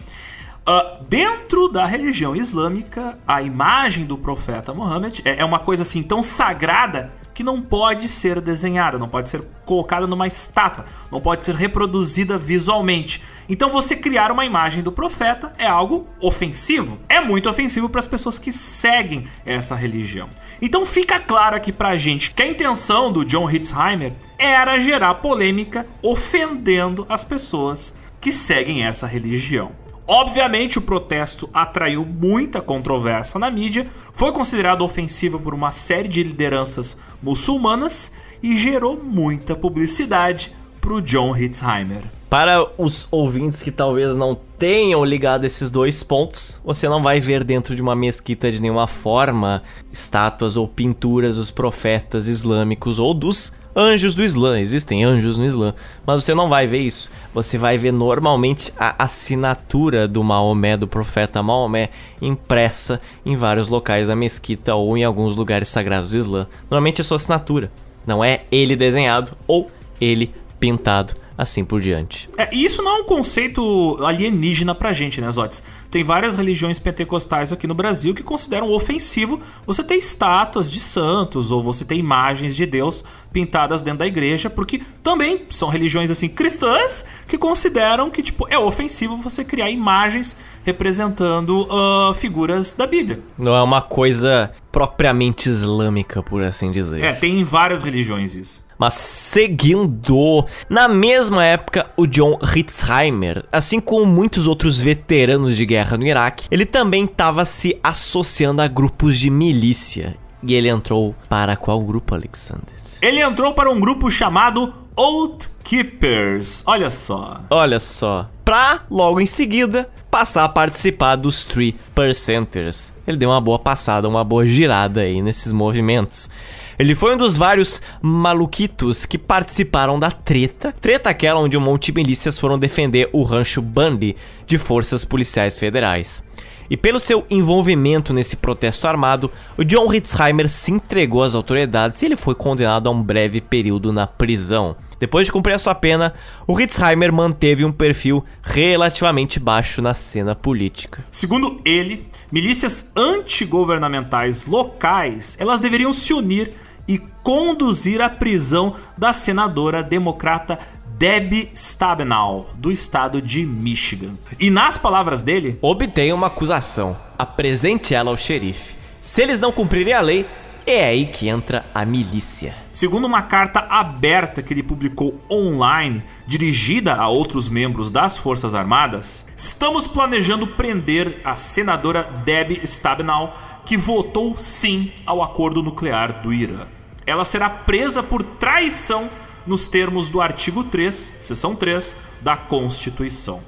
Uh, 0.69 1.03
dentro 1.09 1.67
da 1.67 1.87
religião 1.87 2.37
islâmica, 2.37 3.19
a 3.27 3.41
imagem 3.41 4.05
do 4.05 4.19
profeta 4.19 4.75
Muhammad 4.75 5.21
é, 5.25 5.39
é 5.39 5.45
uma 5.45 5.59
coisa 5.59 5.81
assim 5.81 6.03
tão 6.03 6.23
sagrada 6.23 7.11
que 7.33 7.43
não 7.43 7.63
pode 7.63 8.07
ser 8.07 8.39
desenhada, 8.39 8.99
não 8.99 9.09
pode 9.09 9.31
ser 9.31 9.43
colocada 9.65 10.07
numa 10.07 10.27
estátua, 10.27 10.85
não 11.11 11.23
pode 11.23 11.47
ser 11.47 11.55
reproduzida 11.55 12.37
visualmente. 12.37 13.23
Então 13.49 13.71
você 13.71 13.97
criar 13.97 14.31
uma 14.31 14.45
imagem 14.45 14.83
do 14.83 14.93
profeta 14.93 15.55
é 15.57 15.67
algo 15.67 16.07
ofensivo. 16.21 16.99
É 17.09 17.19
muito 17.19 17.49
ofensivo 17.49 17.89
para 17.89 18.01
as 18.01 18.07
pessoas 18.07 18.39
que 18.39 18.53
seguem 18.53 19.25
essa 19.47 19.75
religião. 19.75 20.29
Então 20.61 20.85
fica 20.85 21.19
claro 21.19 21.57
aqui 21.57 21.73
pra 21.73 21.97
gente 21.97 22.35
que 22.35 22.43
a 22.43 22.47
intenção 22.47 23.11
do 23.11 23.25
John 23.25 23.51
Hitzheimer 23.51 24.13
era 24.39 24.79
gerar 24.79 25.15
polêmica 25.15 25.87
ofendendo 26.03 27.07
as 27.09 27.25
pessoas 27.25 27.97
que 28.21 28.31
seguem 28.31 28.85
essa 28.85 29.07
religião. 29.07 29.88
Obviamente, 30.11 30.79
o 30.79 30.81
protesto 30.81 31.51
atraiu 31.53 32.03
muita 32.03 32.63
controvérsia 32.63 33.39
na 33.39 33.51
mídia, 33.51 33.87
foi 34.15 34.33
considerado 34.33 34.81
ofensivo 34.81 35.39
por 35.39 35.53
uma 35.53 35.71
série 35.71 36.09
de 36.09 36.23
lideranças 36.23 36.99
muçulmanas 37.23 38.15
e 38.43 38.57
gerou 38.57 38.99
muita 38.99 39.55
publicidade 39.55 40.51
para 40.81 40.95
o 40.95 41.03
John 41.03 41.37
Hitzheimer. 41.37 42.01
Para 42.31 42.67
os 42.79 43.07
ouvintes 43.11 43.63
que 43.63 43.71
talvez 43.71 44.17
não 44.17 44.35
tenham 44.59 45.05
ligado 45.05 45.45
esses 45.45 45.71
dois 45.71 46.03
pontos, 46.03 46.59
você 46.65 46.89
não 46.89 47.03
vai 47.03 47.21
ver 47.21 47.45
dentro 47.45 47.77
de 47.77 47.83
uma 47.83 47.95
mesquita 47.95 48.51
de 48.51 48.63
nenhuma 48.63 48.87
forma 48.87 49.63
estátuas 49.93 50.57
ou 50.57 50.67
pinturas 50.67 51.37
dos 51.37 51.51
profetas 51.51 52.27
islâmicos 52.27 52.99
ou 52.99 53.13
dos 53.13 53.53
anjos 53.79 54.17
do 54.17 54.25
Islã. 54.25 54.59
Existem 54.59 55.05
anjos 55.05 55.39
no 55.39 55.45
Islã, 55.45 55.73
mas 56.05 56.25
você 56.25 56.35
não 56.35 56.49
vai 56.49 56.67
ver 56.67 56.81
isso. 56.81 57.09
Você 57.33 57.57
vai 57.57 57.79
ver 57.79 57.93
normalmente 57.93 58.73
a 58.77 59.05
assinatura 59.05 60.09
do 60.09 60.25
Maomé, 60.25 60.77
do 60.77 60.89
profeta 60.89 61.43
Maomé, 61.43 61.91
impressa 62.21 63.01
em 63.25 63.37
vários 63.37 63.69
locais 63.69 64.09
da 64.09 64.17
mesquita 64.17 64.75
ou 64.75 64.99
em 64.99 65.05
alguns 65.05 65.37
lugares 65.37 65.69
sagrados 65.69 66.11
do 66.11 66.17
Islã. 66.17 66.49
Normalmente 66.69 67.01
é 67.01 67.05
sua 67.05 67.17
assinatura, 67.17 67.71
não 68.05 68.25
é 68.25 68.41
ele 68.51 68.75
desenhado 68.75 69.33
ou 69.47 69.69
ele 70.01 70.35
pintado 70.59 71.15
assim 71.39 71.65
por 71.65 71.81
diante. 71.81 72.29
É, 72.37 72.53
e 72.53 72.65
isso 72.65 72.83
não 72.83 72.97
é 72.97 73.01
um 73.01 73.05
conceito 73.05 73.97
alienígena 74.05 74.75
pra 74.75 74.93
gente, 74.93 75.21
né, 75.21 75.31
Zotes? 75.31 75.63
Tem 75.89 76.03
várias 76.03 76.35
religiões 76.35 76.81
pentecostais 76.81 77.53
aqui 77.53 77.65
no 77.65 77.77
Brasil 77.77 78.13
que 78.13 78.25
consideram 78.25 78.73
ofensivo 78.73 79.41
você 79.65 79.85
ter 79.85 79.95
estátuas 79.95 80.69
de 80.69 80.81
santos 80.81 81.53
ou 81.53 81.63
você 81.63 81.85
ter 81.85 81.95
imagens 81.95 82.57
de 82.57 82.67
Deus 82.67 83.05
pintadas 83.33 83.85
dentro 83.85 84.01
da 84.01 84.07
igreja, 84.07 84.51
porque 84.51 84.83
também 85.01 85.43
são 85.49 85.69
religiões 85.69 86.11
assim 86.11 86.29
cristãs 86.29 87.05
que 87.29 87.39
consideram 87.39 88.11
que 88.11 88.23
tipo 88.23 88.47
é 88.51 88.59
ofensivo 88.59 89.17
você 89.17 89.45
criar 89.45 89.71
imagens 89.71 90.37
representando 90.65 91.69
uh, 91.69 92.13
figuras 92.15 92.73
da 92.73 92.87
Bíblia. 92.87 93.21
Não 93.39 93.55
é 93.55 93.63
uma 93.63 93.81
coisa 93.81 94.51
propriamente 94.73 95.49
islâmica, 95.49 96.21
por 96.21 96.43
assim 96.43 96.73
dizer. 96.73 97.03
É, 97.03 97.13
tem 97.13 97.39
em 97.41 97.45
várias 97.45 97.83
religiões 97.83 98.35
isso. 98.35 98.68
Mas 98.79 98.95
seguindo, 98.95 100.47
na 100.69 100.87
mesma 100.87 101.45
época, 101.45 101.91
o 101.97 102.07
John 102.07 102.39
Hitzheimer, 102.55 103.45
assim 103.51 103.81
como 103.81 104.07
muitos 104.07 104.47
outros 104.47 104.79
veteranos 104.79 105.57
de 105.57 105.67
guerra 105.67 105.97
no 105.97 106.07
Iraque, 106.07 106.47
ele 106.51 106.65
também 106.65 107.05
estava 107.05 107.45
se 107.45 107.79
associando 107.83 108.63
a 108.63 108.69
grupos 108.69 109.19
de 109.19 109.31
milícia. 109.31 110.17
E 110.43 110.55
ele 110.55 110.69
entrou 110.69 111.15
para 111.29 111.57
qual 111.57 111.81
grupo, 111.81 112.15
Alexander? 112.15 112.75
Ele 113.03 113.21
entrou 113.21 113.55
para 113.55 113.71
um 113.71 113.81
grupo 113.81 114.11
chamado 114.11 114.73
Oath 114.97 115.49
Keepers. 115.65 116.63
Olha 116.65 116.91
só. 116.91 117.41
Olha 117.51 117.81
só. 117.81 118.29
Pra, 118.45 118.83
logo 118.91 119.21
em 119.21 119.27
seguida, 119.27 119.89
passar 120.11 120.45
a 120.45 120.49
participar 120.49 121.17
dos 121.17 121.45
Three 121.45 121.77
Percenters. 121.95 122.93
Ele 123.07 123.17
deu 123.17 123.31
uma 123.31 123.41
boa 123.41 123.59
passada, 123.59 124.09
uma 124.09 124.25
boa 124.25 124.47
girada 124.47 125.01
aí 125.01 125.21
nesses 125.21 125.53
movimentos. 125.53 126.31
Ele 126.79 126.95
foi 126.95 127.15
um 127.15 127.19
dos 127.19 127.37
vários 127.37 127.83
maluquitos 128.01 129.05
que 129.05 129.19
participaram 129.19 129.99
da 129.99 130.13
treta. 130.13 130.73
Treta 130.81 131.11
aquela 131.11 131.41
onde 131.41 131.57
um 131.57 131.61
monte 131.61 131.87
de 131.91 131.99
milícias 131.99 132.39
foram 132.39 132.57
defender 132.57 133.11
o 133.13 133.25
rancho 133.25 133.61
Bundy 133.61 134.15
de 134.47 134.59
forças 134.59 135.05
policiais 135.05 135.59
federais. 135.59 136.23
E 136.71 136.77
pelo 136.77 137.01
seu 137.01 137.27
envolvimento 137.29 138.13
nesse 138.13 138.37
protesto 138.37 138.87
armado, 138.87 139.29
o 139.57 139.65
John 139.65 139.93
Hitzheimer 139.93 140.49
se 140.49 140.71
entregou 140.71 141.25
às 141.25 141.35
autoridades 141.35 142.01
e 142.01 142.07
ele 142.07 142.17
foi 142.17 142.37
condenado 142.37 142.89
a 142.89 142.93
um 142.93 143.03
breve 143.03 143.41
período 143.41 143.93
na 143.93 144.07
prisão. 144.07 144.77
Depois 145.01 145.27
de 145.27 145.33
cumprir 145.33 145.55
a 145.55 145.59
sua 145.59 145.75
pena, 145.75 146.15
o 146.47 146.61
Hitzheimer 146.61 147.13
manteve 147.13 147.65
um 147.65 147.73
perfil 147.73 148.25
relativamente 148.43 149.41
baixo 149.41 149.81
na 149.81 149.95
cena 149.95 150.35
política. 150.35 151.05
Segundo 151.11 151.57
ele, 151.65 152.07
milícias 152.31 152.93
antigovernamentais 152.97 154.45
locais, 154.45 155.37
elas 155.41 155.61
deveriam 155.61 155.93
se 155.93 156.13
unir 156.13 156.53
e 156.89 156.99
conduzir 157.23 158.01
à 158.01 158.09
prisão 158.09 158.75
da 158.97 159.13
senadora 159.13 159.83
democrata 159.83 160.59
Debbie 160.99 161.51
Stabenow, 161.55 162.49
do 162.55 162.73
estado 162.73 163.23
de 163.23 163.47
Michigan. 163.47 164.19
E 164.41 164.51
nas 164.51 164.77
palavras 164.77 165.23
dele, 165.23 165.57
obtenha 165.63 166.15
uma 166.15 166.27
acusação, 166.27 166.97
apresente 167.17 167.95
ela 167.95 168.11
ao 168.11 168.17
xerife. 168.17 168.75
Se 169.01 169.23
eles 169.23 169.39
não 169.39 169.53
cumprirem 169.53 169.93
a 169.93 170.01
lei, 170.01 170.27
é 170.67 170.85
aí 170.85 171.07
que 171.07 171.29
entra 171.29 171.65
a 171.73 171.85
milícia. 171.85 172.55
Segundo 172.73 173.07
uma 173.07 173.23
carta 173.23 173.61
aberta 173.71 174.43
que 174.43 174.53
ele 174.53 174.63
publicou 174.63 175.19
online, 175.31 176.03
dirigida 176.27 176.95
a 176.95 177.09
outros 177.09 177.49
membros 177.49 177.91
das 177.91 178.19
Forças 178.19 178.55
Armadas, 178.55 179.25
estamos 179.37 179.87
planejando 179.87 180.47
prender 180.47 181.21
a 181.25 181.37
senadora 181.37 182.03
Debbie 182.25 182.61
Stabenow, 182.65 183.33
que 183.65 183.77
votou 183.77 184.37
sim 184.37 184.93
ao 185.07 185.23
acordo 185.23 185.63
nuclear 185.63 186.23
do 186.23 186.33
Irã. 186.33 186.67
Ela 187.09 187.25
será 187.25 187.49
presa 187.49 188.03
por 188.03 188.23
traição 188.23 189.09
nos 189.47 189.67
termos 189.67 190.11
do 190.11 190.21
artigo 190.21 190.63
3, 190.63 191.15
seção 191.23 191.55
3 191.55 191.97
da 192.21 192.37
Constituição. 192.37 193.41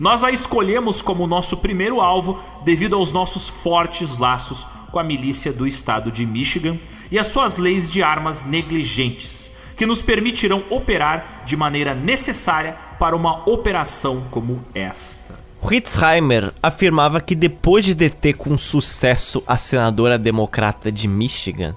Nós 0.00 0.24
a 0.24 0.30
escolhemos 0.30 1.02
como 1.02 1.26
nosso 1.26 1.58
primeiro 1.58 2.00
alvo 2.00 2.40
devido 2.64 2.96
aos 2.96 3.12
nossos 3.12 3.46
fortes 3.46 4.16
laços 4.16 4.66
com 4.90 4.98
a 4.98 5.04
milícia 5.04 5.52
do 5.52 5.66
estado 5.66 6.10
de 6.10 6.24
Michigan 6.24 6.78
e 7.10 7.18
as 7.18 7.26
suas 7.26 7.58
leis 7.58 7.90
de 7.90 8.02
armas 8.02 8.46
negligentes, 8.46 9.50
que 9.76 9.84
nos 9.84 10.00
permitirão 10.00 10.64
operar 10.70 11.42
de 11.44 11.58
maneira 11.58 11.94
necessária 11.94 12.74
para 12.98 13.14
uma 13.14 13.46
operação 13.46 14.24
como 14.30 14.64
esta. 14.74 15.38
Hitzheimer 15.70 16.54
afirmava 16.62 17.20
que 17.20 17.34
depois 17.34 17.84
de 17.84 17.94
deter 17.94 18.34
com 18.34 18.56
sucesso 18.56 19.42
a 19.46 19.58
senadora 19.58 20.18
democrata 20.18 20.90
de 20.90 21.06
Michigan, 21.06 21.74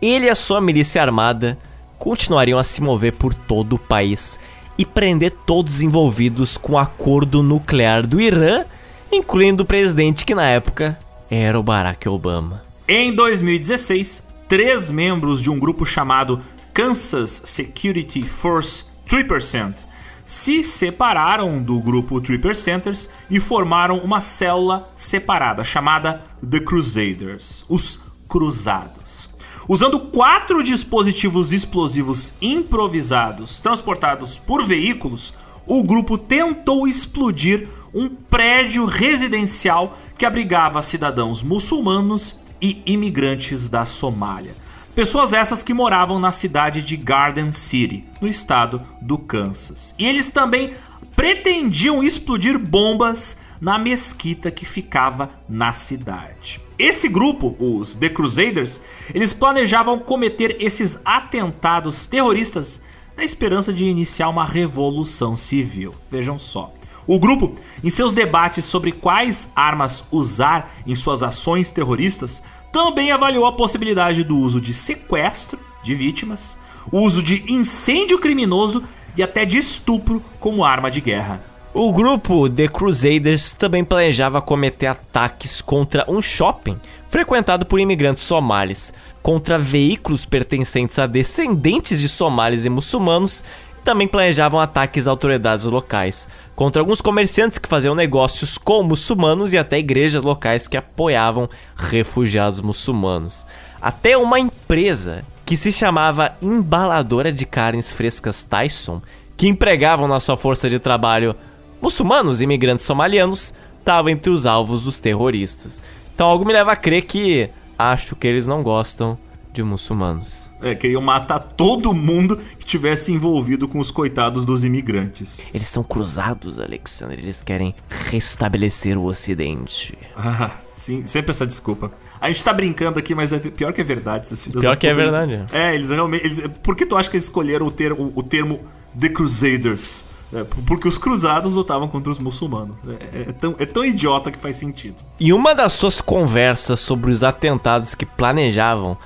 ele 0.00 0.26
e 0.26 0.30
a 0.30 0.34
sua 0.34 0.60
milícia 0.60 1.02
armada 1.02 1.58
continuariam 1.98 2.58
a 2.58 2.64
se 2.64 2.80
mover 2.80 3.12
por 3.12 3.34
todo 3.34 3.74
o 3.74 3.78
país 3.78 4.38
e 4.78 4.84
prender 4.84 5.32
todos 5.44 5.74
os 5.74 5.82
envolvidos 5.82 6.56
com 6.56 6.72
o 6.72 6.78
acordo 6.78 7.42
nuclear 7.42 8.06
do 8.06 8.20
Irã, 8.20 8.64
incluindo 9.12 9.62
o 9.62 9.66
presidente 9.66 10.24
que 10.24 10.34
na 10.34 10.46
época 10.46 10.98
era 11.30 11.58
o 11.58 11.62
Barack 11.62 12.08
Obama. 12.08 12.62
Em 12.88 13.14
2016, 13.14 14.26
três 14.48 14.90
membros 14.90 15.42
de 15.42 15.50
um 15.50 15.58
grupo 15.58 15.84
chamado 15.84 16.40
Kansas 16.72 17.42
Security 17.44 18.22
Force 18.22 18.84
3% 19.08 19.90
se 20.24 20.62
separaram 20.62 21.60
do 21.60 21.78
grupo 21.80 22.20
3%ers 22.20 23.08
e 23.28 23.40
formaram 23.40 23.98
uma 23.98 24.20
célula 24.20 24.88
separada 24.96 25.64
chamada 25.64 26.22
The 26.48 26.60
Crusaders, 26.60 27.64
os 27.68 28.00
Cruzados. 28.28 29.29
Usando 29.70 30.00
quatro 30.00 30.64
dispositivos 30.64 31.52
explosivos 31.52 32.32
improvisados 32.42 33.60
transportados 33.60 34.36
por 34.36 34.64
veículos, 34.64 35.32
o 35.64 35.84
grupo 35.84 36.18
tentou 36.18 36.88
explodir 36.88 37.68
um 37.94 38.08
prédio 38.08 38.84
residencial 38.84 39.96
que 40.18 40.26
abrigava 40.26 40.82
cidadãos 40.82 41.40
muçulmanos 41.40 42.34
e 42.60 42.82
imigrantes 42.84 43.68
da 43.68 43.84
Somália. 43.84 44.56
Pessoas 44.92 45.32
essas 45.32 45.62
que 45.62 45.72
moravam 45.72 46.18
na 46.18 46.32
cidade 46.32 46.82
de 46.82 46.96
Garden 46.96 47.52
City, 47.52 48.04
no 48.20 48.26
estado 48.26 48.82
do 49.00 49.16
Kansas. 49.18 49.94
E 49.96 50.04
eles 50.04 50.30
também 50.30 50.74
pretendiam 51.14 52.02
explodir 52.02 52.58
bombas 52.58 53.38
na 53.60 53.78
mesquita 53.78 54.50
que 54.50 54.66
ficava 54.66 55.30
na 55.48 55.72
cidade. 55.72 56.60
Esse 56.80 57.10
grupo, 57.10 57.54
os 57.58 57.94
The 57.94 58.08
Crusaders, 58.08 58.80
eles 59.12 59.34
planejavam 59.34 59.98
cometer 59.98 60.56
esses 60.58 60.98
atentados 61.04 62.06
terroristas 62.06 62.80
na 63.14 63.22
esperança 63.22 63.70
de 63.70 63.84
iniciar 63.84 64.30
uma 64.30 64.46
revolução 64.46 65.36
civil. 65.36 65.94
Vejam 66.10 66.38
só. 66.38 66.72
O 67.06 67.20
grupo, 67.20 67.54
em 67.84 67.90
seus 67.90 68.14
debates 68.14 68.64
sobre 68.64 68.92
quais 68.92 69.52
armas 69.54 70.06
usar 70.10 70.74
em 70.86 70.96
suas 70.96 71.22
ações 71.22 71.70
terroristas, 71.70 72.42
também 72.72 73.12
avaliou 73.12 73.44
a 73.44 73.52
possibilidade 73.52 74.24
do 74.24 74.38
uso 74.38 74.58
de 74.58 74.72
sequestro 74.72 75.58
de 75.84 75.94
vítimas, 75.94 76.56
uso 76.90 77.22
de 77.22 77.52
incêndio 77.52 78.18
criminoso 78.18 78.82
e 79.18 79.22
até 79.22 79.44
de 79.44 79.58
estupro 79.58 80.24
como 80.38 80.64
arma 80.64 80.90
de 80.90 81.02
guerra. 81.02 81.49
O 81.72 81.92
grupo 81.92 82.50
The 82.50 82.66
Crusaders 82.66 83.52
também 83.52 83.84
planejava 83.84 84.42
cometer 84.42 84.86
ataques 84.86 85.62
contra 85.62 86.04
um 86.10 86.20
shopping 86.20 86.76
frequentado 87.08 87.64
por 87.64 87.78
imigrantes 87.78 88.24
somalis, 88.24 88.92
contra 89.22 89.56
veículos 89.56 90.24
pertencentes 90.24 90.98
a 90.98 91.06
descendentes 91.06 92.00
de 92.00 92.08
somalis 92.08 92.64
e 92.64 92.68
muçulmanos, 92.68 93.44
e 93.78 93.82
também 93.84 94.08
planejavam 94.08 94.58
ataques 94.58 95.06
a 95.06 95.12
autoridades 95.12 95.64
locais, 95.64 96.26
contra 96.56 96.82
alguns 96.82 97.00
comerciantes 97.00 97.56
que 97.56 97.68
faziam 97.68 97.94
negócios 97.94 98.58
com 98.58 98.82
muçulmanos 98.82 99.52
e 99.52 99.58
até 99.58 99.78
igrejas 99.78 100.24
locais 100.24 100.66
que 100.66 100.76
apoiavam 100.76 101.48
refugiados 101.76 102.60
muçulmanos. 102.60 103.46
Até 103.80 104.16
uma 104.16 104.40
empresa 104.40 105.24
que 105.46 105.56
se 105.56 105.72
chamava 105.72 106.32
Embaladora 106.42 107.32
de 107.32 107.46
Carnes 107.46 107.92
Frescas 107.92 108.42
Tyson, 108.42 109.00
que 109.36 109.46
empregavam 109.46 110.08
na 110.08 110.18
sua 110.18 110.36
força 110.36 110.68
de 110.68 110.80
trabalho 110.80 111.34
muçulmanos 111.80 112.40
e 112.40 112.44
imigrantes 112.44 112.84
somalianos 112.84 113.54
estavam 113.78 114.10
entre 114.10 114.30
os 114.30 114.46
alvos 114.46 114.84
dos 114.84 114.98
terroristas. 114.98 115.82
Então 116.14 116.28
algo 116.28 116.44
me 116.44 116.52
leva 116.52 116.72
a 116.72 116.76
crer 116.76 117.02
que 117.02 117.48
acho 117.78 118.14
que 118.14 118.26
eles 118.26 118.46
não 118.46 118.62
gostam 118.62 119.18
de 119.52 119.62
muçulmanos. 119.62 120.50
É, 120.60 120.74
queriam 120.74 121.02
matar 121.02 121.38
todo 121.38 121.92
mundo 121.92 122.36
que 122.36 122.64
tivesse 122.64 123.12
envolvido 123.12 123.66
com 123.66 123.80
os 123.80 123.90
coitados 123.90 124.44
dos 124.44 124.64
imigrantes. 124.64 125.42
Eles 125.52 125.68
são 125.68 125.82
cruzados, 125.82 126.58
Alexander. 126.60 127.18
Eles 127.18 127.42
querem 127.42 127.74
restabelecer 128.08 128.96
o 128.96 129.04
Ocidente. 129.04 129.98
Ah, 130.22 130.50
sim, 130.62 131.06
sempre 131.06 131.30
essa 131.30 131.46
desculpa. 131.46 131.90
A 132.20 132.28
gente 132.28 132.44
tá 132.44 132.52
brincando 132.52 132.98
aqui, 132.98 133.14
mas 133.14 133.32
é 133.32 133.38
pior 133.38 133.72
que 133.72 133.80
é 133.80 133.84
verdade. 133.84 134.26
Esses 134.26 134.44
filhos 134.44 134.60
pior 134.60 134.76
que 134.76 134.86
é 134.86 134.92
verdade. 134.92 135.32
Eles, 135.32 135.52
é, 135.52 135.74
eles 135.74 135.90
realmente. 135.90 136.24
Eles, 136.24 136.46
por 136.62 136.76
que 136.76 136.84
tu 136.84 136.94
acha 136.94 137.08
que 137.08 137.16
eles 137.16 137.24
escolheram 137.24 137.66
o 137.66 137.70
termo, 137.70 138.12
o 138.14 138.22
termo 138.22 138.60
The 138.98 139.08
Crusaders? 139.08 140.04
É, 140.32 140.44
porque 140.44 140.86
os 140.86 140.96
cruzados 140.96 141.54
lutavam 141.54 141.88
contra 141.88 142.10
os 142.10 142.18
muçulmanos. 142.18 142.76
É, 142.88 143.22
é, 143.28 143.32
tão, 143.32 143.54
é 143.58 143.66
tão 143.66 143.84
idiota 143.84 144.30
que 144.30 144.38
faz 144.38 144.56
sentido. 144.56 144.96
E 145.18 145.32
uma 145.32 145.54
das 145.54 145.72
suas 145.72 146.00
conversas 146.00 146.80
sobre 146.80 147.10
os 147.10 147.22
atentados 147.22 147.94
que 147.94 148.06
planejavam, 148.06 148.96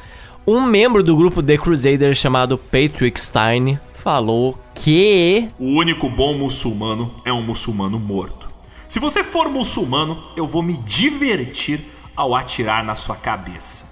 um 0.47 0.61
membro 0.61 1.03
do 1.03 1.17
grupo 1.17 1.43
The 1.43 1.57
Crusaders 1.57 2.19
chamado 2.19 2.59
Patrick 2.59 3.19
Stein 3.19 3.79
falou 4.03 4.59
que. 4.75 5.49
O 5.59 5.79
único 5.79 6.11
bom 6.11 6.35
muçulmano 6.35 7.11
é 7.25 7.33
um 7.33 7.41
muçulmano 7.41 7.99
morto. 7.99 8.45
Se 8.87 9.01
você 9.01 9.25
for 9.25 9.49
muçulmano, 9.49 10.23
eu 10.37 10.47
vou 10.47 10.63
me 10.63 10.77
divertir 10.77 11.81
ao 12.15 12.35
atirar 12.35 12.85
na 12.85 12.95
sua 12.95 13.17
cabeça. 13.17 13.87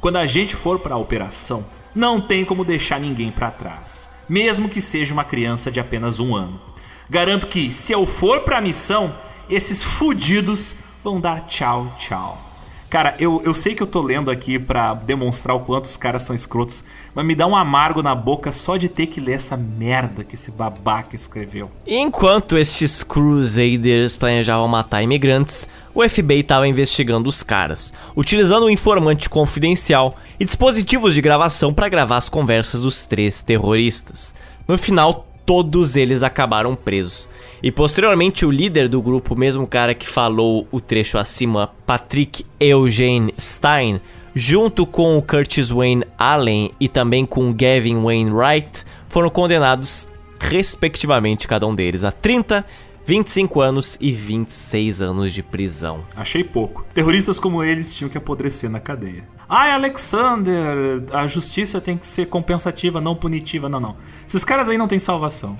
Quando 0.00 0.16
a 0.16 0.26
gente 0.26 0.54
for 0.54 0.78
para 0.78 0.94
a 0.94 0.98
operação, 0.98 1.64
não 1.94 2.20
tem 2.20 2.44
como 2.44 2.64
deixar 2.64 3.00
ninguém 3.00 3.30
para 3.32 3.50
trás, 3.50 4.08
mesmo 4.28 4.68
que 4.68 4.80
seja 4.80 5.12
uma 5.12 5.24
criança 5.24 5.70
de 5.70 5.80
apenas 5.80 6.20
um 6.20 6.36
ano. 6.36 6.60
Garanto 7.08 7.46
que, 7.46 7.72
se 7.72 7.92
eu 7.92 8.04
for 8.04 8.40
para 8.40 8.58
a 8.58 8.60
missão, 8.60 9.12
esses 9.48 9.82
fudidos 9.82 10.74
vão 11.04 11.20
dar 11.20 11.46
tchau, 11.46 11.94
tchau. 11.98 12.46
Cara, 12.88 13.16
eu, 13.18 13.42
eu 13.44 13.52
sei 13.52 13.74
que 13.74 13.82
eu 13.82 13.86
tô 13.86 14.00
lendo 14.00 14.30
aqui 14.30 14.60
para 14.60 14.94
demonstrar 14.94 15.56
o 15.56 15.60
quanto 15.60 15.86
os 15.86 15.96
caras 15.96 16.22
são 16.22 16.36
escrotos, 16.36 16.84
mas 17.14 17.26
me 17.26 17.34
dá 17.34 17.44
um 17.44 17.56
amargo 17.56 18.00
na 18.00 18.14
boca 18.14 18.52
só 18.52 18.76
de 18.76 18.88
ter 18.88 19.06
que 19.06 19.20
ler 19.20 19.32
essa 19.32 19.56
merda 19.56 20.22
que 20.22 20.36
esse 20.36 20.52
babaca 20.52 21.16
escreveu. 21.16 21.68
Enquanto 21.84 22.56
estes 22.56 23.02
Crusaders 23.02 24.16
planejavam 24.16 24.68
matar 24.68 25.02
imigrantes, 25.02 25.68
o 25.92 26.08
FBI 26.08 26.40
estava 26.40 26.68
investigando 26.68 27.28
os 27.28 27.42
caras, 27.42 27.92
utilizando 28.14 28.66
um 28.66 28.70
informante 28.70 29.28
confidencial 29.28 30.14
e 30.38 30.44
dispositivos 30.44 31.12
de 31.12 31.20
gravação 31.20 31.74
para 31.74 31.88
gravar 31.88 32.18
as 32.18 32.28
conversas 32.28 32.82
dos 32.82 33.04
três 33.04 33.40
terroristas. 33.40 34.32
No 34.68 34.78
final, 34.78 35.26
todos 35.46 35.94
eles 35.94 36.24
acabaram 36.24 36.74
presos. 36.74 37.30
E 37.62 37.70
posteriormente 37.70 38.44
o 38.44 38.50
líder 38.50 38.88
do 38.88 39.00
grupo, 39.00 39.34
o 39.34 39.38
mesmo 39.38 39.66
cara 39.66 39.94
que 39.94 40.06
falou 40.06 40.66
o 40.70 40.80
trecho 40.80 41.16
acima, 41.16 41.70
Patrick 41.86 42.44
Eugene 42.60 43.32
Stein, 43.38 44.00
junto 44.34 44.84
com 44.84 45.16
o 45.16 45.22
Curtis 45.22 45.70
Wayne 45.70 46.04
Allen 46.18 46.72
e 46.78 46.88
também 46.88 47.24
com 47.24 47.54
Gavin 47.54 48.02
Wainwright, 48.02 48.84
foram 49.08 49.30
condenados 49.30 50.06
respectivamente 50.38 51.48
cada 51.48 51.66
um 51.66 51.74
deles 51.74 52.04
a 52.04 52.12
30, 52.12 52.64
25 53.06 53.60
anos 53.60 53.96
e 54.00 54.12
26 54.12 55.00
anos 55.00 55.32
de 55.32 55.42
prisão. 55.42 56.04
Achei 56.14 56.42
pouco. 56.42 56.84
Terroristas 56.92 57.38
como 57.38 57.62
eles 57.62 57.94
tinham 57.94 58.10
que 58.10 58.18
apodrecer 58.18 58.68
na 58.68 58.80
cadeia. 58.80 59.24
Ai, 59.48 59.70
Alexander, 59.70 61.04
a 61.12 61.26
justiça 61.26 61.80
tem 61.80 61.96
que 61.96 62.06
ser 62.06 62.26
compensativa, 62.26 63.00
não 63.00 63.14
punitiva. 63.14 63.68
Não, 63.68 63.78
não. 63.78 63.96
Esses 64.26 64.44
caras 64.44 64.68
aí 64.68 64.76
não 64.76 64.88
têm 64.88 64.98
salvação. 64.98 65.56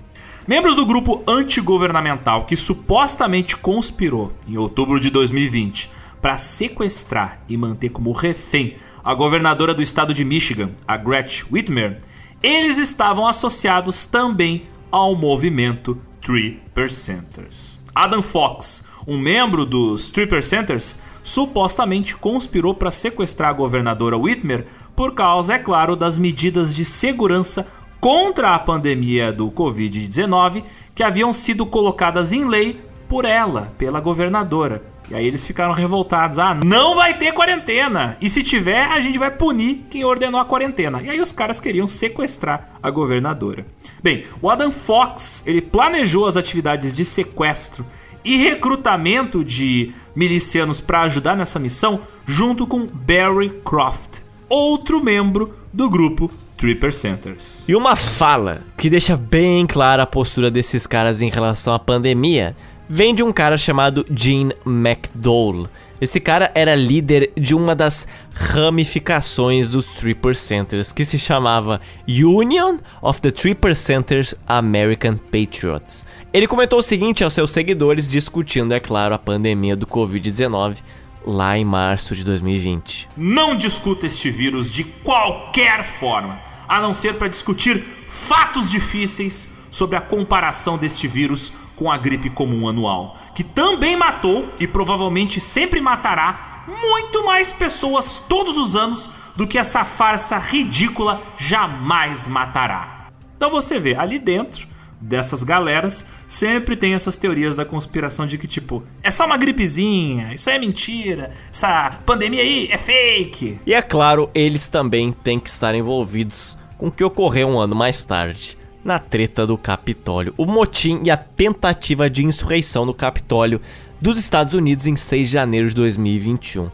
Membros 0.47 0.77
do 0.77 0.87
grupo 0.87 1.23
antigovernamental 1.27 2.47
que 2.47 2.57
supostamente 2.57 3.57
conspirou 3.57 4.33
em 4.47 4.57
outubro 4.57 4.99
de 4.99 5.11
2020 5.11 5.91
para 6.21 6.37
sequestrar 6.37 7.41
e 7.49 7.57
manter 7.57 7.91
como 7.91 8.13
refém 8.13 8.77
a 9.05 9.15
governadora 9.15 9.73
do 9.73 9.83
estado 9.83 10.13
de 10.13 10.25
Michigan, 10.25 10.71
a 10.87 10.97
Gretchen 10.97 11.47
Whitmer, 11.53 12.01
eles 12.43 12.79
estavam 12.79 13.27
associados 13.27 14.05
também 14.05 14.67
ao 14.91 15.15
movimento 15.15 16.01
Three 16.21 16.61
Percenters. 16.75 17.81
Adam 17.95 18.23
Fox, 18.23 18.85
um 19.07 19.17
membro 19.17 19.65
dos 19.65 20.11
Three 20.11 20.27
Percenters, 20.27 20.97
supostamente 21.27 22.15
conspirou 22.15 22.73
para 22.73 22.93
sequestrar 22.93 23.51
a 23.51 23.53
governadora 23.53 24.17
Whitmer 24.17 24.65
por 24.95 25.13
causa, 25.13 25.55
é 25.55 25.59
claro, 25.59 25.97
das 25.97 26.17
medidas 26.17 26.73
de 26.73 26.85
segurança 26.85 27.67
contra 28.01 28.55
a 28.55 28.59
pandemia 28.61 29.33
do 29.33 29.51
Covid-19 29.51 30.63
que 30.95 31.03
haviam 31.03 31.33
sido 31.33 31.67
colocadas 31.67 32.33
em 32.33 32.47
lei 32.47 32.81
por 33.09 33.25
ela, 33.25 33.73
pela 33.77 34.01
governadora. 34.01 34.85
E 35.11 35.15
aí 35.15 35.27
eles 35.27 35.45
ficaram 35.45 35.73
revoltados. 35.73 36.39
Ah, 36.39 36.55
não 36.55 36.95
vai 36.95 37.19
ter 37.19 37.33
quarentena. 37.33 38.17
E 38.21 38.31
se 38.31 38.43
tiver, 38.43 38.87
a 38.87 39.01
gente 39.01 39.19
vai 39.19 39.31
punir 39.31 39.85
quem 39.91 40.05
ordenou 40.05 40.41
a 40.41 40.45
quarentena. 40.45 41.03
E 41.03 41.11
aí 41.11 41.21
os 41.21 41.33
caras 41.33 41.59
queriam 41.59 41.89
sequestrar 41.89 42.79
a 42.81 42.91
governadora. 42.91 43.67
Bem, 44.03 44.25
o 44.41 44.49
Adam 44.49 44.71
Fox, 44.71 45.43
ele 45.45 45.61
planejou 45.61 46.27
as 46.27 46.37
atividades 46.37 46.95
de 46.95 47.05
sequestro 47.05 47.85
e 48.27 48.37
recrutamento 48.37 49.45
de 49.45 49.95
milicianos 50.15 50.81
para 50.81 51.03
ajudar 51.03 51.37
nessa 51.37 51.61
missão 51.61 52.01
junto 52.27 52.67
com 52.67 52.87
Barry 52.87 53.51
Croft, 53.65 54.19
outro 54.49 55.03
membro 55.03 55.55
do 55.73 55.89
grupo 55.89 56.29
Three 56.59 56.75
Percenters. 56.75 57.65
E 57.69 57.77
uma 57.77 57.95
fala 57.95 58.63
que 58.77 58.91
deixa 58.91 59.17
bem 59.17 59.65
clara 59.65 60.03
a 60.03 60.07
postura 60.07 60.51
desses 60.51 60.87
caras 60.89 61.23
em 61.23 61.31
relação 61.31 61.73
à 61.73 61.79
pandemia 61.79 62.57
vem 62.89 63.15
de 63.15 63.23
um 63.23 63.33
cara 63.33 63.57
chamado 63.57 64.05
Gene 64.11 64.55
McDowell. 64.67 65.69
Esse 66.01 66.21
cara 66.21 66.51
era 66.55 66.75
líder 66.75 67.33
de 67.37 67.55
uma 67.55 67.75
das 67.75 68.07
ramificações 68.33 69.71
dos 69.71 69.87
Three 69.87 70.15
Percenters, 70.15 70.93
que 70.93 71.05
se 71.05 71.19
chamava 71.19 71.81
Union 72.07 72.79
of 73.01 73.21
the 73.23 73.31
Three 73.31 73.55
Percenters 73.55 74.35
American 74.47 75.17
Patriots. 75.17 76.05
Ele 76.33 76.47
comentou 76.47 76.81
o 76.81 76.83
seguinte 76.83 77.25
aos 77.25 77.33
seus 77.33 77.51
seguidores, 77.51 78.11
discutindo, 78.11 78.75
é 78.75 78.81
claro, 78.81 79.15
a 79.15 79.19
pandemia 79.19 79.75
do 79.75 79.87
Covid-19 79.87 80.77
lá 81.25 81.57
em 81.57 81.65
março 81.65 82.15
de 82.15 82.23
2020. 82.23 83.09
Não 83.17 83.57
discuta 83.57 84.07
este 84.07 84.31
vírus 84.31 84.71
de 84.71 84.85
qualquer 84.85 85.83
forma, 85.83 86.39
a 86.69 86.81
não 86.81 86.93
ser 86.93 87.15
para 87.15 87.29
discutir 87.29 87.83
fatos 88.07 88.71
difíceis 88.71 89.49
sobre 89.71 89.97
a 89.97 90.01
comparação 90.01 90.79
deste 90.79 91.09
vírus 91.09 91.53
com 91.77 91.93
a 91.93 91.99
gripe 91.99 92.31
comum 92.31 92.69
anual, 92.69 93.17
que 93.35 93.45
também 93.45 93.97
matou 93.97 94.49
e 94.59 94.67
provavelmente 94.67 95.41
sempre 95.41 95.81
matará 95.81 96.65
muito 96.67 97.25
mais 97.25 97.53
pessoas 97.53 98.21
todos 98.29 98.59
os 98.59 98.75
anos 98.75 99.09
do 99.37 99.47
que 99.47 99.59
essa 99.59 99.85
farsa 99.85 100.39
ridícula 100.39 101.23
jamais 101.37 102.27
matará. 102.27 103.09
Então 103.37 103.51
você 103.51 103.79
vê, 103.79 103.95
ali 103.95 104.19
dentro 104.19 104.67
dessas 104.99 105.43
galeras, 105.43 106.07
sempre 106.27 106.75
tem 106.75 106.95
essas 106.95 107.19
teorias 107.19 107.55
da 107.55 107.67
conspiração 107.67 108.27
de 108.27 108.39
que, 108.39 108.47
tipo, 108.47 108.83
é 109.03 109.11
só 109.11 109.27
uma 109.27 109.37
gripezinha, 109.37 110.33
isso 110.33 110.49
aí 110.49 110.57
é 110.57 110.59
mentira, 110.59 111.31
essa 111.51 112.01
pandemia 112.07 112.41
aí 112.41 112.69
é 112.71 112.79
fake. 112.79 113.61
E 113.67 113.75
é 113.75 113.83
claro, 113.83 114.31
eles 114.35 114.69
também 114.69 115.13
têm 115.13 115.39
que 115.39 115.51
estar 115.51 115.75
envolvidos 115.75 116.59
com 116.79 116.89
o 116.89 116.91
que 116.91 117.05
ocorreu 117.05 117.49
um 117.49 117.59
ano 117.59 117.77
mais 117.77 118.05
tarde, 118.05 118.56
na 118.87 119.01
treta 119.01 119.45
do 119.45 119.59
Capitólio, 119.59 120.33
o 120.37 120.47
motim 120.47 121.01
e 121.03 121.11
a 121.11 121.17
tentativa 121.17 122.09
de 122.09 122.25
insurreição 122.25 122.87
no 122.87 122.95
Capitólio 122.95 123.61
dos 124.01 124.17
Estados 124.17 124.55
Unidos 124.55 124.87
em 124.87 124.95
6 124.95 125.27
de 125.27 125.33
janeiro 125.33 125.69
de 125.69 125.75
2021. 125.75 126.71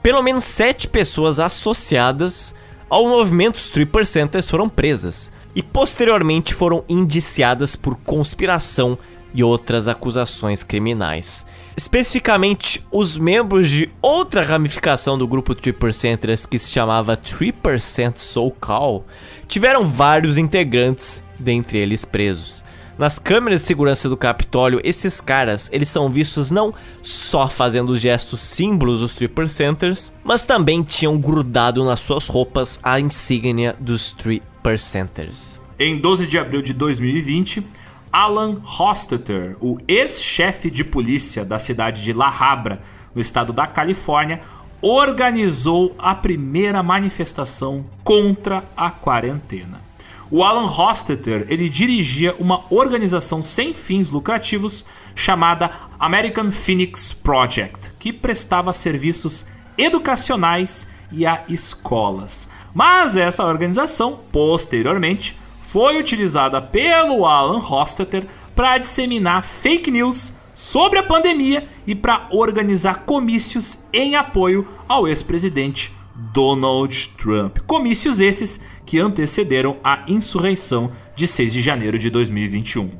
Pelo 0.00 0.22
menos 0.22 0.44
sete 0.44 0.86
pessoas 0.86 1.40
associadas 1.40 2.54
ao 2.88 3.08
movimento 3.08 3.56
Stripper 3.56 4.06
Centers 4.06 4.48
foram 4.48 4.68
presas 4.68 5.32
e 5.52 5.60
posteriormente 5.60 6.54
foram 6.54 6.84
indiciadas 6.88 7.74
por 7.74 7.96
conspiração 7.96 8.96
e 9.34 9.42
outras 9.42 9.88
acusações 9.88 10.62
criminais. 10.62 11.44
Especificamente, 11.76 12.84
os 12.90 13.16
membros 13.16 13.68
de 13.68 13.90
outra 14.00 14.42
ramificação 14.42 15.18
do 15.18 15.26
grupo 15.26 15.56
3%ers 15.56 16.46
que 16.46 16.58
se 16.58 16.70
chamava 16.70 17.16
3% 17.16 18.18
Soul 18.18 18.54
Call 18.60 19.04
tiveram 19.48 19.86
vários 19.86 20.38
integrantes, 20.38 21.22
dentre 21.38 21.78
eles 21.78 22.04
presos. 22.04 22.64
Nas 22.98 23.16
câmeras 23.16 23.60
de 23.60 23.68
segurança 23.68 24.08
do 24.08 24.16
Capitólio, 24.16 24.80
esses 24.82 25.20
caras, 25.20 25.68
eles 25.72 25.88
são 25.88 26.10
vistos 26.10 26.50
não 26.50 26.74
só 27.00 27.48
fazendo 27.48 27.90
os 27.90 28.00
gestos 28.00 28.40
símbolos 28.40 28.98
dos 28.98 29.14
3%ers, 29.14 30.12
mas 30.24 30.44
também 30.44 30.82
tinham 30.82 31.16
grudado 31.16 31.84
nas 31.84 32.00
suas 32.00 32.26
roupas 32.26 32.80
a 32.82 32.98
insígnia 32.98 33.76
dos 33.78 34.10
3 34.12 34.42
Percenters. 34.62 35.60
Em 35.78 35.96
12 35.96 36.26
de 36.26 36.38
abril 36.38 36.60
de 36.60 36.72
2020, 36.72 37.64
Alan 38.12 38.60
Hostetter, 38.64 39.56
o 39.60 39.78
ex-chefe 39.86 40.68
de 40.68 40.82
polícia 40.82 41.44
da 41.44 41.58
cidade 41.58 42.02
de 42.02 42.12
La 42.12 42.28
Habra, 42.28 42.80
no 43.14 43.20
estado 43.20 43.52
da 43.52 43.66
Califórnia, 43.66 44.40
organizou 44.82 45.94
a 45.98 46.14
primeira 46.14 46.82
manifestação 46.82 47.84
contra 48.02 48.64
a 48.76 48.90
quarentena. 48.90 49.87
O 50.30 50.44
Alan 50.44 50.66
Hostetter 50.66 51.46
ele 51.48 51.70
dirigia 51.70 52.36
uma 52.38 52.64
organização 52.68 53.42
sem 53.42 53.72
fins 53.72 54.10
lucrativos 54.10 54.84
chamada 55.14 55.70
American 55.98 56.52
Phoenix 56.52 57.14
Project, 57.14 57.92
que 57.98 58.12
prestava 58.12 58.74
serviços 58.74 59.46
educacionais 59.78 60.86
e 61.10 61.26
a 61.26 61.44
escolas. 61.48 62.46
Mas 62.74 63.16
essa 63.16 63.46
organização, 63.46 64.20
posteriormente, 64.30 65.38
foi 65.62 65.98
utilizada 65.98 66.60
pelo 66.60 67.24
Alan 67.24 67.58
Hostetter 67.58 68.26
para 68.54 68.76
disseminar 68.76 69.42
fake 69.42 69.90
news 69.90 70.34
sobre 70.54 70.98
a 70.98 71.02
pandemia 71.02 71.66
e 71.86 71.94
para 71.94 72.26
organizar 72.30 73.04
comícios 73.06 73.78
em 73.94 74.14
apoio 74.14 74.68
ao 74.86 75.08
ex-presidente 75.08 75.96
Donald 76.32 77.08
Trump. 77.16 77.58
Comícios 77.66 78.18
esses 78.18 78.60
que 78.88 78.98
antecederam 78.98 79.76
a 79.84 80.02
insurreição 80.08 80.90
de 81.14 81.26
6 81.26 81.52
de 81.52 81.60
janeiro 81.60 81.98
de 81.98 82.08
2021. 82.08 82.90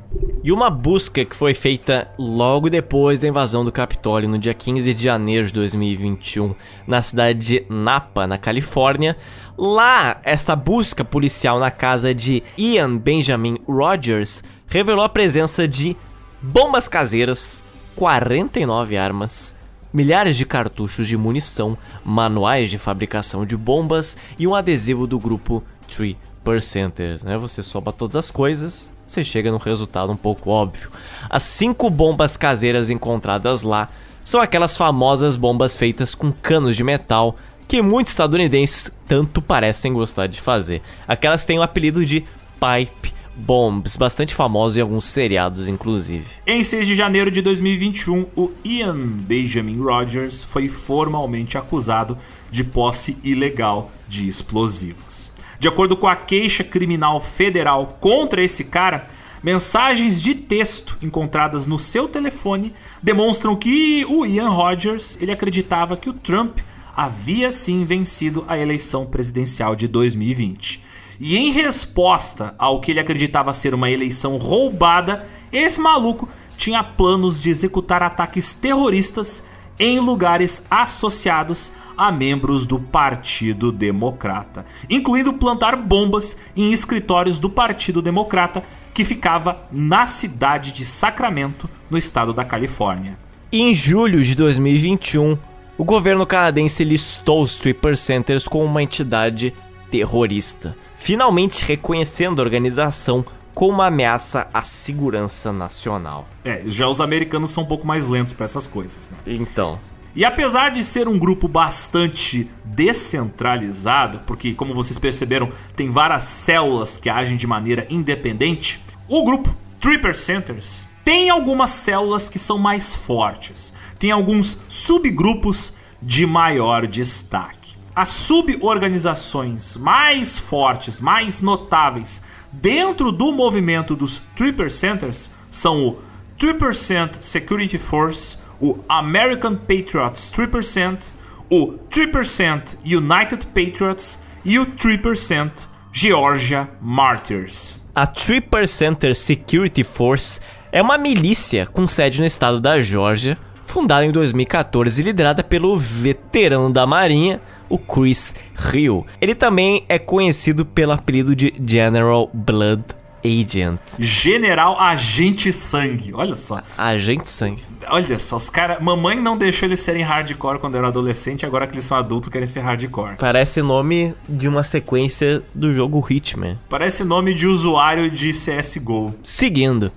E 0.43 0.51
uma 0.51 0.69
busca 0.69 1.25
que 1.25 1.35
foi 1.35 1.55
feita 1.55 2.07
logo 2.15 2.69
depois 2.69 3.19
da 3.19 3.27
invasão 3.27 3.65
do 3.65 3.71
Capitólio, 3.71 4.29
no 4.29 4.37
dia 4.37 4.53
15 4.53 4.93
de 4.93 5.03
janeiro 5.03 5.47
de 5.47 5.53
2021, 5.53 6.53
na 6.85 7.01
cidade 7.01 7.39
de 7.39 7.65
Napa, 7.67 8.27
na 8.27 8.37
Califórnia. 8.37 9.17
Lá, 9.57 10.21
essa 10.23 10.55
busca 10.55 11.03
policial 11.03 11.59
na 11.59 11.71
casa 11.71 12.13
de 12.13 12.43
Ian 12.55 12.95
Benjamin 12.95 13.57
Rogers 13.67 14.43
revelou 14.67 15.03
a 15.03 15.09
presença 15.09 15.67
de 15.67 15.97
bombas 16.39 16.87
caseiras, 16.87 17.63
49 17.95 18.95
armas, 18.95 19.55
milhares 19.91 20.37
de 20.37 20.45
cartuchos 20.45 21.07
de 21.07 21.17
munição, 21.17 21.75
manuais 22.05 22.69
de 22.69 22.77
fabricação 22.77 23.43
de 23.43 23.57
bombas 23.57 24.15
e 24.37 24.45
um 24.45 24.53
adesivo 24.53 25.07
do 25.07 25.17
grupo 25.17 25.63
Tree 25.89 26.17
Percenters, 26.43 27.23
né? 27.23 27.37
Você 27.37 27.61
soma 27.63 27.91
todas 27.91 28.15
as 28.15 28.31
coisas, 28.31 28.89
você 29.07 29.23
chega 29.23 29.51
num 29.51 29.57
resultado 29.57 30.11
um 30.11 30.17
pouco 30.17 30.49
óbvio. 30.49 30.89
As 31.29 31.43
cinco 31.43 31.89
bombas 31.89 32.37
caseiras 32.37 32.89
encontradas 32.89 33.61
lá 33.61 33.89
são 34.23 34.39
aquelas 34.39 34.77
famosas 34.77 35.35
bombas 35.35 35.75
feitas 35.75 36.13
com 36.13 36.31
canos 36.31 36.75
de 36.75 36.83
metal 36.83 37.35
que 37.67 37.81
muitos 37.81 38.13
estadunidenses 38.13 38.91
tanto 39.07 39.41
parecem 39.41 39.93
gostar 39.93 40.27
de 40.27 40.39
fazer. 40.41 40.81
Aquelas 41.07 41.45
têm 41.45 41.59
o 41.59 41.63
apelido 41.63 42.05
de 42.05 42.25
pipe 42.59 43.13
bombs, 43.39 43.95
bastante 43.95 44.35
famosos 44.35 44.77
em 44.77 44.81
alguns 44.81 45.05
seriados, 45.05 45.67
inclusive. 45.67 46.25
Em 46.45 46.63
6 46.63 46.85
de 46.85 46.95
janeiro 46.95 47.31
de 47.31 47.41
2021, 47.41 48.27
o 48.35 48.51
Ian 48.63 48.97
Benjamin 48.97 49.79
Rogers 49.79 50.43
foi 50.43 50.67
formalmente 50.67 51.57
acusado 51.57 52.17
de 52.51 52.63
posse 52.63 53.17
ilegal 53.23 53.91
de 54.07 54.27
explosivos. 54.27 55.28
De 55.59 55.67
acordo 55.67 55.97
com 55.97 56.07
a 56.07 56.15
queixa 56.15 56.63
criminal 56.63 57.19
federal 57.19 57.97
contra 57.99 58.41
esse 58.41 58.63
cara, 58.63 59.07
mensagens 59.43 60.21
de 60.21 60.33
texto 60.33 60.97
encontradas 61.01 61.65
no 61.65 61.77
seu 61.77 62.07
telefone 62.07 62.73
demonstram 63.03 63.57
que 63.57 64.05
o 64.05 64.25
Ian 64.25 64.49
Rogers 64.49 65.17
ele 65.19 65.33
acreditava 65.33 65.97
que 65.97 66.09
o 66.09 66.13
Trump 66.13 66.59
havia 66.95 67.51
sim 67.51 67.83
vencido 67.83 68.45
a 68.47 68.57
eleição 68.57 69.05
presidencial 69.05 69.75
de 69.75 69.85
2020. 69.85 70.81
E 71.19 71.37
em 71.37 71.51
resposta 71.51 72.55
ao 72.57 72.79
que 72.79 72.91
ele 72.91 72.99
acreditava 73.01 73.53
ser 73.53 73.73
uma 73.73 73.91
eleição 73.91 74.37
roubada, 74.37 75.27
esse 75.51 75.81
maluco 75.81 76.29
tinha 76.57 76.81
planos 76.81 77.37
de 77.37 77.49
executar 77.49 78.01
ataques 78.01 78.53
terroristas 78.53 79.43
em 79.79 79.99
lugares 79.99 80.65
associados 80.69 81.71
a 81.97 82.11
membros 82.11 82.65
do 82.65 82.79
Partido 82.79 83.71
Democrata, 83.71 84.65
incluindo 84.89 85.33
plantar 85.33 85.75
bombas 85.75 86.37
em 86.55 86.71
escritórios 86.71 87.39
do 87.39 87.49
Partido 87.49 88.01
Democrata 88.01 88.63
que 88.93 89.03
ficava 89.03 89.61
na 89.71 90.05
cidade 90.07 90.71
de 90.71 90.85
Sacramento, 90.85 91.69
no 91.89 91.97
estado 91.97 92.33
da 92.33 92.43
Califórnia. 92.43 93.17
Em 93.51 93.73
julho 93.73 94.23
de 94.23 94.35
2021, 94.35 95.37
o 95.77 95.83
governo 95.83 96.25
canadense 96.25 96.83
listou 96.83 97.41
os 97.41 97.53
Stripper 97.53 97.95
Centers 97.95 98.47
como 98.47 98.65
uma 98.65 98.83
entidade 98.83 99.53
terrorista 99.89 100.75
finalmente 100.99 101.63
reconhecendo 101.63 102.39
a 102.39 102.43
organização 102.43 103.25
como 103.59 103.73
uma 103.73 103.87
ameaça 103.87 104.47
à 104.53 104.63
segurança 104.63 105.51
nacional. 105.51 106.29
É, 106.45 106.63
já 106.67 106.87
os 106.87 107.01
americanos 107.01 107.51
são 107.51 107.63
um 107.63 107.65
pouco 107.65 107.85
mais 107.85 108.07
lentos 108.07 108.33
para 108.33 108.45
essas 108.45 108.65
coisas, 108.65 109.09
né? 109.11 109.17
Então. 109.27 109.77
E 110.15 110.23
apesar 110.23 110.69
de 110.69 110.81
ser 110.81 111.09
um 111.09 111.19
grupo 111.19 111.45
bastante 111.45 112.49
descentralizado, 112.63 114.21
porque 114.25 114.53
como 114.53 114.73
vocês 114.73 114.97
perceberam, 114.97 115.49
tem 115.75 115.91
várias 115.91 116.23
células 116.23 116.97
que 116.97 117.09
agem 117.09 117.35
de 117.35 117.45
maneira 117.45 117.85
independente, 117.89 118.81
o 119.09 119.25
grupo 119.25 119.53
Tripper 119.81 120.15
Centers 120.15 120.87
tem 121.03 121.29
algumas 121.29 121.71
células 121.71 122.29
que 122.29 122.39
são 122.39 122.57
mais 122.57 122.95
fortes, 122.95 123.73
tem 123.99 124.09
alguns 124.09 124.57
subgrupos 124.69 125.73
de 126.01 126.25
maior 126.25 126.87
destaque 126.87 127.59
as 127.99 128.09
suborganizações 128.11 129.75
mais 129.75 130.39
fortes, 130.39 131.01
mais 131.01 131.41
notáveis 131.41 132.23
dentro 132.51 133.11
do 133.11 133.31
movimento 133.31 133.95
dos 133.95 134.21
3%ers 134.37 135.29
são 135.49 135.87
o 135.87 135.99
3% 136.39 137.21
Security 137.21 137.77
Force, 137.77 138.37
o 138.61 138.77
American 138.87 139.55
Patriots 139.55 140.31
3%, 140.31 141.11
o 141.49 141.73
3% 141.89 142.77
United 142.83 143.47
Patriots 143.47 144.19
e 144.45 144.57
o 144.57 144.65
3% 144.65 145.67
Georgia 145.91 146.69
Martyrs. 146.81 147.77
A 147.93 148.07
3% 148.07 149.13
Security 149.13 149.83
Force 149.83 150.39
é 150.71 150.81
uma 150.81 150.97
milícia 150.97 151.65
com 151.65 151.85
sede 151.87 152.21
no 152.21 152.27
estado 152.27 152.59
da 152.61 152.79
Georgia, 152.79 153.37
fundada 153.63 154.05
em 154.05 154.11
2014 154.11 155.01
e 155.01 155.03
liderada 155.03 155.43
pelo 155.43 155.77
veterano 155.77 156.71
da 156.71 156.85
Marinha, 156.87 157.41
o 157.69 157.77
Chris 157.77 158.33
Hill. 158.73 159.05
Ele 159.21 159.35
também 159.35 159.85
é 159.87 159.99
conhecido 159.99 160.65
pelo 160.65 160.91
apelido 160.91 161.35
de 161.35 161.53
General 161.65 162.29
Blood 162.33 162.83
Agent. 163.23 163.79
General 163.99 164.79
Agente 164.79 165.51
Sangue, 165.51 166.11
olha 166.13 166.35
só. 166.35 166.61
Agente 166.77 167.29
Sangue. 167.29 167.61
Olha 167.89 168.19
só, 168.19 168.37
os 168.37 168.49
caras. 168.49 168.79
Mamãe 168.81 169.19
não 169.19 169.37
deixou 169.37 169.67
eles 169.67 169.79
serem 169.79 170.03
hardcore 170.03 170.59
quando 170.59 170.75
eram 170.75 170.87
adolescente, 170.87 171.45
agora 171.45 171.65
que 171.67 171.73
eles 171.73 171.85
são 171.85 171.97
adultos 171.97 172.31
querem 172.31 172.47
ser 172.47 172.61
hardcore. 172.61 173.15
Parece 173.17 173.61
nome 173.61 174.13
de 174.27 174.47
uma 174.47 174.63
sequência 174.63 175.41
do 175.53 175.73
jogo 175.73 176.05
Hitman. 176.07 176.57
Parece 176.69 177.03
nome 177.03 177.33
de 177.33 177.47
usuário 177.47 178.09
de 178.09 178.31
CSGO. 178.31 179.13
Seguindo. 179.23 179.91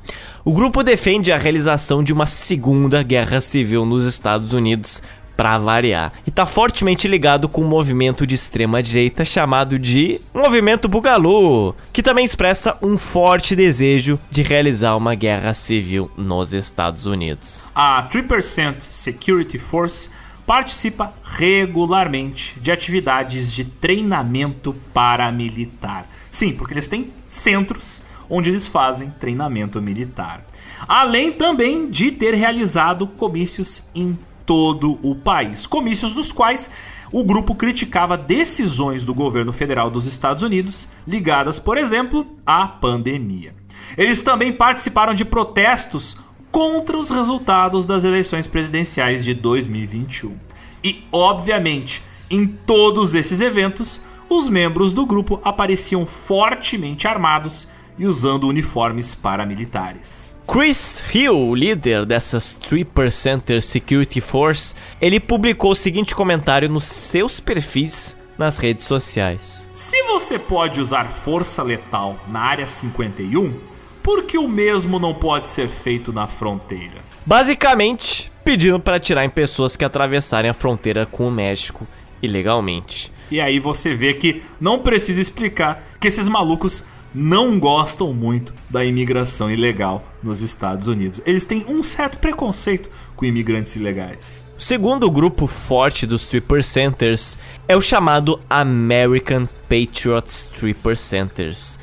O 0.44 0.52
grupo 0.52 0.82
defende 0.82 1.30
a 1.30 1.38
realização 1.38 2.02
de 2.02 2.12
uma 2.12 2.26
segunda 2.26 3.02
guerra 3.02 3.40
civil 3.40 3.84
nos 3.84 4.04
Estados 4.04 4.52
Unidos 4.52 5.00
para 5.36 5.58
variar. 5.58 6.12
E 6.26 6.30
tá 6.30 6.46
fortemente 6.46 7.08
ligado 7.08 7.48
com 7.48 7.62
um 7.62 7.68
movimento 7.68 8.26
de 8.26 8.34
extrema 8.34 8.82
direita 8.82 9.24
chamado 9.24 9.78
de 9.78 10.20
Movimento 10.32 10.88
Bugalu, 10.88 11.74
que 11.92 12.02
também 12.02 12.24
expressa 12.24 12.76
um 12.82 12.96
forte 12.98 13.56
desejo 13.56 14.18
de 14.30 14.42
realizar 14.42 14.96
uma 14.96 15.14
guerra 15.14 15.54
civil 15.54 16.10
nos 16.16 16.52
Estados 16.52 17.06
Unidos. 17.06 17.70
A 17.74 18.08
3% 18.10 18.80
Security 18.90 19.58
Force 19.58 20.10
participa 20.46 21.12
regularmente 21.22 22.58
de 22.60 22.70
atividades 22.70 23.52
de 23.52 23.64
treinamento 23.64 24.74
paramilitar. 24.92 26.06
Sim, 26.30 26.52
porque 26.52 26.74
eles 26.74 26.88
têm 26.88 27.12
centros 27.28 28.02
onde 28.28 28.50
eles 28.50 28.66
fazem 28.66 29.10
treinamento 29.20 29.80
militar. 29.80 30.44
Além 30.88 31.32
também 31.32 31.88
de 31.88 32.10
ter 32.10 32.34
realizado 32.34 33.06
comícios 33.06 33.82
em 33.94 34.18
todo 34.46 34.98
o 35.02 35.14
país. 35.14 35.66
Comícios 35.66 36.14
dos 36.14 36.32
quais 36.32 36.70
o 37.12 37.24
grupo 37.24 37.54
criticava 37.54 38.16
decisões 38.16 39.04
do 39.04 39.14
governo 39.14 39.52
federal 39.52 39.90
dos 39.90 40.06
Estados 40.06 40.42
Unidos 40.42 40.88
ligadas, 41.06 41.58
por 41.58 41.76
exemplo, 41.76 42.26
à 42.46 42.66
pandemia. 42.66 43.54
Eles 43.96 44.22
também 44.22 44.52
participaram 44.52 45.12
de 45.12 45.24
protestos 45.24 46.16
contra 46.50 46.96
os 46.96 47.10
resultados 47.10 47.86
das 47.86 48.04
eleições 48.04 48.46
presidenciais 48.46 49.24
de 49.24 49.34
2021. 49.34 50.36
E, 50.82 51.04
obviamente, 51.12 52.02
em 52.30 52.46
todos 52.46 53.14
esses 53.14 53.40
eventos, 53.40 54.00
os 54.28 54.48
membros 54.48 54.92
do 54.92 55.04
grupo 55.04 55.40
apareciam 55.44 56.06
fortemente 56.06 57.06
armados 57.06 57.68
e 57.98 58.06
usando 58.06 58.48
uniformes 58.48 59.14
paramilitares. 59.14 60.31
Chris 60.46 61.02
Hill, 61.14 61.54
líder 61.54 62.04
dessas 62.04 62.56
3% 62.60 63.60
Security 63.60 64.20
Force, 64.20 64.74
ele 65.00 65.20
publicou 65.20 65.70
o 65.70 65.76
seguinte 65.76 66.14
comentário 66.14 66.68
nos 66.68 66.84
seus 66.84 67.38
perfis 67.38 68.16
nas 68.36 68.58
redes 68.58 68.84
sociais. 68.84 69.68
Se 69.72 70.02
você 70.04 70.38
pode 70.38 70.80
usar 70.80 71.10
força 71.10 71.62
letal 71.62 72.16
na 72.28 72.40
área 72.40 72.66
51, 72.66 73.54
por 74.02 74.24
que 74.24 74.36
o 74.36 74.48
mesmo 74.48 74.98
não 74.98 75.14
pode 75.14 75.48
ser 75.48 75.68
feito 75.68 76.12
na 76.12 76.26
fronteira? 76.26 77.02
Basicamente, 77.24 78.32
pedindo 78.44 78.80
para 78.80 78.98
tirar 78.98 79.24
em 79.24 79.30
pessoas 79.30 79.76
que 79.76 79.84
atravessarem 79.84 80.50
a 80.50 80.54
fronteira 80.54 81.06
com 81.06 81.28
o 81.28 81.30
México 81.30 81.86
ilegalmente. 82.20 83.12
E 83.30 83.40
aí 83.40 83.58
você 83.60 83.94
vê 83.94 84.12
que 84.12 84.42
não 84.60 84.80
precisa 84.80 85.20
explicar 85.20 85.82
que 86.00 86.08
esses 86.08 86.28
malucos 86.28 86.84
não 87.14 87.58
gostam 87.58 88.12
muito 88.12 88.54
da 88.70 88.84
imigração 88.84 89.50
ilegal 89.50 90.04
nos 90.22 90.40
Estados 90.40 90.88
Unidos. 90.88 91.20
Eles 91.26 91.44
têm 91.44 91.64
um 91.68 91.82
certo 91.82 92.18
preconceito 92.18 92.88
com 93.14 93.24
imigrantes 93.24 93.76
ilegais. 93.76 94.44
O 94.58 94.62
segundo 94.62 95.10
grupo 95.10 95.46
forte 95.46 96.06
dos 96.06 96.22
Stripper 96.22 96.62
Centers 96.62 97.38
é 97.66 97.76
o 97.76 97.80
chamado 97.80 98.40
American 98.48 99.48
Patriots 99.68 100.48
Stripper 100.52 100.96
Centers. 100.96 101.78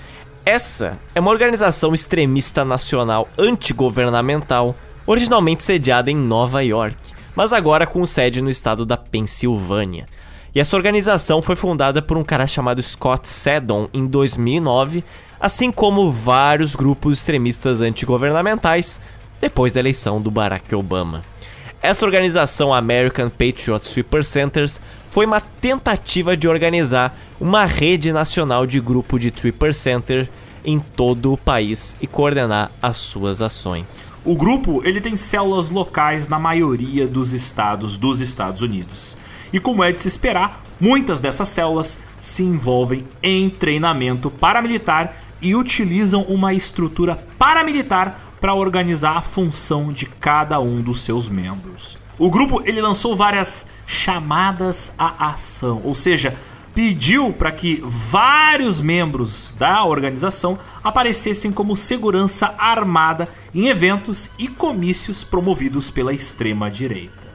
Essa 0.45 0.97
é 1.13 1.19
uma 1.19 1.31
organização 1.31 1.93
extremista 1.93 2.65
nacional 2.65 3.27
antigovernamental, 3.37 4.75
originalmente 5.05 5.63
sediada 5.63 6.09
em 6.09 6.15
Nova 6.15 6.63
York, 6.63 6.97
mas 7.35 7.53
agora 7.53 7.85
com 7.85 8.05
sede 8.05 8.41
no 8.41 8.49
estado 8.49 8.85
da 8.85 8.97
Pensilvânia. 8.97 10.07
E 10.53 10.59
essa 10.59 10.75
organização 10.75 11.41
foi 11.41 11.55
fundada 11.55 12.01
por 12.01 12.17
um 12.17 12.23
cara 12.23 12.47
chamado 12.47 12.81
Scott 12.81 13.27
Seddon 13.27 13.87
em 13.93 14.05
2009, 14.05 15.03
assim 15.39 15.71
como 15.71 16.11
vários 16.11 16.75
grupos 16.75 17.19
extremistas 17.19 17.81
antigovernamentais 17.81 18.99
depois 19.39 19.71
da 19.71 19.79
eleição 19.79 20.21
do 20.21 20.31
Barack 20.31 20.73
Obama. 20.75 21.23
Essa 21.81 22.05
organização 22.05 22.73
American 22.73 23.29
Patriot 23.29 23.87
Sweeper 23.87 24.25
Centers 24.25 24.81
foi 25.09 25.25
uma 25.25 25.39
tentativa 25.39 26.35
de 26.35 26.47
organizar 26.47 27.17
uma 27.39 27.65
rede 27.65 28.11
nacional 28.11 28.65
de 28.65 28.81
grupo 28.81 29.17
de 29.17 29.31
Tripper 29.31 29.73
Center 29.73 30.29
em 30.63 30.79
todo 30.79 31.31
o 31.31 31.37
país 31.37 31.95
e 32.01 32.05
coordenar 32.05 32.71
as 32.81 32.97
suas 32.97 33.41
ações. 33.41 34.11
O 34.25 34.35
grupo 34.35 34.81
ele 34.83 34.99
tem 34.99 35.15
células 35.15 35.71
locais 35.71 36.27
na 36.27 36.37
maioria 36.37 37.07
dos 37.07 37.31
estados 37.31 37.97
dos 37.97 38.19
Estados 38.19 38.61
Unidos. 38.61 39.15
E 39.51 39.59
como 39.59 39.83
é 39.83 39.91
de 39.91 39.99
se 39.99 40.07
esperar, 40.07 40.63
muitas 40.79 41.19
dessas 41.19 41.49
células 41.49 41.99
se 42.19 42.43
envolvem 42.43 43.07
em 43.21 43.49
treinamento 43.49 44.29
paramilitar 44.29 45.15
e 45.41 45.55
utilizam 45.55 46.23
uma 46.23 46.53
estrutura 46.53 47.15
paramilitar 47.37 48.19
para 48.39 48.53
organizar 48.53 49.17
a 49.17 49.21
função 49.21 49.91
de 49.91 50.05
cada 50.05 50.59
um 50.59 50.81
dos 50.81 51.01
seus 51.01 51.27
membros. 51.27 51.97
O 52.17 52.29
grupo 52.29 52.61
ele 52.65 52.81
lançou 52.81 53.15
várias 53.15 53.67
chamadas 53.87 54.93
à 54.97 55.31
ação, 55.31 55.81
ou 55.83 55.95
seja, 55.95 56.37
pediu 56.75 57.33
para 57.33 57.51
que 57.51 57.81
vários 57.85 58.79
membros 58.79 59.53
da 59.57 59.83
organização 59.83 60.59
aparecessem 60.83 61.51
como 61.51 61.75
segurança 61.75 62.53
armada 62.57 63.27
em 63.53 63.67
eventos 63.67 64.29
e 64.37 64.47
comícios 64.47 65.23
promovidos 65.23 65.89
pela 65.89 66.13
extrema 66.13 66.69
direita. 66.69 67.28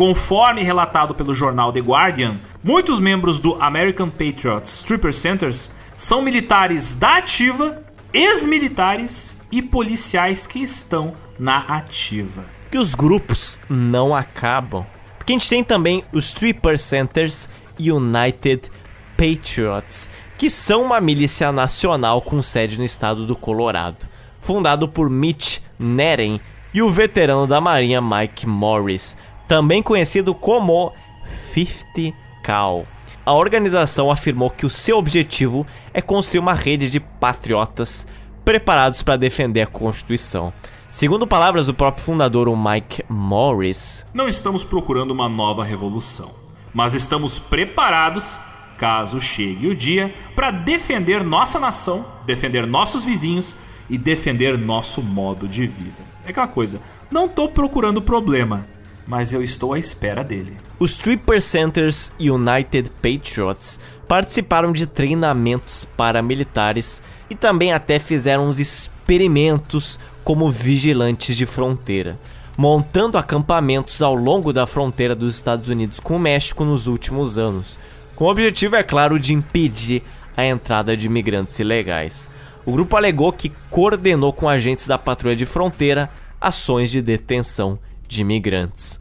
Conforme 0.00 0.62
relatado 0.62 1.14
pelo 1.14 1.34
jornal 1.34 1.74
The 1.74 1.80
Guardian, 1.80 2.38
muitos 2.64 2.98
membros 2.98 3.38
do 3.38 3.62
American 3.62 4.08
Patriots 4.08 4.82
Trooper 4.82 5.12
Centers 5.12 5.70
são 5.94 6.22
militares 6.22 6.94
da 6.94 7.18
ativa, 7.18 7.82
ex-militares 8.10 9.36
e 9.52 9.60
policiais 9.60 10.46
que 10.46 10.58
estão 10.60 11.12
na 11.38 11.58
ativa. 11.58 12.46
Que 12.70 12.78
os 12.78 12.94
grupos 12.94 13.60
não 13.68 14.14
acabam. 14.14 14.86
Porque 15.18 15.34
a 15.34 15.36
gente 15.38 15.50
tem 15.50 15.62
também 15.62 16.02
os 16.14 16.32
Tripper 16.32 16.78
Centers 16.78 17.46
United 17.78 18.70
Patriots, 19.18 20.08
que 20.38 20.48
são 20.48 20.82
uma 20.82 20.98
milícia 20.98 21.52
nacional 21.52 22.22
com 22.22 22.42
sede 22.42 22.78
no 22.78 22.86
estado 22.86 23.26
do 23.26 23.36
Colorado, 23.36 24.08
fundado 24.40 24.88
por 24.88 25.10
Mitch 25.10 25.58
Neren 25.78 26.40
e 26.72 26.80
o 26.80 26.88
veterano 26.88 27.46
da 27.46 27.60
Marinha 27.60 28.00
Mike 28.00 28.46
Morris, 28.46 29.16
também 29.50 29.82
conhecido 29.82 30.32
como 30.32 30.92
50 31.24 32.16
Cal. 32.40 32.86
A 33.26 33.34
organização 33.34 34.08
afirmou 34.08 34.48
que 34.48 34.64
o 34.64 34.70
seu 34.70 34.96
objetivo 34.96 35.66
é 35.92 36.00
construir 36.00 36.38
uma 36.38 36.54
rede 36.54 36.88
de 36.88 37.00
patriotas 37.00 38.06
preparados 38.44 39.02
para 39.02 39.16
defender 39.16 39.62
a 39.62 39.66
Constituição. 39.66 40.52
Segundo 40.88 41.26
palavras 41.26 41.66
do 41.66 41.74
próprio 41.74 42.04
fundador, 42.04 42.48
o 42.48 42.56
Mike 42.56 43.04
Morris, 43.08 44.06
não 44.14 44.28
estamos 44.28 44.62
procurando 44.62 45.10
uma 45.10 45.28
nova 45.28 45.64
revolução, 45.64 46.30
mas 46.72 46.94
estamos 46.94 47.40
preparados 47.40 48.38
caso 48.78 49.20
chegue 49.20 49.66
o 49.66 49.74
dia 49.74 50.14
para 50.36 50.52
defender 50.52 51.24
nossa 51.24 51.58
nação, 51.58 52.06
defender 52.24 52.68
nossos 52.68 53.02
vizinhos 53.02 53.56
e 53.90 53.98
defender 53.98 54.56
nosso 54.56 55.02
modo 55.02 55.48
de 55.48 55.66
vida. 55.66 56.02
É 56.24 56.30
aquela 56.30 56.46
coisa, 56.46 56.80
não 57.10 57.26
estou 57.26 57.48
procurando 57.48 58.00
problema, 58.00 58.64
mas 59.10 59.32
eu 59.32 59.42
estou 59.42 59.72
à 59.72 59.78
espera 59.78 60.22
dele. 60.22 60.56
Os 60.78 60.96
Tripper 60.96 61.42
Centers 61.42 62.12
United 62.20 62.92
Patriots 63.02 63.80
participaram 64.06 64.72
de 64.72 64.86
treinamentos 64.86 65.84
paramilitares 65.96 67.02
e 67.28 67.34
também 67.34 67.72
até 67.72 67.98
fizeram 67.98 68.46
uns 68.46 68.60
experimentos 68.60 69.98
como 70.22 70.48
vigilantes 70.48 71.36
de 71.36 71.44
fronteira, 71.44 72.20
montando 72.56 73.18
acampamentos 73.18 74.00
ao 74.00 74.14
longo 74.14 74.52
da 74.52 74.64
fronteira 74.64 75.16
dos 75.16 75.34
Estados 75.34 75.66
Unidos 75.66 75.98
com 75.98 76.14
o 76.14 76.20
México 76.20 76.64
nos 76.64 76.86
últimos 76.86 77.36
anos, 77.36 77.80
com 78.14 78.26
o 78.26 78.30
objetivo, 78.30 78.76
é 78.76 78.84
claro, 78.84 79.18
de 79.18 79.34
impedir 79.34 80.04
a 80.36 80.46
entrada 80.46 80.96
de 80.96 81.06
imigrantes 81.06 81.58
ilegais. 81.58 82.28
O 82.64 82.70
grupo 82.70 82.96
alegou 82.96 83.32
que 83.32 83.50
coordenou 83.70 84.32
com 84.32 84.48
agentes 84.48 84.86
da 84.86 84.96
patrulha 84.96 85.34
de 85.34 85.46
fronteira 85.46 86.08
ações 86.40 86.92
de 86.92 87.02
detenção 87.02 87.76
de 88.06 88.20
imigrantes. 88.20 88.99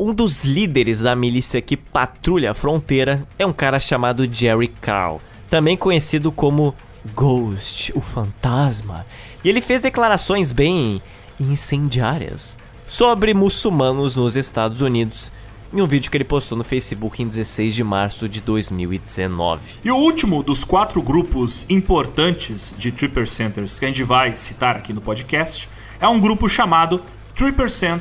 Um 0.00 0.14
dos 0.14 0.44
líderes 0.44 1.00
da 1.00 1.16
milícia 1.16 1.60
que 1.60 1.76
patrulha 1.76 2.52
a 2.52 2.54
fronteira 2.54 3.26
é 3.36 3.44
um 3.44 3.52
cara 3.52 3.80
chamado 3.80 4.32
Jerry 4.32 4.68
Carl, 4.68 5.20
também 5.50 5.76
conhecido 5.76 6.30
como 6.30 6.72
Ghost, 7.16 7.92
o 7.96 8.00
fantasma. 8.00 9.04
E 9.42 9.48
ele 9.48 9.60
fez 9.60 9.82
declarações 9.82 10.52
bem 10.52 11.02
incendiárias 11.40 12.56
sobre 12.88 13.34
muçulmanos 13.34 14.14
nos 14.14 14.36
Estados 14.36 14.82
Unidos 14.82 15.32
em 15.72 15.82
um 15.82 15.86
vídeo 15.88 16.12
que 16.12 16.16
ele 16.16 16.24
postou 16.24 16.56
no 16.56 16.62
Facebook 16.62 17.20
em 17.20 17.26
16 17.26 17.74
de 17.74 17.82
março 17.82 18.28
de 18.28 18.40
2019. 18.40 19.60
E 19.84 19.90
o 19.90 19.96
último 19.96 20.44
dos 20.44 20.62
quatro 20.62 21.02
grupos 21.02 21.66
importantes 21.68 22.72
de 22.78 22.92
Tripper 22.92 23.26
Centers 23.26 23.80
que 23.80 23.84
a 23.84 23.88
gente 23.88 24.04
vai 24.04 24.36
citar 24.36 24.76
aqui 24.76 24.92
no 24.92 25.00
podcast 25.00 25.68
é 26.00 26.06
um 26.06 26.20
grupo 26.20 26.48
chamado 26.48 27.02
3% 27.36 28.00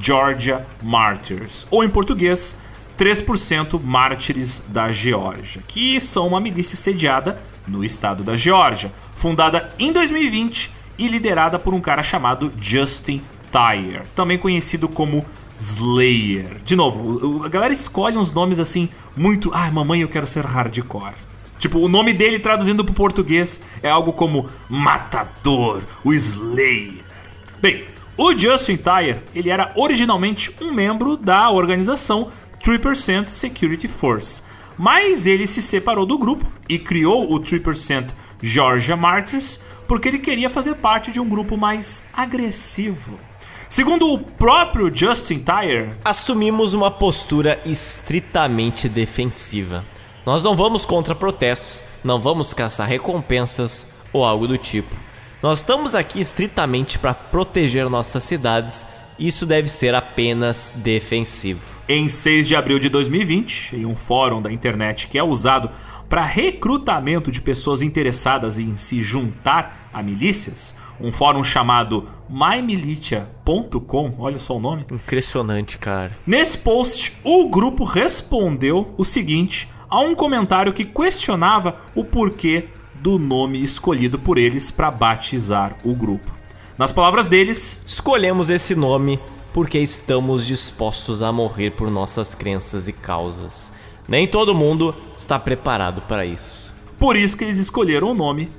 Georgia 0.00 0.66
Martyrs, 0.82 1.66
ou 1.70 1.84
em 1.84 1.88
português, 1.90 2.56
3% 2.98 3.80
Mártires 3.82 4.62
da 4.68 4.90
Geórgia, 4.90 5.62
que 5.66 6.00
são 6.00 6.26
uma 6.26 6.40
milícia 6.40 6.76
sediada 6.76 7.40
no 7.66 7.84
estado 7.84 8.24
da 8.24 8.36
Geórgia, 8.36 8.92
fundada 9.14 9.72
em 9.78 9.92
2020 9.92 10.70
e 10.98 11.08
liderada 11.08 11.58
por 11.58 11.74
um 11.74 11.80
cara 11.80 12.02
chamado 12.02 12.52
Justin 12.60 13.22
Tyre, 13.50 14.02
também 14.14 14.38
conhecido 14.38 14.88
como 14.88 15.24
Slayer. 15.56 16.56
De 16.64 16.74
novo, 16.74 17.44
a 17.44 17.48
galera 17.48 17.72
escolhe 17.72 18.16
uns 18.16 18.32
nomes 18.32 18.58
assim 18.58 18.88
muito. 19.16 19.50
Ah, 19.52 19.70
mamãe, 19.70 20.00
eu 20.00 20.08
quero 20.08 20.26
ser 20.26 20.44
hardcore. 20.44 21.14
Tipo, 21.58 21.78
o 21.78 21.88
nome 21.88 22.14
dele 22.14 22.38
traduzindo 22.38 22.82
para 22.82 22.92
o 22.92 22.94
português 22.94 23.62
é 23.82 23.90
algo 23.90 24.14
como 24.14 24.48
Matador, 24.68 25.82
o 26.02 26.12
Slayer. 26.14 27.04
Bem, 27.60 27.86
o 28.22 28.36
Justin 28.36 28.76
Tyre, 28.76 29.22
ele 29.34 29.48
era 29.48 29.72
originalmente 29.74 30.54
um 30.60 30.74
membro 30.74 31.16
da 31.16 31.50
organização 31.50 32.30
3% 32.62 33.28
Security 33.28 33.88
Force, 33.88 34.42
mas 34.76 35.24
ele 35.24 35.46
se 35.46 35.62
separou 35.62 36.04
do 36.04 36.18
grupo 36.18 36.44
e 36.68 36.78
criou 36.78 37.32
o 37.32 37.40
3% 37.40 38.10
Georgia 38.42 38.94
Martyrs 38.94 39.58
porque 39.88 40.08
ele 40.08 40.18
queria 40.18 40.50
fazer 40.50 40.74
parte 40.74 41.10
de 41.10 41.18
um 41.18 41.26
grupo 41.26 41.56
mais 41.56 42.04
agressivo. 42.12 43.18
Segundo 43.70 44.12
o 44.12 44.18
próprio 44.18 44.94
Justin 44.94 45.38
Tyre, 45.38 45.92
assumimos 46.04 46.74
uma 46.74 46.90
postura 46.90 47.58
estritamente 47.64 48.86
defensiva. 48.86 49.82
Nós 50.26 50.42
não 50.42 50.54
vamos 50.54 50.84
contra 50.84 51.14
protestos, 51.14 51.82
não 52.04 52.20
vamos 52.20 52.52
caçar 52.52 52.86
recompensas 52.86 53.86
ou 54.12 54.22
algo 54.26 54.46
do 54.46 54.58
tipo. 54.58 54.94
Nós 55.42 55.60
estamos 55.60 55.94
aqui 55.94 56.20
estritamente 56.20 56.98
para 56.98 57.14
proteger 57.14 57.88
nossas 57.88 58.24
cidades 58.24 58.84
isso 59.18 59.44
deve 59.44 59.68
ser 59.68 59.94
apenas 59.94 60.72
defensivo. 60.76 61.60
Em 61.86 62.08
6 62.08 62.48
de 62.48 62.56
abril 62.56 62.78
de 62.78 62.88
2020, 62.88 63.76
em 63.76 63.84
um 63.86 63.94
fórum 63.94 64.40
da 64.40 64.50
internet 64.50 65.08
que 65.08 65.18
é 65.18 65.22
usado 65.22 65.70
para 66.08 66.24
recrutamento 66.24 67.30
de 67.30 67.40
pessoas 67.40 67.82
interessadas 67.82 68.58
em 68.58 68.76
se 68.76 69.02
juntar 69.02 69.90
a 69.92 70.02
milícias, 70.02 70.74
um 70.98 71.12
fórum 71.12 71.44
chamado 71.44 72.08
mymilitia.com, 72.28 74.14
olha 74.18 74.38
só 74.38 74.56
o 74.56 74.60
nome. 74.60 74.86
Impressionante, 74.90 75.78
cara. 75.78 76.12
Nesse 76.26 76.58
post, 76.58 77.18
o 77.22 77.48
grupo 77.48 77.84
respondeu 77.84 78.94
o 78.96 79.04
seguinte 79.04 79.68
a 79.88 80.00
um 80.00 80.14
comentário 80.14 80.72
que 80.72 80.84
questionava 80.84 81.76
o 81.94 82.04
porquê 82.04 82.68
do 83.00 83.18
nome 83.18 83.62
escolhido 83.62 84.18
por 84.18 84.36
eles 84.36 84.70
para 84.70 84.90
batizar 84.90 85.76
o 85.82 85.94
grupo. 85.94 86.30
Nas 86.76 86.92
palavras 86.92 87.28
deles, 87.28 87.82
escolhemos 87.86 88.50
esse 88.50 88.74
nome 88.74 89.18
porque 89.52 89.78
estamos 89.78 90.46
dispostos 90.46 91.22
a 91.22 91.32
morrer 91.32 91.72
por 91.72 91.90
nossas 91.90 92.34
crenças 92.34 92.88
e 92.88 92.92
causas. 92.92 93.72
Nem 94.06 94.26
todo 94.26 94.54
mundo 94.54 94.94
está 95.16 95.38
preparado 95.38 96.02
para 96.02 96.24
isso. 96.24 96.72
Por 96.98 97.16
isso 97.16 97.36
que 97.36 97.44
eles 97.44 97.58
escolheram 97.58 98.10
o 98.10 98.14
nome 98.14 98.50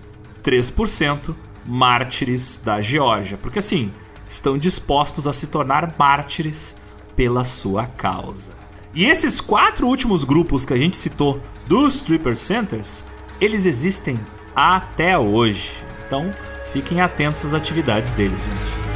3% 0.44 1.36
Mártires 1.66 2.60
da 2.64 2.82
Geórgia, 2.82 3.38
porque 3.38 3.60
assim, 3.60 3.94
estão 4.28 4.58
dispostos 4.58 5.28
a 5.28 5.34
se 5.34 5.48
tornar 5.48 5.96
mártires 5.98 6.76
pela 7.16 7.46
sua 7.46 7.86
causa. 7.86 8.54
E 8.94 9.06
esses 9.06 9.40
quatro 9.40 9.88
últimos 9.88 10.24
grupos 10.24 10.66
que 10.66 10.74
a 10.74 10.78
gente 10.78 10.98
citou 10.98 11.40
dos 11.68 11.96
Stripper 11.96 12.36
Centers 12.36 13.04
eles 13.42 13.66
existem 13.66 14.20
até 14.56 15.18
hoje. 15.18 15.72
Então, 16.06 16.34
fiquem 16.72 17.02
atentos 17.02 17.44
às 17.44 17.54
atividades 17.56 18.14
deles, 18.14 18.40
gente. 18.40 18.92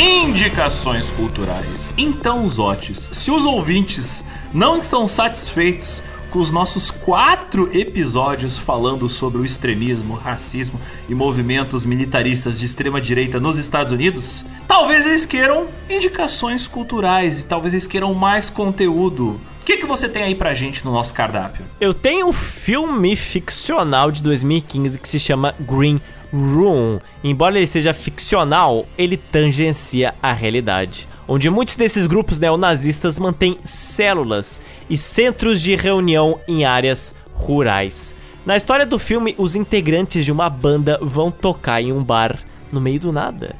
indicações 0.00 1.10
culturais. 1.10 1.92
Então, 1.98 2.48
Zotes, 2.48 3.10
se 3.12 3.30
os 3.32 3.44
ouvintes 3.44 4.24
não 4.54 4.78
estão 4.78 5.08
satisfeitos 5.08 6.00
com 6.30 6.38
os 6.38 6.50
nossos 6.50 6.90
quatro 6.90 7.68
episódios 7.76 8.58
falando 8.58 9.08
sobre 9.08 9.40
o 9.40 9.44
extremismo, 9.44 10.14
racismo 10.14 10.80
e 11.08 11.14
movimentos 11.14 11.84
militaristas 11.84 12.58
de 12.58 12.66
extrema 12.66 13.00
direita 13.00 13.40
nos 13.40 13.58
Estados 13.58 13.92
Unidos, 13.92 14.44
talvez 14.66 15.06
eles 15.06 15.24
queiram 15.24 15.66
indicações 15.88 16.66
culturais 16.66 17.40
e 17.40 17.46
talvez 17.46 17.74
eles 17.74 17.86
queiram 17.86 18.12
mais 18.14 18.50
conteúdo. 18.50 19.40
O 19.60 19.64
que, 19.64 19.76
que 19.76 19.86
você 19.86 20.08
tem 20.08 20.22
aí 20.22 20.34
pra 20.34 20.54
gente 20.54 20.84
no 20.84 20.92
nosso 20.92 21.12
cardápio? 21.12 21.64
Eu 21.80 21.92
tenho 21.92 22.26
um 22.26 22.32
filme 22.32 23.14
ficcional 23.16 24.10
de 24.10 24.22
2015 24.22 24.98
que 24.98 25.08
se 25.08 25.20
chama 25.20 25.54
Green 25.60 26.00
Room. 26.32 26.98
Embora 27.22 27.58
ele 27.58 27.66
seja 27.66 27.92
ficcional, 27.92 28.86
ele 28.96 29.16
tangencia 29.16 30.14
a 30.22 30.32
realidade 30.32 31.06
onde 31.28 31.50
muitos 31.50 31.76
desses 31.76 32.06
grupos 32.06 32.40
neonazistas 32.40 33.18
mantêm 33.18 33.58
células 33.62 34.58
e 34.88 34.96
centros 34.96 35.60
de 35.60 35.76
reunião 35.76 36.40
em 36.48 36.64
áreas 36.64 37.14
rurais. 37.34 38.14
Na 38.46 38.56
história 38.56 38.86
do 38.86 38.98
filme, 38.98 39.34
os 39.36 39.54
integrantes 39.54 40.24
de 40.24 40.32
uma 40.32 40.48
banda 40.48 40.98
vão 41.02 41.30
tocar 41.30 41.82
em 41.82 41.92
um 41.92 42.02
bar 42.02 42.38
no 42.72 42.80
meio 42.80 42.98
do 42.98 43.12
nada. 43.12 43.54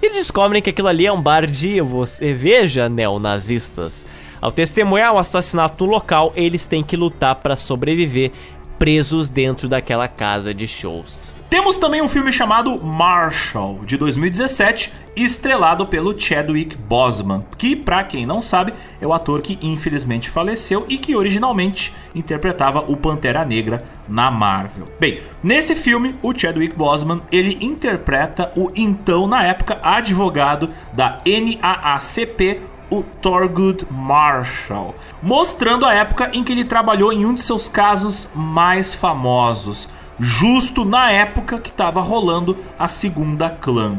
Eles 0.00 0.16
descobrem 0.16 0.62
que 0.62 0.70
aquilo 0.70 0.88
ali 0.88 1.06
é 1.06 1.12
um 1.12 1.20
bar 1.20 1.46
de 1.46 1.80
você 1.82 2.32
veja 2.32 2.88
neonazistas. 2.88 4.06
Ao 4.40 4.50
testemunhar 4.50 5.14
o 5.14 5.18
assassinato 5.18 5.84
no 5.84 5.90
local, 5.90 6.32
eles 6.34 6.66
têm 6.66 6.82
que 6.82 6.96
lutar 6.96 7.34
para 7.34 7.54
sobreviver 7.54 8.32
presos 8.78 9.28
dentro 9.28 9.68
daquela 9.68 10.08
casa 10.08 10.54
de 10.54 10.66
shows. 10.66 11.34
Temos 11.50 11.76
também 11.76 12.00
um 12.00 12.08
filme 12.08 12.32
chamado 12.32 12.80
Marshall, 12.80 13.80
de 13.84 13.96
2017, 13.96 14.92
estrelado 15.16 15.84
pelo 15.84 16.16
Chadwick 16.16 16.76
Boseman, 16.76 17.44
que, 17.58 17.74
para 17.74 18.04
quem 18.04 18.24
não 18.24 18.40
sabe, 18.40 18.72
é 19.00 19.06
o 19.06 19.12
ator 19.12 19.42
que 19.42 19.58
infelizmente 19.60 20.30
faleceu 20.30 20.86
e 20.88 20.96
que 20.96 21.16
originalmente 21.16 21.92
interpretava 22.14 22.84
o 22.86 22.96
Pantera 22.96 23.44
Negra 23.44 23.82
na 24.08 24.30
Marvel. 24.30 24.84
Bem, 25.00 25.22
nesse 25.42 25.74
filme, 25.74 26.14
o 26.22 26.32
Chadwick 26.32 26.76
Boseman, 26.76 27.20
ele 27.32 27.58
interpreta 27.60 28.52
o 28.54 28.68
então, 28.76 29.26
na 29.26 29.44
época, 29.44 29.80
advogado 29.82 30.70
da 30.92 31.18
NAACP, 31.26 32.60
o 32.88 33.02
Thurgood 33.02 33.86
Marshall, 33.90 34.94
mostrando 35.20 35.84
a 35.84 35.94
época 35.94 36.30
em 36.32 36.44
que 36.44 36.52
ele 36.52 36.64
trabalhou 36.64 37.12
em 37.12 37.26
um 37.26 37.34
de 37.34 37.42
seus 37.42 37.68
casos 37.68 38.28
mais 38.34 38.94
famosos, 38.94 39.88
justo 40.20 40.84
na 40.84 41.10
época 41.10 41.58
que 41.58 41.70
estava 41.70 42.02
rolando 42.02 42.56
a 42.78 42.86
segunda 42.86 43.48
clã. 43.48 43.98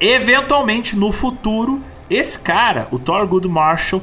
Eventualmente 0.00 0.94
no 0.94 1.10
futuro, 1.10 1.82
esse 2.08 2.38
cara, 2.38 2.86
o 2.92 2.98
Thurgood 2.98 3.48
Marshall, 3.48 4.02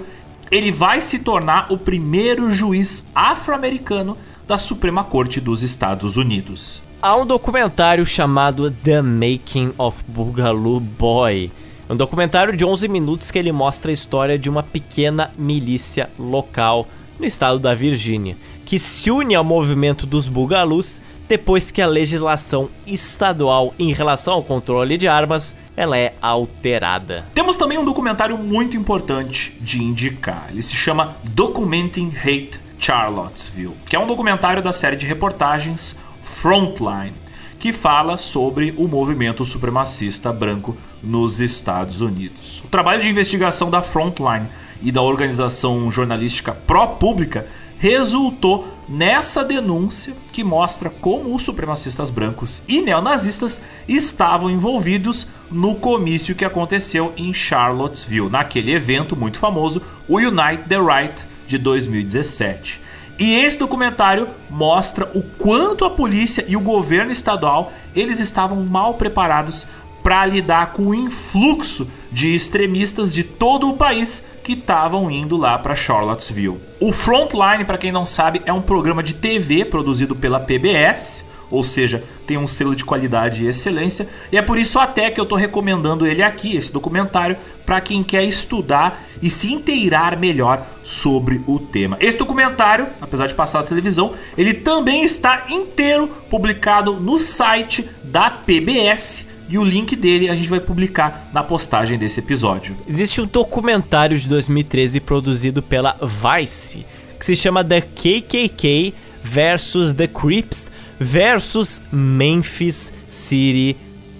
ele 0.51 0.71
vai 0.71 1.01
se 1.01 1.19
tornar 1.19 1.71
o 1.71 1.77
primeiro 1.77 2.51
juiz 2.51 3.09
afro-americano 3.15 4.17
da 4.45 4.57
Suprema 4.57 5.03
Corte 5.03 5.39
dos 5.39 5.63
Estados 5.63 6.17
Unidos. 6.17 6.83
Há 7.01 7.15
um 7.15 7.25
documentário 7.25 8.05
chamado 8.05 8.69
The 8.69 9.01
Making 9.01 9.73
of 9.77 10.03
Boogaloo 10.07 10.79
Boy. 10.79 11.51
Um 11.89 11.95
documentário 11.95 12.55
de 12.55 12.65
11 12.65 12.87
minutos 12.87 13.31
que 13.31 13.39
ele 13.39 13.51
mostra 13.51 13.91
a 13.91 13.93
história 13.93 14.37
de 14.37 14.49
uma 14.49 14.63
pequena 14.63 15.31
milícia 15.37 16.09
local 16.19 16.87
no 17.19 17.25
estado 17.25 17.59
da 17.59 17.75
Virgínia, 17.75 18.37
que 18.65 18.79
se 18.79 19.11
une 19.11 19.35
ao 19.35 19.43
movimento 19.43 20.05
dos 20.05 20.27
Bugalus 20.27 21.01
depois 21.33 21.71
que 21.71 21.81
a 21.81 21.87
legislação 21.87 22.69
estadual 22.85 23.73
em 23.79 23.91
relação 23.91 24.35
ao 24.35 24.43
controle 24.43 24.97
de 24.97 25.07
armas 25.07 25.55
ela 25.75 25.97
é 25.97 26.13
alterada. 26.21 27.25
Temos 27.33 27.57
também 27.57 27.79
um 27.79 27.83
documentário 27.83 28.37
muito 28.37 28.77
importante 28.77 29.57
de 29.59 29.81
indicar. 29.81 30.49
Ele 30.51 30.61
se 30.61 30.75
chama 30.75 31.17
Documenting 31.23 32.13
Hate 32.15 32.59
Charlottesville, 32.77 33.73
que 33.87 33.95
é 33.95 33.99
um 33.99 34.05
documentário 34.05 34.61
da 34.61 34.71
série 34.71 34.95
de 34.95 35.07
reportagens 35.07 35.95
Frontline, 36.21 37.15
que 37.57 37.73
fala 37.73 38.15
sobre 38.15 38.71
o 38.77 38.87
movimento 38.87 39.43
supremacista 39.43 40.31
branco 40.31 40.77
nos 41.01 41.39
Estados 41.39 41.99
Unidos. 41.99 42.61
O 42.63 42.67
trabalho 42.67 43.01
de 43.01 43.09
investigação 43.09 43.71
da 43.71 43.81
Frontline 43.81 44.49
e 44.83 44.91
da 44.91 45.01
organização 45.01 45.89
jornalística 45.89 46.51
pró-pública 46.51 47.47
resultou 47.79 48.72
nessa 48.87 49.43
denúncia 49.43 50.15
que 50.31 50.43
mostra 50.43 50.89
como 50.89 51.35
os 51.35 51.43
supremacistas 51.43 52.09
brancos 52.09 52.61
e 52.67 52.81
neonazistas 52.81 53.61
estavam 53.87 54.49
envolvidos 54.49 55.27
no 55.49 55.75
comício 55.75 56.35
que 56.35 56.45
aconteceu 56.45 57.13
em 57.15 57.33
Charlottesville, 57.33 58.29
naquele 58.29 58.71
evento 58.71 59.15
muito 59.15 59.37
famoso, 59.37 59.81
o 60.07 60.17
Unite 60.17 60.67
the 60.67 60.77
Right 60.77 61.25
de 61.47 61.57
2017. 61.57 62.81
E 63.19 63.35
esse 63.35 63.59
documentário 63.59 64.29
mostra 64.49 65.09
o 65.13 65.21
quanto 65.21 65.85
a 65.85 65.89
polícia 65.89 66.43
e 66.47 66.57
o 66.57 66.61
governo 66.61 67.11
estadual 67.11 67.71
eles 67.95 68.19
estavam 68.19 68.65
mal 68.65 68.95
preparados 68.95 69.67
para 70.03 70.25
lidar 70.25 70.73
com 70.73 70.87
o 70.87 70.93
influxo 70.93 71.87
de 72.11 72.35
extremistas 72.35 73.13
de 73.13 73.23
todo 73.23 73.69
o 73.69 73.77
país 73.77 74.25
que 74.43 74.53
estavam 74.53 75.09
indo 75.09 75.37
lá 75.37 75.57
para 75.57 75.73
Charlottesville. 75.73 76.59
O 76.79 76.91
Frontline, 76.91 77.63
para 77.65 77.77
quem 77.77 77.91
não 77.91 78.05
sabe, 78.05 78.41
é 78.45 78.51
um 78.51 78.61
programa 78.61 79.01
de 79.01 79.13
TV 79.13 79.63
produzido 79.63 80.13
pela 80.15 80.39
PBS, 80.39 81.25
ou 81.49 81.63
seja, 81.63 82.03
tem 82.27 82.37
um 82.37 82.47
selo 82.47 82.75
de 82.75 82.83
qualidade 82.83 83.43
e 83.43 83.47
excelência, 83.47 84.09
e 84.31 84.37
é 84.37 84.41
por 84.41 84.57
isso 84.57 84.79
até 84.79 85.09
que 85.09 85.19
eu 85.19 85.23
estou 85.23 85.37
recomendando 85.37 86.05
ele 86.05 86.21
aqui, 86.21 86.57
esse 86.57 86.73
documentário, 86.73 87.37
para 87.65 87.79
quem 87.79 88.03
quer 88.03 88.23
estudar 88.23 89.03
e 89.21 89.29
se 89.29 89.53
inteirar 89.53 90.17
melhor 90.17 90.65
sobre 90.83 91.41
o 91.47 91.59
tema. 91.59 91.95
Esse 91.99 92.17
documentário, 92.17 92.87
apesar 92.99 93.27
de 93.27 93.33
passar 93.33 93.59
na 93.59 93.67
televisão, 93.67 94.13
ele 94.37 94.53
também 94.53 95.03
está 95.03 95.45
inteiro 95.49 96.07
publicado 96.29 96.99
no 96.99 97.17
site 97.17 97.89
da 98.03 98.29
PBS 98.29 99.32
e 99.53 99.57
o 99.59 99.63
link 99.63 99.95
dele 99.95 100.29
a 100.29 100.35
gente 100.35 100.49
vai 100.49 100.59
publicar 100.59 101.29
na 101.31 101.43
postagem 101.43 101.95
desse 101.95 102.19
episódio. 102.19 102.75
Existe 102.87 103.21
um 103.21 103.27
documentário 103.27 104.17
de 104.17 104.27
2013 104.27 104.99
produzido 104.99 105.61
pela 105.61 105.95
Vice 106.01 106.87
que 107.19 107.23
se 107.23 107.35
chama 107.35 107.63
The 107.63 107.81
KKK 107.81 108.95
versus 109.23 109.93
The 109.93 110.07
Crips 110.07 110.71
versus 110.99 111.83
Memphis 111.91 112.91
City 113.07 113.77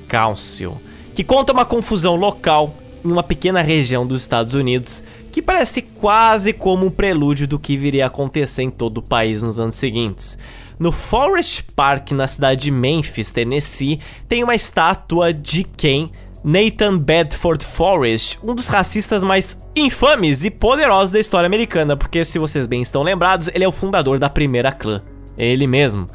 Council, 0.08 0.80
que 1.16 1.24
conta 1.24 1.52
uma 1.52 1.66
confusão 1.66 2.16
local 2.16 2.76
em 3.04 3.12
uma 3.12 3.24
pequena 3.24 3.64
região 3.64 4.06
dos 4.06 4.22
Estados 4.22 4.54
Unidos 4.54 5.04
que 5.32 5.42
parece 5.42 5.82
quase 5.82 6.54
como 6.54 6.86
um 6.86 6.92
prelúdio 6.92 7.48
do 7.48 7.58
que 7.58 7.76
viria 7.76 8.04
a 8.04 8.08
acontecer 8.08 8.62
em 8.62 8.70
todo 8.70 9.00
o 9.00 9.02
país 9.02 9.42
nos 9.42 9.60
anos 9.60 9.74
seguintes. 9.74 10.38
No 10.80 10.92
Forest 10.92 11.64
Park, 11.76 12.12
na 12.12 12.28
cidade 12.28 12.64
de 12.64 12.72
Memphis, 12.72 13.32
Tennessee, 13.32 14.00
tem 14.28 14.44
uma 14.44 14.56
estátua 14.56 15.34
de 15.34 15.64
quem? 15.64 16.12
Nathan 16.44 16.98
Bedford 16.98 17.64
Forrest, 17.64 18.38
um 18.44 18.54
dos 18.54 18.68
racistas 18.68 19.24
mais 19.24 19.58
infames 19.74 20.44
e 20.44 20.52
poderosos 20.52 21.12
da 21.12 21.20
história 21.20 21.48
americana, 21.48 21.96
porque 21.96 22.26
se 22.26 22.38
vocês 22.38 22.68
bem 22.68 22.82
estão 22.82 23.02
lembrados, 23.02 23.48
ele 23.54 23.64
é 23.64 23.68
o 23.68 23.72
fundador 23.72 24.20
da 24.20 24.30
primeira 24.30 24.72
clã. 24.72 25.02
Ele 25.38 25.66
mesmo. 25.66 26.06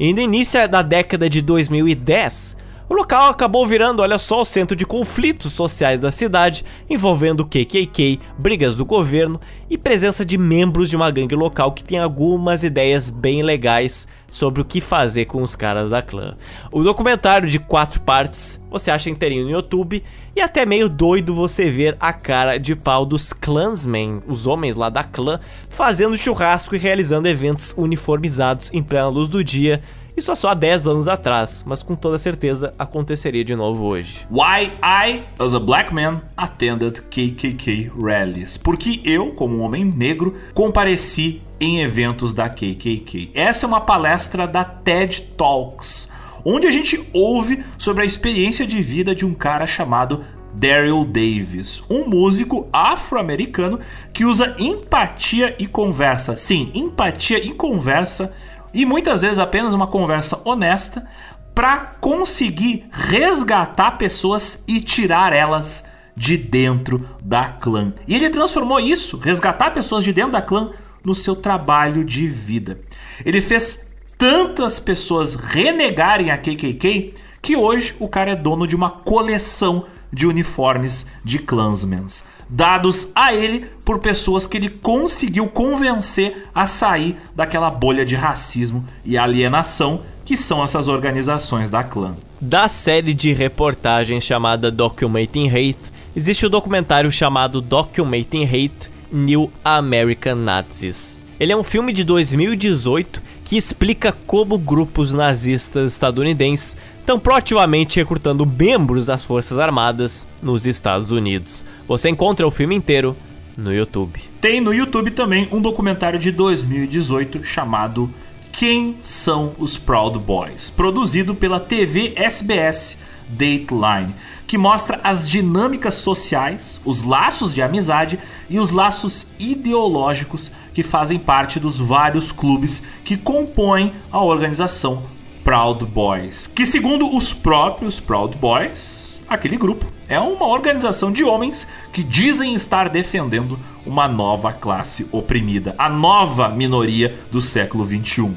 E 0.00 0.12
no 0.14 0.20
início 0.20 0.66
da 0.68 0.80
década 0.80 1.28
de 1.28 1.42
2010, 1.42 2.56
o 2.88 2.94
local 2.94 3.30
acabou 3.30 3.66
virando, 3.66 4.02
olha 4.02 4.18
só, 4.18 4.42
o 4.42 4.44
centro 4.44 4.76
de 4.76 4.84
conflitos 4.84 5.52
sociais 5.54 6.00
da 6.00 6.12
cidade, 6.12 6.64
envolvendo 6.88 7.46
KKK, 7.46 8.20
brigas 8.36 8.76
do 8.76 8.84
governo 8.84 9.40
e 9.70 9.78
presença 9.78 10.24
de 10.24 10.36
membros 10.36 10.90
de 10.90 10.96
uma 10.96 11.10
gangue 11.10 11.34
local 11.34 11.72
que 11.72 11.82
tem 11.82 11.98
algumas 11.98 12.62
ideias 12.62 13.08
bem 13.08 13.42
legais 13.42 14.06
sobre 14.30 14.60
o 14.60 14.64
que 14.64 14.80
fazer 14.80 15.24
com 15.24 15.42
os 15.42 15.56
caras 15.56 15.90
da 15.90 16.02
clã. 16.02 16.34
O 16.70 16.82
documentário 16.82 17.48
de 17.48 17.58
quatro 17.58 18.00
partes 18.00 18.60
você 18.68 18.90
acha 18.90 19.08
inteirinho 19.08 19.44
no 19.44 19.50
YouTube 19.50 20.02
e 20.36 20.40
até 20.40 20.66
meio 20.66 20.88
doido 20.88 21.32
você 21.32 21.70
ver 21.70 21.96
a 22.00 22.12
cara 22.12 22.58
de 22.58 22.74
pau 22.74 23.06
dos 23.06 23.32
clansmen, 23.32 24.20
os 24.26 24.46
homens 24.46 24.74
lá 24.74 24.90
da 24.90 25.04
clã, 25.04 25.38
fazendo 25.70 26.16
churrasco 26.16 26.74
e 26.74 26.78
realizando 26.78 27.28
eventos 27.28 27.72
uniformizados 27.76 28.74
em 28.74 28.82
plena 28.82 29.08
luz 29.08 29.30
do 29.30 29.44
dia 29.44 29.80
isso 30.16 30.30
há 30.30 30.36
só 30.36 30.54
10 30.54 30.86
anos 30.86 31.08
atrás, 31.08 31.64
mas 31.66 31.82
com 31.82 31.96
toda 31.96 32.18
certeza 32.18 32.72
aconteceria 32.78 33.44
de 33.44 33.56
novo 33.56 33.84
hoje. 33.84 34.24
Why 34.30 34.72
I, 34.82 35.24
as 35.38 35.54
a 35.54 35.58
black 35.58 35.92
man, 35.92 36.22
attended 36.36 37.02
KKK 37.02 37.90
rallies. 38.00 38.56
Porque 38.56 39.00
eu, 39.04 39.32
como 39.32 39.56
um 39.56 39.62
homem 39.62 39.84
negro, 39.84 40.36
compareci 40.54 41.42
em 41.60 41.80
eventos 41.80 42.32
da 42.32 42.48
KKK. 42.48 43.32
Essa 43.34 43.66
é 43.66 43.68
uma 43.68 43.80
palestra 43.80 44.46
da 44.46 44.62
TED 44.62 45.22
Talks, 45.36 46.08
onde 46.44 46.68
a 46.68 46.70
gente 46.70 47.08
ouve 47.12 47.64
sobre 47.76 48.04
a 48.04 48.06
experiência 48.06 48.64
de 48.64 48.80
vida 48.80 49.14
de 49.14 49.26
um 49.26 49.34
cara 49.34 49.66
chamado 49.66 50.24
Daryl 50.54 51.04
Davis, 51.04 51.82
um 51.90 52.08
músico 52.08 52.68
afro-americano 52.72 53.80
que 54.12 54.24
usa 54.24 54.54
empatia 54.58 55.56
e 55.58 55.66
conversa. 55.66 56.36
Sim, 56.36 56.70
empatia 56.72 57.44
e 57.44 57.52
conversa 57.52 58.32
e 58.74 58.84
muitas 58.84 59.22
vezes 59.22 59.38
apenas 59.38 59.72
uma 59.72 59.86
conversa 59.86 60.40
honesta 60.44 61.08
para 61.54 61.94
conseguir 62.00 62.86
resgatar 62.90 63.92
pessoas 63.92 64.64
e 64.66 64.80
tirar 64.80 65.32
elas 65.32 65.84
de 66.16 66.36
dentro 66.36 67.08
da 67.22 67.44
clã. 67.48 67.92
E 68.06 68.14
ele 68.14 68.28
transformou 68.30 68.80
isso, 68.80 69.16
resgatar 69.18 69.70
pessoas 69.70 70.02
de 70.02 70.12
dentro 70.12 70.32
da 70.32 70.42
clã, 70.42 70.70
no 71.04 71.14
seu 71.14 71.36
trabalho 71.36 72.04
de 72.04 72.26
vida. 72.26 72.80
Ele 73.24 73.40
fez 73.40 73.90
tantas 74.18 74.80
pessoas 74.80 75.34
renegarem 75.34 76.30
a 76.30 76.38
KKK 76.38 77.14
que 77.42 77.56
hoje 77.56 77.94
o 77.98 78.08
cara 78.08 78.30
é 78.30 78.36
dono 78.36 78.66
de 78.66 78.74
uma 78.74 78.90
coleção 78.90 79.84
de 80.10 80.26
uniformes 80.26 81.06
de 81.22 81.38
Klansmen, 81.38 82.06
dados 82.48 83.10
a 83.14 83.34
ele 83.34 83.66
por 83.84 83.98
pessoas 83.98 84.46
que 84.46 84.56
ele 84.56 84.68
conseguiu 84.68 85.46
convencer 85.48 86.48
a 86.54 86.66
sair 86.66 87.16
daquela 87.34 87.70
bolha 87.70 88.04
de 88.04 88.14
racismo 88.14 88.84
e 89.04 89.18
alienação 89.18 90.02
que 90.24 90.36
são 90.36 90.64
essas 90.64 90.88
organizações 90.88 91.68
da 91.68 91.84
clã. 91.84 92.16
Da 92.40 92.68
série 92.68 93.12
de 93.12 93.32
reportagens 93.32 94.24
chamada 94.24 94.70
Documenting 94.70 95.48
Hate, 95.48 95.92
existe 96.16 96.46
o 96.46 96.50
documentário 96.50 97.10
chamado 97.10 97.60
Documenting 97.60 98.44
Hate 98.44 98.90
New 99.12 99.50
American 99.64 100.36
Nazis. 100.36 101.18
Ele 101.38 101.52
é 101.52 101.56
um 101.56 101.62
filme 101.62 101.92
de 101.92 102.04
2018 102.04 103.20
que 103.44 103.56
explica 103.56 104.12
como 104.12 104.56
grupos 104.56 105.12
nazistas 105.12 105.92
estadunidenses 105.92 106.76
estão 107.04 107.20
proativamente 107.20 108.00
recrutando 108.00 108.46
membros 108.46 109.04
das 109.04 109.22
Forças 109.22 109.58
Armadas 109.58 110.26
nos 110.42 110.64
Estados 110.64 111.10
Unidos. 111.10 111.62
Você 111.86 112.08
encontra 112.08 112.46
o 112.46 112.50
filme 112.50 112.74
inteiro 112.74 113.14
no 113.58 113.72
YouTube. 113.74 114.22
Tem 114.40 114.58
no 114.58 114.72
YouTube 114.72 115.10
também 115.10 115.46
um 115.52 115.60
documentário 115.60 116.18
de 116.18 116.32
2018 116.32 117.44
chamado 117.44 118.10
Quem 118.50 118.96
são 119.02 119.52
os 119.58 119.76
Proud 119.76 120.18
Boys, 120.18 120.70
produzido 120.70 121.34
pela 121.34 121.60
TV 121.60 122.14
SBS 122.16 122.98
Dateline, 123.28 124.14
que 124.46 124.56
mostra 124.56 124.98
as 125.04 125.28
dinâmicas 125.28 125.94
sociais, 125.94 126.80
os 126.86 127.02
laços 127.02 127.52
de 127.52 127.60
amizade 127.60 128.18
e 128.48 128.58
os 128.58 128.70
laços 128.70 129.26
ideológicos 129.38 130.50
que 130.72 130.82
fazem 130.82 131.18
parte 131.18 131.60
dos 131.60 131.78
vários 131.78 132.32
clubes 132.32 132.82
que 133.04 133.18
compõem 133.18 133.92
a 134.10 134.24
organização 134.24 135.13
Proud 135.44 135.84
Boys, 135.84 136.46
que 136.46 136.64
segundo 136.64 137.14
os 137.14 137.34
próprios 137.34 138.00
Proud 138.00 138.38
Boys, 138.38 139.22
aquele 139.28 139.58
grupo 139.58 139.84
é 140.08 140.18
uma 140.18 140.46
organização 140.46 141.12
de 141.12 141.22
homens 141.22 141.68
que 141.92 142.02
dizem 142.02 142.54
estar 142.54 142.88
defendendo 142.88 143.58
uma 143.84 144.08
nova 144.08 144.54
classe 144.54 145.06
oprimida, 145.12 145.74
a 145.76 145.90
nova 145.90 146.48
minoria 146.48 147.14
do 147.30 147.42
século 147.42 147.84
21 147.84 148.34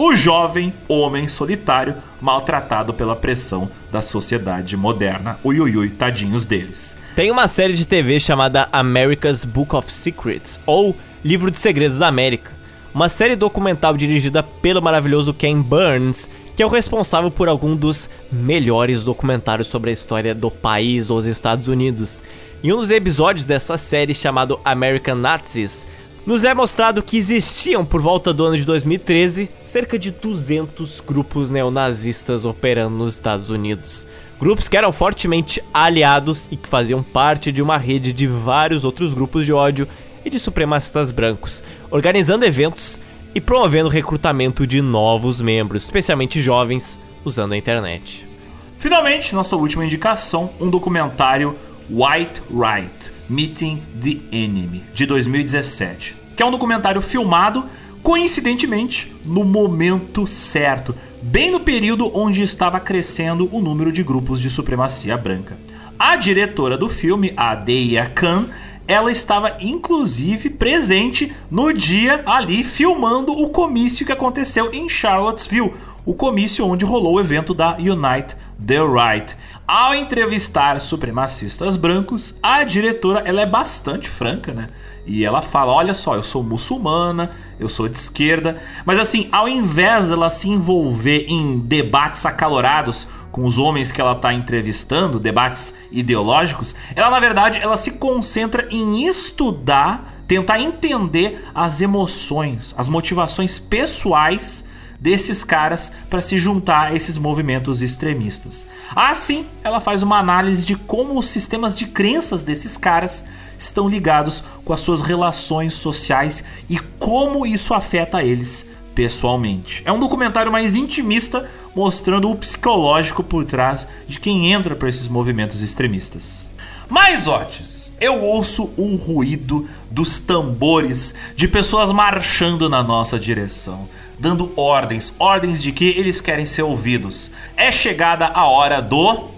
o 0.00 0.14
jovem 0.14 0.72
homem 0.86 1.28
solitário 1.28 1.96
maltratado 2.20 2.94
pela 2.94 3.16
pressão 3.16 3.68
da 3.90 4.00
sociedade 4.00 4.76
moderna. 4.76 5.40
Ui, 5.42 5.60
ui, 5.60 5.76
ui, 5.76 5.90
tadinhos 5.90 6.46
deles. 6.46 6.96
Tem 7.16 7.32
uma 7.32 7.48
série 7.48 7.72
de 7.72 7.84
TV 7.84 8.20
chamada 8.20 8.68
America's 8.70 9.44
Book 9.44 9.74
of 9.74 9.90
Secrets, 9.90 10.60
ou 10.64 10.94
Livro 11.24 11.50
de 11.50 11.58
Segredos 11.58 11.98
da 11.98 12.06
América. 12.06 12.52
Uma 12.94 13.08
série 13.08 13.34
documental 13.34 13.96
dirigida 13.96 14.40
pelo 14.40 14.80
maravilhoso 14.80 15.34
Ken 15.34 15.60
Burns, 15.60 16.30
que 16.58 16.62
é 16.64 16.66
o 16.66 16.68
responsável 16.68 17.30
por 17.30 17.48
algum 17.48 17.76
dos 17.76 18.10
melhores 18.32 19.04
documentários 19.04 19.68
sobre 19.68 19.90
a 19.90 19.92
história 19.92 20.34
do 20.34 20.50
país, 20.50 21.08
os 21.08 21.24
Estados 21.24 21.68
Unidos. 21.68 22.20
Em 22.64 22.72
um 22.72 22.78
dos 22.78 22.90
episódios 22.90 23.46
dessa 23.46 23.78
série 23.78 24.12
chamado 24.12 24.58
American 24.64 25.14
Nazis, 25.14 25.86
nos 26.26 26.42
é 26.42 26.52
mostrado 26.52 27.00
que 27.00 27.16
existiam, 27.16 27.84
por 27.84 28.00
volta 28.00 28.32
do 28.32 28.44
ano 28.44 28.56
de 28.56 28.64
2013, 28.64 29.48
cerca 29.64 29.96
de 29.96 30.10
200 30.10 30.98
grupos 30.98 31.48
neonazistas 31.48 32.44
operando 32.44 32.96
nos 32.96 33.14
Estados 33.14 33.50
Unidos. 33.50 34.04
Grupos 34.40 34.68
que 34.68 34.76
eram 34.76 34.90
fortemente 34.90 35.62
aliados 35.72 36.48
e 36.50 36.56
que 36.56 36.68
faziam 36.68 37.04
parte 37.04 37.52
de 37.52 37.62
uma 37.62 37.78
rede 37.78 38.12
de 38.12 38.26
vários 38.26 38.84
outros 38.84 39.14
grupos 39.14 39.46
de 39.46 39.52
ódio 39.52 39.86
e 40.24 40.28
de 40.28 40.40
supremacistas 40.40 41.12
brancos, 41.12 41.62
organizando 41.88 42.44
eventos 42.44 42.98
e 43.34 43.40
promovendo 43.40 43.88
o 43.88 43.92
recrutamento 43.92 44.66
de 44.66 44.80
novos 44.80 45.40
membros, 45.40 45.84
especialmente 45.84 46.40
jovens, 46.40 47.00
usando 47.24 47.52
a 47.52 47.56
internet. 47.56 48.28
Finalmente, 48.76 49.34
nossa 49.34 49.56
última 49.56 49.84
indicação, 49.84 50.50
um 50.60 50.70
documentário 50.70 51.56
White 51.90 52.42
Right 52.50 53.12
Meeting 53.28 53.82
the 54.00 54.20
Enemy, 54.30 54.84
de 54.92 55.04
2017, 55.06 56.16
que 56.36 56.42
é 56.42 56.46
um 56.46 56.50
documentário 56.50 57.00
filmado 57.00 57.66
coincidentemente 58.02 59.12
no 59.24 59.44
momento 59.44 60.26
certo, 60.26 60.94
bem 61.20 61.50
no 61.50 61.60
período 61.60 62.10
onde 62.16 62.42
estava 62.42 62.78
crescendo 62.80 63.48
o 63.52 63.60
número 63.60 63.92
de 63.92 64.02
grupos 64.02 64.40
de 64.40 64.48
supremacia 64.48 65.16
branca. 65.16 65.58
A 65.98 66.16
diretora 66.16 66.78
do 66.78 66.88
filme, 66.88 67.32
a 67.36 67.54
Deia 67.54 68.06
Khan, 68.06 68.48
ela 68.88 69.12
estava 69.12 69.58
inclusive 69.60 70.48
presente 70.48 71.32
no 71.50 71.72
dia 71.74 72.22
ali 72.24 72.64
filmando 72.64 73.32
o 73.32 73.50
comício 73.50 74.06
que 74.06 74.12
aconteceu 74.12 74.72
em 74.72 74.88
Charlottesville, 74.88 75.74
o 76.06 76.14
comício 76.14 76.66
onde 76.66 76.86
rolou 76.86 77.16
o 77.16 77.20
evento 77.20 77.52
da 77.52 77.76
Unite 77.76 78.34
the 78.64 78.78
Right. 78.80 79.36
Ao 79.66 79.94
entrevistar 79.94 80.80
supremacistas 80.80 81.76
brancos, 81.76 82.38
a 82.42 82.64
diretora 82.64 83.20
ela 83.26 83.42
é 83.42 83.46
bastante 83.46 84.08
franca, 84.08 84.54
né? 84.54 84.68
E 85.06 85.24
ela 85.24 85.42
fala: 85.42 85.72
Olha 85.72 85.92
só, 85.92 86.14
eu 86.16 86.22
sou 86.22 86.42
muçulmana, 86.42 87.30
eu 87.60 87.68
sou 87.68 87.88
de 87.88 87.98
esquerda. 87.98 88.60
Mas 88.86 88.98
assim, 88.98 89.28
ao 89.30 89.46
invés 89.46 90.08
dela 90.08 90.30
se 90.30 90.48
envolver 90.48 91.26
em 91.28 91.58
debates 91.58 92.24
acalorados 92.24 93.06
com 93.38 93.44
os 93.44 93.56
homens 93.56 93.92
que 93.92 94.00
ela 94.00 94.14
está 94.14 94.34
entrevistando, 94.34 95.20
debates 95.20 95.72
ideológicos, 95.92 96.74
ela 96.96 97.08
na 97.08 97.20
verdade 97.20 97.56
ela 97.58 97.76
se 97.76 97.92
concentra 97.92 98.66
em 98.68 99.06
estudar, 99.06 100.24
tentar 100.26 100.58
entender 100.58 101.44
as 101.54 101.80
emoções, 101.80 102.74
as 102.76 102.88
motivações 102.88 103.56
pessoais 103.56 104.66
desses 104.98 105.44
caras 105.44 105.92
para 106.10 106.20
se 106.20 106.36
juntar 106.36 106.88
a 106.88 106.94
esses 106.96 107.16
movimentos 107.16 107.80
extremistas. 107.80 108.66
Assim, 108.90 109.46
ela 109.62 109.78
faz 109.78 110.02
uma 110.02 110.18
análise 110.18 110.66
de 110.66 110.74
como 110.74 111.16
os 111.16 111.26
sistemas 111.26 111.78
de 111.78 111.86
crenças 111.86 112.42
desses 112.42 112.76
caras 112.76 113.24
estão 113.56 113.88
ligados 113.88 114.42
com 114.64 114.72
as 114.72 114.80
suas 114.80 115.00
relações 115.00 115.74
sociais 115.74 116.42
e 116.68 116.76
como 116.98 117.46
isso 117.46 117.72
afeta 117.72 118.20
eles 118.20 118.66
pessoalmente. 118.98 119.80
É 119.84 119.92
um 119.92 120.00
documentário 120.00 120.50
mais 120.50 120.74
intimista, 120.74 121.48
mostrando 121.72 122.28
o 122.28 122.34
psicológico 122.34 123.22
por 123.22 123.44
trás 123.44 123.86
de 124.08 124.18
quem 124.18 124.52
entra 124.52 124.74
para 124.74 124.88
esses 124.88 125.06
movimentos 125.06 125.62
extremistas. 125.62 126.50
Mais 126.88 127.28
Otis, 127.28 127.92
eu 128.00 128.20
ouço 128.20 128.72
o 128.76 128.96
ruído 128.96 129.68
dos 129.88 130.18
tambores 130.18 131.14
de 131.36 131.46
pessoas 131.46 131.92
marchando 131.92 132.68
na 132.68 132.82
nossa 132.82 133.20
direção, 133.20 133.88
dando 134.18 134.52
ordens, 134.56 135.14
ordens 135.16 135.62
de 135.62 135.70
que 135.70 135.90
eles 135.90 136.20
querem 136.20 136.44
ser 136.44 136.62
ouvidos. 136.62 137.30
É 137.56 137.70
chegada 137.70 138.26
a 138.26 138.46
hora 138.48 138.82
do 138.82 139.28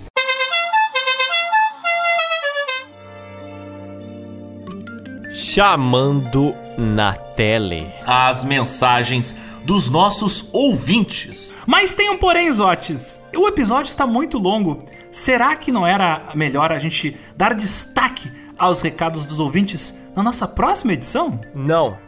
chamando 5.51 6.55
na 6.79 7.13
tele. 7.13 7.93
As 8.07 8.45
mensagens 8.45 9.50
dos 9.65 9.89
nossos 9.89 10.49
ouvintes. 10.53 11.53
Mas 11.67 11.95
tem 11.95 12.11
um 12.11 12.19
porém, 12.19 12.51
Zotes. 12.51 13.21
O 13.35 13.49
episódio 13.49 13.89
está 13.89 14.07
muito 14.07 14.39
longo. 14.39 14.85
Será 15.11 15.57
que 15.57 15.73
não 15.73 15.87
era 15.87 16.31
melhor 16.35 16.73
a 16.73 16.79
gente 16.79 17.17
dar 17.37 17.55
destaque 17.55 18.31
aos 18.59 18.81
recados 18.81 19.27
dos 19.27 19.41
ouvintes 19.41 19.95
na 20.15 20.23
nossa 20.23 20.47
próxima 20.47 20.93
edição? 20.93 21.41
Não. 21.55 21.99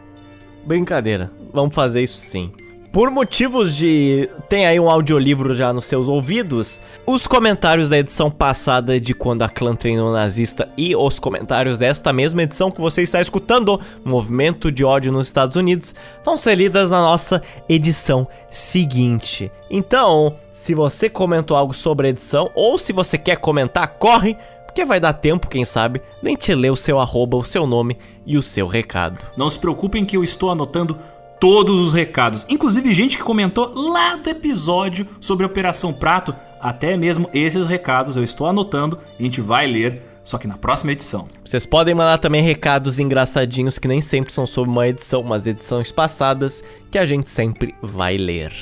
Brincadeira. 0.64 1.32
Vamos 1.52 1.74
fazer 1.74 2.02
isso 2.02 2.18
sim. 2.18 2.52
Por 2.92 3.10
motivos 3.10 3.74
de. 3.74 4.28
Tem 4.50 4.66
aí 4.66 4.78
um 4.78 4.90
audiolivro 4.90 5.54
já 5.54 5.72
nos 5.72 5.86
seus 5.86 6.08
ouvidos. 6.08 6.78
Os 7.06 7.26
comentários 7.26 7.88
da 7.88 7.98
edição 7.98 8.30
passada 8.30 9.00
de 9.00 9.14
quando 9.14 9.40
a 9.40 9.48
clã 9.48 9.74
treinou 9.74 10.12
nazista 10.12 10.68
e 10.76 10.94
os 10.94 11.18
comentários 11.18 11.78
desta 11.78 12.12
mesma 12.12 12.42
edição 12.42 12.70
que 12.70 12.82
você 12.82 13.02
está 13.02 13.18
escutando, 13.18 13.80
Movimento 14.04 14.70
de 14.70 14.84
ódio 14.84 15.10
nos 15.10 15.26
Estados 15.26 15.56
Unidos, 15.56 15.94
vão 16.22 16.36
ser 16.36 16.54
lidas 16.54 16.90
na 16.90 17.00
nossa 17.00 17.42
edição 17.66 18.28
seguinte. 18.50 19.50
Então, 19.70 20.36
se 20.52 20.74
você 20.74 21.08
comentou 21.08 21.56
algo 21.56 21.72
sobre 21.72 22.08
a 22.08 22.10
edição 22.10 22.50
ou 22.54 22.76
se 22.76 22.92
você 22.92 23.16
quer 23.16 23.36
comentar, 23.36 23.88
corre, 23.94 24.36
porque 24.72 24.84
vai 24.86 24.98
dar 24.98 25.12
tempo, 25.12 25.48
quem 25.48 25.64
sabe, 25.64 26.00
nem 26.22 26.34
te 26.34 26.54
ler 26.54 26.70
o 26.70 26.76
seu 26.76 26.98
arroba, 26.98 27.36
o 27.36 27.44
seu 27.44 27.66
nome 27.66 27.98
e 28.24 28.38
o 28.38 28.42
seu 28.42 28.66
recado. 28.66 29.18
Não 29.36 29.50
se 29.50 29.58
preocupem 29.58 30.04
que 30.04 30.16
eu 30.16 30.24
estou 30.24 30.50
anotando 30.50 30.98
todos 31.42 31.76
os 31.80 31.92
recados, 31.92 32.46
inclusive 32.48 32.94
gente 32.94 33.16
que 33.16 33.22
comentou 33.24 33.74
lá 33.74 34.14
do 34.14 34.30
episódio 34.30 35.08
sobre 35.20 35.42
a 35.42 35.48
Operação 35.48 35.92
Prato, 35.92 36.32
até 36.60 36.96
mesmo 36.96 37.28
esses 37.34 37.66
recados 37.66 38.16
eu 38.16 38.22
estou 38.22 38.46
anotando 38.46 38.96
e 39.18 39.22
a 39.22 39.24
gente 39.24 39.40
vai 39.40 39.66
ler 39.66 40.02
só 40.22 40.38
que 40.38 40.46
na 40.46 40.56
próxima 40.56 40.92
edição. 40.92 41.26
Vocês 41.44 41.66
podem 41.66 41.96
mandar 41.96 42.18
também 42.18 42.42
recados 42.44 43.00
engraçadinhos 43.00 43.76
que 43.76 43.88
nem 43.88 44.00
sempre 44.00 44.32
são 44.32 44.46
sobre 44.46 44.70
uma 44.70 44.86
edição, 44.86 45.24
mas 45.24 45.44
edições 45.44 45.90
passadas 45.90 46.62
que 46.92 46.96
a 46.96 47.04
gente 47.04 47.28
sempre 47.28 47.74
vai 47.82 48.16
ler. 48.16 48.52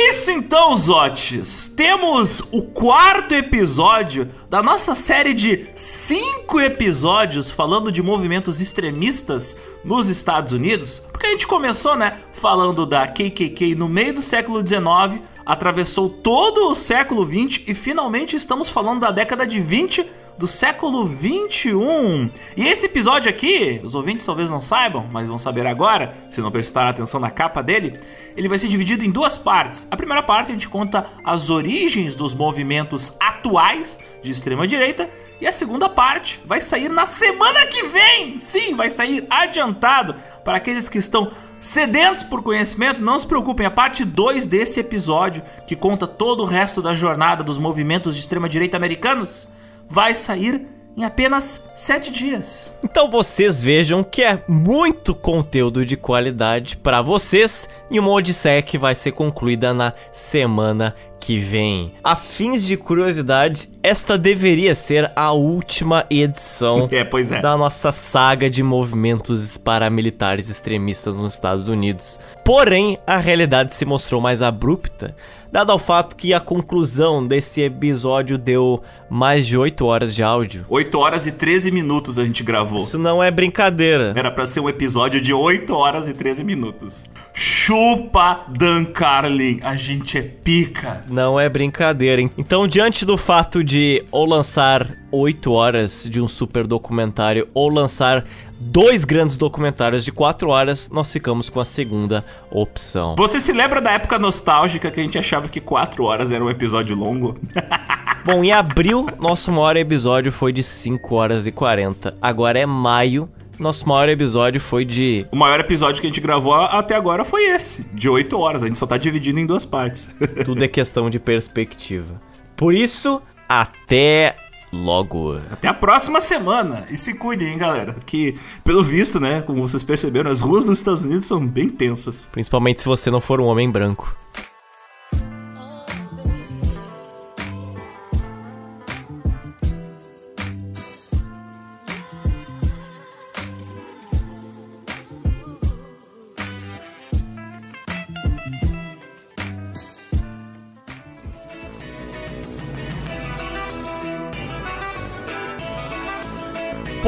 É 0.00 0.10
isso 0.10 0.30
então, 0.30 0.76
Zotes. 0.76 1.68
Temos 1.70 2.40
o 2.52 2.62
quarto 2.62 3.34
episódio 3.34 4.30
da 4.48 4.62
nossa 4.62 4.94
série 4.94 5.34
de 5.34 5.66
cinco 5.74 6.60
episódios 6.60 7.50
falando 7.50 7.90
de 7.90 8.00
movimentos 8.00 8.60
extremistas 8.60 9.56
nos 9.84 10.08
Estados 10.08 10.52
Unidos. 10.52 11.00
Porque 11.10 11.26
a 11.26 11.30
gente 11.30 11.48
começou, 11.48 11.96
né, 11.96 12.16
falando 12.32 12.86
da 12.86 13.08
KKK 13.08 13.74
no 13.74 13.88
meio 13.88 14.14
do 14.14 14.22
século 14.22 14.64
XIX, 14.64 15.20
atravessou 15.44 16.08
todo 16.08 16.70
o 16.70 16.76
século 16.76 17.26
XX 17.26 17.64
e 17.66 17.74
finalmente 17.74 18.36
estamos 18.36 18.68
falando 18.68 19.00
da 19.00 19.10
década 19.10 19.44
de 19.44 19.58
20 19.58 20.06
do 20.38 20.46
século 20.46 21.04
21. 21.06 22.30
E 22.56 22.68
esse 22.68 22.86
episódio 22.86 23.28
aqui, 23.28 23.80
os 23.82 23.94
ouvintes 23.94 24.24
talvez 24.24 24.48
não 24.48 24.60
saibam, 24.60 25.08
mas 25.10 25.28
vão 25.28 25.38
saber 25.38 25.66
agora, 25.66 26.14
se 26.30 26.40
não 26.40 26.50
prestar 26.50 26.88
atenção 26.88 27.18
na 27.18 27.30
capa 27.30 27.62
dele, 27.62 27.98
ele 28.36 28.48
vai 28.48 28.58
ser 28.58 28.68
dividido 28.68 29.04
em 29.04 29.10
duas 29.10 29.36
partes. 29.36 29.86
A 29.90 29.96
primeira 29.96 30.22
parte 30.22 30.50
a 30.50 30.52
gente 30.52 30.68
conta 30.68 31.04
as 31.24 31.50
origens 31.50 32.14
dos 32.14 32.32
movimentos 32.32 33.12
atuais 33.18 33.98
de 34.22 34.30
extrema 34.30 34.66
direita 34.66 35.10
e 35.40 35.46
a 35.46 35.52
segunda 35.52 35.88
parte 35.88 36.40
vai 36.46 36.60
sair 36.60 36.88
na 36.88 37.04
semana 37.04 37.66
que 37.66 37.82
vem. 37.88 38.38
Sim, 38.38 38.76
vai 38.76 38.88
sair 38.88 39.26
adiantado 39.28 40.14
para 40.44 40.56
aqueles 40.56 40.88
que 40.88 40.98
estão 40.98 41.30
Sedentos 41.60 42.22
por 42.22 42.40
conhecimento, 42.40 43.00
não 43.00 43.18
se 43.18 43.26
preocupem, 43.26 43.66
a 43.66 43.70
parte 43.70 44.04
2 44.04 44.46
desse 44.46 44.78
episódio, 44.78 45.42
que 45.66 45.74
conta 45.74 46.06
todo 46.06 46.44
o 46.44 46.46
resto 46.46 46.80
da 46.80 46.94
jornada 46.94 47.42
dos 47.42 47.58
movimentos 47.58 48.14
de 48.14 48.20
extrema-direita 48.20 48.76
americanos, 48.76 49.48
vai 49.88 50.14
sair 50.14 50.66
em 50.98 51.04
apenas 51.04 51.70
7 51.76 52.10
dias. 52.10 52.72
Então 52.82 53.08
vocês 53.08 53.60
vejam 53.60 54.02
que 54.02 54.20
é 54.20 54.42
muito 54.48 55.14
conteúdo 55.14 55.86
de 55.86 55.96
qualidade 55.96 56.76
para 56.76 57.00
vocês 57.00 57.68
e 57.88 58.00
uma 58.00 58.10
odisseia 58.10 58.60
que 58.62 58.76
vai 58.76 58.96
ser 58.96 59.12
concluída 59.12 59.72
na 59.72 59.92
semana 60.10 60.96
que 61.20 61.38
vem. 61.38 61.94
A 62.02 62.16
fins 62.16 62.64
de 62.64 62.76
curiosidade, 62.76 63.68
esta 63.80 64.18
deveria 64.18 64.74
ser 64.74 65.12
a 65.14 65.30
última 65.30 66.04
edição 66.10 66.88
é, 66.90 66.96
é. 66.98 67.40
da 67.40 67.56
nossa 67.56 67.92
saga 67.92 68.50
de 68.50 68.62
movimentos 68.64 69.56
paramilitares 69.56 70.48
extremistas 70.48 71.16
nos 71.16 71.34
Estados 71.34 71.68
Unidos. 71.68 72.18
Porém, 72.44 72.98
a 73.06 73.18
realidade 73.18 73.72
se 73.72 73.84
mostrou 73.84 74.20
mais 74.20 74.42
abrupta 74.42 75.14
dado 75.50 75.72
ao 75.72 75.78
fato 75.78 76.16
que 76.16 76.34
a 76.34 76.40
conclusão 76.40 77.26
desse 77.26 77.62
episódio 77.62 78.36
deu 78.36 78.82
mais 79.10 79.46
de 79.46 79.56
8 79.56 79.84
horas 79.84 80.14
de 80.14 80.22
áudio. 80.22 80.64
8 80.68 80.98
horas 80.98 81.26
e 81.26 81.32
13 81.32 81.70
minutos 81.70 82.18
a 82.18 82.24
gente 82.24 82.42
gravou. 82.42 82.82
Isso 82.82 82.98
não 82.98 83.22
é 83.22 83.30
brincadeira. 83.30 84.12
Era 84.14 84.30
para 84.30 84.46
ser 84.46 84.60
um 84.60 84.68
episódio 84.68 85.20
de 85.20 85.32
8 85.32 85.74
horas 85.74 86.08
e 86.08 86.14
13 86.14 86.44
minutos. 86.44 87.06
Chupa 87.32 88.46
Dan 88.48 88.84
Carlin, 88.84 89.60
a 89.62 89.76
gente 89.76 90.18
é 90.18 90.22
pica. 90.22 91.04
Não 91.08 91.38
é 91.40 91.48
brincadeira. 91.48 92.20
Hein? 92.20 92.30
Então, 92.36 92.66
diante 92.66 93.04
do 93.04 93.16
fato 93.16 93.64
de 93.64 94.04
ou 94.10 94.26
lançar 94.26 94.86
8 95.10 95.50
horas 95.50 96.06
de 96.08 96.20
um 96.20 96.28
super 96.28 96.66
documentário 96.66 97.48
ou 97.54 97.68
lançar 97.68 98.24
dois 98.58 99.04
grandes 99.04 99.36
documentários 99.36 100.04
de 100.04 100.12
quatro 100.12 100.50
horas, 100.50 100.90
nós 100.90 101.10
ficamos 101.10 101.48
com 101.48 101.60
a 101.60 101.64
segunda 101.64 102.24
opção. 102.50 103.14
Você 103.16 103.38
se 103.38 103.52
lembra 103.52 103.80
da 103.80 103.92
época 103.92 104.18
nostálgica 104.18 104.90
que 104.90 105.00
a 105.00 105.02
gente 105.02 105.18
achava 105.18 105.48
que 105.48 105.60
quatro 105.60 106.04
horas 106.04 106.30
era 106.30 106.44
um 106.44 106.50
episódio 106.50 106.96
longo? 106.96 107.34
Bom, 108.24 108.42
em 108.44 108.52
abril, 108.52 109.06
nosso 109.18 109.50
maior 109.52 109.76
episódio 109.76 110.32
foi 110.32 110.52
de 110.52 110.62
5 110.62 111.14
horas 111.14 111.46
e 111.46 111.52
40. 111.52 112.18
Agora 112.20 112.58
é 112.58 112.66
maio, 112.66 113.28
nosso 113.58 113.88
maior 113.88 114.08
episódio 114.08 114.60
foi 114.60 114.84
de. 114.84 115.26
O 115.32 115.36
maior 115.36 115.60
episódio 115.60 116.00
que 116.00 116.06
a 116.06 116.10
gente 116.10 116.20
gravou 116.20 116.54
até 116.54 116.94
agora 116.94 117.24
foi 117.24 117.44
esse, 117.44 117.88
de 117.94 118.08
8 118.08 118.38
horas. 118.38 118.62
A 118.62 118.66
gente 118.66 118.78
só 118.78 118.86
tá 118.86 118.96
dividindo 118.96 119.38
em 119.38 119.46
duas 119.46 119.64
partes. 119.64 120.10
Tudo 120.44 120.62
é 120.62 120.68
questão 120.68 121.08
de 121.08 121.18
perspectiva. 121.18 122.20
Por 122.56 122.74
isso, 122.74 123.22
até 123.48 124.36
logo. 124.72 125.36
Até 125.50 125.68
a 125.68 125.74
próxima 125.74 126.20
semana. 126.20 126.84
E 126.90 126.96
se 126.96 127.14
cuidem, 127.14 127.52
hein, 127.52 127.58
galera. 127.58 127.96
Que, 128.06 128.34
pelo 128.64 128.82
visto, 128.82 129.18
né, 129.20 129.42
como 129.42 129.66
vocês 129.66 129.82
perceberam, 129.82 130.30
as 130.30 130.40
ruas 130.40 130.64
dos 130.64 130.78
Estados 130.78 131.04
Unidos 131.04 131.26
são 131.26 131.44
bem 131.46 131.68
tensas. 131.68 132.28
Principalmente 132.30 132.80
se 132.80 132.86
você 132.86 133.10
não 133.10 133.20
for 133.20 133.40
um 133.40 133.46
homem 133.46 133.70
branco. 133.70 134.14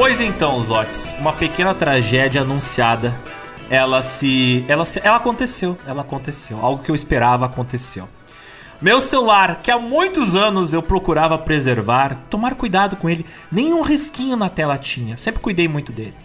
Pois 0.01 0.19
então, 0.19 0.59
Zotes, 0.59 1.13
uma 1.19 1.31
pequena 1.31 1.75
tragédia 1.75 2.41
anunciada, 2.41 3.15
ela 3.69 4.01
se, 4.01 4.65
ela 4.67 4.83
se, 4.83 4.99
ela 5.03 5.17
aconteceu, 5.17 5.77
ela 5.85 6.01
aconteceu, 6.01 6.57
algo 6.59 6.83
que 6.83 6.89
eu 6.89 6.95
esperava 6.95 7.45
aconteceu. 7.45 8.09
Meu 8.81 8.99
celular, 8.99 9.59
que 9.61 9.69
há 9.69 9.77
muitos 9.77 10.35
anos 10.35 10.73
eu 10.73 10.81
procurava 10.81 11.37
preservar, 11.37 12.17
tomar 12.31 12.55
cuidado 12.55 12.95
com 12.95 13.07
ele, 13.07 13.23
nenhum 13.51 13.83
risquinho 13.83 14.35
na 14.35 14.49
tela 14.49 14.75
tinha, 14.75 15.17
sempre 15.17 15.39
cuidei 15.39 15.67
muito 15.67 15.91
dele. 15.91 16.15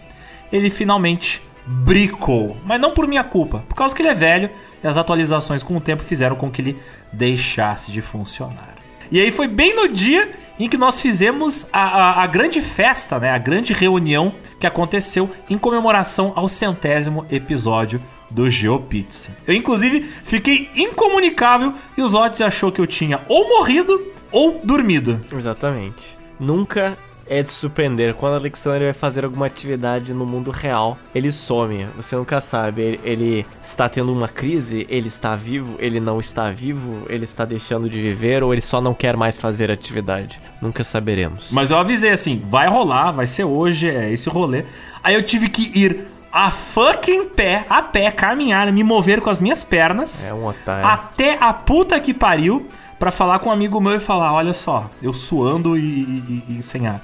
Ele 0.51 0.71
finalmente 0.71 1.39
bricou, 1.63 2.57
mas 2.65 2.81
não 2.81 2.95
por 2.95 3.07
minha 3.07 3.23
culpa, 3.23 3.63
por 3.69 3.75
causa 3.75 3.95
que 3.95 4.01
ele 4.01 4.09
é 4.09 4.15
velho 4.15 4.49
e 4.83 4.87
as 4.87 4.97
atualizações 4.97 5.61
com 5.61 5.77
o 5.77 5.81
tempo 5.81 6.01
fizeram 6.01 6.35
com 6.35 6.49
que 6.49 6.63
ele 6.63 6.81
deixasse 7.13 7.91
de 7.91 8.01
funcionar. 8.01 8.76
E 9.11 9.19
aí 9.19 9.31
foi 9.31 9.47
bem 9.47 9.75
no 9.75 9.87
dia 9.87 10.31
em 10.59 10.67
que 10.67 10.77
nós 10.77 10.99
fizemos 10.99 11.67
a, 11.71 11.81
a, 11.81 12.23
a, 12.23 12.27
grande 12.27 12.61
festa, 12.61 13.19
né? 13.19 13.31
A 13.31 13.37
grande 13.37 13.73
reunião 13.73 14.33
que 14.59 14.65
aconteceu 14.65 15.29
em 15.49 15.57
comemoração 15.57 16.33
ao 16.35 16.49
centésimo 16.49 17.25
episódio 17.29 18.01
do 18.29 18.49
GeoPizza. 18.49 19.29
Eu, 19.45 19.53
inclusive, 19.53 20.01
fiquei 20.01 20.69
incomunicável 20.75 21.73
e 21.97 22.01
os 22.01 22.13
Otis 22.13 22.41
achou 22.41 22.71
que 22.71 22.81
eu 22.81 22.87
tinha 22.87 23.21
ou 23.27 23.47
morrido 23.47 24.11
ou 24.31 24.59
dormido. 24.63 25.23
Exatamente. 25.31 26.17
Nunca 26.39 26.97
é 27.29 27.43
de 27.43 27.49
surpreender. 27.49 28.13
Quando 28.13 28.33
o 28.33 28.35
Alexander 28.37 28.83
vai 28.83 28.93
fazer 28.93 29.25
alguma 29.25 29.45
atividade 29.45 30.13
no 30.13 30.25
mundo 30.25 30.51
real, 30.51 30.97
ele 31.13 31.31
some. 31.31 31.87
Você 31.95 32.15
nunca 32.15 32.41
sabe. 32.41 32.81
Ele, 32.81 32.99
ele, 33.03 33.45
está 33.61 33.87
tendo 33.89 34.11
uma 34.11 34.27
crise, 34.27 34.85
ele 34.89 35.07
está 35.07 35.35
vivo, 35.35 35.75
ele 35.79 35.99
não 35.99 36.19
está 36.19 36.51
vivo, 36.51 37.05
ele 37.09 37.25
está 37.25 37.45
deixando 37.45 37.89
de 37.89 38.01
viver 38.01 38.43
ou 38.43 38.53
ele 38.53 38.61
só 38.61 38.81
não 38.81 38.93
quer 38.93 39.15
mais 39.15 39.37
fazer 39.37 39.71
atividade. 39.71 40.39
Nunca 40.61 40.83
saberemos. 40.83 41.51
Mas 41.51 41.71
eu 41.71 41.77
avisei 41.77 42.11
assim: 42.11 42.41
vai 42.47 42.67
rolar, 42.67 43.11
vai 43.11 43.27
ser 43.27 43.43
hoje, 43.43 43.89
é 43.89 44.11
esse 44.11 44.29
rolê. 44.29 44.63
Aí 45.03 45.15
eu 45.15 45.23
tive 45.23 45.49
que 45.49 45.77
ir 45.77 46.07
a 46.31 46.51
fucking 46.51 47.29
pé, 47.29 47.65
a 47.69 47.81
pé, 47.81 48.11
caminhar, 48.11 48.71
me 48.71 48.83
mover 48.83 49.21
com 49.21 49.29
as 49.29 49.39
minhas 49.39 49.63
pernas. 49.63 50.29
É 50.29 50.33
um 50.33 50.45
otário. 50.45 50.85
Até 50.85 51.37
a 51.39 51.53
puta 51.53 51.99
que 51.99 52.13
pariu 52.13 52.67
para 52.99 53.11
falar 53.11 53.39
com 53.39 53.49
um 53.49 53.53
amigo 53.53 53.79
meu 53.79 53.95
e 53.95 53.99
falar: 53.99 54.33
olha 54.33 54.53
só, 54.53 54.89
eu 55.01 55.13
suando 55.13 55.77
e, 55.77 55.81
e, 55.81 56.57
e 56.59 56.63
sem 56.63 56.87
ar. 56.87 57.01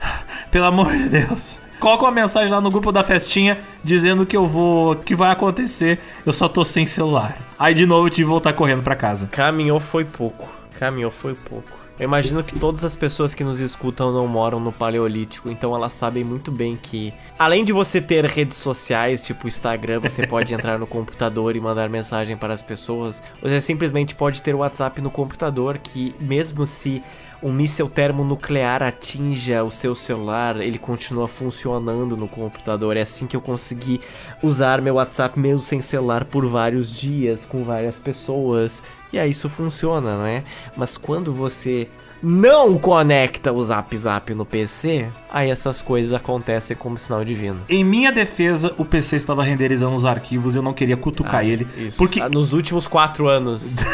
Pelo 0.50 0.66
amor 0.66 0.92
de 0.92 1.08
Deus. 1.08 1.58
Coloca 1.78 2.04
uma 2.04 2.12
mensagem 2.12 2.50
lá 2.50 2.60
no 2.60 2.70
grupo 2.70 2.90
da 2.90 3.02
festinha 3.02 3.58
dizendo 3.84 4.24
que 4.24 4.36
eu 4.36 4.46
vou. 4.46 4.96
que 4.96 5.14
vai 5.14 5.30
acontecer. 5.30 6.00
Eu 6.24 6.32
só 6.32 6.48
tô 6.48 6.64
sem 6.64 6.86
celular. 6.86 7.36
Aí 7.58 7.74
de 7.74 7.84
novo 7.84 8.06
eu 8.06 8.10
tive 8.10 8.22
que 8.22 8.30
voltar 8.30 8.52
correndo 8.54 8.82
para 8.82 8.96
casa. 8.96 9.28
Caminhou 9.30 9.78
foi 9.78 10.04
pouco. 10.04 10.48
Caminhou 10.78 11.10
foi 11.10 11.34
pouco. 11.34 11.75
Eu 11.98 12.04
imagino 12.04 12.44
que 12.44 12.58
todas 12.58 12.84
as 12.84 12.94
pessoas 12.94 13.34
que 13.34 13.42
nos 13.42 13.58
escutam 13.58 14.12
não 14.12 14.26
moram 14.26 14.60
no 14.60 14.70
Paleolítico, 14.70 15.50
então 15.50 15.74
elas 15.74 15.94
sabem 15.94 16.22
muito 16.22 16.50
bem 16.50 16.76
que, 16.76 17.12
além 17.38 17.64
de 17.64 17.72
você 17.72 18.02
ter 18.02 18.26
redes 18.26 18.58
sociais, 18.58 19.22
tipo 19.22 19.48
Instagram, 19.48 20.00
você 20.00 20.24
pode 20.28 20.52
entrar 20.52 20.78
no 20.78 20.86
computador 20.86 21.56
e 21.56 21.60
mandar 21.60 21.88
mensagem 21.88 22.36
para 22.36 22.52
as 22.52 22.60
pessoas. 22.60 23.22
Você 23.40 23.62
simplesmente 23.62 24.14
pode 24.14 24.42
ter 24.42 24.54
o 24.54 24.58
WhatsApp 24.58 25.00
no 25.00 25.10
computador, 25.10 25.78
que 25.78 26.14
mesmo 26.20 26.66
se 26.66 27.02
um 27.42 27.52
míssil 27.52 27.88
termonuclear 27.88 28.82
atinja 28.82 29.62
o 29.62 29.70
seu 29.70 29.94
celular, 29.94 30.60
ele 30.60 30.78
continua 30.78 31.28
funcionando 31.28 32.16
no 32.16 32.28
computador. 32.28 32.96
É 32.96 33.02
assim 33.02 33.26
que 33.26 33.36
eu 33.36 33.40
consegui 33.40 34.00
usar 34.42 34.80
meu 34.80 34.94
WhatsApp 34.94 35.38
mesmo 35.38 35.60
sem 35.60 35.82
celular 35.82 36.24
por 36.24 36.46
vários 36.46 36.90
dias 36.90 37.44
com 37.44 37.62
várias 37.62 37.98
pessoas. 37.98 38.82
E 39.12 39.18
aí 39.18 39.30
isso 39.30 39.48
funciona, 39.48 40.16
não 40.16 40.26
é? 40.26 40.42
Mas 40.76 40.96
quando 40.96 41.32
você 41.32 41.88
não 42.22 42.78
conecta 42.78 43.52
o 43.52 43.62
Zap 43.62 43.96
Zap 43.96 44.34
no 44.34 44.44
PC, 44.44 45.08
aí 45.30 45.50
essas 45.50 45.82
coisas 45.82 46.12
acontecem 46.12 46.76
como 46.76 46.98
sinal 46.98 47.24
divino. 47.24 47.60
Em 47.68 47.84
minha 47.84 48.10
defesa, 48.10 48.74
o 48.78 48.84
PC 48.84 49.16
estava 49.16 49.44
renderizando 49.44 49.94
os 49.94 50.04
arquivos 50.04 50.54
e 50.54 50.58
eu 50.58 50.62
não 50.62 50.72
queria 50.72 50.96
cutucar 50.96 51.40
ah, 51.40 51.44
ele. 51.44 51.66
Isso. 51.76 51.98
Porque 51.98 52.20
ah, 52.20 52.28
nos 52.28 52.52
últimos 52.52 52.88
quatro 52.88 53.28
anos. 53.28 53.76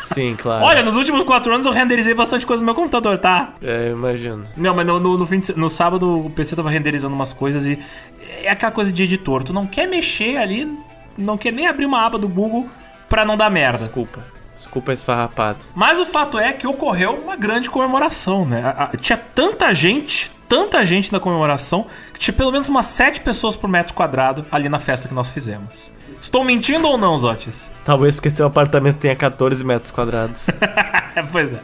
Sim, 0.00 0.36
claro. 0.36 0.64
Olha, 0.64 0.82
nos 0.82 0.94
últimos 0.94 1.24
quatro 1.24 1.52
anos 1.52 1.66
eu 1.66 1.72
renderizei 1.72 2.14
bastante 2.14 2.46
coisa 2.46 2.60
no 2.60 2.66
meu 2.66 2.74
computador, 2.74 3.18
tá? 3.18 3.54
É, 3.60 3.90
imagino. 3.90 4.44
Não, 4.56 4.74
mas 4.74 4.86
no, 4.86 5.00
no, 5.00 5.18
no, 5.18 5.26
de, 5.26 5.58
no 5.58 5.68
sábado 5.68 6.26
o 6.26 6.30
PC 6.30 6.54
tava 6.54 6.70
renderizando 6.70 7.14
umas 7.14 7.32
coisas 7.32 7.66
e 7.66 7.78
é 8.42 8.50
aquela 8.50 8.70
coisa 8.70 8.92
de 8.92 9.02
editor. 9.02 9.42
Tu 9.42 9.52
não 9.52 9.66
quer 9.66 9.88
mexer 9.88 10.36
ali, 10.36 10.78
não 11.18 11.36
quer 11.36 11.52
nem 11.52 11.66
abrir 11.66 11.86
uma 11.86 12.04
aba 12.06 12.18
do 12.18 12.28
Google 12.28 12.68
pra 13.08 13.24
não 13.24 13.36
dar 13.36 13.50
merda. 13.50 13.78
Desculpa. 13.84 14.20
Desculpa 14.56 14.92
esfarrapado. 14.92 15.58
Mas 15.74 15.98
o 15.98 16.06
fato 16.06 16.38
é 16.38 16.52
que 16.52 16.66
ocorreu 16.66 17.12
uma 17.14 17.36
grande 17.36 17.68
comemoração, 17.70 18.44
né? 18.46 18.62
A- 18.64 18.84
a- 18.84 18.96
tinha 18.96 19.16
tanta 19.34 19.72
gente, 19.74 20.32
tanta 20.48 20.84
gente 20.84 21.12
na 21.12 21.20
comemoração, 21.20 21.86
que 22.14 22.18
tinha 22.18 22.34
pelo 22.34 22.50
menos 22.50 22.68
umas 22.68 22.86
sete 22.86 23.20
pessoas 23.20 23.54
por 23.54 23.68
metro 23.68 23.92
quadrado 23.94 24.44
ali 24.50 24.68
na 24.68 24.78
festa 24.78 25.08
que 25.08 25.14
nós 25.14 25.30
fizemos. 25.30 25.92
Estou 26.20 26.42
mentindo 26.42 26.88
ou 26.88 26.96
não, 26.96 27.16
Zotis? 27.18 27.70
Talvez 27.84 28.14
porque 28.14 28.30
seu 28.30 28.46
apartamento 28.46 28.96
tenha 28.96 29.14
14 29.14 29.62
metros 29.62 29.90
quadrados. 29.90 30.46
pois 31.30 31.52
é. 31.52 31.60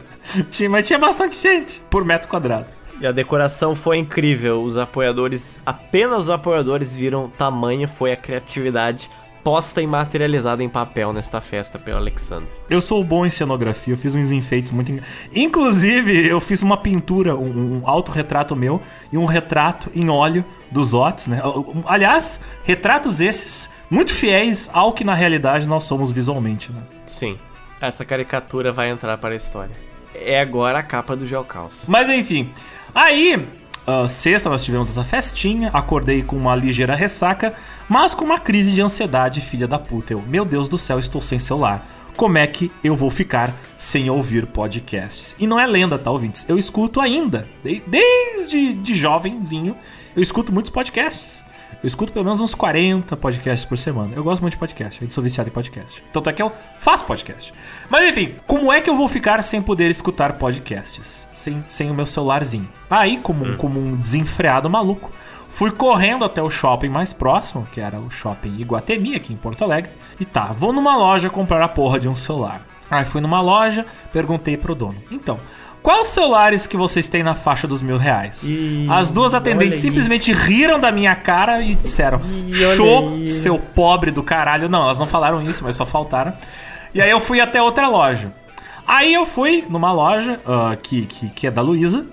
Tinha, 0.51 0.69
mas 0.69 0.85
tinha 0.87 0.99
bastante 0.99 1.35
gente 1.35 1.81
por 1.89 2.05
metro 2.05 2.27
quadrado. 2.29 2.65
e 3.01 3.07
a 3.07 3.11
decoração 3.11 3.75
foi 3.75 3.97
incrível. 3.97 4.61
Os 4.63 4.77
apoiadores, 4.77 5.59
apenas 5.65 6.23
os 6.23 6.29
apoiadores 6.29 6.95
viram 6.95 7.27
tamanho 7.37 7.87
foi 7.87 8.13
a 8.13 8.15
criatividade 8.17 9.09
posta 9.43 9.81
e 9.81 9.87
materializada 9.87 10.63
em 10.63 10.69
papel 10.69 11.11
nesta 11.11 11.41
festa 11.41 11.77
pelo 11.77 11.97
Alexandre. 11.97 12.47
Eu 12.69 12.79
sou 12.81 13.03
bom 13.03 13.25
em 13.25 13.29
cenografia, 13.29 13.93
eu 13.93 13.97
fiz 13.97 14.15
uns 14.15 14.31
enfeites 14.31 14.71
muito. 14.71 14.91
en- 14.91 15.01
Inclusive, 15.35 16.27
eu 16.27 16.39
fiz 16.39 16.61
uma 16.61 16.77
pintura, 16.77 17.35
um, 17.35 17.81
um 17.83 17.87
autorretrato 17.89 18.55
meu 18.55 18.81
e 19.11 19.17
um 19.17 19.25
retrato 19.25 19.89
em 19.93 20.09
óleo 20.09 20.43
dos 20.71 20.93
Otis, 20.93 21.27
né? 21.27 21.41
Aliás, 21.85 22.39
retratos 22.63 23.19
esses 23.19 23.69
muito 23.89 24.11
fiéis 24.13 24.69
ao 24.73 24.93
que 24.93 25.03
na 25.03 25.13
realidade 25.13 25.67
nós 25.67 25.83
somos 25.83 26.11
visualmente, 26.11 26.71
né? 26.71 26.81
Sim, 27.05 27.37
essa 27.81 28.03
caricatura 28.05 28.71
vai 28.71 28.89
entrar 28.89 29.17
para 29.17 29.33
a 29.33 29.35
história. 29.35 29.75
É 30.15 30.39
agora 30.39 30.79
a 30.79 30.83
capa 30.83 31.15
do 31.15 31.25
Geocaus. 31.25 31.83
Mas 31.87 32.09
enfim, 32.09 32.49
aí, 32.95 33.47
ah, 33.85 34.07
sexta 34.07 34.49
nós 34.49 34.63
tivemos 34.63 34.89
essa 34.89 35.03
festinha, 35.03 35.69
acordei 35.73 36.23
com 36.23 36.35
uma 36.37 36.55
ligeira 36.55 36.95
ressaca, 36.95 37.53
mas 37.89 38.13
com 38.13 38.25
uma 38.25 38.39
crise 38.39 38.71
de 38.71 38.81
ansiedade, 38.81 39.41
filha 39.41 39.67
da 39.67 39.77
puta. 39.79 40.13
Eu, 40.13 40.21
meu 40.21 40.45
Deus 40.45 40.67
do 40.69 40.77
céu, 40.77 40.99
estou 40.99 41.21
sem 41.21 41.39
celular. 41.39 41.85
Como 42.15 42.37
é 42.37 42.45
que 42.45 42.71
eu 42.83 42.95
vou 42.95 43.09
ficar 43.09 43.55
sem 43.75 44.09
ouvir 44.09 44.45
podcasts? 44.45 45.35
E 45.39 45.47
não 45.47 45.59
é 45.59 45.65
lenda, 45.65 45.97
tá, 45.97 46.11
ouvintes? 46.11 46.45
Eu 46.47 46.59
escuto 46.59 47.01
ainda, 47.01 47.47
de- 47.63 47.81
desde 47.87 48.73
de 48.73 48.93
jovenzinho, 48.93 49.75
eu 50.15 50.21
escuto 50.21 50.51
muitos 50.51 50.71
podcasts. 50.71 51.43
Eu 51.81 51.87
escuto 51.87 52.13
pelo 52.13 52.23
menos 52.23 52.39
uns 52.39 52.55
40 52.55 53.17
podcasts 53.17 53.67
por 53.67 53.77
semana. 53.77 54.13
Eu 54.15 54.23
gosto 54.23 54.41
muito 54.41 54.53
de 54.53 54.59
podcast, 54.59 55.01
eu 55.03 55.11
sou 55.11 55.21
viciado 55.23 55.49
em 55.49 55.51
podcast. 55.51 56.01
Tanto 56.13 56.29
é 56.29 56.33
que 56.33 56.41
eu 56.41 56.49
faço 56.79 57.03
podcast. 57.03 57.51
Mas 57.89 58.07
enfim, 58.09 58.35
como 58.47 58.71
é 58.71 58.79
que 58.79 58.89
eu 58.89 58.95
vou 58.95 59.09
ficar 59.09 59.41
sem 59.43 59.61
poder 59.61 59.89
escutar 59.91 60.33
podcasts? 60.33 61.27
Sem, 61.33 61.61
sem 61.67 61.91
o 61.91 61.93
meu 61.93 62.05
celularzinho. 62.05 62.69
Aí, 62.89 63.17
como, 63.17 63.43
um- 63.43 63.57
como 63.57 63.79
um 63.81 63.95
desenfreado 63.97 64.69
maluco, 64.69 65.11
fui 65.53 65.71
correndo 65.71 66.25
até 66.25 66.41
o 66.41 66.49
shopping 66.49 66.89
mais 66.89 67.13
próximo, 67.13 67.67
que 67.71 67.79
era 67.79 67.99
o 67.99 68.09
shopping 68.09 68.55
Iguatemi, 68.57 69.15
aqui 69.15 69.31
em 69.31 69.37
Porto 69.37 69.63
Alegre. 69.63 69.91
E 70.19 70.25
tá, 70.25 70.45
vou 70.47 70.73
numa 70.73 70.97
loja 70.97 71.29
comprar 71.29 71.63
a 71.63 71.67
porra 71.67 71.99
de 71.99 72.09
um 72.09 72.15
celular. 72.15 72.61
Aí 72.89 73.05
fui 73.05 73.21
numa 73.21 73.39
loja, 73.39 73.85
perguntei 74.11 74.57
pro 74.57 74.75
dono. 74.75 74.95
Então, 75.11 75.39
quais 75.81 76.07
celulares 76.07 76.65
que 76.65 76.75
vocês 76.75 77.07
têm 77.07 77.21
na 77.23 77.35
faixa 77.35 77.67
dos 77.67 77.81
mil 77.81 77.97
reais? 77.97 78.43
Ih, 78.43 78.87
As 78.89 79.09
duas 79.11 79.33
atendentes 79.33 79.79
simplesmente 79.79 80.33
riram 80.33 80.79
da 80.79 80.91
minha 80.91 81.15
cara 81.15 81.61
e 81.61 81.75
disseram: 81.75 82.19
olha 82.19 82.75
Show, 82.75 83.09
aí." 83.09 83.27
seu 83.27 83.57
pobre 83.59 84.11
do 84.11 84.23
caralho. 84.23 84.67
Não, 84.67 84.83
elas 84.83 84.99
não 84.99 85.07
falaram 85.07 85.41
isso, 85.41 85.63
mas 85.63 85.75
só 85.75 85.85
faltaram. 85.85 86.33
E 86.93 87.01
aí 87.01 87.09
eu 87.09 87.19
fui 87.19 87.39
até 87.39 87.61
outra 87.61 87.87
loja. 87.87 88.31
Aí 88.87 89.13
eu 89.13 89.25
fui 89.25 89.65
numa 89.69 89.91
loja 89.93 90.39
ah, 90.45 90.75
que, 90.81 91.05
que, 91.05 91.29
que 91.29 91.47
é 91.47 91.51
da 91.51 91.61
Luísa. 91.61 92.05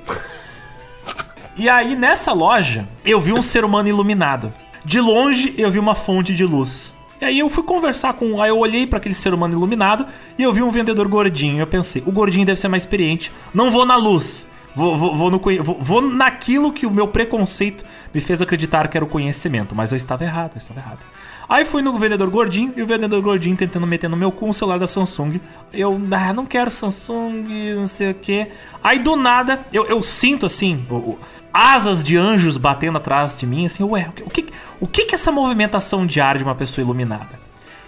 E 1.60 1.68
aí 1.68 1.94
nessa 1.94 2.32
loja 2.32 2.88
eu 3.04 3.20
vi 3.20 3.34
um 3.34 3.42
ser 3.42 3.66
humano 3.66 3.86
iluminado. 3.86 4.50
De 4.82 4.98
longe 4.98 5.52
eu 5.58 5.70
vi 5.70 5.78
uma 5.78 5.94
fonte 5.94 6.34
de 6.34 6.42
luz. 6.42 6.94
E 7.20 7.24
aí 7.26 7.38
eu 7.38 7.50
fui 7.50 7.62
conversar 7.62 8.14
com. 8.14 8.40
Aí 8.40 8.48
eu 8.48 8.56
olhei 8.58 8.86
pra 8.86 8.96
aquele 8.96 9.14
ser 9.14 9.34
humano 9.34 9.52
iluminado 9.52 10.06
e 10.38 10.42
eu 10.42 10.54
vi 10.54 10.62
um 10.62 10.70
vendedor 10.70 11.06
gordinho. 11.06 11.60
Eu 11.60 11.66
pensei, 11.66 12.02
o 12.06 12.10
gordinho 12.10 12.46
deve 12.46 12.58
ser 12.58 12.68
mais 12.68 12.82
experiente. 12.82 13.30
Não 13.52 13.70
vou 13.70 13.84
na 13.84 13.96
luz. 13.96 14.48
Vou, 14.74 14.96
vou, 14.96 15.14
vou, 15.14 15.30
no, 15.30 15.38
vou, 15.62 15.76
vou 15.78 16.00
naquilo 16.00 16.72
que 16.72 16.86
o 16.86 16.90
meu 16.90 17.06
preconceito 17.08 17.84
me 18.14 18.22
fez 18.22 18.40
acreditar 18.40 18.88
que 18.88 18.96
era 18.96 19.04
o 19.04 19.08
conhecimento. 19.08 19.74
Mas 19.74 19.90
eu 19.92 19.98
estava 19.98 20.24
errado, 20.24 20.52
eu 20.54 20.58
estava 20.58 20.80
errado. 20.80 21.00
Aí 21.46 21.64
fui 21.64 21.82
no 21.82 21.98
vendedor 21.98 22.30
gordinho 22.30 22.72
e 22.76 22.80
o 22.80 22.86
vendedor 22.86 23.20
gordinho 23.20 23.56
tentando 23.56 23.84
meter 23.84 24.08
no 24.08 24.16
meu 24.16 24.30
cu 24.30 24.46
um 24.46 24.52
celular 24.52 24.78
da 24.78 24.86
Samsung. 24.86 25.40
Eu, 25.72 26.00
ah, 26.12 26.32
não 26.32 26.46
quero 26.46 26.70
Samsung, 26.70 27.74
não 27.74 27.88
sei 27.88 28.12
o 28.12 28.14
que. 28.14 28.46
Aí 28.82 29.00
do 29.00 29.16
nada, 29.16 29.58
eu, 29.72 29.84
eu 29.86 30.00
sinto 30.02 30.46
assim, 30.46 30.86
o- 30.88 30.94
o- 30.94 31.18
asas 31.52 32.02
de 32.02 32.16
anjos 32.16 32.56
batendo 32.56 32.98
atrás 32.98 33.36
de 33.36 33.46
mim, 33.46 33.66
assim, 33.66 33.82
ué, 33.82 34.10
o 34.24 34.30
que, 34.30 34.46
o 34.80 34.86
que, 34.86 35.04
que 35.04 35.14
é 35.14 35.16
essa 35.16 35.32
movimentação 35.32 36.06
de 36.06 36.20
ar 36.20 36.38
de 36.38 36.44
uma 36.44 36.54
pessoa 36.54 36.84
iluminada? 36.84 37.38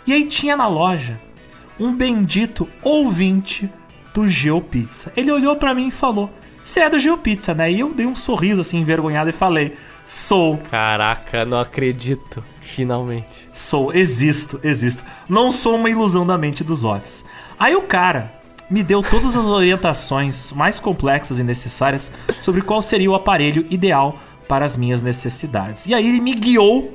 E 0.07 0.13
aí 0.13 0.27
tinha 0.27 0.57
na 0.57 0.67
loja 0.67 1.21
um 1.79 1.95
bendito 1.95 2.69
ouvinte 2.83 3.71
do 4.13 4.29
GeoPizza. 4.29 5.13
Ele 5.17 5.31
olhou 5.31 5.57
pra 5.57 5.75
mim 5.75 5.89
e 5.89 5.93
falou: 5.93 6.31
Você 6.63 6.81
é 6.81 6.91
do 6.91 6.99
GeoPizza, 6.99 7.55
né? 7.55 7.71
E 7.71 7.81
eu 7.81 7.93
dei 7.95 8.07
um 8.07 8.17
sorriso 8.17 8.61
assim, 8.61 8.79
envergonhado, 8.79 9.31
e 9.31 9.33
falei: 9.33 9.77
Sou. 10.05 10.59
Caraca, 10.71 11.45
não 11.45 11.59
acredito. 11.59 12.45
Finalmente. 12.61 13.49
Sou, 13.53 13.93
existo, 13.93 14.61
existo. 14.65 15.05
Não 15.29 15.53
sou 15.53 15.77
uma 15.77 15.91
ilusão 15.91 16.27
da 16.27 16.39
mente 16.39 16.65
dos 16.65 16.85
Otis. 16.85 17.25
Aí 17.59 17.77
o 17.77 17.83
cara 17.83 18.33
me 18.73 18.83
deu 18.83 19.03
todas 19.03 19.37
as 19.37 19.45
orientações 19.45 20.51
mais 20.53 20.81
complexas 20.81 21.39
e 21.39 21.45
necessárias 21.45 22.11
sobre 22.41 22.63
qual 22.63 22.81
seria 22.81 23.11
o 23.11 23.15
aparelho 23.15 23.67
ideal 23.69 24.19
para 24.49 24.65
as 24.65 24.75
minhas 24.75 25.03
necessidades. 25.03 25.87
E 25.87 25.95
aí 25.95 26.09
ele 26.09 26.21
me 26.21 26.35
guiou 26.35 26.93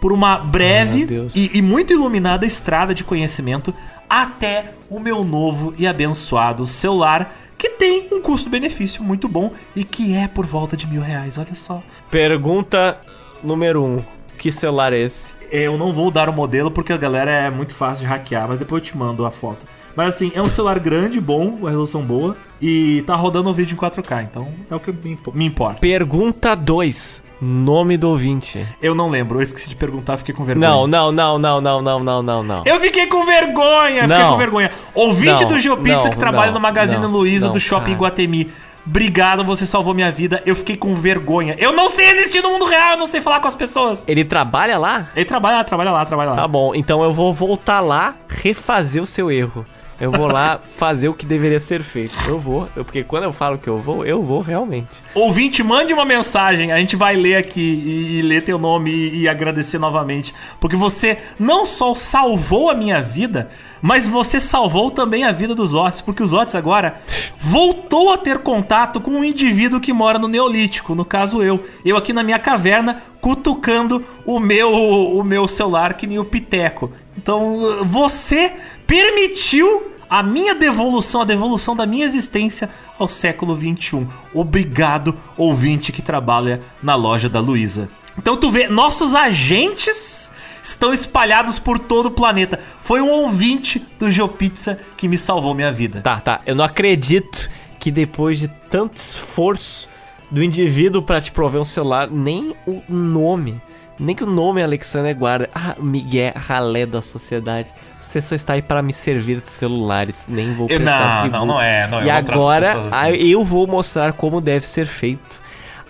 por 0.00 0.12
uma 0.12 0.36
breve 0.36 1.06
e, 1.34 1.58
e 1.58 1.62
muito 1.62 1.92
iluminada 1.92 2.44
estrada 2.44 2.92
de 2.92 3.04
conhecimento 3.04 3.72
até 4.10 4.74
o 4.90 4.98
meu 4.98 5.24
novo 5.24 5.72
e 5.78 5.86
abençoado 5.86 6.66
celular 6.66 7.32
que 7.56 7.70
tem 7.70 8.08
um 8.10 8.20
custo-benefício 8.20 9.04
muito 9.04 9.28
bom 9.28 9.52
e 9.76 9.84
que 9.84 10.16
é 10.16 10.26
por 10.26 10.44
volta 10.44 10.76
de 10.76 10.84
mil 10.88 11.00
reais, 11.00 11.38
olha 11.38 11.54
só. 11.54 11.80
Pergunta 12.10 12.98
número 13.44 13.84
1. 13.84 13.86
Um. 13.86 14.04
Que 14.36 14.50
celular 14.50 14.92
é 14.92 14.98
esse? 14.98 15.30
Eu 15.52 15.78
não 15.78 15.92
vou 15.92 16.10
dar 16.10 16.28
o 16.28 16.32
modelo 16.32 16.72
porque 16.72 16.92
a 16.92 16.96
galera 16.96 17.30
é 17.30 17.48
muito 17.48 17.72
fácil 17.74 18.04
de 18.04 18.10
hackear, 18.10 18.48
mas 18.48 18.58
depois 18.58 18.82
eu 18.82 18.86
te 18.86 18.96
mando 18.96 19.24
a 19.24 19.30
foto. 19.30 19.64
Mas 19.96 20.14
assim, 20.14 20.32
é 20.34 20.40
um 20.42 20.48
celular 20.48 20.78
grande, 20.78 21.20
bom, 21.20 21.46
uma 21.48 21.68
resolução 21.70 22.02
boa 22.02 22.36
e 22.60 23.02
tá 23.06 23.14
rodando 23.14 23.50
o 23.50 23.52
vídeo 23.52 23.74
em 23.74 23.76
4K, 23.78 24.22
então 24.22 24.48
é 24.70 24.74
o 24.74 24.80
que 24.80 24.90
me 24.92 25.12
impo- 25.12 25.32
me 25.34 25.44
importa. 25.44 25.80
Pergunta 25.80 26.54
2. 26.54 27.22
Nome 27.44 27.96
do 27.96 28.08
ouvinte. 28.08 28.64
Eu 28.80 28.94
não 28.94 29.10
lembro, 29.10 29.38
eu 29.38 29.42
esqueci 29.42 29.68
de 29.68 29.74
perguntar, 29.74 30.16
fiquei 30.16 30.32
com 30.32 30.44
vergonha. 30.44 30.70
Não, 30.70 30.86
não, 30.86 31.10
não, 31.10 31.38
não, 31.40 31.60
não, 31.60 31.82
não, 31.82 31.98
não, 32.00 32.22
não, 32.22 32.42
não. 32.44 32.62
Eu 32.64 32.78
fiquei 32.78 33.08
com 33.08 33.26
vergonha, 33.26 34.02
fiquei 34.02 34.16
Não. 34.16 34.30
com 34.30 34.38
vergonha. 34.38 34.70
Ouvinte 34.94 35.42
Não, 35.42 35.48
do 35.48 35.58
GeoPizza 35.58 36.08
que 36.08 36.16
trabalha 36.16 36.52
no 36.52 36.60
Magazine 36.60 37.04
Luiza 37.04 37.48
do 37.50 37.58
Shopping 37.58 37.86
cara. 37.86 37.94
Iguatemi. 37.96 38.48
Obrigado, 38.86 39.44
você 39.44 39.66
salvou 39.66 39.92
minha 39.92 40.10
vida. 40.12 40.40
Eu 40.46 40.54
fiquei 40.54 40.76
com 40.76 40.94
vergonha. 40.94 41.56
Eu 41.58 41.72
não 41.72 41.88
sei 41.88 42.10
existir 42.10 42.42
no 42.42 42.50
mundo 42.50 42.64
real, 42.64 42.92
eu 42.92 42.98
não 42.98 43.06
sei 43.08 43.20
falar 43.20 43.40
com 43.40 43.48
as 43.48 43.54
pessoas. 43.56 44.04
Ele 44.06 44.24
trabalha 44.24 44.78
lá? 44.78 45.08
Ele 45.16 45.24
trabalha, 45.24 45.64
trabalha 45.64 45.90
lá, 45.90 46.04
trabalha 46.04 46.30
lá. 46.30 46.36
Tá 46.36 46.46
bom, 46.48 46.72
então 46.76 47.02
eu 47.02 47.12
vou 47.12 47.32
voltar 47.34 47.80
lá, 47.80 48.14
refazer 48.28 49.02
o 49.02 49.06
seu 49.06 49.30
erro. 49.32 49.66
Eu 50.00 50.10
vou 50.10 50.26
lá 50.26 50.58
fazer 50.76 51.08
o 51.08 51.14
que 51.14 51.24
deveria 51.24 51.60
ser 51.60 51.82
feito. 51.82 52.16
Eu 52.26 52.38
vou, 52.38 52.68
eu- 52.76 52.84
porque 52.84 53.04
quando 53.04 53.24
eu 53.24 53.32
falo 53.32 53.56
que 53.58 53.68
eu 53.68 53.78
vou, 53.78 54.04
eu 54.04 54.22
vou 54.22 54.40
realmente. 54.40 54.88
Ouvinte, 55.14 55.62
mande 55.62 55.92
uma 55.92 56.04
mensagem, 56.04 56.72
a 56.72 56.78
gente 56.78 56.96
vai 56.96 57.14
ler 57.14 57.36
aqui 57.36 57.60
e, 57.60 58.18
e 58.18 58.22
ler 58.22 58.42
teu 58.42 58.58
nome 58.58 58.90
e, 58.90 59.20
e 59.22 59.28
agradecer 59.28 59.78
novamente. 59.78 60.34
Porque 60.60 60.74
você 60.76 61.18
não 61.38 61.64
só 61.64 61.94
salvou 61.94 62.68
a 62.70 62.74
minha 62.74 63.00
vida, 63.00 63.48
mas 63.80 64.06
você 64.08 64.40
salvou 64.40 64.90
também 64.90 65.24
a 65.24 65.30
vida 65.32 65.54
dos 65.54 65.72
Otis. 65.74 66.00
Porque 66.00 66.22
os 66.22 66.32
Otis 66.32 66.54
agora 66.56 66.96
voltou 67.40 68.12
a 68.12 68.18
ter 68.18 68.38
contato 68.38 69.00
com 69.00 69.10
um 69.12 69.24
indivíduo 69.24 69.80
que 69.80 69.92
mora 69.92 70.18
no 70.18 70.28
Neolítico, 70.28 70.94
no 70.94 71.04
caso 71.04 71.42
eu. 71.42 71.62
Eu 71.84 71.96
aqui 71.96 72.12
na 72.12 72.22
minha 72.22 72.38
caverna, 72.38 73.02
cutucando 73.20 74.04
o 74.26 74.38
meu, 74.40 74.72
o 74.72 75.22
meu 75.22 75.46
celular 75.46 75.94
que 75.94 76.06
nem 76.06 76.18
o 76.18 76.24
Piteco. 76.24 76.92
Então, 77.16 77.84
você 77.90 78.52
permitiu 78.86 79.92
a 80.08 80.22
minha 80.22 80.54
devolução, 80.54 81.22
a 81.22 81.24
devolução 81.24 81.74
da 81.74 81.86
minha 81.86 82.04
existência 82.04 82.68
ao 82.98 83.08
século 83.08 83.56
XXI. 83.56 84.06
Obrigado, 84.34 85.16
ouvinte 85.36 85.90
que 85.90 86.02
trabalha 86.02 86.60
na 86.82 86.94
loja 86.94 87.28
da 87.28 87.40
Luísa. 87.40 87.88
Então 88.18 88.36
tu 88.36 88.50
vê, 88.50 88.68
nossos 88.68 89.14
agentes 89.14 90.30
estão 90.62 90.92
espalhados 90.92 91.58
por 91.58 91.78
todo 91.78 92.06
o 92.06 92.10
planeta. 92.10 92.60
Foi 92.82 93.00
um 93.00 93.08
ouvinte 93.08 93.84
do 93.98 94.10
GeoPizza 94.10 94.78
que 94.96 95.08
me 95.08 95.16
salvou 95.16 95.54
minha 95.54 95.72
vida. 95.72 96.02
Tá, 96.02 96.20
tá. 96.20 96.40
Eu 96.46 96.54
não 96.54 96.64
acredito 96.64 97.50
que 97.78 97.90
depois 97.90 98.38
de 98.38 98.48
tanto 98.70 98.96
esforço 98.96 99.88
do 100.30 100.42
indivíduo 100.42 101.02
pra 101.02 101.20
te 101.20 101.32
prover 101.32 101.60
um 101.60 101.64
celular, 101.64 102.10
nem 102.10 102.54
o 102.66 102.82
nome, 102.88 103.60
nem 103.98 104.14
que 104.14 104.24
o 104.24 104.26
nome 104.26 104.62
Alexander 104.62 105.14
guarda. 105.16 105.50
Ah, 105.54 105.74
Miguel 105.78 106.32
Ralé 106.36 106.86
da 106.86 107.02
sociedade. 107.02 107.72
Você 108.02 108.20
só 108.20 108.34
está 108.34 108.52
aí 108.54 108.60
para 108.62 108.82
me 108.82 108.92
servir 108.92 109.40
de 109.40 109.48
celulares, 109.48 110.26
nem 110.28 110.52
vou 110.52 110.66
Eu- 110.68 110.76
prestar 110.76 111.30
não, 111.30 111.38
não, 111.40 111.46
não 111.54 111.60
é, 111.62 111.86
não, 111.88 112.00
eu 112.00 112.06
E 112.06 112.10
as 112.10 112.28
agora 112.28 112.72
assim. 112.72 113.16
eu 113.16 113.42
vou 113.44 113.66
mostrar 113.66 114.12
como 114.12 114.40
deve 114.40 114.66
ser 114.66 114.84
feito. 114.86 115.40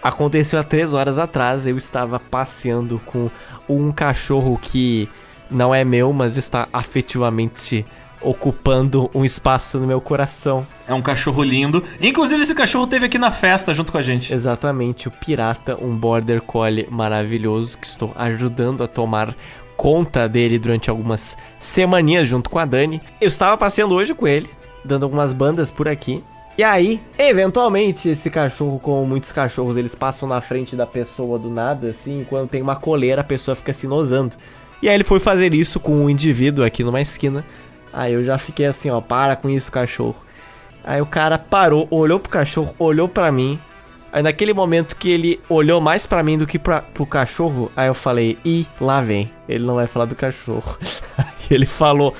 Aconteceu 0.03 0.59
há 0.59 0.63
três 0.63 0.93
horas 0.95 1.17
atrás, 1.19 1.67
eu 1.67 1.77
estava 1.77 2.21
passeando 2.21 3.01
com 3.07 3.31
um 3.69 3.91
cachorro 3.93 4.59
que 4.61 5.09
não 5.51 5.75
é 5.75 5.85
meu, 5.85 6.13
mas 6.13 6.37
está 6.37 6.69
afetivamente 6.73 7.85
ocupando 8.21 9.11
um 9.15 9.25
espaço 9.25 9.79
no 9.79 9.87
meu 9.87 10.01
coração. 10.01 10.65
É 10.87 10.95
um 10.95 11.03
cachorro 11.03 11.43
lindo. 11.43 11.83
Inclusive, 12.01 12.43
esse 12.43 12.55
cachorro 12.55 12.87
teve 12.87 13.07
aqui 13.07 13.19
na 13.19 13.31
festa 13.33 13.75
junto 13.75 13.91
com 13.91 13.99
a 13.99 14.03
gente. 14.03 14.33
Exatamente, 14.33 15.09
o 15.09 15.11
Pirata, 15.11 15.77
um 15.81 15.95
Border 15.97 16.41
Collie 16.41 16.87
maravilhoso 16.91 17.77
que 17.79 17.87
estou 17.87 18.13
ajudando 18.17 18.83
a 18.85 18.89
tomar 18.89 19.35
conta 19.77 20.29
dele 20.29 20.59
durante 20.59 20.91
algumas 20.91 21.37
semaninhas 21.59 22.29
junto 22.29 22.51
com 22.51 22.59
a 22.59 22.65
Dani. 22.65 23.01
Eu 23.21 23.29
estava 23.29 23.57
passeando 23.57 23.95
hoje 23.95 24.15
com 24.15 24.27
ele, 24.27 24.49
dando 24.85 25.05
algumas 25.05 25.33
bandas 25.33 25.71
por 25.71 25.89
aqui. 25.89 26.23
E 26.57 26.63
aí, 26.63 27.01
eventualmente, 27.19 28.11
esse 28.11 28.29
cachorro, 28.29 28.79
como 28.79 29.07
muitos 29.07 29.33
cachorros, 29.33 29.77
eles 29.77 29.95
passam 29.95 30.29
na 30.29 30.41
frente 30.41 30.77
da 30.77 30.87
pessoa 30.87 31.39
do 31.39 31.49
nada, 31.49 31.89
assim, 31.89 32.27
quando 32.29 32.51
tem 32.51 32.61
uma 32.61 32.77
coleira, 32.77 33.23
a 33.23 33.25
pessoa 33.25 33.55
fica 33.55 33.73
se 33.73 33.87
nosando. 33.87 34.37
E 34.83 34.89
aí 34.89 34.95
ele 34.95 35.05
foi 35.05 35.19
fazer 35.19 35.55
isso 35.55 35.81
com 35.81 35.93
um 35.93 36.11
indivíduo 36.11 36.65
aqui 36.65 36.85
numa 36.85 37.01
esquina. 37.01 37.43
Aí 37.93 38.13
eu 38.13 38.23
já 38.23 38.37
fiquei 38.37 38.67
assim, 38.67 38.91
ó, 38.91 39.01
para 39.01 39.35
com 39.35 39.49
isso, 39.49 39.73
cachorro. 39.73 40.17
Aí 40.85 41.01
o 41.01 41.07
cara 41.07 41.39
parou, 41.39 41.87
olhou 41.91 42.19
pro 42.19 42.31
cachorro, 42.31 42.75
olhou 42.79 43.09
pra 43.09 43.33
mim. 43.33 43.59
Aí 44.13 44.23
naquele 44.23 44.53
momento 44.53 44.95
que 44.95 45.11
ele 45.11 45.41
olhou 45.49 45.81
mais 45.81 46.07
pra 46.07 46.23
mim 46.23 46.37
do 46.37 46.47
que 46.47 46.59
pra, 46.59 46.83
pro 46.83 47.07
cachorro, 47.07 47.73
aí 47.75 47.89
eu 47.89 47.95
falei, 47.95 48.39
ih, 48.45 48.67
lá 48.79 49.01
vem. 49.01 49.31
Ele 49.49 49.65
não 49.65 49.77
vai 49.77 49.87
falar 49.87 50.05
do 50.05 50.15
cachorro. 50.15 50.77
Aí 51.17 51.27
ele 51.51 51.67
falou, 51.67 52.15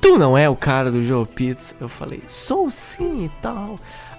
tu 0.00 0.18
não 0.18 0.36
é 0.36 0.48
o 0.48 0.56
cara 0.56 0.90
do 0.90 1.02
Joe 1.02 1.24
Pizza? 1.26 1.74
Eu 1.80 1.88
falei, 1.88 2.22
sou 2.28 2.70
sim 2.70 3.24
e 3.24 3.30
tal. 3.40 3.76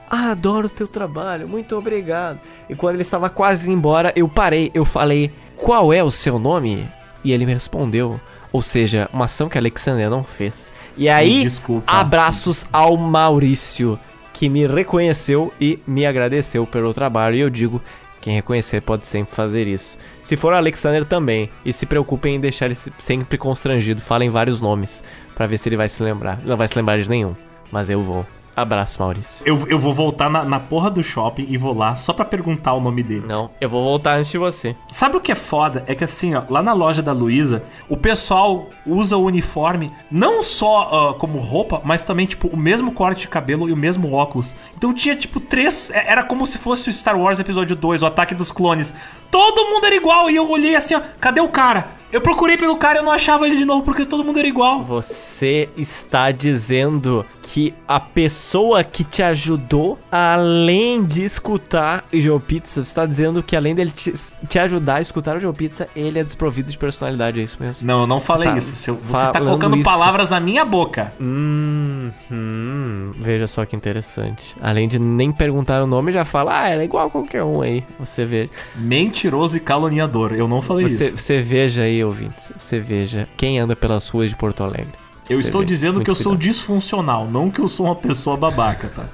Ah, 0.09 0.31
adoro 0.31 0.65
o 0.67 0.69
teu 0.69 0.87
trabalho, 0.87 1.47
muito 1.47 1.77
obrigado. 1.77 2.39
E 2.69 2.75
quando 2.75 2.95
ele 2.95 3.03
estava 3.03 3.29
quase 3.29 3.67
indo 3.69 3.77
embora, 3.77 4.11
eu 4.15 4.27
parei, 4.27 4.71
eu 4.73 4.83
falei, 4.83 5.31
qual 5.55 5.93
é 5.93 6.03
o 6.03 6.11
seu 6.11 6.37
nome? 6.39 6.87
E 7.23 7.31
ele 7.31 7.45
me 7.45 7.53
respondeu, 7.53 8.19
ou 8.51 8.61
seja, 8.61 9.07
uma 9.13 9.25
ação 9.25 9.47
que 9.47 9.57
a 9.57 9.61
Alexandria 9.61 10.09
não 10.09 10.23
fez. 10.23 10.71
E 10.97 11.07
aí, 11.07 11.43
Desculpa. 11.43 11.89
abraços 11.89 12.65
ao 12.73 12.97
Maurício, 12.97 13.97
que 14.41 14.49
me 14.49 14.65
reconheceu 14.65 15.53
e 15.61 15.77
me 15.85 16.03
agradeceu 16.03 16.65
pelo 16.65 16.95
trabalho. 16.95 17.35
E 17.35 17.41
eu 17.41 17.49
digo, 17.51 17.79
quem 18.19 18.33
reconhecer 18.33 18.81
pode 18.81 19.05
sempre 19.05 19.35
fazer 19.35 19.67
isso. 19.67 19.99
Se 20.23 20.35
for 20.35 20.51
Alexander 20.51 21.05
também, 21.05 21.47
e 21.63 21.71
se 21.71 21.85
preocupem 21.85 22.37
em 22.37 22.39
deixar 22.39 22.65
ele 22.65 22.77
sempre 22.97 23.37
constrangido, 23.37 24.01
falem 24.01 24.31
vários 24.31 24.59
nomes, 24.59 25.03
pra 25.35 25.45
ver 25.45 25.59
se 25.59 25.69
ele 25.69 25.77
vai 25.77 25.87
se 25.87 26.01
lembrar. 26.01 26.39
Não 26.43 26.57
vai 26.57 26.67
se 26.67 26.75
lembrar 26.75 26.99
de 26.99 27.07
nenhum, 27.07 27.35
mas 27.71 27.87
eu 27.87 28.01
vou. 28.01 28.25
Abraço, 28.55 28.99
Maurício. 28.99 29.43
Eu, 29.47 29.65
eu 29.69 29.79
vou 29.79 29.93
voltar 29.93 30.29
na, 30.29 30.43
na 30.43 30.59
porra 30.59 30.89
do 30.91 31.01
shopping 31.01 31.45
e 31.49 31.57
vou 31.57 31.73
lá 31.75 31.95
só 31.95 32.11
pra 32.11 32.25
perguntar 32.25 32.73
o 32.73 32.81
nome 32.81 33.01
dele. 33.01 33.25
Não, 33.27 33.49
eu 33.61 33.69
vou 33.69 33.83
voltar 33.83 34.17
antes 34.17 34.29
de 34.29 34.37
você. 34.37 34.75
Sabe 34.89 35.15
o 35.17 35.21
que 35.21 35.31
é 35.31 35.35
foda? 35.35 35.83
É 35.87 35.95
que 35.95 36.03
assim, 36.03 36.35
ó, 36.35 36.43
lá 36.49 36.61
na 36.61 36.73
loja 36.73 37.01
da 37.01 37.11
Luísa, 37.13 37.63
o 37.87 37.95
pessoal 37.95 38.67
usa 38.85 39.15
o 39.15 39.23
uniforme 39.23 39.91
não 40.11 40.43
só 40.43 41.11
ah, 41.11 41.13
como 41.19 41.39
roupa, 41.39 41.81
mas 41.85 42.03
também, 42.03 42.25
tipo, 42.25 42.47
o 42.47 42.57
mesmo 42.57 42.91
corte 42.91 43.21
de 43.21 43.27
cabelo 43.29 43.69
e 43.69 43.73
o 43.73 43.77
mesmo 43.77 44.11
óculos. 44.13 44.53
Então 44.77 44.93
tinha, 44.93 45.15
tipo, 45.15 45.39
três. 45.39 45.89
é- 45.91 46.11
Era 46.11 46.23
como 46.23 46.45
se 46.45 46.57
fosse 46.57 46.89
o 46.89 46.93
Star 46.93 47.17
Wars 47.19 47.39
Episódio 47.39 47.75
2, 47.75 48.01
o 48.01 48.05
Ataque 48.05 48.35
dos 48.35 48.51
Clones. 48.51 48.93
Todo 49.31 49.69
mundo 49.69 49.85
era 49.85 49.95
igual 49.95 50.29
e 50.29 50.35
eu 50.35 50.49
olhei 50.49 50.75
assim, 50.75 50.93
ó, 50.95 51.01
cadê 51.19 51.39
o 51.39 51.47
cara? 51.49 52.00
Eu 52.11 52.19
procurei 52.21 52.57
pelo 52.57 52.75
cara 52.75 52.97
e 52.97 52.99
eu 52.99 53.05
não 53.05 53.11
achava 53.11 53.47
ele 53.47 53.55
de 53.55 53.63
novo 53.65 53.83
porque 53.83 54.05
todo 54.05 54.23
mundo 54.23 54.37
era 54.39 54.47
igual. 54.47 54.81
Você 54.83 55.69
está 55.77 56.29
dizendo 56.31 57.25
que 57.41 57.73
a 57.87 57.99
pessoa 57.99 58.81
que 58.83 59.03
te 59.03 59.21
ajudou, 59.21 59.97
além 60.09 61.03
de 61.03 61.23
escutar 61.23 62.05
o 62.13 62.21
Joe 62.21 62.39
Pizza, 62.39 62.75
você 62.75 62.89
está 62.89 63.05
dizendo 63.05 63.43
que 63.43 63.55
além 63.57 63.75
dele 63.75 63.91
te, 63.91 64.13
te 64.47 64.57
ajudar 64.59 64.95
a 64.95 65.01
escutar 65.01 65.35
o 65.35 65.39
Joe 65.39 65.53
Pizza, 65.53 65.87
ele 65.95 66.17
é 66.19 66.23
desprovido 66.23 66.71
de 66.71 66.77
personalidade, 66.77 67.39
é 67.41 67.43
isso 67.43 67.57
mesmo? 67.59 67.85
Não, 67.85 68.01
eu 68.01 68.07
não 68.07 68.21
falei 68.21 68.47
Está 68.47 68.57
isso. 68.57 68.75
Seu- 68.75 68.95
Você 68.95 69.23
está 69.23 69.39
colocando 69.39 69.75
isso. 69.75 69.83
palavras 69.83 70.29
na 70.29 70.39
minha 70.39 70.63
boca. 70.63 71.13
Hum, 71.19 72.09
hum, 72.31 73.11
veja 73.19 73.47
só 73.47 73.65
que 73.65 73.75
interessante. 73.75 74.55
Além 74.61 74.87
de 74.87 74.97
nem 74.99 75.31
perguntar 75.31 75.83
o 75.83 75.87
nome, 75.87 76.11
já 76.13 76.23
fala, 76.23 76.61
ah, 76.61 76.69
era 76.69 76.83
igual 76.85 77.07
a 77.07 77.09
qualquer 77.09 77.43
um 77.43 77.61
aí. 77.61 77.83
Você 77.99 78.25
vê. 78.25 78.49
Mentiroso 78.75 79.57
e 79.57 79.59
caluniador. 79.59 80.33
Eu 80.33 80.47
não 80.47 80.61
falei 80.61 80.87
Você, 80.87 81.05
isso. 81.07 81.17
você 81.17 81.41
veja 81.41 81.81
aí, 81.83 82.00
ouvintes. 82.03 82.51
Você 82.57 82.79
veja 82.79 83.27
quem 83.37 83.59
anda 83.59 83.75
pelas 83.75 84.07
ruas 84.09 84.29
de 84.29 84.35
Porto 84.35 84.63
Alegre. 84.63 84.93
Eu 85.29 85.37
Você 85.37 85.43
estou 85.47 85.61
vê. 85.61 85.67
dizendo 85.67 85.93
Muito 85.95 86.05
que 86.05 86.11
eu 86.11 86.15
sou 86.15 86.33
cuidado. 86.33 86.43
disfuncional, 86.43 87.25
não 87.27 87.49
que 87.49 87.59
eu 87.59 87.67
sou 87.69 87.85
uma 87.85 87.95
pessoa 87.95 88.35
babaca, 88.35 88.89
tá? 88.89 89.05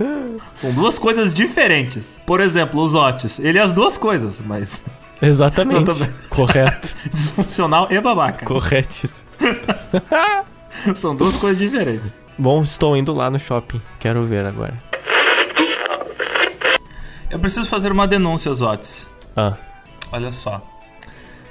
São 0.54 0.70
duas 0.72 0.98
coisas 0.98 1.32
diferentes. 1.32 2.20
Por 2.26 2.40
exemplo, 2.40 2.82
os 2.82 2.94
Otis. 2.94 3.38
Ele 3.38 3.58
é 3.58 3.62
as 3.62 3.72
duas 3.72 3.96
coisas, 3.96 4.40
mas 4.44 4.82
Exatamente. 5.22 5.84
Também. 5.94 6.10
Correto. 6.28 6.94
disfuncional 7.12 7.86
e 7.90 7.98
babaca. 8.00 8.44
Corretíssimo. 8.44 9.26
São 10.94 11.14
duas 11.16 11.36
coisas 11.36 11.58
diferentes. 11.58 12.12
Bom, 12.36 12.62
estou 12.62 12.96
indo 12.96 13.14
lá 13.14 13.30
no 13.30 13.38
shopping. 13.38 13.80
Quero 14.00 14.24
ver 14.24 14.44
agora. 14.44 14.74
Eu 17.30 17.38
preciso 17.38 17.66
fazer 17.66 17.90
uma 17.92 18.06
denúncia, 18.06 18.50
Otis. 18.52 19.08
Ah, 19.36 19.54
Olha 20.10 20.30
só. 20.30 20.60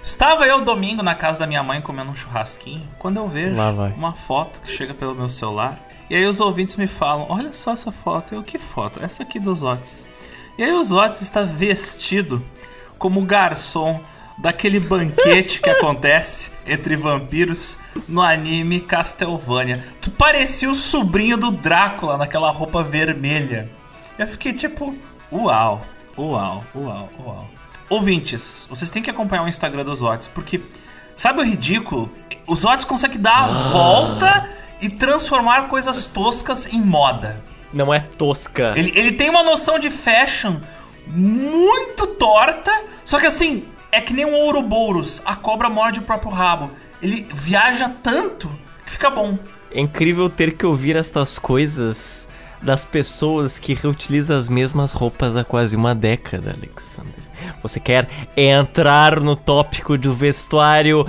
Estava 0.04 0.48
eu 0.48 0.62
domingo 0.62 1.04
na 1.04 1.14
casa 1.14 1.42
da 1.42 1.48
minha 1.48 1.62
mãe 1.62 1.80
comendo 1.80 2.10
um 2.10 2.16
churrasquinho, 2.16 2.88
quando 2.98 3.18
eu 3.18 3.28
vejo 3.28 3.56
uma 3.96 4.14
foto 4.14 4.62
que 4.62 4.72
chega 4.72 4.96
pelo 4.96 5.14
meu 5.14 5.30
celular. 5.30 5.80
E 6.10 6.16
aí 6.16 6.26
os 6.26 6.40
ouvintes 6.40 6.76
me 6.76 6.88
falam: 6.88 7.28
Olha 7.30 7.54
só 7.54 7.72
essa 7.72 7.92
foto. 7.92 8.34
Eu, 8.34 8.44
que 8.44 8.58
foto? 8.58 9.02
Essa 9.04 9.24
aqui 9.24 9.40
dos 9.40 9.62
Otis. 9.64 10.08
E 10.58 10.64
aí 10.64 10.74
os 10.74 10.92
Otis 10.92 11.22
está 11.22 11.44
vestido 11.44 12.44
como 12.98 13.22
garçom 13.22 14.02
daquele 14.40 14.80
banquete 14.80 15.62
que 15.62 15.70
acontece 15.70 16.52
entre 16.66 16.96
vampiros 16.96 17.78
no 18.08 18.22
anime 18.22 18.80
Castlevania. 18.80 19.86
Tu 20.02 20.10
parecia 20.10 20.70
o 20.70 20.76
sobrinho 20.76 21.38
do 21.38 21.52
Drácula 21.52 22.18
naquela 22.18 22.50
roupa 22.50 22.82
vermelha. 22.82 23.70
Eu 24.18 24.28
fiquei 24.28 24.52
tipo, 24.52 24.96
uau, 25.32 25.86
uau, 26.18 26.64
uau, 26.76 27.10
uau. 27.24 27.60
Ouvintes, 27.92 28.66
vocês 28.70 28.90
têm 28.90 29.03
que 29.03 29.10
acompanhar 29.10 29.44
o 29.44 29.50
Instagram 29.50 29.84
dos 29.84 30.02
Otis, 30.02 30.26
porque 30.26 30.61
sabe 31.14 31.42
o 31.42 31.44
ridículo? 31.44 32.10
Os 32.48 32.64
Otis 32.64 32.86
conseguem 32.86 33.20
dar 33.20 33.44
a 33.44 33.48
volta 33.70 34.50
e 34.82 34.88
transformar 34.88 35.64
coisas 35.68 36.08
toscas 36.08 36.72
em 36.72 36.82
moda. 36.82 37.44
não 37.74 37.94
é 37.94 38.00
tosca. 38.00 38.72
Ele, 38.78 38.94
ele 38.98 39.11
tem 39.11 39.30
uma 39.30 39.44
noção 39.44 39.78
de 39.78 39.90
fashion 39.90 40.61
muito 41.06 42.08
torta, 42.08 42.72
só 43.03 43.20
que 43.20 43.26
assim, 43.26 43.66
é 43.92 44.00
que 44.00 44.14
nem 44.14 44.26
um 44.26 44.36
Ouroboros, 44.36 45.22
a 45.26 45.36
cobra 45.36 45.70
morde 45.70 46.00
o 46.00 46.03
próprio 46.03 46.32
rabo. 46.32 46.72
Ele 47.02 47.28
viaja 47.34 47.92
tanto 48.02 48.50
que 48.86 48.92
fica 48.92 49.10
bom. 49.10 49.38
É 49.70 49.82
incrível 49.82 50.30
ter 50.30 50.56
que 50.56 50.66
ouvir 50.66 50.95
estas 50.95 51.38
coisas 51.38 52.30
das 52.61 52.86
pessoas 52.86 53.60
que 53.60 53.74
reutilizam 53.74 54.40
as 54.40 54.48
mesmas 54.48 54.94
roupas 54.94 55.36
há 55.36 55.44
quase 55.44 55.76
uma 55.76 55.94
década, 55.94 56.56
Alexander. 56.58 57.20
Você 57.61 57.80
quer 57.80 58.08
entrar 58.36 59.20
no 59.20 59.36
tópico 59.36 59.98
do 59.98 60.14
vestuário 60.14 61.06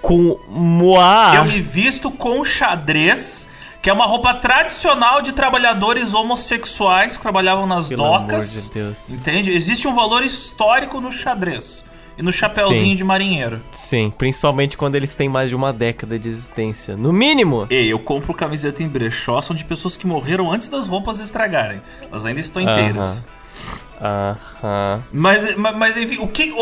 com 0.00 0.38
moá? 0.48 1.34
Eu 1.36 1.44
me 1.44 1.60
visto 1.60 2.10
com 2.10 2.44
xadrez, 2.44 3.48
que 3.82 3.90
é 3.90 3.92
uma 3.92 4.06
roupa 4.06 4.34
tradicional 4.34 5.20
de 5.20 5.32
trabalhadores 5.32 6.14
homossexuais 6.14 7.16
que 7.16 7.22
trabalhavam 7.22 7.66
nas 7.66 7.88
Pelo 7.88 8.02
docas. 8.02 8.56
amor 8.56 8.68
de 8.68 8.74
Deus. 8.74 9.10
Entende? 9.10 9.50
Existe 9.50 9.88
um 9.88 9.94
valor 9.94 10.24
histórico 10.24 11.00
no 11.00 11.10
xadrez 11.10 11.84
e 12.18 12.22
no 12.22 12.32
chapéuzinho 12.32 12.90
Sim. 12.90 12.96
de 12.96 13.04
marinheiro. 13.04 13.62
Sim, 13.74 14.12
principalmente 14.16 14.76
quando 14.76 14.94
eles 14.94 15.14
têm 15.14 15.28
mais 15.28 15.50
de 15.50 15.54
uma 15.54 15.72
década 15.72 16.18
de 16.18 16.28
existência. 16.28 16.96
No 16.96 17.12
mínimo! 17.12 17.66
Ei, 17.68 17.92
eu 17.92 17.98
compro 17.98 18.32
camiseta 18.32 18.82
em 18.82 18.88
brechó, 18.88 19.40
são 19.42 19.54
de 19.54 19.64
pessoas 19.64 19.96
que 19.96 20.06
morreram 20.06 20.50
antes 20.50 20.68
das 20.70 20.86
roupas 20.86 21.20
estragarem. 21.20 21.80
Elas 22.10 22.24
ainda 22.24 22.40
estão 22.40 22.62
inteiras. 22.62 23.26
Aham. 24.00 25.02
Mas, 25.12 25.56
mas, 25.56 25.76
mas, 25.76 25.96
enfim, 25.96 26.18
o 26.18 26.28
que. 26.28 26.52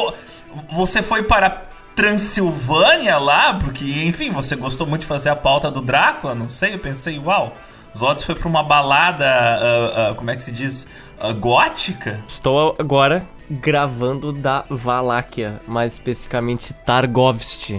você 0.73 1.03
foi 1.03 1.23
para 1.23 1.65
Transilvânia 1.95 3.19
lá? 3.19 3.55
Porque, 3.55 3.85
enfim, 4.07 4.31
você 4.31 4.57
gostou 4.57 4.87
muito 4.87 5.03
de 5.03 5.07
fazer 5.07 5.29
a 5.29 5.37
pauta 5.37 5.71
do 5.71 5.81
Drácula, 5.81 6.35
não 6.35 6.49
sei. 6.49 6.75
Eu 6.75 6.79
pensei, 6.79 7.19
uau, 7.19 7.57
Zotes 7.97 8.25
foi 8.25 8.35
para 8.35 8.49
uma 8.49 8.63
balada. 8.63 9.27
ah, 9.27 10.11
ah, 10.11 10.15
como 10.15 10.31
é 10.31 10.37
que 10.37 10.43
se 10.43 10.53
diz? 10.53 10.87
Ah, 11.19 11.33
gótica? 11.33 12.21
Estou 12.29 12.75
agora 12.79 13.27
gravando 13.51 14.33
da 14.33 14.65
Valáquia, 14.69 15.61
mais 15.67 15.95
especificamente 15.95 16.73
Targovst, 16.73 17.73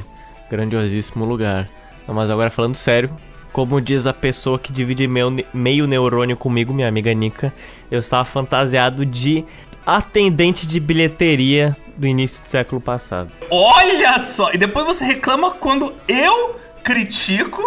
grandiosíssimo 0.50 1.25
lugar. 1.25 1.69
Mas 2.08 2.30
agora 2.30 2.50
falando 2.50 2.75
sério, 2.75 3.09
como 3.56 3.80
diz 3.80 4.06
a 4.06 4.11
pessoa 4.11 4.59
que 4.59 4.74
divide 4.74 5.08
meu, 5.08 5.34
meio 5.53 5.88
neurônio 5.88 6.35
comigo, 6.35 6.74
minha 6.74 6.90
amiga 6.90 7.14
Nika, 7.14 7.53
eu 7.90 8.00
estava 8.01 8.25
fantasiado 8.25 9.06
de 9.06 9.45
atendente 9.85 10.67
de 10.67 10.77
bilheteria 10.77 11.74
do 11.95 12.06
início 12.06 12.43
do 12.43 12.50
século 12.50 12.82
passado. 12.82 13.32
Olha 13.50 14.19
só! 14.19 14.51
E 14.51 14.58
depois 14.58 14.85
você 14.85 15.06
reclama 15.06 15.51
quando 15.51 15.93
eu 16.06 16.59
critico. 16.84 17.61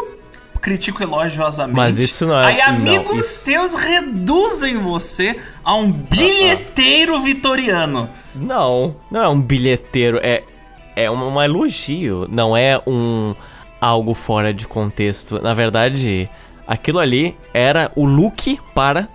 Critico 0.61 1.03
elogiosamente. 1.03 1.75
Mas 1.77 1.99
isso 1.99 2.27
não 2.27 2.39
é- 2.39 2.47
Aí 2.49 2.59
não, 2.59 2.65
amigos 2.67 3.17
isso- 3.25 3.45
teus 3.47 3.75
reduzem 3.75 4.77
você 4.81 5.41
a 5.65 5.75
um 5.75 5.91
bilheteiro 5.91 7.19
vitoriano. 7.23 8.11
Não, 8.35 8.95
não 9.11 9.23
é 9.23 9.29
um 9.29 9.41
bilheteiro, 9.41 10.21
é, 10.23 10.43
é 10.95 11.11
um, 11.11 11.15
um 11.35 11.41
elogio, 11.43 12.27
não 12.31 12.55
é 12.55 12.79
um 12.87 13.35
algo 13.81 14.15
fora 14.15 14.53
de 14.53 14.67
contexto. 14.67 15.41
Na 15.43 15.55
verdade, 15.55 16.29
aquilo 16.67 16.99
ali 16.99 17.37
era 17.53 17.91
o 17.95 18.05
look 18.05 18.59
para 18.75 19.09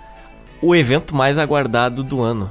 o 0.61 0.75
evento 0.75 1.15
mais 1.15 1.37
aguardado 1.37 2.03
do 2.03 2.21
ano 2.21 2.49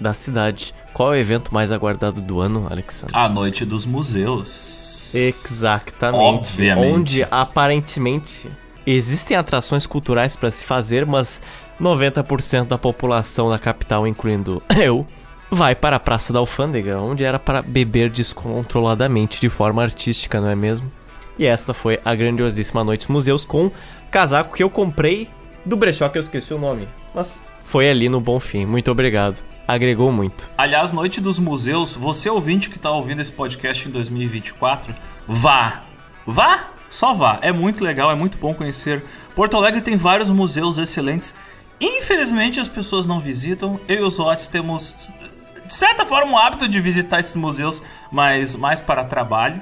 da 0.00 0.12
cidade. 0.14 0.74
Qual 0.92 1.12
é 1.12 1.16
o 1.16 1.20
evento 1.20 1.52
mais 1.52 1.72
aguardado 1.72 2.20
do 2.20 2.40
ano, 2.40 2.66
Alexandre? 2.70 3.14
A 3.14 3.28
Noite 3.28 3.64
dos 3.64 3.84
Museus. 3.84 5.14
Exatamente. 5.14 6.22
Obviamente. 6.22 6.94
Onde 6.94 7.26
aparentemente 7.30 8.48
existem 8.86 9.36
atrações 9.36 9.86
culturais 9.86 10.36
para 10.36 10.50
se 10.50 10.64
fazer, 10.64 11.04
mas 11.04 11.42
90% 11.80 12.68
da 12.68 12.78
população 12.78 13.50
da 13.50 13.58
capital, 13.58 14.06
incluindo 14.06 14.62
eu, 14.80 15.06
vai 15.50 15.74
para 15.74 15.96
a 15.96 16.00
Praça 16.00 16.32
da 16.32 16.38
Alfândega, 16.38 17.00
onde 17.00 17.24
era 17.24 17.38
para 17.38 17.62
beber 17.62 18.10
descontroladamente 18.10 19.40
de 19.40 19.48
forma 19.48 19.82
artística, 19.82 20.40
não 20.40 20.48
é 20.48 20.56
mesmo? 20.56 20.90
E 21.38 21.46
essa 21.46 21.74
foi 21.74 22.00
a 22.04 22.14
grandiosíssima 22.14 22.82
Noite 22.82 23.06
dos 23.06 23.08
Museus 23.08 23.44
com 23.44 23.70
casaco 24.10 24.54
que 24.56 24.62
eu 24.62 24.70
comprei 24.70 25.28
do 25.64 25.76
brechó 25.76 26.08
que 26.08 26.16
eu 26.16 26.22
esqueci 26.22 26.54
o 26.54 26.58
nome, 26.58 26.88
mas 27.14 27.42
foi 27.64 27.90
ali 27.90 28.08
no 28.08 28.20
Bonfim. 28.20 28.64
Muito 28.64 28.90
obrigado. 28.90 29.42
Agregou 29.66 30.12
muito. 30.12 30.48
Aliás, 30.56 30.92
Noite 30.92 31.20
dos 31.20 31.40
Museus, 31.40 31.96
você 31.96 32.30
ouvinte 32.30 32.70
que 32.70 32.76
está 32.76 32.90
ouvindo 32.90 33.20
esse 33.20 33.32
podcast 33.32 33.88
em 33.88 33.90
2024, 33.90 34.94
vá! 35.26 35.82
Vá! 36.24 36.70
Só 36.88 37.12
vá. 37.12 37.40
É 37.42 37.50
muito 37.52 37.82
legal, 37.82 38.10
é 38.10 38.14
muito 38.14 38.38
bom 38.38 38.54
conhecer. 38.54 39.02
Porto 39.34 39.56
Alegre 39.56 39.80
tem 39.80 39.96
vários 39.96 40.30
museus 40.30 40.78
excelentes. 40.78 41.34
Infelizmente 41.80 42.60
as 42.60 42.68
pessoas 42.68 43.06
não 43.06 43.20
visitam. 43.20 43.80
Eu 43.88 43.98
e 43.98 44.02
os 44.02 44.18
Otis 44.18 44.48
temos, 44.48 45.10
de 45.66 45.74
certa 45.74 46.06
forma, 46.06 46.32
um 46.32 46.38
hábito 46.38 46.68
de 46.68 46.80
visitar 46.80 47.20
esses 47.20 47.36
museus, 47.36 47.82
mas 48.10 48.54
mais 48.54 48.80
para 48.80 49.04
trabalho. 49.04 49.60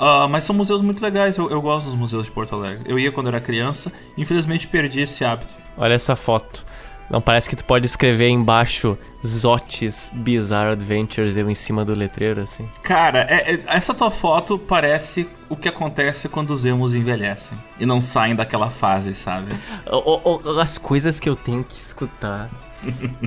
Uh, 0.00 0.26
mas 0.30 0.44
são 0.44 0.56
museus 0.56 0.80
muito 0.80 1.02
legais, 1.02 1.36
eu, 1.36 1.50
eu 1.50 1.60
gosto 1.60 1.86
dos 1.86 1.94
museus 1.94 2.24
de 2.24 2.32
Porto 2.32 2.54
Alegre. 2.54 2.80
Eu 2.86 2.98
ia 2.98 3.12
quando 3.12 3.28
era 3.28 3.38
criança, 3.38 3.92
infelizmente 4.16 4.66
perdi 4.66 5.02
esse 5.02 5.22
hábito. 5.24 5.52
Olha 5.76 5.92
essa 5.92 6.16
foto. 6.16 6.64
Não 7.10 7.20
parece 7.20 7.50
que 7.50 7.56
tu 7.56 7.64
pode 7.64 7.84
escrever 7.84 8.28
embaixo 8.28 8.96
Zotes 9.26 10.10
Bizarre 10.14 10.70
Adventures 10.72 11.36
eu 11.36 11.50
em 11.50 11.54
cima 11.56 11.84
do 11.84 11.92
letreiro, 11.92 12.40
assim? 12.40 12.68
Cara, 12.84 13.26
é, 13.28 13.54
é, 13.54 13.60
essa 13.66 13.92
tua 13.92 14.12
foto 14.12 14.56
parece 14.56 15.28
o 15.48 15.56
que 15.56 15.68
acontece 15.68 16.28
quando 16.28 16.50
os 16.50 16.64
emos 16.64 16.94
envelhecem 16.94 17.58
e 17.80 17.84
não 17.84 18.00
saem 18.00 18.36
daquela 18.36 18.70
fase, 18.70 19.16
sabe? 19.16 19.52
O, 19.90 20.38
o, 20.38 20.60
as 20.60 20.78
coisas 20.78 21.18
que 21.18 21.28
eu 21.28 21.34
tenho 21.34 21.64
que 21.64 21.80
escutar 21.80 22.48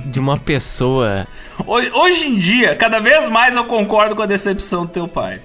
de 0.06 0.18
uma 0.18 0.38
pessoa. 0.38 1.28
Hoje, 1.66 1.90
hoje 1.92 2.26
em 2.26 2.38
dia, 2.38 2.74
cada 2.74 2.98
vez 2.98 3.28
mais 3.28 3.54
eu 3.54 3.64
concordo 3.64 4.16
com 4.16 4.22
a 4.22 4.26
decepção 4.26 4.86
do 4.86 4.92
teu 4.92 5.06
pai. 5.06 5.40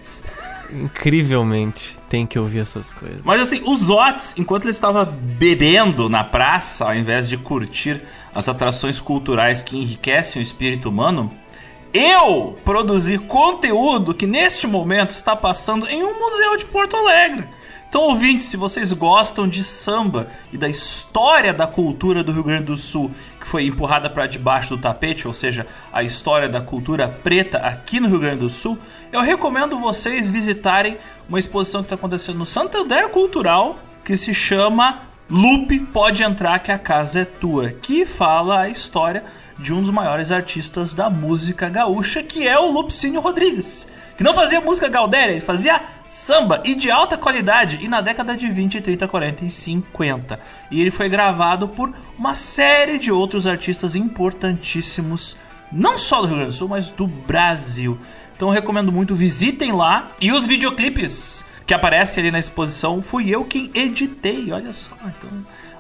Incrivelmente 0.72 1.98
tem 2.10 2.26
que 2.26 2.38
ouvir 2.38 2.60
essas 2.60 2.94
coisas. 2.94 3.22
Mas 3.24 3.42
assim, 3.42 3.62
os 3.66 3.90
Otis, 3.90 4.34
enquanto 4.38 4.66
ele 4.66 4.72
estava 4.72 5.06
bebendo 5.06 6.10
na 6.10 6.24
praça, 6.24 6.86
ao 6.86 6.96
invés 6.96 7.28
de 7.28 7.38
curtir 7.38 8.02
as 8.34 8.48
atrações 8.48 9.00
culturais 9.00 9.64
que 9.64 9.78
enriquecem 9.78 10.42
o 10.42 10.44
espírito 10.44 10.90
humano, 10.90 11.32
eu 11.94 12.58
produzi 12.64 13.18
conteúdo 13.18 14.14
que 14.14 14.28
neste 14.28 14.68
momento 14.68 15.12
está 15.12 15.36
passando 15.36 15.88
em 15.90 16.04
um 16.04 16.20
museu 16.20 16.58
de 16.58 16.66
Porto 16.66 16.96
Alegre. 16.96 17.46
Então, 17.90 18.02
ouvintes, 18.02 18.46
se 18.46 18.56
vocês 18.56 18.94
gostam 18.94 19.48
de 19.48 19.64
samba 19.64 20.30
e 20.54 20.58
da 20.58 20.70
história 20.70 21.52
da 21.52 21.66
cultura 21.66 22.24
do 22.24 22.32
Rio 22.32 22.44
Grande 22.44 22.66
do 22.66 22.78
Sul, 22.78 23.10
foi 23.50 23.66
empurrada 23.66 24.12
para 24.12 24.28
debaixo 24.28 24.76
do 24.76 24.82
tapete, 24.82 25.28
ou 25.28 25.34
seja, 25.34 25.66
a 25.92 26.04
história 26.04 26.48
da 26.48 26.62
cultura 26.62 27.10
preta 27.10 27.58
aqui 27.58 28.00
no 28.00 28.08
Rio 28.08 28.20
Grande 28.20 28.42
do 28.42 28.50
Sul, 28.50 28.78
eu 29.12 29.22
recomendo 29.22 29.80
vocês 29.80 30.30
visitarem 30.30 31.00
uma 31.28 31.40
exposição 31.40 31.82
que 31.82 31.88
está 31.88 31.96
acontecendo 31.96 32.38
no 32.38 32.46
Santander 32.46 33.10
Cultural, 33.10 33.80
que 34.06 34.16
se 34.16 34.36
chama 34.36 35.00
Lupe 35.28 35.80
Pode 35.80 36.22
Entrar 36.22 36.60
que 36.60 36.72
a 36.72 36.78
Casa 36.78 37.22
é 37.22 37.26
Tua, 37.26 37.72
que 37.72 38.06
fala 38.06 38.62
a 38.62 38.70
história 38.70 39.24
de 39.58 39.74
um 39.74 39.82
dos 39.82 39.90
maiores 39.90 40.32
artistas 40.32 40.94
da 40.94 41.10
música 41.10 41.70
gaúcha, 41.70 42.22
que 42.22 42.48
é 42.48 42.58
o 42.58 42.70
Lupicínio 42.72 43.20
Rodrigues, 43.20 43.88
que 44.16 44.24
não 44.24 44.36
fazia 44.36 44.62
música 44.62 44.88
gaudéria, 44.88 45.32
ele 45.32 45.42
fazia 45.42 45.82
samba 46.10 46.62
e 46.66 46.76
de 46.76 46.90
alta 46.90 47.18
qualidade 47.18 47.80
e 47.82 47.88
na 47.88 48.02
década 48.02 48.36
de 48.36 48.50
20, 48.50 48.82
30, 48.82 49.08
40 49.08 49.46
e 49.46 49.52
50. 49.52 50.40
E 50.72 50.82
ele 50.82 50.92
foi 50.92 51.08
gravado 51.08 51.68
por 51.68 51.94
uma 52.18 52.36
série 52.36 52.98
de 52.98 53.12
outros 53.12 53.46
artistas 53.46 53.96
importantíssimos, 53.96 55.38
não 55.72 55.98
só 55.98 56.22
do 56.22 56.28
Rio 56.28 56.38
Grande 56.38 56.52
do 56.52 56.56
Sul, 56.58 56.68
mas 56.68 56.92
do 56.92 57.08
Brasil. 57.08 58.00
Então 58.36 58.48
eu 58.48 58.54
recomendo 58.54 58.92
muito, 58.92 59.14
visitem 59.14 59.72
lá. 59.72 60.12
E 60.20 60.32
os 60.32 60.46
videoclipes 60.46 61.46
que 61.66 61.74
aparecem 61.74 62.24
ali 62.24 62.32
na 62.32 62.40
exposição, 62.40 63.02
fui 63.02 63.30
eu 63.30 63.46
quem 63.46 63.70
editei, 63.76 64.52
olha 64.52 64.74
só. 64.74 64.92
Então 65.06 65.30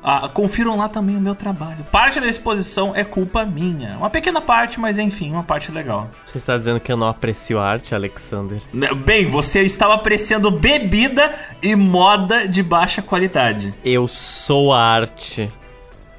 ah, 0.03 0.30
confiram 0.30 0.78
lá 0.78 0.88
também 0.88 1.18
o 1.18 1.22
meu 1.22 1.36
trabalho. 1.36 1.86
Parte 1.92 2.19
da 2.19 2.28
exposição 2.28 2.95
é 2.95 3.03
culpa 3.03 3.45
minha. 3.45 3.98
Uma 3.98 4.10
pequena 4.10 4.40
parte, 4.40 4.80
mas 4.80 4.98
enfim, 4.98 5.32
uma 5.32 5.44
parte 5.44 5.72
legal. 5.72 6.10
Você 6.26 6.38
está 6.38 6.58
dizendo 6.58 6.80
que 6.80 6.92
eu 6.92 6.98
não 6.98 7.08
aprecio 7.08 7.60
arte, 7.60 7.94
Alexander? 7.94 8.61
Né, 8.74 8.94
bem, 8.94 9.26
você 9.26 9.61
estava 9.61 9.94
apreciando 9.95 10.52
bebida 10.52 11.34
e 11.61 11.76
moda 11.76 12.48
de 12.48 12.64
baixa 12.64 13.02
qualidade. 13.02 13.74
Eu 13.84 14.08
sou 14.08 14.74
a 14.74 14.82
arte. 14.82 15.52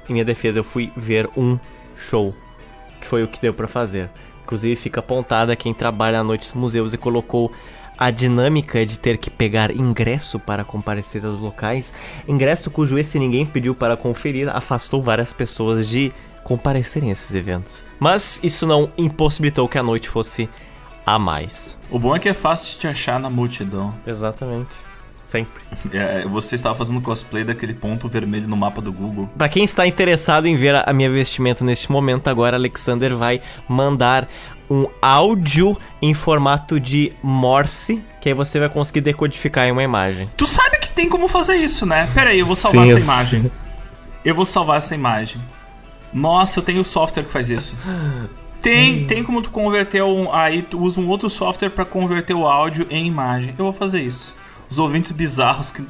Em 0.07 0.13
minha 0.13 0.25
defesa, 0.25 0.59
eu 0.59 0.63
fui 0.63 0.91
ver 0.95 1.29
um 1.35 1.57
show. 1.95 2.35
Que 2.99 3.07
foi 3.07 3.23
o 3.23 3.27
que 3.27 3.41
deu 3.41 3.53
para 3.53 3.67
fazer. 3.67 4.09
Inclusive, 4.43 4.75
fica 4.75 4.99
apontada 4.99 5.55
quem 5.55 5.73
trabalha 5.73 6.19
à 6.19 6.23
noite 6.23 6.47
nos 6.47 6.53
museus 6.53 6.93
e 6.93 6.97
colocou 6.97 7.51
a 8.01 8.09
dinâmica 8.09 8.83
de 8.83 8.97
ter 8.97 9.19
que 9.19 9.29
pegar 9.29 9.69
ingresso 9.69 10.39
para 10.39 10.63
comparecer 10.63 11.23
aos 11.23 11.39
locais, 11.39 11.93
ingresso 12.27 12.71
cujo 12.71 12.97
esse 12.97 13.19
ninguém 13.19 13.45
pediu 13.45 13.75
para 13.75 13.95
conferir, 13.95 14.49
afastou 14.49 15.03
várias 15.03 15.31
pessoas 15.31 15.87
de 15.87 16.11
comparecerem 16.43 17.09
a 17.09 17.11
esses 17.11 17.35
eventos. 17.35 17.83
Mas 17.99 18.39
isso 18.41 18.65
não 18.65 18.89
impossibilitou 18.97 19.67
que 19.67 19.77
a 19.77 19.83
noite 19.83 20.09
fosse 20.09 20.49
a 21.05 21.19
mais. 21.19 21.77
O 21.91 21.99
bom 21.99 22.15
é 22.15 22.19
que 22.19 22.27
é 22.27 22.33
fácil 22.33 22.73
de 22.73 22.79
te 22.79 22.87
achar 22.87 23.19
na 23.19 23.29
multidão. 23.29 23.93
Exatamente. 24.07 24.71
Sempre. 25.23 25.61
É, 25.93 26.25
você 26.25 26.55
estava 26.55 26.73
fazendo 26.73 27.01
cosplay 27.01 27.43
daquele 27.43 27.73
ponto 27.73 28.07
vermelho 28.07 28.47
no 28.47 28.57
mapa 28.57 28.81
do 28.81 28.91
Google. 28.91 29.29
Para 29.37 29.47
quem 29.47 29.63
está 29.63 29.85
interessado 29.85 30.47
em 30.47 30.55
ver 30.55 30.75
a 30.87 30.91
minha 30.91 31.09
vestimenta 31.09 31.63
neste 31.63 31.91
momento, 31.91 32.29
agora 32.29 32.57
Alexander 32.57 33.15
vai 33.15 33.41
mandar 33.67 34.27
um 34.71 34.87
áudio 35.01 35.77
em 36.01 36.13
formato 36.13 36.79
de 36.79 37.11
Morse, 37.21 38.01
que 38.21 38.29
aí 38.29 38.33
você 38.33 38.57
vai 38.57 38.69
conseguir 38.69 39.01
decodificar 39.01 39.67
em 39.67 39.71
uma 39.71 39.83
imagem. 39.83 40.29
Tu 40.37 40.47
sabe 40.47 40.79
que 40.79 40.89
tem 40.89 41.09
como 41.09 41.27
fazer 41.27 41.55
isso, 41.55 41.85
né? 41.85 42.09
Pera 42.13 42.29
aí, 42.29 42.39
eu 42.39 42.45
vou 42.45 42.55
salvar 42.55 42.87
sim, 42.87 42.93
essa 42.93 43.01
imagem. 43.01 43.43
Sim. 43.43 43.51
Eu 44.23 44.33
vou 44.33 44.45
salvar 44.45 44.77
essa 44.77 44.95
imagem. 44.95 45.41
Nossa, 46.13 46.59
eu 46.59 46.63
tenho 46.63 46.85
software 46.85 47.23
que 47.23 47.31
faz 47.31 47.49
isso. 47.49 47.75
Tem, 48.61 49.03
hum. 49.03 49.07
tem 49.07 49.23
como 49.23 49.41
tu 49.41 49.49
converter 49.49 50.03
um. 50.03 50.33
Aí 50.33 50.61
tu 50.61 50.79
usa 50.79 51.01
um 51.01 51.09
outro 51.09 51.29
software 51.29 51.69
para 51.69 51.83
converter 51.83 52.33
o 52.33 52.47
áudio 52.47 52.87
em 52.89 53.05
imagem. 53.05 53.53
Eu 53.57 53.65
vou 53.65 53.73
fazer 53.73 54.01
isso. 54.01 54.33
Os 54.69 54.79
ouvintes 54.79 55.11
bizarros 55.11 55.69
que 55.69 55.85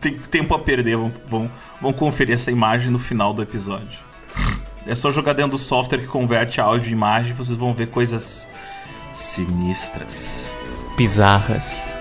tem 0.00 0.16
tempo 0.18 0.54
a 0.54 0.58
perder 0.58 0.96
vão, 0.96 1.12
vão, 1.26 1.50
vão 1.80 1.92
conferir 1.92 2.36
essa 2.36 2.52
imagem 2.52 2.90
no 2.90 2.98
final 3.00 3.34
do 3.34 3.42
episódio. 3.42 4.09
É 4.86 4.94
só 4.94 5.10
jogar 5.10 5.34
dentro 5.34 5.52
do 5.52 5.58
software 5.58 5.98
que 6.00 6.06
converte 6.06 6.60
áudio 6.60 6.90
e 6.90 6.92
imagem, 6.92 7.32
vocês 7.32 7.56
vão 7.56 7.72
ver 7.72 7.88
coisas 7.88 8.48
sinistras. 9.12 10.50
Bizarras. 10.96 11.99